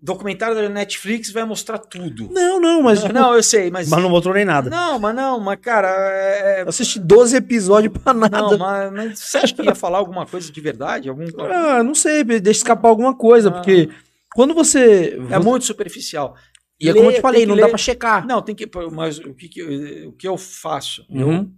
documentário 0.00 0.54
da 0.54 0.68
Netflix 0.68 1.32
vai 1.32 1.44
mostrar 1.44 1.76
tudo. 1.78 2.28
Não, 2.32 2.60
não, 2.60 2.82
mas, 2.82 3.00
tipo, 3.00 3.12
não, 3.12 3.34
eu 3.34 3.42
sei, 3.42 3.68
mas. 3.70 3.88
mas 3.88 4.00
não 4.02 4.08
mostrou 4.08 4.32
nem 4.32 4.44
nada. 4.44 4.70
Não, 4.70 4.96
mas 4.98 5.14
não, 5.14 5.40
mas 5.40 5.58
cara. 5.60 5.88
É... 5.90 6.62
Eu 6.62 6.68
assisti 6.68 7.00
12 7.00 7.36
episódios 7.36 7.92
pra 7.98 8.14
nada. 8.14 8.40
Não, 8.40 8.58
mas, 8.58 8.92
mas 8.92 9.18
você 9.18 9.38
acha 9.38 9.52
que 9.54 9.62
ia 9.62 9.74
falar 9.74 9.98
alguma 9.98 10.24
coisa 10.24 10.52
de 10.52 10.60
verdade? 10.60 11.08
Algum... 11.08 11.24
Ah, 11.50 11.82
não 11.82 11.94
sei, 11.96 12.22
deixa 12.22 12.60
escapar 12.60 12.88
alguma 12.88 13.16
coisa, 13.16 13.48
Ah. 13.48 13.52
porque 13.52 13.88
quando 14.34 14.54
você. 14.54 15.18
É 15.30 15.38
muito 15.40 15.64
superficial. 15.64 16.36
E 16.80 16.88
é 16.88 16.92
como 16.94 17.10
eu 17.10 17.14
te 17.14 17.20
falei, 17.20 17.44
não 17.44 17.54
ler. 17.54 17.62
dá 17.62 17.68
pra 17.68 17.78
checar. 17.78 18.26
Não, 18.26 18.40
tem 18.42 18.54
que. 18.54 18.68
Mas 18.92 19.18
o 19.18 19.34
que, 19.34 19.48
que, 19.48 19.62
o 20.06 20.12
que 20.12 20.28
eu 20.28 20.36
faço? 20.36 21.04
Uhum. 21.10 21.36
Eu 21.42 21.50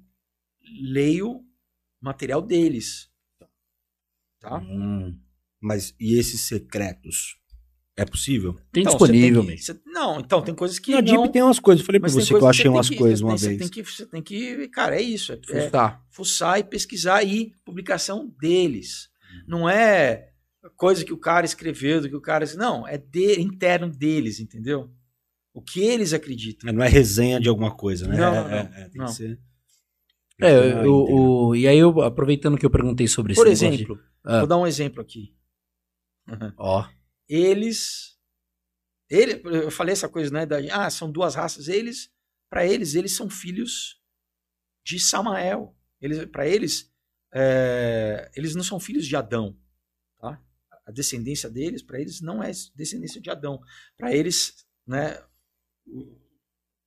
leio 0.93 1.41
material 2.01 2.41
deles. 2.41 3.11
Tá? 4.41 4.59
Hum, 4.59 5.19
Mas 5.61 5.95
e 6.01 6.19
esses 6.19 6.41
secretos? 6.43 7.37
É 7.97 8.05
possível? 8.07 8.55
tem 8.73 8.81
Então, 8.83 8.93
disponível, 8.97 9.43
tem 9.43 9.51
mesmo. 9.51 9.75
que- 9.75 9.79
você- 9.81 9.81
Não, 9.93 10.21
então 10.21 10.41
tem 10.41 10.55
coisas 10.55 10.79
que. 10.79 10.93
Na 10.93 11.03
não, 11.03 11.23
Deep 11.23 11.33
tem 11.35 11.43
umas 11.43 11.59
coisas. 11.59 11.83
Eu 11.83 11.87
falei 11.87 12.01
pra 12.01 12.09
você 12.09 12.27
que 12.29 12.35
eu 12.35 12.47
achei 12.49 12.69
umas 12.71 12.89
que- 12.89 12.97
coisas 12.97 13.21
uma 13.21 13.37
vez. 13.37 13.43
Você 13.43 13.59
tem, 13.59 13.69
que, 13.69 13.83
você 13.85 14.07
tem 14.07 14.23
que. 14.23 14.69
Cara, 14.69 14.97
é 14.97 15.03
isso. 15.03 15.33
É, 15.35 15.39
é 15.51 15.69
Tá. 15.69 16.03
fuçar 16.11 16.59
e 16.59 16.65
pesquisar 16.65 17.23
e 17.23 17.53
publicação 17.63 18.35
deles. 18.41 19.11
Não 19.47 19.69
é 19.69 20.31
coisa 20.77 21.05
que 21.05 21.13
o 21.13 21.19
cara 21.19 21.45
escreveu, 21.45 22.01
do 22.01 22.09
que 22.09 22.17
o 22.17 22.21
cara. 22.23 22.47
Não, 22.57 22.89
é 22.89 22.97
de- 22.97 23.39
interno 23.39 23.91
deles, 23.91 24.41
entendeu? 24.41 24.91
O 25.53 25.61
que 25.61 25.81
eles 25.81 26.13
acreditam. 26.13 26.73
Não 26.73 26.83
é 26.85 26.89
resenha 26.89 27.41
de 27.41 27.49
alguma 27.49 27.75
coisa, 27.77 28.07
né? 28.07 28.17
Não, 28.17 28.35
É- 28.35 28.41
não, 28.43 28.51
é- 28.51 28.83
é, 28.83 28.89
tem 28.89 28.99
Não. 29.01 29.07
que 29.07 29.13
ser. 29.13 29.41
É, 30.41 30.73
que 30.73 30.81
ser 30.81 30.87
o, 30.87 31.55
e 31.57 31.67
aí, 31.69 31.79
eu, 31.79 32.01
aproveitando 32.03 32.57
que 32.57 32.65
eu 32.65 32.71
perguntei 32.71 33.07
sobre 33.09 33.35
Por 33.35 33.47
esse 33.47 33.65
negócio 33.65 33.79
de- 33.87 33.93
exemplo, 33.93 34.05
Ah. 34.25 34.39
vou 34.39 34.47
dar 34.47 34.57
um 34.59 34.67
exemplo 34.67 35.01
aqui. 35.01 35.35
Ó, 36.59 36.87
eles 37.29 38.17
ele 39.11 39.41
eu 39.45 39.71
falei 39.71 39.93
essa 39.93 40.09
coisa 40.09 40.33
né 40.33 40.47
da, 40.47 40.59
ah 40.73 40.89
são 40.89 41.11
duas 41.11 41.35
raças 41.35 41.67
eles 41.69 42.13
para 42.49 42.65
eles 42.65 42.95
eles 42.95 43.13
são 43.13 43.29
filhos 43.29 44.01
de 44.85 45.01
Samael 45.01 45.77
eles 46.01 46.25
para 46.27 46.47
eles 46.47 46.93
é, 47.35 48.31
eles 48.37 48.55
não 48.55 48.63
são 48.63 48.79
filhos 48.79 49.07
de 49.07 49.17
Adão 49.17 49.57
tá 50.21 50.41
a 50.87 50.93
descendência 50.93 51.51
deles 51.51 51.83
para 51.83 52.01
eles 52.01 52.21
não 52.21 52.41
é 52.43 52.51
descendência 52.77 53.21
de 53.21 53.31
Adão 53.31 53.61
para 53.97 54.15
eles 54.15 54.65
né 54.87 55.19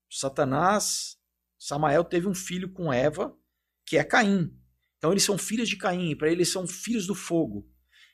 Satanás 0.10 1.18
Samael 1.58 2.04
teve 2.04 2.28
um 2.28 2.36
filho 2.36 2.70
com 2.72 2.92
Eva 2.92 3.36
que 3.86 3.98
é 3.98 4.04
Caim 4.04 4.54
então 4.98 5.12
eles 5.12 5.24
são 5.24 5.38
filhos 5.38 5.68
de 5.70 5.78
Caim 5.78 6.16
para 6.16 6.32
eles 6.32 6.50
são 6.52 6.68
filhos 6.68 7.08
do 7.08 7.16
fogo 7.16 7.68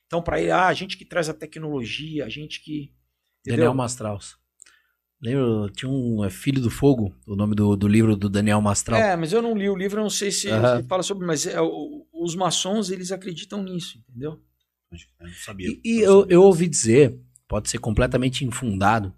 então, 0.09 0.23
para 0.23 0.41
ele, 0.41 0.49
ah, 0.49 0.65
a 0.65 0.73
gente 0.73 0.97
que 0.97 1.05
traz 1.05 1.29
a 1.29 1.35
tecnologia, 1.35 2.25
a 2.25 2.29
gente 2.29 2.63
que. 2.63 2.91
Daniel 3.45 3.65
Entendeu? 3.65 3.73
Mastraus. 3.75 4.39
Lembra? 5.21 5.71
Tinha 5.71 5.87
um 5.91 6.25
é, 6.25 6.31
Filho 6.31 6.59
do 6.59 6.71
Fogo, 6.71 7.15
o 7.27 7.35
nome 7.35 7.53
do, 7.53 7.75
do 7.75 7.87
livro 7.87 8.15
do 8.17 8.27
Daniel 8.27 8.59
Mastral. 8.59 8.99
É, 8.99 9.15
mas 9.15 9.31
eu 9.31 9.39
não 9.41 9.55
li 9.55 9.69
o 9.69 9.75
livro, 9.75 9.99
eu 9.99 10.03
não 10.03 10.09
sei 10.09 10.31
se, 10.31 10.47
se 10.49 10.83
fala 10.87 11.03
sobre, 11.03 11.27
mas 11.27 11.45
é, 11.45 11.61
o- 11.61 12.07
os 12.11 12.33
maçons, 12.33 12.89
eles 12.89 13.11
acreditam 13.11 13.61
nisso, 13.61 13.99
entendeu? 13.99 14.41
Eu 14.91 15.27
não 15.27 15.33
sabia. 15.33 15.67
E, 15.69 15.81
e 15.85 15.99
eu, 15.99 16.25
eu 16.27 16.41
ouvi 16.41 16.67
dizer, 16.67 17.19
pode 17.47 17.69
ser 17.69 17.77
completamente 17.77 18.43
infundado, 18.43 19.13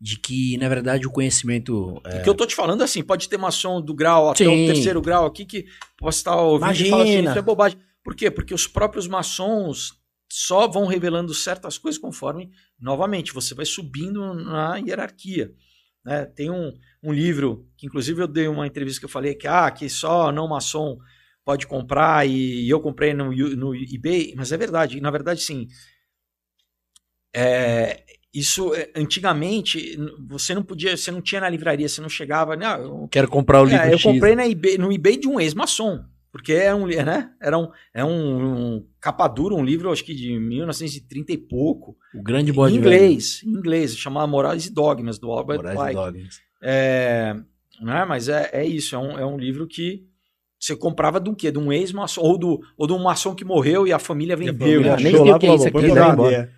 de 0.00 0.18
que, 0.18 0.58
na 0.58 0.68
verdade, 0.68 1.06
o 1.06 1.10
conhecimento. 1.10 2.00
é, 2.04 2.18
O 2.18 2.22
que 2.22 2.28
eu 2.28 2.34
tô 2.34 2.46
te 2.46 2.54
falando 2.54 2.82
assim, 2.82 3.02
pode 3.02 3.28
ter 3.28 3.38
maçom 3.38 3.80
do 3.80 3.94
grau 3.94 4.30
até 4.30 4.46
o 4.46 4.50
Sim. 4.52 4.66
terceiro 4.66 5.00
grau 5.00 5.24
aqui 5.24 5.44
que 5.46 5.64
possa 5.96 6.18
estar 6.18 6.36
ouvindo 6.36 6.72
e 6.74 6.90
falar 6.90 7.02
assim, 7.04 7.12
Imagina. 7.12 7.30
isso 7.30 7.38
é 7.38 7.42
bobagem. 7.42 7.78
Por 8.04 8.14
quê? 8.14 8.30
Porque 8.30 8.52
os 8.54 8.66
próprios 8.66 9.08
maçons 9.08 9.94
só 10.30 10.68
vão 10.68 10.86
revelando 10.86 11.32
certas 11.32 11.78
coisas 11.78 11.98
conforme, 12.00 12.50
novamente, 12.78 13.32
você 13.32 13.54
vai 13.54 13.64
subindo 13.64 14.34
na 14.34 14.76
hierarquia. 14.76 15.52
né? 16.04 16.26
Tem 16.26 16.50
um, 16.50 16.72
um 17.02 17.12
livro, 17.12 17.66
que 17.76 17.86
inclusive 17.86 18.20
eu 18.22 18.28
dei 18.28 18.48
uma 18.48 18.66
entrevista 18.66 19.00
que 19.00 19.06
eu 19.06 19.10
falei 19.10 19.34
que, 19.34 19.48
ah, 19.48 19.70
que 19.70 19.88
só 19.88 20.30
não 20.30 20.46
maçom 20.48 20.98
pode 21.44 21.66
comprar 21.66 22.28
e 22.28 22.68
eu 22.68 22.80
comprei 22.80 23.14
no, 23.14 23.30
no 23.56 23.74
eBay, 23.74 24.34
mas 24.36 24.52
é 24.52 24.56
verdade. 24.56 25.00
Na 25.00 25.10
verdade, 25.10 25.40
sim. 25.40 25.68
É, 27.34 28.04
isso 28.38 28.74
é, 28.74 28.90
antigamente 28.94 29.96
você 30.28 30.54
não 30.54 30.62
podia, 30.62 30.94
você 30.94 31.10
não 31.10 31.22
tinha 31.22 31.40
na 31.40 31.48
livraria, 31.48 31.88
você 31.88 32.02
não 32.02 32.08
chegava, 32.08 32.54
não, 32.54 32.80
eu, 32.82 33.08
Quero 33.10 33.28
comprar 33.28 33.62
o 33.62 33.64
livro 33.64 33.86
é, 33.86 33.94
eu 33.94 33.98
X. 33.98 34.02
comprei 34.12 34.34
na 34.34 34.46
eBay- 34.46 34.76
no 34.76 34.92
eBay 34.92 35.16
de 35.16 35.26
um 35.26 35.40
ex-maçom, 35.40 36.04
porque 36.30 36.52
é 36.52 36.74
um, 36.74 36.86
né? 36.86 37.30
Era 37.40 37.56
um, 37.58 37.70
é 37.94 38.04
um, 38.04 38.44
um 38.76 38.86
capa 39.00 39.26
dura, 39.26 39.54
um 39.54 39.64
livro 39.64 39.90
acho 39.90 40.04
que 40.04 40.14
de 40.14 40.38
1930 40.38 41.32
e 41.32 41.38
pouco, 41.38 41.96
O 42.14 42.22
grande 42.22 42.50
em 42.50 42.54
bode 42.54 42.76
inglês, 42.76 43.42
em 43.42 43.48
inglês, 43.48 43.96
chamado 43.96 44.30
Morais 44.30 44.66
e 44.66 44.72
Dogmas 44.72 45.18
do 45.18 45.30
Albert 45.32 45.56
Moraes 45.56 45.80
Pike. 45.80 45.94
Dogmas. 45.94 46.40
É, 46.62 47.34
né, 47.80 48.04
mas 48.04 48.28
é, 48.28 48.50
é 48.52 48.66
isso, 48.66 48.94
é 48.94 48.98
um, 48.98 49.18
é 49.18 49.24
um 49.24 49.38
livro 49.38 49.66
que 49.66 50.04
você 50.60 50.76
comprava 50.76 51.18
de 51.18 51.30
um 51.30 51.34
quê? 51.34 51.50
De 51.50 51.58
um 51.58 51.72
ex-maçom, 51.72 52.20
ou, 52.20 52.36
do, 52.36 52.60
ou 52.76 52.86
de 52.86 52.92
um 52.92 53.02
maçom 53.02 53.34
que 53.34 53.44
morreu 53.46 53.86
e 53.86 53.92
a 53.94 53.98
família 53.98 54.36
vendeu. 54.36 54.58
família 54.58 54.96
né? 54.96 55.02
nem 55.02 55.12
sei 55.12 55.32
o 55.32 55.38
que 55.38 55.46
é 55.46 55.54
isso 55.54 55.68
aqui, 55.68 55.92
né? 55.92 56.48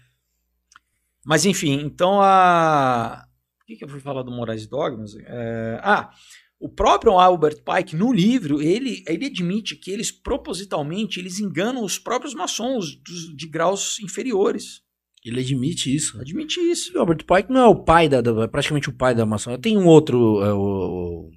Mas 1.28 1.44
enfim, 1.44 1.74
então 1.84 2.22
a. 2.22 3.22
Por 3.58 3.66
que, 3.66 3.76
que 3.76 3.84
eu 3.84 3.88
fui 3.88 4.00
falar 4.00 4.22
do 4.22 4.30
Moraes 4.30 4.66
Dogmas? 4.66 5.10
É, 5.26 5.78
Ah, 5.82 6.10
o 6.58 6.70
próprio 6.70 7.12
Albert 7.18 7.58
Pike, 7.62 7.94
no 7.94 8.10
livro, 8.10 8.62
ele, 8.62 9.04
ele 9.06 9.26
admite 9.26 9.76
que 9.76 9.90
eles 9.90 10.10
propositalmente 10.10 11.20
eles 11.20 11.38
enganam 11.38 11.84
os 11.84 11.98
próprios 11.98 12.32
maçons 12.34 12.96
dos- 13.04 13.36
de 13.36 13.46
graus 13.46 14.00
inferiores. 14.00 14.80
Ele 15.22 15.40
admite 15.40 15.94
isso. 15.94 16.18
Admite 16.18 16.58
isso. 16.60 16.96
Robert 16.98 17.18
Pike 17.26 17.52
não 17.52 17.60
é 17.60 17.66
o 17.68 17.84
pai 17.84 18.08
da, 18.08 18.22
da- 18.22 18.48
praticamente 18.48 18.88
o 18.88 18.92
pai 18.96 19.14
da 19.14 19.26
maçonaria. 19.26 19.60
Tem 19.60 19.76
um 19.76 19.86
outro 19.86 20.42
é, 20.42 20.52
o- 20.54 20.58
o- 20.58 21.30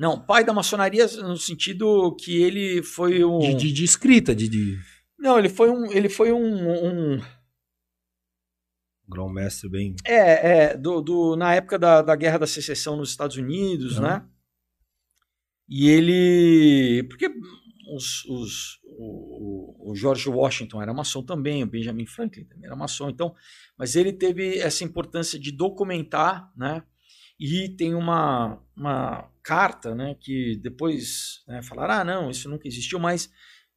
Não, 0.00 0.18
pai 0.20 0.44
da 0.44 0.52
maçonaria 0.52 1.06
no 1.22 1.36
sentido 1.36 2.14
que 2.16 2.42
ele 2.42 2.82
foi 2.82 3.24
um. 3.24 3.38
de, 3.38 3.54
de- 3.54 3.72
de 3.72 3.84
escrita, 3.84 4.34
de, 4.34 4.48
de- 4.48 4.76
Não, 5.16 5.38
ele 5.38 5.48
foi 5.48 5.70
um. 5.70 5.86
Ele 5.92 6.08
foi 6.08 6.32
um. 6.32 7.14
um- 7.16 7.20
Grão-mestre 9.08 9.68
bem. 9.70 9.94
é, 10.04 10.48
é, 10.72 10.76
do, 10.76 11.00
do- 11.00 11.36
na 11.36 11.54
época 11.54 11.78
da, 11.78 12.02
da 12.02 12.14
Guerra 12.14 12.38
da 12.38 12.46
Secessão 12.46 12.96
nos 12.96 13.10
Estados 13.10 13.36
Unidos, 13.36 13.96
Uhum. 13.96 14.02
né? 14.02 14.26
E 15.68 15.88
ele. 15.88 17.02
Porque 17.08 17.28
os, 17.94 18.24
os- 18.26 18.80
o, 18.84 19.86
o- 19.86 19.90
o 19.92 19.96
George 19.96 20.28
Washington 20.28 20.82
era 20.82 20.92
maçom 20.94 21.22
também, 21.22 21.62
o 21.62 21.66
Benjamin 21.66 22.06
Franklin 22.06 22.44
também 22.44 22.66
era 22.66 22.76
maçom, 22.76 23.08
então. 23.08 23.34
Mas 23.78 23.96
ele 23.96 24.12
teve 24.12 24.58
essa 24.58 24.84
importância 24.84 25.38
de 25.38 25.52
documentar, 25.52 26.50
né? 26.56 26.82
E 27.40 27.68
tem 27.68 27.94
uma, 27.94 28.60
uma 28.76 29.30
carta, 29.42 29.94
né? 29.94 30.16
Que 30.20 30.56
depois 30.56 31.42
né, 31.46 31.62
falaram: 31.62 31.94
ah, 31.94 32.04
não, 32.04 32.30
isso 32.30 32.48
nunca 32.48 32.66
existiu, 32.66 32.98
mas 32.98 33.30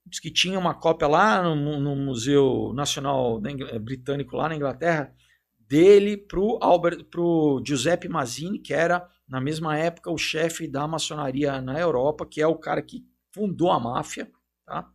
diz 0.06 0.19
que 0.19 0.32
tinha 0.32 0.57
uma 0.60 0.73
cópia 0.73 1.07
lá 1.07 1.41
no, 1.44 1.80
no 1.80 1.95
Museu 1.95 2.72
Nacional 2.73 3.41
eh, 3.45 3.80
Britânico, 3.80 4.36
lá 4.36 4.49
na 4.49 4.56
Inglaterra, 4.56 5.14
dele 5.60 6.18
Albert, 6.61 7.06
pro 7.06 7.61
Giuseppe 7.65 8.10
Mazzini, 8.10 8.60
que 8.60 8.73
era 8.73 9.07
na 9.28 9.40
mesma 9.40 9.78
época 9.78 10.11
o 10.11 10.18
chefe 10.18 10.68
da 10.68 10.86
maçonaria 10.88 11.61
na 11.61 11.80
Europa, 11.80 12.26
que 12.26 12.41
é 12.41 12.48
o 12.48 12.57
cara 12.57 12.82
que 12.82 13.06
fundou 13.34 13.72
a 13.72 13.80
máfia, 13.80 14.30
tá? 14.65 14.90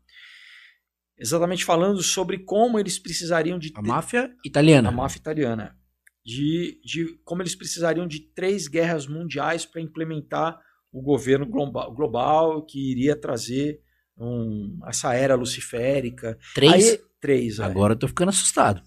Exatamente 1.18 1.64
falando 1.64 2.02
sobre 2.02 2.38
como 2.40 2.78
eles 2.78 2.98
precisariam 2.98 3.58
de 3.58 3.72
a 3.74 3.80
ter- 3.80 3.88
máfia 3.88 4.34
italiana. 4.44 4.90
a 4.90 4.92
máfia 4.92 5.18
italiana, 5.18 5.74
de, 6.22 6.78
de 6.84 7.18
como 7.24 7.40
eles 7.40 7.54
precisariam 7.54 8.06
de 8.06 8.20
três 8.34 8.68
guerras 8.68 9.06
mundiais 9.06 9.64
para 9.64 9.80
implementar 9.80 10.60
o 10.92 11.00
governo 11.00 11.46
global, 11.46 11.94
global 11.94 12.66
que 12.66 12.90
iria 12.92 13.18
trazer 13.18 13.80
um- 14.18 14.78
essa 14.86 15.14
era 15.14 15.34
luciférica. 15.34 16.38
Três. 16.54 16.72
Aí, 16.92 17.00
três, 17.20 17.58
é. 17.58 17.64
Agora 17.64 17.92
eu 17.94 17.98
tô 17.98 18.08
ficando 18.08 18.28
assustado. 18.30 18.82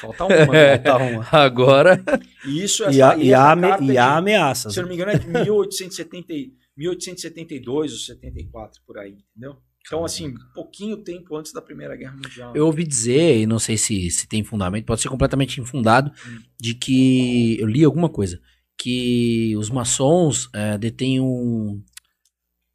Falta 0.00 0.24
uma. 0.24 0.46
né? 0.46 0.78
Tá 0.78 0.96
uma. 0.98 1.26
Agora. 1.32 2.02
E 2.44 2.62
isso 2.62 2.82
E 2.90 3.00
há, 3.02 3.12
essa- 3.12 3.22
e 3.22 3.32
há 3.34 3.56
carta 3.56 3.84
e 3.84 3.98
ameaças. 3.98 4.74
Se 4.74 4.78
eu 4.80 4.82
não 4.82 4.88
me 4.90 4.94
engano, 4.96 5.12
é 5.12 5.18
de 5.18 5.26
1870, 5.28 6.32
e- 6.32 6.52
1872 6.76 7.92
ou 7.92 7.98
74, 7.98 8.80
por 8.86 8.98
aí, 8.98 9.16
entendeu? 9.32 9.56
Então, 9.86 10.04
assim, 10.04 10.34
pouquinho 10.52 10.96
tempo 10.96 11.36
antes 11.36 11.52
da 11.52 11.62
Primeira 11.62 11.94
Guerra 11.94 12.16
Mundial. 12.16 12.52
Eu 12.56 12.66
ouvi 12.66 12.84
dizer, 12.84 13.38
e 13.42 13.46
não 13.46 13.58
sei 13.60 13.76
se, 13.78 14.10
se 14.10 14.26
tem 14.28 14.42
fundamento, 14.42 14.84
pode 14.84 15.00
ser 15.00 15.08
completamente 15.08 15.60
infundado, 15.60 16.10
Hum. 16.28 16.38
de 16.60 16.74
que. 16.74 17.56
Eu 17.60 17.68
li 17.68 17.84
alguma 17.84 18.08
coisa. 18.08 18.40
Que 18.78 19.54
os 19.56 19.70
maçons 19.70 20.50
é, 20.52 20.76
detêm 20.76 21.18
um, 21.20 21.82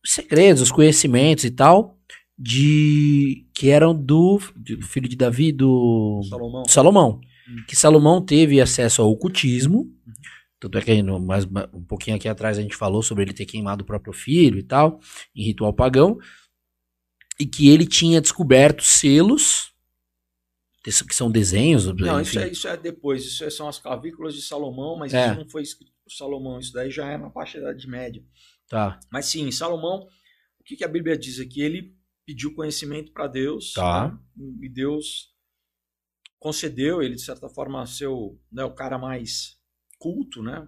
os 0.03 0.14
segredos, 0.14 0.61
os 0.61 0.72
conhecimentos 0.72 1.44
e 1.44 1.52
tal, 1.52 1.98
de 2.38 3.45
que 3.53 3.69
eram 3.69 3.94
do, 3.95 4.40
do 4.56 4.82
filho 4.82 5.07
de 5.07 5.15
Davi, 5.15 5.52
do 5.52 6.22
Salomão. 6.28 6.64
Salomão. 6.68 7.22
Hum. 7.48 7.64
Que 7.68 7.76
Salomão 7.76 8.22
teve 8.26 8.60
acesso 8.60 9.02
ao 9.02 9.10
ocultismo. 9.11 9.86
Tanto 10.60 10.78
é 10.78 10.82
que 10.82 11.02
no- 11.03 11.19
mais, 11.19 11.45
um 11.73 11.84
pouquinho 11.84 12.15
aqui 12.15 12.28
atrás 12.28 12.57
a 12.57 12.61
gente 12.61 12.76
falou 12.76 13.02
sobre 13.03 13.23
ele 13.23 13.34
ter 13.34 13.45
queimado 13.45 13.84
o 13.84 13.86
próprio 13.86 14.14
filho 14.14 14.57
e 14.60 14.64
tal, 14.64 14.99
em 15.36 15.44
ritual 15.44 15.73
pagão. 15.73 16.18
E 17.40 17.45
que 17.45 17.69
ele 17.69 17.86
tinha 17.88 18.22
descoberto 18.22 18.84
selos, 18.84 19.72
que 20.84 20.91
são 21.15 21.30
desenhos. 21.32 21.86
Não, 21.95 22.22
isso 22.22 22.40
é, 22.40 22.48
isso 22.49 22.68
é 22.68 22.78
depois. 22.78 23.23
Isso 23.26 23.44
é- 23.44 23.49
são 23.49 23.68
as 23.68 23.78
clavículas 23.80 24.34
de 24.36 24.41
Salomão, 24.41 24.95
mas 24.98 25.14
É. 25.14 25.28
isso 25.32 25.40
não 25.40 25.49
foi 25.49 25.61
escrito 25.64 25.91
por 26.03 26.11
Salomão. 26.11 26.60
Isso 26.60 26.73
daí 26.73 26.90
já 26.91 27.07
é 27.07 27.18
na 27.18 27.30
baixa 27.30 27.57
Idade 27.60 27.88
Média. 27.88 28.23
Tá. 28.72 28.98
Mas 29.11 29.26
sim, 29.26 29.52
Salomão, 29.52 30.07
o 30.57 30.64
que, 30.64 30.77
que 30.77 30.85
a 30.85 30.88
Bíblia 30.88 31.18
diz 31.18 31.41
aqui? 31.41 31.61
Ele 31.61 31.93
pediu 32.26 32.56
conhecimento 32.56 33.11
para 33.11 33.27
Deus. 33.27 33.73
Tá. 33.73 34.07
né? 34.07 34.18
E 34.61 34.69
Deus 34.69 35.35
concedeu 36.39 37.03
ele, 37.03 37.15
de 37.15 37.22
certa 37.22 37.49
forma, 37.49 37.85
ser 37.85 38.07
o, 38.07 38.39
né, 38.49 38.64
o 38.64 38.73
cara 38.73 38.98
mais 38.98 39.60
culto, 39.99 40.41
né? 40.41 40.65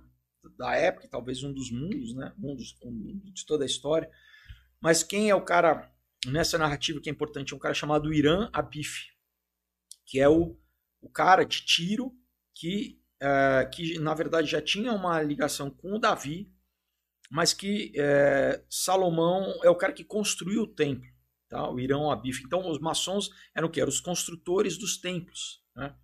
Da 0.57 0.75
época, 0.75 1.07
talvez 1.07 1.43
um 1.43 1.53
dos 1.53 1.71
mundos, 1.71 2.13
né? 2.13 2.33
Um 2.37 2.53
dos, 2.57 2.75
um 2.83 3.21
de 3.31 3.45
toda 3.45 3.63
a 3.63 3.65
história. 3.65 4.11
Mas 4.81 5.01
quem 5.01 5.29
é 5.29 5.35
o 5.35 5.45
cara 5.45 5.89
nessa 6.25 6.57
narrativa 6.57 6.99
que 6.99 7.09
é 7.09 7.13
importante? 7.13 7.53
É 7.53 7.55
um 7.55 7.59
cara 7.59 7.73
chamado 7.73 8.13
Irã 8.13 8.49
Abif, 8.51 9.05
que 10.05 10.19
é 10.19 10.27
o, 10.27 10.59
o 11.01 11.09
cara 11.09 11.45
de 11.45 11.65
Tiro 11.65 12.13
que, 12.53 13.01
eh, 13.21 13.65
que, 13.73 13.97
na 13.97 14.13
verdade, 14.13 14.51
já 14.51 14.61
tinha 14.61 14.91
uma 14.91 15.21
ligação 15.21 15.69
com 15.69 15.95
o 15.95 15.99
Davi, 15.99 16.52
mas 17.33 17.51
que 17.51 17.91
eh, 17.95 18.63
Salomão 18.69 19.59
é 19.63 19.69
o 19.69 19.75
cara 19.75 19.91
que 19.91 20.03
construiu 20.03 20.61
o 20.61 20.67
templo, 20.67 21.07
tá? 21.49 21.67
o 21.67 21.79
Irã 21.79 22.11
Abif. 22.11 22.43
Então, 22.45 22.69
os 22.69 22.77
maçons 22.79 23.31
eram 23.55 23.67
o 23.67 23.71
quê? 23.71 23.81
Eram 23.81 23.89
os 23.89 23.99
construtores 23.99 24.77
dos 24.77 24.97
templos, 24.97 25.63
né? 25.75 25.95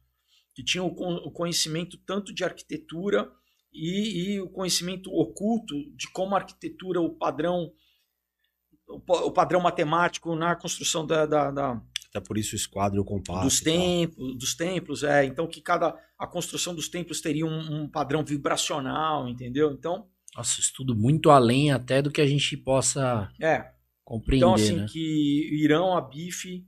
que 0.55 0.63
tinham 0.63 0.87
o, 0.87 0.95
con- 0.95 1.21
o 1.23 1.31
conhecimento 1.31 1.97
tanto 1.99 2.33
de 2.33 2.43
arquitetura 2.43 3.31
e, 3.71 4.33
e 4.33 4.41
o 4.41 4.49
conhecimento 4.49 5.11
oculto 5.13 5.75
de 5.95 6.09
como 6.11 6.33
a 6.33 6.39
arquitetura, 6.39 6.99
o 6.99 7.11
padrão, 7.15 7.71
o, 8.87 8.99
pa- 8.99 9.21
o 9.21 9.31
padrão 9.31 9.61
matemático 9.61 10.35
na 10.35 10.55
construção 10.55 11.05
da- 11.05 11.27
da- 11.27 11.51
da, 11.51 11.81
Até 12.09 12.19
por 12.19 12.39
isso 12.39 12.53
o 12.53 12.57
esquadro 12.57 12.97
e 12.97 12.99
o 12.99 13.05
compasso. 13.05 13.43
dos 13.43 13.61
templos, 13.61 14.35
dos 14.35 14.55
templos, 14.55 15.03
é. 15.03 15.25
Então 15.25 15.45
que 15.47 15.61
cada 15.61 15.95
a 16.17 16.25
construção 16.25 16.73
dos 16.73 16.89
templos 16.89 17.21
teria 17.21 17.45
um, 17.45 17.83
um 17.83 17.87
padrão 17.87 18.25
vibracional, 18.25 19.29
entendeu? 19.29 19.71
Então 19.71 20.09
Nossa, 20.39 20.61
isso 20.61 20.71
tudo 20.73 20.95
muito 20.95 21.29
além 21.29 21.69
até 21.69 22.01
do 22.01 22.09
que 22.09 22.21
a 22.21 22.25
gente 22.25 22.55
possa 22.55 23.29
é. 23.41 23.73
compreender, 24.05 24.45
Então 24.45 24.53
assim 24.53 24.77
né? 24.77 24.85
que 24.89 25.49
Irão, 25.61 25.97
Abife 25.97 26.65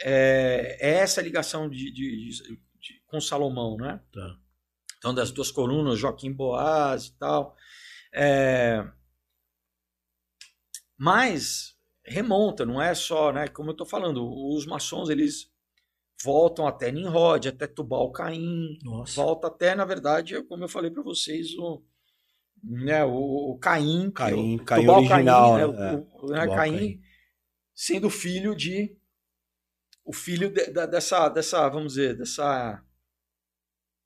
é, 0.00 0.78
é 0.80 0.90
essa 0.98 1.20
ligação 1.20 1.68
de, 1.68 1.90
de- 1.92 2.28
de- 2.28 2.60
de- 2.80 3.02
com 3.08 3.20
Salomão, 3.20 3.76
né? 3.76 4.00
Tá. 4.12 4.38
Então 4.98 5.12
das 5.12 5.32
duas 5.32 5.50
colunas, 5.50 5.98
Joaquim 5.98 6.32
Boaz 6.32 7.06
e 7.06 7.18
tal. 7.18 7.56
É, 8.14 8.84
mas 10.96 11.74
remonta, 12.04 12.64
não 12.64 12.80
é 12.80 12.94
só, 12.94 13.32
né? 13.32 13.48
Como 13.48 13.70
eu 13.70 13.72
estou 13.72 13.86
falando, 13.86 14.24
os 14.54 14.64
maçons 14.64 15.08
eles 15.08 15.50
voltam 16.22 16.66
até 16.68 16.90
Nimrod, 16.92 17.48
até 17.48 17.66
Tubal 17.66 18.10
Caim, 18.12 18.78
Nossa. 18.82 19.14
volta 19.20 19.48
até, 19.48 19.74
na 19.74 19.84
verdade, 19.84 20.40
como 20.44 20.64
eu 20.64 20.68
falei 20.68 20.90
para 20.90 21.02
vocês, 21.02 21.54
o, 21.58 21.82
né, 22.62 23.04
o, 23.04 23.52
o 23.52 23.58
Caim, 23.58 24.10
que 24.10 24.22
é 24.22 24.26
Caim, 24.30 24.56
o, 24.56 24.64
Caim 24.64 24.80
Tubal 24.82 24.96
original, 24.98 25.56
Caim, 25.56 25.72
né, 25.72 25.92
né? 25.92 26.06
o- 26.14 26.26
né, 26.30 26.46
Caim, 26.48 26.76
Caim. 26.76 27.00
sendo 27.74 28.10
filho 28.10 28.54
de 28.54 28.96
o 30.04 30.12
filho 30.12 30.50
de- 30.50 30.70
da- 30.70 30.86
dessa 30.86 31.28
dessa 31.28 31.68
vamos 31.68 31.94
dizer 31.94 32.16
dessa 32.16 32.82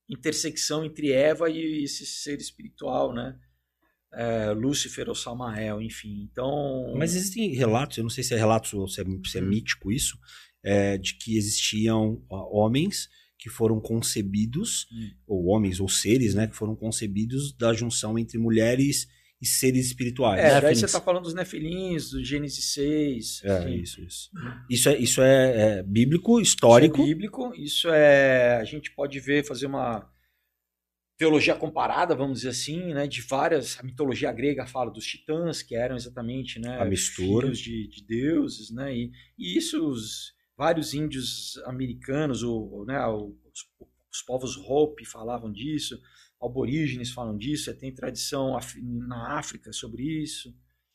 intersecção 0.09 0.85
entre 0.85 1.13
Eva 1.13 1.49
e 1.49 1.85
esse 1.85 2.05
ser 2.05 2.39
espiritual, 2.41 3.13
né? 3.15 3.39
É, 4.15 4.51
Lúcifer 4.51 5.09
ou 5.09 5.15
Samael, 5.15 5.81
enfim. 5.81 6.29
Então, 6.31 6.93
Mas 6.99 7.15
existem 7.15 7.55
relatos, 7.55 7.97
eu 7.97 8.03
não 8.03 8.11
sei 8.11 8.23
se 8.23 8.35
é 8.35 8.37
relatos 8.37 8.75
ou 8.75 8.87
se 8.87 9.01
é, 9.01 9.05
se 9.25 9.39
é 9.39 9.41
mítico 9.41 9.91
isso, 9.91 10.19
é, 10.63 10.99
de 10.99 11.15
que 11.17 11.37
existiam 11.39 12.23
homens 12.29 13.09
que 13.43 13.49
foram 13.51 13.81
concebidos, 13.81 14.87
Hum. 14.93 15.11
ou 15.27 15.47
homens 15.47 15.81
ou 15.81 15.89
seres, 15.89 16.33
né, 16.35 16.47
que 16.47 16.55
foram 16.55 16.77
concebidos 16.77 17.53
da 17.53 17.73
junção 17.75 18.17
entre 18.17 18.39
mulheres 18.39 19.09
e 19.41 19.47
seres 19.47 19.87
espirituais. 19.87 20.39
é, 20.41 20.45
daí 20.45 20.55
Nefilins. 20.55 20.79
você 20.79 20.85
está 20.87 21.01
falando 21.01 21.25
dos 21.25 21.35
Nefilins, 21.35 22.11
do 22.11 22.25
Gênesis 22.25 22.73
6. 22.75 23.43
É, 23.43 23.71
isso, 23.75 24.01
isso. 24.01 24.31
Isso 24.71 24.89
é, 24.89 24.99
isso 24.99 25.21
é, 25.21 25.79
é 25.79 25.83
bíblico, 25.83 26.41
histórico. 26.41 26.99
Isso 26.99 27.03
é 27.03 27.07
bíblico, 27.09 27.55
isso 27.57 27.89
é. 27.91 28.57
A 28.61 28.65
gente 28.65 28.93
pode 28.95 29.19
ver, 29.19 29.45
fazer 29.45 29.67
uma 29.67 30.09
teologia 31.19 31.57
comparada, 31.57 32.15
vamos 32.15 32.39
dizer 32.39 32.51
assim, 32.51 32.95
né? 32.95 33.09
De 33.09 33.21
várias. 33.23 33.79
A 33.81 33.83
mitologia 33.83 34.31
grega 34.33 34.65
fala 34.67 34.93
dos 34.93 35.05
titãs, 35.05 35.63
que 35.63 35.75
eram 35.75 35.97
exatamente 35.97 36.61
né, 36.61 36.79
A 36.81 36.85
mistura. 36.85 37.47
filhos 37.47 37.59
de, 37.59 37.89
de 37.89 38.05
deuses, 38.07 38.71
né? 38.71 38.95
E, 38.97 39.11
e 39.39 39.59
isso 39.59 39.85
os 39.85 40.33
vários 40.63 40.95
índios 40.95 41.61
americanos, 41.67 42.43
o, 42.45 42.85
né, 42.87 43.05
os, 43.09 43.67
os 44.13 44.23
povos 44.23 44.57
Hopi 44.57 45.05
falavam 45.05 45.51
disso, 45.51 46.01
aborígenes 46.41 47.11
falam 47.13 47.37
disso, 47.37 47.69
é, 47.71 47.73
tem 47.73 47.93
tradição 47.93 48.57
na 48.81 49.39
África 49.39 49.73
sobre 49.73 50.03
isso. 50.23 50.55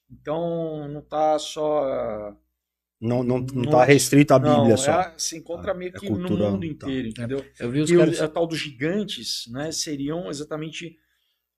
Então 0.10 0.88
não 0.88 1.02
está 1.02 1.38
só 1.38 1.68
Não, 3.00 3.24
não, 3.24 3.40
não 3.40 3.64
Não 3.64 3.70
tá 3.72 3.84
é- 3.84 3.88
restrito 3.88 4.34
à 4.34 4.40
Bíblia 4.40 4.70
não, 4.70 4.78
só. 4.78 5.02
é- 5.02 5.14
se 5.18 5.38
encontra 5.38 5.72
Ah, 5.72 5.76
meio 5.76 5.90
é 5.96 6.00
que 6.00 6.08
cultura- 6.08 6.30
no 6.46 6.52
mundo 6.52 6.62
tá. 6.62 6.68
inteiro, 6.88 7.08
entendeu? 7.10 7.46
Eu 7.60 7.70
vi 7.70 7.82
os 7.82 7.90
E 7.92 7.96
o, 7.96 8.00
caras. 8.00 8.22
a 8.22 8.28
tal 8.30 8.48
dos 8.48 8.58
gigantes, 8.58 9.46
né, 9.52 9.72
seriam 9.72 10.30
exatamente 10.30 10.98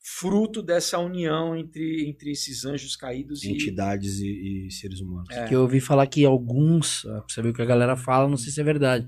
fruto 0.02 0.62
dessa 0.62 0.98
união 0.98 1.56
entre, 1.56 2.10
entre 2.10 2.32
esses 2.32 2.66
anjos 2.66 2.96
caídos 2.96 3.44
e 3.44 3.52
Entidades 3.52 4.20
e, 4.20 4.70
seres 4.72 5.02
humanos. 5.02 5.30
É. 5.30 5.46
Que 5.46 5.56
eu 5.56 5.62
ouvi 5.62 5.80
falar 5.80 6.08
que 6.08 6.26
alguns, 6.26 7.06
ah, 7.06 7.22
pra 7.22 7.26
você 7.28 7.42
o 7.42 7.54
que 7.54 7.62
a 7.62 7.66
galera 7.66 7.96
fala, 7.96 8.30
não 8.30 8.38
sei 8.38 8.52
se 8.52 8.62
é 8.62 8.64
verdade, 8.64 9.08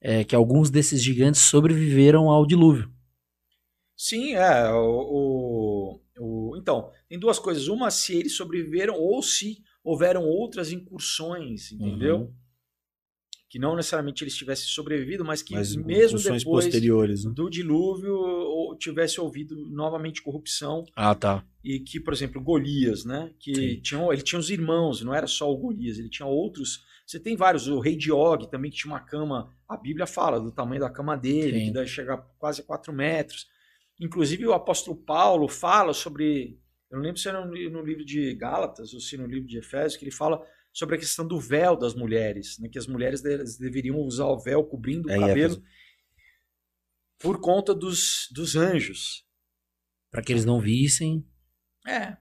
é, 0.00 0.24
que 0.24 0.34
alguns 0.34 0.70
desses 0.70 1.02
gigantes 1.02 1.42
sobreviveram 1.42 2.30
ao 2.30 2.46
dilúvio. 2.46 2.90
Sim, 3.96 4.32
é. 4.32 4.72
O, 4.72 6.00
o, 6.18 6.52
o, 6.52 6.56
então, 6.56 6.90
tem 7.06 7.18
duas 7.18 7.38
coisas. 7.38 7.68
Uma, 7.68 7.90
se 7.90 8.16
eles 8.16 8.34
sobreviveram 8.34 8.94
ou 8.94 9.22
se 9.22 9.62
houveram 9.84 10.24
outras 10.24 10.72
incursões, 10.72 11.70
entendeu? 11.70 12.16
Uhum. 12.16 12.34
Que 13.50 13.58
não 13.58 13.74
necessariamente 13.74 14.22
eles 14.22 14.36
tivessem 14.36 14.66
sobrevivido, 14.68 15.24
mas 15.24 15.42
que 15.42 15.54
mas 15.54 15.74
mesmo 15.74 16.18
depois 16.18 16.44
posteriores, 16.44 17.24
né? 17.24 17.32
do 17.34 17.50
dilúvio 17.50 18.76
tivesse 18.78 19.20
ouvido 19.20 19.54
novamente 19.68 20.22
corrupção. 20.22 20.84
Ah, 20.94 21.14
tá. 21.14 21.44
E 21.62 21.80
que, 21.80 22.00
por 22.00 22.12
exemplo, 22.12 22.40
Golias, 22.40 23.04
né? 23.04 23.32
Que 23.38 23.80
tinham, 23.80 24.12
ele 24.12 24.22
tinha 24.22 24.38
os 24.38 24.50
irmãos, 24.50 25.02
não 25.02 25.14
era 25.14 25.26
só 25.26 25.52
o 25.52 25.56
Golias, 25.56 25.98
ele 25.98 26.08
tinha 26.08 26.26
outros. 26.26 26.84
Você 27.06 27.18
tem 27.18 27.36
vários, 27.36 27.66
o 27.66 27.80
rei 27.80 27.96
de 27.96 28.12
Og 28.12 28.48
também, 28.48 28.70
que 28.70 28.78
tinha 28.78 28.92
uma 28.92 29.00
cama, 29.00 29.52
a 29.68 29.76
Bíblia 29.76 30.06
fala 30.06 30.40
do 30.40 30.52
tamanho 30.52 30.80
da 30.80 30.88
cama 30.88 31.16
dele, 31.16 31.58
Sim. 31.58 31.66
que 31.66 31.72
deve 31.72 31.88
chegar 31.88 32.18
quase 32.38 32.60
a 32.60 32.64
4 32.64 32.92
metros. 32.92 33.46
Inclusive, 34.00 34.46
o 34.46 34.54
apóstolo 34.54 34.96
Paulo 34.96 35.48
fala 35.48 35.92
sobre. 35.92 36.58
Eu 36.90 36.96
não 36.96 37.04
lembro 37.04 37.20
se 37.20 37.30
no, 37.30 37.44
no 37.46 37.82
livro 37.82 38.04
de 38.04 38.34
Gálatas 38.34 38.94
ou 38.94 39.00
se 39.00 39.16
no 39.16 39.26
livro 39.26 39.48
de 39.48 39.58
Efésios, 39.58 39.96
que 39.96 40.04
ele 40.04 40.10
fala 40.10 40.42
sobre 40.80 40.96
a 40.96 40.98
questão 40.98 41.28
do 41.28 41.38
véu 41.38 41.76
das 41.76 41.94
mulheres, 41.94 42.58
né, 42.58 42.66
que 42.66 42.78
as 42.78 42.86
mulheres 42.86 43.20
deveriam 43.58 43.98
usar 43.98 44.24
o 44.28 44.38
véu 44.38 44.64
cobrindo 44.64 45.10
é, 45.10 45.18
o 45.18 45.20
cabelo 45.20 45.56
é, 45.56 45.60
por 47.18 47.38
conta 47.38 47.74
dos, 47.74 48.28
dos 48.32 48.56
anjos. 48.56 49.26
Para 50.10 50.22
que 50.22 50.32
eles 50.32 50.46
não 50.46 50.58
vissem. 50.58 51.22
É. 51.86 52.16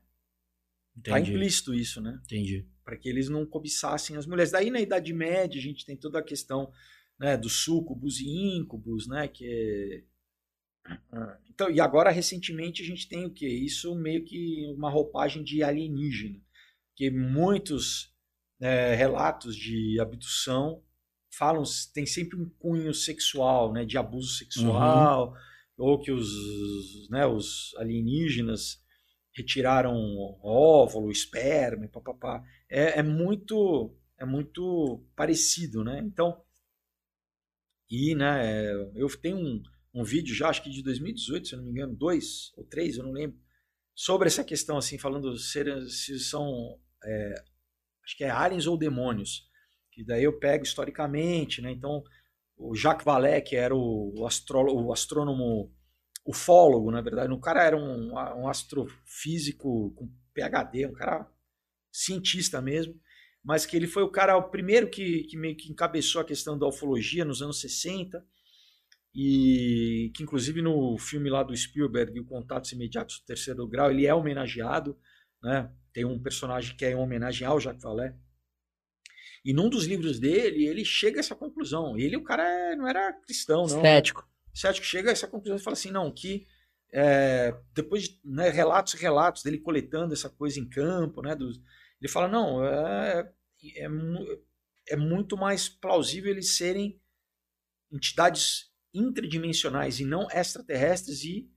Entendi. 0.93 1.09
Tá 1.09 1.19
implícito 1.21 1.73
isso, 1.73 2.01
né? 2.01 2.19
Entendi. 2.25 2.67
Para 2.83 2.97
que 2.97 3.07
eles 3.07 3.29
não 3.29 3.45
cobiçassem 3.45 4.17
as 4.17 4.25
mulheres. 4.25 4.51
Daí 4.51 4.69
na 4.69 4.81
Idade 4.81 5.13
Média 5.13 5.57
a 5.57 5.63
gente 5.63 5.85
tem 5.85 5.95
toda 5.95 6.19
a 6.19 6.23
questão 6.23 6.69
né, 7.17 7.37
dos 7.37 7.63
súcubos 7.63 8.19
e 8.19 8.27
íncubos, 8.27 9.07
né? 9.07 9.29
Que 9.29 9.45
é 9.45 10.03
ah, 11.13 11.39
então, 11.49 11.71
e 11.71 11.79
agora, 11.79 12.09
recentemente, 12.09 12.81
a 12.81 12.85
gente 12.85 13.07
tem 13.07 13.25
o 13.25 13.31
que? 13.31 13.47
Isso 13.47 13.95
meio 13.95 14.25
que 14.25 14.65
uma 14.75 14.89
roupagem 14.89 15.43
de 15.43 15.63
alienígena. 15.63 16.41
Que 16.95 17.09
muitos 17.09 18.13
é, 18.59 18.95
relatos 18.95 19.55
de 19.55 19.99
abdução 19.99 20.83
falam, 21.31 21.63
tem 21.93 22.05
sempre 22.05 22.37
um 22.37 22.49
cunho 22.57 22.93
sexual, 22.93 23.71
né? 23.71 23.85
De 23.85 23.97
abuso 23.97 24.37
sexual, 24.37 25.29
uhum. 25.77 25.85
ou 25.85 26.01
que 26.01 26.11
os, 26.11 27.09
né, 27.09 27.25
os 27.25 27.73
alienígenas 27.77 28.81
retiraram 29.33 29.95
óvulo, 30.43 31.11
esperma, 31.11 31.87
papapá. 31.87 32.43
É, 32.69 32.99
é 32.99 33.03
muito 33.03 33.95
é 34.17 34.25
muito 34.25 35.01
parecido, 35.15 35.83
né? 35.83 35.99
Então, 36.03 36.43
e 37.89 38.13
né, 38.13 38.73
eu 38.93 39.07
tenho 39.17 39.37
um, 39.37 39.63
um 39.93 40.03
vídeo 40.03 40.35
já, 40.35 40.49
acho 40.49 40.61
que 40.61 40.69
de 40.69 40.83
2018, 40.83 41.47
se 41.47 41.55
eu 41.55 41.57
não 41.57 41.65
me 41.65 41.71
engano, 41.71 41.95
dois 41.95 42.51
ou 42.57 42.65
três, 42.65 42.97
eu 42.97 43.03
não 43.03 43.13
lembro, 43.13 43.39
sobre 43.95 44.27
essa 44.27 44.43
questão, 44.43 44.77
assim, 44.77 44.97
falando 44.97 45.35
se, 45.37 45.89
se 45.89 46.19
são, 46.19 46.77
é, 47.03 47.35
acho 48.09 48.17
que 48.17 48.23
é 48.23 48.31
aliens 48.31 48.65
ou 48.65 48.75
demônios, 48.75 49.47
que 49.91 50.03
daí 50.03 50.23
eu 50.23 50.39
pego 50.39 50.63
historicamente, 50.63 51.61
né, 51.61 51.71
então 51.71 52.03
o 52.57 52.75
Jacques 52.75 53.05
Vallée, 53.05 53.39
que 53.41 53.55
era 53.55 53.75
o, 53.75 54.25
astró 54.25 54.63
o 54.63 54.91
astrônomo 54.91 55.71
ufólogo, 56.25 56.91
na 56.91 57.01
verdade, 57.01 57.31
o 57.31 57.39
cara 57.39 57.63
era 57.63 57.77
um, 57.77 58.13
um 58.13 58.47
astrofísico 58.47 59.93
com 59.95 60.11
PhD, 60.33 60.87
um 60.87 60.93
cara 60.93 61.29
cientista 61.91 62.61
mesmo, 62.61 62.99
mas 63.43 63.65
que 63.65 63.77
ele 63.77 63.87
foi 63.87 64.03
o 64.03 64.11
cara, 64.11 64.35
o 64.35 64.49
primeiro 64.49 64.89
que, 64.89 65.23
que 65.23 65.37
meio 65.37 65.55
que 65.55 65.71
encabeçou 65.71 66.21
a 66.21 66.25
questão 66.25 66.57
da 66.57 66.67
ufologia 66.67 67.23
nos 67.23 67.41
anos 67.41 67.61
60, 67.61 68.25
e 69.13 70.11
que 70.15 70.23
inclusive 70.23 70.61
no 70.61 70.97
filme 70.97 71.29
lá 71.29 71.43
do 71.43 71.55
Spielberg, 71.55 72.19
o 72.19 72.25
Contatos 72.25 72.71
Imediatos 72.71 73.19
do 73.19 73.25
Terceiro 73.25 73.67
Grau, 73.67 73.89
ele 73.89 74.05
é 74.05 74.13
homenageado, 74.13 74.97
né? 75.41 75.71
Tem 75.93 76.05
um 76.05 76.21
personagem 76.21 76.75
que 76.75 76.85
é 76.85 76.91
em 76.91 76.95
homenagem 76.95 77.45
ao 77.45 77.59
Jacques 77.59 77.83
Vallée. 77.83 78.13
E 79.43 79.53
num 79.53 79.69
dos 79.69 79.85
livros 79.85 80.19
dele, 80.19 80.67
ele 80.67 80.83
chega 80.83 81.19
a 81.19 81.21
essa 81.21 81.35
conclusão. 81.35 81.97
Ele, 81.97 82.17
o 82.17 82.23
cara, 82.23 82.43
é, 82.43 82.75
não 82.75 82.87
era 82.87 83.13
cristão, 83.13 83.61
não. 83.61 83.81
Cético. 83.81 84.27
Cético 84.53 84.85
chega 84.85 85.09
a 85.09 85.13
essa 85.13 85.27
conclusão 85.27 85.57
e 85.57 85.61
fala 85.61 85.73
assim, 85.73 85.91
não, 85.91 86.11
que 86.11 86.45
é, 86.91 87.55
depois 87.73 88.03
de 88.03 88.19
né, 88.23 88.49
relatos 88.49 88.93
e 88.93 88.97
relatos 88.97 89.43
dele 89.43 89.59
coletando 89.59 90.13
essa 90.13 90.29
coisa 90.29 90.59
em 90.59 90.67
campo, 90.67 91.21
né? 91.21 91.35
Dos, 91.35 91.61
ele 92.01 92.11
fala, 92.11 92.27
não, 92.27 92.65
é, 92.65 93.31
é, 93.75 93.87
é 94.89 94.95
muito 94.95 95.37
mais 95.37 95.69
plausível 95.69 96.31
eles 96.31 96.57
serem 96.57 96.99
entidades 97.91 98.71
interdimensionais 98.93 99.99
e 99.99 100.05
não 100.05 100.27
extraterrestres 100.31 101.23
e 101.23 101.49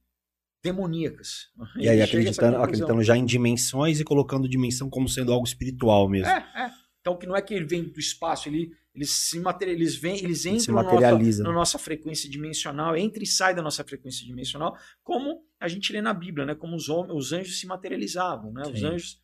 demoníacas. 0.62 1.48
E 1.76 1.88
aí 1.88 2.00
acreditando, 2.00 2.56
acreditando 2.58 3.02
já 3.02 3.16
em 3.16 3.24
dimensões 3.24 4.00
e 4.00 4.04
colocando 4.04 4.48
dimensão 4.48 4.88
como 4.88 5.08
sendo 5.08 5.32
algo 5.32 5.46
espiritual 5.46 6.08
mesmo. 6.08 6.28
É, 6.28 6.38
é. 6.54 6.70
Então 7.00 7.16
que 7.16 7.26
não 7.26 7.36
é 7.36 7.42
que 7.42 7.52
ele 7.52 7.64
vem 7.64 7.82
do 7.82 7.98
espaço, 7.98 8.48
ele, 8.48 8.72
eles 8.94 9.10
se 9.10 9.40
materializam, 9.40 9.82
eles, 9.82 9.96
vêm, 9.96 10.24
eles 10.24 10.46
entram 10.46 10.76
na 10.76 10.82
nossa, 10.84 11.42
na 11.42 11.52
nossa 11.52 11.78
frequência 11.78 12.30
dimensional, 12.30 12.96
entra 12.96 13.22
e 13.22 13.26
sai 13.26 13.54
da 13.54 13.62
nossa 13.62 13.82
frequência 13.82 14.24
dimensional, 14.24 14.78
como 15.02 15.44
a 15.58 15.66
gente 15.66 15.92
lê 15.92 16.00
na 16.00 16.14
Bíblia, 16.14 16.46
né? 16.46 16.54
Como 16.54 16.76
os, 16.76 16.88
homens, 16.88 17.12
os 17.12 17.32
anjos 17.32 17.58
se 17.58 17.66
materializavam, 17.66 18.52
né? 18.52 18.64
Sim. 18.64 18.72
Os 18.72 18.84
anjos 18.84 19.22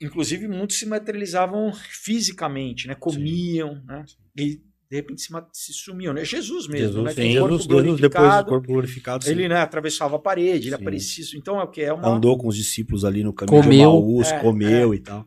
inclusive 0.00 0.48
muitos 0.48 0.78
se 0.78 0.86
materializavam 0.86 1.72
fisicamente, 1.72 2.88
né? 2.88 2.94
Comiam, 2.94 3.76
Sim. 3.76 3.82
né? 3.86 4.04
E 4.36 4.62
de 4.90 4.96
repente 4.96 5.22
se, 5.22 5.28
se 5.52 5.72
sumiu, 5.72 6.12
né? 6.12 6.24
Jesus 6.24 6.66
mesmo, 6.66 6.86
Jesus, 6.86 7.04
né? 7.04 7.12
Sim, 7.12 7.32
Jesus, 7.32 7.64
Jesus 7.64 8.00
depois 8.00 8.36
do 8.36 8.44
corpo 8.44 8.66
glorificado. 8.66 9.24
Sim. 9.24 9.30
Ele 9.30 9.48
né, 9.48 9.56
atravessava 9.56 10.16
a 10.16 10.18
parede, 10.18 10.68
ele 10.68 10.74
aparecia. 10.74 11.24
Então 11.36 11.60
é 11.60 11.64
o 11.64 11.68
que? 11.68 11.82
É 11.82 11.92
uma... 11.92 12.08
Andou 12.08 12.36
com 12.36 12.48
os 12.48 12.56
discípulos 12.56 13.04
ali 13.04 13.22
no 13.24 13.32
caminho 13.32 13.62
comeu, 13.62 13.78
de 13.78 13.84
Maús, 13.84 14.28
é, 14.28 14.38
comeu 14.40 14.92
é. 14.92 14.96
e 14.96 14.98
tal. 15.00 15.26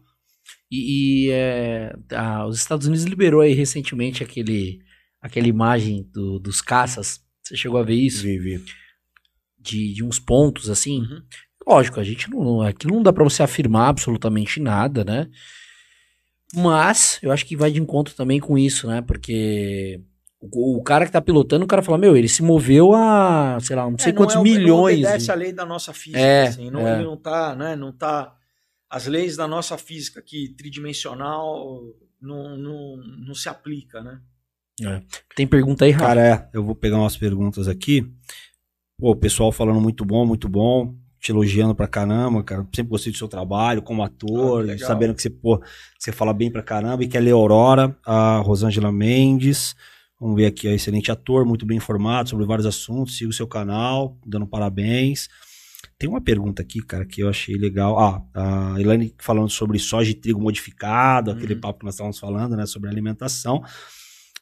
E, 0.71 1.27
e 1.27 1.31
é, 1.31 1.95
ah, 2.11 2.45
os 2.45 2.57
Estados 2.57 2.87
Unidos 2.87 3.05
liberou 3.05 3.41
aí 3.41 3.53
recentemente 3.53 4.23
aquele, 4.23 4.79
aquela 5.21 5.47
imagem 5.47 6.09
do, 6.13 6.39
dos 6.39 6.61
caças. 6.61 7.21
Você 7.43 7.55
chegou 7.55 7.79
a 7.79 7.83
ver 7.83 7.95
isso? 7.95 8.23
Vi, 8.23 8.37
vi. 8.37 8.63
De, 9.59 9.93
de 9.93 10.03
uns 10.03 10.19
pontos 10.19 10.69
assim. 10.69 11.01
Uhum. 11.01 11.21
Lógico, 11.67 11.99
a 11.99 12.03
gente 12.03 12.29
não. 12.29 12.61
Aquilo 12.61 12.95
não 12.95 13.03
dá 13.03 13.11
para 13.11 13.23
você 13.23 13.43
afirmar 13.43 13.89
absolutamente 13.89 14.59
nada, 14.59 15.03
né? 15.03 15.29
Mas 16.55 17.19
eu 17.21 17.31
acho 17.31 17.45
que 17.45 17.55
vai 17.55 17.71
de 17.71 17.79
encontro 17.79 18.13
também 18.15 18.39
com 18.39 18.57
isso, 18.57 18.87
né? 18.87 19.01
Porque 19.01 20.01
o, 20.39 20.77
o 20.77 20.83
cara 20.83 21.05
que 21.05 21.11
tá 21.11 21.21
pilotando, 21.21 21.65
o 21.65 21.67
cara 21.67 21.81
fala, 21.81 21.97
meu, 21.97 22.15
ele 22.15 22.29
se 22.29 22.41
moveu 22.41 22.93
a, 22.93 23.57
sei 23.61 23.75
lá, 23.75 23.89
não 23.89 23.97
sei 23.97 24.11
é, 24.11 24.15
quantos 24.15 24.35
não 24.35 24.41
é, 24.41 24.45
milhões. 24.45 24.99
Não 24.99 25.09
obedece 25.09 25.31
a 25.31 25.35
lei 25.35 25.51
da 25.51 25.65
nossa 25.65 25.93
física, 25.93 26.19
é, 26.19 26.47
assim, 26.47 26.69
não, 26.69 26.87
é. 26.87 26.95
ele 26.95 27.03
não 27.03 27.17
tá, 27.17 27.55
né? 27.55 27.75
Não 27.75 27.91
tá. 27.91 28.33
As 28.89 29.05
leis 29.07 29.35
da 29.35 29.47
nossa 29.47 29.77
física 29.77 30.19
aqui, 30.19 30.55
tridimensional, 30.57 31.83
não, 32.21 32.57
não, 32.57 32.97
não 32.97 33.35
se 33.35 33.49
aplica, 33.49 34.01
né? 34.01 34.21
É. 34.81 35.01
Tem 35.35 35.45
pergunta 35.45 35.83
aí, 35.83 35.91
Rafa? 35.91 36.05
Cara, 36.05 36.21
é, 36.21 36.49
eu 36.53 36.63
vou 36.63 36.75
pegar 36.75 36.97
umas 36.97 37.17
perguntas 37.17 37.67
aqui. 37.67 38.09
Pô, 38.97 39.11
o 39.11 39.15
pessoal 39.15 39.51
falando 39.51 39.81
muito 39.81 40.05
bom, 40.05 40.25
muito 40.25 40.47
bom 40.47 40.95
te 41.27 41.31
elogiando 41.31 41.75
pra 41.75 41.87
caramba, 41.87 42.41
cara. 42.41 42.65
Sempre 42.73 42.89
gostei 42.89 43.11
do 43.11 43.17
seu 43.17 43.27
trabalho 43.27 43.81
como 43.81 44.01
ator, 44.01 44.69
ah, 44.69 44.77
sabendo 44.77 45.13
que 45.13 45.21
você, 45.21 45.29
pô, 45.29 45.61
você 45.99 46.11
fala 46.11 46.33
bem 46.33 46.49
pra 46.49 46.63
caramba. 46.63 47.03
E 47.03 47.07
que 47.07 47.17
é 47.17 47.19
a 47.19 47.33
Aurora, 47.33 47.95
a 48.05 48.37
Rosângela 48.37 48.91
Mendes. 48.93 49.75
Vamos 50.19 50.37
ver 50.37 50.45
aqui, 50.45 50.69
ó, 50.69 50.71
excelente 50.71 51.11
ator, 51.11 51.45
muito 51.45 51.65
bem 51.65 51.77
informado 51.77 52.29
sobre 52.29 52.45
vários 52.45 52.65
assuntos. 52.65 53.17
Siga 53.17 53.29
o 53.29 53.33
seu 53.33 53.45
canal, 53.45 54.17
dando 54.25 54.47
parabéns. 54.47 55.27
Tem 55.99 56.09
uma 56.09 56.21
pergunta 56.21 56.61
aqui, 56.61 56.81
cara, 56.81 57.05
que 57.05 57.21
eu 57.21 57.29
achei 57.29 57.57
legal. 57.57 57.99
Ah, 57.99 58.73
a 58.73 58.79
Elaine 58.79 59.13
falando 59.17 59.49
sobre 59.49 59.77
soja 59.79 60.09
e 60.09 60.13
trigo 60.13 60.39
modificado, 60.39 61.31
uhum. 61.31 61.37
aquele 61.37 61.57
papo 61.57 61.79
que 61.79 61.85
nós 61.85 61.95
estávamos 61.95 62.17
falando, 62.17 62.55
né, 62.55 62.65
sobre 62.65 62.89
alimentação. 62.89 63.61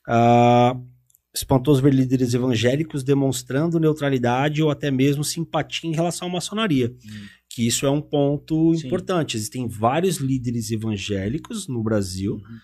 Ah, 0.07 0.77
espantoso 1.35 1.81
ver 1.81 1.93
líderes 1.93 2.33
evangélicos 2.33 3.03
demonstrando 3.03 3.79
neutralidade 3.79 4.63
ou 4.63 4.71
até 4.71 4.89
mesmo 4.89 5.23
simpatia 5.23 5.89
em 5.89 5.93
relação 5.93 6.27
à 6.27 6.31
maçonaria. 6.31 6.93
Hum. 7.05 7.25
Que 7.49 7.67
isso 7.67 7.85
é 7.85 7.89
um 7.89 8.01
ponto 8.01 8.75
Sim. 8.75 8.87
importante. 8.87 9.37
Existem 9.37 9.67
vários 9.67 10.17
líderes 10.17 10.71
evangélicos 10.71 11.67
no 11.67 11.83
Brasil. 11.83 12.33
Uhum. 12.33 12.59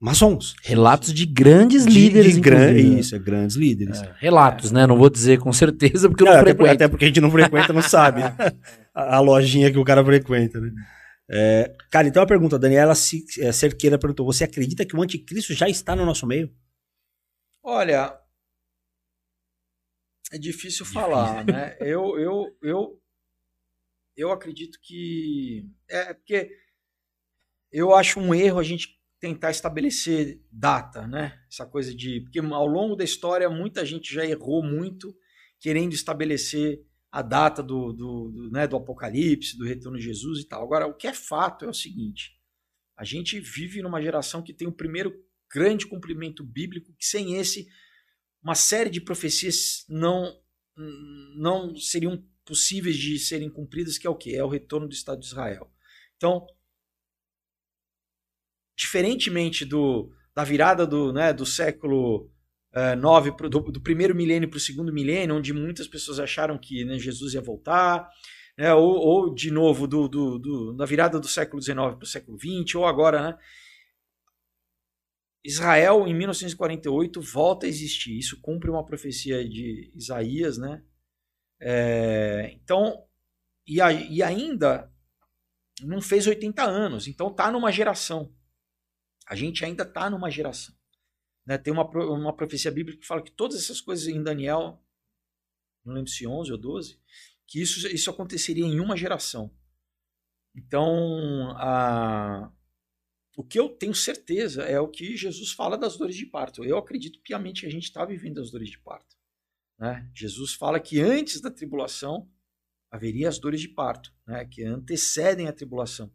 Maçons. 0.00 0.54
Relatos 0.64 1.14
de 1.14 1.24
grandes 1.24 1.86
de, 1.86 1.92
líderes. 1.92 2.34
De 2.34 2.40
gran... 2.40 2.72
Isso, 2.72 3.14
é 3.14 3.18
grandes 3.20 3.54
líderes. 3.54 4.02
É, 4.02 4.12
relatos, 4.18 4.72
né? 4.72 4.84
Não 4.84 4.96
vou 4.96 5.08
dizer 5.08 5.38
com 5.38 5.52
certeza, 5.52 6.08
porque 6.08 6.24
eu 6.24 6.26
não, 6.26 6.34
não 6.34 6.40
até, 6.40 6.70
até, 6.70 6.88
porque 6.88 7.04
a 7.04 7.08
gente 7.08 7.20
não 7.20 7.30
frequenta, 7.30 7.72
não 7.72 7.82
sabe. 7.82 8.22
a, 8.92 9.16
a, 9.16 9.20
lojinha 9.20 9.70
que 9.70 9.78
o 9.78 9.84
cara 9.84 10.04
frequenta, 10.04 10.60
né? 10.60 10.72
É, 11.30 11.72
cara, 11.88 12.08
então 12.08 12.20
a 12.20 12.26
pergunta, 12.26 12.58
Daniela 12.58 12.92
é, 12.92 13.52
Cerqueira 13.52 13.96
perguntou: 13.96 14.26
Você 14.26 14.42
acredita 14.42 14.84
que 14.84 14.96
o 14.96 15.02
anticristo 15.02 15.54
já 15.54 15.68
está 15.68 15.94
no 15.94 16.04
nosso 16.04 16.26
meio? 16.26 16.50
Olha, 17.62 18.18
é 20.32 20.38
difícil, 20.38 20.84
difícil. 20.84 20.86
falar, 20.86 21.44
né? 21.46 21.76
Eu, 21.80 22.18
eu, 22.18 22.56
eu, 22.62 23.02
eu 24.16 24.32
acredito 24.32 24.78
que 24.82 25.68
é 25.88 26.14
porque 26.14 26.50
eu 27.70 27.94
acho 27.94 28.18
um 28.18 28.34
erro 28.34 28.58
a 28.58 28.62
gente 28.62 29.00
tentar 29.20 29.50
estabelecer 29.50 30.42
data, 30.50 31.06
né? 31.06 31.40
Essa 31.48 31.64
coisa 31.64 31.94
de. 31.94 32.20
Porque 32.22 32.40
ao 32.40 32.66
longo 32.66 32.96
da 32.96 33.04
história, 33.04 33.48
muita 33.48 33.86
gente 33.86 34.12
já 34.12 34.24
errou 34.26 34.64
muito 34.64 35.14
querendo 35.60 35.92
estabelecer 35.92 36.84
a 37.10 37.22
data 37.22 37.62
do, 37.62 37.92
do, 37.92 38.30
do, 38.30 38.50
né, 38.50 38.66
do 38.66 38.74
Apocalipse, 38.74 39.56
do 39.56 39.64
retorno 39.64 39.98
de 39.98 40.04
Jesus 40.04 40.40
e 40.40 40.48
tal. 40.48 40.64
Agora, 40.64 40.86
o 40.86 40.94
que 40.94 41.06
é 41.06 41.12
fato 41.12 41.64
é 41.64 41.68
o 41.68 41.74
seguinte: 41.74 42.32
a 42.96 43.04
gente 43.04 43.38
vive 43.38 43.80
numa 43.80 44.02
geração 44.02 44.42
que 44.42 44.52
tem 44.52 44.66
o 44.66 44.72
primeiro 44.72 45.14
grande 45.52 45.86
cumprimento 45.86 46.42
bíblico, 46.44 46.94
que 46.98 47.04
sem 47.04 47.36
esse, 47.36 47.68
uma 48.42 48.54
série 48.54 48.90
de 48.90 49.00
profecias 49.00 49.84
não, 49.88 50.34
não 51.36 51.76
seriam 51.76 52.24
possíveis 52.44 52.96
de 52.96 53.18
serem 53.18 53.50
cumpridas, 53.50 53.98
que 53.98 54.06
é 54.06 54.10
o 54.10 54.16
que? 54.16 54.34
É 54.34 54.42
o 54.42 54.48
retorno 54.48 54.88
do 54.88 54.94
Estado 54.94 55.20
de 55.20 55.26
Israel. 55.26 55.70
Então, 56.16 56.46
diferentemente 58.76 59.64
do, 59.64 60.10
da 60.34 60.42
virada 60.42 60.86
do, 60.86 61.12
né, 61.12 61.32
do 61.32 61.46
século 61.46 62.30
9, 62.98 63.32
pro, 63.32 63.50
do, 63.50 63.60
do, 63.60 63.80
primeiro 63.80 64.14
milênio 64.14 64.48
para 64.48 64.56
o 64.56 64.60
segundo 64.60 64.92
milênio, 64.92 65.36
onde 65.36 65.52
muitas 65.52 65.86
pessoas 65.86 66.18
acharam 66.18 66.58
que 66.58 66.84
né, 66.84 66.98
Jesus 66.98 67.34
ia 67.34 67.42
voltar, 67.42 68.08
né, 68.56 68.72
ou, 68.74 68.96
ou, 68.96 69.34
de 69.34 69.50
novo 69.50 69.86
do, 69.86 70.08
do, 70.08 70.38
do, 70.38 70.72
da 70.72 70.86
virada 70.86 71.20
do 71.20 71.28
século 71.28 71.60
XIX 71.60 71.76
para 71.76 72.02
o 72.02 72.06
século 72.06 72.38
XX, 72.38 72.74
ou 72.76 72.86
agora, 72.86 73.22
né, 73.22 73.38
Israel 75.44 76.06
em 76.06 76.14
1948 76.14 77.20
volta 77.20 77.66
a 77.66 77.68
existir. 77.68 78.16
Isso 78.16 78.40
cumpre 78.40 78.70
uma 78.70 78.84
profecia 78.84 79.46
de 79.48 79.92
Isaías, 79.94 80.56
né? 80.56 80.82
É, 81.60 82.52
então, 82.54 83.06
e, 83.66 83.80
a, 83.80 83.92
e 83.92 84.22
ainda 84.22 84.92
não 85.82 86.00
fez 86.00 86.26
80 86.26 86.62
anos, 86.62 87.06
então 87.06 87.32
tá 87.32 87.50
numa 87.50 87.72
geração. 87.72 88.34
A 89.26 89.34
gente 89.34 89.64
ainda 89.64 89.84
está 89.84 90.10
numa 90.10 90.30
geração. 90.30 90.74
Né? 91.46 91.58
Tem 91.58 91.72
uma, 91.72 91.84
uma 91.84 92.34
profecia 92.34 92.70
bíblica 92.70 93.00
que 93.00 93.06
fala 93.06 93.22
que 93.22 93.30
todas 93.30 93.56
essas 93.56 93.80
coisas 93.80 94.06
em 94.06 94.22
Daniel, 94.22 94.82
não 95.84 95.94
lembro 95.94 96.10
se 96.10 96.26
11 96.26 96.52
ou 96.52 96.58
12, 96.58 97.00
que 97.46 97.60
isso, 97.60 97.86
isso 97.88 98.10
aconteceria 98.10 98.64
em 98.64 98.80
uma 98.80 98.96
geração. 98.96 99.52
Então, 100.54 101.50
a, 101.56 102.52
o 103.36 103.42
que 103.42 103.58
eu 103.58 103.68
tenho 103.68 103.94
certeza 103.94 104.62
é 104.62 104.78
o 104.78 104.88
que 104.88 105.16
Jesus 105.16 105.52
fala 105.52 105.78
das 105.78 105.96
dores 105.96 106.16
de 106.16 106.26
parto. 106.26 106.64
Eu 106.64 106.76
acredito 106.76 107.20
piamente 107.20 107.62
que 107.62 107.66
a 107.66 107.70
gente 107.70 107.84
está 107.84 108.04
vivendo 108.04 108.40
as 108.40 108.50
dores 108.50 108.68
de 108.68 108.78
parto. 108.78 109.16
Né? 109.78 110.10
Jesus 110.14 110.52
fala 110.54 110.78
que 110.78 111.00
antes 111.00 111.40
da 111.40 111.50
tribulação 111.50 112.30
haveria 112.90 113.28
as 113.28 113.38
dores 113.38 113.60
de 113.60 113.68
parto, 113.68 114.14
né? 114.26 114.44
que 114.44 114.62
antecedem 114.62 115.48
a 115.48 115.52
tribulação. 115.52 116.12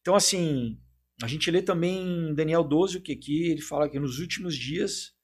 Então, 0.00 0.16
assim, 0.16 0.80
a 1.22 1.28
gente 1.28 1.48
lê 1.50 1.62
também 1.62 2.30
em 2.30 2.34
Daniel 2.34 2.64
12 2.64 2.98
o 2.98 3.02
que 3.02 3.12
aqui 3.12 3.44
ele 3.44 3.62
fala 3.62 3.88
que 3.88 4.00
nos 4.00 4.18
últimos 4.18 4.56
dias 4.56 5.16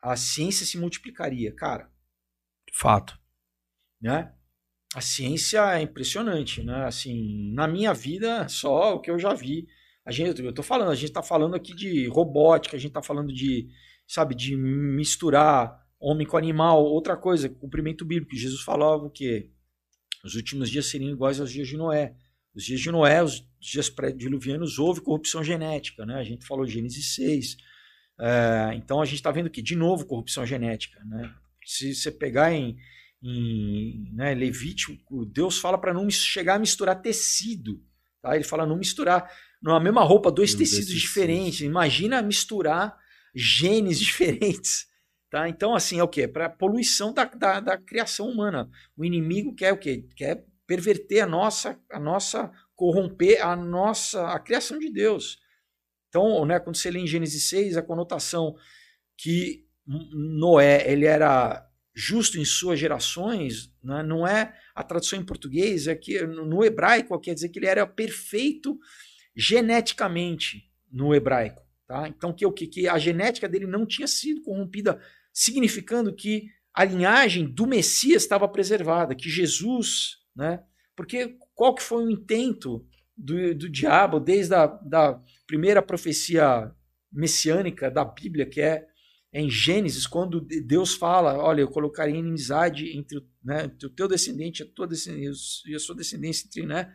a 0.00 0.16
ciência 0.16 0.64
se 0.64 0.78
multiplicaria, 0.78 1.52
cara. 1.52 1.92
Fato. 2.72 3.18
Né? 4.00 4.32
A 4.94 5.00
ciência 5.00 5.76
é 5.76 5.82
impressionante, 5.82 6.62
né? 6.62 6.84
Assim, 6.84 7.52
na 7.52 7.68
minha 7.68 7.92
vida, 7.92 8.48
só 8.48 8.94
o 8.94 9.00
que 9.00 9.10
eu 9.10 9.18
já 9.18 9.34
vi. 9.34 9.68
A 10.10 10.12
gente, 10.12 10.42
eu 10.42 10.52
tô 10.52 10.60
falando, 10.60 10.90
a 10.90 10.94
gente 10.96 11.12
tá 11.12 11.22
falando 11.22 11.54
aqui 11.54 11.72
de 11.72 12.08
robótica, 12.08 12.76
a 12.76 12.80
gente 12.80 12.90
tá 12.90 13.00
falando 13.00 13.32
de, 13.32 13.68
sabe, 14.08 14.34
de 14.34 14.56
misturar 14.56 15.86
homem 16.00 16.26
com 16.26 16.36
animal, 16.36 16.82
outra 16.82 17.16
coisa, 17.16 17.48
cumprimento 17.48 18.04
bíblico. 18.04 18.34
Jesus 18.34 18.60
falava 18.62 19.08
que 19.08 19.48
os 20.24 20.34
últimos 20.34 20.68
dias 20.68 20.86
seriam 20.86 21.12
iguais 21.12 21.40
aos 21.40 21.52
dias 21.52 21.68
de 21.68 21.76
Noé. 21.76 22.16
Os 22.52 22.64
dias 22.64 22.80
de 22.80 22.90
Noé, 22.90 23.22
os 23.22 23.46
dias 23.60 23.88
pré-diluvianos, 23.88 24.80
houve 24.80 25.00
corrupção 25.00 25.44
genética, 25.44 26.04
né? 26.04 26.16
A 26.16 26.24
gente 26.24 26.44
falou 26.44 26.66
Gênesis 26.66 27.14
6. 27.14 27.56
É, 28.18 28.74
então 28.74 29.00
a 29.00 29.04
gente 29.04 29.14
está 29.14 29.30
vendo 29.30 29.48
que, 29.48 29.62
de 29.62 29.76
novo, 29.76 30.06
corrupção 30.06 30.44
genética, 30.44 30.98
né? 31.04 31.32
Se 31.64 31.94
você 31.94 32.10
pegar 32.10 32.52
em, 32.52 32.76
em 33.22 34.10
né, 34.12 34.34
Levítico, 34.34 35.24
Deus 35.24 35.60
fala 35.60 35.78
para 35.78 35.94
não 35.94 36.10
chegar 36.10 36.56
a 36.56 36.58
misturar 36.58 37.00
tecido. 37.00 37.80
Tá? 38.20 38.34
Ele 38.34 38.44
fala 38.44 38.66
não 38.66 38.76
misturar 38.76 39.30
numa 39.62 39.80
mesma 39.80 40.02
roupa 40.02 40.30
dois 40.30 40.54
tecidos 40.54 40.94
diferentes. 40.94 41.60
Imagina 41.60 42.22
misturar 42.22 42.96
genes 43.34 43.98
diferentes. 44.00 44.88
Tá? 45.30 45.48
Então, 45.48 45.74
assim, 45.74 45.98
é 45.98 46.02
o 46.02 46.08
quê? 46.08 46.26
Para 46.26 46.48
poluição 46.48 47.12
da, 47.12 47.24
da, 47.24 47.60
da, 47.60 47.78
criação 47.78 48.28
humana. 48.28 48.68
O 48.96 49.04
inimigo 49.04 49.54
quer 49.54 49.72
o 49.72 49.78
quê? 49.78 50.04
Quer 50.16 50.44
perverter 50.66 51.22
a 51.22 51.26
nossa, 51.26 51.78
a 51.90 52.00
nossa, 52.00 52.50
corromper 52.74 53.44
a 53.44 53.54
nossa, 53.54 54.26
a 54.28 54.40
criação 54.40 54.78
de 54.78 54.90
Deus. 54.90 55.38
Então, 56.08 56.44
né, 56.44 56.58
quando 56.58 56.76
você 56.76 56.90
lê 56.90 56.98
em 56.98 57.06
Gênesis 57.06 57.48
6, 57.48 57.76
a 57.76 57.82
conotação 57.82 58.56
que 59.16 59.64
Noé 59.86 60.90
ele 60.90 61.06
era 61.06 61.64
justo 61.94 62.38
em 62.38 62.44
suas 62.44 62.78
gerações, 62.78 63.72
né, 63.82 64.02
não 64.02 64.26
é 64.26 64.52
a 64.74 64.82
tradução 64.82 65.18
em 65.18 65.24
português, 65.24 65.86
é 65.86 65.94
que 65.94 66.20
no 66.26 66.64
hebraico 66.64 67.18
quer 67.20 67.34
dizer 67.34 67.50
que 67.50 67.58
ele 67.58 67.66
era 67.66 67.86
perfeito 67.86 68.78
geneticamente 69.36 70.70
no 70.90 71.14
hebraico. 71.14 71.62
Tá? 71.86 72.08
Então, 72.08 72.32
que, 72.32 72.50
que, 72.52 72.66
que 72.66 72.88
a 72.88 72.98
genética 72.98 73.48
dele 73.48 73.66
não 73.66 73.84
tinha 73.84 74.06
sido 74.06 74.42
corrompida, 74.42 75.00
significando 75.32 76.14
que 76.14 76.48
a 76.72 76.84
linhagem 76.84 77.46
do 77.46 77.66
Messias 77.66 78.22
estava 78.22 78.46
preservada, 78.48 79.14
que 79.14 79.28
Jesus 79.28 80.20
né? 80.34 80.62
Porque 80.96 81.36
qual 81.54 81.74
que 81.74 81.82
foi 81.82 82.04
o 82.04 82.10
intento 82.10 82.86
do, 83.16 83.54
do 83.54 83.68
diabo 83.68 84.20
desde 84.20 84.54
a 84.54 84.66
da 84.66 85.20
primeira 85.46 85.82
profecia 85.82 86.72
messiânica 87.12 87.90
da 87.90 88.04
Bíblia, 88.04 88.46
que 88.46 88.60
é, 88.60 88.86
é 89.32 89.40
em 89.40 89.50
Gênesis, 89.50 90.06
quando 90.06 90.40
Deus 90.40 90.94
fala, 90.94 91.36
olha, 91.36 91.60
eu 91.60 91.68
colocarei 91.68 92.14
inimizade 92.14 92.96
entre 92.96 93.20
né, 93.42 93.70
o 93.82 93.90
teu 93.90 94.06
descendente 94.06 94.62
e 94.62 94.66
a, 94.66 94.72
tua 94.72 94.86
descendência, 94.86 95.70
e 95.70 95.74
a 95.74 95.78
sua 95.78 95.94
descendência 95.94 96.46
entre, 96.46 96.66
né? 96.66 96.92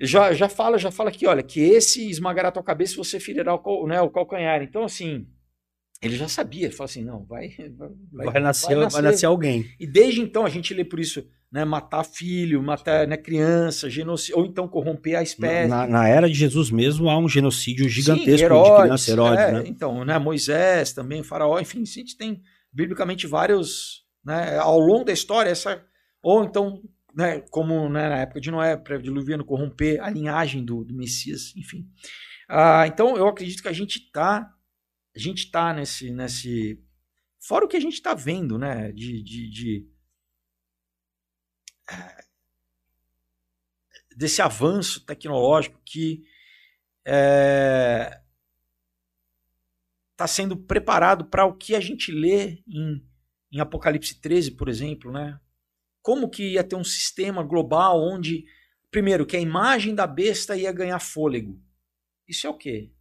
Já, 0.00 0.32
já 0.32 0.48
fala, 0.48 0.78
já 0.78 0.90
fala 0.90 1.10
aqui, 1.10 1.26
olha, 1.26 1.42
que 1.42 1.60
esse 1.60 2.08
esmagará 2.10 2.48
a 2.48 2.52
tua 2.52 2.62
cabeça 2.62 2.94
e 2.94 2.96
você 2.96 3.20
ferirá 3.20 3.54
o, 3.54 3.86
né, 3.86 4.00
o 4.00 4.10
calcanhar. 4.10 4.62
Então, 4.62 4.84
assim, 4.84 5.26
ele 6.02 6.16
já 6.16 6.28
sabia, 6.28 6.66
ele 6.66 6.74
falou 6.74 6.90
assim, 6.90 7.04
não, 7.04 7.24
vai 7.24 7.54
vai, 8.12 8.26
vai, 8.26 8.42
nascer, 8.42 8.74
vai, 8.74 8.84
nascer, 8.84 9.02
vai 9.02 9.02
nascer 9.02 9.26
alguém. 9.26 9.64
E 9.78 9.86
desde 9.86 10.20
então 10.20 10.44
a 10.44 10.50
gente 10.50 10.74
lê 10.74 10.84
por 10.84 10.98
isso 10.98 11.24
né, 11.54 11.64
matar 11.64 12.04
filho, 12.04 12.60
matar 12.60 13.06
né, 13.06 13.16
criança, 13.16 13.88
genocídio, 13.88 14.38
ou 14.38 14.44
então 14.44 14.66
corromper 14.66 15.16
a 15.16 15.22
espécie. 15.22 15.68
Na, 15.68 15.86
na, 15.86 16.08
era 16.08 16.28
de 16.28 16.34
Jesus 16.34 16.68
mesmo 16.68 17.08
há 17.08 17.16
um 17.16 17.28
genocídio 17.28 17.88
gigantesco 17.88 18.38
Sim, 18.38 18.44
Herodes, 18.44 18.72
de 18.72 18.82
criança, 18.82 19.10
Herodes, 19.12 19.38
é, 19.38 19.52
né? 19.52 19.62
Então, 19.66 20.04
né, 20.04 20.18
Moisés 20.18 20.92
também, 20.92 21.22
Faraó, 21.22 21.60
enfim, 21.60 21.82
a 21.82 21.84
gente 21.84 22.16
tem 22.16 22.42
biblicamente 22.72 23.28
vários, 23.28 24.04
né, 24.24 24.58
ao 24.58 24.80
longo 24.80 25.04
da 25.04 25.12
história, 25.12 25.48
essa, 25.48 25.80
ou 26.20 26.42
então, 26.42 26.82
né, 27.14 27.40
como 27.50 27.88
né, 27.88 28.08
na 28.08 28.18
época 28.18 28.40
de 28.40 28.50
Noé, 28.50 28.76
pré-diluviano, 28.76 29.44
corromper 29.44 30.02
a 30.02 30.10
linhagem 30.10 30.64
do, 30.64 30.84
do 30.84 30.94
Messias, 30.94 31.54
enfim. 31.56 31.88
Ah, 32.48 32.86
então, 32.86 33.16
eu 33.16 33.28
acredito 33.28 33.62
que 33.62 33.68
a 33.68 33.72
gente 33.72 33.98
está 33.98 34.50
a 35.14 35.18
gente 35.18 35.50
tá 35.50 35.72
nesse, 35.72 36.10
nesse, 36.10 36.82
fora 37.40 37.64
o 37.64 37.68
que 37.68 37.76
a 37.76 37.80
gente 37.80 37.94
está 37.94 38.14
vendo, 38.14 38.58
né, 38.58 38.90
de, 38.90 39.22
de, 39.22 39.48
de 39.48 39.88
desse 44.16 44.42
avanço 44.42 45.04
tecnológico 45.04 45.80
que 45.84 46.24
está 47.04 47.12
é, 47.14 48.22
tá 50.16 50.26
sendo 50.26 50.56
preparado 50.56 51.26
para 51.26 51.44
o 51.44 51.56
que 51.56 51.74
a 51.74 51.80
gente 51.80 52.10
lê 52.10 52.62
em, 52.66 53.06
em 53.52 53.60
Apocalipse 53.60 54.20
13, 54.20 54.52
por 54.52 54.68
exemplo, 54.68 55.12
né? 55.12 55.38
Como 56.04 56.28
que 56.28 56.52
ia 56.52 56.62
ter 56.62 56.76
um 56.76 56.84
sistema 56.84 57.42
global 57.42 57.98
onde, 57.98 58.44
primeiro, 58.90 59.24
que 59.24 59.38
a 59.38 59.40
imagem 59.40 59.94
da 59.94 60.06
besta 60.06 60.54
ia 60.54 60.70
ganhar 60.70 60.98
fôlego. 61.00 61.58
Isso 62.28 62.46
é 62.46 62.50
o 62.50 62.54
quê? 62.54 62.92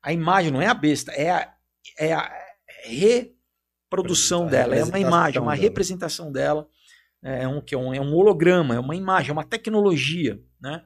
A 0.00 0.12
imagem 0.12 0.52
não 0.52 0.62
é 0.62 0.68
a 0.68 0.74
besta, 0.74 1.10
é 1.10 1.30
a, 1.30 1.52
é 1.98 2.12
a 2.12 2.32
reprodução 2.84 4.46
dela, 4.46 4.76
é 4.76 4.84
uma 4.84 5.00
imagem, 5.00 5.42
uma 5.42 5.54
representação 5.54 6.30
dela 6.30 6.68
é 7.22 7.46
um, 7.46 7.60
que 7.60 7.74
é 7.74 7.78
um, 7.78 7.92
é 7.92 8.00
um 8.00 8.14
holograma, 8.14 8.74
é 8.74 8.80
uma 8.80 8.96
imagem, 8.96 9.30
é 9.30 9.32
uma 9.32 9.44
tecnologia, 9.44 10.40
né? 10.60 10.84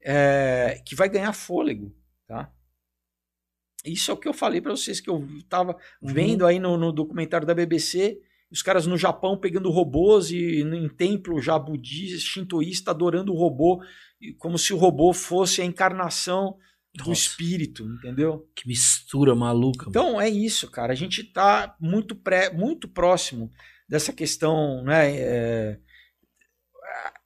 É, 0.00 0.82
que 0.86 0.94
vai 0.94 1.08
ganhar 1.08 1.32
fôlego, 1.32 1.94
tá? 2.26 2.52
Isso 3.84 4.10
é 4.10 4.14
o 4.14 4.16
que 4.16 4.28
eu 4.28 4.34
falei 4.34 4.60
para 4.60 4.72
vocês 4.72 5.00
que 5.00 5.08
eu 5.08 5.24
estava 5.38 5.72
uhum. 6.00 6.12
vendo 6.12 6.46
aí 6.46 6.58
no, 6.58 6.76
no, 6.76 6.92
documentário 6.92 7.46
da 7.46 7.54
BBC, 7.54 8.20
os 8.50 8.62
caras 8.62 8.86
no 8.86 8.96
Japão 8.96 9.36
pegando 9.36 9.70
robôs 9.70 10.30
e 10.30 10.62
em 10.62 10.88
templo 10.88 11.40
já 11.40 11.58
budista, 11.58 12.18
shintoísta 12.18 12.90
adorando 12.90 13.32
o 13.32 13.36
robô, 13.36 13.82
como 14.38 14.58
se 14.58 14.72
o 14.72 14.76
robô 14.78 15.12
fosse 15.12 15.60
a 15.60 15.64
encarnação 15.64 16.56
do 16.94 17.10
Nossa. 17.10 17.12
espírito, 17.12 17.84
entendeu? 17.84 18.48
Que 18.56 18.66
mistura 18.66 19.34
maluca. 19.34 19.86
Então 19.88 20.14
mano. 20.14 20.20
é 20.20 20.28
isso, 20.28 20.70
cara. 20.70 20.92
A 20.92 20.96
gente 20.96 21.20
está 21.20 21.76
muito 21.78 22.14
pré, 22.14 22.50
muito 22.50 22.88
próximo 22.88 23.50
dessa 23.88 24.12
questão 24.12 24.82
né, 24.82 25.16
é, 25.16 25.78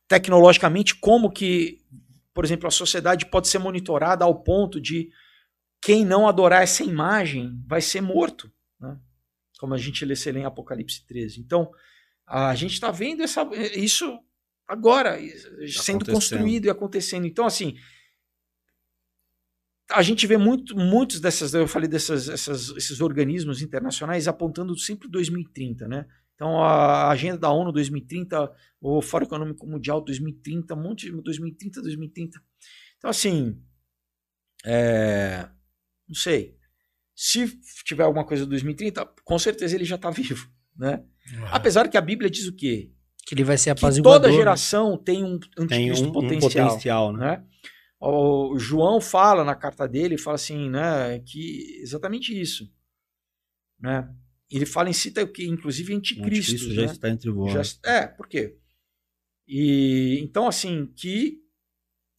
tecnologicamente, 0.09 0.95
como 0.97 1.31
que, 1.31 1.79
por 2.35 2.45
exemplo, 2.45 2.67
a 2.67 2.71
sociedade 2.71 3.27
pode 3.27 3.49
ser 3.49 3.59
monitorada 3.59 4.25
ao 4.25 4.43
ponto 4.43 4.81
de 4.81 5.09
quem 5.81 6.05
não 6.05 6.29
adorar 6.29 6.63
essa 6.63 6.85
imagem 6.85 7.61
vai 7.67 7.81
ser 7.81 8.01
morto? 8.01 8.53
Como 9.63 9.75
a 9.75 9.79
gente 9.79 10.05
lê, 10.05 10.15
lê 10.33 10.41
em 10.41 10.45
Apocalipse 10.45 11.07
13. 11.07 11.39
Então, 11.39 11.71
a 12.27 12.53
gente 12.57 12.73
está 12.73 12.91
vendo 12.91 13.23
essa, 13.23 13.49
isso 13.77 14.19
agora, 14.67 15.17
sendo 15.69 16.05
construído 16.05 16.65
e 16.65 16.71
acontecendo. 16.71 17.29
Então, 17.29 17.47
assim, 17.47 17.77
a 19.89 20.03
gente 20.03 20.27
vê 20.27 20.37
muito, 20.37 20.77
muitos 20.77 21.21
dessas, 21.21 21.55
eu 21.55 21.69
falei 21.69 21.89
dessas, 21.89 22.29
essas, 22.29 22.71
esses 22.71 23.01
organismos 23.01 23.63
internacionais 23.63 24.27
apontando 24.27 24.77
sempre 24.77 25.09
2030, 25.09 25.87
né? 25.87 26.09
Então 26.35 26.61
a 26.61 27.09
agenda 27.11 27.39
da 27.39 27.53
ONU 27.53 27.71
2030, 27.71 28.53
o 28.81 29.01
Fórum 29.01 29.27
Econômico 29.27 29.65
Mundial 29.65 30.01
2030, 30.01 30.75
um 30.75 30.83
monte 30.83 31.07
de 31.07 31.23
2030, 31.23 31.83
2030. 31.83 32.43
Então 32.99 33.11
assim, 33.11 33.63
é, 34.65 35.49
não 36.09 36.17
sei. 36.17 36.59
Se 37.15 37.59
tiver 37.85 38.05
alguma 38.05 38.25
coisa 38.25 38.47
2030, 38.47 39.07
com 39.25 39.39
certeza 39.39 39.75
ele 39.75 39.85
já 39.85 39.97
está 39.97 40.11
vivo, 40.11 40.49
né? 40.77 41.05
Uhum. 41.33 41.47
Apesar 41.51 41.89
que 41.89 41.97
a 41.97 42.01
Bíblia 42.01 42.31
diz 42.31 42.47
o 42.47 42.55
quê? 42.55 42.91
Que 43.27 43.35
ele 43.35 43.45
vai 43.45 43.57
ser 43.57 43.71
apaziguador. 43.71 44.21
Que 44.21 44.27
toda 44.27 44.37
geração 44.37 44.97
tem 44.97 45.23
um 45.23 45.39
anticristo 45.59 45.69
tem 45.69 46.11
um, 46.11 46.13
potencial, 46.13 46.67
um 46.67 46.69
potencial 46.69 47.13
né? 47.13 47.37
né? 47.37 47.45
O 48.05 48.59
João 48.59 49.01
fala 49.01 49.45
na 49.45 49.55
carta 49.55 49.87
dele, 49.87 50.19
fala 50.19 50.35
assim, 50.35 50.69
né, 50.69 51.21
que 51.21 51.79
exatamente 51.81 52.39
isso, 52.39 52.69
né? 53.79 54.13
Ele 54.51 54.67
fala 54.67 54.91
em 54.91 54.93
cita 54.93 55.25
que 55.25 55.47
inclusive 55.47 55.95
anticristo, 55.95 56.53
anticristo 56.53 56.75
já 56.75 56.83
né? 56.83 56.93
está 56.93 57.09
entre 57.09 57.31
vós. 57.31 57.53
Já, 57.53 57.91
é, 57.91 58.07
por 58.09 58.27
quê? 58.27 58.59
E 59.47 60.19
então 60.21 60.49
assim, 60.49 60.87
que 60.97 61.39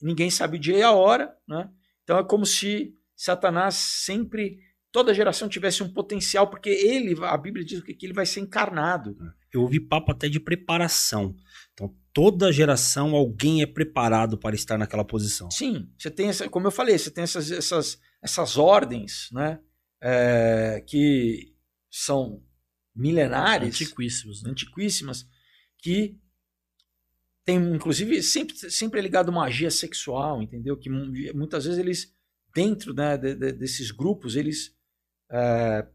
ninguém 0.01 0.29
sabe 0.29 0.55
o 0.55 0.59
dia 0.59 0.77
e 0.77 0.81
a 0.81 0.91
hora, 0.91 1.35
né? 1.45 1.69
Então 2.03 2.17
é 2.17 2.23
como 2.23 2.45
se 2.45 2.95
Satanás 3.13 3.75
sempre 3.75 4.59
toda 4.93 5.13
geração 5.13 5.49
tivesse 5.49 5.81
um 5.81 5.91
potencial, 5.91 6.47
porque 6.47 6.69
ele, 6.69 7.15
a 7.25 7.35
Bíblia 7.35 7.65
diz 7.65 7.81
que 7.81 7.97
ele 8.05 8.13
vai 8.13 8.27
ser 8.27 8.39
encarnado. 8.41 9.17
Eu 9.51 9.61
ouvi 9.61 9.79
papo 9.79 10.11
até 10.11 10.29
de 10.29 10.39
preparação. 10.39 11.35
Então, 11.73 11.93
toda 12.13 12.51
geração 12.53 13.15
alguém 13.15 13.63
é 13.63 13.65
preparado 13.65 14.37
para 14.37 14.55
estar 14.55 14.77
naquela 14.77 15.03
posição. 15.03 15.49
Sim, 15.49 15.91
você 15.97 16.11
tem 16.11 16.29
essa, 16.29 16.47
como 16.47 16.67
eu 16.67 16.71
falei, 16.71 16.95
você 16.95 17.09
tem 17.09 17.23
essas, 17.23 17.51
essas, 17.51 17.99
essas 18.21 18.55
ordens, 18.55 19.29
né? 19.31 19.59
É, 19.99 20.83
que 20.85 21.55
são 21.89 22.43
milenares, 22.95 23.69
antiquíssimas, 23.69 24.43
né? 24.43 24.51
antiquíssimas, 24.51 25.25
que 25.79 26.19
tem 27.43 27.57
inclusive 27.57 28.21
sempre 28.21 28.55
sempre 28.69 28.99
é 28.99 29.01
ligado 29.01 29.29
à 29.29 29.31
magia 29.31 29.71
sexual, 29.71 30.41
entendeu? 30.41 30.77
Que 30.77 30.89
muitas 30.89 31.65
vezes 31.65 31.79
eles 31.79 32.13
dentro 32.53 32.93
né, 32.93 33.17
de, 33.17 33.33
de, 33.33 33.51
desses 33.53 33.91
grupos 33.91 34.35
eles 34.35 34.75
é, 35.33 35.85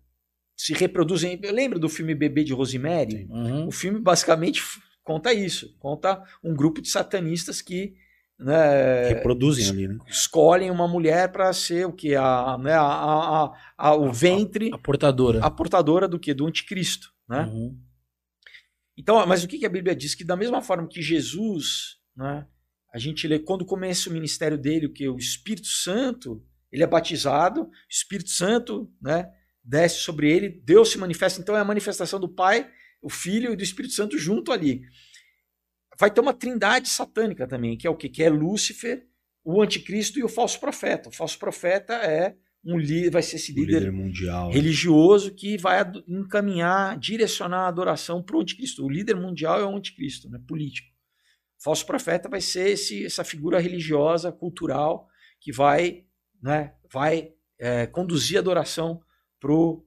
se 0.57 0.75
reproduzem. 0.75 1.41
Lembra 1.41 1.78
do 1.78 1.89
filme 1.89 2.15
Bebê 2.15 2.42
de 2.42 2.52
Rosemary? 2.52 3.26
Uhum. 3.31 3.68
O 3.68 3.70
filme 3.70 4.00
basicamente 4.00 4.62
conta 5.05 5.33
isso. 5.33 5.76
Conta 5.78 6.23
um 6.42 6.55
grupo 6.55 6.83
de 6.83 6.89
satanistas 6.89 7.62
que 7.62 7.94
né, 8.39 9.08
reproduzem 9.08 9.68
ali, 9.68 9.89
né? 9.89 9.99
Escolhem 10.07 10.70
uma 10.70 10.86
mulher 10.86 11.31
para 11.33 11.52
ser 11.52 11.86
o 11.86 11.92
que 11.92 12.15
a, 12.15 12.57
né, 12.58 12.73
a, 12.73 12.83
a, 12.83 13.52
a, 13.76 13.97
o 13.97 14.12
ventre, 14.12 14.70
a, 14.73 14.78
portadora, 14.78 15.44
a 15.44 15.50
portadora 15.50 16.07
do 16.07 16.20
que 16.20 16.33
do 16.33 16.47
anticristo, 16.47 17.12
né? 17.28 17.47
Uhum. 17.47 17.76
Então, 18.97 19.25
mas 19.26 19.44
o 19.44 19.49
que, 19.49 19.65
a 19.65 19.68
Bíblia 19.68 19.94
diz 19.94 20.15
que 20.15 20.25
da 20.25 20.36
mesma 20.36 20.60
forma 20.60 20.89
que 20.89 21.00
Jesus, 21.00 21.99
né, 22.17 22.47
a 22.92 22.99
gente 22.99 23.28
lê 23.28 23.39
quando 23.39 23.65
começa 23.65 24.10
o 24.10 24.12
ministério 24.12 24.58
dele, 24.58 24.86
o 24.86 24.92
que 24.92 25.08
o 25.08 25.17
Espírito 25.17 25.68
Santo, 25.68 26.44
ele 26.71 26.83
é 26.83 26.87
batizado, 26.87 27.63
o 27.63 27.71
Espírito 27.91 28.31
Santo, 28.31 28.93
né, 29.01 29.31
desce 29.65 30.01
sobre 30.01 30.31
ele, 30.31 30.49
Deus 30.65 30.91
se 30.91 30.99
manifesta, 30.99 31.41
então 31.41 31.57
é 31.57 31.61
a 31.61 31.65
manifestação 31.65 32.19
do 32.19 32.29
Pai 32.29 32.71
o 33.03 33.09
Filho 33.09 33.53
e 33.53 33.57
do 33.57 33.63
Espírito 33.63 33.95
Santo 33.95 34.19
junto 34.19 34.53
ali. 34.53 34.83
Vai 35.99 36.11
ter 36.11 36.21
uma 36.21 36.35
trindade 36.35 36.89
satânica 36.89 37.47
também, 37.47 37.77
que 37.77 37.87
é 37.87 37.91
o 37.91 37.97
que? 37.97 38.09
Que 38.09 38.23
é 38.23 38.31
Lúcifer, 38.31 39.07
o 39.45 39.61
anticristo 39.63 40.19
e 40.19 40.25
o 40.25 40.29
falso 40.29 40.61
profeta. 40.61 41.09
O 41.09 41.13
falso 41.13 41.39
profeta 41.39 41.95
é 41.95 42.37
um 42.65 42.77
líder, 42.77 43.11
vai 43.11 43.23
ser 43.23 43.37
esse 43.37 43.53
líder, 43.53 43.81
líder 43.81 43.93
mundial, 43.93 44.51
religioso 44.51 45.35
que 45.35 45.57
vai 45.57 45.81
encaminhar, 46.07 46.99
direcionar 46.99 47.65
a 47.65 47.69
adoração 47.69 48.23
para 48.23 48.37
o 48.37 48.41
anticristo. 48.41 48.85
O 48.85 48.91
líder 48.91 49.17
mundial 49.17 49.61
é 49.61 49.65
o 49.65 49.77
anticristo, 49.77 50.29
né, 50.29 50.39
político. 50.47 50.89
O 51.59 51.63
falso 51.63 51.85
profeta 51.87 52.29
vai 52.29 52.41
ser 52.41 52.71
esse, 52.71 53.05
essa 53.05 53.25
figura 53.25 53.59
religiosa, 53.59 54.31
cultural, 54.31 55.09
que 55.41 55.51
vai, 55.51 56.05
né, 56.42 56.75
vai 56.92 57.33
é, 57.58 57.86
conduzir 57.86 58.36
a 58.36 58.41
adoração 58.41 59.02
para 59.41 59.52
o 59.52 59.84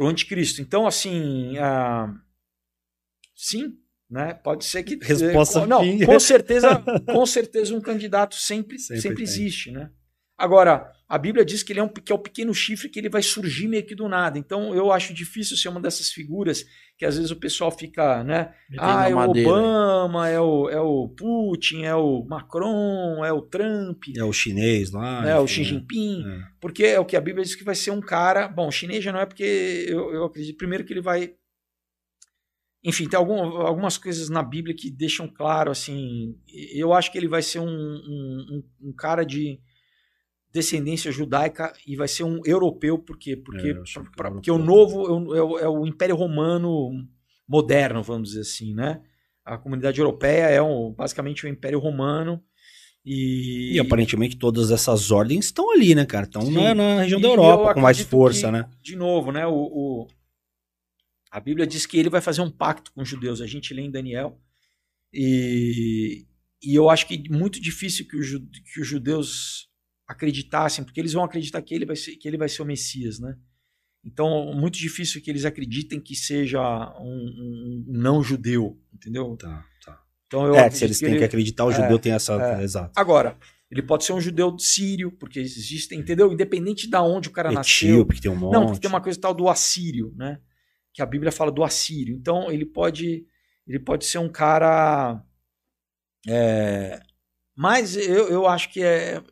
anticristo. 0.00 0.60
Então, 0.60 0.86
assim, 0.86 1.56
uh, 1.58 2.18
sim, 3.34 3.78
né? 4.12 4.34
Pode 4.34 4.64
ser 4.64 4.82
que 4.82 4.98
resposta 5.02 5.60
é, 5.60 5.66
não, 5.66 5.80
com 6.04 6.20
certeza, 6.20 6.82
com 7.06 7.24
certeza 7.24 7.74
um 7.74 7.80
candidato 7.80 8.34
sempre 8.34 8.78
sempre, 8.78 9.00
sempre 9.00 9.22
existe, 9.22 9.70
né? 9.70 9.90
Agora, 10.36 10.90
a 11.08 11.18
Bíblia 11.18 11.44
diz 11.44 11.62
que 11.62 11.72
ele 11.72 11.80
é, 11.80 11.82
um, 11.82 11.88
que 11.88 12.10
é 12.10 12.14
o 12.14 12.18
pequeno 12.18 12.54
chifre 12.54 12.88
que 12.88 12.98
ele 12.98 13.08
vai 13.08 13.22
surgir 13.22 13.68
meio 13.68 13.84
que 13.84 13.94
do 13.94 14.08
nada. 14.08 14.38
Então, 14.38 14.74
eu 14.74 14.90
acho 14.90 15.12
difícil 15.12 15.56
ser 15.56 15.68
uma 15.68 15.80
dessas 15.80 16.10
figuras 16.10 16.64
que 16.96 17.04
às 17.04 17.16
vezes 17.16 17.30
o 17.30 17.36
pessoal 17.36 17.70
fica, 17.70 18.22
né? 18.24 18.54
Ah, 18.78 19.10
é 19.10 19.14
o 19.14 19.18
Obama, 19.18 20.28
é 20.28 20.40
o, 20.40 20.70
é 20.70 20.80
o 20.80 21.08
Putin, 21.08 21.82
é 21.82 21.94
o 21.94 22.24
Macron, 22.24 23.24
é 23.24 23.32
o 23.32 23.42
Trump. 23.42 24.04
É 24.16 24.24
o 24.24 24.32
chinês 24.32 24.90
lá. 24.90 25.28
É 25.28 25.38
o 25.38 25.46
Xi 25.46 25.64
Jinping. 25.64 26.24
É. 26.24 26.44
Porque 26.60 26.84
é 26.84 27.00
o 27.00 27.04
que 27.04 27.16
a 27.16 27.20
Bíblia 27.20 27.44
diz 27.44 27.54
que 27.54 27.64
vai 27.64 27.74
ser 27.74 27.90
um 27.90 28.00
cara. 28.00 28.48
Bom, 28.48 28.70
chinês 28.70 29.04
já 29.04 29.12
não 29.12 29.20
é 29.20 29.26
porque 29.26 29.84
eu, 29.88 30.14
eu 30.14 30.24
acredito, 30.24 30.56
primeiro, 30.56 30.84
que 30.84 30.92
ele 30.92 31.02
vai. 31.02 31.34
Enfim, 32.84 33.08
tem 33.08 33.18
algum, 33.18 33.38
algumas 33.38 33.98
coisas 33.98 34.28
na 34.28 34.42
Bíblia 34.42 34.74
que 34.74 34.90
deixam 34.90 35.28
claro, 35.28 35.70
assim. 35.70 36.36
Eu 36.72 36.92
acho 36.92 37.12
que 37.12 37.18
ele 37.18 37.28
vai 37.28 37.42
ser 37.42 37.58
um, 37.58 37.66
um, 37.66 38.62
um 38.80 38.92
cara 38.94 39.24
de 39.24 39.60
descendência 40.52 41.10
judaica 41.10 41.72
e 41.86 41.96
vai 41.96 42.06
ser 42.06 42.24
um 42.24 42.40
europeu, 42.44 42.98
por 42.98 43.16
quê? 43.16 43.36
Porque, 43.36 43.70
é, 43.70 43.74
pra, 43.74 44.10
pra, 44.16 44.30
porque 44.30 44.50
o 44.50 44.58
novo 44.58 45.34
é 45.34 45.42
o, 45.42 45.58
é 45.58 45.68
o, 45.68 45.86
Império 45.86 46.14
Romano 46.14 46.90
moderno, 47.48 48.02
vamos 48.02 48.30
dizer 48.30 48.42
assim, 48.42 48.74
né? 48.74 49.00
A 49.44 49.56
comunidade 49.56 49.98
europeia 49.98 50.48
é 50.48 50.60
um, 50.60 50.92
basicamente 50.92 51.44
o 51.44 51.48
um 51.48 51.52
Império 51.52 51.78
Romano. 51.78 52.42
E... 53.04 53.72
e 53.74 53.80
aparentemente 53.80 54.36
todas 54.36 54.70
essas 54.70 55.10
ordens 55.10 55.46
estão 55.46 55.72
ali, 55.72 55.94
né, 55.94 56.04
cara? 56.04 56.26
Estão 56.26 56.48
na, 56.50 56.74
na, 56.74 57.00
região 57.00 57.18
e 57.18 57.22
da 57.22 57.28
Europa 57.28 57.74
com 57.74 57.80
mais 57.80 57.98
força, 58.00 58.46
que, 58.46 58.52
né? 58.52 58.70
De 58.80 58.94
novo, 58.94 59.32
né? 59.32 59.44
O, 59.46 59.54
o, 59.54 60.08
a 61.30 61.40
Bíblia 61.40 61.66
diz 61.66 61.86
que 61.86 61.98
ele 61.98 62.10
vai 62.10 62.20
fazer 62.20 62.42
um 62.42 62.50
pacto 62.50 62.92
com 62.92 63.02
os 63.02 63.08
judeus. 63.08 63.40
A 63.40 63.46
gente 63.46 63.74
lê 63.74 63.82
em 63.82 63.90
Daniel. 63.90 64.38
E, 65.12 66.26
e 66.62 66.74
eu 66.74 66.88
acho 66.88 67.08
que 67.08 67.28
muito 67.28 67.60
difícil 67.60 68.06
que, 68.06 68.16
o, 68.16 68.22
que 68.46 68.80
os 68.80 68.86
judeus 68.86 69.71
acreditassem, 70.12 70.84
porque 70.84 71.00
eles 71.00 71.12
vão 71.12 71.24
acreditar 71.24 71.60
que 71.62 71.74
ele 71.74 71.84
vai 71.84 71.96
ser, 71.96 72.16
que 72.16 72.28
ele 72.28 72.38
vai 72.38 72.48
ser 72.48 72.62
o 72.62 72.66
Messias, 72.66 73.18
né? 73.18 73.36
Então, 74.04 74.52
muito 74.54 74.78
difícil 74.78 75.22
que 75.22 75.30
eles 75.30 75.44
acreditem 75.44 76.00
que 76.00 76.14
seja 76.16 76.60
um, 76.98 77.04
um 77.06 77.84
não 77.86 78.22
judeu, 78.22 78.78
entendeu? 78.92 79.36
Tá, 79.36 79.64
tá. 79.84 80.02
Então, 80.26 80.46
eu 80.46 80.56
é, 80.56 80.70
se 80.70 80.84
eles 80.84 80.98
que 80.98 81.04
têm 81.04 81.14
ele, 81.14 81.20
que 81.20 81.24
acreditar, 81.24 81.64
o 81.64 81.70
é, 81.70 81.74
judeu 81.74 81.98
tem 81.98 82.12
essa. 82.12 82.34
É. 82.34 82.62
Exato. 82.62 82.92
Agora, 82.96 83.36
ele 83.70 83.82
pode 83.82 84.04
ser 84.04 84.12
um 84.12 84.20
judeu 84.20 84.58
sírio, 84.58 85.12
porque 85.12 85.38
existem, 85.38 86.00
entendeu? 86.00 86.32
Independente 86.32 86.90
de 86.90 86.96
onde 86.96 87.28
o 87.28 87.32
cara 87.32 87.48
Etíope, 87.48 87.58
nasceu. 87.58 88.06
porque 88.06 88.20
tem 88.20 88.30
um 88.30 88.36
monte. 88.36 88.52
Não, 88.52 88.66
porque 88.66 88.80
tem 88.80 88.90
uma 88.90 89.00
coisa 89.00 89.20
tal 89.20 89.32
do 89.32 89.48
assírio, 89.48 90.12
né? 90.16 90.40
Que 90.92 91.00
a 91.00 91.06
Bíblia 91.06 91.30
fala 91.30 91.52
do 91.52 91.62
assírio. 91.62 92.14
Então, 92.16 92.50
ele 92.50 92.66
pode, 92.66 93.24
ele 93.66 93.78
pode 93.78 94.04
ser 94.04 94.18
um 94.18 94.28
cara. 94.28 95.22
É, 96.28 97.00
mas 97.56 97.96
eu, 97.96 98.28
eu 98.28 98.46
acho 98.46 98.70
que 98.72 98.82
é, 98.82 99.22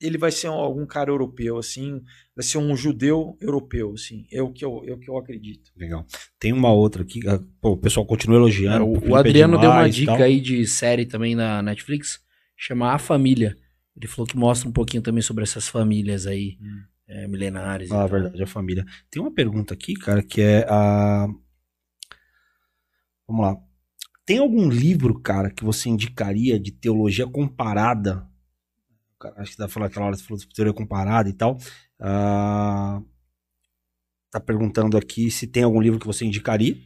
ele 0.00 0.16
vai 0.16 0.30
ser 0.30 0.46
algum 0.46 0.86
cara 0.86 1.10
europeu, 1.10 1.58
assim, 1.58 2.02
vai 2.34 2.44
ser 2.44 2.58
um 2.58 2.76
judeu 2.76 3.36
europeu, 3.40 3.92
assim, 3.94 4.26
é 4.30 4.40
o 4.40 4.52
que 4.52 4.64
eu, 4.64 4.82
é 4.86 4.92
o 4.92 4.98
que 4.98 5.10
eu 5.10 5.16
acredito. 5.16 5.72
Legal. 5.76 6.06
Tem 6.38 6.52
uma 6.52 6.72
outra 6.72 7.02
aqui, 7.02 7.20
ah, 7.28 7.40
pô, 7.60 7.72
o 7.72 7.76
pessoal 7.76 8.06
continua 8.06 8.38
elogiando. 8.38 8.84
É, 8.84 8.88
o, 8.88 9.10
o 9.10 9.16
Adriano 9.16 9.58
deu 9.58 9.70
uma 9.70 9.88
dica 9.88 10.24
aí 10.24 10.40
de 10.40 10.66
série 10.66 11.04
também 11.04 11.34
na 11.34 11.62
Netflix, 11.62 12.20
chama 12.56 12.92
A 12.92 12.98
Família. 12.98 13.56
Ele 13.96 14.06
falou 14.06 14.26
que 14.26 14.36
mostra 14.36 14.68
um 14.68 14.72
pouquinho 14.72 15.02
também 15.02 15.22
sobre 15.22 15.42
essas 15.42 15.68
famílias 15.68 16.26
aí, 16.26 16.56
hum. 16.60 16.82
é, 17.08 17.26
milenares. 17.26 17.90
Ah, 17.90 18.06
verdade, 18.06 18.40
a 18.40 18.46
família. 18.46 18.84
Tem 19.10 19.20
uma 19.20 19.34
pergunta 19.34 19.74
aqui, 19.74 19.94
cara, 19.94 20.22
que 20.22 20.40
é 20.40 20.64
a... 20.68 21.26
Vamos 23.26 23.42
lá. 23.44 23.56
Tem 24.24 24.38
algum 24.38 24.68
livro, 24.68 25.18
cara, 25.20 25.50
que 25.50 25.64
você 25.64 25.88
indicaria 25.88 26.60
de 26.60 26.70
teologia 26.70 27.26
comparada 27.26 28.27
acho 29.36 29.56
que 29.56 29.68
falar 29.68 29.86
aquela 29.86 30.06
hora 30.06 30.16
que 30.16 30.22
falou 30.22 30.38
de 30.38 30.48
teoria 30.48 30.72
comparada 30.72 31.28
e 31.28 31.32
tal. 31.32 31.56
Uh, 32.00 33.04
tá 34.30 34.40
perguntando 34.40 34.96
aqui 34.96 35.30
se 35.30 35.46
tem 35.46 35.62
algum 35.62 35.80
livro 35.80 35.98
que 35.98 36.06
você 36.06 36.24
indicaria. 36.24 36.76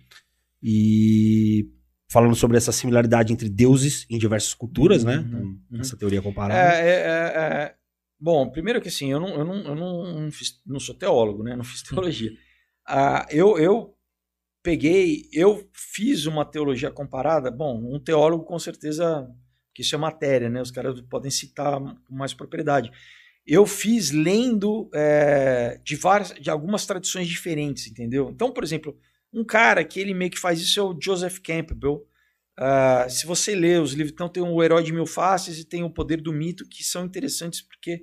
E 0.62 1.68
falando 2.10 2.34
sobre 2.34 2.56
essa 2.56 2.72
similaridade 2.72 3.32
entre 3.32 3.48
deuses 3.48 4.06
em 4.08 4.18
diversas 4.18 4.54
culturas, 4.54 5.02
né? 5.02 5.16
uhum, 5.16 5.22
né? 5.22 5.28
Então, 5.28 5.40
uhum. 5.70 5.80
Essa 5.80 5.96
teoria 5.96 6.22
comparada. 6.22 6.60
É, 6.60 6.80
é, 6.80 6.90
é, 6.90 7.64
é 7.64 7.74
Bom, 8.22 8.48
primeiro 8.50 8.80
que 8.80 8.86
assim, 8.86 9.10
eu 9.10 9.18
não, 9.18 9.30
eu 9.30 9.44
não, 9.44 9.56
eu 9.64 9.74
não, 9.74 10.30
fiz, 10.30 10.62
não 10.64 10.78
sou 10.78 10.94
teólogo, 10.94 11.42
né? 11.42 11.56
Não 11.56 11.64
fiz 11.64 11.82
teologia. 11.82 12.30
Ah, 12.86 13.26
eu, 13.30 13.58
eu 13.58 13.96
peguei, 14.62 15.28
eu 15.32 15.68
fiz 15.74 16.26
uma 16.26 16.44
teologia 16.44 16.88
comparada. 16.88 17.50
Bom, 17.50 17.82
um 17.92 17.98
teólogo 17.98 18.44
com 18.44 18.56
certeza, 18.60 19.28
que 19.74 19.82
isso 19.82 19.94
é 19.94 19.98
matéria, 19.98 20.48
né? 20.48 20.60
Os 20.60 20.70
caras 20.70 21.00
podem 21.02 21.30
citar 21.30 21.80
com 21.80 22.14
mais 22.14 22.34
propriedade. 22.34 22.90
Eu 23.46 23.66
fiz 23.66 24.10
lendo 24.10 24.90
é, 24.94 25.80
de 25.82 25.96
várias, 25.96 26.30
de 26.30 26.50
algumas 26.50 26.86
tradições 26.86 27.26
diferentes, 27.26 27.86
entendeu? 27.86 28.30
Então, 28.30 28.52
por 28.52 28.62
exemplo, 28.62 28.96
um 29.32 29.44
cara 29.44 29.84
que 29.84 29.98
ele 29.98 30.14
meio 30.14 30.30
que 30.30 30.38
faz 30.38 30.60
isso 30.60 30.78
é 30.78 30.82
o 30.82 30.96
Joseph 31.00 31.38
Campbell. 31.38 32.06
Uh, 32.58 33.08
se 33.08 33.26
você 33.26 33.54
lê 33.54 33.78
os 33.78 33.92
livros, 33.92 34.12
então 34.12 34.28
tem 34.28 34.42
o 34.42 34.62
Herói 34.62 34.82
de 34.82 34.92
Mil 34.92 35.06
Faces 35.06 35.58
e 35.58 35.64
tem 35.64 35.82
o 35.82 35.90
Poder 35.90 36.20
do 36.20 36.32
Mito, 36.32 36.68
que 36.68 36.84
são 36.84 37.04
interessantes 37.04 37.62
porque 37.62 38.02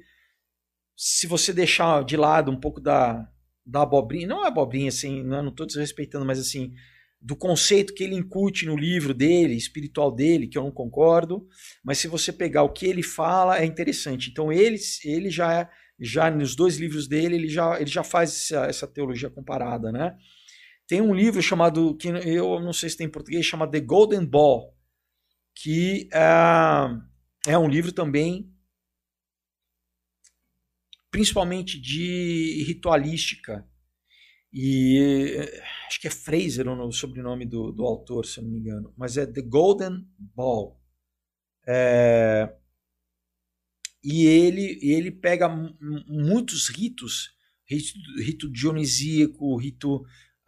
se 0.98 1.28
você 1.28 1.54
deixar 1.54 2.04
de 2.04 2.18
lado 2.18 2.52
um 2.52 2.60
pouco 2.60 2.82
da, 2.82 3.26
da 3.66 3.84
abobrinha, 3.84 4.28
não 4.28 4.44
é 4.44 4.48
abobrinha 4.48 4.90
assim, 4.90 5.24
não, 5.24 5.48
estou 5.48 5.66
desrespeitando, 5.66 6.26
mas 6.26 6.40
assim, 6.40 6.74
do 7.22 7.36
conceito 7.36 7.94
que 7.94 8.04
ele 8.04 8.16
incute 8.16 8.66
no 8.66 8.76
livro 8.76 9.14
dele, 9.14 9.56
espiritual 9.56 10.12
dele, 10.12 10.48
que 10.48 10.58
eu 10.58 10.64
não 10.64 10.72
concordo, 10.72 11.46
mas 11.84 11.98
se 11.98 12.08
você 12.08 12.32
pegar 12.32 12.64
o 12.64 12.72
que 12.72 12.86
ele 12.86 13.04
fala, 13.04 13.60
é 13.60 13.66
interessante. 13.66 14.30
Então 14.30 14.52
ele, 14.52 14.78
ele 15.04 15.30
já, 15.30 15.70
já 16.00 16.32
nos 16.32 16.56
dois 16.56 16.78
livros 16.78 17.08
dele, 17.08 17.36
ele 17.36 17.50
já, 17.50 17.80
ele 17.80 17.90
já 17.90 18.04
faz 18.04 18.30
essa, 18.32 18.66
essa 18.66 18.88
teologia 18.88 19.30
comparada, 19.30 19.92
né? 19.92 20.16
Tem 20.88 21.02
um 21.02 21.14
livro 21.14 21.42
chamado, 21.42 21.96
que 21.98 22.08
eu 22.08 22.60
não 22.60 22.74
sei 22.74 22.90
se 22.90 22.98
tem 22.98 23.08
em 23.08 23.12
português, 23.12 23.46
chama 23.46 23.70
The 23.70 23.80
Golden 23.82 24.26
Ball, 24.26 24.74
que 25.54 26.10
é, 26.14 27.52
é 27.52 27.58
um 27.58 27.70
livro 27.70 27.92
também 27.92 28.50
principalmente 31.12 31.80
de 31.80 32.64
ritualística. 32.68 33.68
E 34.52 35.38
acho 35.88 36.02
que 36.02 36.08
é 36.08 36.12
Fraser 36.12 36.68
o 36.68 36.92
sobrenome 36.92 37.46
do, 37.46 37.72
do 37.72 37.86
autor, 37.86 38.26
se 38.26 38.40
eu 38.40 38.44
não 38.44 38.52
me 38.52 38.60
engano, 38.60 38.94
mas 38.98 39.18
é 39.18 39.26
The 39.26 39.42
Golden 39.42 40.08
Ball. 40.18 40.80
É, 41.68 42.52
e 44.04 44.26
ele, 44.26 44.80
ele 44.82 45.12
pega 45.12 45.50
muitos 45.50 46.70
ritos, 46.70 47.32
rito, 47.68 47.94
rito 48.18 48.50
dionisíaco, 48.50 49.58
rito 49.58 49.98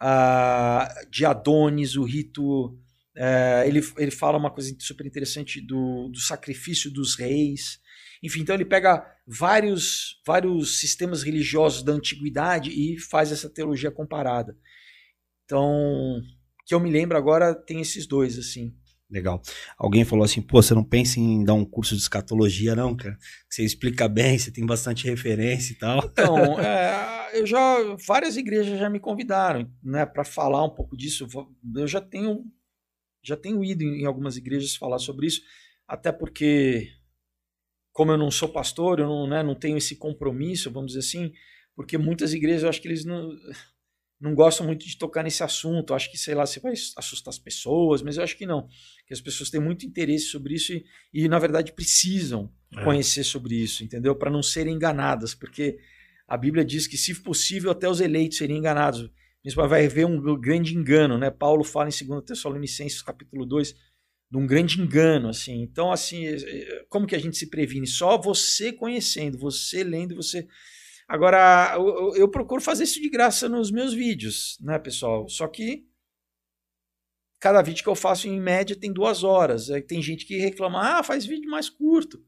uh, 0.00 1.10
de 1.10 1.24
Adonis, 1.24 1.96
o 1.96 2.04
rito. 2.04 2.78
Uh, 3.14 3.62
ele, 3.66 3.80
ele 3.98 4.10
fala 4.10 4.38
uma 4.38 4.50
coisa 4.50 4.74
super 4.78 5.06
interessante 5.06 5.60
do, 5.60 6.08
do 6.08 6.18
sacrifício 6.18 6.90
dos 6.90 7.14
reis. 7.14 7.78
Enfim, 8.22 8.40
então 8.40 8.54
ele 8.54 8.64
pega 8.64 9.04
vários, 9.26 10.20
vários 10.26 10.80
sistemas 10.80 11.22
religiosos 11.22 11.82
da 11.82 11.92
antiguidade 11.92 12.70
e 12.70 12.98
faz 12.98 13.32
essa 13.32 13.48
teologia 13.48 13.90
comparada. 13.90 14.56
Então, 15.44 16.20
que 16.66 16.74
eu 16.74 16.80
me 16.80 16.90
lembro 16.90 17.16
agora, 17.16 17.54
tem 17.54 17.80
esses 17.80 18.06
dois, 18.06 18.38
assim. 18.38 18.74
Legal. 19.12 19.42
Alguém 19.76 20.06
falou 20.06 20.24
assim, 20.24 20.40
pô, 20.40 20.62
você 20.62 20.72
não 20.74 20.82
pensa 20.82 21.20
em 21.20 21.44
dar 21.44 21.52
um 21.52 21.66
curso 21.66 21.94
de 21.94 22.00
escatologia, 22.00 22.74
não, 22.74 22.96
cara? 22.96 23.18
Você 23.46 23.62
explica 23.62 24.08
bem, 24.08 24.38
você 24.38 24.50
tem 24.50 24.64
bastante 24.64 25.06
referência 25.06 25.74
e 25.74 25.76
tal. 25.76 25.98
Então, 26.10 26.36
é, 26.58 27.38
eu 27.38 27.46
já. 27.46 27.76
Várias 28.06 28.38
igrejas 28.38 28.78
já 28.78 28.88
me 28.88 28.98
convidaram, 28.98 29.70
né, 29.84 30.06
para 30.06 30.24
falar 30.24 30.64
um 30.64 30.74
pouco 30.74 30.96
disso. 30.96 31.28
Eu 31.76 31.86
já 31.86 32.00
tenho, 32.00 32.46
já 33.22 33.36
tenho 33.36 33.62
ido 33.62 33.82
em 33.82 34.06
algumas 34.06 34.38
igrejas 34.38 34.74
falar 34.76 34.98
sobre 34.98 35.26
isso, 35.26 35.42
até 35.86 36.10
porque, 36.10 36.88
como 37.92 38.12
eu 38.12 38.18
não 38.18 38.30
sou 38.30 38.48
pastor, 38.48 39.00
eu 39.00 39.06
não, 39.06 39.26
né, 39.26 39.42
não 39.42 39.54
tenho 39.54 39.76
esse 39.76 39.96
compromisso, 39.96 40.70
vamos 40.70 40.92
dizer 40.92 41.00
assim, 41.00 41.32
porque 41.74 41.98
muitas 41.98 42.32
igrejas 42.32 42.62
eu 42.62 42.68
acho 42.68 42.80
que 42.80 42.88
eles 42.88 43.04
não 43.04 43.30
não 44.22 44.36
gosto 44.36 44.62
muito 44.62 44.86
de 44.86 44.96
tocar 44.96 45.24
nesse 45.24 45.42
assunto. 45.42 45.92
Acho 45.92 46.08
que, 46.08 46.16
sei 46.16 46.32
lá, 46.32 46.46
você 46.46 46.60
vai 46.60 46.72
assustar 46.96 47.32
as 47.32 47.40
pessoas, 47.40 48.02
mas 48.02 48.16
eu 48.16 48.22
acho 48.22 48.38
que 48.38 48.46
não. 48.46 48.68
Que 49.04 49.12
as 49.12 49.20
pessoas 49.20 49.50
têm 49.50 49.60
muito 49.60 49.84
interesse 49.84 50.26
sobre 50.26 50.54
isso 50.54 50.72
e, 50.72 50.84
e 51.12 51.28
na 51.28 51.40
verdade, 51.40 51.72
precisam 51.72 52.48
é. 52.72 52.84
conhecer 52.84 53.24
sobre 53.24 53.56
isso, 53.56 53.82
entendeu? 53.82 54.14
Para 54.14 54.30
não 54.30 54.40
serem 54.40 54.76
enganadas, 54.76 55.34
porque 55.34 55.76
a 56.28 56.36
Bíblia 56.36 56.64
diz 56.64 56.86
que, 56.86 56.96
se 56.96 57.20
possível, 57.20 57.72
até 57.72 57.88
os 57.88 58.00
eleitos 58.00 58.38
seriam 58.38 58.56
enganados. 58.56 59.10
Vai 59.56 59.86
haver 59.86 60.06
um 60.06 60.38
grande 60.38 60.72
engano, 60.72 61.18
né? 61.18 61.28
Paulo 61.28 61.64
fala 61.64 61.88
em 61.88 62.06
2 62.06 62.24
Tessalonicenses, 62.24 63.02
capítulo 63.02 63.44
2, 63.44 63.74
de 64.32 64.38
um 64.38 64.46
grande 64.46 64.80
engano, 64.80 65.28
assim. 65.28 65.60
Então, 65.60 65.92
assim, 65.92 66.24
é, 66.24 66.36
é, 66.36 66.84
como 66.88 67.06
que 67.06 67.14
a 67.14 67.18
gente 67.18 67.36
se 67.36 67.50
previne? 67.50 67.86
Só 67.86 68.16
você 68.16 68.72
conhecendo, 68.72 69.36
você 69.36 69.84
lendo, 69.84 70.16
você 70.16 70.48
Agora, 71.06 71.74
eu, 71.76 72.16
eu, 72.16 72.28
procuro 72.28 72.62
fazer 72.62 72.84
isso 72.84 72.98
de 72.98 73.10
graça 73.10 73.46
nos 73.46 73.70
meus 73.70 73.92
vídeos, 73.92 74.56
né, 74.62 74.78
pessoal? 74.78 75.28
Só 75.28 75.46
que 75.46 75.84
cada 77.38 77.60
vídeo 77.60 77.82
que 77.82 77.90
eu 77.90 77.94
faço, 77.94 78.26
em 78.26 78.40
média, 78.40 78.74
tem 78.74 78.90
duas 78.90 79.22
horas. 79.22 79.68
Aí 79.68 79.82
tem 79.82 80.00
gente 80.00 80.24
que 80.24 80.38
reclama, 80.38 80.80
ah, 80.80 81.02
faz 81.02 81.26
vídeo 81.26 81.50
mais 81.50 81.68
curto. 81.68 82.24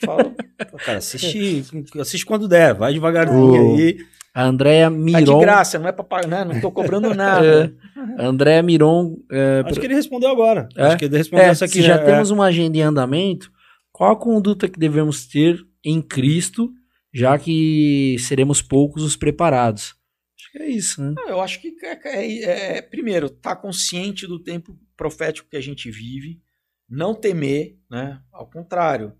Eu 0.00 0.06
falo, 0.06 0.34
cara, 0.82 0.98
assiste, 0.98 1.62
assiste 2.00 2.24
quando 2.24 2.48
der, 2.48 2.72
vai 2.72 2.94
devagarzinho 2.94 3.76
aí. 3.76 4.06
A 4.36 4.44
Andréa 4.44 4.90
Miron. 4.90 5.24
Tá 5.24 5.38
de 5.38 5.40
graça, 5.40 5.78
não 5.78 5.88
é 5.88 5.92
pra 5.92 6.04
pagar, 6.04 6.44
né? 6.44 6.54
não 6.54 6.60
tô 6.60 6.70
cobrando 6.70 7.12
nada. 7.16 7.74
é. 8.18 8.22
Andréa 8.22 8.62
Miron. 8.62 9.16
É, 9.32 9.62
Acho 9.64 9.80
que 9.80 9.86
ele 9.86 9.94
respondeu 9.94 10.28
agora. 10.28 10.68
É? 10.76 10.82
Acho 10.82 10.98
que 10.98 11.06
ele 11.06 11.16
respondeu 11.16 11.46
é, 11.46 11.48
essa 11.48 11.64
aqui. 11.64 11.74
Se 11.74 11.82
já 11.82 11.94
é. 11.94 12.04
temos 12.04 12.30
uma 12.30 12.44
agenda 12.44 12.76
em 12.76 12.82
andamento, 12.82 13.50
qual 13.90 14.12
a 14.12 14.16
conduta 14.16 14.68
que 14.68 14.78
devemos 14.78 15.26
ter 15.26 15.58
em 15.82 16.02
Cristo 16.02 16.70
já 17.16 17.38
que 17.38 18.16
seremos 18.18 18.60
poucos 18.60 19.02
os 19.02 19.16
preparados. 19.16 19.94
Acho 20.38 20.52
que 20.52 20.58
é 20.58 20.68
isso, 20.68 21.02
né? 21.02 21.14
eu 21.28 21.40
acho 21.40 21.62
que 21.62 21.74
é, 21.82 22.26
é, 22.44 22.76
é 22.76 22.82
primeiro, 22.82 23.28
estar 23.28 23.54
tá 23.54 23.56
consciente 23.56 24.26
do 24.26 24.38
tempo 24.38 24.78
profético 24.94 25.48
que 25.48 25.56
a 25.56 25.60
gente 25.62 25.90
vive, 25.90 26.42
não 26.86 27.14
temer, 27.14 27.78
né? 27.90 28.20
Ao 28.30 28.46
contrário. 28.46 29.14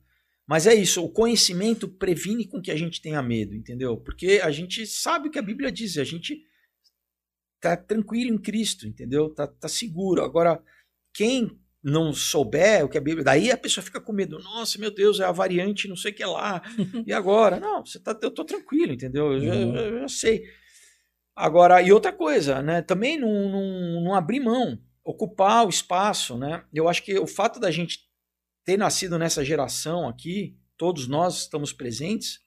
Mas 0.47 0.67
é 0.67 0.75
isso, 0.75 1.05
o 1.05 1.11
conhecimento 1.11 1.89
previne 1.89 2.47
com 2.47 2.63
que 2.63 2.71
a 2.71 2.77
gente 2.77 3.03
tenha 3.03 3.21
medo, 3.21 3.55
entendeu? 3.55 3.97
Porque 3.97 4.41
a 4.43 4.51
gente 4.51 4.87
sabe 4.87 5.29
o 5.29 5.31
que 5.31 5.39
a 5.39 5.43
Bíblia 5.43 5.73
diz, 5.73 5.99
a 5.99 6.05
gente 6.05 6.41
tá 7.61 7.77
tranquilo 7.77 8.33
em 8.33 8.39
Cristo, 8.39 8.87
entendeu? 8.87 9.29
Tá, 9.35 9.47
tá 9.47 9.69
seguro. 9.69 10.23
Agora, 10.23 10.63
quem 11.13 11.59
não 11.87 12.13
souber 12.13 12.85
o 12.85 12.89
que 12.89 12.99
a 12.99 13.01
Bíblia. 13.01 13.23
Daí 13.23 13.51
a 13.51 13.57
pessoa 13.57 13.85
fica 13.85 14.01
com 14.01 14.13
medo. 14.13 14.41
Nossa, 14.41 14.77
meu 14.77 14.91
Deus, 14.91 15.21
é 15.21 15.25
a 15.25 15.31
variante, 15.31 15.87
não 15.87 15.95
sei 15.95 16.11
o 16.11 16.15
que 16.15 16.25
lá. 16.25 16.61
e 17.07 17.13
agora? 17.13 17.61
Não, 17.61 17.87
você 17.87 18.01
tá, 18.01 18.19
eu 18.21 18.31
tô 18.31 18.45
tranquilo, 18.45 18.93
entendeu? 18.93 19.33
Eu, 19.33 19.39
uhum. 19.39 19.73
já, 19.75 19.81
eu 19.83 20.01
já, 20.01 20.09
sei. 20.09 20.45
Agora, 21.35 21.81
e 21.81 21.93
outra 21.93 22.13
coisa, 22.13 22.61
né? 22.61 22.83
Também 22.83 23.17
não, 23.19 23.49
não, 23.49 24.01
não 24.03 24.15
abrir 24.15 24.41
mão, 24.41 24.77
ocupar 25.05 25.65
o 25.65 25.69
espaço, 25.69 26.37
né? 26.37 26.65
Eu 26.75 26.89
acho 26.89 27.05
que 27.05 27.17
o 27.21 27.27
fato 27.27 27.61
da 27.61 27.71
gente 27.71 28.01
ter 28.67 28.77
nascido 28.77 29.19
nessa 29.19 29.45
geração 29.45 30.09
aqui, 30.09 30.59
todos 30.77 31.07
nós 31.07 31.43
estamos 31.43 31.73
presentes, 31.73 32.41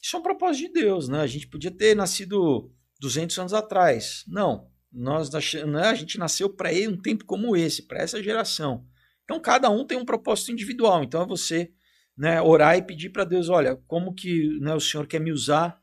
isso 0.00 0.16
é 0.16 0.20
um 0.20 0.22
propósito 0.22 0.68
de 0.68 0.80
Deus, 0.80 1.08
né? 1.08 1.20
A 1.20 1.26
gente 1.26 1.48
podia 1.48 1.70
ter 1.70 1.96
nascido 1.96 2.72
200 3.00 3.36
anos 3.38 3.52
atrás. 3.52 4.24
Não. 4.28 4.70
Nós, 4.92 5.28
né, 5.66 5.82
a 5.82 5.94
gente 5.94 6.18
nasceu 6.18 6.48
para 6.48 6.70
um 6.88 6.96
tempo 6.96 7.24
como 7.24 7.56
esse, 7.56 7.82
para 7.82 8.00
essa 8.00 8.22
geração. 8.22 8.86
Então 9.24 9.40
cada 9.40 9.68
um 9.68 9.84
tem 9.84 9.98
um 9.98 10.04
propósito 10.04 10.52
individual. 10.52 11.02
Então 11.02 11.22
é 11.22 11.26
você 11.26 11.72
né, 12.16 12.40
orar 12.40 12.78
e 12.78 12.82
pedir 12.82 13.10
para 13.10 13.24
Deus, 13.24 13.48
olha, 13.48 13.76
como 13.88 14.14
que 14.14 14.58
né, 14.60 14.72
o 14.72 14.80
Senhor 14.80 15.06
quer 15.06 15.20
me 15.20 15.32
usar 15.32 15.82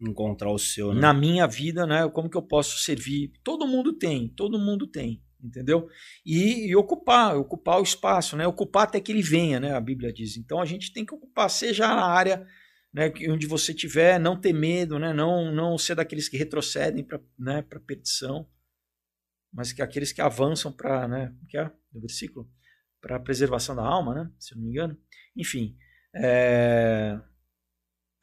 encontrar 0.00 0.50
o 0.50 0.58
seu 0.58 0.92
né? 0.92 1.00
na 1.00 1.14
minha 1.14 1.46
vida, 1.46 1.86
né? 1.86 2.08
Como 2.08 2.28
que 2.28 2.36
eu 2.36 2.42
posso 2.42 2.78
servir? 2.78 3.32
Todo 3.42 3.66
mundo 3.66 3.92
tem, 3.92 4.28
todo 4.28 4.58
mundo 4.58 4.86
tem, 4.86 5.22
entendeu? 5.44 5.88
E, 6.24 6.68
e, 6.68 6.76
ocupar, 6.76 7.36
ocupar 7.36 7.78
o 7.78 7.82
espaço, 7.82 8.36
né? 8.36 8.46
Ocupar 8.46 8.84
até 8.84 9.00
que 9.00 9.12
ele 9.12 9.22
venha, 9.22 9.60
né? 9.60 9.72
A 9.72 9.80
Bíblia 9.80 10.12
diz. 10.12 10.36
Então 10.36 10.60
a 10.60 10.64
gente 10.64 10.92
tem 10.92 11.04
que 11.04 11.14
ocupar, 11.14 11.50
seja 11.50 11.86
na 11.86 12.06
área 12.06 12.46
né, 12.94 13.12
onde 13.28 13.48
você 13.48 13.74
tiver, 13.74 14.20
não 14.20 14.40
ter 14.40 14.52
medo, 14.52 15.00
né, 15.00 15.12
não, 15.12 15.52
não 15.52 15.76
ser 15.76 15.96
daqueles 15.96 16.28
que 16.28 16.36
retrocedem 16.36 17.02
para 17.02 17.20
né, 17.36 17.58
a 17.58 17.80
perdição, 17.80 18.48
mas 19.52 19.72
que 19.72 19.82
aqueles 19.82 20.12
que 20.12 20.20
avançam 20.20 20.70
para, 20.70 21.08
né, 21.08 21.34
que 21.48 21.58
é 21.58 21.68
o 21.92 22.00
versículo, 22.00 22.48
para 23.00 23.16
a 23.16 23.20
preservação 23.20 23.74
da 23.74 23.82
alma, 23.82 24.14
né, 24.14 24.30
se 24.38 24.54
eu 24.54 24.58
não 24.58 24.64
me 24.64 24.70
engano. 24.70 24.96
Enfim, 25.36 25.76
é, 26.14 27.18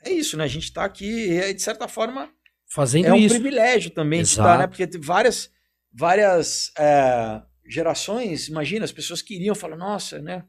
é 0.05 0.09
isso, 0.09 0.37
né, 0.37 0.45
a 0.45 0.47
gente 0.47 0.63
está 0.63 0.85
aqui, 0.85 1.53
de 1.53 1.61
certa 1.61 1.89
forma, 1.89 2.33
fazendo 2.73 3.07
é 3.07 3.13
um 3.13 3.17
isso. 3.17 3.35
privilégio 3.35 3.91
também 3.91 4.21
Exato. 4.21 4.39
estar, 4.39 4.57
né, 4.57 4.67
porque 4.67 4.87
várias, 4.99 5.51
várias 5.93 6.71
é, 6.77 7.41
gerações, 7.67 8.47
imagina, 8.47 8.85
as 8.85 8.91
pessoas 8.91 9.21
queriam 9.21 9.55
falar, 9.55 9.77
nossa, 9.77 10.19
né, 10.19 10.43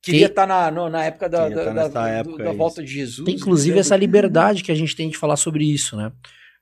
Queria 0.00 0.26
estar 0.26 0.46
tá 0.46 0.70
na, 0.70 0.88
na 0.88 1.04
época 1.04 1.28
da, 1.28 1.48
da, 1.48 1.64
tá 1.64 1.88
da, 1.88 2.08
época, 2.08 2.44
da 2.44 2.52
volta 2.52 2.82
de 2.82 2.90
Jesus. 2.92 3.26
Tem 3.26 3.34
inclusive 3.34 3.74
né? 3.74 3.80
essa 3.80 3.96
liberdade 3.96 4.62
que 4.62 4.70
a 4.70 4.74
gente 4.74 4.94
tem 4.94 5.08
de 5.08 5.18
falar 5.18 5.36
sobre 5.36 5.64
isso, 5.64 5.96
né? 5.96 6.12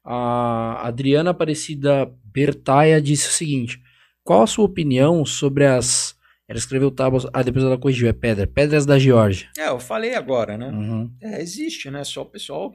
A 0.05 0.87
Adriana 0.87 1.31
Aparecida 1.31 2.11
Bertaia 2.25 3.01
disse 3.01 3.29
o 3.29 3.33
seguinte: 3.33 3.81
qual 4.25 4.43
a 4.43 4.47
sua 4.47 4.65
opinião 4.65 5.25
sobre 5.25 5.67
as 5.67 6.17
Ela 6.49 6.59
escreveu 6.59 6.91
tábuas. 6.91 7.27
Ah, 7.33 7.43
depois 7.43 7.65
ela 7.65 7.79
corrigiu. 7.79 8.09
É 8.09 8.13
pedra. 8.13 8.47
Pedras 8.47 8.87
da 8.87 8.99
Geórgia. 8.99 9.49
É, 9.59 9.69
eu 9.69 9.81
falei 9.81 10.15
agora, 10.15 10.57
né? 10.57 10.69
Uhum. 10.69 11.11
É, 11.21 11.43
existe, 11.43 11.91
né? 11.91 12.05
Só 12.05 12.23
o 12.23 12.27
pessoal. 12.27 12.75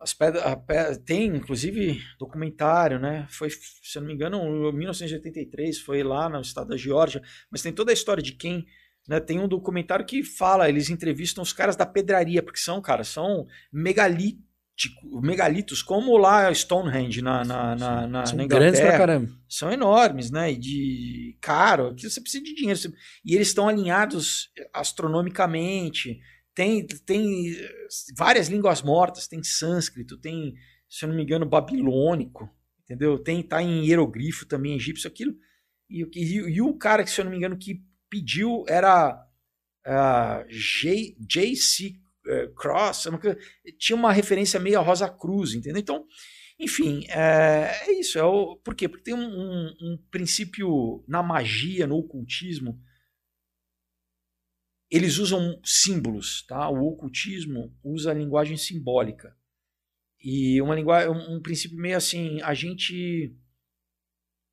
As 0.00 0.14
pedras, 0.14 0.44
a 0.44 0.56
pe- 0.56 0.96
tem, 1.04 1.26
inclusive, 1.26 2.00
documentário, 2.18 2.98
né? 3.00 3.26
Foi, 3.30 3.50
se 3.50 3.96
eu 3.96 4.00
não 4.02 4.06
me 4.08 4.14
engano, 4.14 4.38
em 4.70 4.72
1983, 4.76 5.80
foi 5.80 6.02
lá 6.04 6.28
no 6.28 6.40
estado 6.40 6.68
da 6.68 6.76
Geórgia, 6.76 7.20
mas 7.50 7.62
tem 7.62 7.72
toda 7.72 7.90
a 7.90 7.94
história 7.94 8.22
de 8.22 8.32
quem. 8.32 8.64
Né, 9.08 9.18
tem 9.20 9.40
um 9.40 9.48
documentário 9.48 10.04
que 10.04 10.22
fala, 10.22 10.68
eles 10.68 10.90
entrevistam 10.90 11.42
os 11.42 11.50
caras 11.52 11.74
da 11.76 11.86
pedraria, 11.86 12.42
porque 12.42 12.60
são, 12.60 12.78
cara, 12.82 13.02
são 13.02 13.46
megalítico, 13.72 15.20
megalitos, 15.22 15.82
como 15.82 16.16
lá 16.18 16.52
Stonehenge 16.52 17.22
na, 17.22 17.42
na, 17.42 17.74
na, 17.74 18.06
na, 18.06 18.26
São 18.26 18.36
na 18.36 18.46
grandes 18.46 18.80
pra 18.80 18.98
caramba. 18.98 19.28
são 19.48 19.72
enormes, 19.72 20.30
né? 20.30 20.52
E 20.52 20.58
de 20.58 21.38
caro, 21.40 21.94
que 21.94 22.08
você 22.08 22.20
precisa 22.20 22.44
de 22.44 22.54
dinheiro. 22.54 22.78
Você- 22.78 22.92
E 23.24 23.34
eles 23.34 23.48
estão 23.48 23.66
alinhados 23.66 24.50
astronomicamente. 24.74 26.20
Tem, 26.58 26.84
tem 26.84 27.54
várias 28.16 28.48
línguas 28.48 28.82
mortas, 28.82 29.28
tem 29.28 29.40
sânscrito, 29.44 30.18
tem, 30.18 30.54
se 30.88 31.04
eu 31.04 31.08
não 31.08 31.16
me 31.16 31.22
engano, 31.22 31.46
babilônico, 31.46 32.50
entendeu? 32.82 33.16
Tem 33.22 33.40
tá 33.44 33.62
em 33.62 33.86
hieroglifo 33.86 34.44
também, 34.44 34.74
egípcio, 34.74 35.06
aquilo. 35.08 35.36
E, 35.88 36.02
e, 36.16 36.34
e 36.56 36.60
o 36.60 36.74
cara 36.74 37.04
que, 37.04 37.10
se 37.10 37.20
eu 37.20 37.24
não 37.24 37.30
me 37.30 37.38
engano, 37.38 37.56
que 37.56 37.80
pediu 38.10 38.64
era 38.68 39.24
ah, 39.86 40.44
J- 40.48 41.16
J.C. 41.20 41.96
eh, 42.26 42.48
Cross, 42.56 43.06
tinha 43.78 43.96
uma 43.96 44.12
referência 44.12 44.60
meio 44.60 44.78
a 44.78 44.82
Rosa 44.82 45.08
Cruz, 45.08 45.54
entendeu? 45.54 45.80
Então, 45.80 46.04
enfim, 46.58 47.04
é, 47.08 47.72
é 47.86 47.92
isso. 48.00 48.18
É 48.18 48.24
o, 48.24 48.56
por 48.56 48.74
quê? 48.74 48.88
Porque 48.88 49.04
tem 49.04 49.14
um, 49.14 49.20
um- 49.28 49.74
um 49.82 49.98
princípio 50.10 51.04
na 51.08 51.22
magia, 51.22 51.86
no 51.86 51.96
ocultismo. 51.96 52.78
Eles 54.90 55.18
usam 55.18 55.60
símbolos, 55.64 56.44
tá? 56.46 56.68
O 56.70 56.86
ocultismo 56.86 57.76
usa 57.84 58.10
a 58.10 58.14
linguagem 58.14 58.56
simbólica. 58.56 59.36
E 60.20 60.60
uma 60.62 60.74
linguagem, 60.74 61.10
um, 61.10 61.40
princípio 61.40 61.76
meio 61.78 61.96
assim, 61.96 62.40
a 62.42 62.54
gente 62.54 63.36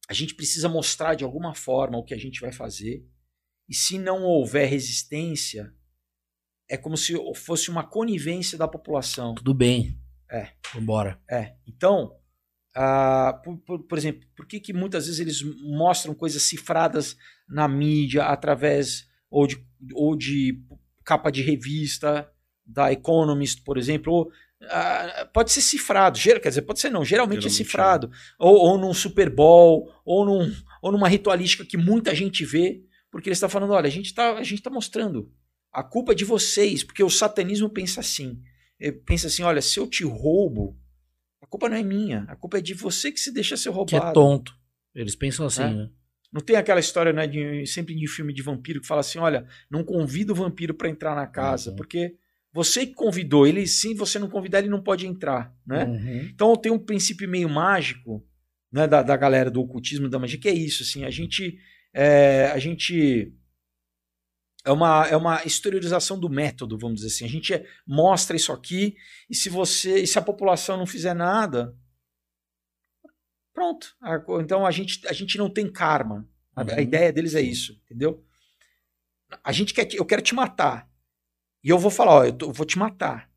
a 0.08 0.14
gente 0.14 0.36
precisa 0.36 0.70
mostrar 0.70 1.16
de 1.16 1.24
alguma 1.24 1.56
forma 1.56 1.98
o 1.98 2.04
que 2.04 2.14
a 2.14 2.18
gente 2.18 2.40
vai 2.40 2.52
fazer. 2.52 3.04
E 3.68 3.74
se 3.74 3.98
não 3.98 4.22
houver 4.24 4.68
resistência, 4.70 5.74
é 6.70 6.78
como 6.78 6.96
se 6.96 7.14
fosse 7.36 7.72
uma 7.72 7.84
conivência 7.84 8.58
da 8.58 8.68
população. 8.68 9.34
Tudo 9.34 9.54
bem. 9.54 10.00
É. 10.30 10.54
Vambora. 10.74 11.20
É. 11.30 11.56
Então, 11.66 12.20
ah, 12.76 13.40
por, 13.44 13.58
por- 13.60 13.84
por 13.88 13.98
exemplo, 13.98 14.28
por 14.36 14.46
que, 14.46 14.60
que 14.60 14.74
muitas 14.74 15.06
vezes 15.08 15.20
eles 15.20 15.42
mostram 15.42 16.14
coisas 16.14 16.44
cifradas 16.44 17.18
na 17.48 17.68
mídia 17.68 18.26
através 18.26 19.08
ou 19.36 19.48
de, 19.48 19.58
ou 19.94 20.16
de 20.16 20.62
capa 21.04 21.32
de 21.32 21.42
revista 21.42 22.30
da 22.66 22.92
Economist, 22.92 23.62
por 23.64 23.78
exemplo, 23.78 24.12
ou, 24.14 24.32
ah, 24.64 25.30
pode 25.34 25.52
ser 25.52 25.62
cifrado, 25.62 26.18
quer 26.20 26.50
dizer, 26.50 26.62
pode 26.64 26.80
ser 26.80 26.90
não, 26.90 27.04
geralmente, 27.06 27.42
Geralmente 27.42 27.48
é 27.48 27.50
cifrado, 27.50 28.12
ou, 28.40 28.56
ou 28.56 28.78
num 28.78 28.94
Super 28.94 29.30
Bowl, 29.30 29.92
ou, 30.04 30.26
num, 30.26 30.52
ou 30.82 30.92
numa 30.92 31.08
ritualística 31.08 31.66
que 31.66 31.78
muita 31.78 32.16
gente 32.16 32.44
vê, 32.46 32.82
porque 33.12 33.30
eles 33.30 33.38
estão 33.38 33.50
falando, 33.50 33.74
olha, 33.74 33.88
a 33.88 33.92
gente 33.92 34.08
está 34.08 34.36
tá 34.64 34.70
mostrando, 34.70 35.32
a 35.72 35.84
culpa 35.84 36.14
é 36.14 36.16
de 36.16 36.26
vocês, 36.26 36.84
porque 36.84 37.04
o 37.04 37.10
satanismo 37.10 37.70
pensa 37.70 38.00
assim, 38.00 38.42
Eh, 38.78 38.92
pensa 38.92 39.28
assim, 39.28 39.42
olha, 39.42 39.62
se 39.62 39.80
eu 39.80 39.88
te 39.88 40.04
roubo, 40.04 40.78
a 41.42 41.48
culpa 41.48 41.70
não 41.70 41.78
é 41.78 41.84
minha, 41.84 42.26
a 42.28 42.36
culpa 42.36 42.58
é 42.58 42.62
de 42.62 42.74
você 42.74 43.10
que 43.10 43.20
se 43.20 43.32
deixa 43.32 43.56
ser 43.56 43.70
Que 43.70 43.76
roubado. 43.76 44.08
é 44.10 44.14
tonto. 44.14 44.52
Eles 44.94 45.16
pensam 45.16 45.46
assim, 45.46 45.64
É. 45.64 45.70
né? 45.74 45.90
Não 46.36 46.42
tem 46.42 46.58
aquela 46.58 46.82
história, 46.82 47.14
né, 47.14 47.26
de, 47.26 47.66
sempre 47.66 47.96
de 47.96 48.06
filme 48.10 48.34
de 48.34 48.42
vampiro 48.42 48.82
que 48.82 48.88
fala 48.88 49.00
assim, 49.00 49.20
olha, 49.20 49.48
não 49.72 49.86
convida 49.86 50.34
o 50.34 50.36
vampiro 50.36 50.74
para 50.74 50.90
entrar 50.90 51.16
na 51.16 51.26
casa, 51.26 51.70
Uhum. 51.70 51.78
porque 51.78 52.18
você 52.52 52.86
que 52.86 52.94
convidou, 52.94 53.48
ele 53.48 53.66
se 53.66 53.94
você 53.94 54.20
não 54.20 54.30
convidar, 54.30 54.60
ele 54.60 54.68
não 54.68 54.84
pode 54.84 55.08
entrar, 55.08 55.56
né? 55.66 55.86
Uhum. 55.86 56.30
Então 56.34 56.54
tem 56.58 56.74
um 56.74 56.78
princípio 56.78 57.30
meio 57.30 57.48
mágico, 57.48 58.22
né, 58.70 58.86
da, 58.86 59.02
da 59.02 59.16
galera 59.16 59.50
do 59.50 59.62
ocultismo, 59.62 60.10
da 60.10 60.20
magia, 60.20 60.38
que 60.38 60.50
é 60.50 60.54
isso, 60.54 60.84
assim, 60.84 61.06
a 61.06 61.10
gente, 61.10 61.58
é, 61.94 62.52
a 62.54 62.60
gente 62.60 63.34
é 64.66 64.74
uma, 64.74 65.08
é 65.08 65.16
uma 65.16 65.42
exteriorização 65.46 66.20
do 66.20 66.30
método, 66.30 66.78
vamos 66.78 66.98
dizer 66.98 67.08
assim. 67.16 67.24
A 67.24 67.30
gente 67.30 67.66
mostra 67.88 68.36
isso 68.36 68.52
aqui 68.52 68.98
e 69.30 69.36
se 69.36 69.48
você, 69.48 70.02
e 70.02 70.08
se 70.08 70.20
a 70.20 70.22
população 70.22 70.76
não 70.76 70.86
fizer 70.86 71.14
nada, 71.14 71.74
pronto. 73.56 73.96
A- 74.02 74.22
Então 74.42 74.64
a 74.66 74.70
gente, 74.72 75.08
a 75.08 75.14
gente 75.14 75.38
não 75.38 75.50
tem 75.50 75.72
karma. 75.72 76.28
A, 76.56 76.62
a 76.62 76.66
Uhum. 76.76 76.80
ideia 76.82 77.12
deles 77.12 77.34
é 77.34 77.42
isso, 77.42 77.74
entendeu? 77.86 78.24
A 79.44 79.52
gente 79.52 79.74
quer, 79.74 79.86
te- 79.86 79.98
eu 79.98 80.06
quero 80.06 80.22
te 80.22 80.36
matar 80.36 80.88
e 81.64 81.70
eu 81.70 81.80
vou 81.80 81.90
falar, 81.90 82.12
ó, 82.12 82.26
eu, 82.26 82.34
tô- 82.34 82.46
eu 82.48 82.54
vou 82.54 82.66
te 82.66 82.78
matar. 82.78 83.30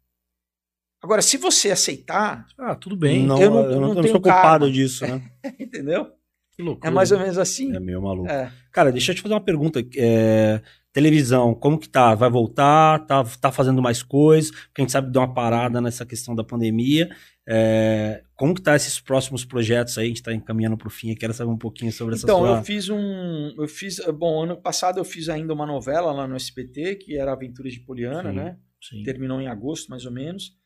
Agora, 1.01 1.23
se 1.23 1.37
você 1.37 1.71
aceitar, 1.71 2.47
Ah, 2.59 2.75
tudo 2.75 2.97
bem. 2.97 3.25
Não, 3.25 3.41
eu 3.41 3.51
não- 3.51 3.61
eu 3.71 3.81
não 3.81 3.89
eu 3.89 3.95
não 3.95 4.03
tenho 4.03 4.15
sou 4.15 4.21
culpado 4.21 4.71
disso, 4.71 5.07
né? 5.07 5.23
entendeu? 5.59 6.13
Que 6.59 6.63
loucura. 6.65 6.89
É 6.89 6.91
mais 6.91 7.13
ou 7.13 7.21
menos 7.21 7.39
assim. 7.39 7.73
É 7.73 7.79
meio 7.79 8.03
maluco. 8.03 8.29
É. 8.29 8.53
Cara, 8.73 8.91
deixa 8.91 9.13
eu 9.13 9.15
te 9.15 9.23
fazer 9.23 9.33
uma 9.33 9.41
pergunta. 9.41 9.81
É, 9.97 10.61
televisão, 10.93 11.55
como 11.55 11.79
que 11.79 11.89
tá? 11.89 12.17
Vai 12.17 12.29
voltar? 12.29 13.07
Tá, 13.07 13.23
tá 13.41 13.53
fazendo 13.53 13.81
mais 13.81 14.03
coisas? 14.03 14.51
Porque 14.51 14.81
a 14.81 14.83
gente 14.83 14.91
sabe 14.91 15.07
que 15.07 15.13
deu 15.13 15.23
uma 15.23 15.33
parada 15.33 15.81
nessa 15.81 16.05
questão 16.05 16.35
da 16.35 16.43
pandemia. 16.43 17.09
É, 17.49 18.25
como 18.35 18.57
que 18.57 18.61
tá 18.61 18.75
esses 18.75 18.99
próximos 18.99 19.45
projetos 19.45 19.97
aí? 19.99 20.07
A 20.07 20.09
gente 20.09 20.23
tá 20.23 20.35
encaminhando 20.35 20.77
pro 20.77 20.91
fim. 20.91 21.11
Eu 21.11 21.17
quero 21.17 21.33
saber 21.33 21.49
um 21.49 21.57
pouquinho 21.57 21.93
sobre 21.93 22.17
essa 22.17 22.27
Então, 22.27 22.41
sua... 22.41 22.57
eu 22.57 22.65
fiz 22.65 22.89
um. 22.89 23.55
Eu 23.57 23.69
fiz. 23.69 24.01
Bom, 24.19 24.43
ano 24.43 24.61
passado 24.61 24.99
eu 24.99 25.05
fiz 25.05 25.29
ainda 25.29 25.55
uma 25.55 25.65
novela 25.65 26.11
lá 26.11 26.27
no 26.27 26.35
SBT, 26.35 26.97
que 26.97 27.17
era 27.17 27.33
Aventuras 27.33 27.73
de 27.73 27.81
Poliana, 27.81 28.31
Sim. 28.31 28.37
né? 28.37 28.57
Sim. 28.83 29.05
Terminou 29.05 29.41
em 29.41 29.47
agosto, 29.47 29.89
mais 29.91 30.05
ou 30.05 30.11
menos. 30.11 30.59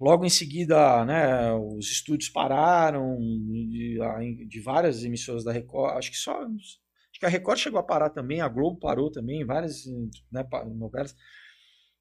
Logo 0.00 0.24
em 0.24 0.30
seguida, 0.30 1.04
né, 1.04 1.52
os 1.52 1.90
estúdios 1.90 2.30
pararam 2.30 3.18
de, 3.18 3.98
de 4.48 4.60
várias 4.60 5.04
emissoras 5.04 5.44
da 5.44 5.52
Record. 5.52 5.98
Acho 5.98 6.10
que 6.10 6.16
só. 6.16 6.40
Acho 6.42 7.18
que 7.18 7.26
a 7.26 7.28
Record 7.28 7.58
chegou 7.58 7.78
a 7.78 7.82
parar 7.82 8.08
também, 8.08 8.40
a 8.40 8.48
Globo 8.48 8.80
parou 8.80 9.10
também, 9.10 9.44
várias 9.44 9.84
né, 10.32 10.42
novelas. 10.74 11.14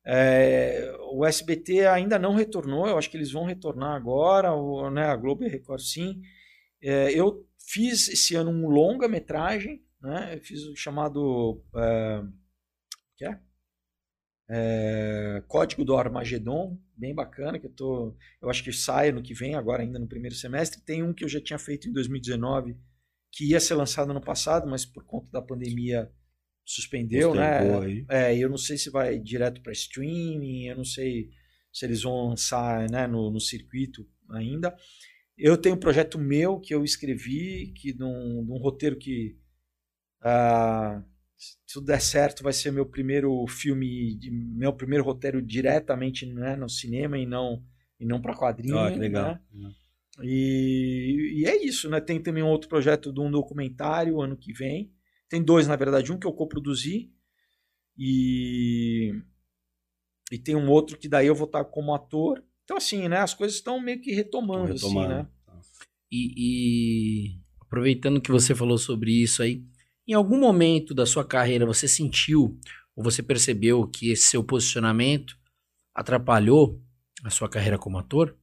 É, 0.06 0.96
o 1.12 1.26
SBT 1.26 1.88
ainda 1.88 2.18
não 2.18 2.36
retornou, 2.36 2.88
eu 2.88 2.98
acho 2.98 3.10
que 3.12 3.18
eles 3.18 3.34
vão 3.34 3.44
retornar 3.44 3.96
agora, 3.96 4.54
o, 4.54 4.90
né, 4.90 5.08
a 5.08 5.16
Globo 5.18 5.44
e 5.44 5.48
a 5.48 5.50
Record 5.50 5.82
sim. 5.82 6.22
É, 6.82 7.12
eu 7.12 7.46
fiz 7.60 8.08
esse 8.08 8.34
ano 8.34 8.50
um 8.50 8.70
longa-metragem, 8.70 9.84
né, 10.02 10.36
eu 10.36 10.42
fiz 10.42 10.64
o 10.64 10.76
chamado. 10.76 11.62
É, 11.76 12.24
que 13.18 13.26
é? 13.26 13.40
É, 14.50 15.44
Código 15.48 15.86
do 15.86 15.96
Armagedon, 15.96 16.78
bem 16.98 17.14
bacana, 17.14 17.60
que 17.60 17.68
eu 17.68 17.72
tô. 17.72 18.16
Eu 18.42 18.50
acho 18.50 18.64
que 18.64 18.74
sai 18.74 19.12
no 19.12 19.22
que 19.22 19.34
vem, 19.34 19.56
agora 19.56 19.84
ainda 19.84 20.00
no 20.00 20.08
primeiro 20.08 20.36
semestre. 20.36 20.82
Tem 20.82 21.04
um 21.04 21.14
que 21.14 21.24
eu 21.24 21.30
já 21.30 21.40
tinha 21.40 21.60
feito 21.60 21.88
em 21.88 21.92
2019, 21.92 22.76
que 23.32 23.52
ia 23.52 23.60
ser 23.60 23.76
lançado 23.76 24.14
no 24.14 24.22
passado, 24.22 24.68
mas 24.68 24.86
por 24.86 25.04
conta 25.04 25.30
da 25.32 25.42
pandemia 25.42 26.12
suspendeu, 26.66 27.34
né? 27.34 27.60
aí. 27.80 28.06
É, 28.10 28.38
eu 28.38 28.50
não 28.50 28.58
sei 28.58 28.78
se 28.78 28.90
vai 28.90 29.20
direto 29.20 29.62
para 29.62 29.72
streaming, 29.72 30.66
eu 30.66 30.78
não 30.78 30.86
sei 30.86 31.30
se 31.72 31.86
eles 31.86 32.04
vão 32.04 32.30
lançar 32.30 32.90
né, 32.90 33.08
no, 33.08 33.32
no 33.32 33.40
circuito 33.40 34.08
ainda. 34.30 34.76
Eu 35.38 35.58
tenho 35.58 35.76
um 35.76 35.80
projeto 35.80 36.20
meu 36.20 36.60
que 36.60 36.74
eu 36.74 36.84
escrevi, 36.84 37.74
que 37.76 37.94
num, 37.94 38.44
num 38.44 38.58
roteiro 38.58 38.98
que, 38.98 39.38
ah, 40.22 41.04
se 41.40 41.56
tudo 41.74 41.86
der 41.86 42.02
certo, 42.02 42.44
vai 42.44 42.52
ser 42.52 42.70
meu 42.70 42.86
primeiro 42.86 43.48
filme, 43.48 44.20
meu 44.30 44.74
primeiro 44.74 45.06
roteiro 45.06 45.42
diretamente 45.42 46.26
né, 46.26 46.58
no 46.58 46.70
cinema 46.70 47.18
e 47.18 47.26
não, 47.26 47.64
e 47.98 48.06
não 48.06 48.22
para 48.22 48.36
quadrinho. 48.36 48.78
Ah, 48.78 48.92
que 48.92 49.00
legal. 49.00 49.40
né? 49.54 49.72
E, 50.22 51.40
e 51.40 51.46
é 51.46 51.64
isso, 51.64 51.90
né? 51.90 52.02
Tem 52.02 52.22
também 52.22 52.44
um 52.44 52.50
outro 52.50 52.68
projeto 52.68 53.14
de 53.14 53.22
um 53.22 53.32
documentário 53.32 54.20
ano 54.20 54.36
que 54.36 54.52
vem. 54.52 54.92
Tem 55.30 55.42
dois, 55.42 55.66
na 55.66 55.78
verdade, 55.78 56.12
um 56.12 56.20
que 56.20 56.28
eu 56.28 56.34
coproduzi 56.34 57.10
e 57.98 59.14
e 60.32 60.38
tem 60.38 60.56
um 60.56 60.70
outro 60.70 60.98
que 60.98 61.08
daí 61.08 61.28
eu 61.28 61.36
vou 61.36 61.46
estar 61.46 61.64
como 61.64 61.94
ator. 61.94 62.44
Então 62.66 62.76
assim, 62.76 63.08
né? 63.08 63.18
As 63.18 63.34
coisas 63.34 63.56
estão 63.56 63.80
meio 63.80 64.02
que 64.02 64.12
retomando, 64.12 64.74
retomando. 64.74 65.14
assim, 65.14 65.24
né? 65.24 65.28
E, 66.12 66.34
e 66.36 67.42
aproveitando 67.62 68.20
que 68.20 68.32
você 68.32 68.54
falou 68.54 68.78
sobre 68.78 69.12
isso 69.12 69.42
aí, 69.42 69.64
em 70.10 70.14
algum 70.14 70.40
momento 70.40 70.94
da 70.94 71.06
sua 71.06 71.24
carreira 71.26 71.66
você 71.66 71.88
sentiu 71.88 72.58
ou 72.96 73.04
você 73.04 73.22
percebeu 73.24 73.88
que 73.88 74.12
esse 74.12 74.24
seu 74.24 74.44
posicionamento 74.44 75.38
atrapalhou 75.94 76.82
a 77.24 77.30
sua 77.30 77.48
carreira 77.50 77.78
como 77.78 77.98
ator? 77.98 78.36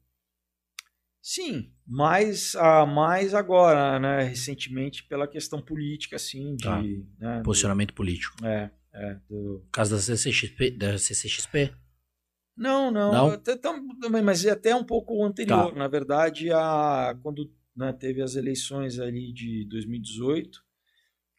Sim, 1.20 1.72
mas 1.86 2.54
ah, 2.54 2.86
mais 2.86 3.34
agora, 3.34 3.98
né? 3.98 4.22
Recentemente 4.22 5.02
pela 5.04 5.26
questão 5.26 5.60
política, 5.60 6.16
assim, 6.16 6.54
de 6.54 6.64
Tá. 6.64 6.82
né, 7.18 7.38
do- 7.38 7.42
Posicionamento 7.42 7.92
político. 7.94 8.36
é, 8.46 8.70
é, 8.94 9.14
do, 9.28 9.66
causa 9.72 9.96
da 9.96 10.00
CCXP? 10.02 10.70
Da 10.70 10.96
CCXP? 10.98 11.72
Não, 12.56 12.90
não, 12.90 13.12
Não? 13.12 13.26
até 13.32 13.56
tam- 13.56 13.86
também, 13.98 14.22
mas 14.22 14.44
é 14.44 14.50
até 14.50 14.74
um 14.74 14.84
pouco 14.84 15.22
anterior. 15.24 15.72
Tá. 15.72 15.78
Na 15.78 15.88
verdade, 15.88 16.50
a, 16.52 17.14
quando 17.22 17.52
né, 17.76 17.92
teve 17.92 18.22
as 18.22 18.36
eleições 18.36 18.98
ali 18.98 19.32
de 19.32 19.66
2018, 19.68 20.64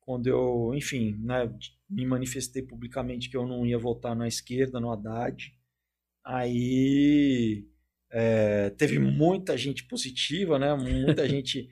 quando 0.07 0.27
eu, 0.27 0.71
enfim, 0.73 1.17
né, 1.19 1.53
me 1.89 2.05
manifestei 2.05 2.61
publicamente 2.61 3.29
que 3.29 3.35
eu 3.35 3.45
não 3.45 3.65
ia 3.65 3.77
votar 3.77 4.15
na 4.15 4.25
esquerda, 4.25 4.79
no 4.79 4.89
Haddad. 4.89 5.53
Aí 6.25 7.67
é, 8.09 8.69
teve 8.69 8.99
muita 8.99 9.57
gente 9.57 9.83
positiva, 9.83 10.57
né? 10.57 10.73
Muita 10.75 11.27
gente 11.27 11.67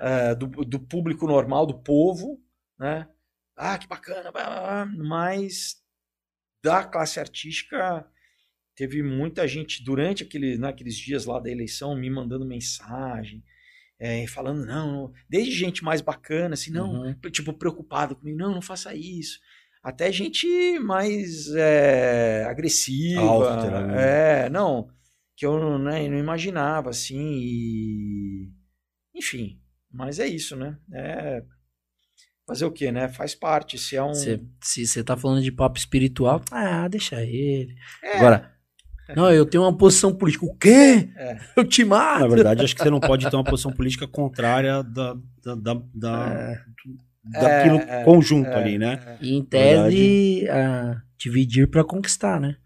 é, 0.00 0.34
do, 0.34 0.48
do, 0.64 0.80
público 0.80 1.28
normal, 1.28 1.64
do 1.64 1.80
povo, 1.80 2.42
né? 2.76 3.08
Ah, 3.54 3.78
que 3.78 3.86
bacana, 3.86 4.32
mas 4.96 5.76
da 6.64 6.82
classe 6.82 7.20
artística 7.20 8.04
teve 8.74 9.00
muita 9.00 9.46
gente 9.46 9.84
durante 9.84 10.24
aquele, 10.24 10.58
naqueles 10.58 10.96
dias 10.96 11.24
lá 11.24 11.38
da 11.38 11.52
eleição 11.52 11.94
me 11.94 12.10
mandando 12.10 12.44
mensagem, 12.44 13.44
é, 13.98 14.26
falando, 14.26 14.64
não, 14.66 15.12
desde 15.28 15.52
gente 15.52 15.82
mais 15.82 16.00
bacana, 16.00 16.54
assim, 16.54 16.70
não, 16.70 16.90
uhum. 16.90 17.14
tipo, 17.30 17.52
preocupada 17.52 18.14
comigo, 18.14 18.38
não, 18.38 18.54
não 18.54 18.62
faça 18.62 18.94
isso. 18.94 19.38
Até 19.82 20.10
gente 20.10 20.46
mais 20.80 21.48
é, 21.54 22.44
agressiva. 22.48 23.20
Alto, 23.20 23.66
é, 23.96 24.48
não, 24.50 24.88
que 25.36 25.46
eu 25.46 25.78
né, 25.78 26.08
não 26.08 26.18
imaginava, 26.18 26.90
assim, 26.90 27.18
e... 27.18 28.50
Enfim, 29.14 29.60
mas 29.90 30.18
é 30.18 30.26
isso, 30.26 30.56
né? 30.56 30.76
É 30.92 31.42
fazer 32.46 32.64
o 32.64 32.70
quê, 32.70 32.92
né? 32.92 33.08
Faz 33.08 33.34
parte. 33.34 33.76
Se 33.76 33.96
é 33.96 34.02
um. 34.02 34.14
Cê, 34.14 34.40
se 34.62 34.86
você 34.86 35.02
tá 35.02 35.16
falando 35.16 35.42
de 35.42 35.50
papo 35.50 35.78
espiritual, 35.78 36.40
ah, 36.50 36.86
deixa 36.88 37.22
ele. 37.22 37.74
É. 38.02 38.18
Agora, 38.18 38.55
não, 39.14 39.30
eu 39.30 39.46
tenho 39.46 39.62
uma 39.62 39.76
posição 39.76 40.12
política. 40.12 40.46
O 40.46 40.54
quê? 40.56 41.08
É. 41.16 41.38
Eu 41.56 41.64
te 41.64 41.84
mato. 41.84 42.20
Na 42.20 42.26
verdade, 42.28 42.64
acho 42.64 42.74
que 42.74 42.82
você 42.82 42.90
não 42.90 43.00
pode 43.00 43.28
ter 43.28 43.36
uma 43.36 43.44
posição 43.44 43.72
política 43.72 44.06
contrária 44.08 44.82
da, 44.82 45.16
da, 45.44 45.54
da, 45.54 45.82
da 45.94 46.26
é. 46.32 46.60
daquilo 47.24 47.76
é, 47.78 48.04
conjunto 48.04 48.48
é, 48.48 48.54
ali, 48.54 48.78
né? 48.78 49.18
E 49.20 49.36
em 49.36 49.44
tese, 49.44 50.48
a, 50.48 51.00
dividir 51.18 51.68
para 51.68 51.84
conquistar, 51.84 52.40
né? 52.40 52.56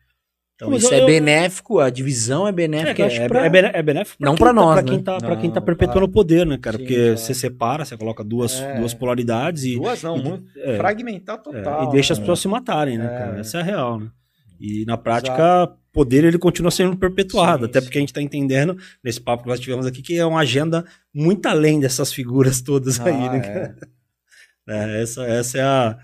Então 0.60 0.68
Mas 0.68 0.82
isso 0.82 0.92
eu, 0.92 1.04
é 1.04 1.06
benéfico, 1.06 1.78
a 1.78 1.88
divisão 1.88 2.46
é 2.46 2.52
benéfica. 2.52 3.04
É, 3.04 3.28
pra, 3.28 3.46
é, 3.46 3.78
é 3.78 3.82
benéfico 3.82 4.22
não 4.22 4.34
para 4.34 4.52
nós, 4.52 4.74
pra 4.74 4.82
né? 4.82 4.88
quem 4.90 5.02
tá, 5.02 5.12
não, 5.12 5.18
pra 5.20 5.36
quem 5.36 5.50
tá 5.50 5.58
perpetuando 5.58 6.04
o 6.04 6.10
poder, 6.10 6.44
né, 6.44 6.58
cara? 6.58 6.76
Sim, 6.76 6.84
Porque 6.84 7.10
você 7.16 7.32
separa, 7.32 7.82
você 7.82 7.96
coloca 7.96 8.22
duas, 8.22 8.60
é. 8.60 8.78
duas 8.78 8.92
polaridades 8.92 9.64
e... 9.64 9.76
Duas 9.76 10.02
não, 10.02 10.18
e, 10.18 10.22
muito, 10.22 10.44
é, 10.58 10.76
fragmentar 10.76 11.38
total. 11.38 11.88
e 11.88 11.92
deixa 11.92 12.12
né? 12.12 12.14
as 12.14 12.18
pessoas 12.18 12.40
se 12.40 12.48
matarem, 12.48 12.98
né, 12.98 13.08
cara? 13.08 13.40
Essa 13.40 13.56
é 13.56 13.60
a 13.62 13.64
real, 13.64 14.00
né? 14.00 14.10
E 14.60 14.84
na 14.84 14.98
prática, 14.98 15.32
Exato. 15.34 15.80
Poder 15.92 16.24
ele 16.24 16.38
continua 16.38 16.70
sendo 16.70 16.96
perpetuado, 16.96 17.64
sim, 17.64 17.70
até 17.70 17.80
porque 17.80 17.98
a 17.98 18.00
gente 18.00 18.10
está 18.10 18.22
entendendo, 18.22 18.76
nesse 19.02 19.20
papo 19.20 19.42
que 19.42 19.48
nós 19.48 19.60
tivemos 19.60 19.86
aqui, 19.86 20.02
que 20.02 20.16
é 20.16 20.24
uma 20.24 20.40
agenda 20.40 20.84
muito 21.12 21.46
além 21.46 21.80
dessas 21.80 22.12
figuras 22.12 22.60
todas 22.60 23.00
ah, 23.00 23.04
aí, 23.04 23.28
né? 23.28 23.74
É. 24.68 24.94
é, 24.98 25.02
essa, 25.02 25.24
essa 25.24 25.58
é 25.58 25.62
a 25.62 25.98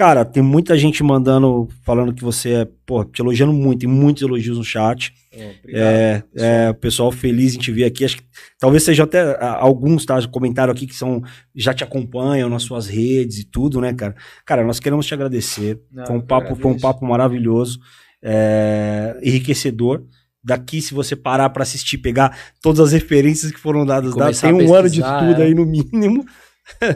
Cara, 0.00 0.24
tem 0.24 0.42
muita 0.42 0.78
gente 0.78 1.02
mandando, 1.02 1.68
falando 1.82 2.14
que 2.14 2.24
você 2.24 2.62
é, 2.62 2.68
pô, 2.86 3.04
te 3.04 3.20
elogiando 3.20 3.52
muito, 3.52 3.80
tem 3.80 3.88
muitos 3.88 4.22
elogios 4.22 4.56
no 4.56 4.64
chat. 4.64 5.12
Oh, 5.30 5.36
obrigado, 5.36 5.74
é, 5.74 6.24
é, 6.36 6.70
o 6.70 6.74
pessoal 6.74 7.12
feliz 7.12 7.54
em 7.54 7.58
te 7.58 7.70
ver 7.70 7.84
aqui. 7.84 8.06
Acho 8.06 8.16
que 8.16 8.22
talvez 8.58 8.82
seja 8.82 9.02
até 9.02 9.36
alguns, 9.44 10.06
tá? 10.06 10.16
Comentaram 10.28 10.72
aqui 10.72 10.86
que 10.86 10.94
são, 10.94 11.22
já 11.54 11.74
te 11.74 11.84
acompanham 11.84 12.48
nas 12.48 12.62
suas 12.62 12.86
redes 12.86 13.40
e 13.40 13.44
tudo, 13.44 13.78
né, 13.78 13.92
cara? 13.92 14.14
Cara, 14.46 14.64
nós 14.64 14.80
queremos 14.80 15.04
te 15.04 15.12
agradecer. 15.12 15.78
Não, 15.92 16.06
foi, 16.06 16.16
um 16.16 16.20
papo, 16.22 16.56
foi 16.56 16.70
um 16.70 16.78
papo 16.78 17.04
maravilhoso, 17.04 17.78
é, 18.22 19.18
enriquecedor 19.22 20.04
daqui, 20.42 20.80
se 20.80 20.94
você 20.94 21.14
parar 21.14 21.50
para 21.50 21.62
assistir, 21.62 21.98
pegar 21.98 22.38
todas 22.62 22.80
as 22.80 22.92
referências 22.92 23.52
que 23.52 23.60
foram 23.60 23.84
dadas, 23.84 24.14
dá, 24.14 24.32
tem 24.32 24.52
um 24.52 24.74
ano 24.74 24.88
de 24.88 25.00
estudo 25.00 25.42
é. 25.42 25.44
aí 25.44 25.54
no 25.54 25.66
mínimo 25.66 26.24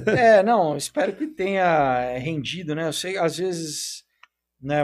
é, 0.06 0.42
não, 0.42 0.76
espero 0.76 1.14
que 1.16 1.26
tenha 1.26 2.16
rendido, 2.18 2.74
né? 2.74 2.86
Eu 2.86 2.92
sei, 2.92 3.16
às 3.16 3.36
vezes, 3.36 4.04
né, 4.60 4.82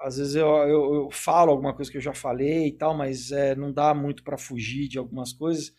às 0.00 0.16
vezes 0.16 0.34
eu, 0.34 0.46
eu, 0.46 0.94
eu 0.94 1.10
falo 1.10 1.50
alguma 1.50 1.74
coisa 1.74 1.90
que 1.90 1.96
eu 1.96 2.02
já 2.02 2.14
falei 2.14 2.68
e 2.68 2.72
tal, 2.72 2.96
mas 2.96 3.30
é, 3.32 3.54
não 3.54 3.72
dá 3.72 3.92
muito 3.94 4.22
para 4.22 4.38
fugir 4.38 4.88
de 4.88 4.98
algumas 4.98 5.32
coisas. 5.32 5.72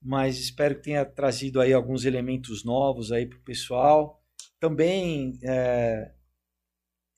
Mas 0.00 0.38
espero 0.38 0.76
que 0.76 0.82
tenha 0.82 1.04
trazido 1.04 1.60
aí 1.60 1.72
alguns 1.72 2.04
elementos 2.04 2.64
novos 2.64 3.10
aí 3.10 3.26
para 3.26 3.38
o 3.38 3.42
pessoal. 3.42 4.22
Também 4.60 5.38
é, 5.42 6.12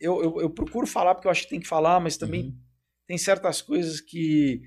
eu, 0.00 0.22
eu, 0.22 0.40
eu, 0.40 0.50
procuro 0.50 0.86
falar 0.86 1.14
porque 1.14 1.26
eu 1.26 1.30
acho 1.30 1.42
que 1.42 1.50
tem 1.50 1.60
que 1.60 1.68
falar, 1.68 2.00
mas 2.00 2.16
também 2.16 2.44
uhum. 2.44 2.56
tem 3.06 3.18
certas 3.18 3.60
coisas 3.60 4.00
que 4.00 4.62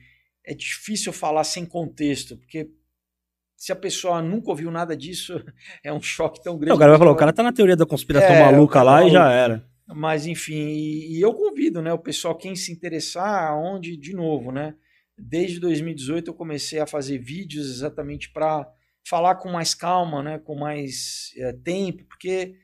é 0.45 0.53
difícil 0.53 1.11
falar 1.11 1.43
sem 1.43 1.65
contexto, 1.65 2.37
porque 2.37 2.69
se 3.55 3.71
a 3.71 3.75
pessoa 3.75 4.21
nunca 4.21 4.51
ouviu 4.51 4.69
nada 4.69 4.95
disso, 4.95 5.43
é 5.83 5.91
um 5.91 6.01
choque 6.01 6.43
tão 6.43 6.57
grande. 6.57 6.69
Não, 6.69 6.75
o 6.75 6.79
cara 6.79 6.91
vai 6.91 6.99
falar, 6.99 7.11
o 7.11 7.15
cara 7.15 7.33
tá 7.33 7.41
na 7.41 7.53
teoria 7.53 7.75
da 7.75 7.85
conspiração 7.85 8.35
é, 8.35 8.51
maluca 8.51 8.83
lá 8.83 9.05
e 9.05 9.09
já 9.09 9.31
era. 9.31 9.65
Mas 9.87 10.25
enfim, 10.25 10.67
e, 10.67 11.17
e, 11.17 11.21
eu 11.21 11.33
convido, 11.33 11.81
né, 11.81 11.91
o 11.91 11.99
pessoal 11.99 12.37
quem 12.37 12.55
se 12.55 12.71
interessar, 12.71 13.57
onde 13.57 13.97
de 13.97 14.13
novo, 14.13 14.51
né? 14.51 14.75
Desde 15.17 15.59
2018 15.59 16.29
eu 16.31 16.33
comecei 16.33 16.79
a 16.79 16.87
fazer 16.87 17.19
vídeos 17.19 17.69
exatamente 17.69 18.31
para 18.31 18.67
falar 19.07 19.35
com 19.35 19.51
mais 19.51 19.73
calma, 19.75 20.23
né, 20.23 20.39
com 20.39 20.55
mais 20.55 21.31
é, 21.37 21.53
tempo, 21.53 22.03
porque 22.05 22.55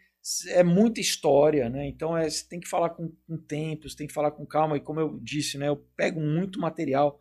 é 0.49 0.64
muita 0.64 0.99
história, 0.99 1.69
né? 1.69 1.88
Então 1.88 2.17
é, 2.17 2.30
você 2.30 2.48
tem 2.48 2.59
que 2.59 2.67
falar 2.67 2.90
com, 2.91 3.11
com 3.27 3.38
tempo, 3.38 3.90
você 3.90 3.95
tem 3.95 4.08
que 4.08 4.14
falar 4.14 4.32
com 4.32 4.45
calma 4.45 4.77
e 4.77 4.82
como 4.82 4.99
eu 4.99 5.19
disse, 5.22 5.58
né, 5.58 5.67
eu 5.67 5.77
pego 5.95 6.19
muito 6.19 6.59
material 6.59 7.19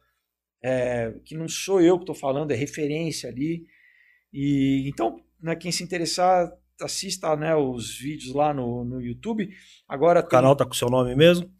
é, 0.63 1.15
que 1.25 1.37
não 1.37 1.49
sou 1.49 1.81
eu 1.81 1.97
que 1.97 2.03
estou 2.03 2.15
falando, 2.15 2.51
é 2.51 2.55
referência 2.55 3.29
ali. 3.29 3.67
E 4.33 4.89
então, 4.89 5.21
né, 5.41 5.55
quem 5.57 5.73
se 5.73 5.83
interessar, 5.83 6.53
assista 6.81 7.35
né, 7.37 7.55
os 7.55 7.97
vídeos 7.97 8.35
lá 8.35 8.53
no, 8.53 8.85
no 8.85 9.01
YouTube. 9.01 9.49
Agora 9.89 10.21
o 10.21 10.23
tem, 10.23 10.31
canal 10.31 10.57
tá 10.57 10.65
com 10.65 10.75
seu 10.75 10.89
nome 10.89 11.15
mesmo? 11.15 11.51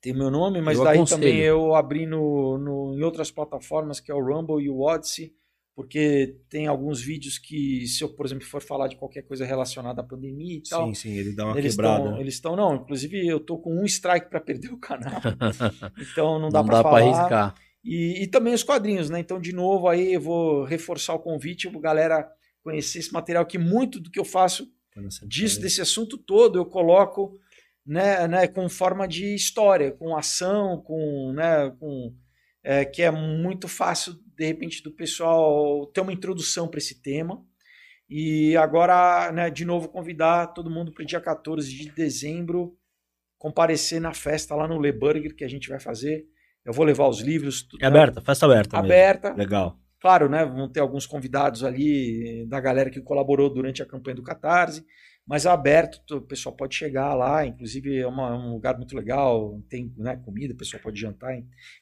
Tem 0.00 0.12
meu 0.12 0.30
nome, 0.30 0.60
mas 0.60 0.78
eu 0.78 0.84
daí 0.84 0.96
aconselho. 0.96 1.20
também 1.20 1.40
eu 1.40 1.74
abri 1.74 2.06
no, 2.06 2.58
no, 2.58 2.94
em 2.96 3.02
outras 3.02 3.30
plataformas, 3.30 3.98
que 3.98 4.10
é 4.10 4.14
o 4.14 4.24
Rumble 4.24 4.62
e 4.62 4.70
o 4.70 4.80
Odyssey, 4.80 5.34
porque 5.78 6.34
tem 6.48 6.66
alguns 6.66 7.00
vídeos 7.00 7.38
que, 7.38 7.86
se 7.86 8.02
eu, 8.02 8.08
por 8.08 8.26
exemplo, 8.26 8.44
for 8.44 8.60
falar 8.60 8.88
de 8.88 8.96
qualquer 8.96 9.22
coisa 9.22 9.46
relacionada 9.46 10.00
à 10.00 10.04
pandemia 10.04 10.56
e 10.56 10.62
tal. 10.68 10.88
Sim, 10.88 10.94
sim, 10.94 11.16
ele 11.16 11.36
dá 11.36 11.44
uma 11.46 11.56
eles 11.56 11.76
quebrada. 11.76 12.02
Tão, 12.02 12.20
eles 12.20 12.34
estão, 12.34 12.56
não, 12.56 12.74
inclusive 12.74 13.24
eu 13.24 13.38
tô 13.38 13.58
com 13.58 13.80
um 13.80 13.84
strike 13.84 14.28
para 14.28 14.40
perder 14.40 14.72
o 14.72 14.76
canal. 14.76 15.22
então 16.10 16.40
não 16.40 16.48
dá 16.48 16.64
para 16.64 16.82
falar. 16.82 17.00
Arriscar. 17.00 17.54
E, 17.84 18.24
e, 18.24 18.26
também 18.26 18.54
os 18.54 18.64
quadrinhos, 18.64 19.08
né? 19.08 19.20
Então, 19.20 19.40
de 19.40 19.52
novo, 19.52 19.86
aí 19.86 20.14
eu 20.14 20.20
vou 20.20 20.64
reforçar 20.64 21.14
o 21.14 21.20
convite 21.20 21.70
para 21.70 21.80
galera 21.80 22.28
conhecer 22.60 22.98
esse 22.98 23.12
material, 23.12 23.46
que 23.46 23.56
muito 23.56 24.00
do 24.00 24.10
que 24.10 24.18
eu 24.18 24.24
faço 24.24 24.68
disso, 25.28 25.60
desse 25.60 25.80
assunto 25.80 26.18
todo, 26.18 26.58
eu 26.58 26.66
coloco 26.66 27.38
né, 27.86 28.26
né, 28.26 28.48
com 28.48 28.68
forma 28.68 29.06
de 29.06 29.32
história, 29.32 29.92
com 29.92 30.16
ação, 30.16 30.82
com, 30.82 31.32
né, 31.36 31.70
com 31.78 32.12
é, 32.64 32.84
que 32.84 33.00
é 33.00 33.12
muito 33.12 33.68
fácil, 33.68 34.18
de 34.38 34.46
repente, 34.46 34.82
do 34.82 34.92
pessoal 34.92 35.86
ter 35.86 36.00
uma 36.00 36.12
introdução 36.12 36.68
para 36.68 36.78
esse 36.78 37.02
tema. 37.02 37.44
E 38.08 38.56
agora, 38.56 39.30
né, 39.32 39.50
de 39.50 39.64
novo, 39.64 39.88
convidar 39.88 40.48
todo 40.48 40.70
mundo 40.70 40.92
para 40.92 41.02
o 41.02 41.06
dia 41.06 41.20
14 41.20 41.68
de 41.70 41.90
dezembro 41.90 42.78
comparecer 43.36 44.00
na 44.00 44.14
festa 44.14 44.54
lá 44.54 44.66
no 44.66 44.80
Le 44.80 44.90
Burger 44.92 45.34
que 45.34 45.44
a 45.44 45.48
gente 45.48 45.68
vai 45.68 45.78
fazer 45.78 46.26
eu 46.68 46.74
vou 46.74 46.84
levar 46.84 47.08
os 47.08 47.20
livros. 47.20 47.66
É 47.80 47.86
aberta, 47.86 48.20
festa 48.20 48.44
aberta. 48.44 48.76
Aberta. 48.76 49.28
Mesmo. 49.28 49.42
Legal. 49.42 49.80
Claro, 49.98 50.28
né? 50.28 50.44
Vão 50.44 50.70
ter 50.70 50.80
alguns 50.80 51.06
convidados 51.06 51.64
ali 51.64 52.46
da 52.46 52.60
galera 52.60 52.90
que 52.90 53.00
colaborou 53.00 53.48
durante 53.48 53.82
a 53.82 53.86
campanha 53.86 54.16
do 54.16 54.22
Catarse, 54.22 54.84
mas 55.26 55.46
é 55.46 55.48
aberto, 55.48 56.16
o 56.16 56.20
pessoal 56.20 56.54
pode 56.54 56.74
chegar 56.74 57.14
lá, 57.14 57.46
inclusive 57.46 57.98
é 57.98 58.06
uma, 58.06 58.36
um 58.36 58.52
lugar 58.52 58.76
muito 58.76 58.94
legal, 58.94 59.60
tem 59.68 59.92
né, 59.96 60.16
comida, 60.18 60.52
o 60.52 60.56
pessoal 60.58 60.82
pode 60.82 61.00
jantar, 61.00 61.32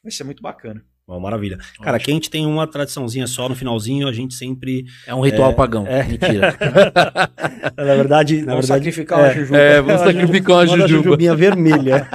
vai 0.03 0.13
ser 0.13 0.23
muito 0.23 0.41
bacana. 0.41 0.85
Bom, 1.09 1.21
maravilha. 1.21 1.57
Cara, 1.81 1.99
aqui 1.99 2.11
a 2.11 2.15
gente 2.15 2.29
tem 2.29 2.45
uma 2.45 2.67
tradiçãozinha 2.67 3.29
só 3.29 3.49
no 3.49 3.55
finalzinho, 3.55 4.09
a 4.09 4.13
gente 4.13 4.35
sempre. 4.35 4.87
É 5.07 5.15
um 5.15 5.21
ritual 5.21 5.53
é, 5.53 5.55
pagão. 5.55 5.87
É. 5.87 6.03
Mentira. 6.03 6.59
na 7.79 7.95
verdade. 7.95 8.41
Na 8.41 8.55
vamos 8.55 8.67
verdade, 8.67 8.67
sacrificar 8.67 9.21
é, 9.21 9.23
uma 9.23 9.35
jujuba. 9.35 9.57
É, 9.57 9.81
vamos 9.81 10.01
sacrificar 10.01 10.57
uma, 10.57 10.67
jujuba. 10.67 10.89
jujubinha 10.89 11.37
vermelha. 11.37 12.09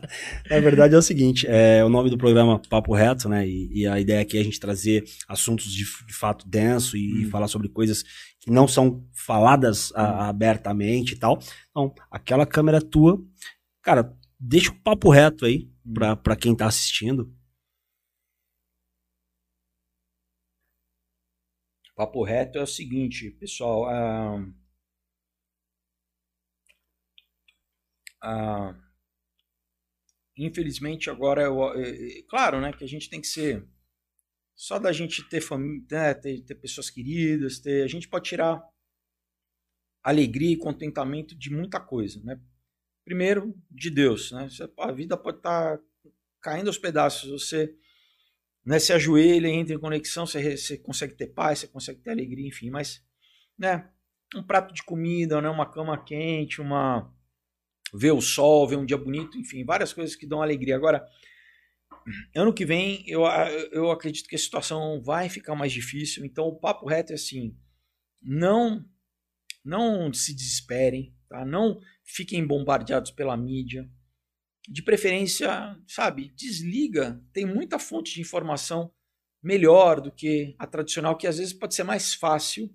na 0.50 0.60
verdade 0.60 0.94
é 0.94 0.98
o 0.98 1.02
seguinte: 1.02 1.46
é 1.46 1.84
o 1.84 1.90
nome 1.90 2.08
do 2.08 2.16
programa 2.16 2.58
Papo 2.70 2.94
Reto, 2.94 3.28
né? 3.28 3.46
E, 3.46 3.82
e 3.82 3.86
a 3.86 4.00
ideia 4.00 4.22
aqui 4.22 4.38
é 4.38 4.40
a 4.40 4.44
gente 4.44 4.58
trazer 4.58 5.04
assuntos 5.28 5.70
de, 5.70 5.84
de 5.84 6.14
fato 6.14 6.48
denso 6.48 6.96
e 6.96 7.26
hum. 7.26 7.30
falar 7.30 7.48
sobre 7.48 7.68
coisas 7.68 8.02
que 8.40 8.50
não 8.50 8.66
são 8.66 9.04
faladas 9.12 9.92
a, 9.94 10.02
hum. 10.02 10.20
abertamente 10.22 11.12
e 11.12 11.16
tal. 11.16 11.38
Então, 11.70 11.92
aquela 12.10 12.46
câmera 12.46 12.80
tua, 12.80 13.20
cara, 13.82 14.10
deixa 14.40 14.70
o 14.70 14.74
papo 14.74 15.10
reto 15.10 15.44
aí 15.44 15.68
hum. 15.86 15.92
pra, 15.92 16.16
pra 16.16 16.34
quem 16.34 16.54
tá 16.54 16.66
assistindo. 16.66 17.30
Papo 21.98 22.22
reto 22.22 22.58
é 22.58 22.62
o 22.62 22.66
seguinte, 22.66 23.28
pessoal. 23.28 23.86
Infelizmente 30.36 31.10
agora 31.10 31.42
eu, 31.42 31.58
claro, 32.28 32.60
né, 32.60 32.72
que 32.72 32.84
a 32.84 32.86
gente 32.86 33.10
tem 33.10 33.20
que 33.20 33.26
ser 33.26 33.68
só 34.54 34.78
da 34.78 34.92
gente 34.92 35.28
ter 35.28 35.40
família, 35.40 35.84
né, 35.90 36.14
ter, 36.14 36.40
ter, 36.42 36.54
pessoas 36.54 36.88
queridas, 36.88 37.58
ter, 37.58 37.82
a 37.82 37.88
gente 37.88 38.06
pode 38.08 38.28
tirar 38.28 38.62
alegria 40.00 40.52
e 40.52 40.56
contentamento 40.56 41.36
de 41.36 41.50
muita 41.50 41.80
coisa, 41.80 42.22
né? 42.22 42.40
Primeiro, 43.04 43.52
de 43.68 43.90
Deus, 43.90 44.30
né? 44.30 44.48
A 44.78 44.92
vida 44.92 45.16
pode 45.16 45.38
estar 45.38 45.78
tá 45.78 45.84
caindo 46.40 46.68
aos 46.68 46.78
pedaços, 46.78 47.28
você 47.28 47.76
né, 48.68 48.78
se 48.78 48.92
ajoelha, 48.92 49.48
entra 49.48 49.74
em 49.74 49.80
conexão, 49.80 50.26
você, 50.26 50.54
você 50.54 50.76
consegue 50.76 51.14
ter 51.14 51.28
paz, 51.28 51.60
você 51.60 51.68
consegue 51.68 52.00
ter 52.00 52.10
alegria, 52.10 52.46
enfim, 52.46 52.68
mas, 52.68 53.02
né, 53.58 53.88
um 54.36 54.42
prato 54.42 54.74
de 54.74 54.82
comida, 54.82 55.40
né, 55.40 55.48
uma 55.48 55.64
cama 55.64 56.04
quente, 56.04 56.60
uma 56.60 57.10
ver 57.94 58.10
o 58.10 58.20
sol, 58.20 58.68
ver 58.68 58.76
um 58.76 58.84
dia 58.84 58.98
bonito, 58.98 59.38
enfim, 59.38 59.64
várias 59.64 59.94
coisas 59.94 60.14
que 60.14 60.26
dão 60.26 60.42
alegria. 60.42 60.76
Agora, 60.76 61.02
ano 62.36 62.52
que 62.52 62.66
vem, 62.66 63.08
eu, 63.08 63.22
eu 63.72 63.90
acredito 63.90 64.28
que 64.28 64.36
a 64.36 64.38
situação 64.38 65.00
vai 65.02 65.30
ficar 65.30 65.54
mais 65.54 65.72
difícil, 65.72 66.22
então 66.26 66.44
o 66.44 66.60
papo 66.60 66.86
reto 66.86 67.12
é 67.12 67.14
assim, 67.14 67.56
não 68.20 68.84
não 69.64 70.12
se 70.12 70.34
desesperem, 70.34 71.16
tá? 71.26 71.42
Não 71.44 71.80
fiquem 72.04 72.46
bombardeados 72.46 73.10
pela 73.10 73.36
mídia, 73.36 73.90
de 74.68 74.82
preferência, 74.82 75.76
sabe, 75.86 76.30
desliga. 76.36 77.20
Tem 77.32 77.46
muita 77.46 77.78
fonte 77.78 78.14
de 78.14 78.20
informação 78.20 78.92
melhor 79.42 80.00
do 80.00 80.12
que 80.12 80.54
a 80.58 80.66
tradicional, 80.66 81.16
que 81.16 81.26
às 81.26 81.38
vezes 81.38 81.54
pode 81.54 81.74
ser 81.74 81.84
mais 81.84 82.12
fácil, 82.12 82.70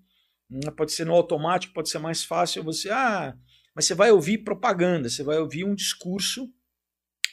né? 0.50 0.72
pode 0.72 0.92
ser 0.92 1.06
no 1.06 1.14
automático, 1.14 1.74
pode 1.74 1.90
ser 1.90 2.00
mais 2.00 2.24
fácil 2.24 2.64
você, 2.64 2.90
ah, 2.90 3.38
mas 3.76 3.86
você 3.86 3.94
vai 3.94 4.12
ouvir 4.12 4.40
propaganda, 4.40 5.08
você 5.08 5.24
vai 5.24 5.38
ouvir 5.38 5.66
um 5.66 5.76
discurso 5.76 6.52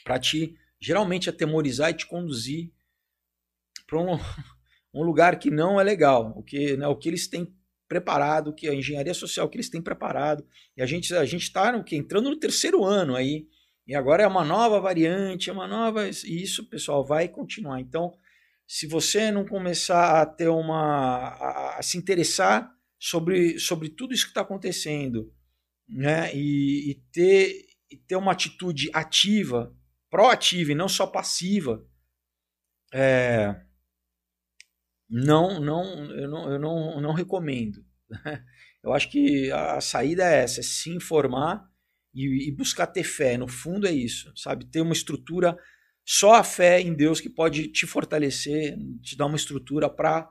para 0.03 0.19
te, 0.19 0.55
geralmente, 0.79 1.29
atemorizar 1.29 1.89
e 1.89 1.95
te 1.95 2.05
conduzir 2.05 2.71
para 3.87 3.99
um, 3.99 4.17
um 4.93 5.03
lugar 5.03 5.39
que 5.39 5.49
não 5.49 5.79
é 5.79 5.83
legal, 5.83 6.33
o 6.35 6.43
que, 6.43 6.77
né, 6.77 6.87
o 6.87 6.95
que 6.95 7.09
eles 7.09 7.27
têm 7.27 7.51
preparado, 7.87 8.53
que 8.53 8.69
a 8.69 8.73
engenharia 8.73 9.13
social 9.13 9.49
que 9.49 9.57
eles 9.57 9.69
têm 9.69 9.81
preparado, 9.81 10.47
e 10.77 10.81
a 10.81 10.85
gente 10.85 11.13
a 11.13 11.25
gente 11.25 11.43
está 11.43 11.73
entrando 11.91 12.29
no 12.29 12.39
terceiro 12.39 12.85
ano 12.85 13.15
aí, 13.15 13.47
e 13.91 13.95
agora 13.95 14.23
é 14.23 14.27
uma 14.27 14.45
nova 14.45 14.79
variante, 14.79 15.49
é 15.49 15.53
uma 15.53 15.67
nova. 15.67 16.07
E 16.07 16.41
isso, 16.41 16.69
pessoal, 16.69 17.03
vai 17.03 17.27
continuar. 17.27 17.81
Então, 17.81 18.17
se 18.65 18.87
você 18.87 19.29
não 19.29 19.45
começar 19.45 20.21
a 20.21 20.25
ter 20.25 20.47
uma. 20.47 21.27
a, 21.27 21.77
a 21.77 21.81
se 21.81 21.97
interessar 21.97 22.73
sobre, 22.97 23.59
sobre 23.59 23.89
tudo 23.89 24.13
isso 24.13 24.23
que 24.23 24.31
está 24.31 24.39
acontecendo, 24.39 25.29
né? 25.89 26.33
E, 26.33 26.91
e, 26.91 26.95
ter, 27.11 27.65
e 27.91 27.97
ter 27.97 28.15
uma 28.15 28.31
atitude 28.31 28.89
ativa, 28.93 29.75
proativa 30.09 30.71
e 30.71 30.75
não 30.75 30.87
só 30.87 31.05
passiva, 31.05 31.85
é, 32.93 33.61
não, 35.09 35.59
não, 35.59 36.15
eu 36.15 36.29
não, 36.29 36.49
eu 36.53 36.59
não, 36.59 37.01
não 37.01 37.13
recomendo. 37.13 37.85
Eu 38.83 38.93
acho 38.93 39.11
que 39.11 39.51
a 39.51 39.79
saída 39.79 40.23
é 40.23 40.41
essa, 40.41 40.59
é 40.59 40.63
se 40.63 40.89
informar 40.89 41.70
e, 42.13 42.47
e, 42.47 42.51
buscar 42.51 42.87
ter 42.87 43.03
fé. 43.03 43.37
No 43.37 43.47
fundo 43.47 43.87
é 43.87 43.91
isso, 43.91 44.31
sabe? 44.35 44.65
Ter 44.65 44.81
uma 44.81 44.93
estrutura, 44.93 45.57
só 46.05 46.35
a 46.35 46.43
fé 46.43 46.81
em 46.81 46.93
Deus 46.93 47.21
que 47.21 47.29
pode 47.29 47.67
te 47.67 47.85
fortalecer, 47.85 48.77
te 49.01 49.15
dar 49.15 49.25
uma 49.25 49.35
estrutura 49.35 49.89
para 49.89 50.29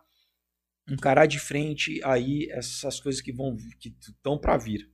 encarar 0.89 1.27
de 1.27 1.39
frente 1.39 2.01
aí 2.05 2.49
essas 2.51 3.01
coisas 3.01 3.21
que 3.21 3.33
vão 3.33 3.57
que 3.79 3.95
estão 4.01 4.39
para 4.39 4.57
vir. 4.57 4.91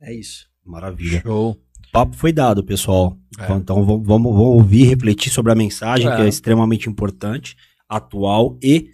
É 0.00 0.12
isso. 0.12 0.48
Maravilha. 0.64 1.20
Show. 1.22 1.52
O 1.52 1.92
papo 1.92 2.16
foi 2.16 2.32
dado, 2.32 2.64
pessoal. 2.64 3.16
É. 3.38 3.52
Então, 3.52 3.84
vamos, 3.84 4.06
vamos, 4.06 4.32
ouvir, 4.32 4.84
refletir 4.84 5.30
sobre 5.30 5.52
a 5.52 5.54
mensagem, 5.54 6.08
é. 6.08 6.16
que 6.16 6.22
é 6.22 6.28
extremamente 6.28 6.88
importante, 6.88 7.56
atual 7.88 8.58
e 8.62 8.90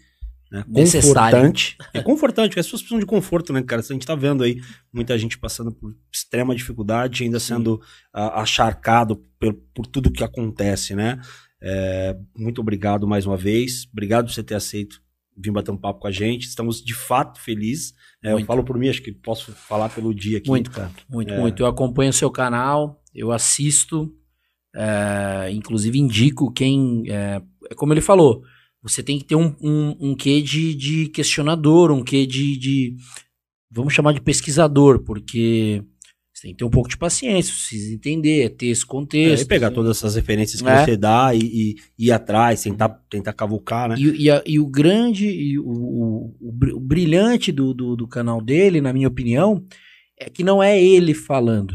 né? 0.52 0.62
Confortante. 0.70 1.78
É 1.94 2.02
confortante, 2.02 2.48
porque 2.50 2.60
as 2.60 2.66
pessoas 2.66 2.82
precisam 2.82 3.00
de 3.00 3.06
conforto, 3.06 3.54
né, 3.54 3.62
cara? 3.62 3.80
A 3.80 3.92
gente 3.92 4.06
tá 4.06 4.14
vendo 4.14 4.44
aí 4.44 4.60
muita 4.92 5.16
gente 5.16 5.38
passando 5.38 5.72
por 5.72 5.96
extrema 6.12 6.54
dificuldade, 6.54 7.24
ainda 7.24 7.40
Sim. 7.40 7.54
sendo 7.54 7.76
uh, 8.14 8.34
acharcado 8.34 9.16
por, 9.40 9.54
por, 9.74 9.86
tudo 9.86 10.12
que 10.12 10.22
acontece, 10.22 10.94
né? 10.94 11.18
É, 11.58 12.14
muito 12.36 12.60
obrigado 12.60 13.08
mais 13.08 13.24
uma 13.24 13.36
vez. 13.36 13.88
Obrigado 13.90 14.26
por 14.26 14.32
você 14.34 14.42
ter 14.42 14.54
aceito 14.54 15.00
vir 15.34 15.50
bater 15.50 15.70
um 15.70 15.76
papo 15.76 16.00
com 16.00 16.08
a 16.08 16.12
gente. 16.12 16.46
Estamos 16.46 16.84
de 16.84 16.92
fato 16.92 17.40
felizes. 17.40 17.94
É, 18.22 18.34
eu 18.34 18.44
falo 18.44 18.62
por 18.62 18.76
mim, 18.76 18.90
acho 18.90 19.00
que 19.00 19.10
posso 19.10 19.52
falar 19.52 19.88
pelo 19.88 20.14
dia 20.14 20.36
aqui. 20.36 20.50
Muito, 20.50 20.70
cara. 20.70 20.90
Muito, 21.08 21.32
é... 21.32 21.40
muito. 21.40 21.62
Eu 21.62 21.66
acompanho 21.66 22.10
o 22.10 22.12
seu 22.12 22.30
canal, 22.30 23.02
eu 23.14 23.32
assisto, 23.32 24.14
é, 24.76 25.50
inclusive 25.50 25.98
indico 25.98 26.52
quem. 26.52 27.04
É, 27.08 27.40
é 27.70 27.74
como 27.74 27.94
ele 27.94 28.02
falou 28.02 28.42
você 28.82 29.02
tem 29.02 29.18
que 29.18 29.24
ter 29.24 29.36
um, 29.36 29.54
um, 29.60 29.96
um 30.00 30.16
quê 30.16 30.42
de, 30.42 30.74
de 30.74 31.06
questionador, 31.08 31.92
um 31.92 32.02
quê 32.02 32.26
de, 32.26 32.58
de. 32.58 32.96
Vamos 33.70 33.94
chamar 33.94 34.12
de 34.12 34.20
pesquisador, 34.20 34.98
porque 34.98 35.82
você 36.34 36.48
tem 36.48 36.50
que 36.52 36.58
ter 36.58 36.64
um 36.64 36.70
pouco 36.70 36.88
de 36.88 36.96
paciência, 36.96 37.54
precisa 37.54 37.94
entender, 37.94 38.50
ter 38.50 38.66
esse 38.66 38.84
contexto. 38.84 39.42
É, 39.42 39.44
e 39.44 39.48
pegar 39.48 39.70
todas 39.70 39.96
essas 39.96 40.16
referências 40.16 40.60
que 40.60 40.68
é. 40.68 40.84
você 40.84 40.96
dá 40.96 41.32
e, 41.32 41.38
e, 41.38 41.76
ir 42.06 42.10
atrás, 42.10 42.62
tentar, 42.62 42.88
tentar 43.08 43.32
cavucar, 43.32 43.90
né? 43.90 43.94
E, 43.96 44.24
e, 44.24 44.30
a, 44.30 44.42
e 44.44 44.58
o 44.58 44.66
grande, 44.66 45.28
e 45.28 45.58
o, 45.58 45.64
o, 45.64 46.36
o, 46.40 46.80
brilhante 46.80 47.52
do, 47.52 47.72
do, 47.72 47.94
do, 47.94 48.08
canal 48.08 48.42
dele, 48.42 48.80
na 48.80 48.92
minha 48.92 49.06
opinião, 49.06 49.64
é 50.18 50.28
que 50.28 50.42
não 50.42 50.60
é 50.60 50.82
ele 50.82 51.14
falando. 51.14 51.74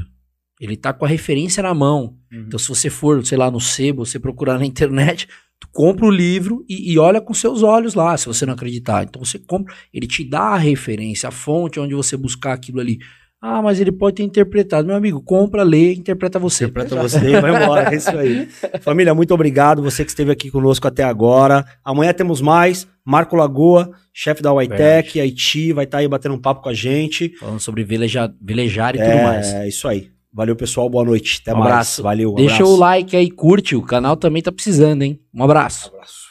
Ele 0.60 0.76
tá 0.76 0.92
com 0.92 1.06
a 1.06 1.08
referência 1.08 1.64
na 1.64 1.74
mão. 1.74 2.18
Uhum. 2.32 2.45
Então, 2.48 2.60
se 2.60 2.68
você 2.68 2.90
for, 2.90 3.26
sei 3.26 3.38
lá, 3.38 3.50
no 3.50 3.61
sebo, 3.61 4.06
você 4.06 4.19
procurar 4.19 4.60
na 4.60 4.66
internet, 4.66 5.27
Tu 5.60 5.68
compra 5.72 6.06
o 6.06 6.11
livro 6.11 6.64
e, 6.69 6.94
e, 6.94 7.00
olha 7.00 7.19
com 7.19 7.34
seus 7.34 7.64
olhos 7.64 7.95
lá, 7.95 8.16
se 8.16 8.27
você 8.27 8.45
não 8.45 8.53
acreditar. 8.53 9.03
Então 9.03 9.24
você 9.24 9.40
compra, 9.40 9.74
ele 9.94 10.06
te 10.06 10.24
dá 10.24 10.50
a 10.50 10.58
referência, 10.58 11.30
a 11.30 11.32
fonte 11.32 11.80
onde 11.80 11.95
você 11.95 12.16
buscar 12.16 12.53
aquilo 12.53 12.80
ali. 12.80 13.00
Ah, 13.40 13.61
mas 13.61 13.80
ele 13.80 13.92
pode 13.92 14.16
ter 14.16 14.24
interpretado. 14.24 14.88
Meu 14.88 14.95
amigo, 14.95 15.22
compra, 15.22 15.61
lê, 15.61 15.94
interpreta 15.94 16.40
você. 16.40 16.66
Interpreta 16.66 16.95
você 16.95 17.19
e 17.19 17.40
vai 17.40 17.56
embora. 17.56 17.94
É 17.94 17.95
isso 17.95 18.10
aí. 18.10 18.48
Família, 18.82 19.14
muito 19.14 19.34
obrigado. 19.34 19.82
Você 19.84 20.03
que 20.03 20.10
esteve 20.10 20.32
aqui 20.32 20.50
conosco 20.50 20.88
até 20.88 21.03
agora. 21.03 21.64
Amanhã 21.86 22.14
temos 22.14 22.42
mais. 22.42 22.88
Marco 23.06 23.36
Lagoa, 23.36 23.92
chefe 24.11 24.42
da 24.42 24.52
Whitec, 24.52 25.19
Haiti, 25.22 25.72
vai 25.72 25.86
estar 25.86 26.00
tá 26.00 26.02
aí 26.02 26.08
batendo 26.08 26.36
um 26.36 26.42
papo 26.42 26.64
com 26.64 26.69
a 26.69 26.74
gente. 26.74 27.30
Falando 27.38 27.60
sobre 27.60 27.84
veleja, 27.84 28.34
velejar 28.42 28.95
e 28.95 29.00
é, 29.00 29.11
tudo 29.11 29.24
mais. 29.24 29.48
É, 29.53 29.68
isso 29.68 29.88
aí. 29.88 30.16
Valeu, 30.38 30.56
pessoal. 30.56 30.88
Boa 30.88 31.03
noite. 31.03 31.40
Até 31.41 31.51
um 31.51 31.57
mais. 31.57 31.72
Abraço. 31.72 32.03
Valeu. 32.03 32.32
Um 32.32 32.35
Deixa 32.35 32.57
abraço. 32.57 32.74
o 32.75 32.77
like 32.77 33.17
aí, 33.17 33.32
curte. 33.32 33.75
O 33.75 33.82
canal 33.82 34.16
também 34.16 34.43
tá 34.43 34.51
precisando, 34.51 35.01
hein? 35.01 35.19
Um 35.33 35.43
abraço. 35.43 35.90
Um 35.91 35.95
abraço. 35.95 36.27